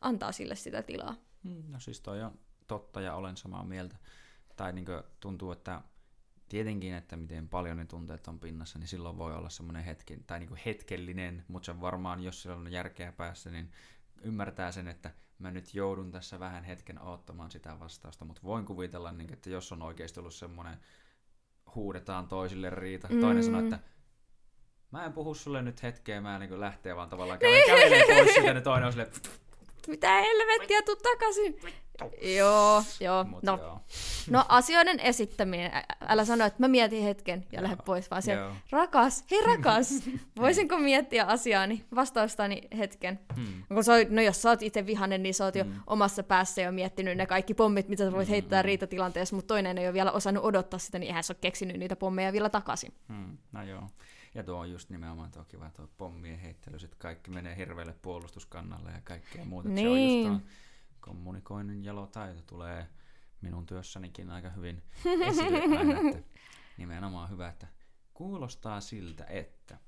antaa 0.00 0.32
sille 0.32 0.54
sitä 0.54 0.82
tilaa. 0.82 1.14
Mm, 1.42 1.62
No 1.68 1.80
siis 1.80 2.00
toi 2.00 2.22
on 2.22 2.38
totta 2.66 3.00
ja 3.00 3.14
olen 3.14 3.36
samaa 3.36 3.64
mieltä. 3.64 3.96
Tai 4.56 4.72
niin 4.72 4.86
tuntuu, 5.20 5.52
että 5.52 5.82
tietenkin, 6.48 6.94
että 6.94 7.16
miten 7.16 7.48
paljon 7.48 7.76
ne 7.76 7.84
tunteet 7.84 8.28
on 8.28 8.40
pinnassa, 8.40 8.78
niin 8.78 8.88
silloin 8.88 9.18
voi 9.18 9.34
olla 9.34 9.48
semmoinen 9.48 9.84
hetki, 9.84 10.16
tai 10.26 10.38
niin 10.38 10.56
hetkellinen, 10.66 11.44
mutta 11.48 11.66
se 11.66 11.80
varmaan, 11.80 12.22
jos 12.22 12.42
sillä 12.42 12.56
on 12.56 12.72
järkeä 12.72 13.12
päässä, 13.12 13.50
niin 13.50 13.70
ymmärtää 14.22 14.72
sen, 14.72 14.88
että 14.88 15.10
mä 15.40 15.50
nyt 15.50 15.74
joudun 15.74 16.10
tässä 16.10 16.40
vähän 16.40 16.64
hetken 16.64 17.02
odottamaan 17.02 17.50
sitä 17.50 17.80
vastausta, 17.80 18.24
mutta 18.24 18.42
voin 18.44 18.64
kuvitella, 18.64 19.12
niin, 19.12 19.32
että 19.32 19.50
jos 19.50 19.72
on 19.72 19.82
oikeasti 19.82 20.20
ollut 20.20 20.34
semmoinen, 20.34 20.78
huudetaan 21.74 22.28
toisille 22.28 22.70
riita, 22.70 23.08
mm. 23.10 23.20
toinen 23.20 23.44
sanoo, 23.44 23.60
että 23.60 23.78
mä 24.90 25.04
en 25.04 25.12
puhu 25.12 25.34
sulle 25.34 25.62
nyt 25.62 25.82
hetkeä, 25.82 26.20
mä 26.20 26.38
niin 26.38 26.60
lähtee 26.60 26.96
vaan 26.96 27.08
tavallaan 27.08 27.38
kävelee, 27.38 28.04
pois 28.06 28.34
siitä, 28.34 28.50
ja 28.50 28.60
toinen 28.60 28.86
on 28.86 28.92
silleen, 28.92 29.12
Mitä 29.88 30.08
helvettiä, 30.08 30.82
tuu 30.82 30.96
takaisin! 30.96 31.60
Joo, 32.36 32.82
joo. 33.00 33.24
Mut 33.24 33.42
No, 33.42 33.58
joo. 33.62 33.80
no 34.30 34.44
asioiden 34.48 35.00
esittäminen. 35.00 35.72
Älä 36.00 36.24
sano, 36.24 36.44
että 36.44 36.62
mä 36.62 36.68
mietin 36.68 37.02
hetken 37.02 37.46
ja 37.52 37.62
lähde 37.62 37.76
pois, 37.84 38.10
vaan 38.10 38.22
se, 38.22 38.36
rakas, 38.70 39.24
hei 39.30 39.40
rakas, 39.46 39.90
voisinko 40.40 40.78
miettiä 40.78 41.24
asiaani, 41.24 41.84
vastaustani 41.94 42.62
hetken. 42.78 43.20
Hmm. 43.36 43.64
Kun 43.74 43.84
sä, 43.84 43.92
no 44.08 44.22
jos 44.22 44.42
sä 44.42 44.48
oot 44.48 44.62
itse 44.62 44.86
vihanen, 44.86 45.22
niin 45.22 45.34
sä 45.34 45.44
oot 45.44 45.54
jo 45.54 45.64
Mm. 45.64 45.72
omassa 45.86 46.22
päässä 46.22 46.62
jo 46.62 46.72
miettinyt 46.72 47.16
ne 47.16 47.26
kaikki 47.26 47.54
pommit, 47.54 47.88
mitä 47.88 48.04
sä 48.04 48.12
voit 48.12 48.28
Mm, 48.28 48.30
heittää 48.32 48.62
riitatilanteessa, 48.62 49.36
mutta 49.36 49.48
toinen 49.54 49.78
ei 49.78 49.86
ole 49.86 49.94
vielä 49.94 50.12
osannut 50.12 50.44
odottaa 50.44 50.78
sitä, 50.78 50.98
niin 50.98 51.06
eihän 51.08 51.24
sä 51.24 51.32
ole 51.32 51.38
keksinyt 51.40 51.76
niitä 51.76 51.96
pommeja 51.96 52.32
vielä 52.32 52.48
takaisin. 52.50 52.94
Hmm. 53.08 53.36
No 53.52 53.62
joo. 53.62 53.82
Ja 54.34 54.42
tuo 54.42 54.56
on 54.58 54.70
just 54.70 54.90
nimenomaan 54.90 55.30
tuo 55.30 55.44
kiva 55.44 55.70
tuo 55.76 55.88
pommien 55.98 56.38
heittely, 56.38 56.78
sit 56.78 56.94
kaikki 56.94 57.30
menee 57.30 57.56
hirveälle 57.56 57.94
puolustuskannalle 58.02 58.90
ja 58.90 59.00
kaikkea 59.04 59.44
muuta. 59.44 59.68
Et 59.68 59.74
Se 59.74 59.80
on 59.88 59.94
Niin. 59.94 60.26
just 60.32 60.42
tuo 60.44 60.50
kommunikoinnin 61.00 61.84
jalotaito 61.84 62.42
tulee 62.42 62.88
minun 63.40 63.66
työssänikin 63.66 64.30
aika 64.30 64.50
hyvin 64.50 64.82
esille 65.26 65.78
aina, 65.78 66.00
että 66.10 66.22
nimenomaan 66.76 67.30
hyvä, 67.30 67.48
että 67.48 67.66
kuulostaa 68.14 68.80
siltä, 68.80 69.24
että, 69.24 69.78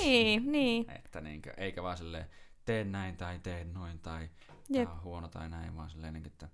Niin, 0.00 0.52
niin. 0.52 0.90
että 0.90 1.20
niinkö, 1.20 1.54
eikä 1.56 1.82
vaan 1.82 1.96
silleen 1.96 2.26
tee 2.64 2.84
näin 2.84 3.16
tai 3.16 3.38
tee 3.38 3.64
noin 3.64 3.98
tai 3.98 4.30
Jep. 4.68 4.84
tää 4.88 4.94
on 4.94 5.02
huono 5.02 5.28
tai 5.28 5.48
näin, 5.48 5.76
vaan 5.76 5.90
silleen, 5.90 6.26
että, 6.26 6.48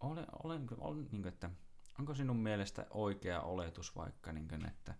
ole, 0.00 0.26
olen, 0.42 0.66
olen, 0.78 1.08
niinkö, 1.12 1.28
että 1.28 1.50
onko 1.98 2.14
sinun 2.14 2.36
mielestä 2.36 2.86
oikea 2.90 3.40
oletus 3.40 3.96
vaikka, 3.96 4.32
niinkö, 4.32 4.58
että 4.66 4.94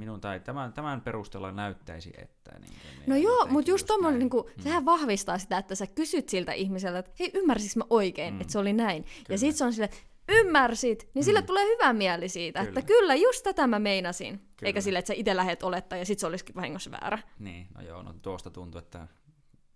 minun 0.00 0.20
tai 0.20 0.40
tämän, 0.40 0.72
tämän 0.72 1.00
perusteella 1.00 1.52
näyttäisi, 1.52 2.12
että... 2.18 2.52
Niinkö, 2.58 2.78
No 3.06 3.16
ja 3.16 3.22
joo, 3.22 3.46
mutta 3.46 3.70
just 3.70 3.86
tommonen, 3.86 4.12
näin. 4.12 4.18
niinku, 4.18 4.50
Mm. 4.56 4.62
sehän 4.62 4.84
vahvistaa 4.84 5.38
sitä, 5.38 5.58
että 5.58 5.74
sä 5.74 5.86
kysyt 5.86 6.28
siltä 6.28 6.52
ihmiseltä, 6.52 6.98
että 6.98 7.10
hei, 7.20 7.30
ymmärsitkö 7.34 7.78
mä 7.78 7.84
oikein, 7.90 8.34
Mm. 8.34 8.40
että 8.40 8.52
se 8.52 8.58
oli 8.58 8.72
näin. 8.72 9.02
Kyllä. 9.04 9.24
Ja 9.28 9.38
sit 9.38 9.56
se 9.56 9.64
on 9.64 9.72
sille, 9.72 9.90
ymmärsit, 10.28 11.08
niin 11.14 11.24
sille 11.24 11.40
Mm. 11.40 11.46
tulee 11.46 11.64
hyvä 11.64 11.92
mieli 11.92 12.28
siitä, 12.28 12.60
että 12.60 12.82
Kyllä. 12.82 12.86
kyllä, 13.00 13.14
just 13.14 13.42
tätä 13.42 13.66
mä 13.66 13.78
meinasin. 13.78 14.38
Kyllä. 14.38 14.48
Eikä 14.68 14.80
sille, 14.80 14.98
että 14.98 15.06
sä 15.06 15.14
itse 15.16 15.36
lähet 15.36 15.62
olettaa 15.62 15.98
ja 15.98 16.04
sit 16.04 16.18
se 16.18 16.26
olisikin 16.26 16.54
vahingossa 16.54 16.90
väärä. 16.90 17.18
Niin, 17.38 17.66
no 17.74 17.80
joo, 17.82 18.02
no 18.02 18.14
tuosta 18.22 18.50
tuntuu, 18.50 18.78
että 18.78 19.08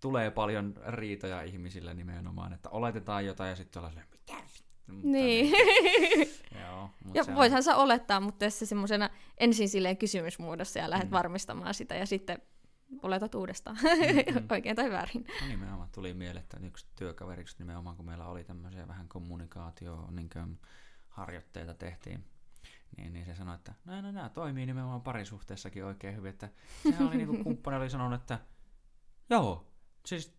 tulee 0.01 0.31
paljon 0.31 0.73
riitoja 0.87 1.41
ihmisille 1.41 1.93
nimenomaan, 1.93 2.53
että 2.53 2.69
oletetaan 2.69 3.25
jotain 3.25 3.49
ja 3.49 3.55
sitten 3.55 3.79
ollaan 3.79 3.91
silleen, 3.93 4.09
mitä? 4.11 4.33
Mutta 4.87 5.07
Niin. 5.07 5.53
Joo, 6.61 6.89
mut 7.05 7.15
ja 7.15 7.23
se 7.23 7.31
on- 7.31 7.37
voithan 7.37 7.63
sä 7.63 7.75
olettaa, 7.75 8.19
mutta 8.19 8.49
se 8.49 8.65
semmoisena 8.65 9.09
ensin 9.37 9.69
silleen 9.69 9.97
kysymysmuodossa 9.97 10.79
ja 10.79 10.89
lähdet 10.89 11.09
Mm. 11.09 11.13
varmistamaan 11.13 11.73
sitä 11.73 11.95
ja 11.95 12.05
sitten 12.05 12.37
oletat 13.03 13.35
uudestaan, 13.35 13.77
Mm. 13.83 14.47
oikein 14.51 14.75
tai 14.75 14.91
väärin. 14.91 15.25
No 15.41 15.47
nimenomaan 15.47 15.89
tuli 15.95 16.13
mieleen, 16.13 16.43
että 16.43 16.57
yksi 16.63 16.85
työkaveriksi 16.95 17.55
nimenomaan, 17.59 17.95
kun 17.95 18.05
meillä 18.05 18.27
oli 18.27 18.43
tämmöisiä 18.43 18.87
vähän 18.87 19.07
kommunikaatio 19.07 20.07
niin 20.11 20.29
harjoitteita 21.09 21.73
tehtiin, 21.73 22.25
niin, 22.97 23.13
niin 23.13 23.25
se 23.25 23.35
sanoi, 23.35 23.55
että 23.55 23.73
no, 23.85 24.01
no 24.01 24.11
nämä 24.11 24.29
toimii 24.29 24.65
nimenomaan 24.65 25.01
parisuhteessakin 25.01 25.85
oikein 25.85 26.15
hyvin, 26.15 26.29
että 26.29 26.49
sehän 26.83 27.07
oli 27.07 27.17
niinku 27.17 27.37
kumppani 27.43 27.77
oli 27.77 27.89
sanonut, 27.89 28.21
että 28.21 28.39
joo, 29.29 29.67
siis 30.05 30.35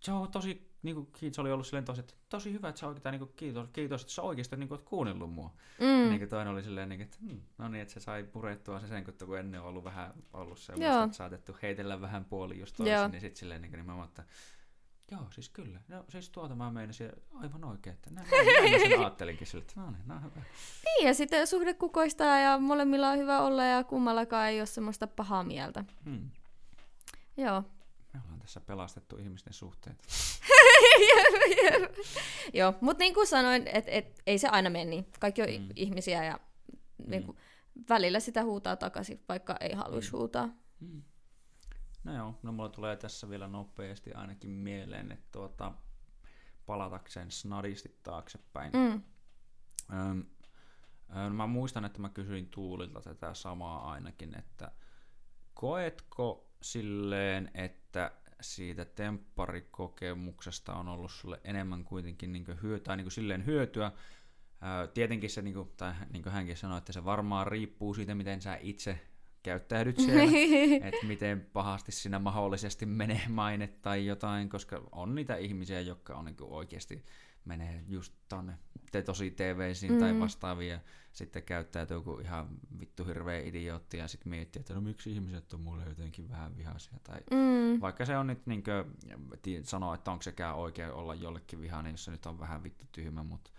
se 0.00 0.12
on 0.12 0.30
tosi, 0.30 0.72
niinku, 0.82 1.10
se 1.32 1.40
oli 1.40 1.52
ollut 1.52 1.66
silleen 1.66 1.84
tosi, 1.84 2.00
että 2.00 2.14
tosi 2.28 2.52
hyvä, 2.52 2.68
että 2.68 2.80
sä 2.80 2.88
oikein, 2.88 3.12
niinku, 3.12 3.26
kiitos, 3.26 3.68
kiitos, 3.72 4.00
että 4.00 4.12
sä 4.12 4.22
oikeasti 4.22 4.56
niinku, 4.56 4.74
oot 4.74 4.82
kuunnellut 4.82 5.32
mua. 5.32 5.54
Mm. 5.80 6.08
Niin 6.08 6.18
kuin 6.18 6.28
toinen 6.28 6.52
oli 6.52 6.62
silleen, 6.62 6.88
niin, 6.88 7.00
että 7.00 7.16
hmm, 7.20 7.40
no 7.58 7.68
niin, 7.68 7.82
että 7.82 7.94
se 7.94 8.00
sai 8.00 8.24
purettua 8.24 8.80
se 8.80 8.88
sen, 8.88 9.04
kun 9.04 9.38
ennen 9.38 9.60
on 9.60 9.66
ollut 9.66 9.84
vähän 9.84 10.12
ollut 10.32 10.58
se, 10.58 10.72
Joo. 10.76 11.04
että 11.04 11.16
saatettu 11.16 11.56
heitellä 11.62 12.00
vähän 12.00 12.24
puoli 12.24 12.58
just 12.58 12.78
Joo. 12.78 12.88
toisin, 12.88 13.10
niin 13.10 13.20
sitten 13.20 13.38
silleen 13.38 13.62
niin, 13.62 13.72
niin 13.72 13.86
mä 13.86 14.04
että 14.04 14.24
joo, 15.10 15.26
siis 15.30 15.48
kyllä. 15.48 15.80
No 15.88 16.04
siis 16.08 16.30
tuota 16.30 16.54
mä 16.54 16.70
meinasin 16.70 17.12
aivan 17.34 17.64
oikein, 17.64 17.94
että 17.94 18.10
näin, 18.10 18.28
näin, 18.30 18.70
näin 18.70 18.90
sen 18.90 19.00
ajattelinkin 19.00 19.46
sille, 19.46 19.62
että 19.62 19.80
no 19.80 19.90
niin, 19.90 20.02
no 20.06 20.14
hyvä. 20.14 20.42
Niin, 20.84 21.06
ja 21.06 21.14
sitten 21.14 21.46
suhde 21.46 21.74
kukoistaa 21.74 22.38
ja 22.38 22.58
molemmilla 22.58 23.10
on 23.10 23.18
hyvä 23.18 23.40
olla 23.40 23.64
ja 23.64 23.84
kummallakaan 23.84 24.48
ei 24.48 24.60
ole 24.60 24.66
semmoista 24.66 25.06
pahaa 25.06 25.44
mieltä. 25.44 25.84
Hmm. 26.04 26.30
Joo. 27.36 27.64
Me 28.16 28.22
ollaan 28.24 28.40
tässä 28.40 28.60
pelastettu 28.60 29.16
ihmisten 29.16 29.52
suhteet. 29.52 30.02
Joo, 32.54 32.74
mutta 32.80 32.98
niin 32.98 33.14
kuin 33.14 33.26
sanoin, 33.26 33.68
että 33.68 33.90
et, 33.90 34.22
ei 34.26 34.38
se 34.38 34.48
aina 34.48 34.70
mene 34.70 34.84
niin. 34.84 35.06
Kaikki 35.20 35.42
on 35.42 35.48
mm. 35.48 35.54
Mm. 35.62 35.68
ihmisiä 35.76 36.24
ja 36.24 36.40
niin 37.06 37.22
kuin, 37.24 37.38
välillä 37.88 38.20
sitä 38.20 38.44
huutaa 38.44 38.76
takaisin, 38.76 39.24
vaikka 39.28 39.56
ei 39.60 39.72
haluaisi 39.74 40.12
Mm. 40.12 40.18
huutaa. 40.18 40.48
Hmm. 40.80 41.02
No 42.04 42.16
joo, 42.16 42.34
no 42.42 42.52
mulla 42.52 42.68
tulee 42.68 42.96
tässä 42.96 43.30
vielä 43.30 43.48
nopeasti 43.48 44.12
ainakin 44.12 44.50
mieleen, 44.50 45.12
että 45.12 45.26
tuota, 45.32 45.72
palatakseen 46.66 47.30
snadisti 47.30 47.98
taaksepäin. 48.02 48.72
Mm. 48.72 49.02
Öm, 50.00 50.24
öm, 51.16 51.32
mä 51.32 51.46
muistan, 51.46 51.84
että 51.84 52.00
mä 52.00 52.08
kysyin 52.08 52.46
Tuulilta 52.50 53.00
tätä 53.00 53.34
samaa 53.34 53.90
ainakin, 53.90 54.38
että 54.38 54.72
koetko 55.54 56.45
silleen, 56.62 57.50
että 57.54 58.12
siitä 58.40 58.84
tempparikokemuksesta 58.84 60.74
on 60.74 60.88
ollut 60.88 61.10
sulle 61.10 61.40
enemmän 61.44 61.84
kuitenkin 61.84 62.32
niin 62.32 62.46
hyö, 62.62 62.80
tai 62.80 62.96
niin 62.96 63.10
silleen 63.10 63.46
hyötyä. 63.46 63.92
Tietenkin 64.94 65.30
se, 65.30 65.42
niin 65.42 65.54
kuin, 65.54 65.68
tai 65.76 65.94
niin 66.12 66.22
kuin 66.22 66.32
hänkin 66.32 66.56
sanoi, 66.56 66.78
että 66.78 66.92
se 66.92 67.04
varmaan 67.04 67.46
riippuu 67.46 67.94
siitä, 67.94 68.14
miten 68.14 68.42
sä 68.42 68.58
itse 68.60 69.00
käyttäydyt 69.42 69.96
siellä, 69.96 70.22
että 70.88 71.06
miten 71.06 71.46
pahasti 71.52 71.92
siinä 71.92 72.18
mahdollisesti 72.18 72.86
menee 72.86 73.22
maine 73.28 73.66
tai 73.66 74.06
jotain, 74.06 74.48
koska 74.48 74.82
on 74.92 75.14
niitä 75.14 75.36
ihmisiä, 75.36 75.80
jotka 75.80 76.14
on 76.14 76.24
niin 76.24 76.36
oikeasti 76.40 77.04
menee 77.44 77.84
just 77.88 78.14
tonne 78.28 78.58
te 78.96 79.02
tosi 79.02 79.30
TVisiin 79.30 79.92
mm. 79.92 79.98
tai 79.98 80.12
Mm. 80.12 80.20
vastaavia, 80.20 80.72
ja 80.74 80.80
sitten 81.12 81.42
käyttäytyy 81.42 82.00
kuin 82.00 82.24
ihan 82.24 82.48
vittu 82.80 83.04
hirveä 83.04 83.40
idiootti 83.40 83.96
ja 83.98 84.08
sitten 84.08 84.30
miettii, 84.30 84.60
että 84.60 84.74
no 84.74 84.80
miksi 84.80 85.12
ihmiset 85.12 85.52
on 85.52 85.60
mulle 85.60 85.82
jotenkin 85.88 86.28
vähän 86.30 86.56
vihaisia. 86.56 86.92
Tai 87.04 87.20
mm. 87.30 87.80
vaikka 87.80 88.04
se 88.04 88.16
on 88.16 88.26
nyt 88.26 88.46
niin 88.46 88.62
kuin, 88.62 88.84
sanoa, 89.62 89.94
että 89.94 90.10
onko 90.10 90.22
sekään 90.22 90.54
oikein 90.56 90.92
olla 90.92 91.14
jollekin 91.14 91.60
vihainen, 91.60 91.90
jos 91.90 92.04
se 92.04 92.10
nyt 92.10 92.26
on 92.26 92.38
vähän 92.38 92.62
vittu 92.62 92.84
tyhmä, 92.92 93.22
mutta 93.22 93.50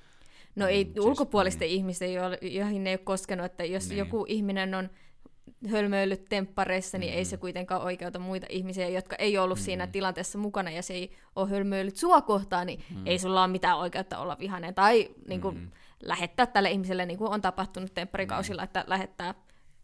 No 0.55 0.68
ei 0.68 0.84
Mm, 0.84 0.89
mm, 0.89 0.93
siis, 0.93 1.05
ulkopuolisten 1.05 1.68
niin. 1.68 1.77
ihmisten, 1.77 2.14
jo- 2.14 2.38
joihin 2.41 2.84
ne 2.84 2.89
ei 2.89 2.93
ole 2.93 2.97
koskenut, 3.03 3.45
että 3.45 3.64
jos 3.65 3.89
Niin. 3.89 3.97
joku 3.97 4.26
ihminen 4.27 4.73
on 4.76 4.89
hölmöillyt 5.72 6.26
temppareissa, 6.30 6.98
niin 6.98 7.14
ei 7.14 7.24
Mm. 7.24 7.28
se 7.28 7.38
kuitenkaan 7.38 7.82
oikeuta 7.82 8.19
muita 8.19 8.48
ihmisiä, 8.49 8.90
jotka 8.90 9.15
ei 9.15 9.38
ollut 9.38 9.60
siinä 9.60 9.86
Mm. 9.86 9.91
tilanteessa 9.91 10.38
mukana 10.38 10.72
ja 10.72 10.84
se 10.84 10.94
ei 10.94 11.11
ole 11.36 11.49
hölmöillyt 11.49 11.95
sua 11.98 12.22
kohtaan, 12.22 12.68
niin 12.68 12.84
Mm. 12.95 13.07
ei 13.07 13.19
sulla 13.19 13.44
ole 13.44 13.52
mitään 13.52 13.78
oikeutta 13.78 14.18
olla 14.19 14.38
vihainen. 14.40 14.74
Tai 14.74 15.09
niin 15.27 15.42
kuin, 15.42 15.56
Mm. 15.58 15.72
lähettää 16.03 16.45
tälle 16.45 16.72
ihmiselle, 16.72 17.06
niin 17.06 17.17
kuin 17.17 17.32
on 17.32 17.42
tapahtunut 17.42 17.93
tempparikausilla, 17.93 18.64
että 18.64 18.84
lähettää 18.88 19.34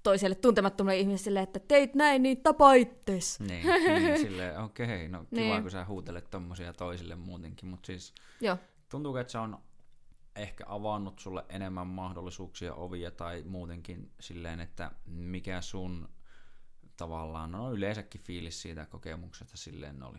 toiselle 0.03 0.35
tuntemattomalle 0.35 0.98
ihmiselle, 1.00 1.42
että 1.42 1.59
teit 1.59 1.95
näin, 1.95 2.24
niin 2.24 2.42
tapa 2.43 2.74
ittes. 2.74 3.40
Niin, 3.40 3.64
niin 4.03 4.17
silleen, 4.19 4.59
okei, 4.59 5.08
no 5.08 5.19
kiva, 5.30 5.42
Niin. 5.42 5.61
kun 5.61 5.72
sä 5.72 5.85
huutelet 5.85 6.30
tommosia 6.30 6.74
toisille 6.74 7.16
muutenkin, 7.16 7.69
mutta 7.69 7.85
siis 7.88 8.14
Joo. 8.42 8.58
tuntuuko, 8.90 9.19
että 9.19 9.32
se 9.32 9.38
on 9.38 9.58
ehkä 10.36 10.64
avannut 10.68 11.20
sulle 11.20 11.45
enemmän 11.50 11.88
mahdollisuuksia, 11.88 12.74
ovia 12.76 13.12
tai 13.12 13.44
muutenkin 13.48 14.12
silleen, 14.20 14.60
että 14.60 14.92
mikä 15.06 15.62
sun 15.62 16.10
tavallaan, 16.98 17.52
no 17.52 17.72
yleensäkin 17.74 18.22
fiilis 18.22 18.62
siitä 18.62 18.86
kokemuksesta 18.86 19.58
silleen 19.58 20.03
oli. 20.03 20.18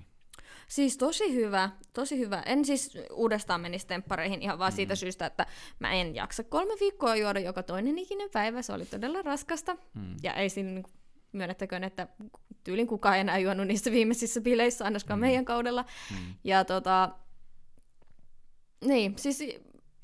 Siis 0.69 0.97
tosi 0.99 1.35
hyvä, 1.35 1.71
tosi 1.93 2.19
hyvä. 2.19 2.43
En 2.47 2.65
siis 2.65 2.99
uudestaan 3.13 3.61
menisi 3.61 3.87
temppareihin 3.87 4.43
ihan 4.43 4.59
vaan 4.59 4.73
Mm. 4.73 4.77
siitä 4.77 4.95
syystä, 4.95 5.27
että 5.27 5.47
mä 5.79 5.93
en 5.93 6.15
jaksa 6.15 6.45
kolme 6.45 6.75
viikkoa 6.81 7.17
juoda 7.17 7.41
joka 7.41 7.63
toinen 7.63 7.99
ikinen 7.99 8.31
päivä. 8.31 8.63
Se 8.63 8.73
oli 8.73 8.87
todella 8.87 9.23
raskasta. 9.23 9.77
Hmm. 9.95 10.17
Ja 10.23 10.35
ei 10.35 10.49
siinä 10.49 10.71
niinku- 10.71 10.91
myönnettäköön, 11.33 11.85
että 11.85 12.09
tyylin 12.65 12.87
kukaan 12.87 13.15
ei 13.15 13.21
enää 13.21 13.39
juonut 13.39 13.67
niissä 13.67 13.91
viimeisissä 13.91 14.41
bileissä, 14.41 14.85
ainakaan 14.85 15.19
Mm. 15.19 15.21
meidän 15.21 15.45
kaudella. 15.45 15.85
Hmm. 16.11 16.35
Ja 16.45 16.65
tota, 16.65 17.11
niin, 18.85 19.19
siis 19.19 19.39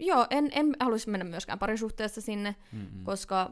joo, 0.01 0.27
en, 0.31 0.49
en 0.53 0.77
haluaisi 0.81 1.11
mennä 1.11 1.25
myöskään 1.25 1.59
parisuhteessa 1.59 2.20
sinne, 2.20 2.55
Hmm. 2.73 3.05
koska 3.05 3.51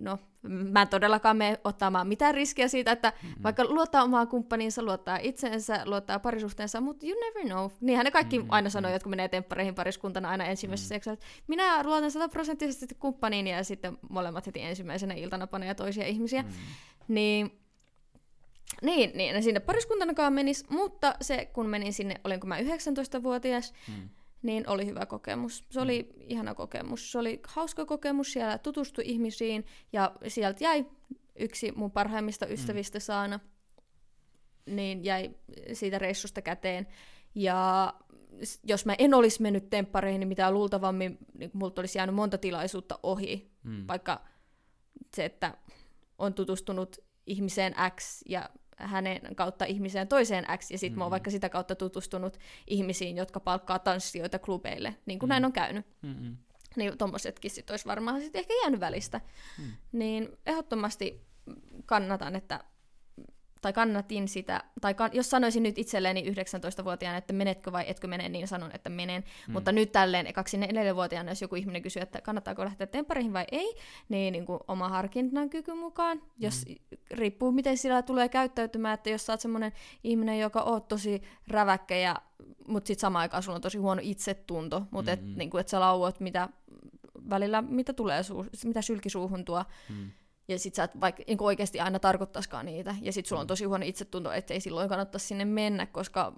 no, 0.00 0.18
mä 0.42 0.82
en 0.82 0.88
todellakaan 0.88 1.36
mene 1.36 1.60
ottamaan 1.64 2.08
mitään 2.08 2.34
riskiä 2.34 2.68
siitä, 2.68 2.92
että 2.92 3.12
Mm. 3.22 3.28
vaikka 3.42 3.64
luottaa 3.64 4.02
omaa 4.02 4.26
kumppaniinsa, 4.26 4.82
luottaa 4.82 5.16
itseensä, 5.22 5.82
luottaa 5.84 6.18
parisuhteensa, 6.18 6.80
mutta 6.80 7.06
you 7.06 7.20
never 7.20 7.44
know. 7.52 7.70
Niinhän 7.80 8.04
ne 8.04 8.10
kaikki 8.10 8.38
Mm, 8.38 8.46
aina 8.48 8.68
mm. 8.68 8.70
sanoo, 8.70 8.90
jotka 8.92 9.08
menee 9.08 9.28
temppareihin 9.28 9.74
pariskuntana 9.74 10.28
aina 10.28 10.44
ensimmäisessä 10.44 10.94
Mm. 10.94 11.00
mm. 11.06 11.12
että 11.12 11.26
minä 11.46 11.82
luotan 11.82 12.10
sataprosenttisesti 12.10 12.94
kumppaniin 12.94 13.46
ja 13.46 13.64
sitten 13.64 13.98
molemmat 14.10 14.46
heti 14.46 14.62
ensimmäisenä 14.62 15.14
iltana 15.14 15.46
panee 15.46 15.74
toisia 15.74 16.06
ihmisiä. 16.06 16.42
Hmm. 16.42 16.52
Niin, 17.08 17.58
niin, 18.82 19.10
niin 19.14 19.34
ne 19.34 19.42
sinne 19.42 19.60
pariskuntanakaan 19.60 20.32
menis, 20.32 20.70
mutta 20.70 21.14
se 21.20 21.44
kun 21.52 21.66
menin 21.68 21.92
sinne, 21.92 22.20
olinko 22.24 22.46
mä 22.46 22.58
19-vuotias, 22.58 23.74
Hmm. 23.86 24.08
Niin 24.42 24.68
oli 24.68 24.86
hyvä 24.86 25.06
kokemus. 25.06 25.64
Se 25.70 25.80
oli 25.80 26.08
ihana 26.20 26.54
kokemus. 26.54 27.12
Se 27.12 27.18
oli 27.18 27.40
hauska 27.48 27.84
kokemus, 27.84 28.32
siellä 28.32 28.58
tutustui 28.58 29.04
ihmisiin 29.06 29.64
ja 29.92 30.12
sieltä 30.28 30.64
jäi 30.64 30.86
yksi 31.38 31.72
mun 31.72 31.90
parhaimmista 31.90 32.46
ystävistä 32.46 33.00
Saana, 33.00 33.40
niin 34.66 35.04
jäi 35.04 35.30
siitä 35.72 35.98
reissusta 35.98 36.42
käteen. 36.42 36.86
Ja 37.34 37.94
jos 38.64 38.86
mä 38.86 38.94
en 38.98 39.14
olisi 39.14 39.42
mennyt 39.42 39.70
temppareihin, 39.70 40.20
niin 40.20 40.28
mitä 40.28 40.50
luultavammin 40.50 41.18
niin 41.38 41.50
multa 41.52 41.82
olisi 41.82 41.98
jäänyt 41.98 42.14
monta 42.14 42.38
tilaisuutta 42.38 42.98
ohi. 43.02 43.50
Mm. 43.62 43.84
Vaikka 43.88 44.24
se, 45.16 45.24
että 45.24 45.58
on 46.18 46.34
tutustunut 46.34 46.96
ihmiseen 47.26 47.74
X 48.00 48.22
ja 48.28 48.50
hänen 48.76 49.20
kautta 49.36 49.64
ihmiseen 49.64 50.08
toiseen 50.08 50.46
X, 50.58 50.70
ja 50.70 50.78
sitten 50.78 50.98
mä 50.98 51.04
oon 51.04 51.10
Mm. 51.10 51.12
vaikka 51.12 51.30
sitä 51.30 51.48
kautta 51.48 51.74
tutustunut 51.74 52.38
ihmisiin, 52.66 53.16
jotka 53.16 53.40
palkkaa 53.40 53.78
tanssijoita 53.78 54.38
klubeille, 54.38 54.96
niin 55.06 55.18
kuin 55.18 55.28
Mm. 55.28 55.30
näin 55.30 55.44
on 55.44 55.52
käynyt. 55.52 55.86
Mm-mm. 56.02 56.36
Niin 56.76 56.98
tommosetkin 56.98 57.50
sit 57.50 57.70
olisi 57.70 57.84
varmaan 57.86 58.20
sit 58.20 58.36
ehkä 58.36 58.54
jäänyt 58.62 58.80
välistä. 58.80 59.20
Mm. 59.58 59.64
Niin 59.92 60.28
ehdottomasti 60.46 61.26
kannatan, 61.86 62.36
että 62.36 62.64
tai 63.62 63.72
kannatin 63.72 64.28
sitä, 64.28 64.62
tai 64.80 64.94
kan, 64.94 65.10
jos 65.12 65.30
sanoisin 65.30 65.62
nyt 65.62 65.78
itselleni 65.78 66.24
19-vuotiaana, 66.30 67.18
että 67.18 67.32
menetkö 67.32 67.72
vai 67.72 67.84
etkö 67.88 68.06
mene, 68.06 68.28
niin 68.28 68.48
sanon, 68.48 68.70
että 68.74 68.90
menen. 68.90 69.24
Mm. 69.48 69.52
Mutta 69.52 69.72
nyt 69.72 69.92
tälleen 69.92 70.26
24-vuotiaana, 70.26 71.30
jos 71.30 71.42
joku 71.42 71.54
ihminen 71.54 71.82
kysyy, 71.82 72.02
että 72.02 72.20
kannattaako 72.20 72.64
lähteä 72.64 72.86
temppareihin 72.86 73.32
vai 73.32 73.44
ei, 73.52 73.76
niin, 74.08 74.32
niin 74.32 74.46
kuin 74.46 74.60
oma 74.68 74.88
harkinnan 74.88 75.50
kyky 75.50 75.74
mukaan. 75.74 76.22
Jos, 76.38 76.64
Riippuu, 77.10 77.52
miten 77.52 77.78
sillä 77.78 78.02
tulee 78.02 78.28
käyttäytymään, 78.28 78.94
että 78.94 79.10
jos 79.10 79.26
sä 79.26 79.32
oot 79.32 79.40
semmoinen 79.40 79.72
ihminen, 80.04 80.40
joka 80.40 80.62
oot 80.62 80.88
tosi 80.88 81.22
räväkkä, 81.48 81.96
ja, 81.96 82.16
mutta 82.68 82.86
sitten 82.86 83.00
samaan 83.00 83.20
aikaan 83.20 83.42
sulla 83.42 83.56
on 83.56 83.62
tosi 83.62 83.78
huono 83.78 84.00
itsetunto, 84.04 84.82
mutta 84.90 85.12
et, 85.12 85.22
Mm-mm. 85.22 85.38
niin 85.38 85.50
kuin, 85.50 85.60
että 85.60 85.70
sä 85.70 85.80
lauot 85.80 86.20
mitä 86.20 86.48
välillä, 87.30 87.62
mitä 87.62 87.92
tulee 87.92 88.22
suu, 88.22 88.46
mitä 88.64 88.82
sylki 88.82 89.10
suuhun 89.10 89.44
tuo, 89.44 89.64
Mm. 89.88 90.10
Ja 90.48 90.58
sit 90.58 90.74
sä 90.74 90.84
et 90.84 91.00
vaikka 91.00 91.22
niin 91.26 91.42
oikeasti 91.42 91.80
aina 91.80 91.98
tarkoittaisikaan 91.98 92.66
niitä, 92.66 92.94
ja 93.02 93.12
sit 93.12 93.26
sulla 93.26 93.40
on 93.40 93.46
tosi 93.46 93.64
huono 93.64 93.84
itsetunto, 93.86 94.32
ettei 94.32 94.60
silloin 94.60 94.88
kannattaisi 94.88 95.26
sinne 95.26 95.44
mennä, 95.44 95.86
koska 95.86 96.32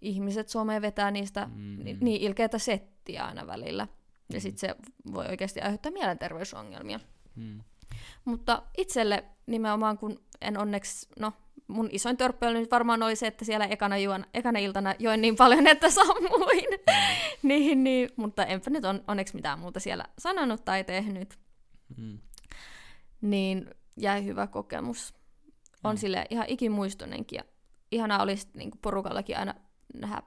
ihmiset 0.00 0.48
someen 0.48 0.82
vetää 0.82 1.10
niistä 1.10 1.48
Mm. 1.54 1.84
ni, 1.84 1.96
niin 2.00 2.20
ilkeätä 2.20 2.58
settiä 2.58 3.24
aina 3.24 3.46
välillä. 3.46 3.88
Ja 4.32 4.40
sit 4.40 4.58
se 4.58 4.76
voi 5.12 5.26
oikeasti 5.26 5.60
aiheuttaa 5.60 5.92
mielenterveysongelmia. 5.92 7.00
Mm. 7.36 7.60
Mutta 8.24 8.62
itselle 8.78 9.24
nimenomaan, 9.46 9.98
kun 9.98 10.20
en 10.40 10.58
onneksi, 10.58 11.08
no 11.18 11.32
mun 11.68 11.88
isoin 11.92 12.16
törppöily 12.16 12.58
nyt 12.60 12.70
varmaan 12.70 13.02
oli 13.02 13.16
se, 13.16 13.26
että 13.26 13.44
siellä 13.44 13.66
ekana, 13.66 13.98
juon, 13.98 14.24
ekana 14.34 14.58
iltana 14.58 14.94
join 14.98 15.20
niin 15.20 15.36
paljon, 15.36 15.66
että 15.76 15.90
sammuin. 15.90 16.64
niin, 17.42 17.84
niin, 17.84 18.10
mutta 18.16 18.44
enpä 18.44 18.70
nyt 18.70 18.84
on, 18.84 19.04
onneksi 19.08 19.34
mitään 19.34 19.58
muuta 19.58 19.80
siellä 19.80 20.04
sanonut 20.18 20.64
tai 20.64 20.84
tehnyt. 20.84 21.38
Mm. 21.96 22.18
Niin 23.30 23.70
jäi 23.96 24.24
hyvä 24.24 24.46
kokemus. 24.46 25.14
On 25.84 25.94
Mm. 25.94 25.98
sille 25.98 26.26
ihan 26.30 26.46
ikimuistonenkin 26.48 27.36
ja 27.36 27.44
ihanaa 27.92 28.22
olisi 28.22 28.48
niin 28.54 28.70
porukallakin 28.82 29.38
aina 29.38 29.54
nähdä, 29.94 30.22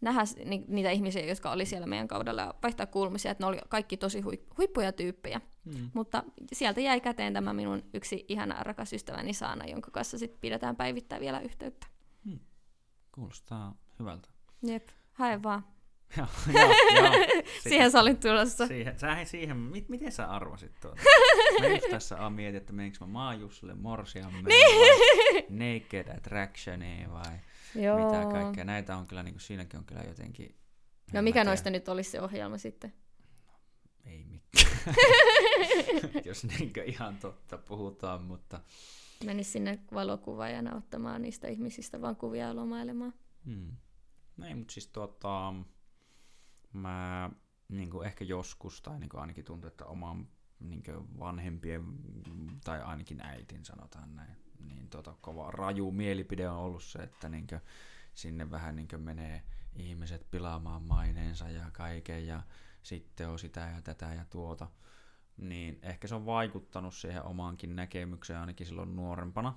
nähdä 0.00 0.20
ni, 0.44 0.64
niitä 0.68 0.90
ihmisiä, 0.90 1.26
jotka 1.26 1.52
oli 1.52 1.66
siellä 1.66 1.86
meidän 1.86 2.08
kaudella 2.08 2.42
ja 2.42 2.54
vaihtaa 2.62 2.86
kuulumisia, 2.86 3.30
että 3.30 3.44
ne 3.44 3.48
oli 3.48 3.58
kaikki 3.68 3.96
tosi 3.96 4.20
hui, 4.20 4.42
huippuja 4.58 4.92
tyyppejä. 4.92 5.40
Mm. 5.64 5.90
Mutta 5.94 6.22
sieltä 6.52 6.80
jäi 6.80 7.00
käteen 7.00 7.32
tämä 7.32 7.52
minun 7.52 7.82
yksi 7.94 8.24
ihana 8.28 8.62
rakas 8.62 8.92
ystäväni 8.92 9.34
Saana, 9.34 9.64
jonka 9.64 9.90
kanssa 9.90 10.18
sit 10.18 10.40
pidetään 10.40 10.76
päivittäin 10.76 11.20
vielä 11.20 11.40
yhteyttä. 11.40 11.86
Kuulostaa 13.12 13.74
hyvältä. 13.98 14.28
Jep, 14.62 14.88
hae 15.12 15.42
vaan. 15.42 15.64
Joo. 16.16 17.12
Siihen 17.68 17.90
sä 17.90 18.00
olit 18.00 18.20
tulossa. 18.20 18.66
Siihen, 18.66 18.98
sä 18.98 19.24
siihen, 19.24 19.56
mit, 19.56 19.88
miten 19.88 20.12
sä 20.12 20.26
arvasit 20.26 20.72
tuota? 20.80 21.02
Mä 21.60 21.66
just 21.66 21.90
tässä 21.90 22.16
on 22.16 22.32
mietin, 22.32 22.56
että 22.56 22.72
meneekö 22.72 22.96
mä 23.00 23.06
Maajussille 23.06 23.74
morsiammeen 23.74 24.44
vai 24.44 25.42
Naked 25.82 26.16
Attractioniin 26.16 27.10
vai 27.12 27.38
Joo. 27.74 28.06
mitä 28.06 28.26
kaikkea. 28.32 28.64
Näitä 28.64 28.96
on 28.96 29.06
kyllä, 29.06 29.22
niin 29.22 29.34
kuin, 29.34 29.40
siinäkin 29.40 29.78
on 29.78 29.84
kyllä 29.84 30.02
jotenkin... 30.02 30.46
en 30.46 30.54
No 31.12 31.22
mikä 31.22 31.40
tiedä. 31.40 31.50
noista 31.50 31.70
nyt 31.70 31.88
olisi 31.88 32.10
se 32.10 32.20
ohjelma 32.20 32.58
sitten? 32.58 32.92
Ei 34.04 34.24
mitään. 34.24 34.94
Jos 36.24 36.44
niinkö 36.44 36.84
ihan 36.84 37.16
totta 37.16 37.58
puhutaan, 37.58 38.22
mutta... 38.22 38.60
Menis 39.24 39.52
sinne 39.52 39.78
valokuvaajana 39.94 40.76
ottamaan 40.76 41.22
niistä 41.22 41.48
ihmisistä 41.48 42.00
vaan 42.00 42.16
kuvia 42.16 42.56
lomailemaan. 42.56 43.14
Hmm. 43.46 43.76
No 44.36 44.46
ei, 44.46 44.54
mutta 44.54 44.72
siis 44.72 44.86
tota, 44.86 45.54
mä 46.72 47.30
niin 47.68 47.90
kuin 47.90 48.06
ehkä 48.06 48.24
joskus, 48.24 48.82
tai 48.82 48.98
niin 48.98 49.08
kuin 49.10 49.20
ainakin 49.20 49.44
tuntuu, 49.44 49.68
että 49.68 49.84
oman 49.84 50.28
niin 50.60 50.82
kuin 50.82 51.18
vanhempien, 51.18 51.84
tai 52.64 52.82
ainakin 52.82 53.20
äitin 53.20 53.64
sanotaan 53.64 54.16
näin, 54.16 54.36
niin 54.58 54.88
tota, 54.88 55.14
kova 55.20 55.50
raju 55.50 55.90
mielipide 55.90 56.48
on 56.48 56.58
ollut 56.58 56.82
se, 56.82 56.98
että 56.98 57.28
niin 57.28 57.46
kuin, 57.46 57.60
sinne 58.14 58.50
vähän 58.50 58.76
niin 58.76 58.88
kuin 58.88 59.02
menee 59.02 59.42
ihmiset 59.76 60.30
pilaamaan 60.30 60.82
maineensa 60.82 61.48
ja 61.48 61.70
kaiken, 61.72 62.26
ja 62.26 62.42
sitten 62.82 63.28
on 63.28 63.38
sitä 63.38 63.60
ja 63.60 63.82
tätä 63.82 64.14
ja 64.14 64.24
tuota. 64.24 64.68
Niin 65.36 65.78
ehkä 65.82 66.08
se 66.08 66.14
on 66.14 66.26
vaikuttanut 66.26 66.94
siihen 66.94 67.22
omaankin 67.22 67.76
näkemykseen 67.76 68.40
ainakin 68.40 68.66
silloin 68.66 68.96
nuorempana. 68.96 69.54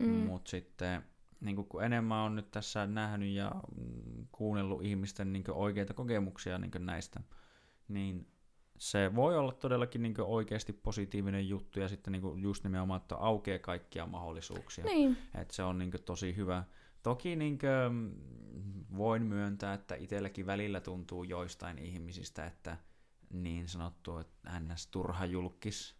Mm. 0.00 0.08
Mutta 0.08 0.50
sitten 0.50 1.04
niin 1.40 1.56
kun 1.56 1.84
enemmän 1.84 2.18
on 2.18 2.36
nyt 2.36 2.50
tässä 2.50 2.86
nähnyt 2.86 3.28
ja 3.28 3.52
mm, 3.76 4.26
kuunnellut 4.32 4.84
ihmisten 4.84 5.32
niin 5.32 5.44
oikeita 5.48 5.94
kokemuksia 5.94 6.58
niin 6.58 6.70
näistä, 6.78 7.20
niin 7.88 8.26
se 8.78 9.14
voi 9.14 9.36
olla 9.38 9.52
todellakin 9.52 10.02
niin 10.02 10.14
oikeasti 10.18 10.72
positiivinen 10.72 11.48
juttu 11.48 11.80
ja 11.80 11.88
sitten 11.88 12.12
niin 12.12 12.42
just 12.42 12.64
nimenomaan, 12.64 13.00
että 13.00 13.16
aukeaa 13.16 13.58
kaikkia 13.58 14.06
mahdollisuuksia. 14.06 14.84
Niin. 14.84 15.16
Et 15.34 15.50
se 15.50 15.62
on 15.62 15.78
niin 15.78 15.90
tosi 16.04 16.36
hyvä. 16.36 16.64
Toki 17.02 17.36
niin 17.36 17.58
kuin, 17.58 18.14
voin 18.96 19.22
myöntää, 19.26 19.74
että 19.74 19.94
itselläkin 19.94 20.46
välillä 20.46 20.80
tuntuu 20.80 21.24
joistain 21.24 21.78
ihmisistä, 21.78 22.46
että 22.46 22.76
niin 23.32 23.68
sanottu 23.68 24.18
että 24.18 24.60
ns. 24.60 24.86
turha 24.86 25.24
julkis, 25.24 25.99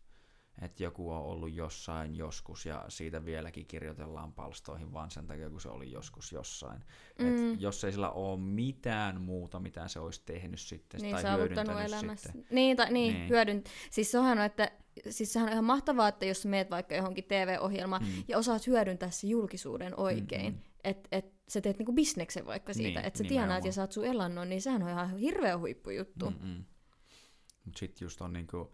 että 0.63 0.83
joku 0.83 1.11
on 1.13 1.23
ollut 1.23 1.53
jossain 1.53 2.17
joskus 2.17 2.67
ja 2.67 2.85
siitä 2.89 3.25
vieläkin 3.25 3.67
kirjoitellaan 3.67 4.33
palstoihin 4.33 4.93
vaan 4.93 5.11
sen 5.11 5.27
takia, 5.27 5.51
kun 5.51 5.61
se 5.61 5.69
oli 5.69 5.91
joskus 5.91 6.33
jossain. 6.33 6.85
Mm. 7.19 7.53
Et 7.55 7.61
jos 7.61 7.85
ei 7.85 7.93
sillä 7.93 8.11
ole 8.11 8.41
mitään 8.41 9.21
muuta, 9.21 9.61
mitä 9.61 9.89
se 9.89 10.01
olisi 10.01 10.23
tehnyt 10.27 10.61
sitten 10.61 11.01
Niin, 11.01 11.17
tai 11.17 11.37
hyödyntänyt 11.39 11.77
elämässä. 11.85 12.33
sitten. 12.33 12.55
Niin, 12.55 12.77
tai, 12.77 12.93
niin, 12.93 13.15
Niin. 13.15 13.29
hyödyn. 13.29 13.63
Siis 13.91 14.11
sehän 14.11 14.39
on, 14.39 14.45
että 14.45 14.71
siis 15.11 15.33
sehän 15.33 15.47
on 15.49 15.53
ihan 15.53 15.65
mahtavaa, 15.65 16.09
että 16.09 16.27
jos 16.27 16.47
meet 16.47 16.71
vaikka 16.71 16.95
johonkin 16.95 17.25
TV-ohjelmaan 17.25 18.03
Mm. 18.03 18.25
ja 18.29 18.39
osaat 18.39 18.67
hyödyntää 18.67 19.11
se 19.11 19.27
julkisuuden 19.27 20.01
oikein, 20.01 20.53
Mm, 20.53 20.59
mm. 20.59 20.65
että 20.85 21.09
et 21.13 21.35
sä 21.49 21.61
teet 21.61 21.79
niinku 21.79 21.93
bisneksen 21.93 22.47
vaikka 22.47 22.73
siitä, 22.75 23.01
Niin, 23.01 23.07
että 23.07 23.19
sä 23.19 23.25
tienaat 23.25 23.65
ja 23.65 23.73
saat 23.73 23.93
sun 23.93 24.05
elannon, 24.07 24.49
niin 24.49 24.63
sehän 24.63 24.83
on 24.83 24.89
ihan 24.91 25.17
hirveä 25.19 25.59
huippujuttu. 25.59 26.31
Mm-mm. 26.31 26.65
Mut 27.65 27.77
sit 27.77 28.01
just 28.01 28.21
on 28.21 28.33
niinku 28.33 28.73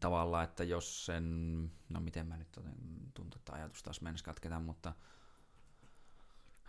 tavallaan, 0.00 0.44
että 0.44 0.64
jos 0.64 1.06
sen, 1.06 1.24
no 1.88 2.00
miten 2.00 2.26
mä 2.26 2.36
nyt 2.36 2.52
tuntuu, 3.14 3.38
että 3.38 3.52
ajatus 3.52 3.82
taas 3.82 4.00
mennessä 4.00 4.24
katketaan, 4.24 4.62
mutta 4.62 4.92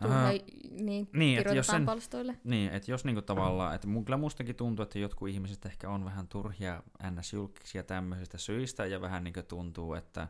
Turha, 0.01 0.15
Ää, 0.15 0.31
niin, 0.31 0.45
niin, 0.85 1.09
niin 1.13 1.39
että 1.39 1.53
jos 1.53 1.67
sen- 1.67 1.85
palstoille. 1.85 2.37
niin, 2.43 2.71
että 2.71 2.91
jos 2.91 3.05
niinku 3.05 3.21
tavallaan, 3.21 3.75
että 3.75 3.87
mun, 3.87 4.05
kyllä 4.05 4.17
mustakin 4.17 4.55
tuntuu, 4.55 4.83
että 4.83 4.99
jotkut 4.99 5.29
ihmiset 5.29 5.65
ehkä 5.65 5.89
on 5.89 6.05
vähän 6.05 6.27
turhia 6.27 6.83
ns-julkisia 7.11 7.83
tämmöisistä 7.83 8.37
syistä 8.37 8.85
ja 8.85 9.01
vähän 9.01 9.23
niinku 9.23 9.43
tuntuu, 9.43 9.93
että 9.93 10.27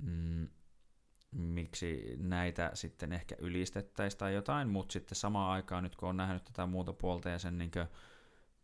mm, 0.00 0.48
miksi 1.32 2.16
näitä 2.18 2.70
sitten 2.74 3.12
ehkä 3.12 3.34
ylistettäisiin 3.38 4.18
tai 4.18 4.34
jotain, 4.34 4.68
mutta 4.68 4.92
sitten 4.92 5.16
samaan 5.16 5.52
aikaan 5.52 5.82
nyt 5.82 5.96
kun 5.96 6.08
on 6.08 6.16
nähnyt 6.16 6.44
tätä 6.44 6.66
muuta 6.66 6.92
puolta 6.92 7.28
ja 7.28 7.38
sen 7.38 7.58
niinku 7.58 7.78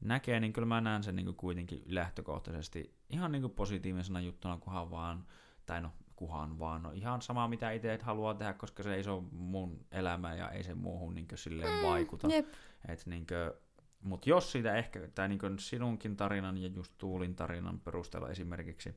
näkee, 0.01 0.41
niin 0.41 0.53
kyllä 0.53 0.67
mä 0.67 0.81
näen 0.81 1.03
sen 1.03 1.17
niinku 1.17 1.33
kuitenkin 1.33 1.83
lähtökohtaisesti 1.87 2.98
ihan 3.11 3.33
niinku 3.33 3.49
positiivisena 3.49 4.21
juttuna, 4.21 4.59
kunhan 4.59 4.91
vaan, 4.91 5.27
tai 5.67 5.81
no 5.81 5.93
kuhan 6.17 6.59
vaan, 6.59 6.83
no 6.83 6.91
ihan 6.91 7.23
sama 7.23 7.49
mitä 7.49 7.71
itse 7.71 7.99
haluaa 8.03 8.35
tehdä, 8.35 8.53
koska 8.53 8.83
se 8.83 8.95
ei 8.95 9.05
se 9.05 9.11
ole 9.11 9.25
mun 9.31 9.87
elämä 9.93 10.35
ja 10.35 10.51
ei 10.51 10.65
se 10.65 10.75
muuhun 10.75 11.15
niinku 11.15 11.37
silleen 11.37 11.79
Mm, 11.79 11.87
vaikuta. 11.87 12.29
Jep. 12.29 12.47
Et 12.89 13.07
niinkö, 13.07 13.61
mut 14.03 14.27
jos 14.27 14.53
siitä 14.53 14.77
ehkä, 14.77 15.09
tai 15.15 15.29
niinkö 15.29 15.51
sinunkin 15.59 16.17
tarinan 16.17 16.59
ja 16.59 16.69
just 16.69 16.93
Tuulin 16.99 17.35
tarinan 17.35 17.81
perusteella 17.81 18.31
esimerkiksi, 18.31 18.95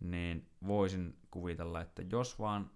niin 0.00 0.48
voisin 0.66 1.18
kuvitella, 1.30 1.80
että 1.80 2.02
jos 2.10 2.38
vaan 2.38 2.70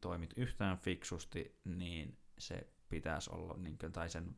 toimit 0.00 0.34
yhtään 0.36 0.78
fiksusti, 0.78 1.56
niin 1.64 2.18
se 2.38 2.68
pitäisi 2.88 3.30
olla, 3.30 3.54
niinkö, 3.56 3.90
tai 3.90 4.10
sen 4.10 4.36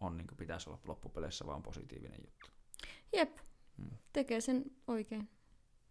on 0.00 0.16
niinkö 0.16 0.34
pitäisi 0.34 0.70
olla 0.70 0.80
loppupeleissä 0.86 1.46
vaan 1.46 1.62
positiivinen 1.62 2.18
juttu. 2.24 2.46
Jep. 3.12 3.36
Tekee 4.12 4.40
sen 4.40 4.64
oikein. 4.86 5.28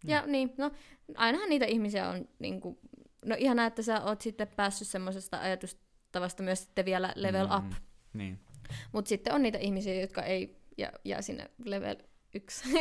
Ja 0.04 0.26
niin, 0.26 0.54
no 0.58 0.70
ainahan 1.16 1.48
niitä 1.48 1.66
ihmisiä 1.66 2.08
on 2.08 2.28
niinku, 2.38 2.78
no 3.24 3.36
ihanaa, 3.38 3.66
että 3.66 3.82
sä 3.82 4.02
oot 4.04 4.20
sitten 4.20 4.48
päässyt 4.48 4.88
semmoisesta 4.88 5.40
ajatustavasta 5.40 6.42
myös 6.42 6.62
sitten 6.62 6.84
vielä 6.84 7.12
level 7.16 7.46
Mm, 7.46 7.56
up. 7.56 7.72
Niin. 8.12 8.40
Mutta 8.92 9.08
sitten 9.08 9.34
on 9.34 9.42
niitä 9.42 9.58
ihmisiä, 9.58 10.00
jotka 10.00 10.22
ei 10.22 10.56
jää, 10.78 10.92
jää 11.04 11.22
sinne 11.22 11.50
level 11.64 11.96
yksi. 12.34 12.64
Mm, 12.68 12.74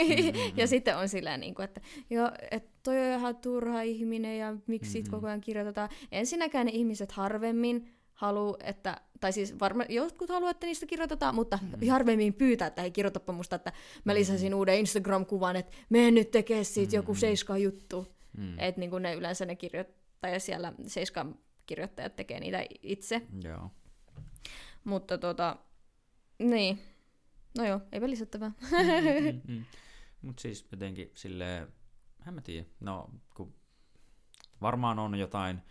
ja 0.58 0.68
sitten 0.68 0.98
on 0.98 1.10
silleen, 1.10 1.40
niin 1.40 1.56
kuin, 1.56 1.64
että 1.64 1.82
joo, 2.10 2.32
et 2.52 2.84
toi 2.84 3.00
on 3.00 3.20
ihan 3.20 3.36
turha 3.36 3.82
ihminen 3.82 4.38
ja 4.38 4.56
miksi 4.68 4.92
siitä 4.92 5.10
Mm. 5.10 5.12
koko 5.12 5.28
ajan 5.28 5.42
kirjoitetaan. 5.42 5.90
Ensinnäkään 6.12 6.66
ne 6.66 6.72
ihmiset 6.72 7.12
harvemmin 7.12 7.94
halua, 8.22 8.58
että, 8.64 9.02
tai 9.20 9.34
siis 9.34 9.60
varma, 9.60 9.84
jotkut 9.90 10.30
haluaa, 10.30 10.52
että 10.52 10.68
niistä 10.68 10.86
kirjoitetaan, 10.86 11.36
mutta 11.36 11.60
mm. 11.62 11.88
harvemmin 11.88 12.34
pyytää, 12.34 12.68
että 12.68 12.82
hei 12.82 12.92
kirjoitapa 12.92 13.34
musta, 13.34 13.56
että 13.56 13.74
mä 14.04 14.14
lisäsin 14.14 14.52
mm. 14.52 14.58
uuden 14.58 14.80
Instagram-kuvan, 14.80 15.56
että 15.56 15.78
mene 15.90 16.12
nyt 16.12 16.32
tekee 16.32 16.64
siitä 16.64 16.92
mm. 16.92 16.96
joku 16.96 17.16
seiska 17.16 17.58
juttu. 17.58 18.08
Mm. 18.38 18.60
Että 18.60 18.80
niin 18.80 18.92
ne 19.00 19.14
yleensä 19.14 19.46
ne 19.46 19.56
kirjoittajat 19.56 20.44
siellä, 20.44 20.74
seiskan 20.88 21.36
kirjoittajat 21.66 22.16
tekee 22.16 22.40
niitä 22.40 22.66
itse. 22.82 23.22
Joo. 23.44 23.72
Mutta 24.84 25.18
tota, 25.18 25.58
niin. 26.40 26.80
No 27.58 27.66
joo, 27.66 27.82
eipä 27.92 28.10
lisättävää. 28.10 28.52
mm, 28.72 29.42
mm, 29.54 29.56
mm. 29.56 29.66
Mut 30.22 30.40
siis 30.40 30.68
jotenkin 30.72 31.12
silleen, 31.14 31.68
en 32.28 32.34
mä 32.34 32.42
tiedä, 32.42 32.66
no 32.80 33.10
kun 33.36 33.54
varmaan 34.62 35.00
on 35.00 35.16
jotain 35.16 35.62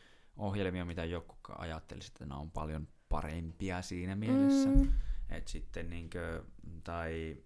ohjelmia, 0.41 0.85
mitä 0.85 1.05
joku 1.05 1.36
ajattelisi, 1.59 2.09
että 2.09 2.27
ne 2.27 2.35
on 2.35 2.51
paljon 2.51 2.89
parempia 3.09 3.83
siinä 3.83 4.17
mielessä. 4.17 4.69
Mm. 4.69 4.93
Että 5.28 5.51
sitten 5.51 5.91
niinkö, 5.91 6.44
tai 6.85 7.36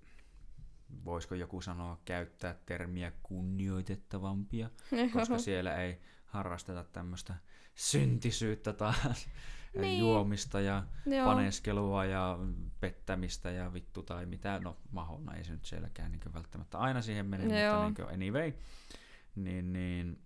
voisiko 1.05 1.35
joku 1.35 1.61
sanoa 1.61 2.01
käyttää 2.05 2.55
termiä 2.67 3.13
kunnioitettavampia, 3.23 4.71
koska 5.13 5.39
siellä 5.39 5.77
ei 5.77 6.01
harrasteta 6.27 6.85
tämmöistä 6.85 7.35
syntisyyttä 7.75 8.73
taas, 8.73 9.29
niin. 9.81 10.01
juomista 10.01 10.61
ja 10.61 10.83
Joo. 11.07 11.27
paneskelua 11.27 12.05
ja 12.05 12.39
pettämistä 12.81 13.51
ja 13.51 13.73
vittu 13.73 14.03
tai 14.03 14.27
mitä, 14.27 14.61
no 14.65 14.77
mahona 14.91 15.35
ei 15.35 15.45
se 15.45 15.53
nyt 15.53 15.65
sielläkään 15.65 16.13
niin 16.13 16.35
välttämättä 16.35 16.79
aina 16.79 17.03
siihen 17.03 17.27
mene, 17.27 17.65
Joo. 17.65 17.89
mutta 17.89 18.03
niin 18.03 18.15
anyway, 18.15 18.53
niin, 19.35 19.73
niin 19.73 20.23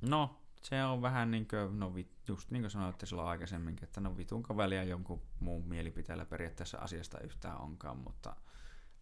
no 0.00 0.45
se 0.68 0.84
on 0.84 1.02
vähän 1.02 1.30
niin 1.30 1.48
kuin, 1.48 1.80
no 1.80 1.92
just 2.28 2.50
niin 2.50 2.62
kuin 2.62 2.70
sanoitte 2.70 3.06
silloin 3.06 3.28
aikaisemminkin, 3.28 3.84
että 3.84 4.00
no 4.00 4.16
vitunko 4.16 4.56
väliä 4.56 4.82
jonkun 4.82 5.22
muun 5.40 5.68
mielipiteellä 5.68 6.24
periaatteessa 6.24 6.78
asiasta 6.78 7.20
yhtään 7.20 7.58
onkaan, 7.58 7.96
mutta 7.98 8.36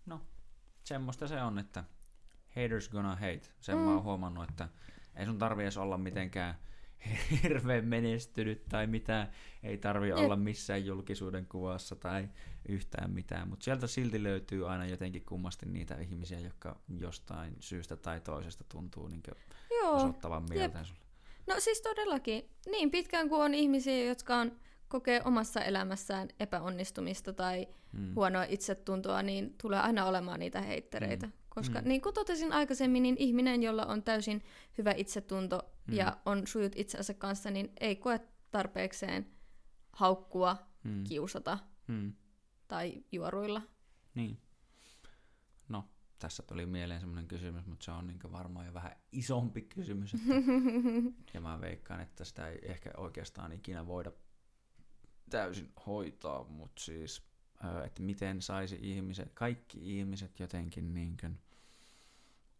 no 0.06 0.20
semmoista 0.84 1.28
se 1.28 1.42
on, 1.42 1.58
että 1.58 1.84
haters 2.56 2.88
gonna 2.88 3.14
hate. 3.14 3.48
Sen 3.60 3.76
mm. 3.76 3.82
mä 3.82 3.90
oon 3.90 4.00
mm. 4.00 4.04
huomannut, 4.04 4.50
että 4.50 4.68
ei 5.16 5.26
sun 5.26 5.38
tarvi 5.38 5.62
edes 5.62 5.76
olla 5.76 5.98
mitenkään 5.98 6.54
hirveän 7.42 7.84
menestynyt 7.84 8.68
tai 8.68 8.86
mitään. 8.86 9.30
Ei 9.62 9.78
tarvi 9.78 10.08
ja. 10.08 10.16
olla 10.16 10.36
missään 10.36 10.86
julkisuuden 10.86 11.46
kuvassa 11.46 11.96
tai 11.96 12.28
yhtään 12.68 13.10
mitään, 13.10 13.48
mutta 13.48 13.64
sieltä 13.64 13.86
silti 13.86 14.22
löytyy 14.22 14.70
aina 14.70 14.86
jotenkin 14.86 15.24
kummasti 15.24 15.66
niitä 15.66 15.94
ihmisiä, 15.94 16.40
jotka 16.40 16.80
jostain 16.98 17.56
syystä 17.60 17.96
tai 17.96 18.20
toisesta 18.20 18.64
tuntuu 18.68 19.08
niin 19.08 19.22
osoittavan 19.84 20.46
mieltä 20.48 20.84
sulle. 20.84 21.03
No 21.46 21.54
siis 21.58 21.80
todellakin, 21.80 22.50
niin 22.70 22.90
pitkään 22.90 23.28
kuin 23.28 23.42
on 23.42 23.54
ihmisiä, 23.54 24.04
jotka 24.04 24.36
on, 24.36 24.52
kokee 24.88 25.22
omassa 25.24 25.60
elämässään 25.60 26.28
epäonnistumista 26.40 27.32
tai 27.32 27.68
mm. 27.92 28.14
huonoa 28.14 28.44
itsetuntoa, 28.48 29.22
niin 29.22 29.54
tulee 29.62 29.80
aina 29.80 30.04
olemaan 30.04 30.40
niitä 30.40 30.60
heittereitä. 30.60 31.26
Mm. 31.26 31.32
Koska 31.48 31.80
mm. 31.80 31.88
niin 31.88 32.00
kuin 32.00 32.14
totesin 32.14 32.52
aikaisemmin, 32.52 33.02
niin 33.02 33.16
ihminen, 33.18 33.62
jolla 33.62 33.86
on 33.86 34.02
täysin 34.02 34.42
hyvä 34.78 34.92
itsetunto 34.96 35.62
mm. 35.86 35.94
ja 35.94 36.16
on 36.26 36.46
sujut 36.46 36.72
itsensä 36.76 37.14
kanssa, 37.14 37.50
niin 37.50 37.72
ei 37.80 37.96
koe 37.96 38.20
tarpeekseen 38.50 39.26
haukkua, 39.92 40.56
mm. 40.84 41.04
kiusata 41.04 41.58
mm. 41.86 42.12
tai 42.68 43.04
juoruilla. 43.12 43.62
Niin. 44.14 44.38
Tässä 46.24 46.42
tuli 46.42 46.66
mieleen 46.66 47.00
semmoinen 47.00 47.28
kysymys, 47.28 47.66
mutta 47.66 47.84
se 47.84 47.90
on 47.90 48.06
niin 48.06 48.32
varmaan 48.32 48.66
jo 48.66 48.74
vähän 48.74 48.96
isompi 49.12 49.62
kysymys. 49.62 50.14
Että, 50.14 50.34
ja 51.34 51.40
mä 51.40 51.60
veikkaan, 51.60 52.00
että 52.00 52.24
sitä 52.24 52.48
ei 52.48 52.58
ehkä 52.62 52.90
oikeastaan 52.96 53.52
ikinä 53.52 53.86
voida 53.86 54.12
täysin 55.30 55.72
hoitaa, 55.86 56.44
mutta 56.44 56.82
siis, 56.82 57.22
että 57.86 58.02
miten 58.02 58.42
saisi 58.42 58.78
ihmiset, 58.80 59.32
kaikki 59.34 59.98
ihmiset 59.98 60.40
jotenkin 60.40 60.94
niin 60.94 61.16
kuin 61.20 61.38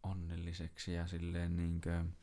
onnelliseksi 0.03 0.93
ja 0.93 1.07
silleen 1.07 1.55
niin 1.55 1.81
kuin 1.81 2.15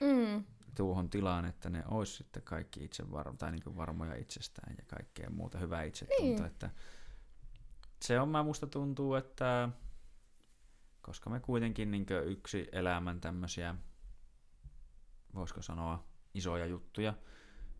mm. 0.00 0.44
tuohon 0.74 1.10
tilaan, 1.10 1.44
että 1.44 1.70
ne 1.70 1.82
olisi 1.88 2.12
sitten 2.12 2.42
kaikki 2.42 2.84
itse 2.84 3.10
varmo, 3.10 3.36
tai 3.36 3.52
niin 3.52 3.76
varmoja 3.76 4.14
itsestään 4.14 4.74
ja 4.78 4.84
kaikkea 4.86 5.30
muuta 5.30 5.58
hyvää 5.58 5.82
itsetuntoa. 5.82 6.26
Niin. 6.26 6.44
Että 6.44 6.70
se 8.02 8.20
on, 8.20 8.28
mä 8.28 8.42
musta 8.42 8.66
tuntuu, 8.66 9.14
että 9.14 9.68
koska 11.08 11.30
me 11.30 11.40
kuitenkin 11.40 11.90
niin 11.90 12.06
yksi 12.24 12.68
elämän 12.72 13.20
tämmöisiä, 13.20 13.74
voisiko 15.34 15.62
sanoa, 15.62 16.04
isoja 16.34 16.66
juttuja 16.66 17.14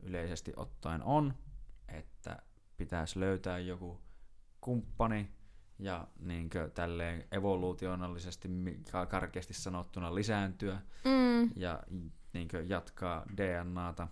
yleisesti 0.00 0.52
ottaen 0.56 1.02
on, 1.02 1.34
että 1.88 2.42
pitäisi 2.76 3.20
löytää 3.20 3.58
joku 3.58 4.00
kumppani 4.60 5.30
ja 5.78 6.06
niin 6.18 6.50
tälleen 6.74 7.24
evoluutionallisesti 7.32 8.48
karkeasti 9.08 9.54
sanottuna 9.54 10.14
lisääntyä 10.14 10.80
mm. 11.04 11.50
ja 11.56 11.82
niin 12.32 12.48
jatkaa 12.66 13.24
DNAta, 13.36 14.08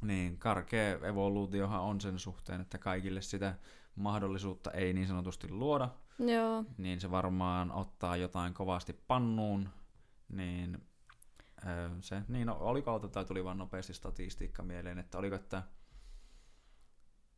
niin 0.00 0.38
karkea 0.38 0.98
evoluutiohan 1.06 1.80
on 1.80 2.00
sen 2.00 2.18
suhteen, 2.18 2.60
että 2.60 2.78
kaikille 2.78 3.22
sitä 3.22 3.54
mahdollisuutta 3.94 4.70
ei 4.70 4.92
niin 4.92 5.08
sanotusti 5.08 5.50
luoda, 5.50 5.88
Joo. 6.18 6.64
niin 6.78 7.00
se 7.00 7.10
varmaan 7.10 7.72
ottaa 7.72 8.16
jotain 8.16 8.54
kovasti 8.54 8.92
pannuun, 8.92 9.68
niin 10.28 10.88
se, 12.00 12.22
niin 12.28 12.46
no, 12.46 12.56
oliko 12.60 12.98
tai 12.98 13.24
tuli 13.24 13.44
vaan 13.44 13.58
nopeasti 13.58 13.94
statistiikka 13.94 14.62
mieleen, 14.62 14.98
että 14.98 15.18
oliko, 15.18 15.36
että 15.36 15.62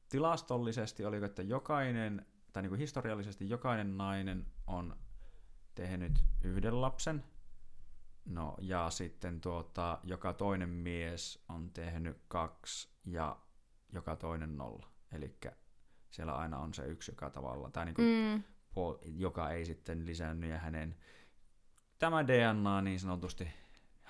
tilastollisesti 0.09 1.05
oliko, 1.05 1.26
että 1.26 1.42
jokainen, 1.42 2.26
tai 2.52 2.62
niin 2.62 2.70
kuin 2.70 2.78
historiallisesti 2.78 3.50
jokainen 3.50 3.99
nainen 3.99 4.47
on 4.67 4.97
tehnyt 5.75 6.25
yhden 6.42 6.81
lapsen, 6.81 7.25
no 8.25 8.55
ja 8.60 8.91
sitten 8.91 9.41
tuota, 9.41 9.99
joka 10.02 10.33
toinen 10.33 10.68
mies 10.68 11.44
on 11.49 11.70
tehnyt 11.70 12.23
kaksi 12.28 12.89
ja 13.05 13.36
joka 13.92 14.17
toinen 14.17 14.57
nolla. 14.57 14.86
Eli 15.12 15.39
siellä 16.10 16.34
aina 16.36 16.59
on 16.59 16.75
se 16.75 16.84
yksi, 16.84 17.12
joka 17.12 17.31
tavalla, 17.31 17.70
tai 17.70 17.84
niin 17.84 17.94
kuin 17.94 18.09
mm 18.09 18.42
joka 19.05 19.50
ei 19.50 19.65
sitten 19.65 20.07
lisänny 20.07 20.49
ja 20.49 20.58
hänen 20.58 20.97
tämä 21.99 22.26
DNA 22.26 22.81
niin 22.81 23.00
sanotusti 23.00 23.49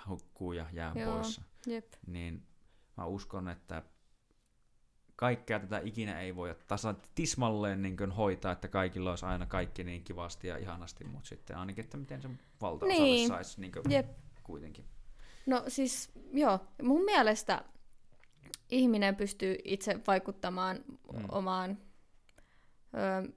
hukkuu 0.08 0.52
ja 0.52 0.66
jää 0.72 0.92
Joo, 0.94 1.14
pois. 1.14 1.40
Jep. 1.66 1.92
Niin 2.06 2.42
mä 2.96 3.04
uskon, 3.04 3.48
että 3.48 3.82
kaikkea 5.16 5.60
tätä 5.60 5.80
ikinä 5.84 6.20
ei 6.20 6.36
voi 6.36 6.56
tasan 6.68 6.96
tismalleen 7.14 7.82
niin 7.82 8.10
hoitaa, 8.16 8.52
että 8.52 8.68
kaikilla 8.68 9.10
olisi 9.10 9.26
aina 9.26 9.46
kaikki 9.46 9.84
niin 9.84 10.04
kivasti 10.04 10.48
ja 10.48 10.56
ihanasti, 10.56 11.04
mutta 11.04 11.28
sitten 11.28 11.56
ainakin, 11.56 11.84
että 11.84 11.96
miten 11.96 12.22
se 12.22 12.30
valtaosalle 12.60 13.04
niin. 13.04 13.28
saisi 13.28 13.60
niin 13.60 13.72
Jep. 13.88 14.10
kuitenkin. 14.42 14.84
No 15.46 15.64
siis 15.68 16.10
joo, 16.32 16.58
mun 16.82 17.04
mielestä 17.04 17.64
ihminen 18.70 19.16
pystyy 19.16 19.56
itse 19.64 20.00
vaikuttamaan 20.06 20.76
mm. 21.12 21.24
omaan 21.28 21.78
ö, 22.94 23.32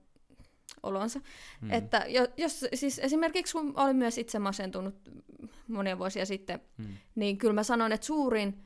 olonsa. 0.84 1.20
Mm. 1.62 1.72
Että 1.72 2.06
jos, 2.38 2.66
siis 2.74 3.00
esimerkiksi 3.00 3.54
kun 3.54 3.74
olin 3.80 3.96
myös 3.96 4.18
itse 4.18 4.40
masentunut 4.40 4.96
monia 5.68 6.00
vuosia 6.00 6.26
sitten, 6.26 6.62
mm. 6.78 6.86
niin 7.16 7.38
kyllä 7.38 7.54
mä 7.54 7.64
sanon, 7.64 7.92
että 7.92 8.06
suurin 8.08 8.66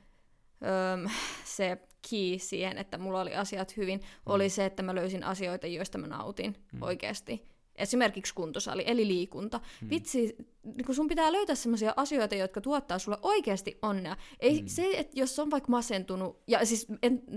öö, 0.64 1.10
se 1.44 1.78
key 2.10 2.40
siihen, 2.40 2.78
että 2.78 2.98
mulla 2.98 3.22
oli 3.22 3.36
asiat 3.36 3.78
hyvin, 3.78 4.00
mm. 4.00 4.06
oli 4.26 4.50
se, 4.50 4.66
että 4.66 4.84
mä 4.84 4.96
löysin 4.96 5.24
asioita, 5.24 5.68
joista 5.68 5.98
mä 5.98 6.08
nautin 6.08 6.56
mm. 6.74 6.82
oikeasti 6.82 7.57
esimerkiksi 7.78 8.34
kuntosali, 8.34 8.84
eli 8.88 9.08
liikunta. 9.08 9.62
Hmm. 9.82 9.90
Vitsi, 9.90 10.36
niin 10.64 10.96
sun 10.96 11.08
pitää 11.08 11.32
löytää 11.32 11.56
sellaisia 11.56 11.94
asioita, 11.96 12.36
jotka 12.36 12.62
tuottaa 12.62 13.00
sulle 13.00 13.18
oikeasti 13.22 13.78
onnea. 13.82 14.18
Ei 14.40 14.60
hmm. 14.60 14.68
se, 14.68 14.92
että 14.94 15.20
jos 15.20 15.40
on 15.40 15.52
vaikka 15.52 15.72
masentunut, 15.72 16.42
ja 16.48 16.66
siis 16.66 16.88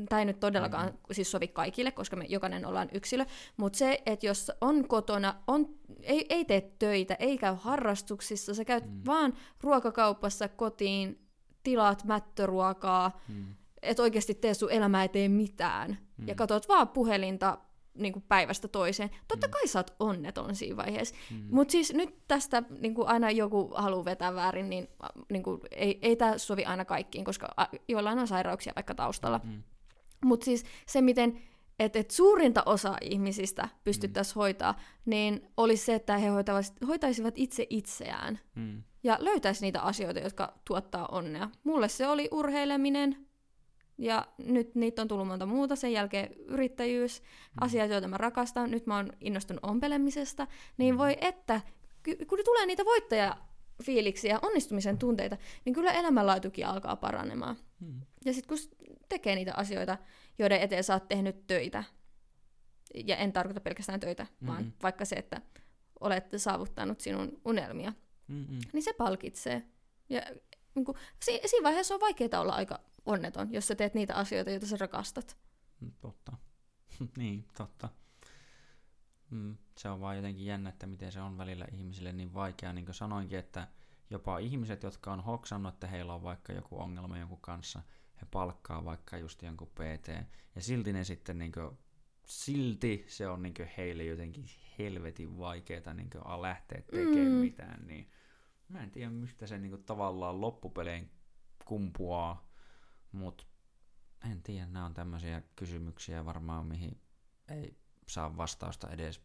tämä 0.09 0.19
ei 0.19 0.25
nyt 0.25 0.41
todellakaan 0.41 0.89
hmm. 0.89 0.99
siis 1.13 1.31
sovi 1.31 1.49
kaikille, 1.49 1.91
koska 1.91 2.17
me 2.17 2.25
jokainen 2.29 2.67
ollaan 2.67 2.89
yksilö, 2.93 3.25
mutta 3.57 3.79
se, 3.79 4.03
että 4.07 4.27
jos 4.27 4.53
on 4.61 4.89
kotona, 4.89 5.35
on, 5.47 5.75
ei, 6.03 6.27
ei 6.29 6.45
tee 6.45 6.73
töitä, 6.79 7.15
ei 7.15 7.39
käy 7.39 7.55
harrastuksissa, 7.59 8.55
sä 8.55 8.65
käyt 8.65 8.85
hmm. 8.85 9.03
vaan 9.07 9.35
ruokakaupassa 9.61 10.49
kotiin, 10.49 11.27
tilaat 11.63 12.05
mättöruokaa, 12.05 13.21
hmm. 13.29 13.55
että 13.83 14.03
oikeasti 14.03 14.35
tee 14.35 14.55
sun 14.55 14.73
elämää 14.73 15.09
ei 15.15 15.29
mitään, 15.29 15.99
hmm. 16.19 16.29
ja 16.29 16.35
katsot 16.35 16.69
vaan 16.69 16.89
puhelinta, 16.89 17.59
niin 17.95 18.13
kuin 18.13 18.25
päivästä 18.29 18.69
toiseen. 18.69 19.11
Totta 19.29 19.47
mm. 19.47 19.51
kai 19.51 19.67
sä 19.67 19.79
oot 19.79 19.95
onneton 20.01 20.55
siinä 20.55 20.77
vaiheessa. 20.77 21.15
Mm. 21.31 21.47
Mutta 21.51 21.73
siis 21.73 21.95
nyt 21.95 22.15
tästä 22.29 22.63
niin 22.79 22.95
kuin 22.95 23.09
aina 23.09 23.31
joku 23.31 23.71
haluaa 23.75 24.05
vetää 24.05 24.35
väärin, 24.35 24.71
niin, 24.71 24.89
niin 25.31 25.43
kuin, 25.43 25.61
ei, 25.71 25.99
ei 26.03 26.17
tämä 26.17 26.39
sovi 26.39 26.65
aina 26.65 26.85
kaikkiin, 26.85 27.25
koska 27.25 27.49
joillain 27.89 28.19
on 28.19 28.29
sairauksia 28.29 28.73
vaikka 28.77 28.95
taustalla. 28.95 29.41
Mm. 29.45 29.63
Mutta 30.25 30.45
siis 30.45 30.65
se, 30.87 31.01
miten 31.01 31.41
että 31.81 31.99
et 31.99 32.11
suurinta 32.11 32.63
osa 32.67 32.97
ihmisistä 33.01 33.69
pystyttäisiin 33.85 34.35
mm. 34.35 34.39
hoitaa, 34.39 34.79
niin 35.05 35.49
olisi 35.57 35.85
se, 35.85 35.95
että 35.95 36.19
he 36.19 36.29
hoitaisivat 36.87 37.35
itse 37.37 37.67
itseään. 37.71 38.41
Mm. 38.55 38.83
Ja 39.03 39.17
löytäisi 39.21 39.63
niitä 39.63 39.81
asioita, 39.81 40.21
jotka 40.21 40.55
tuottaa 40.65 41.07
onnea. 41.07 41.51
Mulle 41.65 41.89
se 41.89 42.09
oli 42.09 42.29
urheileminen, 42.31 43.27
ja 44.01 44.27
nyt 44.39 44.75
niitä 44.75 45.03
on 45.03 45.09
tullut 45.09 45.27
monta 45.27 45.47
muuta, 45.47 45.77
sen 45.77 45.93
jälkeen 45.93 46.33
yrittäjyys, 46.33 47.21
mm. 47.21 47.27
asiat, 47.61 47.91
joita 47.91 48.09
mä 48.09 48.19
rakastan, 48.19 48.71
nyt 48.71 48.87
mä 48.87 48.97
oon 48.97 49.13
innostunut 49.21 49.65
ompelemisesta, 49.65 50.47
niin 50.77 50.95
mm. 50.95 50.99
voi 50.99 51.17
että, 51.21 51.61
kun 52.29 52.39
tulee 52.45 52.67
niitä 52.67 52.85
voittajafiiliksiä, 52.85 54.39
onnistumisen 54.43 54.99
tunteita, 54.99 55.37
niin 55.65 55.75
kyllä 55.75 55.93
elämänlaatukin 55.93 56.67
alkaa 56.67 56.97
paranemaan. 56.97 57.57
Mm. 57.81 58.01
Ja 58.25 58.33
sitten 58.33 58.59
kun 58.59 58.89
tekee 59.09 59.35
niitä 59.35 59.55
asioita, 59.57 59.99
joiden 60.39 60.61
eteen 60.61 60.85
sä 60.85 60.95
oot 60.95 61.09
tehnyt 61.09 61.47
töitä, 61.47 61.85
ja 63.07 63.17
en 63.17 63.33
tarkoita 63.33 63.61
pelkästään 63.61 64.01
töitä, 64.01 64.23
mm-hmm. 64.23 64.47
vaan 64.47 64.75
vaikka 64.83 65.05
se, 65.05 65.17
että 65.17 65.41
olet 66.01 66.25
saavuttanut 66.37 67.01
sinun 67.01 67.41
unelmia, 67.45 67.93
mm-hmm. 68.29 68.59
niin 68.73 68.83
se 68.83 68.93
palkitsee. 68.93 69.63
Ja 70.09 70.23
niin 70.75 70.85
kuin, 70.85 70.97
si- 71.23 71.41
siinä 71.47 71.65
vaiheessa 71.65 71.95
on 71.95 72.01
vaikeaa 72.01 72.41
olla 72.41 72.53
aika 72.53 72.81
onneton, 73.07 73.53
jos 73.53 73.69
sä 73.69 73.75
teet 73.75 73.95
niitä 73.95 74.15
asioita, 74.15 74.51
joita 74.51 74.67
sä 74.67 74.77
rakastat. 74.81 75.39
Mm, 75.81 75.93
totta. 76.01 76.33
niin, 77.17 77.47
totta. 77.57 77.89
Mm, 79.31 79.57
se 79.77 79.89
on 79.89 80.01
vaan 80.01 80.17
jotenkin 80.17 80.47
jännä, 80.47 80.69
että 80.69 80.87
miten 80.87 81.13
se 81.13 81.21
on 81.21 81.39
välillä 81.39 81.67
ihmisille 81.73 82.13
niin 82.13 82.35
vaikea. 82.35 82.73
Niin 82.73 82.85
kuin 82.85 82.95
sanoinkin, 82.95 83.39
että 83.39 83.69
jopa 84.11 84.39
ihmiset, 84.39 84.83
jotka 84.83 85.13
on 85.13 85.21
hoksannut, 85.21 85.75
että 85.75 85.87
heillä 85.87 86.15
on 86.15 86.23
vaikka 86.23 86.53
joku 86.53 86.81
ongelma 86.81 87.19
jonkun 87.19 87.41
kanssa, 87.41 87.83
he 88.21 88.27
palkkaa 88.31 88.85
vaikka 88.85 89.19
just 89.19 89.43
jonkun 89.43 89.69
PT, 89.69 90.09
ja 90.55 90.63
silti 90.63 90.93
ne 90.93 91.05
sitten 91.05 91.39
niin 91.39 91.53
kuin, 91.53 91.79
silti 92.27 93.05
se 93.09 93.29
on 93.29 93.43
niin 93.43 93.55
heille 93.77 94.05
jotenkin 94.05 94.45
helvetin 94.79 95.39
vaikeaa 95.39 95.95
niin 95.95 96.11
lähteä 96.41 96.83
tekemään 96.83 97.33
mm. 97.33 97.33
mitään, 97.33 97.87
niin 97.87 98.11
mä 98.69 98.83
en 98.83 98.91
tiedä, 98.91 99.11
mistä 99.11 99.47
se 99.47 99.59
niin 99.59 99.71
kuin, 99.71 99.85
tavallaan 99.85 100.41
loppupeleen 100.41 101.11
kumpuaa, 101.65 102.50
mutta 103.13 103.45
en 104.31 104.43
tiedä, 104.43 104.67
nämä 104.67 104.87
on 104.87 104.95
tämmöisiä 104.95 105.43
kysymyksiä 105.57 106.25
varmaan, 106.25 106.67
mihin 106.67 107.01
ei 107.49 107.77
saa 108.09 108.37
vastausta 108.37 108.91
edes 108.91 109.21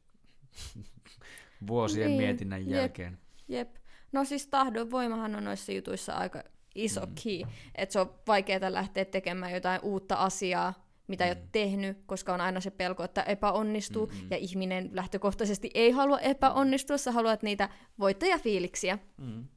vuosien 1.68 2.08
niin, 2.08 2.22
mietinnän 2.22 2.70
jälkeen. 2.70 3.18
Jep, 3.48 3.68
jep. 3.68 3.76
No 4.12 4.26
siis 4.26 4.48
tahdon 4.48 4.92
voimahan 4.92 5.36
on 5.36 5.44
noissa 5.44 5.72
jutuissa 5.72 6.14
aika 6.14 6.44
iso 6.76 7.06
mm. 7.06 7.14
key, 7.24 7.42
että 7.76 7.94
se 7.94 8.00
on 8.00 8.14
vaikeaa 8.28 8.74
lähteä 8.74 9.06
tekemään 9.06 9.52
jotain 9.52 9.82
uutta 9.82 10.16
asiaa, 10.16 10.74
mitä 11.08 11.24
mm. 11.24 11.28
ei 11.28 11.32
ole 11.32 11.44
mm. 11.44 11.50
tehnyt, 11.52 11.98
koska 12.06 12.34
on 12.34 12.42
aina 12.42 12.60
se 12.60 12.72
pelko, 12.72 13.04
että 13.04 13.24
epäonnistuu, 13.24 14.06
mm-hmm. 14.06 14.28
ja 14.32 14.38
ihminen 14.38 14.90
lähtökohtaisesti 14.94 15.72
ei 15.74 15.92
halua 15.92 16.20
epäonnistua, 16.20 16.98
sä 16.98 17.12
haluat 17.12 17.44
niitä 17.44 17.70
voittajafiiliksiä. 18.00 19.00
Mm. 19.18 19.48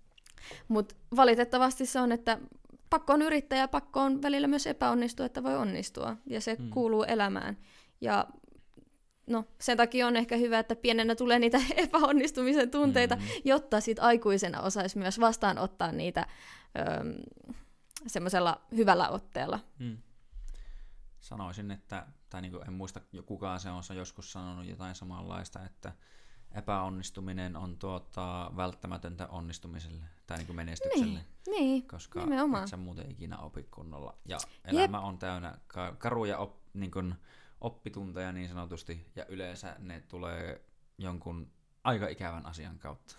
Mutta 0.69 0.95
valitettavasti 1.17 1.87
se 1.87 2.01
on, 2.01 2.13
että 2.13 2.39
pakko 2.91 3.13
on 3.13 3.23
yrittää 3.23 3.59
ja 3.59 3.69
pakko 3.69 4.01
on 4.01 4.23
välillä 4.23 4.47
myös 4.47 4.67
epäonnistua, 4.67 5.27
että 5.27 5.43
voi 5.43 5.57
onnistua, 5.57 6.17
ja 6.27 6.41
se 6.41 6.57
mm. 6.59 6.71
kuuluu 6.71 7.03
elämään. 7.03 7.59
Ja 8.01 8.27
no, 9.27 9.45
sen 9.61 9.77
takia 9.77 10.07
on 10.07 10.17
ehkä 10.17 10.37
hyvä, 10.37 10.59
että 10.59 10.77
pienenä 10.77 11.15
tulee 11.15 11.39
niitä 11.39 11.61
epäonnistumisen 11.77 12.71
tunteita, 12.71 13.17
mm. 13.17 13.23
jotta 13.45 13.81
sit 13.81 13.99
aikuisena 13.99 14.61
osaisi 14.61 14.99
myös 14.99 15.21
vastaanottaa 15.21 15.93
niitä 15.93 16.27
öö, 16.79 16.85
semmoisella 18.07 18.61
hyvällä 18.77 19.09
otteella. 19.09 19.61
Mm 19.79 19.99
sanoisin, 21.21 21.71
että, 21.71 22.07
tai 22.31 22.43
niin 22.43 22.53
kuin 22.53 22.67
en 22.67 22.73
muista, 22.73 23.01
kukaan 23.27 23.61
se 23.61 23.71
on 23.71 23.83
joskus 23.97 24.33
sanonut 24.33 24.67
jotain 24.67 24.95
samanlaista, 24.95 25.65
että 25.65 25.93
epäonnistuminen 26.55 27.57
on 27.57 27.79
tuota, 27.79 28.51
välttämätöntä 28.57 29.27
onnistumiselle 29.27 30.05
tai 30.27 30.37
niin 30.37 30.47
kuin 30.47 30.57
menestykselle. 30.57 31.07
Niin, 31.07 31.25
niin 31.47 31.89
koska 31.89 32.21
nimenomaan. 32.21 32.63
et 32.63 32.71
sä 32.71 32.77
muuten 32.77 33.11
ikinä 33.11 33.39
opi 33.39 33.63
kunnolla. 33.63 34.19
Ja 34.25 34.39
elämä 34.65 34.97
Jep. 34.99 35.05
on 35.05 35.19
täynnä 35.19 35.59
karuja 35.99 36.39
op, 36.39 36.57
niin 36.75 36.91
kuin 36.91 37.15
oppitunteja 37.61 38.33
niin 38.33 38.49
sanotusti, 38.49 39.07
ja 39.17 39.27
yleensä 39.27 39.77
ne 39.79 40.01
tulee 40.01 40.65
jonkun 40.99 41.51
aika 41.85 42.09
ikävän 42.09 42.47
asian 42.47 42.79
kautta. 42.79 43.15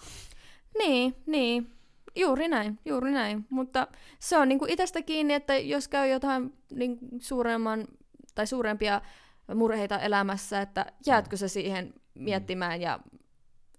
Niin, 0.78 1.16
niin. 1.26 1.74
Juuri 2.16 2.48
näin, 2.48 2.80
juuri 2.86 3.12
näin. 3.12 3.48
Mutta 3.50 3.88
se 4.20 4.38
on 4.38 4.50
niin 4.50 4.60
kuin 4.60 4.72
itsestä 4.72 5.02
kiinni, 5.02 5.34
että 5.34 5.58
jos 5.58 5.88
käy 5.88 6.10
jotain 6.10 6.54
niin 6.72 7.00
suuremman 7.20 7.88
tai 8.36 8.48
suurempia 8.48 9.02
murheita 9.56 10.00
elämässä, 10.00 10.62
että 10.62 10.86
jäätkö 11.06 11.38
se 11.38 11.48
siihen 11.48 11.94
miettimään 12.16 12.82
ja 12.82 13.00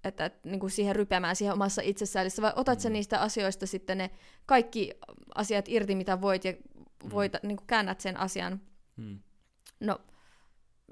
että, 0.04 0.24
että 0.24 0.48
niin 0.48 0.60
kuin 0.60 0.70
siihen 0.70 0.96
rypemään 0.96 1.36
siihen 1.36 1.54
omassa 1.54 1.82
itsessään, 1.82 2.30
vai 2.40 2.52
otat 2.56 2.78
mm. 2.78 2.82
sä 2.82 2.90
niistä 2.90 3.20
asioista 3.20 3.66
sitten 3.66 3.98
ne 3.98 4.10
kaikki 4.46 4.90
asiat 5.34 5.68
irti, 5.68 5.94
mitä 5.94 6.20
voit, 6.20 6.44
ja 6.44 6.52
voit, 7.10 7.32
mm. 7.32 7.48
niin 7.48 7.56
kuin 7.56 7.66
käännät 7.66 8.00
sen 8.00 8.16
asian. 8.16 8.60
Mm. 8.96 9.18
No, 9.80 10.00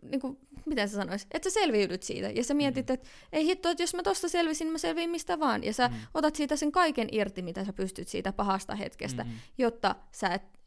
niin 0.02 0.20
kuin, 0.20 0.38
miten 0.66 0.88
sä 0.88 0.96
sanois, 0.96 1.26
että 1.30 1.50
sä 1.50 1.54
selviydyt 1.54 2.02
siitä. 2.02 2.30
Ja 2.30 2.44
sä 2.44 2.54
mietit, 2.54 2.88
mm. 2.88 2.94
että 2.94 3.08
ei 3.32 3.46
hitto, 3.46 3.70
että 3.70 3.82
jos 3.82 3.94
mä 3.94 4.02
tosta 4.02 4.28
selvisin, 4.28 4.64
niin 4.64 4.72
mä 4.72 4.78
selviin 4.78 5.10
mistä 5.10 5.40
vaan. 5.40 5.64
Ja 5.64 5.72
sä 5.72 5.88
mm. 5.88 5.94
otat 6.14 6.36
siitä 6.36 6.56
sen 6.56 6.72
kaiken 6.72 7.08
irti, 7.12 7.42
mitä 7.42 7.64
sä 7.64 7.72
pystyt 7.72 8.08
siitä 8.08 8.32
pahasta 8.32 8.74
hetkestä, 8.74 9.24
mm. 9.24 9.30
jotta 9.58 9.96
sä 10.12 10.28
et 10.28 10.57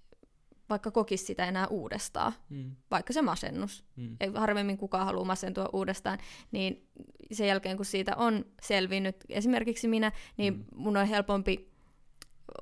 vaikka 0.72 0.92
kokisi 0.92 1.26
sitä 1.26 1.46
enää 1.46 1.68
uudestaan, 1.68 2.34
mm. 2.50 2.76
vaikka 2.92 3.14
se 3.14 3.22
masennus. 3.22 3.86
Mm. 3.96 4.18
Ei 4.20 4.32
harvemmin 4.36 4.78
kukaan 4.78 5.06
halua 5.06 5.26
masentua 5.26 5.70
uudestaan, 5.74 6.18
niin 6.52 6.88
sen 7.32 7.48
jälkeen 7.48 7.78
kun 7.78 7.86
siitä 7.86 8.16
on 8.16 8.46
selvinnyt, 8.62 9.16
esimerkiksi 9.30 9.88
minä, 9.88 10.12
niin 10.38 10.54
mm. 10.54 10.66
mun 10.76 10.98
on 10.98 11.08
helpompi 11.08 11.72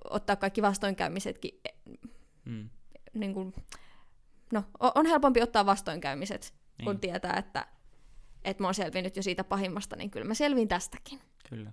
ottaa 0.09 0.35
kaikki 0.35 0.61
vastoinkäymisetkin, 0.61 1.61
mm. 2.45 2.69
niin 3.13 3.33
kuin, 3.33 3.53
no, 4.53 4.63
on 4.79 5.05
helpompi 5.05 5.41
ottaa 5.41 5.65
vastoinkäymiset, 5.65 6.53
niin. 6.77 6.85
kun 6.85 6.99
tietää, 6.99 7.37
että, 7.37 7.67
että 8.43 8.63
mä 8.63 8.67
oon 8.67 8.75
selvinnyt 8.75 9.15
jo 9.15 9.23
siitä 9.23 9.43
pahimmasta, 9.43 9.95
niin 9.95 10.11
kyllä 10.11 10.25
mä 10.25 10.33
selvin 10.33 10.67
tästäkin. 10.67 11.19
Kyllä, 11.49 11.71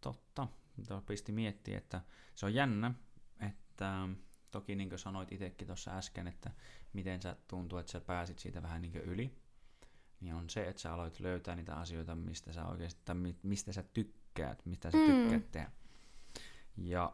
totta. 0.00 0.48
Tuo 0.88 1.00
pisti 1.00 1.32
miettiä, 1.32 1.78
että 1.78 2.00
se 2.34 2.46
on 2.46 2.54
jännä, 2.54 2.94
että 3.40 4.08
toki 4.50 4.76
niin 4.76 4.88
kuin 4.88 4.98
sanoit 4.98 5.32
itsekin 5.32 5.66
tuossa 5.66 5.90
äsken, 5.90 6.26
että 6.26 6.50
miten 6.92 7.22
sä 7.22 7.36
tuntuu, 7.48 7.78
että 7.78 7.92
sä 7.92 8.00
pääsit 8.00 8.38
siitä 8.38 8.62
vähän 8.62 8.82
niin 8.82 8.96
yli, 8.96 9.34
niin 10.20 10.34
on 10.34 10.50
se, 10.50 10.68
että 10.68 10.82
sä 10.82 10.94
aloit 10.94 11.20
löytää 11.20 11.56
niitä 11.56 11.74
asioita, 11.74 12.14
mistä 12.14 12.52
sä 12.52 12.66
oikeasti, 12.66 13.00
tai 13.04 13.16
mistä 13.42 13.72
sä 13.72 13.82
tykkäät, 13.82 14.66
mistä 14.66 14.90
sä 14.90 14.98
mm. 14.98 15.04
tykkäät 15.04 15.50
tehdä. 15.50 15.70
Ja 16.76 17.12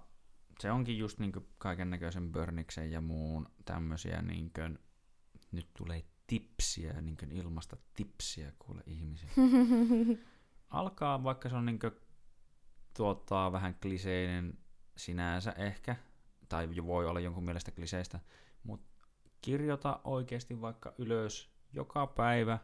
se 0.61 0.71
onkin 0.71 0.99
just 0.99 1.19
niin 1.19 1.33
kaiken 1.59 1.91
näköisen 1.91 2.33
börniksen 2.33 2.93
ja 2.93 3.01
muun 3.01 3.49
tämmöisiä, 3.65 4.23
niin 4.23 4.51
kuin, 4.55 4.79
nyt 5.53 5.69
tulee 5.79 6.05
tipsiä, 6.27 7.01
niin 7.01 7.17
kuin 7.17 7.33
ilmasta 7.33 7.77
tipsiä 7.95 8.53
kuule 8.59 8.83
ihmisiä. 8.87 9.29
Alkaa, 10.71 11.25
vaikka 11.25 11.49
se 11.49 11.57
on 11.57 11.67
niin 11.67 11.79
kuin, 11.79 11.93
tuottaa 12.97 13.53
vähän 13.53 13.75
kliseinen 13.75 14.59
sinänsä 14.97 15.53
ehkä, 15.53 15.97
tai 16.49 16.69
voi 16.87 17.07
olla 17.07 17.21
jonkun 17.21 17.45
mielestä 17.45 17.71
kliseistä, 17.71 18.21
mutta 18.63 18.87
kirjoita 19.43 20.01
oikeasti 20.05 20.61
vaikka 20.61 20.95
ylös 20.99 21.51
joka 21.73 22.07
päivä 22.07 22.59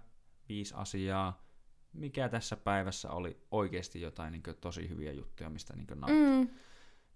viisi 0.49 0.75
asiaa, 0.77 1.47
mikä 1.93 2.29
tässä 2.29 2.57
päivässä 2.57 3.11
oli 3.11 3.47
oikeasti 3.51 4.01
jotain 4.01 4.33
niin 4.33 4.43
tosi 4.61 4.89
hyviä 4.89 5.13
juttuja, 5.13 5.51
mistä 5.51 5.77
niin 5.77 5.87
nautit. 5.95 6.19
Mm. 6.19 6.49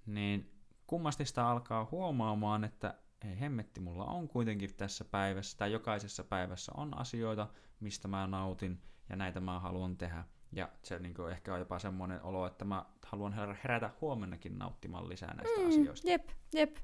Niin 0.07 0.53
kummasti 0.87 1.25
sitä 1.25 1.49
alkaa 1.49 1.89
huomaamaan, 1.91 2.65
että 2.65 2.95
ei 3.25 3.41
hemmetti, 3.41 3.81
mulla 3.81 4.05
on 4.05 4.29
kuitenkin 4.29 4.75
tässä 4.75 5.05
päivässä, 5.05 5.59
tai 5.59 5.73
jokaisessa 5.73 6.25
päivässä 6.25 6.73
on 6.77 6.99
asioita, 6.99 7.49
mistä 7.81 8.09
mä 8.09 8.27
nautin, 8.27 8.83
ja 9.09 9.17
näitä 9.17 9.41
mä 9.41 9.61
haluan 9.61 9.97
tehdä. 9.97 10.25
Ja 10.57 10.69
se 10.83 10.99
niin 10.99 11.15
kuin, 11.15 11.33
ehkä 11.33 11.55
on 11.55 11.59
jopa 11.59 11.79
semmoinen 11.79 12.23
olo, 12.23 12.47
että 12.47 12.65
mä 12.65 12.85
haluan 13.07 13.33
herätä 13.65 13.91
huomennakin 14.01 14.59
nauttimaan 14.59 15.09
lisää 15.09 15.35
näistä 15.35 15.61
mm, 15.61 15.69
asioista. 15.69 16.09
Jep, 16.09 16.29
jep. 16.55 16.77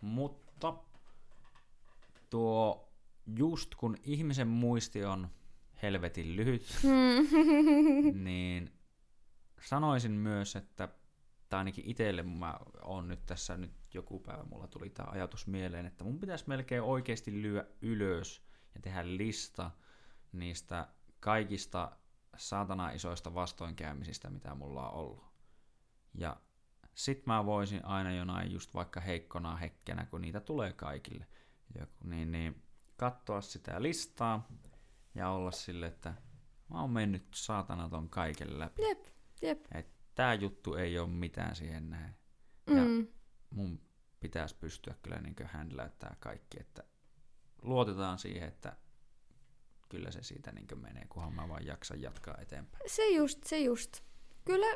Mutta 0.00 0.74
tuo 2.30 2.88
just 3.36 3.74
kun 3.74 3.96
ihmisen 4.02 4.48
muisti 4.48 5.04
on 5.04 5.28
helvetin 5.82 6.36
lyhyt, 6.36 6.78
mm. 6.82 7.26
niin 8.24 8.72
sanoisin 9.60 10.12
myös, 10.12 10.56
että 10.56 10.88
tai 11.48 11.58
ainakin 11.58 11.84
itselle 11.86 12.22
mä 12.22 12.58
oon 12.82 13.08
nyt 13.08 13.26
tässä 13.26 13.56
nyt 13.56 13.72
joku 13.94 14.18
päivä 14.18 14.44
mulla 14.44 14.68
tuli 14.68 14.90
tämä 14.90 15.10
ajatus 15.10 15.46
mieleen, 15.46 15.86
että 15.86 16.04
mun 16.04 16.18
pitäisi 16.18 16.44
melkein 16.48 16.82
oikeasti 16.82 17.42
lyö 17.42 17.72
ylös 17.82 18.42
ja 18.74 18.80
tehdä 18.80 19.16
lista 19.16 19.70
niistä 20.32 20.88
kaikista 21.20 21.92
saatana 22.40 22.90
isoista 22.90 23.34
vastoinkäymisistä, 23.34 24.30
mitä 24.30 24.54
mulla 24.54 24.90
on 24.90 24.94
ollut. 24.94 25.24
Ja 26.14 26.36
sit 26.94 27.26
mä 27.26 27.46
voisin 27.46 27.84
aina 27.84 28.12
jonain 28.12 28.52
just 28.52 28.74
vaikka 28.74 29.00
heikkona 29.00 29.56
hekkenä, 29.56 30.06
kun 30.06 30.20
niitä 30.20 30.40
tulee 30.40 30.72
kaikille, 30.72 31.26
joku, 31.78 31.92
niin, 32.04 32.32
niin 32.32 32.62
katsoa 32.96 33.40
sitä 33.40 33.82
listaa 33.82 34.48
ja 35.14 35.28
olla 35.28 35.50
sille, 35.50 35.86
että 35.86 36.14
mä 36.68 36.80
oon 36.80 36.90
mennyt 36.90 37.26
saatana 37.34 37.88
ton 37.88 38.08
kaiken 38.08 38.58
läpi. 38.58 38.82
Jep, 38.82 39.06
jep. 39.42 39.64
Et 39.74 39.86
tää 40.14 40.34
juttu 40.34 40.74
ei 40.74 40.98
ole 40.98 41.08
mitään 41.08 41.56
siihen 41.56 41.90
näin. 41.90 42.14
Mm. 42.66 42.76
Ja 42.76 43.06
mun 43.50 43.80
pitäisi 44.20 44.56
pystyä 44.56 44.94
kyllä 45.02 45.20
niin 45.20 45.36
handläyttää 45.52 46.16
kaikki, 46.20 46.60
että 46.60 46.84
luotetaan 47.62 48.18
siihen, 48.18 48.48
että 48.48 48.76
kyllä 49.90 50.10
se 50.10 50.22
siitä 50.22 50.52
niin 50.52 50.80
menee, 50.80 51.06
kunhan 51.08 51.34
mä 51.34 51.48
vaan 51.48 51.66
jaksan 51.66 52.02
jatkaa 52.02 52.38
eteenpäin. 52.42 52.84
Se 52.86 53.08
just, 53.08 53.44
se 53.44 53.58
just. 53.58 54.00
Kyllä 54.44 54.66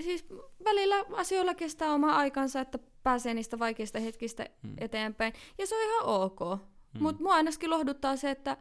siis 0.00 0.26
välillä 0.64 0.96
asioilla 1.12 1.54
kestää 1.54 1.92
oma 1.92 2.16
aikansa, 2.16 2.60
että 2.60 2.78
pääsee 3.02 3.34
niistä 3.34 3.58
vaikeista 3.58 4.00
hetkistä 4.00 4.46
hmm. 4.62 4.74
eteenpäin. 4.78 5.32
Ja 5.58 5.66
se 5.66 5.74
on 5.76 5.82
ihan 5.82 6.04
ok. 6.04 6.40
Hmm. 6.40 7.02
Mutta 7.02 7.22
mua 7.22 7.34
ainakin 7.34 7.70
lohduttaa 7.70 8.16
se, 8.16 8.30
että 8.30 8.56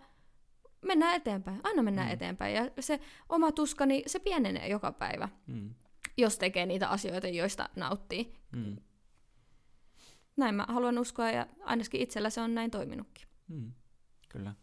mennään 0.86 1.16
eteenpäin. 1.16 1.62
Aina 1.64 1.84
mennään 1.84 2.08
hmm. 2.08 2.14
eteenpäin. 2.14 2.56
Ja 2.56 2.70
se 2.80 3.00
oma 3.30 3.52
tuskani, 3.52 4.04
se 4.08 4.20
pienenee 4.20 4.68
joka 4.68 4.92
päivä. 4.92 5.30
Hmm. 5.48 5.74
Jos 6.18 6.38
tekee 6.38 6.66
niitä 6.66 6.90
asioita, 6.90 7.28
joista 7.28 7.70
nauttii. 7.76 8.34
Hmm. 8.56 8.76
Näin 10.38 10.56
mä 10.56 10.66
haluan 10.68 11.00
uskoa 11.00 11.32
ja 11.32 11.48
ainakin 11.64 12.02
itsellä 12.02 12.30
se 12.30 12.42
on 12.42 12.56
näin 12.56 12.72
toiminutkin. 12.72 13.28
Hmm. 13.50 13.72
Kyllä. 14.30 14.54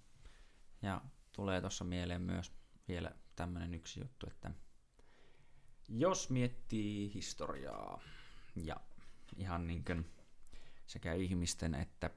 Ja 0.82 1.00
tulee 1.32 1.60
tuossa 1.60 1.84
mieleen 1.84 2.22
myös 2.22 2.52
vielä 2.88 3.12
tämmöinen 3.36 3.74
yksi 3.74 4.00
juttu, 4.00 4.26
että 4.30 4.50
jos 5.88 6.30
miettii 6.30 7.14
historiaa 7.14 8.00
ja 8.56 8.76
ihan 9.36 9.66
niin 9.66 9.84
kuin 9.84 10.10
sekä 10.86 11.12
ihmisten 11.12 11.74
että 11.74 12.10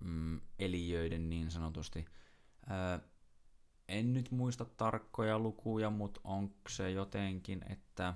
mm, 0.00 0.40
eliöiden 0.58 1.30
niin 1.30 1.50
sanotusti, 1.50 2.04
ää, 2.66 3.00
en 3.88 4.14
nyt 4.14 4.30
muista 4.30 4.64
tarkkoja 4.64 5.38
lukuja, 5.38 5.90
mutta 5.90 6.20
onko 6.24 6.60
se 6.68 6.90
jotenkin, 6.90 7.62
että 7.68 8.14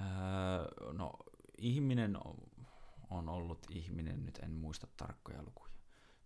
ää, 0.00 0.08
no, 0.92 1.12
ihminen 1.58 2.16
on 3.10 3.28
ollut 3.28 3.66
ihminen, 3.70 4.26
nyt 4.26 4.38
en 4.38 4.50
muista 4.50 4.86
tarkkoja 4.96 5.42
lukuja. 5.42 5.63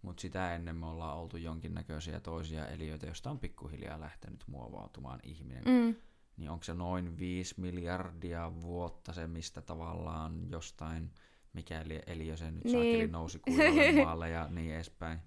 Mutta 0.02 0.20
sitä 0.20 0.54
ennen 0.54 0.76
me 0.76 0.86
ollaan 0.86 1.18
oltu 1.18 1.36
jonkinnäköisiä 1.36 2.20
toisia 2.20 2.66
eliöitä, 2.66 3.06
joista 3.06 3.30
on 3.30 3.38
pikkuhiljaa 3.38 4.00
lähtenyt 4.00 4.44
muovautumaan 4.46 5.20
ihminen. 5.22 5.64
Mm. 5.64 5.94
Niin 6.36 6.50
onko 6.50 6.64
se 6.64 6.74
noin 6.74 7.18
5 7.18 7.54
miljardia 7.60 8.52
vuotta 8.60 9.12
se, 9.12 9.26
mistä 9.26 9.62
tavallaan 9.62 10.50
jostain, 10.50 11.10
mikäli 11.52 12.02
eliö 12.06 12.36
se 12.36 12.50
nyt 12.50 12.64
niin. 12.64 13.12
nousi 13.12 13.38
kuivalle 13.38 13.92
maalle 14.04 14.30
ja 14.30 14.48
niin 14.50 14.74
edespäin. 14.74 15.18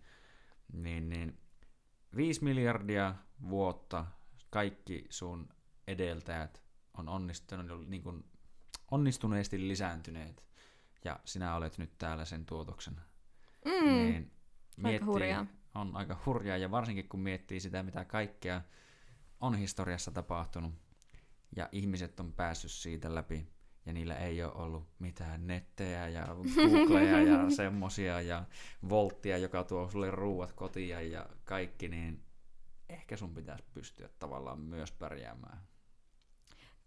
Niin, 0.73 1.09
niin 1.09 1.37
5 2.15 2.43
miljardia 2.43 3.15
vuotta 3.49 4.05
kaikki 4.49 5.05
sun 5.09 5.49
edeltäjät 5.87 6.61
on 6.97 7.09
onnistunut, 7.09 7.87
niin 7.87 8.03
kuin 8.03 8.25
onnistuneesti 8.91 9.67
lisääntyneet 9.67 10.43
ja 11.05 11.19
sinä 11.25 11.55
olet 11.55 11.77
nyt 11.77 11.97
täällä 11.97 12.25
sen 12.25 12.45
tuotoksen. 12.45 13.01
Mm. 13.65 13.87
Niin 13.87 14.31
miettii, 14.77 14.93
aika 14.93 15.05
hurjaa. 15.05 15.45
On 15.75 15.95
aika 15.95 16.17
hurjaa, 16.25 16.57
ja 16.57 16.71
varsinkin 16.71 17.09
kun 17.09 17.19
miettii 17.19 17.59
sitä, 17.59 17.83
mitä 17.83 18.05
kaikkea 18.05 18.61
on 19.39 19.55
historiassa 19.55 20.11
tapahtunut, 20.11 20.73
ja 21.55 21.69
ihmiset 21.71 22.19
on 22.19 22.33
päässyt 22.33 22.71
siitä 22.71 23.15
läpi, 23.15 23.47
ja 23.85 23.93
niillä 23.93 24.15
ei 24.15 24.43
ole 24.43 24.53
ollut 24.53 24.87
mitään 24.99 25.47
nettejä 25.47 26.07
ja 26.07 26.27
Googleja 26.69 27.21
ja 27.21 27.49
semmosia, 27.61 28.21
ja 28.21 28.45
volttia, 28.89 29.37
joka 29.37 29.63
tuo 29.63 29.89
sulle 29.89 30.11
ruuat 30.11 30.53
kotiin 30.53 31.11
ja 31.11 31.29
kaikki, 31.43 31.87
niin 31.87 32.23
ehkä 32.89 33.17
sun 33.17 33.33
pitäisi 33.33 33.63
pystyä 33.73 34.09
tavallaan 34.19 34.59
myös 34.59 34.91
pärjäämään. 34.91 35.57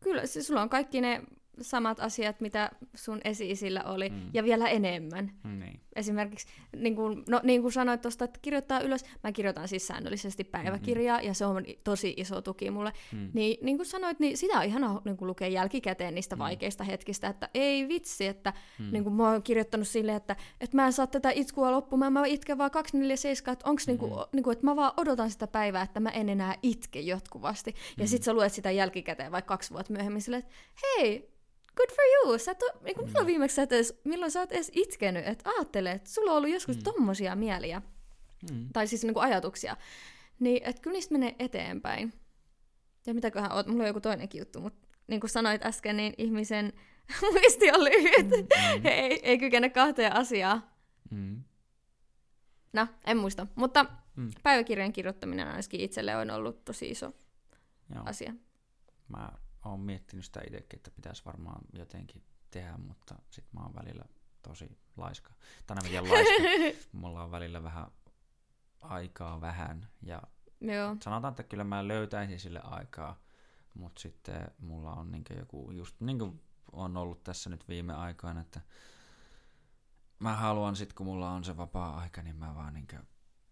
Kyllä, 0.00 0.26
siis 0.26 0.46
sulla 0.46 0.62
on 0.62 0.68
kaikki 0.68 1.00
ne 1.00 1.22
samat 1.60 2.00
asiat, 2.00 2.40
mitä 2.40 2.70
sun 2.94 3.20
esi-isillä 3.24 3.82
oli, 3.82 4.08
mm. 4.08 4.30
ja 4.34 4.44
vielä 4.44 4.68
enemmän. 4.68 5.32
Niin. 5.44 5.80
Esimerkiksi, 5.96 6.46
niin 6.76 6.96
kuin, 6.96 7.24
no, 7.28 7.40
niin 7.42 7.62
kuin 7.62 7.72
sanoit 7.72 8.00
tuosta, 8.00 8.24
että 8.24 8.38
kirjoittaa 8.42 8.80
ylös, 8.80 9.04
mä 9.22 9.32
kirjoitan 9.32 9.68
siis 9.68 9.86
säännöllisesti 9.86 10.44
päiväkirjaa, 10.44 11.16
mm-hmm. 11.16 11.28
ja 11.28 11.34
se 11.34 11.46
on 11.46 11.64
tosi 11.84 12.14
iso 12.16 12.42
tuki 12.42 12.70
mulle. 12.70 12.92
Mm. 13.12 13.30
Niin, 13.34 13.58
niin 13.62 13.76
kuin 13.76 13.86
sanoit, 13.86 14.20
niin 14.20 14.36
sitä 14.36 14.58
on 14.58 14.64
ihana 14.64 15.00
niin 15.04 15.16
kuin 15.16 15.26
lukea 15.26 15.48
jälkikäteen 15.48 16.14
niistä 16.14 16.36
mm. 16.36 16.40
vaikeista 16.40 16.84
hetkistä, 16.84 17.28
että 17.28 17.48
ei 17.54 17.88
vitsi, 17.88 18.26
että 18.26 18.52
mm. 18.78 18.92
niin 18.92 19.04
kuin 19.04 19.14
mä 19.14 19.30
oon 19.30 19.42
kirjoittanut 19.42 19.88
silleen, 19.88 20.16
että, 20.16 20.36
että 20.60 20.76
mä 20.76 20.86
en 20.86 20.92
saa 20.92 21.06
tätä 21.06 21.30
itkua 21.30 21.70
loppumaan, 21.70 22.12
mä 22.12 22.26
itken 22.26 22.58
vaan 22.58 22.70
247, 22.70 23.52
että 23.52 23.70
onks 23.70 23.86
niin 23.86 23.98
kuin, 23.98 24.12
mm. 24.12 24.18
niin 24.32 24.42
kuin, 24.42 24.52
että 24.52 24.66
mä 24.66 24.76
vaan 24.76 24.92
odotan 24.96 25.30
sitä 25.30 25.46
päivää, 25.46 25.82
että 25.82 26.00
mä 26.00 26.10
en 26.10 26.28
enää 26.28 26.54
itke 26.62 27.00
jatkuvasti. 27.00 27.74
Ja 27.98 28.04
mm. 28.04 28.08
sit 28.08 28.22
sä 28.22 28.32
luet 28.32 28.52
sitä 28.52 28.70
jälkikäteen 28.70 29.32
vaikka 29.32 29.54
kaksi 29.54 29.70
vuotta 29.70 29.92
myöhemmin 29.92 30.22
silleen, 30.22 30.42
että 30.42 30.54
hei, 30.82 31.34
good 31.76 31.90
for 31.90 32.04
you! 32.14 32.38
Sä 32.38 32.50
et 32.52 32.62
ole, 32.62 32.72
niin 32.84 32.94
kuin, 32.94 33.06
milloin 33.06 33.24
mm. 33.24 33.26
viimeksi 33.26 33.54
sä 33.54 33.62
et 33.62 33.72
edes, 33.72 34.00
milloin 34.04 34.30
sä 34.30 34.40
oot 34.40 34.52
edes 34.52 34.70
itkenyt, 34.74 35.26
että 35.26 35.50
ajattele, 35.50 35.90
että 35.90 36.10
sulla 36.10 36.30
on 36.30 36.36
ollut 36.36 36.50
joskus 36.50 36.76
mm. 36.76 36.82
tommosia 36.82 37.36
mieliä, 37.36 37.82
mm. 38.52 38.68
tai 38.72 38.86
siis 38.86 39.02
niin 39.02 39.14
kuin 39.14 39.24
ajatuksia, 39.24 39.76
niin 40.38 40.62
että 40.64 40.82
kyllä 40.82 40.94
niistä 40.94 41.12
menee 41.12 41.34
eteenpäin. 41.38 42.12
Ja 43.06 43.14
mitäköhän 43.14 43.52
oot, 43.52 43.66
mulla 43.66 43.82
on 43.82 43.88
joku 43.88 44.00
toinenkin 44.00 44.38
juttu, 44.38 44.60
mutta 44.60 44.88
niin 45.06 45.20
kuin 45.20 45.30
sanoit 45.30 45.66
äsken, 45.66 45.96
niin 45.96 46.14
ihmisen 46.18 46.72
muisti 47.32 47.70
on 47.70 47.84
lyhyt. 47.84 48.30
Mm, 48.30 48.80
mm. 48.80 48.86
ei, 48.86 49.20
ei 49.22 49.38
kykene 49.38 49.70
kahteen 49.70 50.16
asiaan. 50.16 50.64
Mm. 51.10 51.42
No, 52.72 52.86
en 53.06 53.16
muista. 53.16 53.46
Mutta 53.54 53.86
mm. 54.16 54.30
päiväkirjan 54.42 54.92
kirjoittaminen 54.92 55.48
ainakin 55.48 55.80
itselle 55.80 56.16
on 56.16 56.30
ollut 56.30 56.64
tosi 56.64 56.90
iso 56.90 57.12
Joo. 57.94 58.02
asia. 58.06 58.34
Mä 59.08 59.32
oon 59.70 59.80
miettinyt 59.80 60.24
sitä 60.24 60.40
itsekin, 60.46 60.78
että 60.78 60.90
pitäisi 60.90 61.24
varmaan 61.24 61.60
jotenkin 61.72 62.22
tehdä, 62.50 62.76
mutta 62.76 63.14
sit 63.30 63.52
mä 63.52 63.60
oon 63.60 63.74
välillä 63.74 64.04
tosi 64.42 64.78
laiska. 64.96 65.34
Tai 65.66 65.76
en 65.92 66.08
laiska. 66.10 66.78
Mulla 66.92 67.22
on 67.22 67.30
välillä 67.30 67.62
vähän 67.62 67.86
aikaa 68.80 69.40
vähän 69.40 69.88
ja 70.02 70.22
Joo. 70.60 70.96
sanotaan, 71.02 71.32
että 71.32 71.42
kyllä 71.42 71.64
mä 71.64 71.88
löytäisin 71.88 72.40
sille 72.40 72.60
aikaa, 72.60 73.22
mutta 73.74 74.00
sitten 74.00 74.50
mulla 74.58 74.92
on 74.92 75.12
niin 75.12 75.24
joku, 75.38 75.70
just 75.70 76.00
niin 76.00 76.18
kuin 76.18 76.40
on 76.72 76.96
ollut 76.96 77.24
tässä 77.24 77.50
nyt 77.50 77.68
viime 77.68 77.92
aikoina, 77.94 78.40
että 78.40 78.60
mä 80.18 80.36
haluan 80.36 80.76
sit 80.76 80.92
kun 80.92 81.06
mulla 81.06 81.30
on 81.30 81.44
se 81.44 81.56
vapaa-aika, 81.56 82.22
niin 82.22 82.36
mä 82.36 82.54
vaan 82.54 82.74
niin 82.74 82.86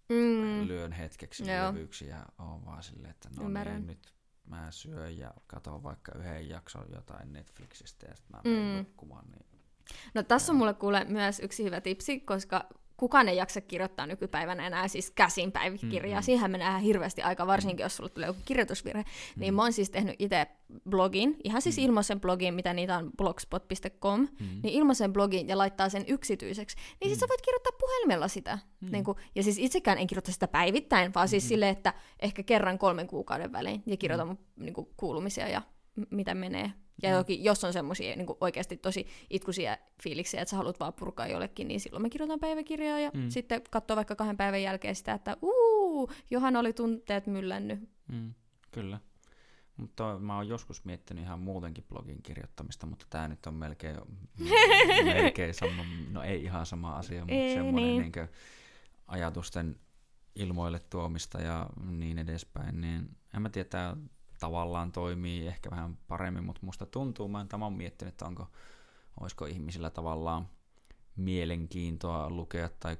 mm. 0.08 0.68
lyön 0.68 0.92
hetkeksi 0.92 1.46
levyksi 1.46 2.06
ja 2.06 2.26
oon 2.38 2.64
vaan 2.64 2.82
silleen, 2.82 3.10
että 3.10 3.28
no 3.36 3.48
niin, 3.48 3.86
nyt 3.86 4.14
mä 4.44 4.70
syön 4.70 5.18
ja 5.18 5.34
katon 5.46 5.82
vaikka 5.82 6.12
yhden 6.18 6.48
jakson 6.48 6.86
jotain 6.94 7.32
Netflixistä 7.32 8.06
ja 8.06 8.16
sitten 8.16 8.36
mä 8.36 8.40
menen 8.44 8.72
mm. 8.72 8.78
nukkumaan. 8.78 9.30
Niin... 9.30 9.46
No 10.14 10.22
tässä 10.22 10.52
on 10.52 10.58
mulle 10.58 10.74
kuule 10.74 11.04
myös 11.04 11.40
yksi 11.40 11.64
hyvä 11.64 11.80
tipsi, 11.80 12.20
koska 12.20 12.68
kukaan 13.02 13.28
ei 13.28 13.36
jaksa 13.36 13.60
kirjoittaa 13.60 14.06
nykypäivänä 14.06 14.66
enää 14.66 14.88
siis 14.88 15.10
käsin 15.10 15.52
päiväkirjaa. 15.52 16.20
Mm-hmm. 16.20 16.24
Siihen 16.24 16.50
menee 16.50 16.82
hirveästi 16.82 17.22
aika, 17.22 17.46
varsinkin 17.46 17.84
jos 17.84 17.96
sulla 17.96 18.08
tulee 18.08 18.26
joku 18.26 18.40
kirjoitusvirhe. 18.44 19.02
Mm-hmm. 19.02 19.40
Niin 19.40 19.54
mä 19.54 19.62
oon 19.62 19.72
siis 19.72 19.90
tehnyt 19.90 20.16
itse 20.18 20.46
blogin, 20.90 21.36
ihan 21.44 21.62
siis 21.62 21.76
mm-hmm. 21.76 21.88
ilmaisen 21.88 22.20
blogin, 22.20 22.54
mitä 22.54 22.72
niitä 22.74 22.96
on 22.96 23.10
blogspot.com, 23.16 24.20
mm-hmm. 24.20 24.60
niin 24.62 24.74
ilmaisen 24.74 25.12
blogin 25.12 25.48
ja 25.48 25.58
laittaa 25.58 25.88
sen 25.88 26.04
yksityiseksi. 26.08 26.76
Niin 26.76 26.84
mm-hmm. 26.92 27.10
sit 27.10 27.20
sä 27.20 27.28
voit 27.28 27.42
kirjoittaa 27.42 27.72
puhelimella 27.80 28.28
sitä. 28.28 28.54
Mm-hmm. 28.54 28.92
Niin 28.92 29.04
kun, 29.04 29.16
ja 29.34 29.42
siis 29.42 29.58
itsekään 29.58 29.98
en 29.98 30.06
kirjoita 30.06 30.32
sitä 30.32 30.48
päivittäin, 30.48 31.14
vaan 31.14 31.28
siis 31.28 31.44
mm-hmm. 31.44 31.48
silleen, 31.48 31.72
että 31.72 31.94
ehkä 32.20 32.42
kerran 32.42 32.78
kolmen 32.78 33.06
kuukauden 33.06 33.52
välein 33.52 33.82
ja 33.86 33.96
kirjoitan 33.96 34.28
mm-hmm. 34.28 34.44
mun 34.56 34.64
niin 34.64 34.86
kuulumisia 34.96 35.48
ja 35.48 35.62
mitä 36.10 36.34
menee. 36.34 36.72
Ja 37.02 37.10
mm. 37.10 37.16
jokin, 37.16 37.44
jos 37.44 37.64
on 37.64 37.72
semmoisia 37.72 38.16
niin 38.16 38.26
oikeasti 38.40 38.76
tosi 38.76 39.06
itkuisia 39.30 39.76
fiiliksiä, 40.02 40.42
että 40.42 40.50
sä 40.50 40.56
haluat 40.56 40.80
vaan 40.80 40.92
purkaa 40.92 41.26
jollekin, 41.26 41.68
niin 41.68 41.80
silloin 41.80 42.02
mä 42.02 42.08
kirjoitan 42.08 42.40
päiväkirjaa 42.40 42.98
ja 42.98 43.10
mm. 43.14 43.30
sitten 43.30 43.62
katsoo 43.70 43.96
vaikka 43.96 44.16
kahden 44.16 44.36
päivän 44.36 44.62
jälkeen 44.62 44.94
sitä, 44.94 45.12
että 45.12 45.36
uu, 45.42 46.10
Johan 46.30 46.56
oli 46.56 46.72
tunteet 46.72 47.26
myllännyt. 47.26 47.88
Mm, 48.08 48.34
kyllä. 48.70 49.00
Mutta 49.76 50.18
mä 50.18 50.36
oon 50.36 50.48
joskus 50.48 50.84
miettinyt 50.84 51.24
ihan 51.24 51.40
muutenkin 51.40 51.84
blogin 51.88 52.22
kirjoittamista, 52.22 52.86
mutta 52.86 53.06
tämä 53.10 53.28
nyt 53.28 53.46
on 53.46 53.54
melkein, 53.54 53.96
melkein 55.04 55.54
sama, 55.54 55.84
no 56.10 56.22
ei 56.22 56.42
ihan 56.42 56.66
sama 56.66 56.96
asia, 56.96 57.20
mutta 57.20 57.34
ei, 57.34 57.54
semmoinen 57.54 57.96
niin. 57.96 58.12
Niin 58.16 58.28
ajatusten 59.06 59.76
ilmoille 60.34 60.78
tuomista 60.78 61.40
ja 61.40 61.70
niin 61.90 62.18
edespäin, 62.18 62.80
niin 62.80 63.16
en 63.34 63.42
mä 63.42 63.48
tiedä, 63.48 63.96
tavallaan 64.42 64.92
toimii 64.92 65.46
ehkä 65.46 65.70
vähän 65.70 65.98
paremmin, 66.08 66.44
mutta 66.44 66.60
musta 66.64 66.86
tuntuu, 66.86 67.28
mä 67.28 67.40
en 67.40 67.48
tämä 67.48 67.66
on 67.66 67.72
miettinyt, 67.72 68.14
että 68.14 68.26
onko, 68.26 68.48
olisiko 69.20 69.46
ihmisillä 69.46 69.90
tavallaan 69.90 70.48
mielenkiintoa 71.16 72.30
lukea 72.30 72.68
tai 72.80 72.96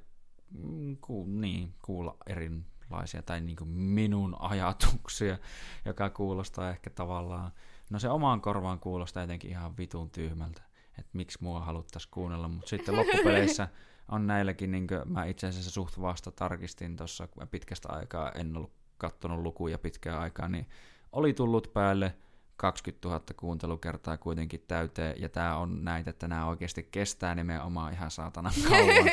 ku, 1.00 1.26
niin, 1.28 1.74
kuulla 1.84 2.16
erilaisia 2.26 3.22
tai 3.22 3.40
niin 3.40 3.56
kuin 3.56 3.68
minun 3.70 4.36
ajatuksia, 4.38 5.38
joka 5.88 6.10
kuulostaa 6.10 6.70
ehkä 6.70 6.90
tavallaan, 6.90 7.52
no 7.90 7.98
se 7.98 8.08
omaan 8.08 8.40
korvaan 8.40 8.80
kuulostaa 8.80 9.22
jotenkin 9.22 9.50
ihan 9.50 9.76
vitun 9.76 10.10
tyhmältä, 10.10 10.62
että 10.98 11.10
miksi 11.12 11.38
mua 11.40 11.60
haluttaisiin 11.60 12.10
kuunnella, 12.10 12.48
mutta 12.48 12.68
sitten 12.68 12.96
loppupeleissä 12.96 13.68
on 14.14 14.26
näilläkin, 14.26 14.70
niin 14.70 14.86
kuin 14.86 15.12
mä 15.12 15.24
itse 15.24 15.46
asiassa 15.46 15.70
suht 15.70 16.00
vasta 16.00 16.30
tarkistin 16.30 16.96
tuossa 16.96 17.28
pitkästä 17.50 17.88
aikaa, 17.92 18.32
en 18.32 18.56
ollut 18.56 18.72
katsonut 18.98 19.40
lukuja 19.40 19.78
pitkään 19.78 20.20
aikaa, 20.20 20.48
niin 20.48 20.66
oli 21.12 21.32
tullut 21.32 21.70
päälle 21.73 22.15
20 22.57 23.08
000 23.08 23.20
kuuntelukertaa 23.36 24.16
kuitenkin 24.16 24.65
täyteen, 24.68 25.20
ja 25.20 25.28
tämä 25.28 25.57
on 25.57 25.84
näitä, 25.84 26.10
että 26.10 26.28
nämä 26.28 26.47
oikeasti 26.47 26.89
kestää 26.91 27.34
nimenomaan 27.34 27.92
ihan 27.92 28.10
saatana 28.10 28.50
kauan. 28.68 29.08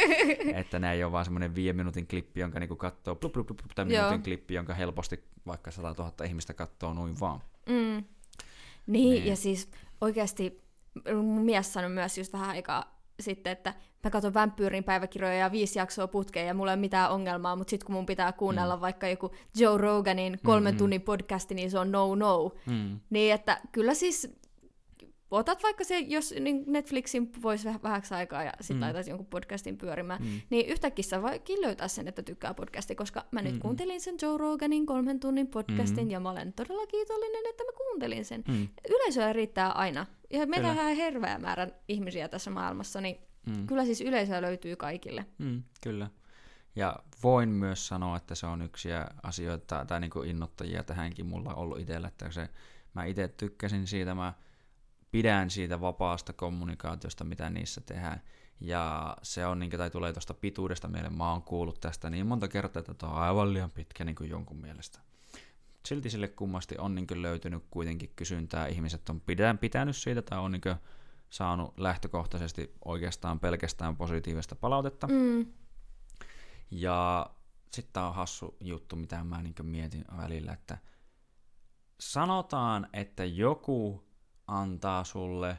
että 0.54 0.80
nämä 0.80 0.94
ei 0.94 1.04
ole 1.04 1.12
vaan 1.12 1.26
semmoinen 1.26 1.56
viiden 1.56 1.76
minuutin 1.76 2.08
klippi, 2.08 2.40
jonka 2.40 2.60
niinku 2.60 2.76
katsoo, 2.76 3.16
blup, 3.16 3.34
blup, 3.34 3.48
blup, 3.48 3.60
tai 3.76 3.86
minuutin 3.86 4.12
Joo. 4.12 4.24
klippi, 4.24 4.54
jonka 4.54 4.74
helposti 4.74 5.24
vaikka 5.48 5.72
100 5.72 6.04
000 6.04 6.26
ihmistä 6.26 6.54
katsoo 6.54 6.94
noin 6.94 7.20
vaan. 7.20 7.42
Mm. 7.66 7.74
Niin, 7.76 8.04
niin, 8.88 9.26
ja 9.26 9.36
siis 9.36 9.72
oikeasti 10.02 10.62
mun 11.14 11.42
mies 11.42 11.74
sanoi 11.74 11.90
myös 11.90 12.18
just 12.18 12.34
vähän 12.34 12.50
aikaa 12.50 12.99
sitten, 13.20 13.52
että 13.52 13.74
mä 14.04 14.10
katson 14.10 14.34
vampyyrin 14.34 14.84
päiväkirjoja 14.84 15.34
ja 15.34 15.52
viisi 15.52 15.80
jaksoa 15.80 16.08
putkeen 16.08 16.48
ja 16.48 16.54
mulla 16.54 16.72
ei 16.72 16.76
ole 16.76 16.82
mitään 16.82 17.12
ongelmaa, 17.12 17.56
mutta 17.56 17.70
sitten 17.70 17.86
kun 17.86 17.96
mun 17.96 18.06
pitää 18.06 18.32
kuunnella 18.32 18.76
mm. 18.76 18.82
vaikka 18.82 19.08
joku 19.08 19.32
Joe 19.58 19.78
Roganin 19.78 20.40
kolmen 20.44 20.74
mm-hmm. 20.74 20.78
tunnin 20.78 21.02
podcasti, 21.02 21.56
niin 21.56 21.72
se 21.72 21.80
on 21.80 21.92
no 21.92 22.16
no. 22.16 22.52
Mm. 22.66 23.00
Niin 23.10 23.34
että 23.34 23.62
kyllä 23.72 23.94
siis 23.94 24.40
otat 25.32 25.64
vaikka 25.64 25.84
se, 25.84 26.00
jos 26.00 26.34
niin 26.40 26.64
Netflixin 26.68 27.32
voisi 27.42 27.66
vähän 27.66 27.84
vähäksi 27.84 28.14
aikaa 28.14 28.44
ja 28.44 28.52
sitten 28.62 28.78
mm. 28.78 28.82
laitaisi 28.82 29.12
jonkun 29.12 29.28
podcastin 29.28 29.78
pyörimään, 29.78 30.22
mm. 30.22 30.42
niin 30.50 30.66
yhtäkkiä 30.66 31.04
sä 31.04 31.22
voikin 31.22 31.62
löytää 31.62 31.88
sen, 31.88 32.08
että 32.08 32.24
tykkää 32.24 32.54
podcasti, 32.54 32.96
koska 32.96 33.26
mä 33.32 33.42
nyt 33.42 33.54
mm. 33.54 33.60
kuuntelin 33.60 34.02
sen 34.02 34.16
Joe 34.22 34.38
Roganin 34.38 34.86
kolmen 34.86 35.20
tunnin 35.20 35.48
podcastin 35.48 36.06
mm. 36.06 36.12
ja 36.12 36.20
mä 36.20 36.30
olen 36.30 36.54
todella 36.54 36.88
kiitollinen, 36.88 37.50
että 37.50 37.64
mä 37.64 37.72
kuuntelin 37.78 38.26
sen. 38.26 38.44
Mm. 38.48 38.68
Yleisöä 38.90 39.34
riittää 39.34 39.72
aina. 39.72 40.06
Ja 40.30 40.48
meillä 40.48 40.70
on 40.70 40.96
herveä 40.96 41.38
määrä 41.38 41.68
ihmisiä 41.88 42.28
tässä 42.28 42.50
maailmassa, 42.50 43.02
niin 43.02 43.18
mm. 43.46 43.68
kyllä 43.68 43.86
siis 43.86 44.02
yleisöä 44.02 44.42
löytyy 44.42 44.76
kaikille. 44.76 45.26
Mm, 45.38 45.64
kyllä. 45.84 46.10
Ja 46.76 47.00
voin 47.24 47.50
myös 47.50 47.88
sanoa, 47.88 48.18
että 48.18 48.36
se 48.36 48.46
on 48.48 48.62
yksi 48.62 48.90
asioita 49.24 49.86
tai 49.86 50.00
niin 50.00 50.12
innottajia 50.26 50.84
tähänkin 50.84 51.26
mulla 51.26 51.54
ollut 51.54 51.80
itsellä, 51.80 52.08
että 52.08 52.32
se, 52.32 52.50
mä 52.94 53.06
itse 53.06 53.28
tykkäsin 53.28 53.88
siitä, 53.88 54.16
mä 54.16 54.34
pidän 55.12 55.50
siitä 55.50 55.82
vapaasta 55.82 56.34
kommunikaatiosta, 56.34 57.24
mitä 57.24 57.50
niissä 57.50 57.82
tehdään. 57.82 58.22
Ja 58.60 59.18
se 59.22 59.46
on, 59.46 59.60
niin, 59.60 59.72
tai 59.72 59.90
tulee 59.90 60.14
tuosta 60.14 60.34
pituudesta 60.34 60.88
meille, 60.88 61.10
mä 61.10 61.32
oon 61.32 61.42
kuullut 61.42 61.80
tästä 61.80 62.10
niin 62.10 62.28
monta 62.28 62.48
kertaa, 62.48 62.80
että 62.80 62.94
tämä 62.94 63.14
on 63.14 63.22
aivan 63.22 63.54
liian 63.54 63.72
pitkä 63.72 64.06
niin 64.06 64.16
kuin 64.16 64.30
jonkun 64.30 64.58
mielestä. 64.58 65.00
Silti 65.86 66.10
sille 66.10 66.28
kummasti 66.28 66.76
on 66.78 66.96
niin 66.96 67.08
kuin 67.08 67.22
löytynyt 67.22 67.64
kuitenkin 67.72 68.14
kysyntää, 68.16 68.68
ihmiset 68.68 69.10
on 69.10 69.22
pidän, 69.22 69.58
pitänyt 69.58 69.96
siitä 69.96 70.22
tai 70.22 70.40
on 70.40 70.52
niin 70.52 70.62
kuin 70.62 70.76
saanut 71.30 71.80
lähtökohtaisesti 71.80 72.76
oikeastaan 72.86 73.40
pelkästään 73.40 73.96
positiivista 73.96 74.56
palautetta. 74.56 75.08
Mm. 75.08 75.46
Ja 76.72 77.30
sitten 77.72 78.04
on 78.04 78.16
hassu 78.16 78.58
juttu, 78.60 78.96
mitä 78.96 79.24
mä 79.24 79.42
niin 79.42 79.56
mietin 79.62 80.06
välillä, 80.18 80.54
että 80.54 80.78
sanotaan, 82.00 82.88
että 82.94 83.26
joku 83.26 84.09
antaa 84.50 85.04
sulle 85.04 85.58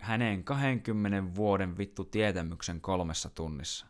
hänen 0.00 0.44
20 0.44 1.34
vuoden 1.34 1.78
vittu 1.78 2.04
tietämyksen 2.04 2.80
kolmessa 2.80 3.30
tunnissa. 3.30 3.86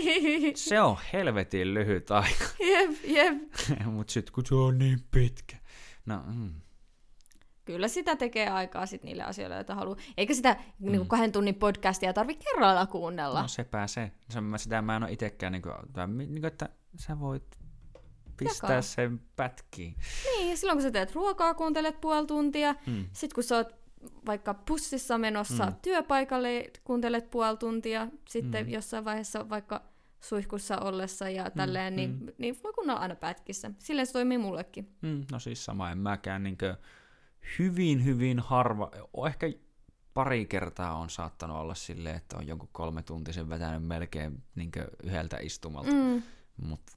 se 0.54 0.80
on 0.80 0.96
helvetin 1.12 1.74
lyhyt 1.74 2.10
aika. 2.10 2.44
Jep, 2.72 2.90
jep. 3.04 3.36
Mut 3.92 4.08
sit 4.08 4.30
kun 4.30 4.46
se 4.46 4.54
on 4.54 4.78
niin 4.78 4.98
pitkä. 5.10 5.56
No, 6.06 6.22
mm. 6.26 6.52
Kyllä 7.64 7.88
sitä 7.88 8.16
tekee 8.16 8.48
aikaa 8.48 8.86
sit 8.86 9.02
niille 9.02 9.22
asioille, 9.22 9.54
joita 9.54 9.74
haluaa. 9.74 9.96
Eikä 10.16 10.34
sitä 10.34 10.56
mm. 10.78 10.90
niinku 10.90 11.06
kahden 11.06 11.32
tunnin 11.32 11.54
podcastia 11.54 12.12
tarvitse 12.12 12.44
kerralla 12.44 12.86
kuunnella. 12.86 13.42
No 13.42 13.48
sepä 13.48 13.86
se. 13.86 14.12
se 14.28 14.40
sitä 14.56 14.82
mä 14.82 14.96
en 14.96 15.02
ole 15.02 15.12
itsekään, 15.12 15.52
niinku, 15.52 15.68
tai, 15.92 16.08
niinku, 16.08 16.46
että 16.46 16.68
sä 16.96 17.20
voit 17.20 17.61
pistää 18.44 18.70
Jakaa. 18.70 18.82
sen 18.82 19.20
pätkiin. 19.36 19.96
Niin, 20.24 20.56
silloin 20.56 20.76
kun 20.76 20.82
sä 20.82 20.90
teet 20.90 21.14
ruokaa, 21.14 21.54
kuuntelet 21.54 22.00
puoli 22.00 22.26
tuntia. 22.26 22.74
Mm. 22.86 23.06
Sitten 23.12 23.34
kun 23.34 23.44
sä 23.44 23.56
oot 23.56 23.82
vaikka 24.26 24.54
pussissa 24.54 25.18
menossa 25.18 25.66
mm. 25.66 25.74
työpaikalle, 25.82 26.70
kuuntelet 26.84 27.30
puoli 27.30 27.56
tuntia. 27.56 28.08
Sitten 28.28 28.66
mm. 28.66 28.72
jossain 28.72 29.04
vaiheessa 29.04 29.48
vaikka 29.48 29.82
suihkussa 30.20 30.78
ollessa 30.78 31.28
ja 31.28 31.44
mm, 31.44 31.50
tälleen, 31.56 31.96
niin, 31.96 32.10
mm. 32.10 32.18
niin, 32.18 32.34
niin 32.38 32.58
voi 32.64 32.72
kuunnella 32.72 33.00
aina 33.00 33.14
pätkissä. 33.14 33.70
Silleen 33.78 34.06
se 34.06 34.12
toimii 34.12 34.38
mullekin. 34.38 34.88
Mm, 35.02 35.24
no 35.32 35.38
siis 35.38 35.64
sama, 35.64 35.90
en 35.90 35.98
mäkään 35.98 36.42
niin 36.42 36.58
hyvin, 37.58 38.04
hyvin 38.04 38.38
harva, 38.38 38.90
ehkä 39.26 39.52
pari 40.14 40.46
kertaa 40.46 40.98
on 40.98 41.10
saattanut 41.10 41.56
olla 41.56 41.74
silleen, 41.74 42.16
että 42.16 42.36
on 42.38 42.46
jonkun 42.46 42.68
kolme 42.72 43.02
tuntisen 43.02 43.50
vetänyt 43.50 43.88
melkein 43.88 44.42
niin 44.54 44.70
yhdeltä 45.02 45.38
istumalta. 45.38 45.90
Mm. 45.90 46.22
Mutta 46.56 46.92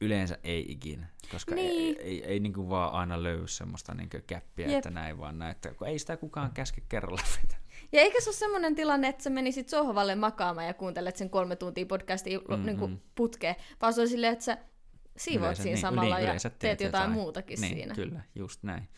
yleensä 0.00 0.38
ei 0.42 0.72
ikinä, 0.72 1.06
koska 1.30 1.54
niin. 1.54 1.96
ei, 1.96 2.02
ei, 2.02 2.24
ei 2.24 2.40
niin 2.40 2.52
kuin 2.52 2.68
vaan 2.68 2.92
aina 2.92 3.22
löydy 3.22 3.48
semmoista 3.48 3.94
niin 3.94 4.08
käppiä, 4.26 4.66
Jep. 4.66 4.76
että 4.76 4.90
näin 4.90 5.18
vaan 5.18 5.38
näyttää, 5.38 5.74
kun 5.74 5.88
ei 5.88 5.98
sitä 5.98 6.16
kukaan 6.16 6.52
käske 6.52 6.82
kerralla 6.88 7.22
pitää. 7.40 7.58
Ja 7.92 8.00
eikä 8.00 8.20
se 8.20 8.30
ole 8.30 8.36
semmoinen 8.36 8.74
tilanne, 8.74 9.08
että 9.08 9.24
sä 9.24 9.30
menisit 9.30 9.68
sohvalle 9.68 10.14
makaamaan 10.14 10.66
ja 10.66 10.74
kuuntelet 10.74 11.16
sen 11.16 11.30
kolme 11.30 11.56
tuntia 11.56 11.86
podcastia 11.86 12.38
mm-hmm. 12.38 12.66
niin 12.66 13.02
putkeen, 13.14 13.56
vaan 13.82 13.92
se 13.94 14.00
on 14.00 14.08
silleen, 14.08 14.32
että 14.32 14.44
sä 14.44 14.58
siivoat 15.16 15.44
yleensä, 15.44 15.62
siinä 15.62 15.74
niin, 15.74 15.80
samalla 15.80 16.16
niin, 16.16 16.26
ja 16.26 16.50
teet 16.58 16.80
jotain, 16.80 16.86
jotain 16.86 17.10
muutakin 17.10 17.60
niin, 17.60 17.74
siinä. 17.74 17.94
Kyllä, 17.94 18.20
just 18.34 18.62
näin. 18.62 18.88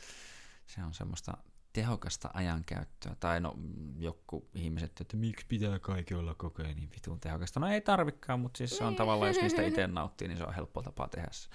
Se 0.66 0.82
on 0.82 0.94
semmoista 0.94 1.36
tehokasta 1.72 2.30
ajankäyttöä. 2.34 3.16
Tai 3.20 3.40
no, 3.40 3.54
joku 3.98 4.48
ihmiset, 4.54 5.00
että 5.00 5.16
miksi 5.16 5.46
pitää 5.48 5.78
kaikki 5.78 6.14
olla 6.14 6.34
koko 6.34 6.62
ajan 6.62 6.76
niin 6.76 6.90
vitun 6.90 7.20
tehokasta. 7.20 7.60
No 7.60 7.66
ei 7.66 7.80
tarvikaan, 7.80 8.40
mutta 8.40 8.58
siis 8.58 8.78
se 8.78 8.84
on 8.84 8.96
tavallaan, 8.96 9.28
jos 9.28 9.40
niistä 9.42 9.62
itse 9.62 9.86
nauttii, 9.86 10.28
niin 10.28 10.38
se 10.38 10.44
on 10.44 10.54
helppo 10.54 10.82
tapa 10.82 11.08
tehdä 11.08 11.28
se. 11.30 11.48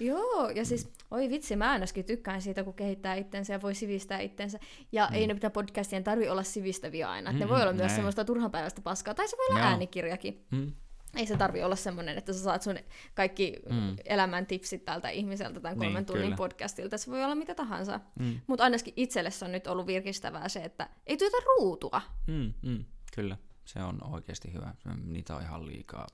Joo, 0.00 0.50
ja 0.54 0.64
siis, 0.64 0.92
oi 1.10 1.30
vitsi, 1.30 1.56
mä 1.56 1.70
ainakin 1.70 2.04
tykkään 2.04 2.42
siitä, 2.42 2.64
kun 2.64 2.74
kehittää 2.74 3.14
itsensä 3.14 3.52
ja 3.52 3.62
voi 3.62 3.74
sivistää 3.74 4.20
itsensä. 4.20 4.58
Ja 4.92 5.08
mm. 5.10 5.14
ei 5.14 5.26
ne 5.26 5.34
pitää 5.34 5.50
podcastien 5.50 6.04
tarvi 6.04 6.28
olla 6.28 6.42
sivistäviä 6.42 7.10
aina. 7.10 7.32
Mm, 7.32 7.38
ne 7.38 7.48
voi 7.48 7.62
olla 7.62 7.72
myös 7.72 7.94
semmoista 7.94 8.24
turhanpäiväistä 8.24 8.80
paskaa, 8.82 9.14
tai 9.14 9.28
se 9.28 9.36
voi 9.36 9.46
olla 9.48 9.58
Joo. 9.58 9.68
äänikirjakin. 9.68 10.46
Mm 10.50 10.72
ei 11.16 11.26
se 11.26 11.36
tarvi 11.36 11.62
olla 11.62 11.76
semmoinen, 11.76 12.18
että 12.18 12.32
sä 12.32 12.38
saat 12.38 12.62
sun 12.62 12.78
kaikki 13.14 13.56
mm. 13.70 13.96
elämän 14.04 14.46
tipsit 14.46 14.84
tältä 14.84 15.08
ihmiseltä 15.08 15.60
tämän 15.60 15.78
kolmen 15.78 15.94
niin, 15.94 16.06
tunnin 16.06 16.24
kyllä. 16.24 16.36
podcastilta. 16.36 16.98
Se 16.98 17.10
voi 17.10 17.24
olla 17.24 17.34
mitä 17.34 17.54
tahansa. 17.54 18.00
Mm. 18.18 18.40
Mutta 18.46 18.64
ainakin 18.64 18.94
itselle 18.96 19.30
se 19.30 19.44
on 19.44 19.52
nyt 19.52 19.66
ollut 19.66 19.86
virkistävää 19.86 20.48
se, 20.48 20.60
että 20.60 20.88
ei 21.06 21.16
tuota 21.16 21.36
ruutua. 21.46 22.02
Mm, 22.26 22.52
mm, 22.62 22.84
kyllä, 23.14 23.36
se 23.64 23.82
on 23.82 23.98
oikeasti 24.12 24.52
hyvä. 24.52 24.74
Niitä 25.04 25.36
on 25.36 25.42
ihan 25.42 25.66
liikaa 25.66 26.06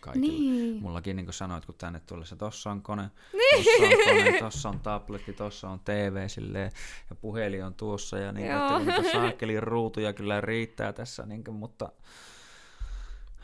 kaikilla. 0.00 0.38
Niin. 0.38 0.82
Mullakin 0.82 1.16
niin 1.16 1.26
kuin 1.26 1.34
sanoit, 1.34 1.66
kun 1.66 1.74
tänne 1.78 2.00
tullessa, 2.00 2.36
tossa 2.36 2.70
on 2.70 2.82
kone, 2.82 3.10
niin. 3.32 3.64
tossa 3.64 3.86
on 3.86 4.04
kone, 4.04 4.38
tossa 4.38 4.68
on 4.68 4.80
tabletti, 4.80 5.32
tossa 5.32 5.68
on 5.68 5.80
TV 5.80 6.28
silleen, 6.28 6.72
ja 7.10 7.16
puhelin 7.16 7.64
on 7.64 7.74
tuossa, 7.74 8.18
ja 8.18 8.32
niin, 8.32 8.50
että 8.50 9.12
saakeli 9.12 9.60
ruutuja 9.60 10.12
kyllä 10.12 10.40
riittää 10.40 10.92
tässä, 10.92 11.26
niin 11.26 11.44
kuin, 11.44 11.56
mutta 11.56 11.92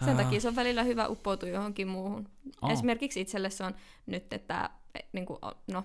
sen 0.05 0.16
takia 0.16 0.40
se 0.40 0.48
on 0.48 0.56
välillä 0.56 0.82
hyvä 0.82 1.08
uppoutua 1.08 1.48
johonkin 1.48 1.89
muuhun. 1.89 2.28
Oh. 2.62 2.70
Esimerkiksi 2.70 3.20
itselle 3.20 3.50
se 3.50 3.64
on 3.64 3.74
nyt, 4.06 4.32
että 4.32 4.70
niin 5.12 5.26
kuin, 5.26 5.39
no, 5.66 5.84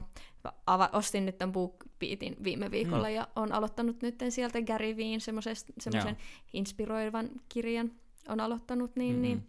ava, 0.65 0.89
ostin 0.93 1.25
nyt 1.25 1.37
tämän 1.37 1.53
BookBeatin 1.53 2.35
viime 2.43 2.71
viikolla 2.71 3.07
mm. 3.07 3.13
ja 3.13 3.27
on 3.35 3.51
aloittanut 3.51 4.01
nyt 4.01 4.15
sieltä 4.29 4.61
Gary 4.61 4.97
Veen 4.97 5.21
semmoisen 5.21 5.55
inspiroivan 6.53 7.29
kirjan 7.49 7.91
on 8.27 8.39
aloittanut, 8.39 8.95
niin, 8.95 9.15
mm-hmm. 9.15 9.21
niin 9.21 9.47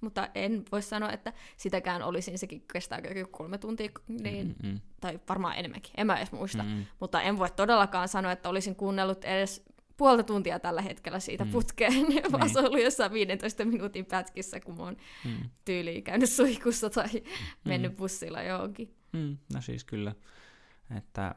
mutta 0.00 0.28
en 0.34 0.64
voi 0.72 0.82
sanoa, 0.82 1.12
että 1.12 1.32
sitäkään 1.56 2.02
olisin, 2.02 2.38
sekin 2.38 2.64
kestää 2.72 3.00
kolme 3.30 3.58
tuntia, 3.58 3.90
niin, 4.08 4.46
mm-hmm. 4.46 4.80
tai 5.00 5.20
varmaan 5.28 5.56
enemmänkin, 5.56 5.92
en 5.96 6.06
mä 6.06 6.16
edes 6.16 6.32
muista. 6.32 6.62
Mm-hmm. 6.62 6.84
Mutta 7.00 7.22
en 7.22 7.38
voi 7.38 7.48
todellakaan 7.56 8.08
sanoa, 8.08 8.32
että 8.32 8.48
olisin 8.48 8.76
kuunnellut 8.76 9.24
edes 9.24 9.64
puolta 9.98 10.22
tuntia 10.22 10.58
tällä 10.58 10.82
hetkellä 10.82 11.20
siitä 11.20 11.44
mm. 11.44 11.50
putkeen, 11.50 11.92
niin. 12.08 12.32
vaan 12.32 12.50
se 12.50 12.58
on 12.58 12.66
ollut 12.66 12.82
jossain 12.82 13.12
15 13.12 13.64
minuutin 13.64 14.06
pätkissä, 14.06 14.60
kun 14.60 14.76
mä 14.76 14.82
oon 14.82 14.96
mm. 15.24 15.50
tyyliin 15.64 16.04
käynyt 16.04 16.30
suihkussa 16.30 16.90
tai 16.90 17.08
mm. 17.14 17.22
mennyt 17.64 17.96
bussilla 17.96 18.42
johonkin. 18.42 18.94
Mm. 19.12 19.36
No 19.54 19.60
siis 19.60 19.84
kyllä, 19.84 20.14
että 20.96 21.34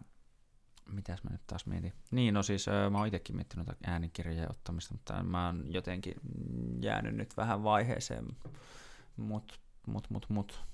mitäs 0.91 1.23
mä 1.23 1.30
nyt 1.30 1.41
taas 1.48 1.65
mietin. 1.65 1.93
Niin, 2.11 2.33
no 2.33 2.43
siis 2.43 2.65
mä 2.90 2.98
oon 2.98 3.07
itsekin 3.07 3.35
miettinyt 3.35 3.67
äänikirjojen 3.85 4.51
ottamista, 4.51 4.93
mutta 4.93 5.23
mä 5.23 5.45
oon 5.45 5.64
jotenkin 5.67 6.15
jäänyt 6.81 7.15
nyt 7.15 7.38
vähän 7.38 7.64
vaiheeseen, 7.64 8.25
mut, 9.17 9.59
mut, 9.88 10.09
mut, 10.09 10.30
mut 10.30 10.70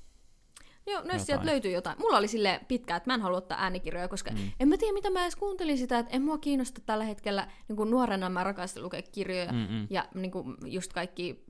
Joo, 0.87 1.01
no 1.01 1.19
sieltä 1.19 1.45
löytyy 1.45 1.71
jotain. 1.71 1.99
Mulla 1.99 2.17
oli 2.17 2.27
sille 2.27 2.59
pitkä, 2.67 2.95
että 2.95 3.09
mä 3.09 3.13
en 3.13 3.21
halua 3.21 3.37
ottaa 3.37 3.61
äänikirjoja, 3.61 4.07
koska 4.07 4.31
mm. 4.31 4.51
en 4.59 4.67
mä 4.67 4.77
tiedä, 4.77 4.93
mitä 4.93 5.09
mä 5.09 5.21
edes 5.21 5.35
kuuntelin 5.35 5.77
sitä, 5.77 5.99
että 5.99 6.15
en 6.15 6.21
mua 6.21 6.37
kiinnosta 6.37 6.81
tällä 6.85 7.03
hetkellä. 7.03 7.47
Niin 7.67 7.77
kuin 7.77 7.89
nuorena 7.91 8.29
mä 8.29 8.43
rakastin 8.43 8.83
lukea 8.83 9.01
kirjoja, 9.11 9.51
Mm-mm. 9.51 9.87
ja 9.89 10.05
niin 10.13 10.31
kuin 10.31 10.57
just 10.65 10.93
kaikki 10.93 11.45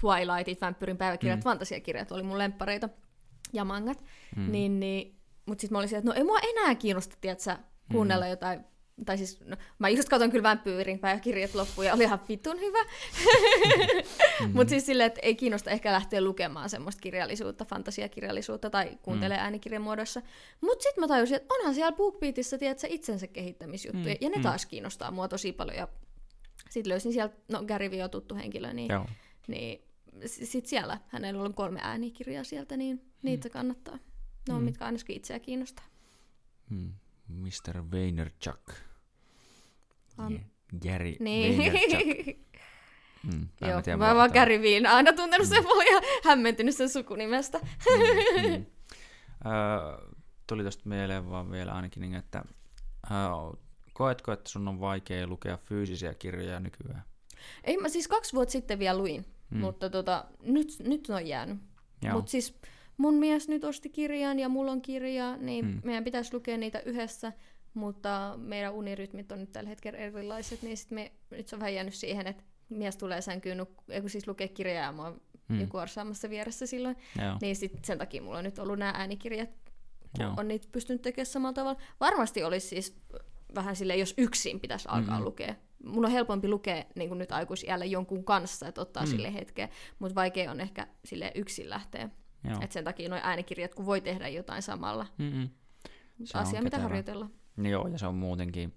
Twilightit, 0.00 0.60
Vampyrin 0.60 0.96
päiväkirjat, 0.96 1.40
mm. 1.40 1.44
fantasiakirjat 1.44 2.12
oli 2.12 2.22
mun 2.22 2.38
lemppareita, 2.38 2.88
ja 3.52 3.64
mangat. 3.64 4.04
Mm. 4.36 4.52
Niin, 4.52 4.80
niin, 4.80 5.16
mutta 5.46 5.60
sitten 5.60 5.74
mä 5.74 5.78
olin 5.78 5.94
että 5.94 6.10
no 6.10 6.14
ei 6.14 6.24
mua 6.24 6.38
enää 6.38 6.74
kiinnosta, 6.74 7.16
tiedätkö, 7.20 7.56
kuunnella 7.92 8.24
mm. 8.24 8.30
jotain 8.30 8.64
tai 9.06 9.18
siis, 9.18 9.40
no, 9.40 9.56
mä 9.78 9.88
just 9.88 10.08
katson 10.08 10.30
kyllä 10.30 10.42
vampyyrin 10.42 11.00
kirjat 11.22 11.54
loppuun 11.54 11.86
ja 11.86 11.94
oli 11.94 12.04
ihan 12.04 12.20
vitun 12.28 12.60
hyvä. 12.60 12.82
mm-hmm. 12.82 14.52
Mutta 14.56 14.70
siis 14.70 14.86
silleen, 14.86 15.06
että 15.06 15.20
ei 15.22 15.34
kiinnosta 15.34 15.70
ehkä 15.70 15.92
lähteä 15.92 16.20
lukemaan 16.20 16.70
semmoista 16.70 17.00
kirjallisuutta, 17.00 17.64
fantasiakirjallisuutta 17.64 18.70
tai 18.70 18.98
kuuntelee 19.02 19.36
mm. 19.36 19.42
äänikirjan 19.42 19.82
muodossa. 19.82 20.22
Mutta 20.60 20.82
sitten 20.82 21.02
mä 21.02 21.08
tajusin, 21.08 21.36
että 21.36 21.54
onhan 21.54 21.74
siellä 21.74 21.92
BookBeatissa, 21.92 22.58
tiedätkö, 22.58 22.86
itsensä 22.90 23.26
kehittämisjuttuja, 23.26 24.14
mm. 24.14 24.18
ja 24.20 24.30
ne 24.30 24.36
mm. 24.36 24.42
taas 24.42 24.66
kiinnostaa 24.66 25.10
mua 25.10 25.28
tosi 25.28 25.52
paljon. 25.52 25.76
Ja 25.76 25.88
sitten 26.70 26.90
löysin 26.90 27.12
sieltä, 27.12 27.36
no 27.52 27.64
Gary 27.64 27.90
Vee 27.90 28.04
on 28.04 28.10
tuttu 28.10 28.34
henkilö, 28.34 28.72
niin, 28.72 28.92
Joo. 28.92 29.06
niin 29.46 29.84
sitten 30.26 30.70
siellä, 30.70 30.98
hänellä 31.08 31.42
on 31.42 31.54
kolme 31.54 31.80
äänikirjaa 31.82 32.44
sieltä, 32.44 32.76
niin 32.76 33.02
niitä 33.22 33.48
mm. 33.48 33.52
kannattaa. 33.52 33.98
No, 34.48 34.58
mm. 34.58 34.64
mitkä 34.64 34.84
ainakin 34.84 35.16
itseä 35.16 35.38
kiinnostaa. 35.38 35.84
Mm. 36.70 36.92
Mr. 37.28 37.82
Vaynerchuk. 37.92 38.70
Um, 40.18 40.40
Gary 40.82 41.16
niin. 41.20 41.58
Vaynerchuk. 41.58 42.36
Mm, 43.32 43.48
Joo, 43.60 43.82
mä, 43.86 44.06
mä 44.06 44.14
vaan 44.14 44.30
Gary 44.30 44.62
Veen 44.62 44.86
aina 44.86 45.12
tuntenut 45.12 45.48
sen, 45.48 45.62
mm. 45.62 45.94
ja 45.94 46.00
hämmentynyt 46.24 46.76
sen 46.76 46.88
sukunimestä. 46.88 47.58
mm, 48.42 48.52
mm. 48.52 48.66
Tuli 50.46 50.64
tosta 50.64 50.88
mieleen 50.88 51.30
vaan 51.30 51.50
vielä 51.50 51.72
ainakin, 51.72 52.00
niin, 52.00 52.14
että 52.14 52.44
koetko, 53.92 54.32
että 54.32 54.50
sun 54.50 54.68
on 54.68 54.80
vaikea 54.80 55.26
lukea 55.26 55.56
fyysisiä 55.56 56.14
kirjoja 56.14 56.60
nykyään? 56.60 57.04
Ei, 57.64 57.76
mä 57.76 57.88
siis 57.88 58.08
kaksi 58.08 58.32
vuotta 58.32 58.52
sitten 58.52 58.78
vielä 58.78 58.98
luin, 58.98 59.26
mm. 59.50 59.58
mutta 59.58 59.90
tota, 59.90 60.24
nyt, 60.42 60.68
nyt 60.78 61.10
on 61.10 61.26
jäänyt. 61.26 61.58
Mutta 62.12 62.30
siis 62.30 62.60
mun 62.96 63.14
mies 63.14 63.48
nyt 63.48 63.64
osti 63.64 63.88
kirjan 63.88 64.38
ja 64.38 64.48
mulla 64.48 64.72
on 64.72 64.82
kirja, 64.82 65.36
niin 65.36 65.64
hmm. 65.64 65.80
meidän 65.84 66.04
pitäisi 66.04 66.34
lukea 66.34 66.58
niitä 66.58 66.80
yhdessä, 66.80 67.32
mutta 67.74 68.34
meidän 68.36 68.72
unirytmit 68.72 69.32
on 69.32 69.40
nyt 69.40 69.52
tällä 69.52 69.68
hetkellä 69.68 69.98
erilaiset, 69.98 70.62
niin 70.62 70.76
sit 70.76 70.90
me, 70.90 71.12
nyt 71.30 71.48
se 71.48 71.56
on 71.56 71.60
vähän 71.60 71.74
jäänyt 71.74 71.94
siihen, 71.94 72.26
että 72.26 72.44
mies 72.68 72.96
tulee 72.96 73.20
sänkyyn, 73.20 73.60
nuk- 73.60 74.00
kun 74.00 74.10
siis 74.10 74.28
lukee 74.28 74.48
kirjaa 74.48 74.84
ja 74.84 74.92
mä 74.92 75.02
oon 75.02 75.20
hmm. 75.48 75.60
joku 75.60 75.76
arsaamassa 75.76 76.30
vieressä 76.30 76.66
silloin, 76.66 76.96
Joo. 77.22 77.38
niin 77.40 77.56
sit 77.56 77.84
sen 77.84 77.98
takia 77.98 78.22
mulla 78.22 78.38
on 78.38 78.44
nyt 78.44 78.58
ollut 78.58 78.78
nämä 78.78 78.92
äänikirjat, 78.96 79.56
Joo. 80.18 80.34
on 80.36 80.48
niitä 80.48 80.68
pystynyt 80.72 81.02
tekemään 81.02 81.26
samalla 81.26 81.52
tavalla. 81.52 81.80
Varmasti 82.00 82.42
olisi 82.42 82.68
siis 82.68 82.96
vähän 83.54 83.76
sille, 83.76 83.96
jos 83.96 84.14
yksin 84.18 84.60
pitäisi 84.60 84.88
alkaa 84.88 85.14
mm-hmm. 85.14 85.24
lukea. 85.24 85.54
Mun 85.84 86.04
on 86.04 86.10
helpompi 86.10 86.48
lukea 86.48 86.84
niin 86.94 87.08
kuin 87.08 87.18
nyt 87.18 87.32
aikuisiällä 87.32 87.84
jonkun 87.84 88.24
kanssa, 88.24 88.68
että 88.68 88.80
ottaa 88.80 89.02
mm. 89.02 89.10
sille 89.10 89.34
hetkeä, 89.34 89.68
mutta 89.98 90.14
vaikea 90.14 90.50
on 90.50 90.60
ehkä 90.60 90.86
sille 91.04 91.32
yksin 91.34 91.70
lähteä 91.70 92.10
et 92.60 92.72
sen 92.72 92.84
takia 92.84 93.08
nuo 93.08 93.18
äänikirjat, 93.22 93.74
kun 93.74 93.86
voi 93.86 94.00
tehdä 94.00 94.28
jotain 94.28 94.62
samalla. 94.62 95.06
Mm-mm. 95.18 95.48
Se 96.24 96.38
Asia, 96.38 96.62
mitä 96.62 96.78
harjoitella. 96.78 97.28
Joo, 97.56 97.88
ja 97.88 97.98
se 97.98 98.06
on 98.06 98.14
muutenkin, 98.14 98.74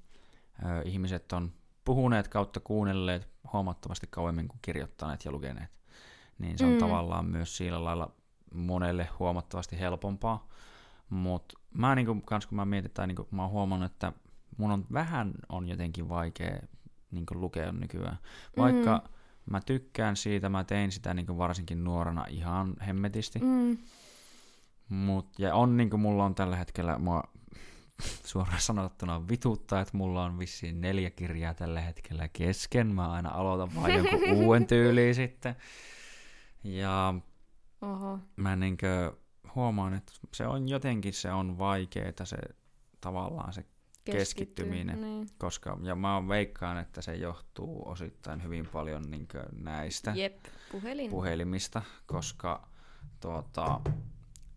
ö, 0.65 0.81
ihmiset 0.85 1.33
on 1.33 1.51
puhuneet 1.85 2.27
kautta 2.27 2.59
kuunnelleet 2.59 3.29
huomattavasti 3.53 4.07
kauemmin 4.09 4.47
kuin 4.47 4.59
kirjoittaneet 4.61 5.25
ja 5.25 5.31
lukeneet. 5.31 5.69
Niin 6.39 6.57
se 6.57 6.65
on 6.65 6.71
mm. 6.71 6.77
tavallaan 6.77 7.25
myös 7.25 7.57
sillä 7.57 7.83
lailla 7.83 8.11
monelle 8.53 9.09
huomattavasti 9.19 9.79
helpompaa. 9.79 10.47
Mutta 11.09 11.59
mä 11.73 11.95
niinku, 11.95 12.21
kans 12.21 12.45
kun 12.45 12.55
mä 12.55 12.65
mietin, 12.65 12.91
tai 12.91 13.07
niinku, 13.07 13.27
mä 13.31 13.41
oon 13.41 13.51
huomannut, 13.51 13.91
että 13.91 14.13
mun 14.57 14.71
on 14.71 14.85
vähän 14.93 15.33
on 15.49 15.67
jotenkin 15.69 16.09
vaikea 16.09 16.59
niinku, 17.11 17.41
lukea 17.41 17.71
nykyään. 17.71 18.17
Vaikka 18.57 18.97
mm 18.97 19.16
Mä 19.51 19.61
tykkään 19.61 20.15
siitä, 20.15 20.49
mä 20.49 20.63
tein 20.63 20.91
sitä 20.91 21.13
niin 21.13 21.37
varsinkin 21.37 21.83
nuorena 21.83 22.25
ihan 22.29 22.73
hemmetisti. 22.87 23.39
Mm. 23.39 23.77
Mut, 24.89 25.39
ja 25.39 25.55
on 25.55 25.77
niin 25.77 25.89
kuin 25.89 25.99
mulla 25.99 26.25
on 26.25 26.35
tällä 26.35 26.55
hetkellä, 26.55 26.97
mua 26.99 27.23
suoraan 28.25 28.61
sanottuna 28.61 29.27
vituttaa, 29.27 29.81
että 29.81 29.97
mulla 29.97 30.23
on 30.23 30.39
vissiin 30.39 30.81
neljä 30.81 31.09
kirjaa 31.09 31.53
tällä 31.53 31.81
hetkellä 31.81 32.27
kesken. 32.27 32.87
Mä 32.87 33.11
aina 33.11 33.29
aloitan 33.29 33.81
vain 33.81 33.95
jonkun 33.95 34.31
uuden 34.43 34.67
tyyliin 34.67 35.15
sitten. 35.15 35.55
Ja 36.63 37.13
Oho. 37.81 38.19
mä 38.35 38.55
niin 38.55 38.77
huomaan, 39.55 39.93
että 39.93 40.13
se 40.33 40.47
on 40.47 40.69
jotenkin 40.69 41.13
se 41.13 41.31
on 41.31 41.57
vaikeaa 41.57 42.25
se 42.25 42.37
tavallaan 43.01 43.53
se 43.53 43.65
keskittyminen. 44.11 45.01
Niin. 45.01 45.27
Koska, 45.37 45.77
ja 45.83 45.95
mä 45.95 46.27
veikkaan, 46.27 46.77
että 46.77 47.01
se 47.01 47.15
johtuu 47.15 47.89
osittain 47.89 48.43
hyvin 48.43 48.67
paljon 48.67 49.03
niin 49.11 49.27
näistä 49.51 50.13
Jep, 50.15 50.45
puhelin. 50.71 51.09
puhelimista, 51.09 51.81
koska 52.05 52.67
tuota, 53.19 53.81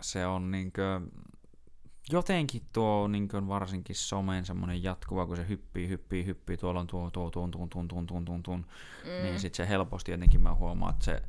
se 0.01 0.27
on 0.27 0.51
niin 0.51 0.73
kuin, 0.73 1.13
jotenkin 2.11 2.63
tuo 2.73 3.09
niin 3.09 3.29
kuin 3.29 3.49
varsinkin 3.49 3.97
somen 3.97 4.45
semmoinen 4.45 4.83
jatkuva, 4.83 5.27
kun 5.27 5.37
se 5.37 5.49
hyppii, 5.49 5.89
hyppii, 5.89 6.27
hyppii, 6.27 6.57
tuolla 6.57 6.81
on 6.81 6.87
tuo, 6.87 7.11
tuo, 7.11 7.31
tuon, 7.31 7.51
tuon, 7.51 7.69
tuon, 7.69 7.89
tuon, 7.89 8.07
tuon, 8.07 8.25
tuon, 8.25 8.43
tuon 8.43 8.67
mm. 9.05 9.23
niin 9.23 9.41
sitten 9.41 9.67
se 9.67 9.69
helposti 9.69 10.13
jotenkin 10.13 10.41
mä 10.41 10.55
huomaan, 10.55 10.93
että 10.93 11.05
se 11.05 11.23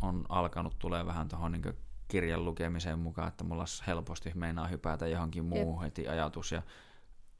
on 0.00 0.24
alkanut 0.28 0.78
tulee 0.78 1.06
vähän 1.06 1.28
tuohon 1.28 1.52
niin 1.52 1.74
kirjan 2.08 2.44
lukemiseen 2.44 2.98
mukaan, 2.98 3.28
että 3.28 3.44
mulla 3.44 3.64
helposti 3.86 4.32
meinaa 4.34 4.66
hypätä 4.66 5.06
johonkin 5.06 5.44
muuhun 5.44 5.82
heti 5.82 6.08
ajatus 6.08 6.52
ja 6.52 6.62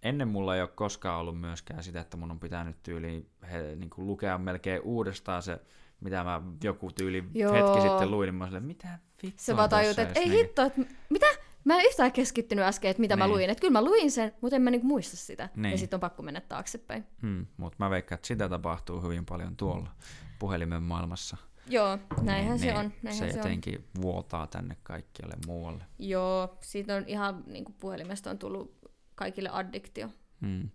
ennen 0.04 0.28
mulla 0.28 0.56
ei 0.56 0.60
ole 0.60 0.68
koskaan 0.68 1.20
ollut 1.20 1.40
myöskään 1.40 1.82
sitä, 1.82 2.00
että 2.00 2.16
mun 2.16 2.30
on 2.30 2.40
pitänyt 2.40 2.82
tyyliin 2.82 3.30
he, 3.52 3.76
niin 3.76 3.90
kuin 3.90 4.06
lukea 4.06 4.38
melkein 4.38 4.82
uudestaan 4.82 5.42
se, 5.42 5.60
mitä 6.00 6.24
mä 6.24 6.42
joku 6.64 6.90
tyyli 6.90 7.24
Joo. 7.34 7.52
hetki 7.52 7.88
sitten 7.88 8.10
luin, 8.10 8.26
niin 8.26 8.34
mä 8.34 8.44
olin, 8.44 8.62
mitä 8.62 8.98
vittua 9.22 9.44
Se 9.44 9.56
vaan 9.56 9.70
tajut, 9.70 9.98
että 9.98 10.20
ei 10.20 10.30
hitto, 10.30 10.62
että 10.62 10.80
mitä? 11.10 11.26
Mä 11.64 11.78
en 11.78 11.86
yhtään 11.86 12.12
keskittynyt 12.12 12.64
äsken, 12.64 12.90
että 12.90 13.00
mitä 13.00 13.16
niin. 13.16 13.18
mä 13.18 13.28
luin. 13.28 13.50
Että 13.50 13.60
kyllä 13.60 13.72
mä 13.72 13.84
luin 13.84 14.10
sen, 14.10 14.32
mutta 14.40 14.56
en 14.56 14.62
mä 14.62 14.70
niinku 14.70 14.86
muista 14.86 15.16
sitä. 15.16 15.48
Niin. 15.56 15.72
Ja 15.72 15.78
sitten 15.78 15.96
on 15.96 16.00
pakko 16.00 16.22
mennä 16.22 16.40
taaksepäin. 16.40 17.04
Hmm, 17.22 17.46
mutta 17.56 17.76
mä 17.78 17.90
veikkaan, 17.90 18.16
että 18.16 18.26
sitä 18.26 18.48
tapahtuu 18.48 19.02
hyvin 19.02 19.26
paljon 19.26 19.56
tuolla 19.56 19.90
puhelimen 20.38 20.82
maailmassa. 20.82 21.36
Joo, 21.68 21.98
näinhän 22.22 22.56
niin, 22.56 22.72
se 22.72 22.78
on. 22.78 22.92
Näinhän 23.02 23.28
se, 23.28 23.32
se 23.32 23.38
jotenkin 23.38 23.78
on. 23.78 24.02
vuotaa 24.02 24.46
tänne 24.46 24.76
kaikkialle 24.82 25.36
muualle. 25.46 25.84
Joo, 25.98 26.58
siitä 26.60 26.96
on 26.96 27.04
ihan, 27.06 27.44
niin 27.46 27.64
kuin 27.64 27.76
puhelimesta 27.80 28.30
on 28.30 28.38
tullut 28.38 28.83
kaikille 29.14 29.50
addiktio. 29.52 30.08
Mm. 30.40 30.70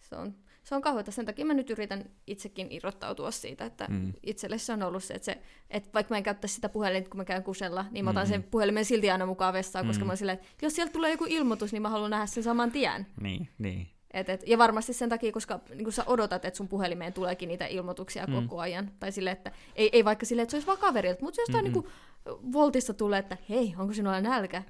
Se 0.00 0.16
on, 0.16 0.34
se 0.62 0.74
on 0.74 0.82
kauheata. 0.82 1.10
Sen 1.10 1.26
takia 1.26 1.44
mä 1.44 1.54
nyt 1.54 1.70
yritän 1.70 2.10
itsekin 2.26 2.66
irrottautua 2.70 3.30
siitä, 3.30 3.64
että 3.64 3.86
mm. 3.90 4.12
itselle 4.22 4.58
se 4.58 4.72
on 4.72 4.82
ollut 4.82 5.04
se, 5.04 5.14
että, 5.14 5.24
se, 5.24 5.42
että 5.70 5.90
vaikka 5.94 6.14
mä 6.14 6.18
en 6.18 6.22
käyttäisi 6.22 6.54
sitä 6.54 6.68
puhelinta, 6.68 7.10
kun 7.10 7.18
mä 7.18 7.24
käyn 7.24 7.42
kusella, 7.42 7.84
niin 7.90 8.04
mä 8.04 8.10
otan 8.10 8.22
mm-hmm. 8.22 8.42
sen 8.42 8.50
puhelimen 8.50 8.84
silti 8.84 9.10
aina 9.10 9.26
mukaan 9.26 9.54
vessaan, 9.54 9.86
koska 9.86 10.04
mm. 10.04 10.06
mä 10.06 10.10
oon 10.10 10.16
silleen, 10.16 10.38
että 10.38 10.66
jos 10.66 10.74
sieltä 10.74 10.92
tulee 10.92 11.10
joku 11.10 11.26
ilmoitus, 11.28 11.72
niin 11.72 11.82
mä 11.82 11.88
haluan 11.88 12.10
nähdä 12.10 12.26
sen 12.26 12.42
saman 12.42 12.72
tien. 12.72 13.06
Niin, 13.20 13.48
niin. 13.58 13.91
Et, 14.12 14.28
et, 14.28 14.42
ja 14.46 14.58
varmasti 14.58 14.92
sen 14.92 15.08
takia, 15.08 15.32
koska 15.32 15.60
niin 15.74 15.92
sä 15.92 16.04
odotat, 16.06 16.44
että 16.44 16.56
sun 16.56 16.68
puhelimeen 16.68 17.12
tuleekin 17.12 17.48
niitä 17.48 17.66
ilmoituksia 17.66 18.26
mm. 18.26 18.34
koko 18.34 18.60
ajan. 18.60 18.90
Tai 19.00 19.12
sille, 19.12 19.30
että 19.30 19.52
ei, 19.76 19.90
ei 19.92 20.04
vaikka 20.04 20.26
sille, 20.26 20.42
että 20.42 20.50
se 20.50 20.56
olisi 20.56 20.66
vaan 20.66 20.78
kaverilta, 20.78 21.22
mutta 21.22 21.40
jostain 21.40 21.64
mm-hmm. 21.64 21.82
niin 21.82 21.82
kuin, 21.82 22.52
Voltista 22.52 22.94
tulee, 22.94 23.18
että 23.18 23.36
hei, 23.48 23.74
onko 23.78 23.92
sinulla 23.94 24.20
nälkä? 24.20 24.62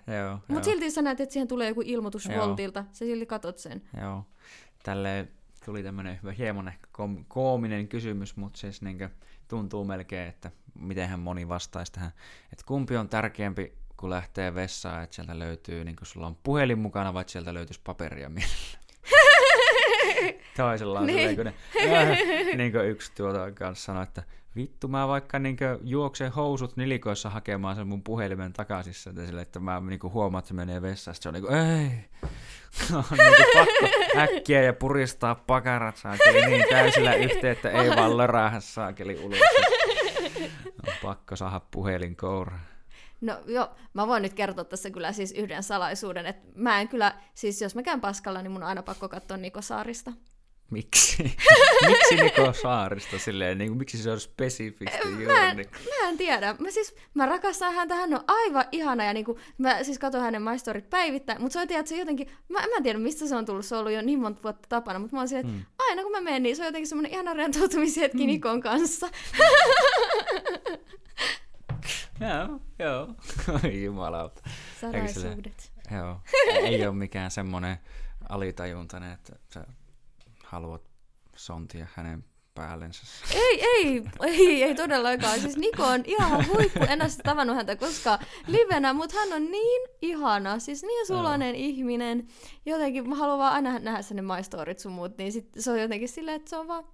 Mutta 0.49 0.65
silti 0.65 0.91
sä 0.91 1.03
näet, 1.03 1.21
että 1.21 1.33
siihen 1.33 1.49
tulee 1.49 1.69
joku 1.69 1.83
ilmoitus 1.85 2.27
joo. 2.27 2.49
Voltilta, 2.49 2.85
sä 2.93 3.05
silti 3.05 3.27
katot 3.27 3.59
sen. 3.59 3.83
Joo. 4.01 4.25
Tälle 4.83 5.29
tuli 5.65 5.83
tämmöinen 5.83 6.19
hieman 6.39 6.69
ehkä 6.69 6.87
kom- 6.93 7.25
koominen 7.29 7.89
kysymys, 7.89 8.37
mutta 8.37 8.59
siis 8.59 8.83
niin 8.83 9.09
tuntuu 9.49 9.85
melkein, 9.85 10.29
että 10.29 10.51
mitenhän 10.79 11.21
moni 11.21 11.49
vastaisi 11.49 11.93
tähän, 11.93 12.13
että 12.53 12.65
kumpi 12.67 12.97
on 12.97 13.09
tärkeämpi, 13.09 13.73
kun 13.97 14.11
lähtee 14.11 14.55
vessaan, 14.55 15.05
että 15.05 15.17
sieltä 15.17 15.39
löytyy, 15.39 15.85
niin 15.85 15.97
kuin 15.97 16.07
sulla 16.07 16.27
on 16.27 16.37
puhelin 16.43 16.79
mukana, 16.79 17.15
vai 17.15 17.25
sieltä 17.27 17.55
löytyisi 17.55 17.81
paperia 17.85 18.29
mielellä. 18.29 18.82
Toisella 20.57 21.01
on 21.01 21.07
niin. 21.07 21.37
kun 21.37 21.45
ne, 21.45 21.55
äh, 21.97 22.19
niin 22.57 22.73
kuin 22.73 22.89
yksi 22.89 23.13
tuota 23.17 23.53
kanssa 23.53 23.85
sanoi, 23.85 24.03
että 24.03 24.23
vittu 24.57 24.89
mä 24.89 25.09
vaikka 25.09 25.39
niin 25.39 25.57
juoksen 25.85 26.33
housut 26.33 26.77
nilikoissa 26.77 27.31
hakemaan 27.31 27.77
sen 27.77 27.87
mun 27.87 28.03
puhelimen 28.03 28.53
takaisin 28.53 28.95
sieltä 28.95 29.27
sille, 29.27 29.43
että 29.43 29.61
mä 29.61 29.81
niin 29.81 30.01
huomaan, 30.03 30.39
että 30.39 30.49
se 30.49 30.55
menee 30.55 30.83
vessaan. 30.83 31.15
Se 31.15 31.29
on 31.29 31.35
niin 31.35 31.45
kuin, 31.45 31.55
ei, 31.55 31.91
on 32.97 33.05
niin 33.11 33.47
pakko 33.55 34.19
äkkiä 34.19 34.63
ja 34.63 34.73
puristaa 34.73 35.35
pakarat 35.35 35.97
saakeli 35.97 36.47
niin 36.47 36.65
täysillä 36.71 37.15
yhteen, 37.15 37.53
että 37.53 37.71
ei 37.71 37.91
vaan 37.91 38.17
löräähä 38.17 38.61
saakeli 38.61 39.19
ulos. 39.25 39.39
On 40.89 40.95
pakko 41.03 41.37
saada 41.37 41.61
puhelin 41.71 42.17
kouraan. 42.17 42.72
No 43.23 43.41
joo, 43.47 43.71
mä 43.95 44.07
voin 44.07 44.23
nyt 44.23 44.35
kertoa 44.35 44.65
tässä 44.65 44.91
kyllä 44.91 45.13
siis 45.13 45.33
yhden 45.33 45.63
salaisuuden, 45.63 46.27
että 46.27 46.43
mä 46.55 46.81
en 46.81 46.89
kyllä, 46.89 47.15
siis 47.35 47.63
jos 47.63 47.75
mä 47.75 47.83
käyn 47.83 48.01
paskalla, 48.01 48.43
niin 48.43 48.51
mun 48.51 48.63
on 48.63 48.69
aina 48.69 48.83
pakko 48.83 49.09
katsoa 49.09 49.37
Niko 49.37 49.63
Saarista. 49.63 50.13
Miksi? 50.71 51.23
miksi 51.87 52.17
Niko 52.17 52.53
Saarista 52.53 53.19
silleen, 53.19 53.59
niin 53.59 53.71
kuin, 53.71 53.79
miksi 53.79 53.99
se 53.99 54.11
on 54.11 54.21
spesifisti 54.21 55.09
mä 55.27 55.51
en, 55.51 55.57
mä 56.01 56.09
en 56.09 56.19
tiedä. 56.19 56.57
Mä 56.59 56.71
siis, 56.71 56.95
mä 57.15 57.27
rakastan 57.27 57.75
häntä, 57.75 57.95
hän 57.95 58.15
on 58.15 58.25
aivan 58.29 58.65
ihana 58.73 59.05
ja 59.05 59.13
niin 59.13 59.25
kuin, 59.25 59.39
mä 59.59 59.85
siis 59.85 59.99
katson 59.99 60.21
hänen 60.21 60.43
maistorit 60.43 60.91
päivittäin, 60.91 61.43
mutta 61.43 61.53
se 61.53 61.61
on 61.61 61.69
tiedä, 61.69 61.87
se 61.87 61.97
jotenkin, 61.97 62.31
mä, 62.49 62.59
mä 62.59 62.77
en 62.77 62.83
tiedä 62.83 62.99
mistä 62.99 63.27
se 63.27 63.37
on 63.37 63.45
tullut, 63.45 63.65
se 63.65 63.75
on 63.75 63.79
ollut 63.79 63.93
jo 63.93 64.03
niin 64.03 64.21
monta 64.21 64.43
vuotta 64.43 64.69
tapana, 64.69 64.99
mutta 64.99 65.17
mä 65.17 65.21
oon 65.21 65.29
silleen, 65.29 65.47
että 65.47 65.59
hmm. 65.59 65.67
aina 65.79 66.03
kun 66.03 66.13
mä 66.13 66.21
menen, 66.21 66.43
niin 66.43 66.57
se 66.57 66.63
on 66.63 66.67
jotenkin 66.67 66.89
semmoinen 66.89 67.13
ihana 67.13 67.33
rentoutumishetki 67.33 68.19
hmm. 68.19 68.27
Nikon 68.27 68.61
kanssa. 68.61 69.09
Joo, 72.29 72.61
joo. 72.79 73.15
Jumalauta. 73.85 74.43
Salaisuudet. 74.81 75.73
Joo. 75.97 76.21
Ei 76.67 76.87
ole 76.87 76.95
mikään 76.95 77.31
semmoinen 77.31 77.77
alitajuntainen, 78.29 79.13
että 79.13 79.33
sä 79.55 79.67
haluat 80.45 80.83
sontia 81.37 81.87
hänen 81.95 82.25
päällensä. 82.55 83.03
Ei, 83.35 83.65
ei, 83.65 84.03
ei, 84.23 84.63
ei 84.63 84.75
todellakaan. 84.75 85.41
Siis 85.41 85.57
Niko 85.57 85.85
on 85.85 86.03
ihan 86.05 86.47
huippu. 86.49 86.85
En 86.89 87.03
ole 87.03 87.09
siis 87.09 87.21
tavannut 87.25 87.57
häntä 87.57 87.77
koskaan 87.77 88.19
livenä, 88.47 88.93
mutta 88.93 89.17
hän 89.19 89.33
on 89.33 89.51
niin 89.51 89.89
ihana. 90.03 90.59
Siis 90.59 90.83
niin 90.83 91.07
sulainen 91.07 91.55
Joo. 91.55 91.65
ihminen. 91.65 92.29
Jotenkin 92.67 93.09
mä 93.09 93.15
haluan 93.15 93.39
vaan 93.39 93.53
aina 93.53 93.79
nähdä 93.79 94.03
sen 94.03 94.25
maistorit 94.25 94.79
sun 94.79 94.93
muut, 94.93 95.19
niin 95.19 95.33
sit 95.33 95.49
se 95.59 95.71
on 95.71 95.81
jotenkin 95.81 96.09
silleen, 96.09 96.37
että 96.37 96.51
se 96.51 96.57
on 96.57 96.69
vaan 96.69 96.85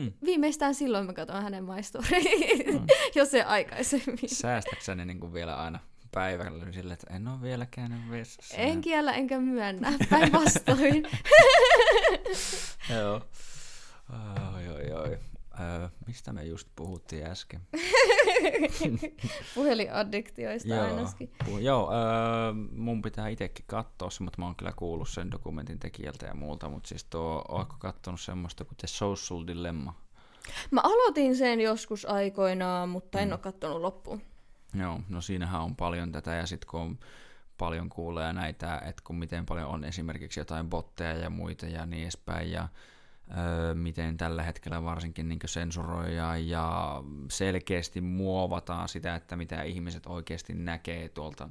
Hmm. 0.00 0.12
Viimeistään 0.24 0.74
silloin 0.74 1.06
mä 1.06 1.12
katson 1.12 1.42
hänen 1.42 1.64
maistoreja, 1.64 2.72
hmm. 2.72 2.86
jos 3.14 3.34
ei 3.34 3.42
aikaisemmin. 3.42 4.18
Säästätkö 4.26 4.94
ne 4.94 5.04
niin 5.04 5.20
kuin 5.20 5.32
vielä 5.32 5.56
aina 5.56 5.78
päivällä 6.12 6.72
sille, 6.72 6.92
että 6.92 7.14
en 7.14 7.28
ole 7.28 7.42
vielä 7.42 7.66
käynyt 7.70 8.10
vessassa? 8.10 8.56
En 8.56 8.80
kiellä 8.80 9.12
enkä 9.12 9.38
myönnä, 9.38 9.92
päinvastoin. 10.10 11.08
Joo. 12.94 13.22
Oi, 14.56 14.68
oi, 14.68 14.92
oi. 14.92 15.18
Öö, 15.62 15.88
mistä 16.06 16.32
me 16.32 16.44
just 16.44 16.68
puhuttiin 16.76 17.26
äsken? 17.26 17.60
Puhelinaddiktioista 19.54 20.68
joo, 20.68 20.84
ainakin. 20.84 21.32
Pu- 21.44 21.58
joo, 21.60 21.92
öö, 21.92 22.52
mun 22.72 23.02
pitää 23.02 23.28
itsekin 23.28 23.64
katsoa 23.68 24.10
se, 24.10 24.22
mutta 24.22 24.38
mä 24.38 24.46
oon 24.46 24.56
kyllä 24.56 24.72
kuullut 24.76 25.08
sen 25.08 25.30
dokumentin 25.30 25.78
tekijältä 25.78 26.26
ja 26.26 26.34
muulta, 26.34 26.68
mutta 26.68 26.88
siis 26.88 27.04
tuo, 27.04 27.44
ootko 27.48 27.76
kattonut 27.78 28.20
semmoista 28.20 28.64
kuin 28.64 28.76
The 28.76 28.86
Social 28.86 29.46
Dilemma? 29.46 29.94
Mä 30.70 30.80
aloitin 30.80 31.36
sen 31.36 31.60
joskus 31.60 32.04
aikoinaan, 32.04 32.88
mutta 32.88 33.18
en 33.18 33.28
mm. 33.28 33.32
ole 33.32 33.40
kattonut 33.40 33.80
loppuun. 33.80 34.22
Joo, 34.74 35.00
no 35.08 35.20
siinähän 35.20 35.60
on 35.60 35.76
paljon 35.76 36.12
tätä 36.12 36.34
ja 36.34 36.46
sitten 36.46 36.66
kun 36.70 36.80
on 36.80 36.98
paljon 37.58 37.88
kuulee 37.88 38.32
näitä, 38.32 38.78
että 38.78 39.02
kun 39.04 39.16
miten 39.16 39.46
paljon 39.46 39.68
on 39.68 39.84
esimerkiksi 39.84 40.40
jotain 40.40 40.70
botteja 40.70 41.16
ja 41.16 41.30
muita 41.30 41.66
ja 41.66 41.86
niin 41.86 42.02
edespäin 42.02 42.50
ja 42.50 42.68
miten 43.74 44.16
tällä 44.16 44.42
hetkellä 44.42 44.82
varsinkin 44.82 45.28
niin 45.28 45.38
sensuroidaan 45.46 46.48
ja 46.48 47.02
selkeästi 47.30 48.00
muovataan 48.00 48.88
sitä, 48.88 49.14
että 49.14 49.36
mitä 49.36 49.62
ihmiset 49.62 50.06
oikeasti 50.06 50.54
näkee 50.54 51.08
tuolta, 51.08 51.48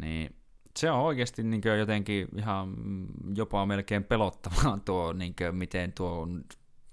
niin 0.00 0.36
se 0.76 0.90
on 0.90 1.00
oikeasti 1.00 1.42
niin 1.42 1.62
jotenkin 1.78 2.28
ihan 2.36 2.74
jopa 3.36 3.66
melkein 3.66 4.04
pelottavaa 4.04 4.78
tuo, 4.84 5.12
niin 5.12 5.34
kuin, 5.38 5.56
miten 5.56 5.92
tuo 5.92 6.10
on 6.10 6.44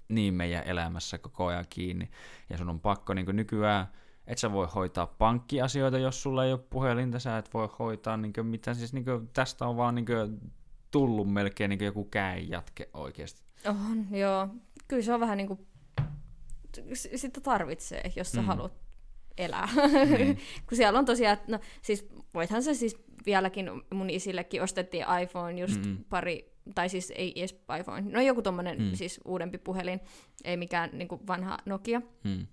niin 0.08 0.34
meidän 0.34 0.64
elämässä 0.64 1.18
koko 1.18 1.46
ajan 1.46 1.64
kiinni. 1.70 2.10
Ja 2.50 2.58
sun 2.58 2.68
on 2.68 2.80
pakko 2.80 3.14
niin 3.14 3.26
nykyään, 3.32 3.86
et 4.26 4.38
sä 4.38 4.52
voi 4.52 4.68
hoitaa 4.74 5.06
pankkiasioita, 5.06 5.98
jos 5.98 6.22
sulla 6.22 6.44
ei 6.44 6.52
ole 6.52 6.60
puhelinta, 6.70 7.18
sä 7.18 7.38
et 7.38 7.54
voi 7.54 7.68
hoitaa 7.78 8.16
niin 8.16 8.32
kuin, 8.32 8.46
mitä 8.46 8.74
siis 8.74 8.92
niin 8.92 9.04
kuin, 9.04 9.28
tästä 9.28 9.66
on 9.66 9.76
vaan 9.76 9.94
niin 9.94 10.06
kuin, 10.06 10.52
tullut 10.90 11.32
melkein 11.32 11.68
niin 11.68 11.84
joku 11.84 12.10
jatke 12.48 12.90
oikeasti. 12.94 13.45
On, 13.68 14.06
joo. 14.10 14.48
Kyllä 14.88 15.02
se 15.02 15.14
on 15.14 15.20
vähän 15.20 15.36
niin 15.36 15.46
kuin, 15.46 15.66
sitä 16.94 17.40
tarvitsee, 17.40 18.12
jos 18.16 18.32
sä 18.32 18.40
mm. 18.40 18.46
haluat 18.46 18.72
elää. 19.38 19.68
Niin. 20.18 20.38
Kun 20.68 20.76
siellä 20.76 20.98
on 20.98 21.04
tosiaan, 21.04 21.38
no 21.48 21.58
siis 21.82 22.08
voithan 22.34 22.62
se 22.62 22.74
siis 22.74 22.96
vieläkin, 23.26 23.70
mun 23.94 24.10
isillekin 24.10 24.62
ostettiin 24.62 25.04
iPhone 25.22 25.60
just 25.60 25.84
mm 25.84 26.04
pari, 26.08 26.52
tai 26.74 26.88
siis 26.88 27.12
ei 27.16 27.40
edes 27.40 27.64
iPhone, 27.80 28.02
no 28.12 28.20
joku 28.20 28.42
tommonen 28.42 28.82
mm. 28.82 28.94
siis 28.94 29.20
uudempi 29.24 29.58
puhelin, 29.58 30.00
ei 30.44 30.56
mikään 30.56 30.90
niin 30.92 31.08
kuin 31.08 31.26
vanha 31.26 31.58
Nokia. 31.64 32.02
Mm. 32.24 32.46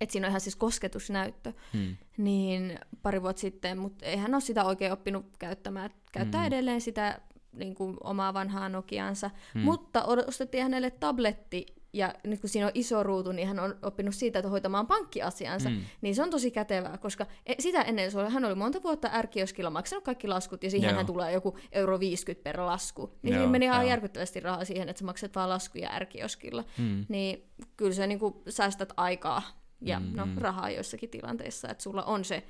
Että 0.00 0.12
siinä 0.12 0.26
on 0.26 0.30
ihan 0.30 0.40
siis 0.40 0.56
kosketusnäyttö, 0.56 1.52
mm. 1.72 1.96
niin 2.16 2.78
pari 3.02 3.22
vuotta 3.22 3.40
sitten, 3.40 3.78
mutta 3.78 4.06
eihän 4.06 4.34
ole 4.34 4.40
sitä 4.40 4.64
oikein 4.64 4.92
oppinut 4.92 5.26
käyttämään. 5.38 5.90
Käyttää 6.12 6.40
mm. 6.40 6.46
edelleen 6.46 6.80
sitä 6.80 7.20
niin 7.52 7.74
kuin 7.74 7.96
omaa 8.04 8.34
vanhaa 8.34 8.68
Nokiansa, 8.68 9.30
hmm. 9.54 9.62
mutta 9.62 10.04
ostettiin 10.04 10.62
hänelle 10.62 10.90
tabletti, 10.90 11.66
ja 11.92 12.14
nyt 12.24 12.40
kun 12.40 12.48
siinä 12.48 12.66
on 12.66 12.72
iso 12.74 13.02
ruutu, 13.02 13.32
niin 13.32 13.48
hän 13.48 13.58
on 13.58 13.76
oppinut 13.82 14.14
siitä, 14.14 14.38
että 14.38 14.48
hoitamaan 14.48 14.86
pankkiasiansa, 14.86 15.68
hmm. 15.68 15.80
niin 16.00 16.14
se 16.14 16.22
on 16.22 16.30
tosi 16.30 16.50
kätevää, 16.50 16.98
koska 16.98 17.26
e, 17.46 17.54
sitä 17.58 17.82
ennen 17.82 18.10
se 18.10 18.20
oli, 18.20 18.30
hän 18.30 18.44
oli 18.44 18.54
monta 18.54 18.82
vuotta 18.82 19.10
ärkioskilla 19.12 19.70
maksanut 19.70 20.04
kaikki 20.04 20.28
laskut, 20.28 20.64
ja 20.64 20.70
siihen 20.70 20.94
hän 20.94 21.06
tulee 21.06 21.32
joku 21.32 21.58
euro 21.72 22.00
50 22.00 22.44
per 22.44 22.60
lasku. 22.60 23.18
Niin 23.22 23.32
Joo, 23.32 23.40
siinä 23.40 23.52
meni 23.52 23.64
ihan 23.64 23.88
järkyttävästi 23.88 24.40
rahaa 24.40 24.64
siihen, 24.64 24.88
että 24.88 25.00
sä 25.00 25.04
maksat 25.04 25.34
vaan 25.34 25.48
laskuja 25.48 25.90
ärkioskilla. 25.92 26.64
Hmm. 26.78 27.06
Niin 27.08 27.50
kyllä 27.76 27.92
se 27.92 28.06
niin 28.06 28.18
kuin, 28.18 28.34
säästät 28.48 28.92
aikaa 28.96 29.42
ja 29.80 29.98
hmm. 29.98 30.16
no, 30.16 30.28
rahaa 30.36 30.70
joissakin 30.70 31.10
tilanteissa, 31.10 31.68
että 31.68 31.82
sulla 31.82 32.02
on 32.02 32.24
se 32.24 32.42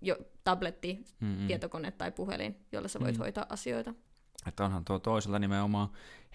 jo 0.00 0.16
tabletti, 0.44 1.04
hmm. 1.20 1.46
tietokone 1.46 1.90
tai 1.90 2.12
puhelin, 2.12 2.56
jolla 2.72 2.88
sä 2.88 3.00
voit 3.00 3.16
hmm. 3.16 3.22
hoitaa 3.22 3.46
asioita. 3.48 3.94
Että 4.46 4.64
onhan 4.64 4.84
tuo 4.84 4.98
toisella 4.98 5.38
nimenomaan 5.38 5.88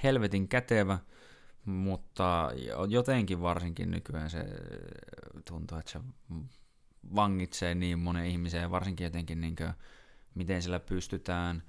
helvetin 0.03 0.47
kätevä, 0.47 0.99
mutta 1.65 2.51
jotenkin 2.87 3.41
varsinkin 3.41 3.91
nykyään 3.91 4.29
se 4.29 4.45
tuntuu, 5.45 5.77
että 5.77 5.91
se 5.91 5.99
vangitsee 7.15 7.75
niin 7.75 7.99
monen 7.99 8.25
ihmisen 8.25 8.71
varsinkin 8.71 9.05
jotenkin 9.05 9.41
niin 9.41 9.55
kuin, 9.55 9.73
miten 10.35 10.61
sillä 10.61 10.79
pystytään 10.79 11.63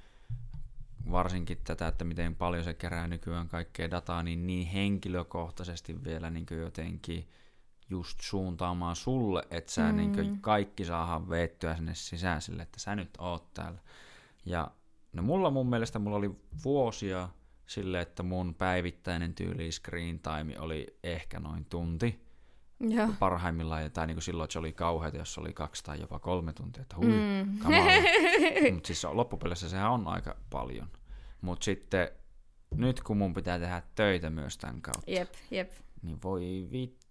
varsinkin 1.10 1.58
tätä, 1.64 1.86
että 1.86 2.04
miten 2.04 2.34
paljon 2.34 2.64
se 2.64 2.74
kerää 2.74 3.08
nykyään 3.08 3.48
kaikkea 3.48 3.90
dataa, 3.90 4.22
niin 4.22 4.46
niin 4.46 4.66
henkilökohtaisesti 4.66 6.04
vielä 6.04 6.30
niin 6.30 6.46
jotenkin 6.50 7.28
just 7.90 8.20
suuntaamaan 8.20 8.96
sulle, 8.96 9.46
että 9.50 9.72
sä 9.72 9.92
mm. 9.92 9.96
niin 9.96 10.40
kaikki 10.40 10.84
saadaan 10.84 11.28
veettyä 11.28 11.76
sinne 11.76 11.94
sisään 11.94 12.42
sille, 12.42 12.62
että 12.62 12.80
sä 12.80 12.96
nyt 12.96 13.10
oot 13.18 13.54
täällä. 13.54 13.78
Ja 14.46 14.70
No 15.12 15.22
mulla 15.22 15.50
mun 15.50 15.70
mielestä 15.70 15.98
mulla 15.98 16.16
oli 16.16 16.30
vuosia 16.64 17.28
sille, 17.66 18.00
että 18.00 18.22
mun 18.22 18.54
päivittäinen 18.54 19.34
tyyli 19.34 19.72
screen 19.72 20.20
time 20.20 20.58
oli 20.58 20.98
ehkä 21.02 21.40
noin 21.40 21.64
tunti. 21.64 22.20
Joo. 22.80 23.08
Parhaimmillaan, 23.18 23.90
tai 23.92 24.06
niin 24.06 24.14
kuin 24.14 24.22
silloin, 24.22 24.44
että 24.44 24.52
se 24.52 24.58
oli 24.58 24.72
kauheata, 24.72 25.16
jos 25.16 25.38
oli 25.38 25.52
kaksi 25.52 25.84
tai 25.84 26.00
jopa 26.00 26.18
kolme 26.18 26.52
tuntia, 26.52 26.82
että 26.82 26.96
hui, 26.96 27.06
mm. 27.06 27.58
Mutta 28.74 28.86
siis 28.86 29.04
loppupeleissä 29.04 29.68
sehän 29.68 29.90
on 29.90 30.08
aika 30.08 30.36
paljon. 30.50 30.88
Mutta 31.40 31.64
sitten 31.64 32.08
nyt 32.74 33.02
kun 33.02 33.16
mun 33.16 33.34
pitää 33.34 33.58
tehdä 33.58 33.82
töitä 33.94 34.30
myös 34.30 34.58
tämän 34.58 34.82
kautta, 34.82 35.10
jep, 35.10 35.32
jep. 35.50 35.72
niin 36.02 36.18
voi 36.22 36.68
vittu. 36.72 37.01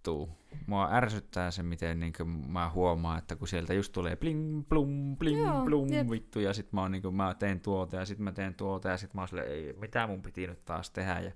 Mua 0.68 0.90
ärsyttää 0.92 1.52
se, 1.52 1.64
miten 1.64 2.00
niin 2.00 2.14
mä 2.48 2.70
huomaan, 2.70 3.18
että 3.18 3.36
kun 3.36 3.48
sieltä 3.48 3.74
just 3.74 3.92
tulee 3.92 4.16
bling, 4.16 4.70
blum, 4.70 5.18
bling, 5.18 5.40
Joo, 5.46 5.66
blum, 5.66 5.94
jep. 5.94 6.10
vittu, 6.10 6.40
ja 6.40 6.54
sitten 6.54 6.80
mä, 6.80 6.90
niin 6.90 7.16
mä 7.16 7.36
teen 7.40 7.60
tuota, 7.60 7.96
ja 7.96 8.06
sitten 8.06 8.24
mä 8.24 8.32
teen 8.32 8.54
tuota, 8.54 8.90
ja 8.90 8.98
sitten 8.98 9.18
mä 9.18 9.22
oon 9.22 9.28
silleen, 9.28 9.52
ei, 9.52 9.74
mitä 9.74 10.08
mun 10.08 10.22
piti 10.22 10.48
nyt 10.48 10.66
taas 10.66 10.90
tehdä. 10.90 11.20
Ja 11.20 11.32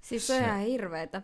siis 0.00 0.26
se 0.26 0.36
on 0.36 0.42
ihan 0.42 0.60
hirveetä. 0.60 1.22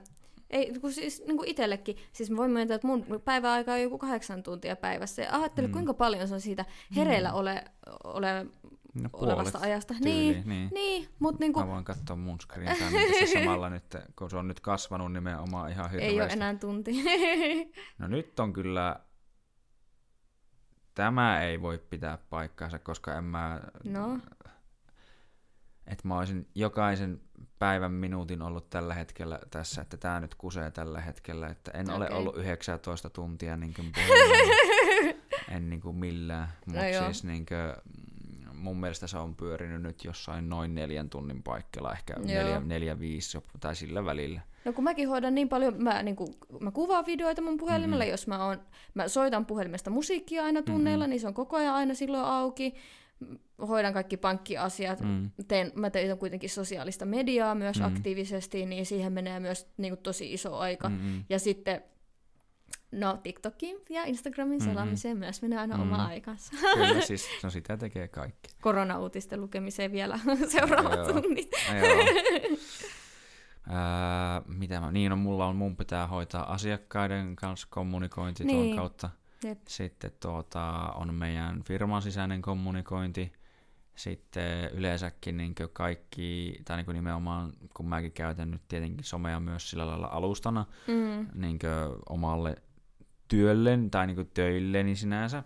Ei, 0.51 0.73
kun 0.81 0.93
siis 0.93 1.23
niin 1.27 1.37
kuin 1.37 1.49
itsellekin, 1.49 1.97
siis 2.13 2.31
mä 2.31 2.37
voin 2.37 2.51
myöntää, 2.51 2.75
että 2.75 2.87
mun 2.87 3.07
päiväaika 3.25 3.73
on 3.73 3.83
joku 3.83 3.99
kahdeksan 3.99 4.43
tuntia 4.43 4.77
päivässä, 4.77 5.23
ja 5.23 5.33
ajattele, 5.33 5.67
mm. 5.67 5.73
kuinka 5.73 5.95
paljon 5.95 6.29
se 6.29 6.35
on 6.35 6.41
siitä 6.41 6.65
hereillä 6.97 7.29
mm. 7.29 7.35
ole, 7.35 7.65
ole 8.05 8.47
no, 9.03 9.09
olevasta 9.13 9.59
ajasta. 9.59 9.95
Tyyli, 9.95 10.11
niin, 10.11 10.49
niin. 10.49 10.71
niin 10.75 11.09
mutta 11.19 11.41
niinku... 11.41 11.61
Mä 11.61 11.67
voin 11.67 11.85
katsoa 11.85 12.17
mun 12.17 12.41
screen 12.41 12.77
samalla 13.35 13.71
nyt, 13.71 13.97
kun 14.17 14.31
se 14.31 14.37
on 14.37 14.49
nyt 14.49 14.61
kasvanut 14.61 15.13
nimenomaan 15.13 15.71
ihan 15.71 15.91
hirveästi. 15.91 16.15
Ei 16.15 16.21
ole 16.21 16.33
enää 16.33 16.55
tunti. 16.55 16.93
no 17.99 18.07
nyt 18.09 18.41
on 18.41 18.53
kyllä... 18.53 19.01
Tämä 20.95 21.43
ei 21.43 21.61
voi 21.61 21.79
pitää 21.79 22.19
paikkaansa, 22.31 22.79
koska 22.79 23.15
en 23.15 23.25
mä... 23.25 23.61
No. 23.85 24.19
Että 25.87 26.09
mä 26.09 26.19
olisin 26.19 26.49
jokaisen 26.55 27.21
päivän 27.59 27.93
minuutin 27.93 28.43
ollut 28.43 28.71
tällä 28.71 28.95
hetkellä 28.95 29.39
tässä, 29.51 29.83
että 29.83 29.97
tämä 29.97 30.21
nyt 30.21 30.35
kusee 30.35 30.71
tällä 30.71 31.01
hetkellä, 31.01 31.49
että 31.49 31.71
en 31.75 31.91
okay. 31.91 31.97
ole 31.97 32.11
ollut 32.11 32.37
19 32.37 33.11
tuntia 33.11 33.57
niin 33.57 33.75
kuin 33.75 33.93
en 35.57 35.71
niin 35.71 35.81
kuin 35.81 35.97
millään, 35.97 36.49
mutta 36.67 36.81
no 36.83 37.05
siis 37.05 37.25
niin 37.25 37.47
kuin, 37.47 37.95
mun 38.59 38.81
mielestä 38.81 39.07
se 39.07 39.19
on 39.19 39.35
pyörinyt 39.35 39.83
nyt 39.83 40.05
jossain 40.05 40.49
noin 40.49 40.75
neljän 40.75 41.11
tunnin 41.11 41.43
paikalla, 41.43 41.93
ehkä 41.93 42.15
neljä, 42.19 42.61
neljä, 42.61 43.01
viisi 43.01 43.39
tai 43.61 43.77
sillä 43.77 44.05
välillä. 44.05 44.41
No 44.65 44.73
kun 44.73 44.85
mäkin 44.85 45.09
hoidan 45.09 45.35
niin 45.35 45.49
paljon, 45.49 45.83
mä, 45.83 46.03
niin 46.03 46.17
kuin, 46.17 46.35
mä 46.61 46.71
kuvaan 46.71 47.07
videoita 47.07 47.43
mun 47.43 47.57
puhelimella, 47.57 48.05
mm-hmm. 48.05 48.11
jos 48.11 48.27
mä, 48.27 48.45
on, 48.45 48.61
mä 48.95 49.09
soitan 49.09 49.47
puhelimesta 49.47 49.91
musiikkia 49.91 50.45
aina 50.45 50.63
tunneilla, 50.63 51.05
mm-hmm. 51.05 51.11
niin 51.11 51.21
se 51.21 51.27
on 51.27 51.35
koko 51.35 51.57
ajan 51.57 51.75
aina 51.75 51.95
silloin 51.95 52.25
auki. 52.25 52.75
Hoidan 53.69 53.93
kaikki 53.93 54.17
pankkiasiat, 54.17 55.01
mm. 55.01 55.31
teen, 55.49 55.73
mä 55.75 55.91
teen 55.91 56.19
kuitenkin 56.19 56.51
sosiaalista 56.51 57.05
mediaa 57.05 57.55
myös 57.55 57.79
mm. 57.79 57.85
aktiivisesti, 57.85 58.67
niin 58.67 58.87
siihen 58.87 59.13
menee 59.13 59.41
myös 59.41 59.67
niin 59.77 59.93
kuin, 59.93 60.03
tosi 60.03 60.33
iso 60.33 60.57
aika. 60.57 60.89
Mm-hmm. 60.89 61.25
Ja 61.29 61.39
sitten 61.39 61.83
No 62.93 63.19
TikTokin 63.23 63.77
ja 63.91 64.05
Instagramin 64.05 64.59
mm-hmm. 64.59 64.71
selaamiseen 64.71 65.17
mm-hmm. 65.17 65.25
myös 65.25 65.43
menee 65.43 65.59
aina 65.59 65.77
mm-hmm. 65.77 65.93
oma 65.93 66.05
aikansa. 66.07 66.53
Kyllä, 66.75 67.01
siis 67.07 67.29
no 67.43 67.51
sitä 67.51 67.77
tekee 67.77 68.09
kaikki. 68.09 68.51
Korona-uutisten 68.61 69.41
lukemiseen 69.41 69.93
vielä 69.93 70.19
seuraavat 70.59 70.99
joo, 70.99 71.13
tunnit. 71.13 71.51
Joo. 71.81 72.59
Ää, 73.71 74.43
mitä 74.47 74.81
mä, 74.81 74.93
niin 74.93 75.13
on, 75.13 75.19
mulla 75.19 75.47
on, 75.47 75.57
mun 75.57 75.77
pitää 75.77 76.07
hoitaa 76.07 76.53
asiakkaiden 76.53 77.37
kanssa 77.37 77.67
kommunikointi 77.71 78.45
niin. 78.45 78.65
tuon 78.65 78.77
kautta. 78.77 79.11
Jep. 79.45 79.59
Sitten 79.69 80.11
tuota, 80.21 80.93
on 80.95 81.15
meidän 81.15 81.63
firman 81.63 82.03
sisäinen 82.03 82.43
kommunikointi. 82.43 83.33
Sitten 83.95 84.71
yleensäkin 84.71 85.37
niin 85.37 85.55
kaikki, 85.73 86.59
tai 86.65 86.77
niin 86.77 86.95
nimenomaan, 86.95 87.53
kun 87.75 87.89
mäkin 87.89 88.13
käytän 88.13 88.51
nyt 88.51 88.63
tietenkin 88.69 89.05
somea 89.05 89.41
myös 89.41 89.71
sillä 89.71 89.87
lailla 89.87 90.07
alustana 90.07 90.67
Mm. 90.87 91.27
niin 91.35 91.59
omalle 92.09 92.57
työlle 93.29 93.79
tai 93.91 94.07
niin 94.07 94.31
töilleni 94.35 94.97
sinänsä, 94.97 95.43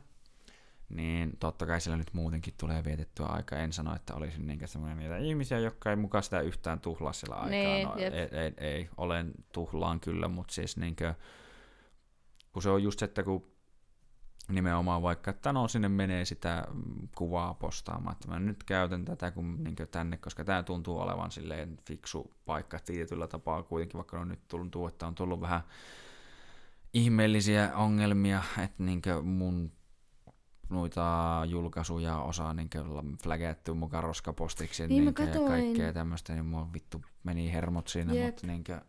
niin 0.89 1.36
totta 1.41 1.67
kai 1.67 1.81
siellä 1.81 1.97
nyt 1.97 2.15
muutenkin 2.15 2.55
tulee 2.61 2.85
vietettyä 2.85 3.27
aika. 3.27 3.57
En 3.57 3.73
sano, 3.73 3.94
että 3.94 4.15
olisin 4.15 4.47
niin 4.47 4.69
semmoinen 4.69 4.99
niitä 4.99 5.17
ihmisiä, 5.17 5.59
jotka 5.59 5.91
ei 5.91 5.97
mukaan 5.97 6.25
sitä 6.25 6.41
yhtään 6.41 6.81
tuhlaa 6.81 7.12
sillä 7.12 7.35
aikaa. 7.35 7.51
Niin, 7.51 7.89
no, 7.89 7.97
jep. 7.97 8.15
ei, 8.15 8.28
ei, 8.39 8.55
ei, 8.57 8.89
olen 8.97 9.33
tuhlaan 9.52 10.01
kyllä, 10.01 10.28
mutta 10.28 10.55
siis 10.55 10.77
niin 10.77 10.97
kuin, 10.97 11.15
kun 12.52 12.62
se 12.62 12.70
on 12.70 12.83
just 12.83 12.99
se, 12.99 13.05
että 13.05 13.23
kun 13.23 13.52
nimenomaan 14.49 15.02
vaikka, 15.02 15.31
että 15.31 15.52
no 15.52 15.69
sinne 15.69 15.89
menee 15.89 16.25
sitä 16.25 16.67
kuvaa 17.17 17.55
postaamaan, 17.55 18.12
että 18.12 18.28
mä 18.28 18.39
nyt 18.39 18.65
käytän 18.65 19.05
tätä 19.05 19.31
kun 19.31 19.65
niin 19.65 19.77
tänne, 19.91 20.17
koska 20.17 20.44
tämä 20.44 20.62
tuntuu 20.62 20.99
olevan 20.99 21.31
silleen 21.31 21.78
fiksu 21.86 22.35
paikka 22.44 22.78
tietyllä 22.78 23.27
tapaa 23.27 23.62
kuitenkin, 23.62 23.99
vaikka 23.99 24.20
on 24.20 24.28
nyt 24.28 24.49
tuntuu, 24.49 24.86
että 24.86 25.07
on 25.07 25.15
tullut 25.15 25.41
vähän 25.41 25.61
ihmeellisiä 26.95 27.71
ongelmia, 27.75 28.43
että 28.65 28.83
niin 28.83 29.03
mun 29.23 29.73
noita 30.69 31.43
julkaisuja 31.49 32.19
osaa 32.19 32.55
niin 32.55 32.71
flagattu 33.23 33.75
mukaan 33.75 34.05
roskapostiksi 34.05 34.87
Niin 34.87 35.05
mä 35.05 35.12
niin 35.19 35.43
ja 35.43 35.49
kaikkea 35.49 35.93
tämmöistä, 35.93 36.33
niin 36.33 36.45
mua 36.45 36.73
vittu 36.73 37.03
meni 37.25 37.53
hermot 37.53 37.89
siinä, 37.89 38.15
Jep. 38.15 38.27
mutta 38.27 38.47
niin 38.47 38.65
kuin, 38.65 38.81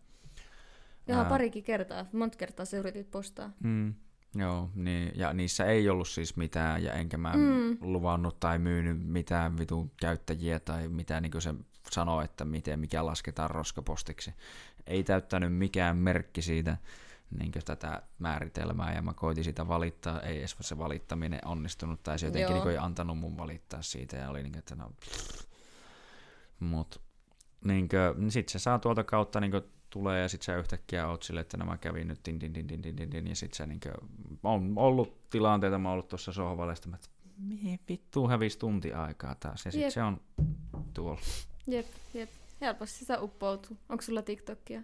Ihan 1.08 1.24
Ää. 1.24 1.30
parikin 1.30 1.64
kertaa. 1.64 2.06
Monta 2.14 2.38
kertaa 2.38 2.66
sä 2.66 2.78
yritit 2.78 3.12
postaa. 3.12 3.52
Mm, 3.64 3.94
joo, 4.36 4.70
niin, 4.76 5.12
ja 5.16 5.34
niissä 5.34 5.66
ei 5.66 5.90
ollut 5.90 6.08
siis 6.08 6.38
mitään, 6.38 6.84
ja 6.84 6.94
enkä 6.94 7.18
mä 7.18 7.34
mm. 7.36 7.78
luvannut 7.82 8.40
tai 8.40 8.60
myynyt 8.60 9.08
mitään 9.08 9.58
vitun 9.58 9.92
käyttäjiä 10.00 10.60
tai 10.60 10.88
mitä 10.88 11.22
niin 11.22 11.42
se 11.42 11.54
sanoo, 11.92 12.22
että 12.22 12.46
miten, 12.46 12.80
mikä 12.80 13.06
lasketaan 13.06 13.50
roskapostiksi. 13.50 14.34
Ei 14.88 15.04
täyttänyt 15.04 15.54
mikään 15.54 15.98
merkki 15.98 16.42
siitä 16.42 16.78
niin 17.40 17.52
tätä 17.66 18.02
määritelmää, 18.20 18.94
ja 18.94 19.02
mä 19.02 19.14
koitin 19.14 19.44
sitä 19.44 19.68
valittaa, 19.68 20.22
ei 20.22 20.40
edes 20.40 20.56
se 20.62 20.78
valittaminen 20.78 21.40
onnistunut, 21.46 22.04
tai 22.04 22.20
se 22.20 22.26
jotenkin 22.26 22.56
Joo. 22.56 22.64
niin 22.64 22.72
ei 22.72 22.78
antanut 22.78 23.20
mun 23.20 23.38
valittaa 23.38 23.82
siitä, 23.82 24.18
ja 24.18 24.30
oli 24.30 24.44
niin 24.44 24.52
kuin, 24.52 24.60
että 24.60 24.76
no... 24.76 24.92
Mut, 26.60 27.02
niin 27.66 27.90
kuin, 27.90 28.32
sit 28.32 28.50
se 28.50 28.60
saa 28.60 28.80
tuolta 28.80 29.04
kautta 29.04 29.40
niin 29.40 29.52
tulee 29.90 30.22
ja 30.22 30.30
sit 30.30 30.42
sä 30.42 30.58
yhtäkkiä 30.58 31.08
oot 31.08 31.24
silleen, 31.24 31.42
että 31.42 31.58
nämä 31.58 31.78
kävin 31.78 32.08
nyt 32.08 32.20
din, 32.26 32.40
din, 32.40 32.54
din, 32.54 32.68
din, 32.70 32.84
din, 32.84 32.98
din, 32.98 33.12
din 33.12 33.28
ja 33.28 33.36
sit 33.36 33.54
sä 33.54 33.68
niin 33.68 33.80
on 34.44 34.74
ollut 34.76 35.30
tilanteita, 35.30 35.78
mä 35.78 35.90
oon 35.90 35.94
ollut 35.94 36.08
tuossa 36.08 36.34
sohvalla 36.34 36.74
ja 36.74 36.90
mä, 36.90 36.96
että 36.96 37.10
mihin 37.38 37.80
vittuun 37.90 38.30
hävisi 38.30 38.60
tunti 38.60 38.94
aikaa 38.94 39.36
taas 39.36 39.66
ja 39.66 39.72
sit 39.72 39.82
Jep. 39.82 39.92
se 39.92 40.04
on 40.04 40.22
tuolla. 40.94 41.22
Jep, 41.68 41.88
jep. 42.14 42.30
Helposti 42.62 43.00
sitä 43.00 43.22
uppoutuu. 43.22 43.78
Onko 43.90 44.02
sulla 44.02 44.22
TikTokia? 44.22 44.82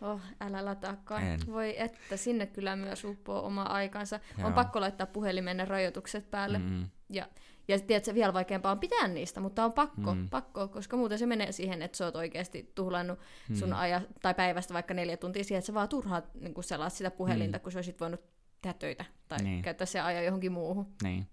Oh, 0.00 0.20
älä 0.40 0.64
lataakaan. 0.64 1.22
En. 1.22 1.40
Voi 1.46 1.80
että, 1.80 2.16
sinne 2.16 2.46
kyllä 2.46 2.76
myös 2.76 3.04
uppoo 3.04 3.46
oma 3.46 3.62
aikansa. 3.62 4.20
Joo. 4.38 4.46
On 4.46 4.52
pakko 4.54 4.80
laittaa 4.80 5.06
puhelimen 5.06 5.56
ne 5.56 5.64
rajoitukset 5.64 6.30
päälle. 6.30 6.58
Mm. 6.58 6.86
Ja, 7.10 7.26
ja 7.68 7.78
tiedätkö, 7.80 8.14
vielä 8.14 8.32
vaikeampaa 8.32 8.72
on 8.72 8.78
pitää 8.78 9.08
niistä, 9.08 9.40
mutta 9.40 9.64
on 9.64 9.72
pakko, 9.72 10.14
Mm. 10.14 10.28
pakko, 10.28 10.68
koska 10.68 10.96
muuten 10.96 11.18
se 11.18 11.26
menee 11.26 11.52
siihen, 11.52 11.82
että 11.82 11.96
sä 11.98 12.04
oot 12.04 12.16
oikeasti 12.16 12.72
tuhlannut 12.74 13.18
Mm. 13.48 13.54
sun 13.56 13.72
aja, 13.72 14.00
tai 14.22 14.34
päivästä 14.34 14.74
vaikka 14.74 14.94
neljä 14.94 15.16
tuntia 15.16 15.44
siihen, 15.44 15.58
että 15.58 15.66
sä 15.66 15.74
vaan 15.74 15.88
turhaa 15.88 16.22
niin 16.40 16.54
selaat 16.60 16.92
sitä 16.92 17.10
puhelinta, 17.10 17.58
mm. 17.58 17.62
kun 17.62 17.72
sä 17.72 17.78
olisit 17.78 18.00
voinut 18.00 18.20
tehdä 18.62 18.74
töitä 18.78 19.04
tai 19.28 19.38
Niin. 19.42 19.62
käyttää 19.62 19.86
se 19.86 20.00
ajan 20.00 20.24
johonkin 20.24 20.52
muuhun. 20.52 20.86
niin, 21.02 21.26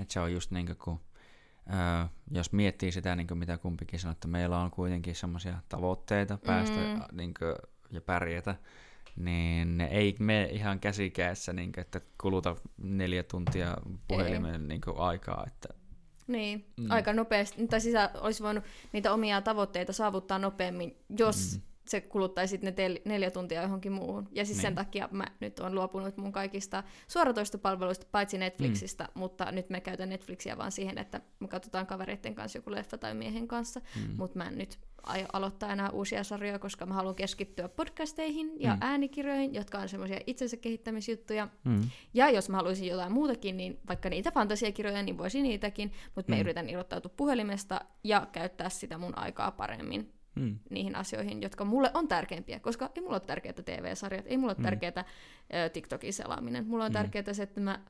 että 0.00 0.12
se 0.12 0.20
on 0.20 0.32
just 0.32 0.50
niin 0.50 0.66
kuin, 0.66 0.76
kun 0.76 1.00
Öö, 1.72 2.06
jos 2.30 2.52
miettii 2.52 2.92
sitä, 2.92 3.16
niin 3.16 3.26
mitä 3.38 3.58
kumpikin 3.58 3.98
sanoo, 4.00 4.12
että 4.12 4.28
meillä 4.28 4.58
on 4.58 4.70
kuitenkin 4.70 5.14
semmoisia 5.14 5.58
tavoitteita 5.68 6.38
päästä 6.46 6.76
Mm. 6.76 7.16
niin 7.16 7.34
kuin, 7.34 7.54
ja 7.92 8.00
pärjätä, 8.00 8.54
niin 9.16 9.78
ne 9.78 9.84
ei 9.86 10.16
mene 10.18 10.44
ihan 10.44 10.80
käsikäessä, 10.80 11.52
niin 11.52 11.72
kuin, 11.72 11.82
että 11.82 12.00
kuluta 12.20 12.56
neljä 12.82 13.22
tuntia 13.22 13.76
puhelimen 14.08 14.68
niin 14.68 14.80
kuin, 14.80 14.96
aikaa. 14.98 15.44
Että, 15.46 15.68
Niin, 16.26 16.66
Mm. 16.76 16.90
aika 16.90 17.12
nopeasti, 17.12 17.66
tai 17.66 17.80
sisä 17.80 18.10
olisi 18.20 18.42
voinut 18.42 18.64
niitä 18.92 19.12
omia 19.12 19.40
tavoitteita 19.42 19.92
saavuttaa 19.92 20.38
nopeammin, 20.38 20.96
jos 21.18 21.54
Mm. 21.56 21.62
se 21.86 22.00
kuluttaisi 22.00 22.58
ne 22.62 22.70
tel- 22.70 23.00
neljä 23.04 23.30
tuntia 23.30 23.62
johonkin 23.62 23.92
muuhun. 23.92 24.28
Ja 24.32 24.44
siis 24.44 24.56
Niin. 24.58 24.62
sen 24.62 24.74
takia 24.74 25.08
mä 25.12 25.24
nyt 25.40 25.58
olen 25.60 25.74
luopunut 25.74 26.16
mun 26.16 26.32
kaikista 26.32 26.82
suoratoistopalveluista, 27.08 28.06
paitsi 28.12 28.38
Netflixistä, 28.38 29.04
mm. 29.04 29.18
mutta 29.18 29.52
nyt 29.52 29.70
me 29.70 29.80
käytän 29.80 30.08
Netflixiä 30.08 30.56
vaan 30.58 30.72
siihen, 30.72 30.98
että 30.98 31.20
me 31.40 31.48
katsotaan 31.48 31.86
kavereiden 31.86 32.34
kanssa 32.34 32.58
joku 32.58 32.70
leffa 32.70 32.98
tai 32.98 33.14
miehen 33.14 33.48
kanssa, 33.48 33.80
mm. 33.96 34.14
mutta 34.16 34.38
mä 34.38 34.44
en 34.48 34.58
nyt 34.58 34.78
aio 35.02 35.26
aloittaa 35.32 35.72
enää 35.72 35.90
uusia 35.90 36.24
sarjoja, 36.24 36.58
koska 36.58 36.86
mä 36.86 36.94
haluan 36.94 37.14
keskittyä 37.14 37.68
podcasteihin 37.68 38.52
ja 38.60 38.70
Mm. 38.70 38.76
mm. 38.76 38.82
äänikirjoihin, 38.82 39.54
jotka 39.54 39.78
on 39.78 39.88
semmoisia 39.88 40.20
itsensä 40.26 40.56
kehittämisjuttuja. 40.56 41.48
mm, 41.64 41.80
Ja 42.14 42.30
jos 42.30 42.48
mä 42.48 42.56
haluaisin 42.56 42.88
jotain 42.88 43.12
muutakin, 43.12 43.56
niin 43.56 43.78
vaikka 43.88 44.08
niitä 44.10 44.30
fantasiakirjoja, 44.30 45.02
niin 45.02 45.18
voisin 45.18 45.42
niitäkin, 45.42 45.92
mutta 46.16 46.32
mä 46.32 46.36
Mm. 46.36 46.40
yritän 46.40 46.68
irrottautua 46.70 47.12
puhelimesta 47.16 47.80
ja 48.04 48.26
käyttää 48.32 48.68
sitä 48.68 48.98
mun 48.98 49.18
aikaa 49.18 49.50
paremmin 49.50 50.12
mm, 50.34 50.58
niihin 50.70 50.96
asioihin, 50.96 51.42
jotka 51.42 51.64
mulle 51.64 51.90
on 51.94 52.08
tärkeimpiä, 52.08 52.60
koska 52.60 52.90
ei 52.94 53.02
mulla 53.02 53.14
ole 53.16 53.20
tärkeää 53.20 53.52
TV-sarjat, 53.64 54.24
ei 54.28 54.36
mulla 54.36 54.50
ole 54.52 54.58
Mm. 54.58 54.62
tärkeää 54.64 55.04
TikTokin 55.72 56.12
selaaminen. 56.12 56.66
Mulla 56.66 56.84
on 56.84 56.90
Mm. 56.90 56.94
tärkeää 56.94 57.32
se, 57.32 57.42
että 57.42 57.60
mä 57.60 57.80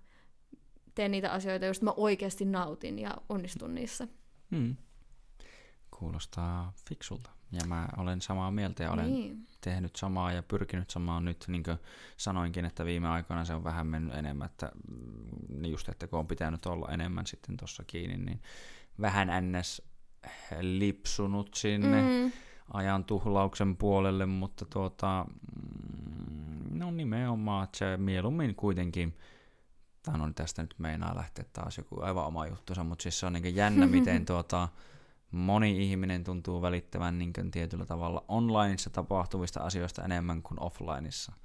teen 0.95 1.11
niitä 1.11 1.33
asioita, 1.33 1.67
joista 1.67 1.85
mä 1.85 1.93
oikeasti 1.97 2.45
nautin 2.45 2.99
ja 2.99 3.17
onnistun 3.29 3.75
niissä. 3.75 4.09
mm. 4.51 4.77
Kuulostaa 6.01 6.73
fiksulta. 6.89 7.31
Ja 7.53 7.61
mä 7.67 7.89
olen 7.97 8.21
samaa 8.21 8.51
mieltä 8.51 8.83
ja 8.83 8.91
olen 8.93 9.13
Niin. 9.13 9.47
tehnyt 9.61 9.97
samaa 9.97 10.33
ja 10.33 10.43
pyrkinyt 10.43 10.91
samaan 10.91 11.25
nyt, 11.25 11.45
niin 11.49 11.63
kuin 11.63 11.79
sanoinkin, 12.17 12.65
että 12.65 12.85
viime 12.85 13.09
aikoina 13.09 13.45
se 13.45 13.55
on 13.55 13.65
vähän 13.65 13.87
mennyt 13.87 14.15
enemmän, 14.15 14.47
että 14.47 14.73
mm, 14.89 15.65
just, 15.65 15.89
että 15.89 16.07
kun 16.07 16.19
on 16.19 16.27
pitänyt 16.27 16.67
olla 16.67 16.89
enemmän 16.89 17.27
sitten 17.27 17.57
tuossa 17.57 17.85
kiinni, 17.87 18.17
niin 18.17 18.43
vähän 19.01 19.29
ns. 19.53 19.83
lipsunut 20.61 21.55
sinne 21.55 22.03
mm. 22.03 22.33
Ajan 22.73 23.05
tuhlauksen 23.05 23.77
puolelle, 23.77 24.27
mutta 24.27 24.65
tuota, 24.65 25.27
mm, 25.29 26.79
no 26.79 26.91
nimenomaan, 26.91 27.65
että 27.65 27.79
se 27.79 27.97
mieluummin 27.97 28.55
kuitenkin, 28.55 29.17
tai 30.03 30.19
no 30.19 30.33
tästä 30.35 30.63
nyt 30.63 30.75
meinaa 30.79 31.17
lähteä 31.17 31.45
taas 31.53 31.79
joku 31.79 32.01
aivan 32.03 32.27
oma 32.27 32.47
juttunsa, 32.47 32.85
mutta 32.85 33.03
siis 33.03 33.21
se 33.21 33.27
on 33.27 33.33
niin 33.33 33.55
jännä, 33.57 33.87
miten 33.97 34.27
tuota, 34.27 34.69
moni 35.31 35.91
ihminen 35.91 36.25
tuntuu 36.25 36.63
välittävän 36.63 37.19
niin 37.19 37.33
tietyllä 37.51 37.87
tavalla 37.87 38.25
onlineissa 38.29 38.91
tapahtuvista 38.91 39.61
asioista 39.61 40.05
enemmän 40.05 40.43
kuin 40.43 40.63
offlineissa. 40.63 41.33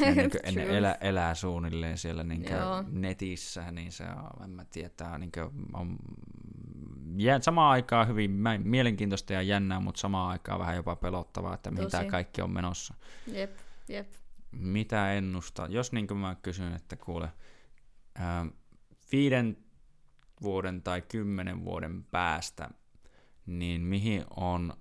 Ne, 0.00 0.14
niin 0.14 0.30
kuin, 0.30 0.54
ne 0.54 0.78
elä, 0.78 0.96
elää 1.00 1.34
suunnilleen 1.34 1.98
siellä 1.98 2.22
niin 2.22 2.44
Joo. 2.50 2.84
netissä, 2.88 3.70
niin 3.70 3.92
se 3.92 4.04
on, 4.04 4.44
en 4.44 4.50
mä 4.50 4.64
tiedä, 4.64 4.88
tää 4.96 5.18
niin 5.18 5.32
on 5.72 5.96
jää 7.16 7.40
samaan 7.40 7.72
aikaan 7.72 8.08
hyvin 8.08 8.30
mielenkiintoista 8.62 9.32
ja 9.32 9.42
jännää, 9.42 9.80
mutta 9.80 10.00
samaan 10.00 10.30
aikaan 10.30 10.60
vähän 10.60 10.76
jopa 10.76 10.96
pelottavaa, 10.96 11.54
että 11.54 11.70
mihin 11.70 11.90
tämä 11.90 12.04
kaikki 12.04 12.42
on 12.42 12.50
menossa. 12.50 12.94
Jep, 13.26 13.58
jep. 13.88 14.12
Mitä 14.52 15.12
ennustaa? 15.12 15.66
Jos 15.66 15.92
niin 15.92 16.06
kuin 16.06 16.18
mä 16.18 16.36
kysyn, 16.42 16.72
että 16.72 16.96
kuule, 16.96 17.28
ää, 18.14 18.46
viiden 19.12 19.56
vuoden 20.42 20.82
tai 20.82 21.02
kymmenen 21.02 21.64
vuoden 21.64 22.04
päästä, 22.04 22.70
niin 23.46 23.80
mihin 23.80 24.24
on 24.36 24.74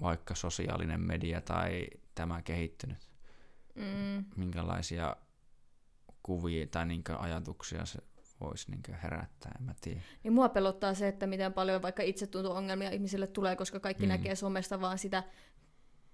vaikka 0.00 0.34
sosiaalinen 0.34 1.00
media 1.00 1.40
tai 1.40 1.86
tämä 2.14 2.42
kehittynyt? 2.42 2.98
Mm. 3.74 4.24
Minkälaisia 4.36 5.16
kuvia 6.22 6.66
tai 6.66 6.86
niin 6.86 7.02
ajatuksia 7.18 7.86
se 7.86 7.98
voisi 8.40 8.70
niin 8.70 8.98
herättää, 9.02 9.52
en 9.60 9.66
mä 9.66 9.74
tiedä. 9.80 10.00
Niin 10.22 10.32
mua 10.32 10.48
pelottaa 10.48 10.94
se, 10.94 11.08
että 11.08 11.26
miten 11.26 11.52
paljon 11.52 11.82
vaikka 11.82 12.02
itsetunto-ongelmia 12.02 12.90
ihmisille 12.90 13.26
tulee, 13.26 13.56
koska 13.56 13.80
kaikki 13.80 14.02
Mm. 14.02 14.08
näkee 14.08 14.34
somesta 14.34 14.80
vaan 14.80 14.98
sitä 14.98 15.22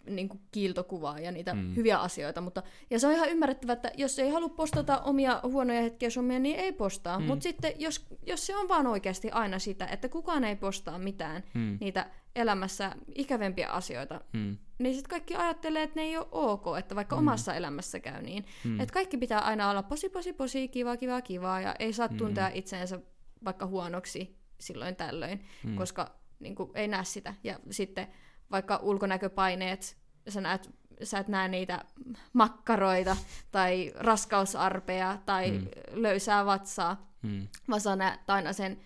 niin 0.06 0.28
kuin 0.28 0.40
kiiltokuvaa 0.52 1.18
ja 1.20 1.32
niitä 1.32 1.54
Mm. 1.54 1.60
mm. 1.60 1.76
hyviä 1.76 1.98
asioita. 1.98 2.40
Mutta, 2.40 2.62
ja 2.90 2.98
se 2.98 3.06
on 3.06 3.12
ihan 3.12 3.28
ymmärrettävää, 3.30 3.72
että 3.72 3.90
jos 3.96 4.18
ei 4.18 4.30
halua 4.30 4.48
postata 4.48 4.98
omia 4.98 5.40
huonoja 5.42 5.82
hetkiä 5.82 6.10
somia, 6.10 6.38
niin 6.38 6.56
ei 6.56 6.72
postaa. 6.72 7.18
Mm. 7.18 7.22
Mm. 7.24 7.28
Mutta 7.28 7.42
sitten 7.42 7.72
jos, 7.78 8.06
jos 8.26 8.46
se 8.46 8.56
on 8.56 8.68
vaan 8.68 8.86
oikeasti 8.86 9.30
aina 9.30 9.58
sitä, 9.58 9.86
että 9.86 10.08
kukaan 10.08 10.44
ei 10.44 10.56
postaa 10.56 10.98
mitään 10.98 11.42
Hmm. 11.54 11.78
niitä 11.80 12.06
elämässä 12.36 12.96
ikävempiä 13.14 13.68
asioita, 13.68 14.20
Hmm. 14.32 14.56
niin 14.78 14.94
sitten 14.94 15.10
kaikki 15.10 15.34
ajattelee, 15.34 15.82
että 15.82 16.00
ne 16.00 16.06
ei 16.06 16.16
ole 16.16 16.26
ok, 16.32 16.64
että 16.78 16.94
vaikka 16.94 17.16
Mm. 17.16 17.22
mm. 17.22 17.28
omassa 17.28 17.54
elämässä 17.54 18.00
käy 18.00 18.22
niin. 18.22 18.44
Mm. 18.64 18.80
Että 18.80 18.92
kaikki 18.94 19.16
pitää 19.18 19.40
aina 19.40 19.70
olla 19.70 19.82
posi, 19.82 20.08
posi, 20.08 20.32
posi, 20.32 20.68
kiva, 20.68 20.96
kiva, 20.96 21.22
kiva, 21.22 21.60
ja 21.60 21.74
ei 21.78 21.92
saa 21.92 22.08
Mm. 22.08 22.16
tuntea 22.16 22.50
itseensä 22.54 23.00
vaikka 23.44 23.66
huonoksi 23.66 24.36
silloin 24.60 24.96
tällöin, 24.96 25.44
mm. 25.64 25.76
koska 25.76 26.14
niin 26.40 26.54
kuin, 26.54 26.70
ei 26.74 26.88
näe 26.88 27.04
sitä. 27.04 27.34
Ja 27.44 27.58
sitten 27.70 28.06
vaikka 28.52 28.76
ulkonäköpaineet, 28.82 29.96
sä 30.28 30.40
näet 30.40 30.70
sä 31.02 31.18
et 31.18 31.28
näe 31.28 31.48
niitä 31.48 31.84
makkaroita 32.32 33.16
tai 33.50 33.92
raskausarpeja 33.94 35.18
tai 35.26 35.50
mm. 35.50 35.66
löysää 35.92 36.46
vatsaa, 36.46 37.12
mm. 37.22 37.48
vaan 37.68 37.80
sä 37.80 37.96
näet 37.96 38.30
aina 38.30 38.52
sen 38.52 38.80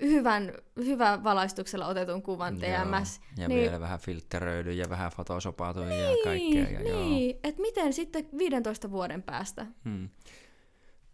hyvän, 0.00 0.52
hyvän 0.76 1.24
valaistuksella 1.24 1.86
otetun 1.86 2.22
kuvan 2.22 2.58
TMS. 2.58 3.20
Ja 3.36 3.48
niin, 3.48 3.60
vielä 3.60 3.80
vähän 3.80 3.98
filtteröidy 3.98 4.72
ja 4.72 4.88
vähän 4.88 5.12
fotosopatu 5.12 5.84
niin, 5.84 6.04
ja 6.04 6.10
kaikkea. 6.24 6.70
Ja 6.70 6.80
niin, 6.80 7.36
että 7.44 7.62
miten 7.62 7.92
sitten 7.92 8.28
15 8.38 8.90
vuoden 8.90 9.22
päästä? 9.22 9.66
Hmm. 9.84 10.08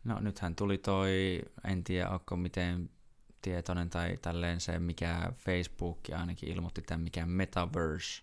No 0.04 0.20
nythän 0.20 0.54
tuli 0.54 0.78
toi, 0.78 1.42
en 1.64 1.84
tiedä 1.84 2.08
onko 2.08 2.36
miten 2.36 2.90
tietoinen 3.42 3.90
tai 3.90 4.18
tälleen 4.22 4.60
se, 4.60 4.78
mikä 4.78 5.32
Facebook 5.36 5.98
ainakin 6.18 6.48
ilmoitti 6.48 6.82
tämän, 6.82 7.00
mikä 7.00 7.26
Metaverse. 7.26 8.22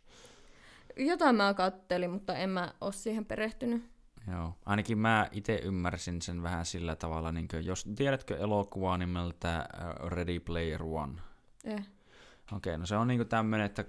Jotain 0.97 1.35
mä 1.35 1.53
kattelin, 1.53 2.11
mutta 2.11 2.35
en 2.35 2.49
mä 2.49 2.73
ole 2.81 2.93
siihen 2.93 3.25
perehtynyt. 3.25 3.89
Joo, 4.31 4.53
ainakin 4.65 4.97
mä 4.97 5.29
itse 5.31 5.55
ymmärsin 5.63 6.21
sen 6.21 6.43
vähän 6.43 6.65
sillä 6.65 6.95
tavalla, 6.95 7.31
niin 7.31 7.47
kuin, 7.47 7.65
jos 7.65 7.85
tiedätkö 7.95 8.37
elokuvaa 8.37 8.97
nimeltä 8.97 9.57
äh, 9.57 9.65
Ready 10.07 10.39
Player 10.39 10.83
One? 10.83 11.21
Eh. 11.63 11.73
Okei, 11.73 11.87
okay, 12.55 12.77
no 12.77 12.85
se 12.85 12.95
on 12.95 13.07
niin 13.07 13.27
tämmöinen, 13.27 13.65
että 13.65 13.85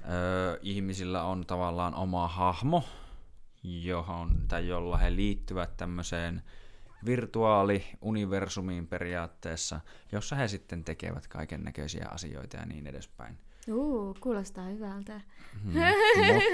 ö, 0.00 0.58
ihmisillä 0.62 1.22
on 1.22 1.46
tavallaan 1.46 1.94
oma 1.94 2.28
hahmo, 2.28 2.84
johon, 3.62 4.30
tai 4.48 4.68
jolla 4.68 4.96
he 4.96 5.16
liittyvät 5.16 5.76
tämmöiseen 5.76 6.42
virtuaaliuniversumiin 7.06 8.86
periaatteessa, 8.86 9.80
jossa 10.12 10.36
he 10.36 10.48
sitten 10.48 10.84
tekevät 10.84 11.26
kaiken 11.26 11.62
näköisiä 11.62 12.08
asioita 12.10 12.56
ja 12.56 12.66
niin 12.66 12.86
edespäin. 12.86 13.38
Uu, 13.72 14.16
kuulostaa 14.20 14.64
hyvältä. 14.64 15.20
Hmm. 15.62 15.72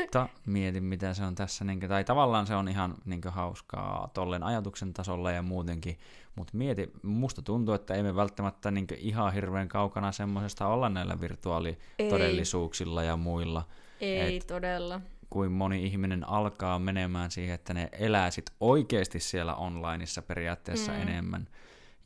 Mutta 0.00 0.28
mietin, 0.47 0.84
mitä 0.84 1.14
se 1.14 1.24
on 1.24 1.34
tässä, 1.34 1.64
niin 1.64 1.81
kuin, 1.81 1.89
tai 1.90 2.05
tavallaan 2.05 2.47
se 2.47 2.55
on 2.55 2.68
ihan 2.68 2.94
niin 3.05 3.20
kuin, 3.20 3.32
hauskaa 3.32 4.10
tollen 4.14 4.42
ajatuksen 4.42 4.92
tasolla 4.92 5.31
ja 5.31 5.42
muutenkin, 5.42 5.98
mutta 6.36 6.56
mieti, 6.56 6.92
musta 7.02 7.42
tuntuu, 7.42 7.74
että 7.74 7.94
ei 7.94 8.02
me 8.02 8.16
välttämättä 8.16 8.70
niin 8.70 8.86
kuin, 8.86 9.00
ihan 9.00 9.32
hirveän 9.32 9.68
kaukana 9.68 10.12
semmoisesta 10.12 10.66
olla 10.66 10.89
näillä 10.89 11.20
virtuaalitodellisuuksilla 11.20 13.02
ei. 13.02 13.08
ja 13.08 13.16
muilla. 13.16 13.64
Ei 14.00 14.36
Et, 14.36 14.47
todella. 14.47 15.00
Kuin 15.34 15.52
moni 15.52 15.86
ihminen 15.86 16.28
alkaa 16.28 16.78
menemään 16.78 17.30
siihen, 17.30 17.54
että 17.54 17.74
ne 17.74 17.88
elää 17.92 18.30
sit 18.30 18.50
oikeasti 18.60 19.20
siellä 19.20 19.54
onlineissa 19.54 20.22
periaatteessa 20.22 20.92
mm. 20.92 21.02
enemmän. 21.02 21.48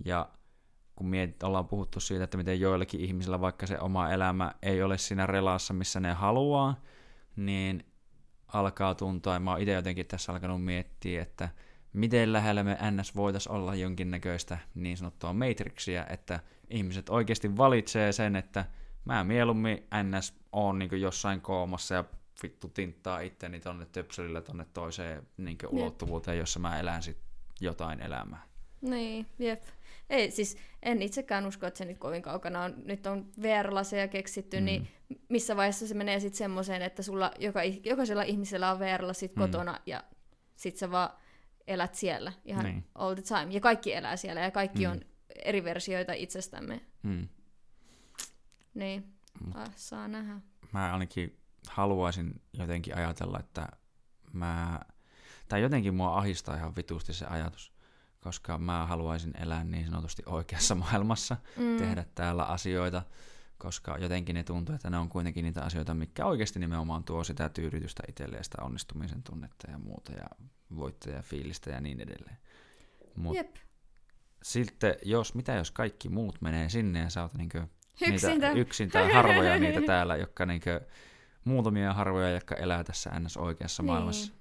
Ja 0.04 0.28
kun 0.96 1.08
mietit, 1.08 1.42
ollaan 1.42 1.68
puhuttu 1.68 2.00
siitä, 2.00 2.24
että 2.24 2.36
miten 2.36 2.60
joillakin 2.60 3.00
ihmisillä 3.00 3.40
vaikka 3.40 3.66
se 3.66 3.78
oma 3.80 4.10
elämä 4.10 4.54
ei 4.62 4.82
ole 4.82 4.98
siinä 4.98 5.26
relassa, 5.26 5.74
missä 5.74 6.00
ne 6.00 6.12
haluaa, 6.12 6.80
niin 7.36 7.86
alkaa 8.52 8.94
tuntua, 8.94 9.34
ja 9.34 9.40
mä 9.40 9.50
oon 9.50 9.60
itse 9.60 9.72
jotenkin 9.72 10.06
tässä 10.06 10.32
alkanut 10.32 10.64
miettiä, 10.64 11.22
että 11.22 11.48
miten 11.92 12.32
lähellä 12.32 12.62
me 12.62 12.78
NS 12.90 13.16
voitaisiin 13.16 13.52
olla 13.52 13.74
jonkinnäköistä 13.74 14.58
niin 14.74 14.96
sanottua 14.96 15.32
matrixia, 15.32 16.06
että 16.06 16.40
ihmiset 16.70 17.08
oikeasti 17.08 17.56
valitsee 17.56 18.12
sen, 18.12 18.36
että 18.36 18.64
mä 19.04 19.24
mieluummin 19.24 19.86
NS 20.02 20.34
on 20.52 20.78
niin 20.78 21.00
jossain 21.00 21.40
koomassa 21.40 21.94
ja 21.94 22.04
vittu 22.42 22.68
tinttaa 22.68 23.20
itteni 23.20 23.60
tonne 23.60 23.86
töpselillä 23.92 24.40
tonne 24.40 24.66
toiseen 24.74 25.26
niin 25.36 25.58
ulottuvuuteen, 25.68 26.38
jossa 26.38 26.60
mä 26.60 26.80
elän 26.80 27.02
sit 27.02 27.18
jotain 27.60 28.00
elämää. 28.00 28.42
Niin, 28.80 29.26
jep. 29.38 29.62
Ei, 30.10 30.30
siis 30.30 30.56
en 30.82 31.02
itsekään 31.02 31.46
usko, 31.46 31.66
että 31.66 31.78
se 31.78 31.84
nyt 31.84 31.98
kovin 31.98 32.22
kaukana 32.22 32.62
on. 32.62 32.74
Nyt 32.84 33.06
on 33.06 33.32
VR-laseja 33.42 34.08
keksitty, 34.08 34.60
mm. 34.60 34.64
niin 34.64 34.88
missä 35.28 35.56
vaiheessa 35.56 35.86
se 35.86 35.94
menee 35.94 36.20
sitten 36.20 36.38
semmoiseen, 36.38 36.82
että 36.82 37.02
sulla 37.02 37.32
joka, 37.38 37.60
jokaisella 37.84 38.22
ihmisellä 38.22 38.70
on 38.70 38.78
VR-lasit 38.78 39.36
mm. 39.36 39.40
kotona 39.40 39.80
ja 39.86 40.04
sit 40.56 40.76
sä 40.76 40.90
vaan 40.90 41.10
elät 41.66 41.94
siellä 41.94 42.32
ihan 42.44 42.64
niin. 42.64 42.84
all 42.94 43.14
the 43.14 43.22
time. 43.22 43.46
Ja 43.54 43.60
kaikki 43.60 43.94
elää 43.94 44.16
siellä 44.16 44.40
ja 44.40 44.50
kaikki 44.50 44.86
mm. 44.86 44.92
on 44.92 45.00
eri 45.44 45.64
versioita 45.64 46.12
itsestämme. 46.12 46.80
Mm. 47.02 47.28
Niin, 48.74 49.04
ah, 49.54 49.70
saa 49.76 50.08
nähdä. 50.08 50.40
Mä 50.72 50.92
ainakin 50.92 51.37
haluaisin 51.68 52.42
jotenkin 52.52 52.96
ajatella, 52.96 53.40
että 53.40 53.68
mä... 54.32 54.80
Tai 55.48 55.62
jotenkin 55.62 55.94
mua 55.94 56.18
ahistaa 56.18 56.56
ihan 56.56 56.76
vitusti 56.76 57.12
se 57.12 57.26
ajatus, 57.26 57.72
koska 58.20 58.58
mä 58.58 58.86
haluaisin 58.86 59.32
elää 59.36 59.64
niin 59.64 59.86
sanotusti 59.86 60.22
oikeassa 60.26 60.74
maailmassa, 60.84 61.36
mm. 61.56 61.76
tehdä 61.76 62.04
täällä 62.14 62.44
asioita, 62.44 63.02
koska 63.58 63.98
jotenkin 63.98 64.34
ne 64.34 64.44
tuntuu, 64.44 64.74
että 64.74 64.90
ne 64.90 64.98
on 64.98 65.08
kuitenkin 65.08 65.44
niitä 65.44 65.62
asioita, 65.62 65.94
mikä 65.94 66.26
oikeasti 66.26 66.58
nimenomaan 66.58 67.04
tuo 67.04 67.24
sitä 67.24 67.48
tyydytystä 67.48 68.02
itselleen, 68.08 68.44
sitä 68.44 68.62
onnistumisen 68.62 69.22
tunnetta 69.22 69.70
ja 69.70 69.78
muuta, 69.78 70.12
ja 70.12 70.26
voittaja 70.76 71.22
fiilistä 71.22 71.70
ja 71.70 71.80
niin 71.80 72.00
edelleen. 72.00 72.38
Mut 73.16 73.36
Jep. 73.36 73.56
Sitten, 74.42 74.94
jos, 75.02 75.34
mitä 75.34 75.52
jos 75.52 75.70
kaikki 75.70 76.08
muut 76.08 76.40
menee 76.40 76.68
sinne 76.68 76.98
ja 76.98 77.10
sä 77.10 77.22
oot 77.22 77.34
niinkö 77.34 77.66
yksin, 78.06 78.30
niitä, 78.30 78.50
yksin 78.50 78.90
tai 78.90 79.12
harvoja 79.12 79.58
niitä 79.58 79.80
täällä, 79.92 80.16
jotka 80.16 80.46
niinkö, 80.46 80.80
muutamia 81.48 81.92
harvoja, 81.92 82.30
jotka 82.30 82.54
elää 82.54 82.84
tässä 82.84 83.10
ns. 83.20 83.36
oikeassa 83.36 83.82
niin. 83.82 83.86
maailmassa. 83.86 84.32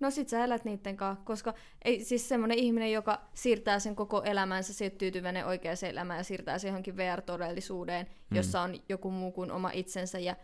No 0.00 0.10
sit 0.10 0.28
sä 0.28 0.44
elät 0.44 0.64
niitten 0.64 0.96
kanssa, 0.96 1.24
koska 1.24 1.54
ei 1.84 2.04
siis 2.04 2.28
semmoinen 2.28 2.58
ihminen, 2.58 2.92
joka 2.92 3.20
siirtää 3.34 3.78
sen 3.78 3.96
koko 3.96 4.22
elämänsä, 4.22 4.72
se 4.72 4.90
tyytyväinen 4.90 5.46
oikeaan 5.46 5.76
elämään 5.90 6.18
ja 6.18 6.24
siirtää 6.24 6.58
se 6.58 6.68
johonkin 6.68 6.96
VR-todellisuuteen, 6.96 8.06
mm. 8.06 8.36
jossa 8.36 8.60
on 8.60 8.74
joku 8.88 9.10
muu 9.10 9.32
kuin 9.32 9.52
oma 9.52 9.70
itsensä 9.74 10.18
ja 10.18 10.36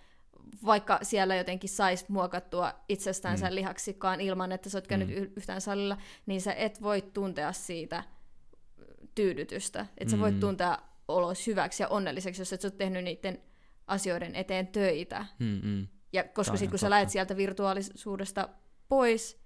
vaikka 0.64 0.98
siellä 1.02 1.36
jotenkin 1.36 1.70
saisi 1.70 2.04
muokattua 2.08 2.72
itsestäänsä 2.88 3.48
mm. 3.48 3.54
lihaksikaan 3.54 4.20
ilman, 4.20 4.52
että 4.52 4.70
sä 4.70 4.78
oot 4.78 4.86
käynyt 4.86 5.08
mm. 5.08 5.14
yhtään 5.36 5.60
salilla, 5.60 5.96
niin 6.26 6.40
sä 6.40 6.52
et 6.52 6.82
voi 6.82 7.02
tuntea 7.02 7.52
siitä 7.52 8.04
tyydytystä. 9.14 9.86
Että 9.98 10.10
sä 10.10 10.18
voit 10.18 10.34
mm. 10.34 10.40
tuntea 10.40 10.78
olos 11.08 11.46
hyväksi 11.46 11.82
ja 11.82 11.88
onnelliseksi, 11.88 12.40
jos 12.40 12.52
et 12.52 12.60
sä 12.60 12.68
oot 12.68 12.76
tehnyt 12.76 13.04
niiden 13.04 13.38
asioiden 13.86 14.34
eteen 14.34 14.66
töitä. 14.66 15.26
Mm-mm. 15.38 15.88
Ja 16.12 16.24
koska 16.24 16.56
sitten 16.56 16.70
kun 16.70 16.78
sä 16.78 16.90
lähet 16.90 17.10
sieltä 17.10 17.36
virtuaalisuudesta 17.36 18.48
pois, 18.88 19.42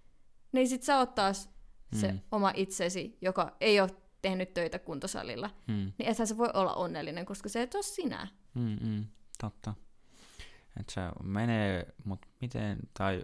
niin 0.52 0.68
sit 0.68 0.82
sä 0.82 0.99
oot 0.99 1.15
taas 1.15 1.50
se 1.92 2.12
mm. 2.12 2.20
oma 2.32 2.52
itsesi, 2.55 3.18
joka 3.20 3.57
ei 3.60 3.81
ole 3.81 3.91
tehnyt 4.23 4.55
töitä 4.55 4.78
kuntosalilla. 4.78 5.50
Mm. 5.66 5.92
Niin 5.99 6.08
ethän 6.08 6.26
se 6.26 6.39
voi 6.39 6.50
olla 6.55 6.74
onnellinen, 6.74 7.26
koska 7.26 7.49
se 7.49 7.62
et 7.62 7.74
ole 7.74 7.82
sinä. 7.82 8.28
Mm-mm. 8.55 9.07
Totta. 9.41 9.74
Että 10.81 10.92
se 10.92 11.00
menee, 11.23 11.94
mutta 12.05 12.28
miten, 12.41 12.78
tai 12.94 13.23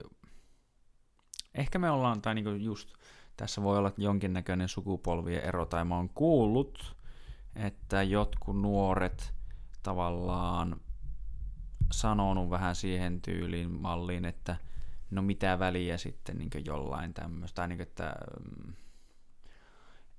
ehkä 1.55 1.78
me 1.78 1.91
ollaan, 1.91 2.23
tai 2.23 2.34
niinku 2.34 2.50
just 2.50 2.92
tässä 3.36 3.62
voi 3.62 3.78
olla 3.78 3.92
jonkinnäköinen 3.97 4.68
sukupolvien 4.68 5.44
ero, 5.44 5.67
tai 5.67 5.84
mä 5.84 5.97
oon 5.97 6.08
kuullut, 6.08 6.97
että 7.57 8.02
jotkut 8.02 8.60
nuoret 8.60 9.34
tavallaan 9.83 10.81
sanonut 11.92 12.50
vähän 12.50 12.75
siihen 12.75 13.23
tyyliin 13.23 13.70
malliin, 13.70 14.25
että 14.25 14.57
no 15.10 15.23
mitä 15.23 15.58
väliä 15.58 15.97
sitten 15.97 16.39
niin 16.39 16.50
jollain 16.65 17.15
tämmöistä, 17.15 17.55
tai 17.55 17.68
niin 17.68 17.78
kuin, 17.78 17.86
että 17.86 18.15
mm, 18.44 18.73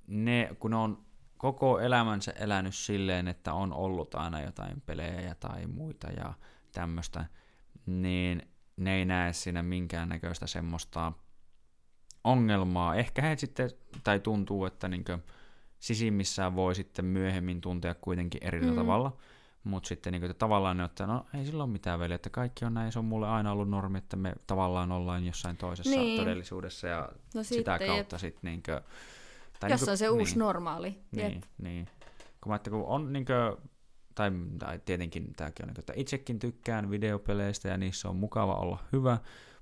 ne, 0.07 0.55
kun 0.59 0.71
ne 0.71 0.77
on 0.77 1.05
koko 1.37 1.79
elämänsä 1.79 2.31
elänyt 2.31 2.75
silleen, 2.75 3.27
että 3.27 3.53
on 3.53 3.73
ollut 3.73 4.15
aina 4.15 4.41
jotain 4.41 4.81
pelejä 4.81 5.35
tai 5.35 5.67
muita 5.67 6.07
ja 6.07 6.33
tämmöistä, 6.71 7.25
niin 7.85 8.49
ne 8.77 8.95
ei 8.95 9.05
näe 9.05 9.33
siinä 9.33 9.63
minkäännäköistä 9.63 10.47
semmoista 10.47 11.11
ongelmaa. 12.23 12.95
Ehkä 12.95 13.21
he 13.21 13.37
sitten, 13.37 13.69
tai 14.03 14.19
tuntuu, 14.19 14.65
että 14.65 14.87
niin 14.87 15.05
sisimmissään 15.79 16.55
voi 16.55 16.75
sitten 16.75 17.05
myöhemmin 17.05 17.61
tuntea 17.61 17.95
kuitenkin 17.95 18.43
eri 18.43 18.61
mm. 18.61 18.75
tavalla, 18.75 19.17
mutta 19.63 19.87
sitten 19.87 20.13
niin 20.13 20.21
kuin, 20.21 20.31
että 20.31 20.39
tavallaan 20.39 20.77
ne 20.77 20.83
ottaa, 20.83 21.07
no 21.07 21.25
ei 21.33 21.45
sillä 21.45 21.63
ole 21.63 21.71
mitään 21.71 21.99
väliä, 21.99 22.15
että 22.15 22.29
kaikki 22.29 22.65
on 22.65 22.73
näin, 22.73 22.91
se 22.91 22.99
on 22.99 23.05
mulle 23.05 23.27
aina 23.27 23.51
ollut 23.51 23.69
normi, 23.69 23.97
että 23.97 24.17
me 24.17 24.33
tavallaan 24.47 24.91
ollaan 24.91 25.25
jossain 25.25 25.57
toisessa 25.57 25.99
niin. 25.99 26.19
todellisuudessa 26.19 26.87
ja 26.87 27.09
no 27.35 27.43
sitä 27.43 27.77
sitten, 27.77 27.87
kautta 27.87 28.17
sitten 28.17 28.51
niin 28.51 28.63
kuin, 28.63 28.79
tai 29.59 29.71
Jos 29.71 29.81
niin 29.81 29.85
kuin, 29.85 29.91
on 29.91 29.97
se 29.97 30.09
uusi 30.09 30.31
niin, 30.31 30.39
normaali. 30.39 30.99
Niin, 31.11 31.33
jep. 31.33 31.43
niin. 31.57 31.87
Kun, 32.41 32.51
mä, 32.51 32.55
että 32.55 32.69
kun 32.69 32.85
on 32.85 33.13
niin 33.13 33.25
kuin, 33.25 33.69
tai, 34.15 34.31
tai 34.59 34.79
tietenkin 34.85 35.33
tämäkin 35.35 35.63
on, 35.63 35.67
niin 35.67 35.75
kuin, 35.75 35.81
että 35.81 35.93
itsekin 35.95 36.39
tykkään 36.39 36.89
videopeleistä 36.89 37.67
ja 37.67 37.77
niissä 37.77 38.09
on 38.09 38.15
mukava 38.15 38.55
olla 38.55 38.83
hyvä, 38.93 39.17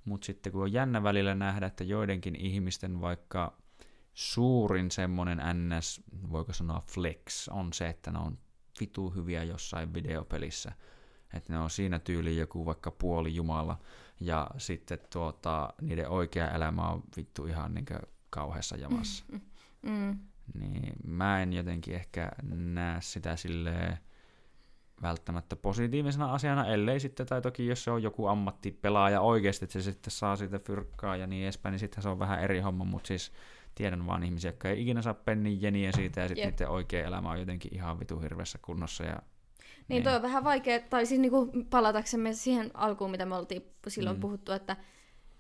mutta 0.06 0.26
sitten 0.26 0.52
kun 0.52 0.62
on 0.62 0.74
jännä 0.74 1.04
välillä 1.04 1.36
nähdä, 1.36 1.66
että 1.66 1.84
joidenkin 1.84 2.36
ihmisten 2.36 3.02
vaikka 3.02 3.58
suurin 4.14 4.92
semmoinen 4.92 5.42
ns, 5.54 6.02
voiko 6.32 6.54
sanoa 6.54 6.84
flex, 6.88 7.48
on 7.48 7.74
se, 7.74 7.90
että 7.90 8.12
ne 8.12 8.20
on 8.20 8.38
vitu 8.80 9.10
hyviä 9.10 9.44
jossain 9.44 9.94
videopelissä. 9.94 10.72
Että 11.34 11.54
ne 11.54 11.60
on 11.60 11.70
siinä 11.70 12.00
tyyli 12.00 12.38
joku 12.38 12.66
vaikka 12.66 12.92
puoli 12.92 13.36
jumala, 13.36 13.80
ja 14.20 14.50
sitten 14.58 15.00
tuota, 15.14 15.74
niiden 15.82 16.10
oikea 16.10 16.52
elämä 16.52 16.90
on 16.90 17.04
vittu 17.18 17.46
ihan 17.46 17.74
niin 17.74 17.86
kauheassa 18.30 18.78
jamassa. 18.78 19.26
Mm. 19.82 20.20
Niin 20.60 20.94
mä 21.04 21.42
en 21.42 21.54
jotenkin 21.54 21.96
ehkä 21.96 22.32
näe 22.54 23.02
sitä 23.02 23.36
silleen 23.36 23.98
välttämättä 25.02 25.56
positiivisena 25.56 26.34
asiana, 26.34 26.66
ellei 26.66 27.00
sitten, 27.00 27.26
tai 27.26 27.42
toki 27.42 27.68
jos 27.68 27.84
se 27.84 27.92
on 27.92 28.04
joku 28.04 28.28
ammattipelaaja 28.28 29.22
oikeasti, 29.22 29.66
että 29.66 29.74
se 29.74 29.82
sitten 29.82 30.12
saa 30.12 30.36
siitä 30.36 30.60
fyrkkaa 30.60 31.16
ja 31.16 31.28
niin 31.28 31.44
edespäin, 31.44 31.72
niin 31.72 31.80
sitten 31.80 32.04
se 32.04 32.10
on 32.10 32.20
vähän 32.20 32.40
eri 32.40 32.60
homma, 32.60 32.86
mutta 32.86 33.08
siis 33.08 33.32
tiedän 33.78 34.08
vaan 34.08 34.24
ihmisiä, 34.24 34.50
jotka 34.50 34.70
ei 34.70 34.82
ikinä 34.82 35.02
saa 35.02 35.14
pennin 35.14 35.62
jeniä 35.62 35.92
siitä, 35.92 36.22
ja 36.22 36.28
sitten 36.28 36.46
yep. 36.46 36.54
niiden 36.54 36.70
oikea 36.70 37.08
elämä 37.08 37.32
on 37.32 37.40
jotenkin 37.40 37.76
ihan 37.76 38.00
vitu 38.00 38.20
hirveässä 38.20 38.60
kunnossa, 38.62 39.04
ja 39.04 39.16
niin, 39.16 39.24
niin 39.88 40.04
toi 40.04 40.16
on 40.16 40.22
vähän 40.22 40.44
vaikea, 40.44 40.80
tai 40.80 41.06
siis 41.06 41.22
niinku 41.22 41.52
palataksemme 41.70 42.34
siihen 42.34 42.72
alkuun, 42.74 43.12
mitä 43.12 43.26
me 43.26 43.36
oltiin 43.36 43.64
silloin 43.88 44.18
mm. 44.18 44.22
puhuttu, 44.22 44.52
että 44.52 44.76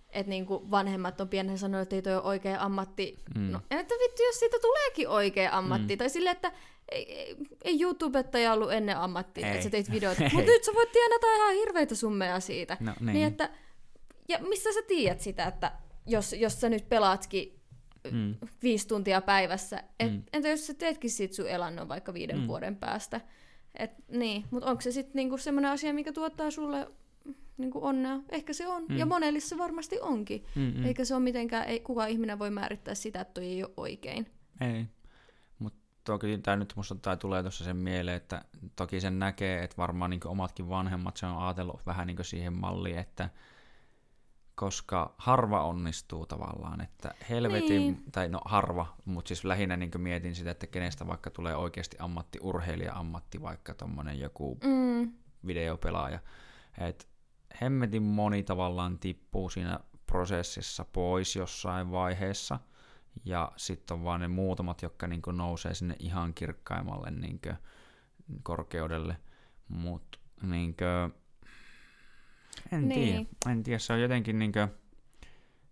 että 0.09 0.29
niinku 0.29 0.71
vanhemmat 0.71 1.21
on 1.21 1.29
pienen 1.29 1.57
sanoneet, 1.57 1.83
että 1.83 1.95
ei 1.95 2.01
toi 2.01 2.15
ole 2.15 2.23
oikea 2.23 2.63
ammatti. 2.63 3.17
Mm. 3.35 3.51
No, 3.51 3.61
että 3.71 3.95
vittu, 3.95 4.23
jos 4.23 4.39
siitä 4.39 4.57
tuleekin 4.61 5.09
oikea 5.09 5.57
ammatti. 5.57 5.95
Mm. 5.95 5.97
Tai 5.97 6.09
sille, 6.09 6.29
että 6.29 6.51
ei, 6.91 7.13
ei, 7.13 7.35
ei 7.63 7.81
YouTubettaja 7.81 8.53
ollut 8.53 8.71
ennen 8.71 8.97
ammatti, 8.97 9.43
että 9.43 9.61
sä 9.61 9.69
teit 9.69 9.91
videoita. 9.91 10.23
Mutta 10.33 10.51
nyt 10.51 10.63
sä 10.63 10.73
voit 10.73 10.91
tienata 10.91 11.35
ihan 11.35 11.53
hirveitä 11.53 11.95
summeja 11.95 12.39
siitä. 12.39 12.77
No, 12.79 12.93
niin. 12.99 13.13
niin. 13.13 13.27
että, 13.27 13.49
ja 14.29 14.39
mistä 14.39 14.73
sä 14.73 14.81
tiedät 14.87 15.21
sitä, 15.21 15.45
että 15.45 15.71
jos, 16.05 16.33
jos 16.33 16.61
sä 16.61 16.69
nyt 16.69 16.89
pelaatkin 16.89 17.56
mm. 18.11 18.35
viisi 18.63 18.87
tuntia 18.87 19.21
päivässä, 19.21 19.83
et, 19.99 20.11
mm. 20.11 20.23
entä 20.33 20.49
jos 20.49 20.67
sä 20.67 20.73
teetkin 20.73 21.11
siitä 21.11 21.35
sun 21.35 21.49
elannon 21.49 21.87
vaikka 21.87 22.13
viiden 22.13 22.39
mm. 22.39 22.47
vuoden 22.47 22.75
päästä? 22.75 23.21
Et, 23.75 23.91
niin, 24.07 24.45
mutta 24.51 24.69
onko 24.69 24.81
se 24.81 24.91
sitten 24.91 25.15
niinku 25.15 25.37
semmoinen 25.37 25.71
asia, 25.71 25.93
mikä 25.93 26.11
tuottaa 26.11 26.51
sulle 26.51 26.87
niinku 27.57 27.85
onnea? 27.85 28.19
Ehkä 28.29 28.53
se 28.53 28.67
on, 28.67 28.85
mm. 28.89 28.97
ja 28.97 29.05
monelle 29.05 29.39
se 29.39 29.57
varmasti 29.57 29.99
onkin. 30.01 30.43
Mm-mm. 30.55 30.85
Eikä 30.85 31.05
se 31.05 31.15
ole 31.15 31.23
mitenkään, 31.23 31.67
ei, 31.67 31.79
kuka 31.79 32.05
ihminen 32.05 32.39
voi 32.39 32.49
määrittää 32.49 32.95
sitä, 32.95 33.21
että 33.21 33.33
toi 33.33 33.45
ei 33.45 33.63
ole 33.63 33.73
oikein. 33.77 34.31
Ei, 34.61 34.85
mutta 35.59 35.79
toki 36.03 36.37
tämä 36.37 36.57
nyt 36.57 36.73
musta 36.75 36.95
tai 36.95 37.17
tulee 37.17 37.41
tuossa 37.41 37.63
sen 37.63 37.77
mieleen, 37.77 38.17
että 38.17 38.45
toki 38.75 39.01
sen 39.01 39.19
näkee, 39.19 39.63
että 39.63 39.77
varmaan 39.77 40.09
niin 40.09 40.27
omatkin 40.27 40.69
vanhemmat 40.69 41.17
se 41.17 41.25
on 41.25 41.37
ajatellut 41.37 41.85
vähän 41.85 42.07
niin 42.07 42.17
siihen 42.21 42.53
malliin, 42.53 42.97
että 42.97 43.29
koska 44.57 45.15
harva 45.17 45.63
onnistuu 45.63 46.25
tavallaan, 46.25 46.81
että 46.81 47.13
helvetin, 47.29 47.81
niin. 47.81 48.03
tai 48.11 48.29
no 48.29 48.41
harva, 48.45 48.95
mutta 49.05 49.27
siis 49.27 49.43
lähinnä 49.45 49.77
niin 49.77 49.91
mietin 49.97 50.35
sitä, 50.35 50.51
että 50.51 50.67
kenestä 50.67 51.07
vaikka 51.07 51.29
tulee 51.29 51.55
oikeasti 51.55 51.97
ammattiurheilija, 51.99 52.93
ammatti 52.93 53.41
vaikka 53.41 53.73
tommonen 53.73 54.19
joku 54.19 54.57
mm. 54.63 55.11
videopelaaja, 55.47 56.19
että 56.77 57.05
hemmetin 57.61 58.03
moni 58.03 58.43
tavallaan 58.43 58.99
tippuu 58.99 59.49
siinä 59.49 59.79
prosessissa 60.05 60.85
pois 60.85 61.35
jossain 61.35 61.91
vaiheessa, 61.91 62.59
ja 63.25 63.51
sitten 63.57 63.97
on 63.97 64.03
vaan 64.03 64.19
ne 64.19 64.27
muutamat, 64.27 64.81
jotka 64.81 65.07
niin 65.07 65.21
nousee 65.31 65.73
sinne 65.73 65.95
ihan 65.99 66.33
kirkkaimmalle 66.33 67.11
niin 67.11 67.41
korkeudelle, 68.43 69.17
mutta 69.67 70.19
niin 70.41 70.75
en 72.71 72.87
niin. 72.87 73.25
tiedä. 73.25 73.51
En 73.51 73.63
tiedä, 73.63 73.79
se 73.79 73.93
on 73.93 74.01
jotenkin 74.01 74.39
niinkö 74.39 74.67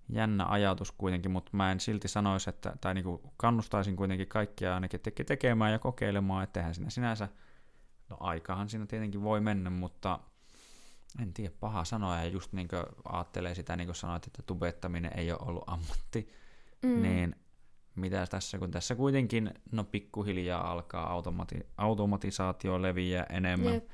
jännä 0.10 0.46
ajatus 0.46 0.92
kuitenkin, 0.92 1.32
mutta 1.32 1.52
mä 1.54 1.72
en 1.72 1.80
silti 1.80 2.08
sanoisi, 2.08 2.50
että, 2.50 2.74
tai 2.82 2.94
niinku 2.94 3.34
kannustaisin 3.38 3.96
kuitenkin 3.96 4.28
kaikkia 4.28 4.74
ainakin 4.74 5.00
teke, 5.00 5.24
tekemään 5.24 5.72
ja 5.72 5.80
kokeilemaan, 5.80 6.44
että 6.44 6.60
eihän 6.60 6.76
siinä 6.76 6.90
sinänsä, 6.90 7.30
no 8.10 8.18
aikahan 8.20 8.70
siinä 8.70 8.86
tietenkin 8.86 9.24
voi 9.24 9.42
mennä, 9.42 9.70
mutta 9.70 10.20
en 11.22 11.34
tiedä, 11.34 11.54
paha 11.60 11.86
sanoa, 11.86 12.18
ja 12.18 12.26
just 12.26 12.54
niin 12.54 12.68
kuin 12.68 12.84
ajattelee 13.04 13.56
sitä, 13.56 13.76
niin 13.76 13.88
kuin 13.88 13.96
sanoit, 13.96 14.28
että 14.28 14.44
tubettaminen 14.46 15.12
ei 15.18 15.32
ole 15.32 15.40
ollut 15.42 15.64
ammatti, 15.68 16.28
mm. 16.82 17.02
niin 17.02 17.36
mitä 17.96 18.28
tässä, 18.28 18.58
kun 18.58 18.72
tässä 18.72 18.96
kuitenkin, 18.96 19.54
no 19.72 19.84
pikkuhiljaa 19.84 20.72
alkaa 20.72 21.22
automati- 21.22 21.68
automatisaatio 21.78 22.82
leviää 22.82 23.26
enemmän, 23.30 23.74
Jep. 23.74 23.90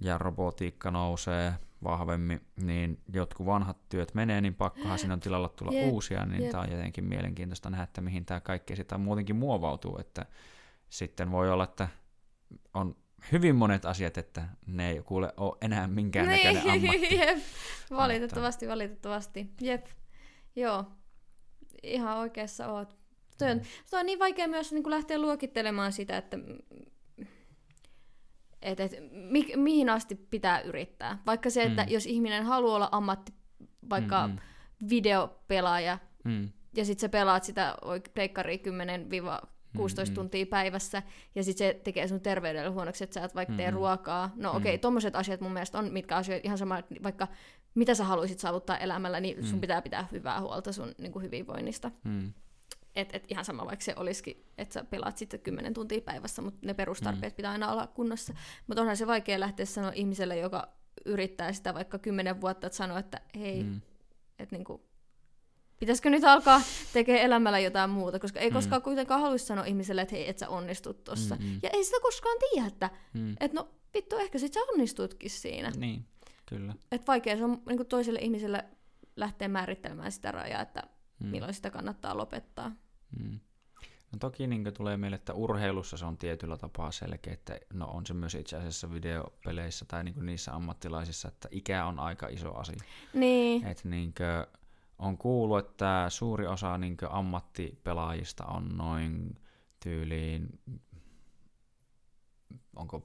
Ja 0.00 0.18
robotiikka 0.18 0.90
nousee, 0.90 1.54
vahvemmin, 1.84 2.40
niin 2.56 3.00
jotkut 3.12 3.46
vanhat 3.46 3.88
työt 3.88 4.14
menee, 4.14 4.40
niin 4.40 4.54
pakkohan 4.54 4.98
siinä 4.98 5.14
on 5.14 5.20
tilalla 5.20 5.48
tulla 5.48 5.72
yep. 5.72 5.92
uusia, 5.92 6.26
niin 6.26 6.50
tämä 6.50 6.62
on 6.62 6.70
jotenkin 6.70 7.04
mielenkiintoista 7.04 7.70
nähdä, 7.70 7.84
että 7.84 8.00
mihin 8.00 8.24
tämä 8.24 8.40
kaikki 8.40 8.76
sitten 8.76 9.00
muutenkin 9.00 9.36
muovautuu, 9.36 9.98
että 9.98 10.26
sitten 10.88 11.30
voi 11.30 11.50
olla, 11.50 11.64
että 11.64 11.88
on 12.74 12.96
hyvin 13.32 13.56
monet 13.56 13.84
asiat, 13.84 14.18
että 14.18 14.48
ne 14.66 14.90
ei 14.90 15.02
kuule 15.02 15.32
ole 15.36 15.56
enää 15.60 15.86
minkäännäköinen 15.86 16.64
niin, 16.64 16.72
ammatti. 16.90 17.16
Jep. 17.16 17.38
Valitettavasti, 17.90 18.68
valitettavasti. 18.68 19.50
Jep. 19.60 19.86
Joo. 20.56 20.84
Ihan 21.82 22.16
oikeassa 22.16 22.68
oot. 22.68 22.98
Se 23.38 23.50
on, 23.50 23.56
mm. 23.56 23.98
on 23.98 24.06
niin 24.06 24.18
vaikea 24.18 24.48
myös 24.48 24.72
niin 24.72 24.82
kuin 24.82 24.90
lähteä 24.90 25.18
luokittelemaan 25.18 25.92
sitä, 25.92 26.16
että 26.16 26.38
et, 28.62 28.80
et, 28.80 28.92
mi, 29.10 29.46
mihin 29.56 29.90
asti 29.90 30.14
pitää 30.14 30.60
yrittää. 30.60 31.18
Vaikka 31.26 31.50
se, 31.50 31.62
että 31.62 31.82
mm. 31.82 31.88
jos 31.88 32.06
ihminen 32.06 32.44
haluaa 32.44 32.76
olla 32.76 32.88
ammatti, 32.92 33.32
vaikka 33.90 34.26
mm, 34.26 34.32
mm. 34.32 34.88
videopelaaja, 34.90 35.98
mm. 36.24 36.48
ja 36.76 36.84
sitten 36.84 37.00
sä 37.00 37.08
pelaat 37.08 37.44
sitä 37.44 37.76
pleikkaria 38.14 38.56
10-16 38.56 38.60
mm, 40.08 40.14
tuntia 40.14 40.46
päivässä, 40.46 41.02
ja 41.34 41.44
sitten 41.44 41.66
se 41.66 41.80
tekee 41.84 42.08
sun 42.08 42.20
terveydelle 42.20 42.70
huonoksi, 42.70 43.04
että 43.04 43.14
sä 43.14 43.24
et 43.24 43.34
vaikka 43.34 43.54
tee 43.54 43.70
mm. 43.70 43.74
ruokaa. 43.74 44.30
No 44.36 44.50
okei, 44.50 44.58
okay, 44.58 44.76
mm. 44.76 44.80
tommoset 44.80 45.16
asiat 45.16 45.40
mun 45.40 45.52
mielestä 45.52 45.78
on, 45.78 45.92
mitkä 45.92 46.16
asioita 46.16 46.46
ihan 46.46 46.58
sama, 46.58 46.82
vaikka 47.02 47.28
mitä 47.74 47.94
sä 47.94 48.04
haluaisit 48.04 48.38
saavuttaa 48.38 48.78
elämällä, 48.78 49.20
niin 49.20 49.46
sun 49.46 49.56
mm. 49.56 49.60
pitää 49.60 49.82
pitää 49.82 50.08
hyvää 50.12 50.40
huolta 50.40 50.72
sun 50.72 50.94
niin 50.98 51.12
kuin 51.12 51.22
hyvinvoinnista. 51.22 51.90
Mm. 52.04 52.32
Et, 52.96 53.08
et 53.12 53.24
ihan 53.28 53.44
sama, 53.44 53.66
vaikka 53.66 53.84
se 53.84 53.94
olisikin, 53.96 54.44
että 54.58 54.72
sä 54.72 54.84
pelaat 54.84 55.18
sitten 55.18 55.40
10 55.40 55.74
tuntia 55.74 56.00
päivässä, 56.00 56.42
mutta 56.42 56.66
ne 56.66 56.74
perustarpeet 56.74 57.32
mm. 57.32 57.36
pitää 57.36 57.52
aina 57.52 57.72
olla 57.72 57.86
kunnossa. 57.86 58.34
Mutta 58.66 58.80
onhan 58.80 58.96
se 58.96 59.06
vaikea 59.06 59.40
lähteä 59.40 59.66
sanoa 59.66 59.92
ihmiselle, 59.94 60.36
joka 60.38 60.68
yrittää 61.04 61.52
sitä 61.52 61.74
vaikka 61.74 61.98
10 61.98 62.40
vuotta, 62.40 62.66
että 62.66 62.76
sanoa, 62.76 62.98
että 62.98 63.20
hei, 63.38 63.62
mm. 63.62 63.80
että 64.38 64.56
niinku, 64.56 64.88
pitäisikö 65.80 66.10
nyt 66.10 66.24
alkaa 66.24 66.62
tekemään 66.92 67.24
elämällä 67.24 67.58
jotain 67.58 67.90
muuta, 67.90 68.18
koska 68.18 68.40
ei 68.40 68.50
mm. 68.50 68.54
koskaan 68.54 68.82
kuitenkaan 68.82 69.20
haluaisi 69.20 69.46
sanoa 69.46 69.64
ihmiselle, 69.64 70.02
että 70.02 70.14
hei, 70.14 70.28
et 70.28 70.38
sä 70.38 70.48
onnistut 70.48 71.04
tossa. 71.04 71.34
Mm-hmm. 71.34 71.60
Ja 71.62 71.70
ei 71.72 71.84
sitä 71.84 71.96
koskaan 72.02 72.36
tiedä, 72.50 72.66
että 72.66 72.90
mm. 73.14 73.36
et 73.40 73.52
no 73.52 73.68
vittu, 73.94 74.16
ehkä 74.16 74.38
sit 74.38 74.52
sä 74.52 74.60
onnistutkin 74.60 75.30
siinä. 75.30 75.72
Niin, 75.76 76.04
kyllä. 76.46 76.74
Et 76.92 77.06
vaikea 77.06 77.36
se 77.36 77.44
on 77.44 77.62
niin 77.68 77.86
toiselle 77.86 78.18
ihmiselle 78.18 78.64
lähteä 79.16 79.48
määrittelemään 79.48 80.12
sitä 80.12 80.30
rajaa, 80.30 80.62
että 80.62 80.82
mm. 81.18 81.26
milloin 81.26 81.54
sitä 81.54 81.70
kannattaa 81.70 82.16
lopettaa. 82.16 82.72
Mm. 83.18 83.40
No 84.12 84.18
toki 84.18 84.46
niin 84.46 84.74
tulee 84.76 84.96
meille, 84.96 85.14
että 85.14 85.34
urheilussa 85.34 85.96
se 85.96 86.04
on 86.04 86.18
tietyllä 86.18 86.56
tapaa 86.56 86.90
selkeä, 86.90 87.32
että 87.32 87.58
no 87.72 87.86
on 87.86 88.06
se 88.06 88.14
myös 88.14 88.34
itse 88.34 88.56
asiassa 88.56 88.92
videopeleissä 88.92 89.84
tai 89.84 90.04
niin 90.04 90.26
niissä 90.26 90.54
ammattilaisissa, 90.54 91.28
että 91.28 91.48
ikä 91.50 91.84
on 91.84 92.00
aika 92.00 92.28
iso 92.28 92.54
asia. 92.54 92.76
Niin. 93.14 93.66
Et 93.66 93.84
niin 93.84 94.14
on 94.98 95.18
kuullut, 95.18 95.58
että 95.58 96.06
suuri 96.08 96.46
osa 96.46 96.78
niin 96.78 96.96
ammattipelaajista 97.10 98.44
on 98.44 98.76
noin 98.76 99.38
tyyliin 99.80 100.60
onko 102.76 102.98
15-20, 102.98 103.00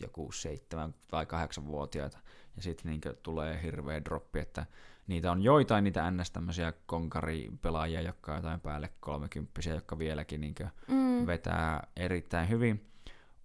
joku 0.00 0.32
7 0.32 0.94
tai 1.08 1.24
8-vuotiaita, 1.24 2.18
ja 2.56 2.62
sitten 2.62 2.90
niin 2.90 3.00
tulee 3.22 3.62
hirveä 3.62 4.04
droppi, 4.04 4.38
että 4.38 4.66
niitä 5.06 5.32
on 5.32 5.42
joitain 5.42 5.84
niitä 5.84 6.10
ns. 6.10 6.30
tämmöisiä 6.30 6.72
konkaripelaajia, 6.86 8.00
jotka 8.00 8.32
on 8.32 8.38
jotain 8.38 8.60
päälle 8.60 8.90
kolmekymppisiä, 9.00 9.74
jotka 9.74 9.98
vieläkin 9.98 10.40
niin 10.40 10.54
mm. 10.88 11.26
vetää 11.26 11.86
erittäin 11.96 12.48
hyvin. 12.48 12.88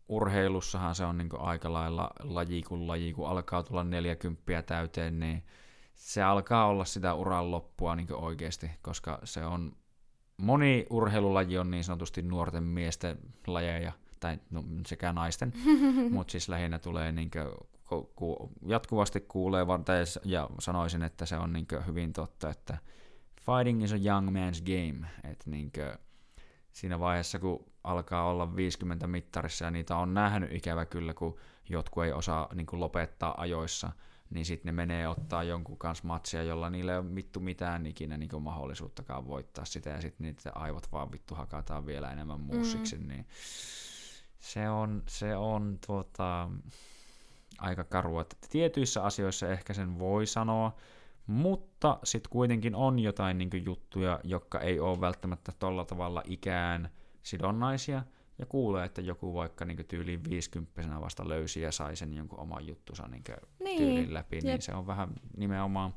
Urheilussahan 0.10 0.95
se 0.95 1.06
on 1.06 1.18
niin 1.18 1.30
aika 1.40 1.74
lailla 1.74 2.11
laji 2.19 2.61
kuin 2.61 2.88
laji, 2.88 3.14
kun 3.14 3.30
alkaa 3.30 3.64
tulla 3.64 3.84
40 3.84 4.61
täyteen, 4.66 5.19
niin 5.19 5.44
se 5.95 6.24
alkaa 6.24 6.68
olla 6.68 6.86
sitä 6.86 7.14
uran 7.14 7.52
loppua 7.52 7.95
niin 7.95 8.14
oikeasti, 8.14 8.72
koska 8.82 9.19
se 9.24 9.45
on 9.45 9.76
moni 10.38 10.86
urheilulaji 10.90 11.58
on 11.58 11.72
niin 11.72 11.84
sanotusti 11.84 12.22
nuorten 12.22 12.64
miesten 12.64 13.18
lajeja, 13.48 13.92
tai 14.19 14.40
no, 14.50 14.64
sekä 14.86 15.14
naisten, 15.14 15.53
mutta 16.11 16.32
siis 16.32 16.50
lähinnä 16.50 16.80
tulee 16.80 17.11
niin 17.11 17.32
ku, 17.88 18.11
ku, 18.16 18.51
jatkuvasti 18.66 19.19
kuulee 19.19 19.66
ja 20.25 20.49
sanoisin, 20.59 21.03
että 21.03 21.25
se 21.25 21.38
on 21.38 21.53
niin 21.53 21.67
hyvin 21.88 22.14
totta, 22.14 22.49
että 22.49 22.77
fighting 23.35 23.83
is 23.83 23.93
a 23.93 23.95
young 23.95 24.30
man's 24.30 24.64
game, 24.64 25.07
että 25.24 25.49
niin 25.49 25.72
siinä 26.72 26.99
vaiheessa, 26.99 27.40
kun 27.40 27.66
alkaa 27.83 28.30
olla 28.30 28.56
50 28.56 29.07
mittarissa 29.07 29.66
ja 29.66 29.72
niitä 29.72 29.98
on 29.98 30.14
nähnyt 30.14 30.51
ikävä 30.51 30.85
kyllä, 30.85 31.14
kun 31.14 31.38
jotkut 31.69 32.03
ei 32.03 32.11
osaa 32.11 32.49
niin 32.53 32.67
lopettaa 32.72 33.41
ajoissa, 33.41 33.91
niin 34.30 34.45
sitten 34.45 34.66
ne 34.66 34.72
menee 34.72 35.07
ottaa 35.07 35.43
jonkun 35.43 35.77
kanssa 35.77 36.07
matsia, 36.07 36.43
jolla 36.43 36.69
niille 36.69 36.91
ei 36.91 36.98
ole 36.98 37.16
vittu 37.16 37.40
mitään 37.40 37.85
ikinä 37.85 38.17
niin 38.17 38.41
mahdollisuuttakaan 38.41 39.27
voittaa 39.27 39.66
sitä, 39.66 39.90
ja 39.90 40.01
sitten 40.01 40.25
niitä 40.25 40.51
aivot 40.56 40.91
vaan 40.91 41.11
vittu 41.11 41.35
hakataan 41.35 41.85
vielä 41.85 42.11
enemmän 42.11 42.40
muussiksi, 42.40 42.98
mm. 42.98 43.07
niin 43.07 43.25
se 44.40 44.69
on, 44.69 45.03
se 45.07 45.35
on 45.35 45.80
tuota, 45.88 46.49
aika 47.58 47.84
karua. 47.84 48.22
Että 48.22 48.36
tietyissä 48.50 49.03
asioissa 49.03 49.48
ehkä 49.52 49.74
sen 49.74 50.00
voi 50.00 50.26
sanoa, 50.26 50.76
mutta 51.27 52.00
sitten 52.03 52.30
kuitenkin 52.30 52.76
on 52.76 53.00
jotain 53.00 53.38
niin 53.38 53.66
juttuja, 53.66 54.19
jotka 54.24 54.60
ei 54.60 54.80
ole 54.80 55.02
välttämättä 55.02 55.52
tolla 55.60 55.86
tavalla 55.86 56.24
ikään 56.26 56.90
sidonnaisia, 57.24 58.03
ja 58.40 58.45
kuulee, 58.45 58.86
että 58.86 59.02
joku 59.02 59.34
vaikka 59.34 59.66
niin 59.66 59.86
tyyliin 59.88 60.24
50 60.30 61.02
vasta 61.02 61.30
löysi 61.30 61.61
ja 61.61 61.72
sai 61.72 61.95
sen 61.95 62.14
jonkun 62.14 62.40
oman 62.40 62.68
juttunsa 62.68 63.08
niin 63.08 63.24
Niin, 63.60 63.77
tyylin 63.77 64.14
läpi, 64.14 64.36
jep. 64.36 64.44
niin 64.44 64.61
se 64.61 64.74
on 64.74 64.88
vähän 64.88 65.10
nimenomaan 65.38 65.94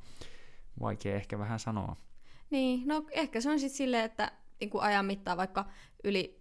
vaikea 0.81 1.15
ehkä 1.17 1.39
vähän 1.39 1.59
sanoa. 1.59 1.97
Niin, 2.51 2.89
no 2.89 3.05
ehkä 3.11 3.41
se 3.41 3.51
on 3.51 3.59
sitten 3.59 3.77
silleen, 3.77 4.05
että 4.05 4.33
niin 4.61 4.71
kuin 4.71 4.83
ajan 4.83 5.07
mittaan 5.07 5.37
vaikka 5.37 5.65
yli, 6.05 6.40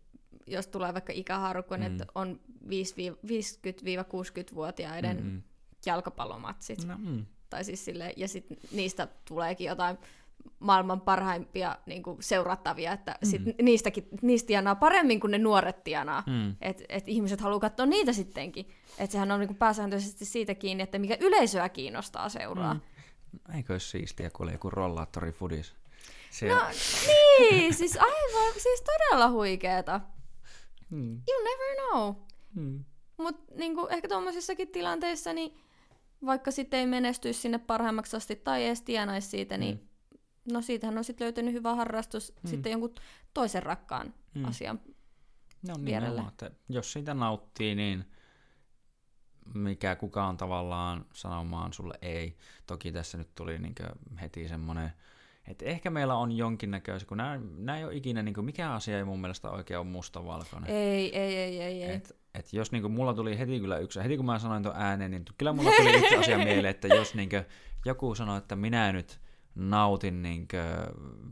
jos 0.52 0.68
tulee 0.68 0.94
vaikka 0.94 1.14
ikähaarukko, 1.14 1.78
mm. 1.78 1.84
Mm. 1.84 1.88
että 1.88 2.06
on 2.16 2.40
50-60-vuotiaiden 2.66 5.18
mm. 5.18 5.24
Mm-mm. 5.24 5.42
jalkapallomatsit. 5.86 6.86
No, 6.86 6.98
mm. 6.98 7.26
Tai 7.50 7.64
siis 7.64 7.86
silleen, 7.86 8.14
ja 8.18 8.28
sitten 8.28 8.58
niistä 8.72 9.08
tuleekin 9.26 9.68
jotain 9.68 9.98
maailman 10.60 11.02
parhaimpia 11.02 11.78
niin 11.86 12.04
kuin 12.04 12.18
seurattavia, 12.20 12.92
että 12.92 13.12
mm. 13.12 13.30
sit 13.30 13.42
niistäkin, 13.62 14.08
niistä 14.22 14.48
tienaa 14.48 14.76
paremmin 14.76 15.20
kuin 15.20 15.32
ne 15.32 15.38
nuoret 15.38 15.84
tienaa. 15.84 16.24
Mm. 16.28 16.56
Että 16.62 16.84
et 16.90 17.08
ihmiset 17.08 17.42
haluaa 17.42 17.60
katsoa 17.60 17.86
niitä 17.86 18.14
sittenkin. 18.14 18.70
Että 18.98 19.12
sehän 19.12 19.32
on 19.32 19.40
niin 19.40 19.48
kuin 19.48 19.58
pääsääntöisesti 19.58 20.26
siitä 20.26 20.56
kiinni, 20.56 20.84
että 20.84 21.00
mikä 21.00 21.18
yleisöä 21.20 21.70
kiinnostaa 21.70 22.30
seuraa. 22.30 22.74
Mm. 22.74 22.82
Eikö 23.56 23.74
olisi 23.74 23.90
siistiä, 23.90 24.30
kun 24.30 24.46
oli 24.46 24.52
joku 24.52 24.70
rollaattori 24.70 25.32
fudis? 25.32 25.74
Se, 26.30 26.48
No 26.48 26.62
niin, 27.08 27.74
siis 27.74 27.98
aivan, 27.98 28.54
siis 28.54 28.82
todella 28.82 29.30
huikeeta. 29.30 30.02
Mm. 30.90 31.22
You 31.30 31.44
never 31.44 31.76
know. 31.92 32.16
Mm. 32.56 32.84
Mutta 33.18 33.54
niinku, 33.56 33.88
ehkä 33.88 34.08
tuommoisissakin 34.08 34.68
tilanteissa, 34.68 35.34
niin 35.34 35.58
vaikka 36.26 36.52
sitten 36.52 36.80
ei 36.80 36.86
menestyisi 36.88 37.40
sinne 37.42 37.58
parhaimmaksi 37.58 38.18
asti 38.18 38.36
tai 38.36 38.66
edes 38.66 38.82
tienaisi 38.82 39.28
siitä, 39.30 39.58
niin 39.58 39.76
Mm. 40.46 40.54
no 40.54 40.62
siitähän 40.62 40.98
on 40.98 41.04
sitten 41.04 41.26
löytynyt 41.26 41.54
hyvä 41.54 41.76
harrastus 41.76 42.34
Mm. 42.44 42.50
sitten 42.50 42.72
jonkun 42.72 42.96
toisen 43.34 43.64
rakkaan 43.64 44.14
Mm. 44.36 44.46
asian. 44.46 44.80
No 45.68 45.74
vierelle. 45.86 46.10
nimenomaan, 46.10 46.32
että 46.32 46.52
jos 46.70 46.94
siitä 46.94 47.14
nauttii, 47.14 47.76
niin 47.76 48.06
mikä 49.54 49.96
kukaan 49.96 50.38
tavallaan 50.38 51.06
sanomaan 51.14 51.74
sulle 51.74 51.94
ei. 52.02 52.38
Toki 52.68 52.92
tässä 52.92 53.18
nyt 53.18 53.36
tuli 53.36 53.60
niin 53.60 53.76
heti 54.22 54.48
semmoinen, 54.48 54.92
että 55.50 55.66
ehkä 55.66 55.90
meillä 55.90 56.16
on 56.16 56.32
jonkinnäköisiä, 56.32 57.08
kun 57.08 57.18
nämä, 57.18 57.78
ei 57.78 57.86
ole 57.86 57.96
ikinä, 57.96 58.24
niin 58.24 58.46
mikä 58.46 58.72
asia 58.74 58.98
ei 58.98 59.04
mun 59.04 59.22
mielestä 59.22 59.50
oikein 59.50 59.78
ole 59.80 59.88
mustavalkoinen. 59.88 60.70
Ei, 60.70 61.18
ei, 61.20 61.36
ei, 61.38 61.62
ei, 61.62 61.84
ei. 61.84 61.92
Et, 61.96 62.18
et 62.36 62.54
jos 62.54 62.72
niinku, 62.72 62.90
mulla 62.90 63.14
tuli 63.14 63.40
heti 63.40 63.60
kyllä 63.60 63.78
yksi, 63.78 64.00
heti 64.04 64.18
kun 64.18 64.26
mä 64.26 64.40
sanoin 64.40 64.64
tuon 64.64 64.76
ääneen, 64.78 65.12
niin 65.12 65.26
kyllä 65.38 65.54
mulla 65.54 65.72
tuli 65.78 65.98
yksi 65.98 66.16
asia 66.16 66.38
mieleen, 66.48 66.66
että 66.66 66.88
jos 66.88 67.16
niinku, 67.16 67.36
joku 67.86 68.16
sanoo, 68.16 68.38
että 68.38 68.56
minä 68.56 68.92
nyt 68.92 69.20
nautin 69.56 70.22
niinku, 70.22 70.58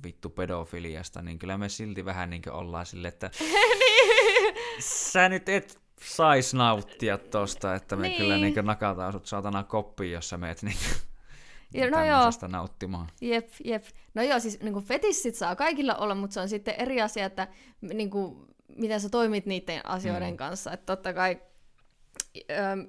vittu 0.03 0.29
pedofiliasta, 0.29 1.21
niin 1.21 1.39
kyllä 1.39 1.57
me 1.57 1.69
silti 1.69 2.05
vähän 2.05 2.29
niinku 2.29 2.49
ollaan 2.53 2.85
sille, 2.85 3.07
että 3.07 3.31
sä 4.79 5.29
nyt 5.29 5.49
et 5.49 5.79
sais 6.01 6.53
nauttia 6.53 7.17
tosta, 7.17 7.75
että 7.75 7.95
me 7.95 8.07
Niin. 8.07 8.17
kyllä 8.17 8.37
niinku 8.37 8.61
nakataan 8.61 9.11
sut 9.11 9.25
saatana 9.25 9.63
koppiin, 9.63 10.11
jos 10.11 10.29
sä 10.29 10.37
meet 10.37 10.63
niinku 10.63 10.85
Ja 11.73 11.89
no 11.91 12.05
joo. 12.05 12.47
nauttimaan. 12.47 13.07
Jep, 13.21 13.49
jep. 13.65 13.83
No 14.13 14.21
joo, 14.23 14.39
siis 14.39 14.59
niin 14.59 14.83
fetissit 14.83 15.35
saa 15.35 15.55
kaikilla 15.55 15.95
olla, 15.95 16.15
mutta 16.15 16.33
se 16.33 16.39
on 16.39 16.49
sitten 16.49 16.75
eri 16.77 17.01
asia, 17.01 17.25
että 17.25 17.47
niin 17.81 18.09
kuin, 18.09 18.47
miten 18.75 19.01
sä 19.01 19.09
toimit 19.09 19.45
niiden 19.45 19.85
asioiden 19.85 20.31
Mm. 20.33 20.37
kanssa. 20.37 20.71
Että 20.71 20.85
totta 20.85 21.13
kai, 21.13 21.41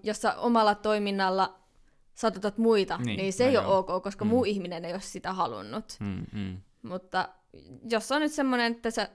jos 0.02 0.20
sä 0.23 0.34
omalla 0.34 0.74
toiminnalla 0.74 1.58
satutat 2.15 2.58
muita, 2.58 2.97
Niin, 2.97 3.07
niin, 3.07 3.16
niin 3.16 3.32
se 3.32 3.44
no 3.44 3.50
ei 3.50 3.57
ole 3.57 3.65
joo. 3.66 3.78
ok, 3.78 4.02
koska 4.02 4.24
mm. 4.24 4.28
muu 4.28 4.44
ihminen 4.44 4.84
ei 4.84 4.92
ole 4.92 5.00
sitä 5.00 5.32
halunnut. 5.32 5.97
Mm, 6.00 6.26
mm. 6.32 6.60
Mutta 6.82 7.28
jos 7.90 8.12
on 8.12 8.20
nyt 8.20 8.32
semmoinen, 8.32 8.73
että 8.73 8.90
sä 8.90 9.08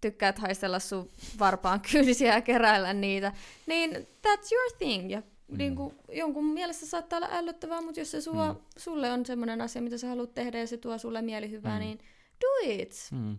tykkäät 0.00 0.38
haistella 0.38 0.78
sun 0.78 1.10
varpaan 1.38 1.80
kyynisiä 1.92 2.34
ja 2.34 2.40
keräillä 2.42 2.92
niitä, 2.92 3.32
niin 3.66 3.90
that's 3.96 4.48
your 4.52 4.72
thing. 4.78 5.10
Ja 5.10 5.22
Mm. 5.48 5.58
niin 5.58 5.76
kuin, 5.76 5.94
jonkun 6.12 6.46
mielestä 6.46 6.86
saattaa 6.86 7.16
olla 7.16 7.28
ällöttävää, 7.32 7.80
mutta 7.80 8.00
jos 8.00 8.10
se 8.10 8.20
sua, 8.20 8.52
Mm. 8.52 8.58
sulle 8.76 9.10
on 9.12 9.26
semmoinen 9.26 9.60
asia, 9.60 9.82
mitä 9.82 9.98
sä 9.98 10.08
haluat 10.08 10.34
tehdä 10.34 10.58
ja 10.58 10.66
se 10.66 10.76
tuo 10.76 10.98
sulle 10.98 11.22
mielihyvää, 11.22 11.74
Mm. 11.74 11.80
niin 11.80 11.98
do 12.40 12.72
it. 12.72 12.92
Mm. 13.12 13.38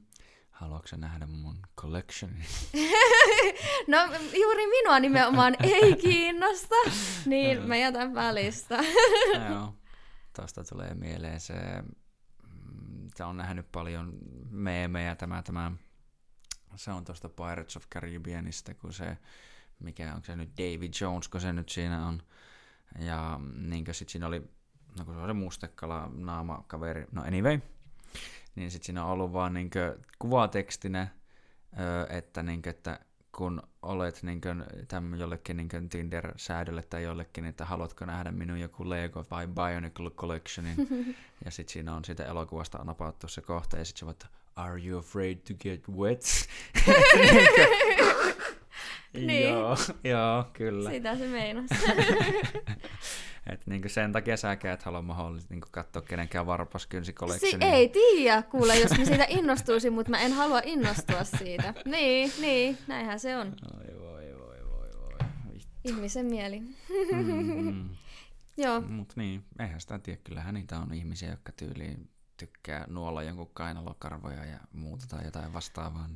Haluatko 0.49 0.97
nähdä 0.97 1.25
mun 1.25 1.57
collectionin? 1.81 2.45
No 3.87 3.97
juuri 4.41 4.67
minua 4.67 4.99
nimenomaan 4.99 5.55
ei 5.63 5.95
kiinnosta, 6.05 6.75
niin 7.25 7.61
mä 7.67 7.75
jätän 7.77 8.13
välistä. 8.15 8.75
Joo. 9.49 9.73
Tuosta 10.35 10.63
tulee 10.63 10.93
mieleen 10.93 11.39
se, 11.39 11.53
mm, 11.83 13.07
tämä 13.17 13.29
on 13.29 13.37
nähnyt 13.37 13.71
paljon 13.71 14.13
meemejä 14.49 15.15
tämä, 15.15 15.41
tämä 15.43 15.71
se 16.75 16.91
on 16.91 17.05
tuosta 17.05 17.29
Pirates 17.29 17.77
of 17.77 17.83
Caribbeanista, 17.93 18.73
kun 18.73 18.93
se, 18.93 19.17
mikä 19.79 20.15
on 20.15 20.23
se 20.23 20.35
nyt 20.35 20.49
Davy 20.57 20.89
Jones, 21.01 21.27
kun 21.27 21.41
se 21.41 21.53
nyt 21.53 21.69
siinä 21.69 22.07
on. 22.07 22.23
Ja 22.99 23.39
niin 23.55 23.85
sitten 23.91 24.11
siinä 24.11 24.27
oli, 24.27 24.39
no 24.97 25.05
kun 25.05 25.13
se 25.13 25.19
on 25.19 25.27
se 25.27 25.33
mustekala 25.33 26.11
naama 26.13 26.63
kaveri, 26.67 27.05
no 27.11 27.21
anyway, 27.21 27.59
niin 28.55 28.71
sitten 28.71 28.85
siinä 28.85 29.05
on 29.05 29.11
ollut 29.11 29.33
vaan 29.33 29.53
niin 29.53 29.69
kuvatekstinä, 30.19 31.07
että, 32.09 32.43
niin 32.43 32.61
että 32.65 32.99
kun 33.31 33.61
olet 33.81 34.23
niin 34.23 34.41
tämmö 34.87 35.17
jollekin 35.17 35.57
niin 35.57 35.89
Tinder-säädölle 35.89 36.83
tai 36.83 37.03
jollekin, 37.03 37.45
että 37.45 37.65
haluatko 37.65 38.05
nähdä 38.05 38.31
minun 38.31 38.59
joku 38.59 38.89
Lego 38.89 39.25
vai 39.31 39.47
Bionicle 39.47 40.09
Collectionin. 40.09 40.75
ja 41.45 41.51
sitten 41.51 41.73
siinä 41.73 41.95
on 41.95 42.05
siitä 42.05 42.25
elokuvasta 42.25 42.83
napattu 42.83 43.27
se 43.27 43.41
kohta 43.41 43.77
ja 43.77 43.85
sitten 43.85 43.99
se 43.99 44.05
voi, 44.05 44.11
että 44.11 44.27
are 44.55 44.85
you 44.85 44.99
afraid 44.99 45.37
to 45.37 45.53
get 45.53 45.89
wet? 45.89 46.23
Niin. 49.13 49.49
Joo, 49.49 49.77
joo, 50.03 50.43
kyllä. 50.53 50.89
Sitä 50.89 51.17
se 51.17 51.27
meinasi. 51.27 51.75
Et 53.53 53.67
niinku 53.67 53.89
sen 53.89 54.11
takia 54.11 54.37
säkään 54.37 54.73
et 54.73 54.83
halua 54.83 55.01
mahdollisesti 55.01 55.53
niinku 55.53 55.67
katsoa 55.71 56.01
kenenkään 56.01 56.45
varpaskynsi 56.45 57.09
Si- 57.11 57.13
collectionia. 57.13 57.67
ei 57.73 57.89
tiedä, 57.89 58.41
kuule, 58.41 58.79
jos 58.79 58.91
mä 58.97 59.05
siitä 59.05 59.25
innostuisin, 59.29 59.93
mutta 59.93 60.09
mä 60.09 60.19
en 60.19 60.33
halua 60.33 60.61
innostua 60.63 61.23
siitä. 61.23 61.73
Niin, 61.85 62.31
niin, 62.41 62.77
näinhän 62.87 63.19
se 63.19 63.37
on. 63.37 63.47
Oi 63.47 63.99
voi 63.99 64.33
voi 64.39 64.69
voi 64.69 64.89
voi. 65.01 65.17
Vittu. 65.53 65.69
Ihmisen 65.83 66.25
mieli. 66.25 66.59
Mm, 66.59 67.63
mm. 67.63 67.89
Joo, 68.63 68.81
Mut 68.81 69.13
niin, 69.15 69.43
eihän 69.59 69.81
sitä 69.81 69.99
tiedä. 69.99 70.19
Kyllähän 70.23 70.53
niitä 70.53 70.79
on 70.79 70.93
ihmisiä, 70.93 71.29
jotka 71.29 71.51
tyyliin 71.51 72.09
tykkää 72.37 72.85
nuolla 72.89 73.23
jonkun 73.23 73.49
kainalokarvoja 73.53 74.45
ja 74.45 74.59
muuta 74.73 75.05
tai 75.07 75.25
jotain 75.25 75.53
vastaavaa. 75.53 76.09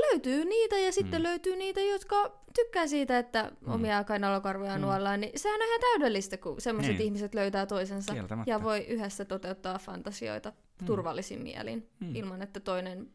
Löytyy 0.00 0.44
niitä 0.44 0.78
ja 0.78 0.92
sitten 0.92 1.20
Mm. 1.20 1.22
mm. 1.22 1.28
löytyy 1.28 1.56
niitä, 1.56 1.80
jotka 1.80 2.44
tykkää 2.54 2.86
siitä, 2.86 3.18
että 3.18 3.50
Mm. 3.60 3.72
omia 3.72 4.04
kainalokarvoja 4.04 4.70
Mm. 4.74 4.78
mm. 4.80 4.82
nuollaan, 4.86 5.20
niin 5.20 5.32
sehän 5.38 5.60
on 5.60 5.66
ihan 5.68 5.80
täydellistä, 5.80 6.36
kun 6.36 6.60
semmoiset 6.60 6.92
Niin. 6.98 7.04
ihmiset 7.04 7.34
löytää 7.34 7.66
toisensa 7.66 8.14
ja 8.46 8.62
voi 8.62 8.78
yhdessä 8.86 9.24
toteuttaa 9.24 9.78
fantasioita 9.78 10.50
Mm. 10.50 10.56
mm. 10.80 10.86
turvallisin 10.86 11.42
mielin, 11.42 11.88
Mm. 12.00 12.06
mm. 12.06 12.16
ilman 12.16 12.42
että 12.42 12.60
toinen 12.60 13.10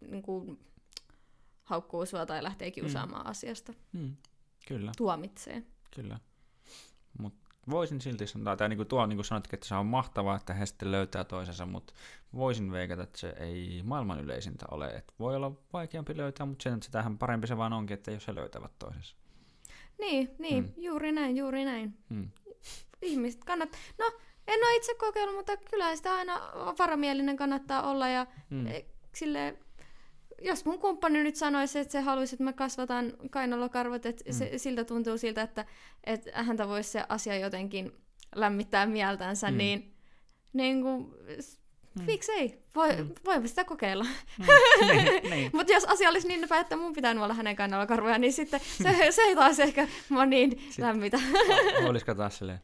niin 0.00 0.22
kuin, 0.22 0.58
haukkuu 1.64 2.06
sua 2.06 2.26
tai 2.26 2.42
lähtee 2.42 2.70
kiusaamaan 2.70 3.24
mm. 3.26 3.30
asiasta, 3.30 3.74
Mm. 3.92 4.16
Kyllä, 4.68 4.92
tuomitsee. 4.96 5.62
kyllä. 5.94 6.18
Voisin 7.70 8.00
silti 8.00 8.26
sanoa, 8.26 8.56
tai 8.56 8.68
niinku 8.68 8.84
tuo 8.84 9.06
niinku 9.06 9.22
sanotkin, 9.22 9.54
että 9.56 9.68
se 9.68 9.74
on 9.74 9.86
mahtavaa, 9.86 10.36
että 10.36 10.54
he 10.54 10.66
sitten 10.66 10.90
löytää 10.92 11.24
toisensa, 11.24 11.66
mutta 11.66 11.92
voisin 12.34 12.72
veikata, 12.72 13.02
että 13.02 13.18
se 13.18 13.34
ei 13.38 13.80
maailman 13.84 14.20
yleisintä 14.20 14.66
ole. 14.70 14.88
Et 14.88 15.14
voi 15.18 15.36
olla 15.36 15.52
vaikeampi 15.72 16.16
löytää, 16.16 16.46
mutta 16.46 16.62
sen, 16.62 16.82
sitähän 16.82 17.18
parempi 17.18 17.46
se 17.46 17.56
vaan 17.56 17.72
onkin, 17.72 17.94
että 17.94 18.10
jos 18.10 18.26
he 18.26 18.34
löytävät 18.34 18.70
toisensa. 18.78 19.16
Niin, 20.00 20.30
niin, 20.38 20.64
Mm. 20.64 20.72
juuri 20.82 21.12
näin, 21.12 21.36
juuri 21.36 21.64
näin. 21.64 21.98
Mm. 22.08 22.30
Ihmiset 23.02 23.44
kannat... 23.44 23.68
No, 23.98 24.06
en 24.48 24.60
ole 24.64 24.76
itse 24.76 24.94
kokeillut, 24.94 25.36
mutta 25.36 25.56
kyllä 25.56 25.96
sitä 25.96 26.14
aina 26.14 26.40
varamielinen 26.78 27.36
kannattaa 27.36 27.90
olla 27.90 28.08
ja 28.08 28.26
Mm. 28.50 28.56
mm. 28.58 28.66
sille 29.14 29.58
jos 30.40 30.64
mun 30.64 30.78
kumppani 30.78 31.22
nyt 31.22 31.36
sanoisi, 31.36 31.78
että 31.78 31.92
se 31.92 32.00
haluaisi, 32.00 32.34
että 32.34 32.44
mä 32.44 32.52
kasvatan 32.52 33.12
kainalokarvot, 33.30 34.06
että 34.06 34.24
Mm. 34.26 34.32
se, 34.32 34.58
siltä 34.58 34.84
tuntuu 34.84 35.18
siltä, 35.18 35.42
että, 35.42 35.64
että 36.04 36.42
häntä 36.42 36.68
voisi 36.68 36.90
se 36.90 37.04
asia 37.08 37.38
jotenkin 37.38 37.92
lämmittää 38.34 38.86
mieltänsä, 38.86 39.50
Mm. 39.50 39.56
niin, 39.56 39.94
niin 40.52 40.82
kuin, 40.82 41.14
Mm. 41.98 42.04
miksei, 42.06 42.62
voi, 42.74 42.96
Mm. 42.96 43.02
mm. 43.02 43.14
voimme 43.24 43.48
sitä 43.48 43.64
kokeilla. 43.64 44.04
Mm. 44.38 44.46
niin, 44.86 45.30
niin. 45.30 45.50
Mutta 45.56 45.72
jos 45.72 45.84
asia 45.84 46.08
olisi 46.08 46.28
niin 46.28 46.48
päin, 46.48 46.60
että 46.60 46.76
mun 46.76 46.92
pitää 46.92 47.14
nuolla 47.14 47.34
hänen 47.34 47.56
kainalokarvoja, 47.56 48.18
niin 48.18 48.32
sitten 48.32 48.60
se, 48.60 49.10
se 49.10 49.22
ei 49.22 49.34
taas 49.36 49.60
ehkä 49.60 49.88
mua 50.08 50.26
niin 50.26 50.50
Sitten- 50.50 50.84
lämmitä. 50.86 51.18
Olisiko 51.88 52.14
taas 52.14 52.38
silleen, 52.38 52.60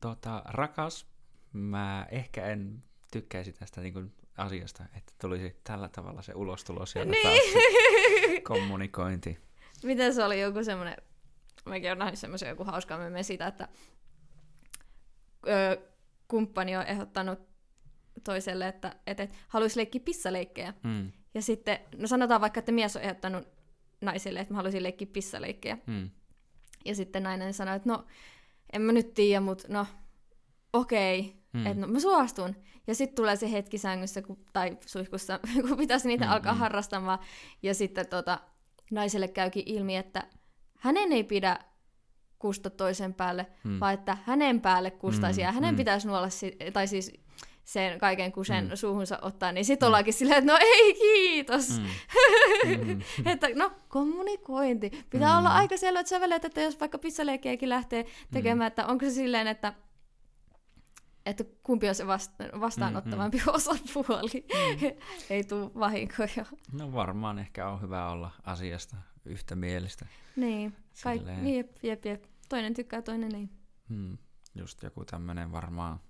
tota, 0.00 0.42
rakas, 0.46 1.06
mä 1.52 2.06
ehkä 2.10 2.46
en 2.46 2.82
tykkäisi 3.12 3.52
tästä 3.52 3.80
niin 3.80 3.92
kuin, 3.92 4.12
asiasta, 4.40 4.84
että 4.96 5.12
tulisi 5.20 5.56
tällä 5.64 5.88
tavalla 5.88 6.22
se 6.22 6.32
ulostulo 6.34 6.86
sieltä 6.86 7.10
Niin. 7.12 7.42
kommunikointi. 8.48 9.38
Miten 9.82 10.14
se 10.14 10.24
oli 10.24 10.40
joku 10.40 10.64
semmoinen, 10.64 10.96
mäkin 11.64 11.88
olen 11.88 11.98
nähnyt 11.98 12.18
semmoisen 12.18 12.48
joku 12.48 12.64
hauskaa 12.64 12.98
meme 12.98 13.22
siitä, 13.22 13.46
että 13.46 13.68
ö, 15.48 15.82
kumppani 16.28 16.76
on 16.76 16.86
ehdottanut 16.86 17.38
toiselle, 18.24 18.68
että, 18.68 18.96
että, 19.06 19.22
että 19.22 19.36
haluaisi 19.48 19.76
leikkiä 19.78 20.00
pissaleikkejä. 20.04 20.74
Mm. 20.82 21.12
Ja 21.34 21.42
sitten, 21.42 21.78
no 21.96 22.06
sanotaan 22.06 22.40
vaikka, 22.40 22.58
että 22.58 22.72
mies 22.72 22.96
on 22.96 23.02
ehdottanut 23.02 23.48
naiselle, 24.00 24.40
että 24.40 24.54
mä 24.54 24.56
haluaisin 24.56 24.82
leikkiä 24.82 25.08
pissaleikkejä. 25.12 25.78
Mm. 25.86 26.10
Ja 26.84 26.94
sitten 26.94 27.22
nainen 27.22 27.54
sanoi, 27.54 27.76
että 27.76 27.88
no, 27.88 28.06
en 28.72 28.82
mä 28.82 28.92
nyt 28.92 29.14
tiedä, 29.14 29.40
mutta 29.40 29.68
no, 29.68 29.86
okei, 30.72 31.39
Mm. 31.52 31.66
että 31.66 31.80
no 31.80 31.86
mä 31.92 31.98
suostun. 32.00 32.56
Ja 32.86 32.94
sitten 32.94 33.16
tulee 33.16 33.36
se 33.36 33.52
hetki 33.52 33.78
sängyssä 33.78 34.22
kun, 34.22 34.38
tai 34.52 34.76
suihkussa, 34.86 35.40
kun 35.68 35.76
pitäisi 35.78 36.08
niitä 36.08 36.24
Mm, 36.24 36.30
alkaa 36.30 36.52
mm. 36.52 36.58
harrastamaan. 36.58 37.18
Ja 37.62 37.74
sitten 37.74 38.06
tota, 38.06 38.40
naiselle 38.90 39.28
käykin 39.28 39.62
ilmi, 39.66 39.96
että 39.96 40.22
hänen 40.78 41.12
ei 41.12 41.24
pidä 41.24 41.58
kusta 42.38 42.70
toisen 42.70 43.14
päälle, 43.14 43.46
Mm. 43.64 43.80
vaan 43.80 43.94
että 43.94 44.16
hänen 44.26 44.60
päälle 44.60 44.90
kustaisi 44.90 45.40
Mm, 45.40 45.44
ja 45.44 45.52
hänen 45.52 45.74
mm. 45.74 45.76
pitäisi 45.76 46.06
nuolla, 46.08 46.28
si- 46.28 46.56
tai 46.72 46.86
siis 46.86 47.12
sen 47.64 47.98
kaiken 47.98 48.32
kusen 48.32 48.64
Mm. 48.68 48.70
suuhunsa 48.76 49.18
ottaa, 49.22 49.52
niin 49.52 49.64
sitten 49.64 49.86
ollaankin 49.86 50.14
silleen, 50.14 50.38
että 50.38 50.52
no 50.52 50.58
ei 50.62 50.94
kiitos. 50.94 51.68
Mm. 51.78 51.86
Mm. 52.86 53.00
että 53.26 53.48
no 53.54 53.72
kommunikointi. 53.88 54.90
Pitää 55.10 55.32
Mm. 55.32 55.38
olla 55.38 55.48
aika 55.54 55.76
selvät 55.76 56.06
sävelet, 56.06 56.44
että 56.44 56.60
jos 56.60 56.80
vaikka 56.80 56.98
pizzaleikkejäkin 56.98 57.68
lähtee 57.68 58.06
tekemään, 58.32 58.68
että 58.68 58.86
onko 58.86 59.04
se 59.04 59.10
silleen, 59.10 59.46
että 59.46 59.72
että 61.26 61.44
kumpi 61.62 61.88
on 61.88 61.94
se 61.94 62.06
vasta- 62.06 62.60
vastaanottavampi 62.60 63.36
mm, 63.38 63.42
osapuoli. 63.54 64.46
Mm. 64.54 64.90
ei 65.30 65.44
tule 65.44 65.70
vahinkoja. 65.74 66.46
No 66.72 66.92
varmaan 66.92 67.38
ehkä 67.38 67.68
on 67.68 67.80
hyvä 67.82 68.10
olla 68.10 68.30
asiasta 68.42 68.96
yhtä 69.24 69.56
mielistä. 69.56 70.06
Niin, 70.36 70.76
kaik- 71.04 71.18
Silleen. 71.18 71.44
niin 71.44 71.56
jep, 71.56 71.70
jep, 71.84 72.04
jep. 72.04 72.24
Toinen 72.48 72.74
tykkää, 72.74 73.02
toinen 73.02 73.34
ei. 73.34 73.48
Hmm. 73.88 74.18
Just 74.54 74.82
joku 74.82 75.04
tämmönen 75.04 75.52
varmaan, 75.52 76.00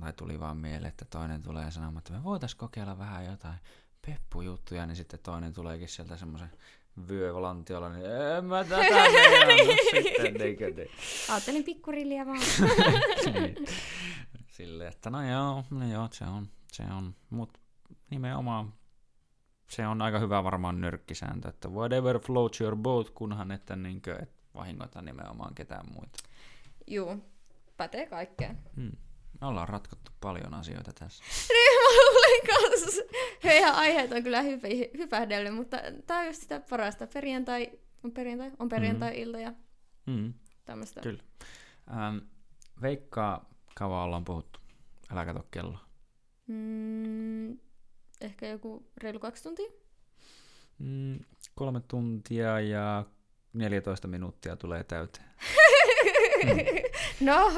tai 0.00 0.12
tuli 0.12 0.40
vaan 0.40 0.56
mieleen, 0.56 0.88
että 0.88 1.04
toinen 1.04 1.42
tulee 1.42 1.70
sanomaan, 1.70 1.98
että 1.98 2.12
me 2.12 2.24
voitais 2.24 2.54
kokeilla 2.54 2.98
vähän 2.98 3.24
jotain 3.26 3.58
peppujuttuja, 4.06 4.86
niin 4.86 4.96
sitten 4.96 5.20
toinen 5.22 5.52
tuleekin 5.52 5.88
sieltä 5.88 6.16
semmoisen 6.16 6.50
vyölantiolla, 7.08 7.88
niin 7.88 8.06
en 8.36 8.44
mä 8.44 8.64
tätä 8.64 8.78
meinannut 9.12 9.76
sitten, 9.90 10.34
niinkö 10.34 10.70
niin. 10.70 10.90
Ajattelin 11.30 11.64
pikkurilliä 11.64 12.26
vaan. 12.26 12.38
Niin. 13.34 13.56
Silleen, 14.60 14.92
että 14.92 15.10
no 15.10 15.28
joo, 15.30 15.64
no 15.70 15.86
joo, 15.86 16.08
se 16.12 16.24
on, 16.24 16.48
se 16.72 16.82
on, 16.82 17.14
mut 17.30 17.58
nimenomaan 18.10 18.72
se 19.70 19.86
on 19.86 20.02
aika 20.02 20.18
hyvä 20.18 20.44
varmaan 20.44 20.80
nyrkkisääntö, 20.80 21.48
että 21.48 21.68
whatever 21.68 22.18
floats 22.18 22.60
your 22.60 22.76
boat, 22.76 23.10
kunhan 23.10 23.50
että 23.52 23.76
niinkö, 23.76 24.18
et 24.22 24.32
vahingoita 24.54 25.02
nimenomaan 25.02 25.54
ketään 25.54 25.86
muita. 25.94 26.18
Juu, 26.86 27.24
pätee 27.76 28.06
kaikkeen. 28.06 28.58
Hmm. 28.76 28.92
Me 29.40 29.46
ollaan 29.46 29.68
ratkottu 29.68 30.10
paljon 30.20 30.54
asioita 30.54 30.92
tässä. 30.92 31.24
Niin 31.48 31.72
mä 31.80 31.88
luulen 32.10 32.46
kanssa. 32.46 33.02
Heidän 33.44 33.74
aiheet 33.74 34.12
on 34.12 34.22
kyllä 34.22 34.42
hypä- 34.42 34.98
hypähdellyt, 34.98 35.54
mutta 35.54 35.76
tää 36.06 36.18
on 36.20 36.26
just 36.26 36.42
sitä 36.42 36.60
parasta. 36.70 37.06
Perjantai 37.06 37.70
on 38.04 38.12
perjantai, 38.12 38.50
on 38.58 38.68
perjantai-ilta 38.68 39.38
ja 39.38 39.52
Mm, 40.06 40.34
tämmöistä. 40.64 41.00
kyllä. 41.00 41.22
Ähm, 41.90 42.18
Veikkaa, 42.82 43.50
kauan 43.74 44.04
ollaan 44.04 44.24
puhuttu. 44.24 44.60
Älä 45.12 45.24
kato 45.24 45.46
kelloa. 45.50 45.80
Mm, 46.46 47.58
ehkä 48.20 48.46
joku 48.48 48.86
reilu 49.02 49.18
kaksi 49.18 49.42
tuntia. 49.42 49.70
Mm, 50.78 51.18
kolme 51.54 51.80
tuntia 51.88 52.60
ja 52.60 53.04
14 53.52 54.08
minuuttia 54.08 54.56
tulee 54.56 54.84
täyteen. 54.84 55.26
no, 57.20 57.50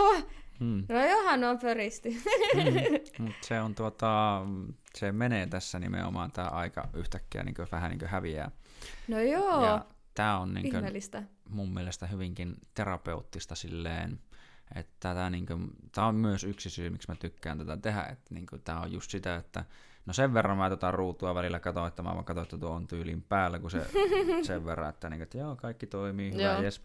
Mm. 0.60 0.84
no 0.89 1.07
johan 1.07 1.41
no 1.41 1.58
pöristi. 1.62 2.08
Mm. 2.55 3.24
Mut 3.24 3.34
se 3.42 3.60
on 3.60 3.74
tuota, 3.74 4.42
se 4.94 5.12
menee 5.12 5.47
tässä 5.47 5.78
nimenomaan 5.78 6.32
tämä 6.32 6.49
aika 6.49 6.89
yhtäkkiä 6.94 7.42
niin 7.42 7.55
vähän 7.73 7.91
niin 7.91 8.08
häviää. 8.08 8.50
no 9.08 9.20
joo, 9.20 9.65
Ja 9.65 9.84
tämä 10.15 10.39
on 10.39 10.55
niin 10.55 10.66
ihmeellistä. 10.66 11.23
mun 11.49 11.74
mielestä 11.74 12.07
hyvinkin 12.07 12.57
terapeuttista 12.74 13.55
silleen, 13.55 14.20
että 14.75 14.92
tätä 15.01 15.31
niin 15.31 15.47
kuin, 15.47 15.70
tämä 15.94 16.07
on 16.07 16.15
myös 16.15 16.44
yksi 16.44 16.70
syy, 16.70 16.91
miksi 16.91 17.09
mä 17.09 17.15
tykkään 17.15 17.59
tätä 17.59 17.76
tehdä, 17.76 18.02
että 18.02 18.34
niin 18.34 18.47
kuin, 18.47 18.62
tämä 18.62 18.81
on 18.81 18.92
just 18.92 19.10
sitä, 19.10 19.36
että 19.36 19.65
no 20.07 20.12
sen 20.12 20.34
verran 20.34 20.59
mä 20.59 20.70
tätä 20.70 20.91
ruutua 20.91 21.34
välillä 21.34 21.60
katsoin, 21.60 21.89
että 21.89 22.02
mä 22.02 22.15
vaan 22.15 22.25
katsoin, 22.25 22.44
että 22.44 22.59
tuo 22.59 22.70
on 22.70 22.86
tyylin 22.86 23.23
päällä, 23.23 23.59
kun 23.59 23.70
se 23.70 23.86
sen 24.42 24.65
verran, 24.65 24.91
että, 24.91 25.10
niin 25.10 25.18
kuin, 25.18 25.23
että 25.23 25.39
joo, 25.39 25.57
kaikki 25.57 25.86
toimii, 25.86 26.33
hyvä, 26.33 26.42
Joo. 26.42 26.62
jes. 26.62 26.83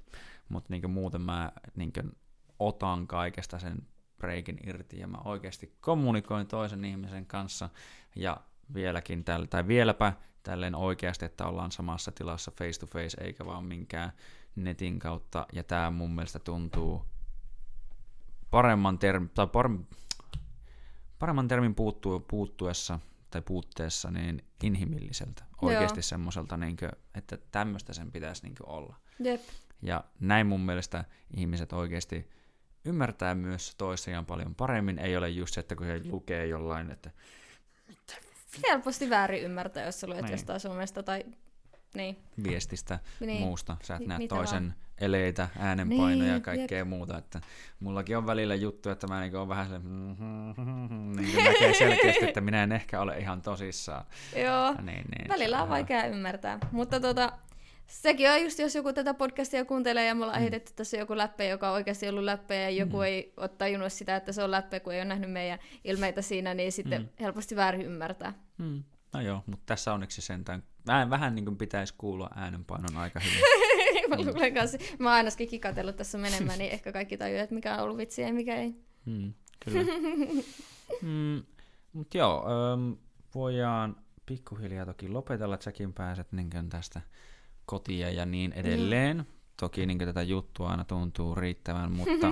Mutta 0.50 0.74
niin 0.74 0.82
kuin, 0.82 0.92
muuten 0.92 1.22
mä 1.22 1.52
niin 1.76 1.94
kuin, 1.94 2.12
otan 2.60 3.08
kaikesta 3.08 3.60
sen 3.60 3.88
breikin 4.18 4.58
irti 4.68 5.00
ja 5.00 5.08
mä 5.08 5.18
oikeasti 5.26 5.78
kommunikoin 5.82 6.48
toisen 6.48 6.86
ihmisen 6.86 7.26
kanssa 7.26 7.70
ja 8.16 8.38
vieläkin 8.74 9.24
tällä, 9.24 9.48
tai 9.48 9.68
vieläpä 9.68 10.14
tälleen 10.44 10.76
oikeasti, 10.76 11.26
että 11.26 11.46
ollaan 11.46 11.72
samassa 11.72 12.12
tilassa 12.12 12.52
face 12.52 12.80
to 12.80 12.88
face 12.88 13.24
eikä 13.24 13.46
vaan 13.46 13.64
minkään 13.64 14.12
netin 14.56 15.00
kautta 15.00 15.46
ja 15.54 15.64
tämä 15.64 15.92
mun 15.92 16.16
mielestä 16.16 16.40
tuntuu 16.40 17.06
paremman 18.52 19.00
termin, 19.00 19.30
tai 19.30 19.48
parem, 19.48 19.86
paremman 21.20 21.48
termin 21.48 21.76
puuttu, 21.76 22.20
puuttuessa 22.20 23.00
tai 23.32 23.42
puutteessa 23.42 24.12
niin 24.12 24.46
inhimilliseltä. 24.64 25.44
Joo. 25.62 25.72
Oikeasti 25.72 26.02
semmoiselta, 26.02 26.58
niin 26.58 26.78
kuin, 26.78 26.92
että 27.16 27.38
tämmöistä 27.52 27.94
sen 27.94 28.12
pitäisi 28.12 28.44
niin 28.44 28.56
kuin 28.56 28.70
olla. 28.70 28.96
Jep. 29.20 29.42
Ja 29.82 30.04
näin 30.20 30.48
mun 30.48 30.62
mielestä 30.62 31.06
ihmiset 31.38 31.74
oikeasti 31.74 32.30
ymmärtää 32.86 33.36
myös 33.36 33.76
toisiaan 33.78 34.26
paljon 34.26 34.56
paremmin. 34.56 35.00
Ei 35.00 35.18
ole 35.18 35.30
just 35.30 35.54
se, 35.54 35.60
että 35.60 35.76
kun 35.76 35.86
se 35.86 36.02
lukee 36.10 36.48
jollain, 36.48 36.92
että 36.92 37.12
Helposti 38.70 39.10
väärin 39.10 39.44
ymmärtää, 39.44 39.86
jos 39.86 40.00
sä 40.00 40.08
luet 40.08 40.22
Niin. 40.22 40.32
jostain 40.32 40.60
somesta 40.60 41.04
tai... 41.04 41.24
Niin. 41.94 42.18
viestistä 42.44 43.00
Niin. 43.20 43.42
muusta. 43.42 43.78
Sä 43.84 43.96
et 43.96 44.00
Mi- 44.00 44.08
näe 44.08 44.28
toisen 44.28 44.74
eleitä, 45.02 45.48
äänenpainoja 45.60 46.28
ja 46.28 46.34
Niin, 46.34 46.42
kaikkea 46.42 46.86
muuta. 46.86 47.18
Että 47.18 47.42
mullakin 47.80 48.18
on 48.18 48.26
välillä 48.28 48.56
juttu, 48.56 48.90
että 48.90 49.08
mä 49.08 49.20
niinku 49.22 49.38
on 49.38 49.50
vähän 49.50 49.70
se, 49.70 49.80
niin 49.80 51.44
näkee 51.46 51.74
selkeästi, 51.74 52.26
että 52.26 52.42
minä 52.42 52.64
en 52.64 52.72
ehkä 52.72 53.02
ole 53.02 53.18
ihan 53.18 53.42
tosissaan. 53.42 54.06
Joo. 54.36 54.72
Niin, 54.72 54.86
niin, 55.18 55.28
Välillä 55.30 55.64
on 55.64 55.70
vaikea 55.70 56.06
ymmärtää. 56.06 56.60
Mutta 56.72 57.00
tota, 57.00 57.32
sekin 57.88 58.32
on 58.32 58.44
just, 58.44 58.60
jos 58.60 58.76
joku 58.76 58.94
tätä 58.94 59.14
podcastia 59.14 59.66
kuuntelee 59.66 60.08
ja 60.08 60.16
me 60.16 60.24
ollaan 60.24 60.40
Mm. 60.40 60.42
heitetty 60.42 60.74
tässä 60.76 60.98
joku 60.98 61.18
läppä, 61.18 61.44
joka 61.44 61.68
on 61.70 61.74
oikeasti 61.74 62.10
ollut 62.10 62.24
läppä 62.24 62.54
ja 62.54 62.70
joku 62.70 62.98
Mm. 62.98 63.04
ei 63.04 63.34
ole 63.38 63.48
tajunnut 63.50 63.94
sitä, 63.94 64.16
että 64.16 64.32
se 64.32 64.44
on 64.44 64.52
läppä, 64.52 64.80
kun 64.80 64.94
ei 64.94 65.00
ole 65.00 65.06
nähnyt 65.06 65.32
meidän 65.32 65.60
ilmeitä 65.84 66.22
siinä, 66.22 66.54
niin 66.54 66.72
sitten 66.72 67.02
Mm. 67.02 67.08
helposti 67.20 67.56
väärin 67.56 67.82
ymmärtää. 67.86 68.34
Hmm. 68.58 68.84
No 69.14 69.22
joo, 69.22 69.44
mutta 69.46 69.64
tässä 69.66 69.94
onneksi 69.94 70.22
sentään 70.22 70.64
vähän, 70.88 71.10
vähän 71.10 71.36
niin 71.36 71.46
kuin 71.46 71.58
pitäisi 71.58 71.94
kuulla 71.98 72.30
äänenpainon 72.36 72.98
aika 72.98 73.20
hyvin. 73.20 73.40
mä 74.08 74.16
luulen 74.18 74.54
kanssa, 74.54 74.78
mä 75.00 75.10
oon 75.10 75.16
ainakin 75.18 75.50
kikatellut 75.50 75.96
tässä 75.96 76.18
menemään, 76.18 76.60
niin 76.60 76.72
ehkä 76.72 76.92
kaikki 76.92 77.18
tajuaa, 77.18 77.44
että 77.44 77.56
mikä 77.56 77.76
on 77.76 77.80
ollut 77.84 77.98
vitsi 77.98 78.22
ja 78.22 78.34
mikä 78.34 78.56
ei. 78.56 78.76
Hmm, 79.06 79.34
kyllä. 79.66 79.82
hmm, 81.02 81.44
mutta 81.94 82.18
joo, 82.18 82.46
ähm, 82.74 82.92
voidaan 83.36 83.96
pikkuhiljaa 84.26 84.86
toki 84.86 85.10
lopetella, 85.10 85.56
että 85.56 85.64
säkin 85.64 85.94
pääset 85.94 86.32
niin 86.32 86.50
tästä 86.70 87.02
kotia 87.66 88.12
ja 88.12 88.26
niin 88.26 88.54
edelleen. 88.54 89.28
Toki 89.60 89.86
niin 89.86 89.98
tätä 89.98 90.22
juttua 90.22 90.70
aina 90.70 90.84
tuntuu 90.84 91.36
riittävän, 91.36 91.92
mutta 91.92 92.28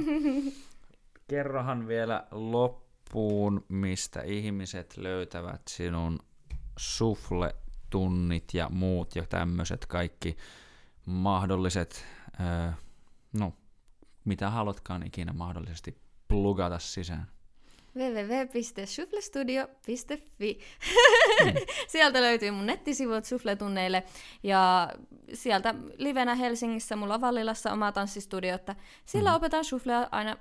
kerrohan 1.27 1.87
vielä 1.87 2.27
loppuun, 2.31 3.65
mistä 3.69 4.21
ihmiset 4.21 4.97
löytävät 4.97 5.61
sinun 5.69 6.19
sufle-tunnit 6.79 8.53
ja 8.53 8.69
muut 8.69 9.15
ja 9.15 9.25
tämmöiset 9.25 9.85
kaikki 9.85 10.37
mahdolliset, 11.05 12.05
öö, 12.39 12.71
no 13.33 13.53
mitä 14.25 14.49
haluatkaan 14.49 15.03
ikinä 15.07 15.33
mahdollisesti 15.33 15.97
plugata 16.27 16.79
sisään. 16.79 17.27
www.shufflestudio.fi 17.97 20.59
Sieltä 21.87 22.21
löytyy 22.21 22.51
mun 22.51 22.65
nettisivut 22.65 23.25
sufletunneille 23.25 24.03
ja 24.43 24.91
sieltä 25.33 25.75
livenä 25.97 26.35
Helsingissä 26.35 26.95
mulla 26.95 27.13
on 27.13 27.21
Vallilassa 27.21 27.71
oma 27.73 27.91
tanssistudio, 27.91 28.55
että 28.55 28.75
siellä 29.05 29.29
Mhm. 29.29 29.37
opetan 29.37 29.65
shufflea 29.65 30.07
aina, 30.11 30.37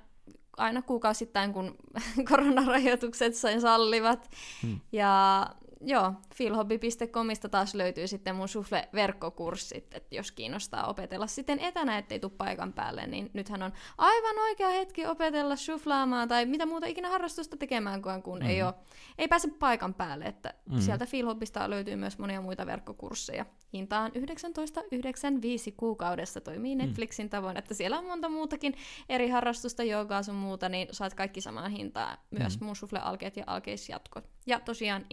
aina 0.57 0.81
kuukausittain, 0.81 1.53
kun 1.53 1.75
koronarajoitukset 2.29 3.35
sen 3.35 3.61
sallivat. 3.61 4.29
Hmm. 4.63 4.79
Ja 4.91 5.47
joo, 5.85 6.13
feelhobby.comista 6.35 7.49
taas 7.49 7.75
löytyy 7.75 8.07
sitten 8.07 8.35
mun 8.35 8.47
sufle-verkkokurssit, 8.47 9.93
että 9.93 10.15
jos 10.15 10.31
kiinnostaa 10.31 10.87
opetella 10.87 11.27
sitten 11.27 11.59
etänä, 11.59 11.97
ettei 11.97 12.19
tuu 12.19 12.29
paikan 12.29 12.73
päälle, 12.73 13.07
niin 13.07 13.29
nythän 13.33 13.63
on 13.63 13.73
aivan 13.97 14.39
oikea 14.39 14.69
hetki 14.69 15.05
opetella 15.05 15.55
suflaamaan 15.55 16.27
tai 16.27 16.45
mitä 16.45 16.65
muuta 16.65 16.85
ikinä 16.87 17.09
harrastusta 17.09 17.57
tekemään, 17.57 18.01
kun, 18.01 18.23
kun 18.23 18.41
ei, 18.41 18.63
ole, 18.63 18.73
ei 19.17 19.27
pääse 19.27 19.47
paikan 19.59 19.93
päälle. 19.93 20.25
Että 20.25 20.53
Mhm. 20.69 20.79
Sieltä 20.79 21.05
Feelhobbista 21.05 21.69
löytyy 21.69 21.95
myös 21.95 22.17
monia 22.17 22.41
muita 22.41 22.65
verkkokursseja. 22.65 23.45
Hinta 23.73 23.99
on 23.99 24.11
19,95 24.15 25.71
kuukaudessa, 25.77 26.41
toimii 26.41 26.75
Netflixin 26.75 27.29
tavoin, 27.29 27.57
että 27.57 27.73
siellä 27.73 27.99
on 27.99 28.05
monta 28.05 28.29
muutakin 28.29 28.75
eri 29.09 29.29
harrastusta, 29.29 29.83
joogaa 29.83 30.23
sun 30.23 30.35
muuta, 30.35 30.69
niin 30.69 30.87
saat 30.91 31.13
kaikki 31.13 31.41
samaan 31.41 31.71
hintaan. 31.71 32.17
Myös 32.39 32.55
Mhm. 32.59 32.65
mun 32.65 32.75
sufle-alkeet 32.75 33.37
ja 33.37 33.43
alkeisjatkot. 33.47 34.29
Ja 34.45 34.59
tosiaan 34.59 35.05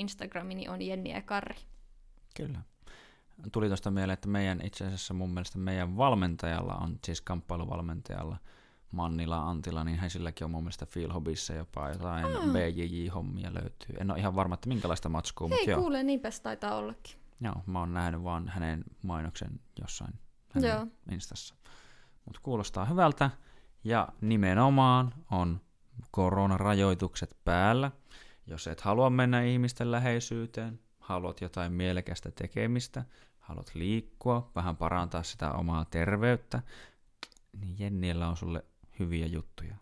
Instagramini 0.62 0.68
on 0.68 0.82
Jenni 0.88 1.10
ja 1.10 1.22
Karri. 1.22 1.56
Kyllä. 2.36 2.62
tuli 3.52 3.66
tuosta 3.66 3.90
mieleen, 3.90 4.14
että 4.14 4.28
meidän 4.28 4.60
itse 4.64 4.86
asiassa 4.86 5.14
mun 5.14 5.30
mielestä 5.30 5.58
meidän 5.58 5.96
valmentajalla 5.96 6.74
on, 6.74 6.98
siis 7.04 7.20
kamppailuvalmentajalla, 7.20 8.36
Mannila 8.92 9.50
Antila, 9.50 9.84
niin 9.84 9.98
hän 9.98 10.10
silläkin 10.10 10.44
on 10.44 10.50
mun 10.50 10.62
mielestä 10.62 10.86
Feel 10.86 11.12
Hobbyssa 11.12 11.54
jopa 11.54 11.88
jotain 11.88 12.24
Ah. 12.26 12.42
BJJ-hommia 12.52 13.54
löytyy. 13.54 13.96
En 14.00 14.10
ole 14.10 14.18
ihan 14.18 14.34
varma, 14.34 14.54
että 14.54 14.68
minkälaista 14.68 15.08
matskua, 15.08 15.48
mutta 15.48 15.70
joo. 15.70 15.80
kuule, 15.80 16.02
niinpäs 16.02 16.40
taitaa 16.40 16.76
ollakin. 16.76 17.16
Joo, 17.40 17.54
mä 17.66 17.78
oon 17.78 17.94
nähnyt 17.94 18.24
vaan 18.24 18.48
hänen 18.48 18.84
mainoksen 19.02 19.60
jossain 19.80 20.14
hänen 20.54 20.70
Joo. 20.70 20.86
instassa. 21.10 21.54
Mutta 22.24 22.40
kuulostaa 22.42 22.84
hyvältä 22.84 23.30
ja 23.84 24.08
nimenomaan 24.20 25.14
on 25.30 25.60
koronarajoitukset 26.10 27.36
päällä. 27.44 27.90
Jos 28.52 28.66
et 28.66 28.80
halua 28.80 29.10
mennä 29.10 29.42
ihmisten 29.42 29.90
läheisyyteen, 29.90 30.80
haluat 30.98 31.40
jotain 31.40 31.72
mielekästä 31.72 32.30
tekemistä, 32.30 33.04
haluat 33.38 33.74
liikkua, 33.74 34.50
vähän 34.54 34.76
parantaa 34.76 35.22
sitä 35.22 35.52
omaa 35.52 35.84
terveyttä, 35.84 36.62
niin 37.60 37.76
Jenniellä 37.78 38.28
on 38.28 38.36
sulle 38.36 38.64
hyviä 38.98 39.26
juttuja. 39.26 39.74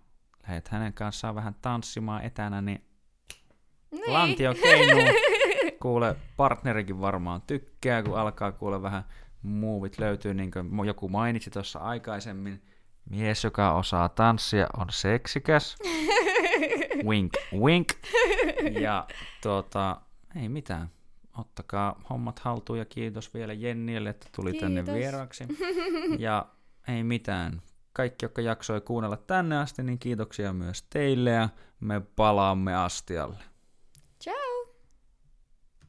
Lähet 0.43 0.69
hänen 0.69 0.93
kanssaan 0.93 1.35
vähän 1.35 1.55
tanssimaan 1.63 2.25
etänä, 2.25 2.61
niin 2.61 2.85
Niin. 3.91 4.13
lantio 4.13 4.55
keinuu. 4.55 5.03
Kuule, 5.83 6.17
partnerikin 6.37 7.01
varmaan 7.01 7.43
tykkää, 7.43 8.03
kun 8.03 8.19
alkaa 8.19 8.53
kuule 8.53 8.83
vähän 8.83 9.05
muuvit 9.43 9.99
löytyy, 9.99 10.35
niin 10.35 10.51
kuin 10.51 10.87
joku 10.87 11.09
mainitsi 11.09 11.51
tuossa 11.51 11.79
aikaisemmin. 11.79 12.63
Mies, 13.11 13.45
joka 13.45 13.73
osaa 13.73 14.09
tanssia, 14.09 14.67
on 14.77 14.87
seksikäs. 14.91 15.77
wink, 17.09 17.33
wink. 17.53 17.89
Ja 18.81 19.07
tuota, 19.43 19.97
ei 20.43 20.49
mitään. 20.49 20.91
Ottakaa 21.39 22.01
hommat 22.11 22.39
haltuun 22.39 22.79
ja 22.79 22.85
kiitos 22.85 23.35
vielä 23.35 23.53
Jennielle, 23.53 24.11
että 24.11 24.27
tuli 24.37 24.53
tänne 24.53 24.81
Kiitos. 24.81 24.95
vieraaksi. 24.95 25.45
Ja 26.19 26.47
ei 26.89 27.05
mitään. 27.05 27.63
Kaikki, 27.93 28.25
jotka 28.25 28.41
jaksoi 28.43 28.81
kuunnella 28.81 29.17
tänne 29.17 29.59
asti, 29.59 29.83
niin 29.83 29.99
kiitoksia 29.99 30.53
myös 30.53 30.83
teille 30.83 31.31
ja 31.31 31.49
me 31.81 32.01
palaamme 32.17 32.77
astialle. 32.77 33.45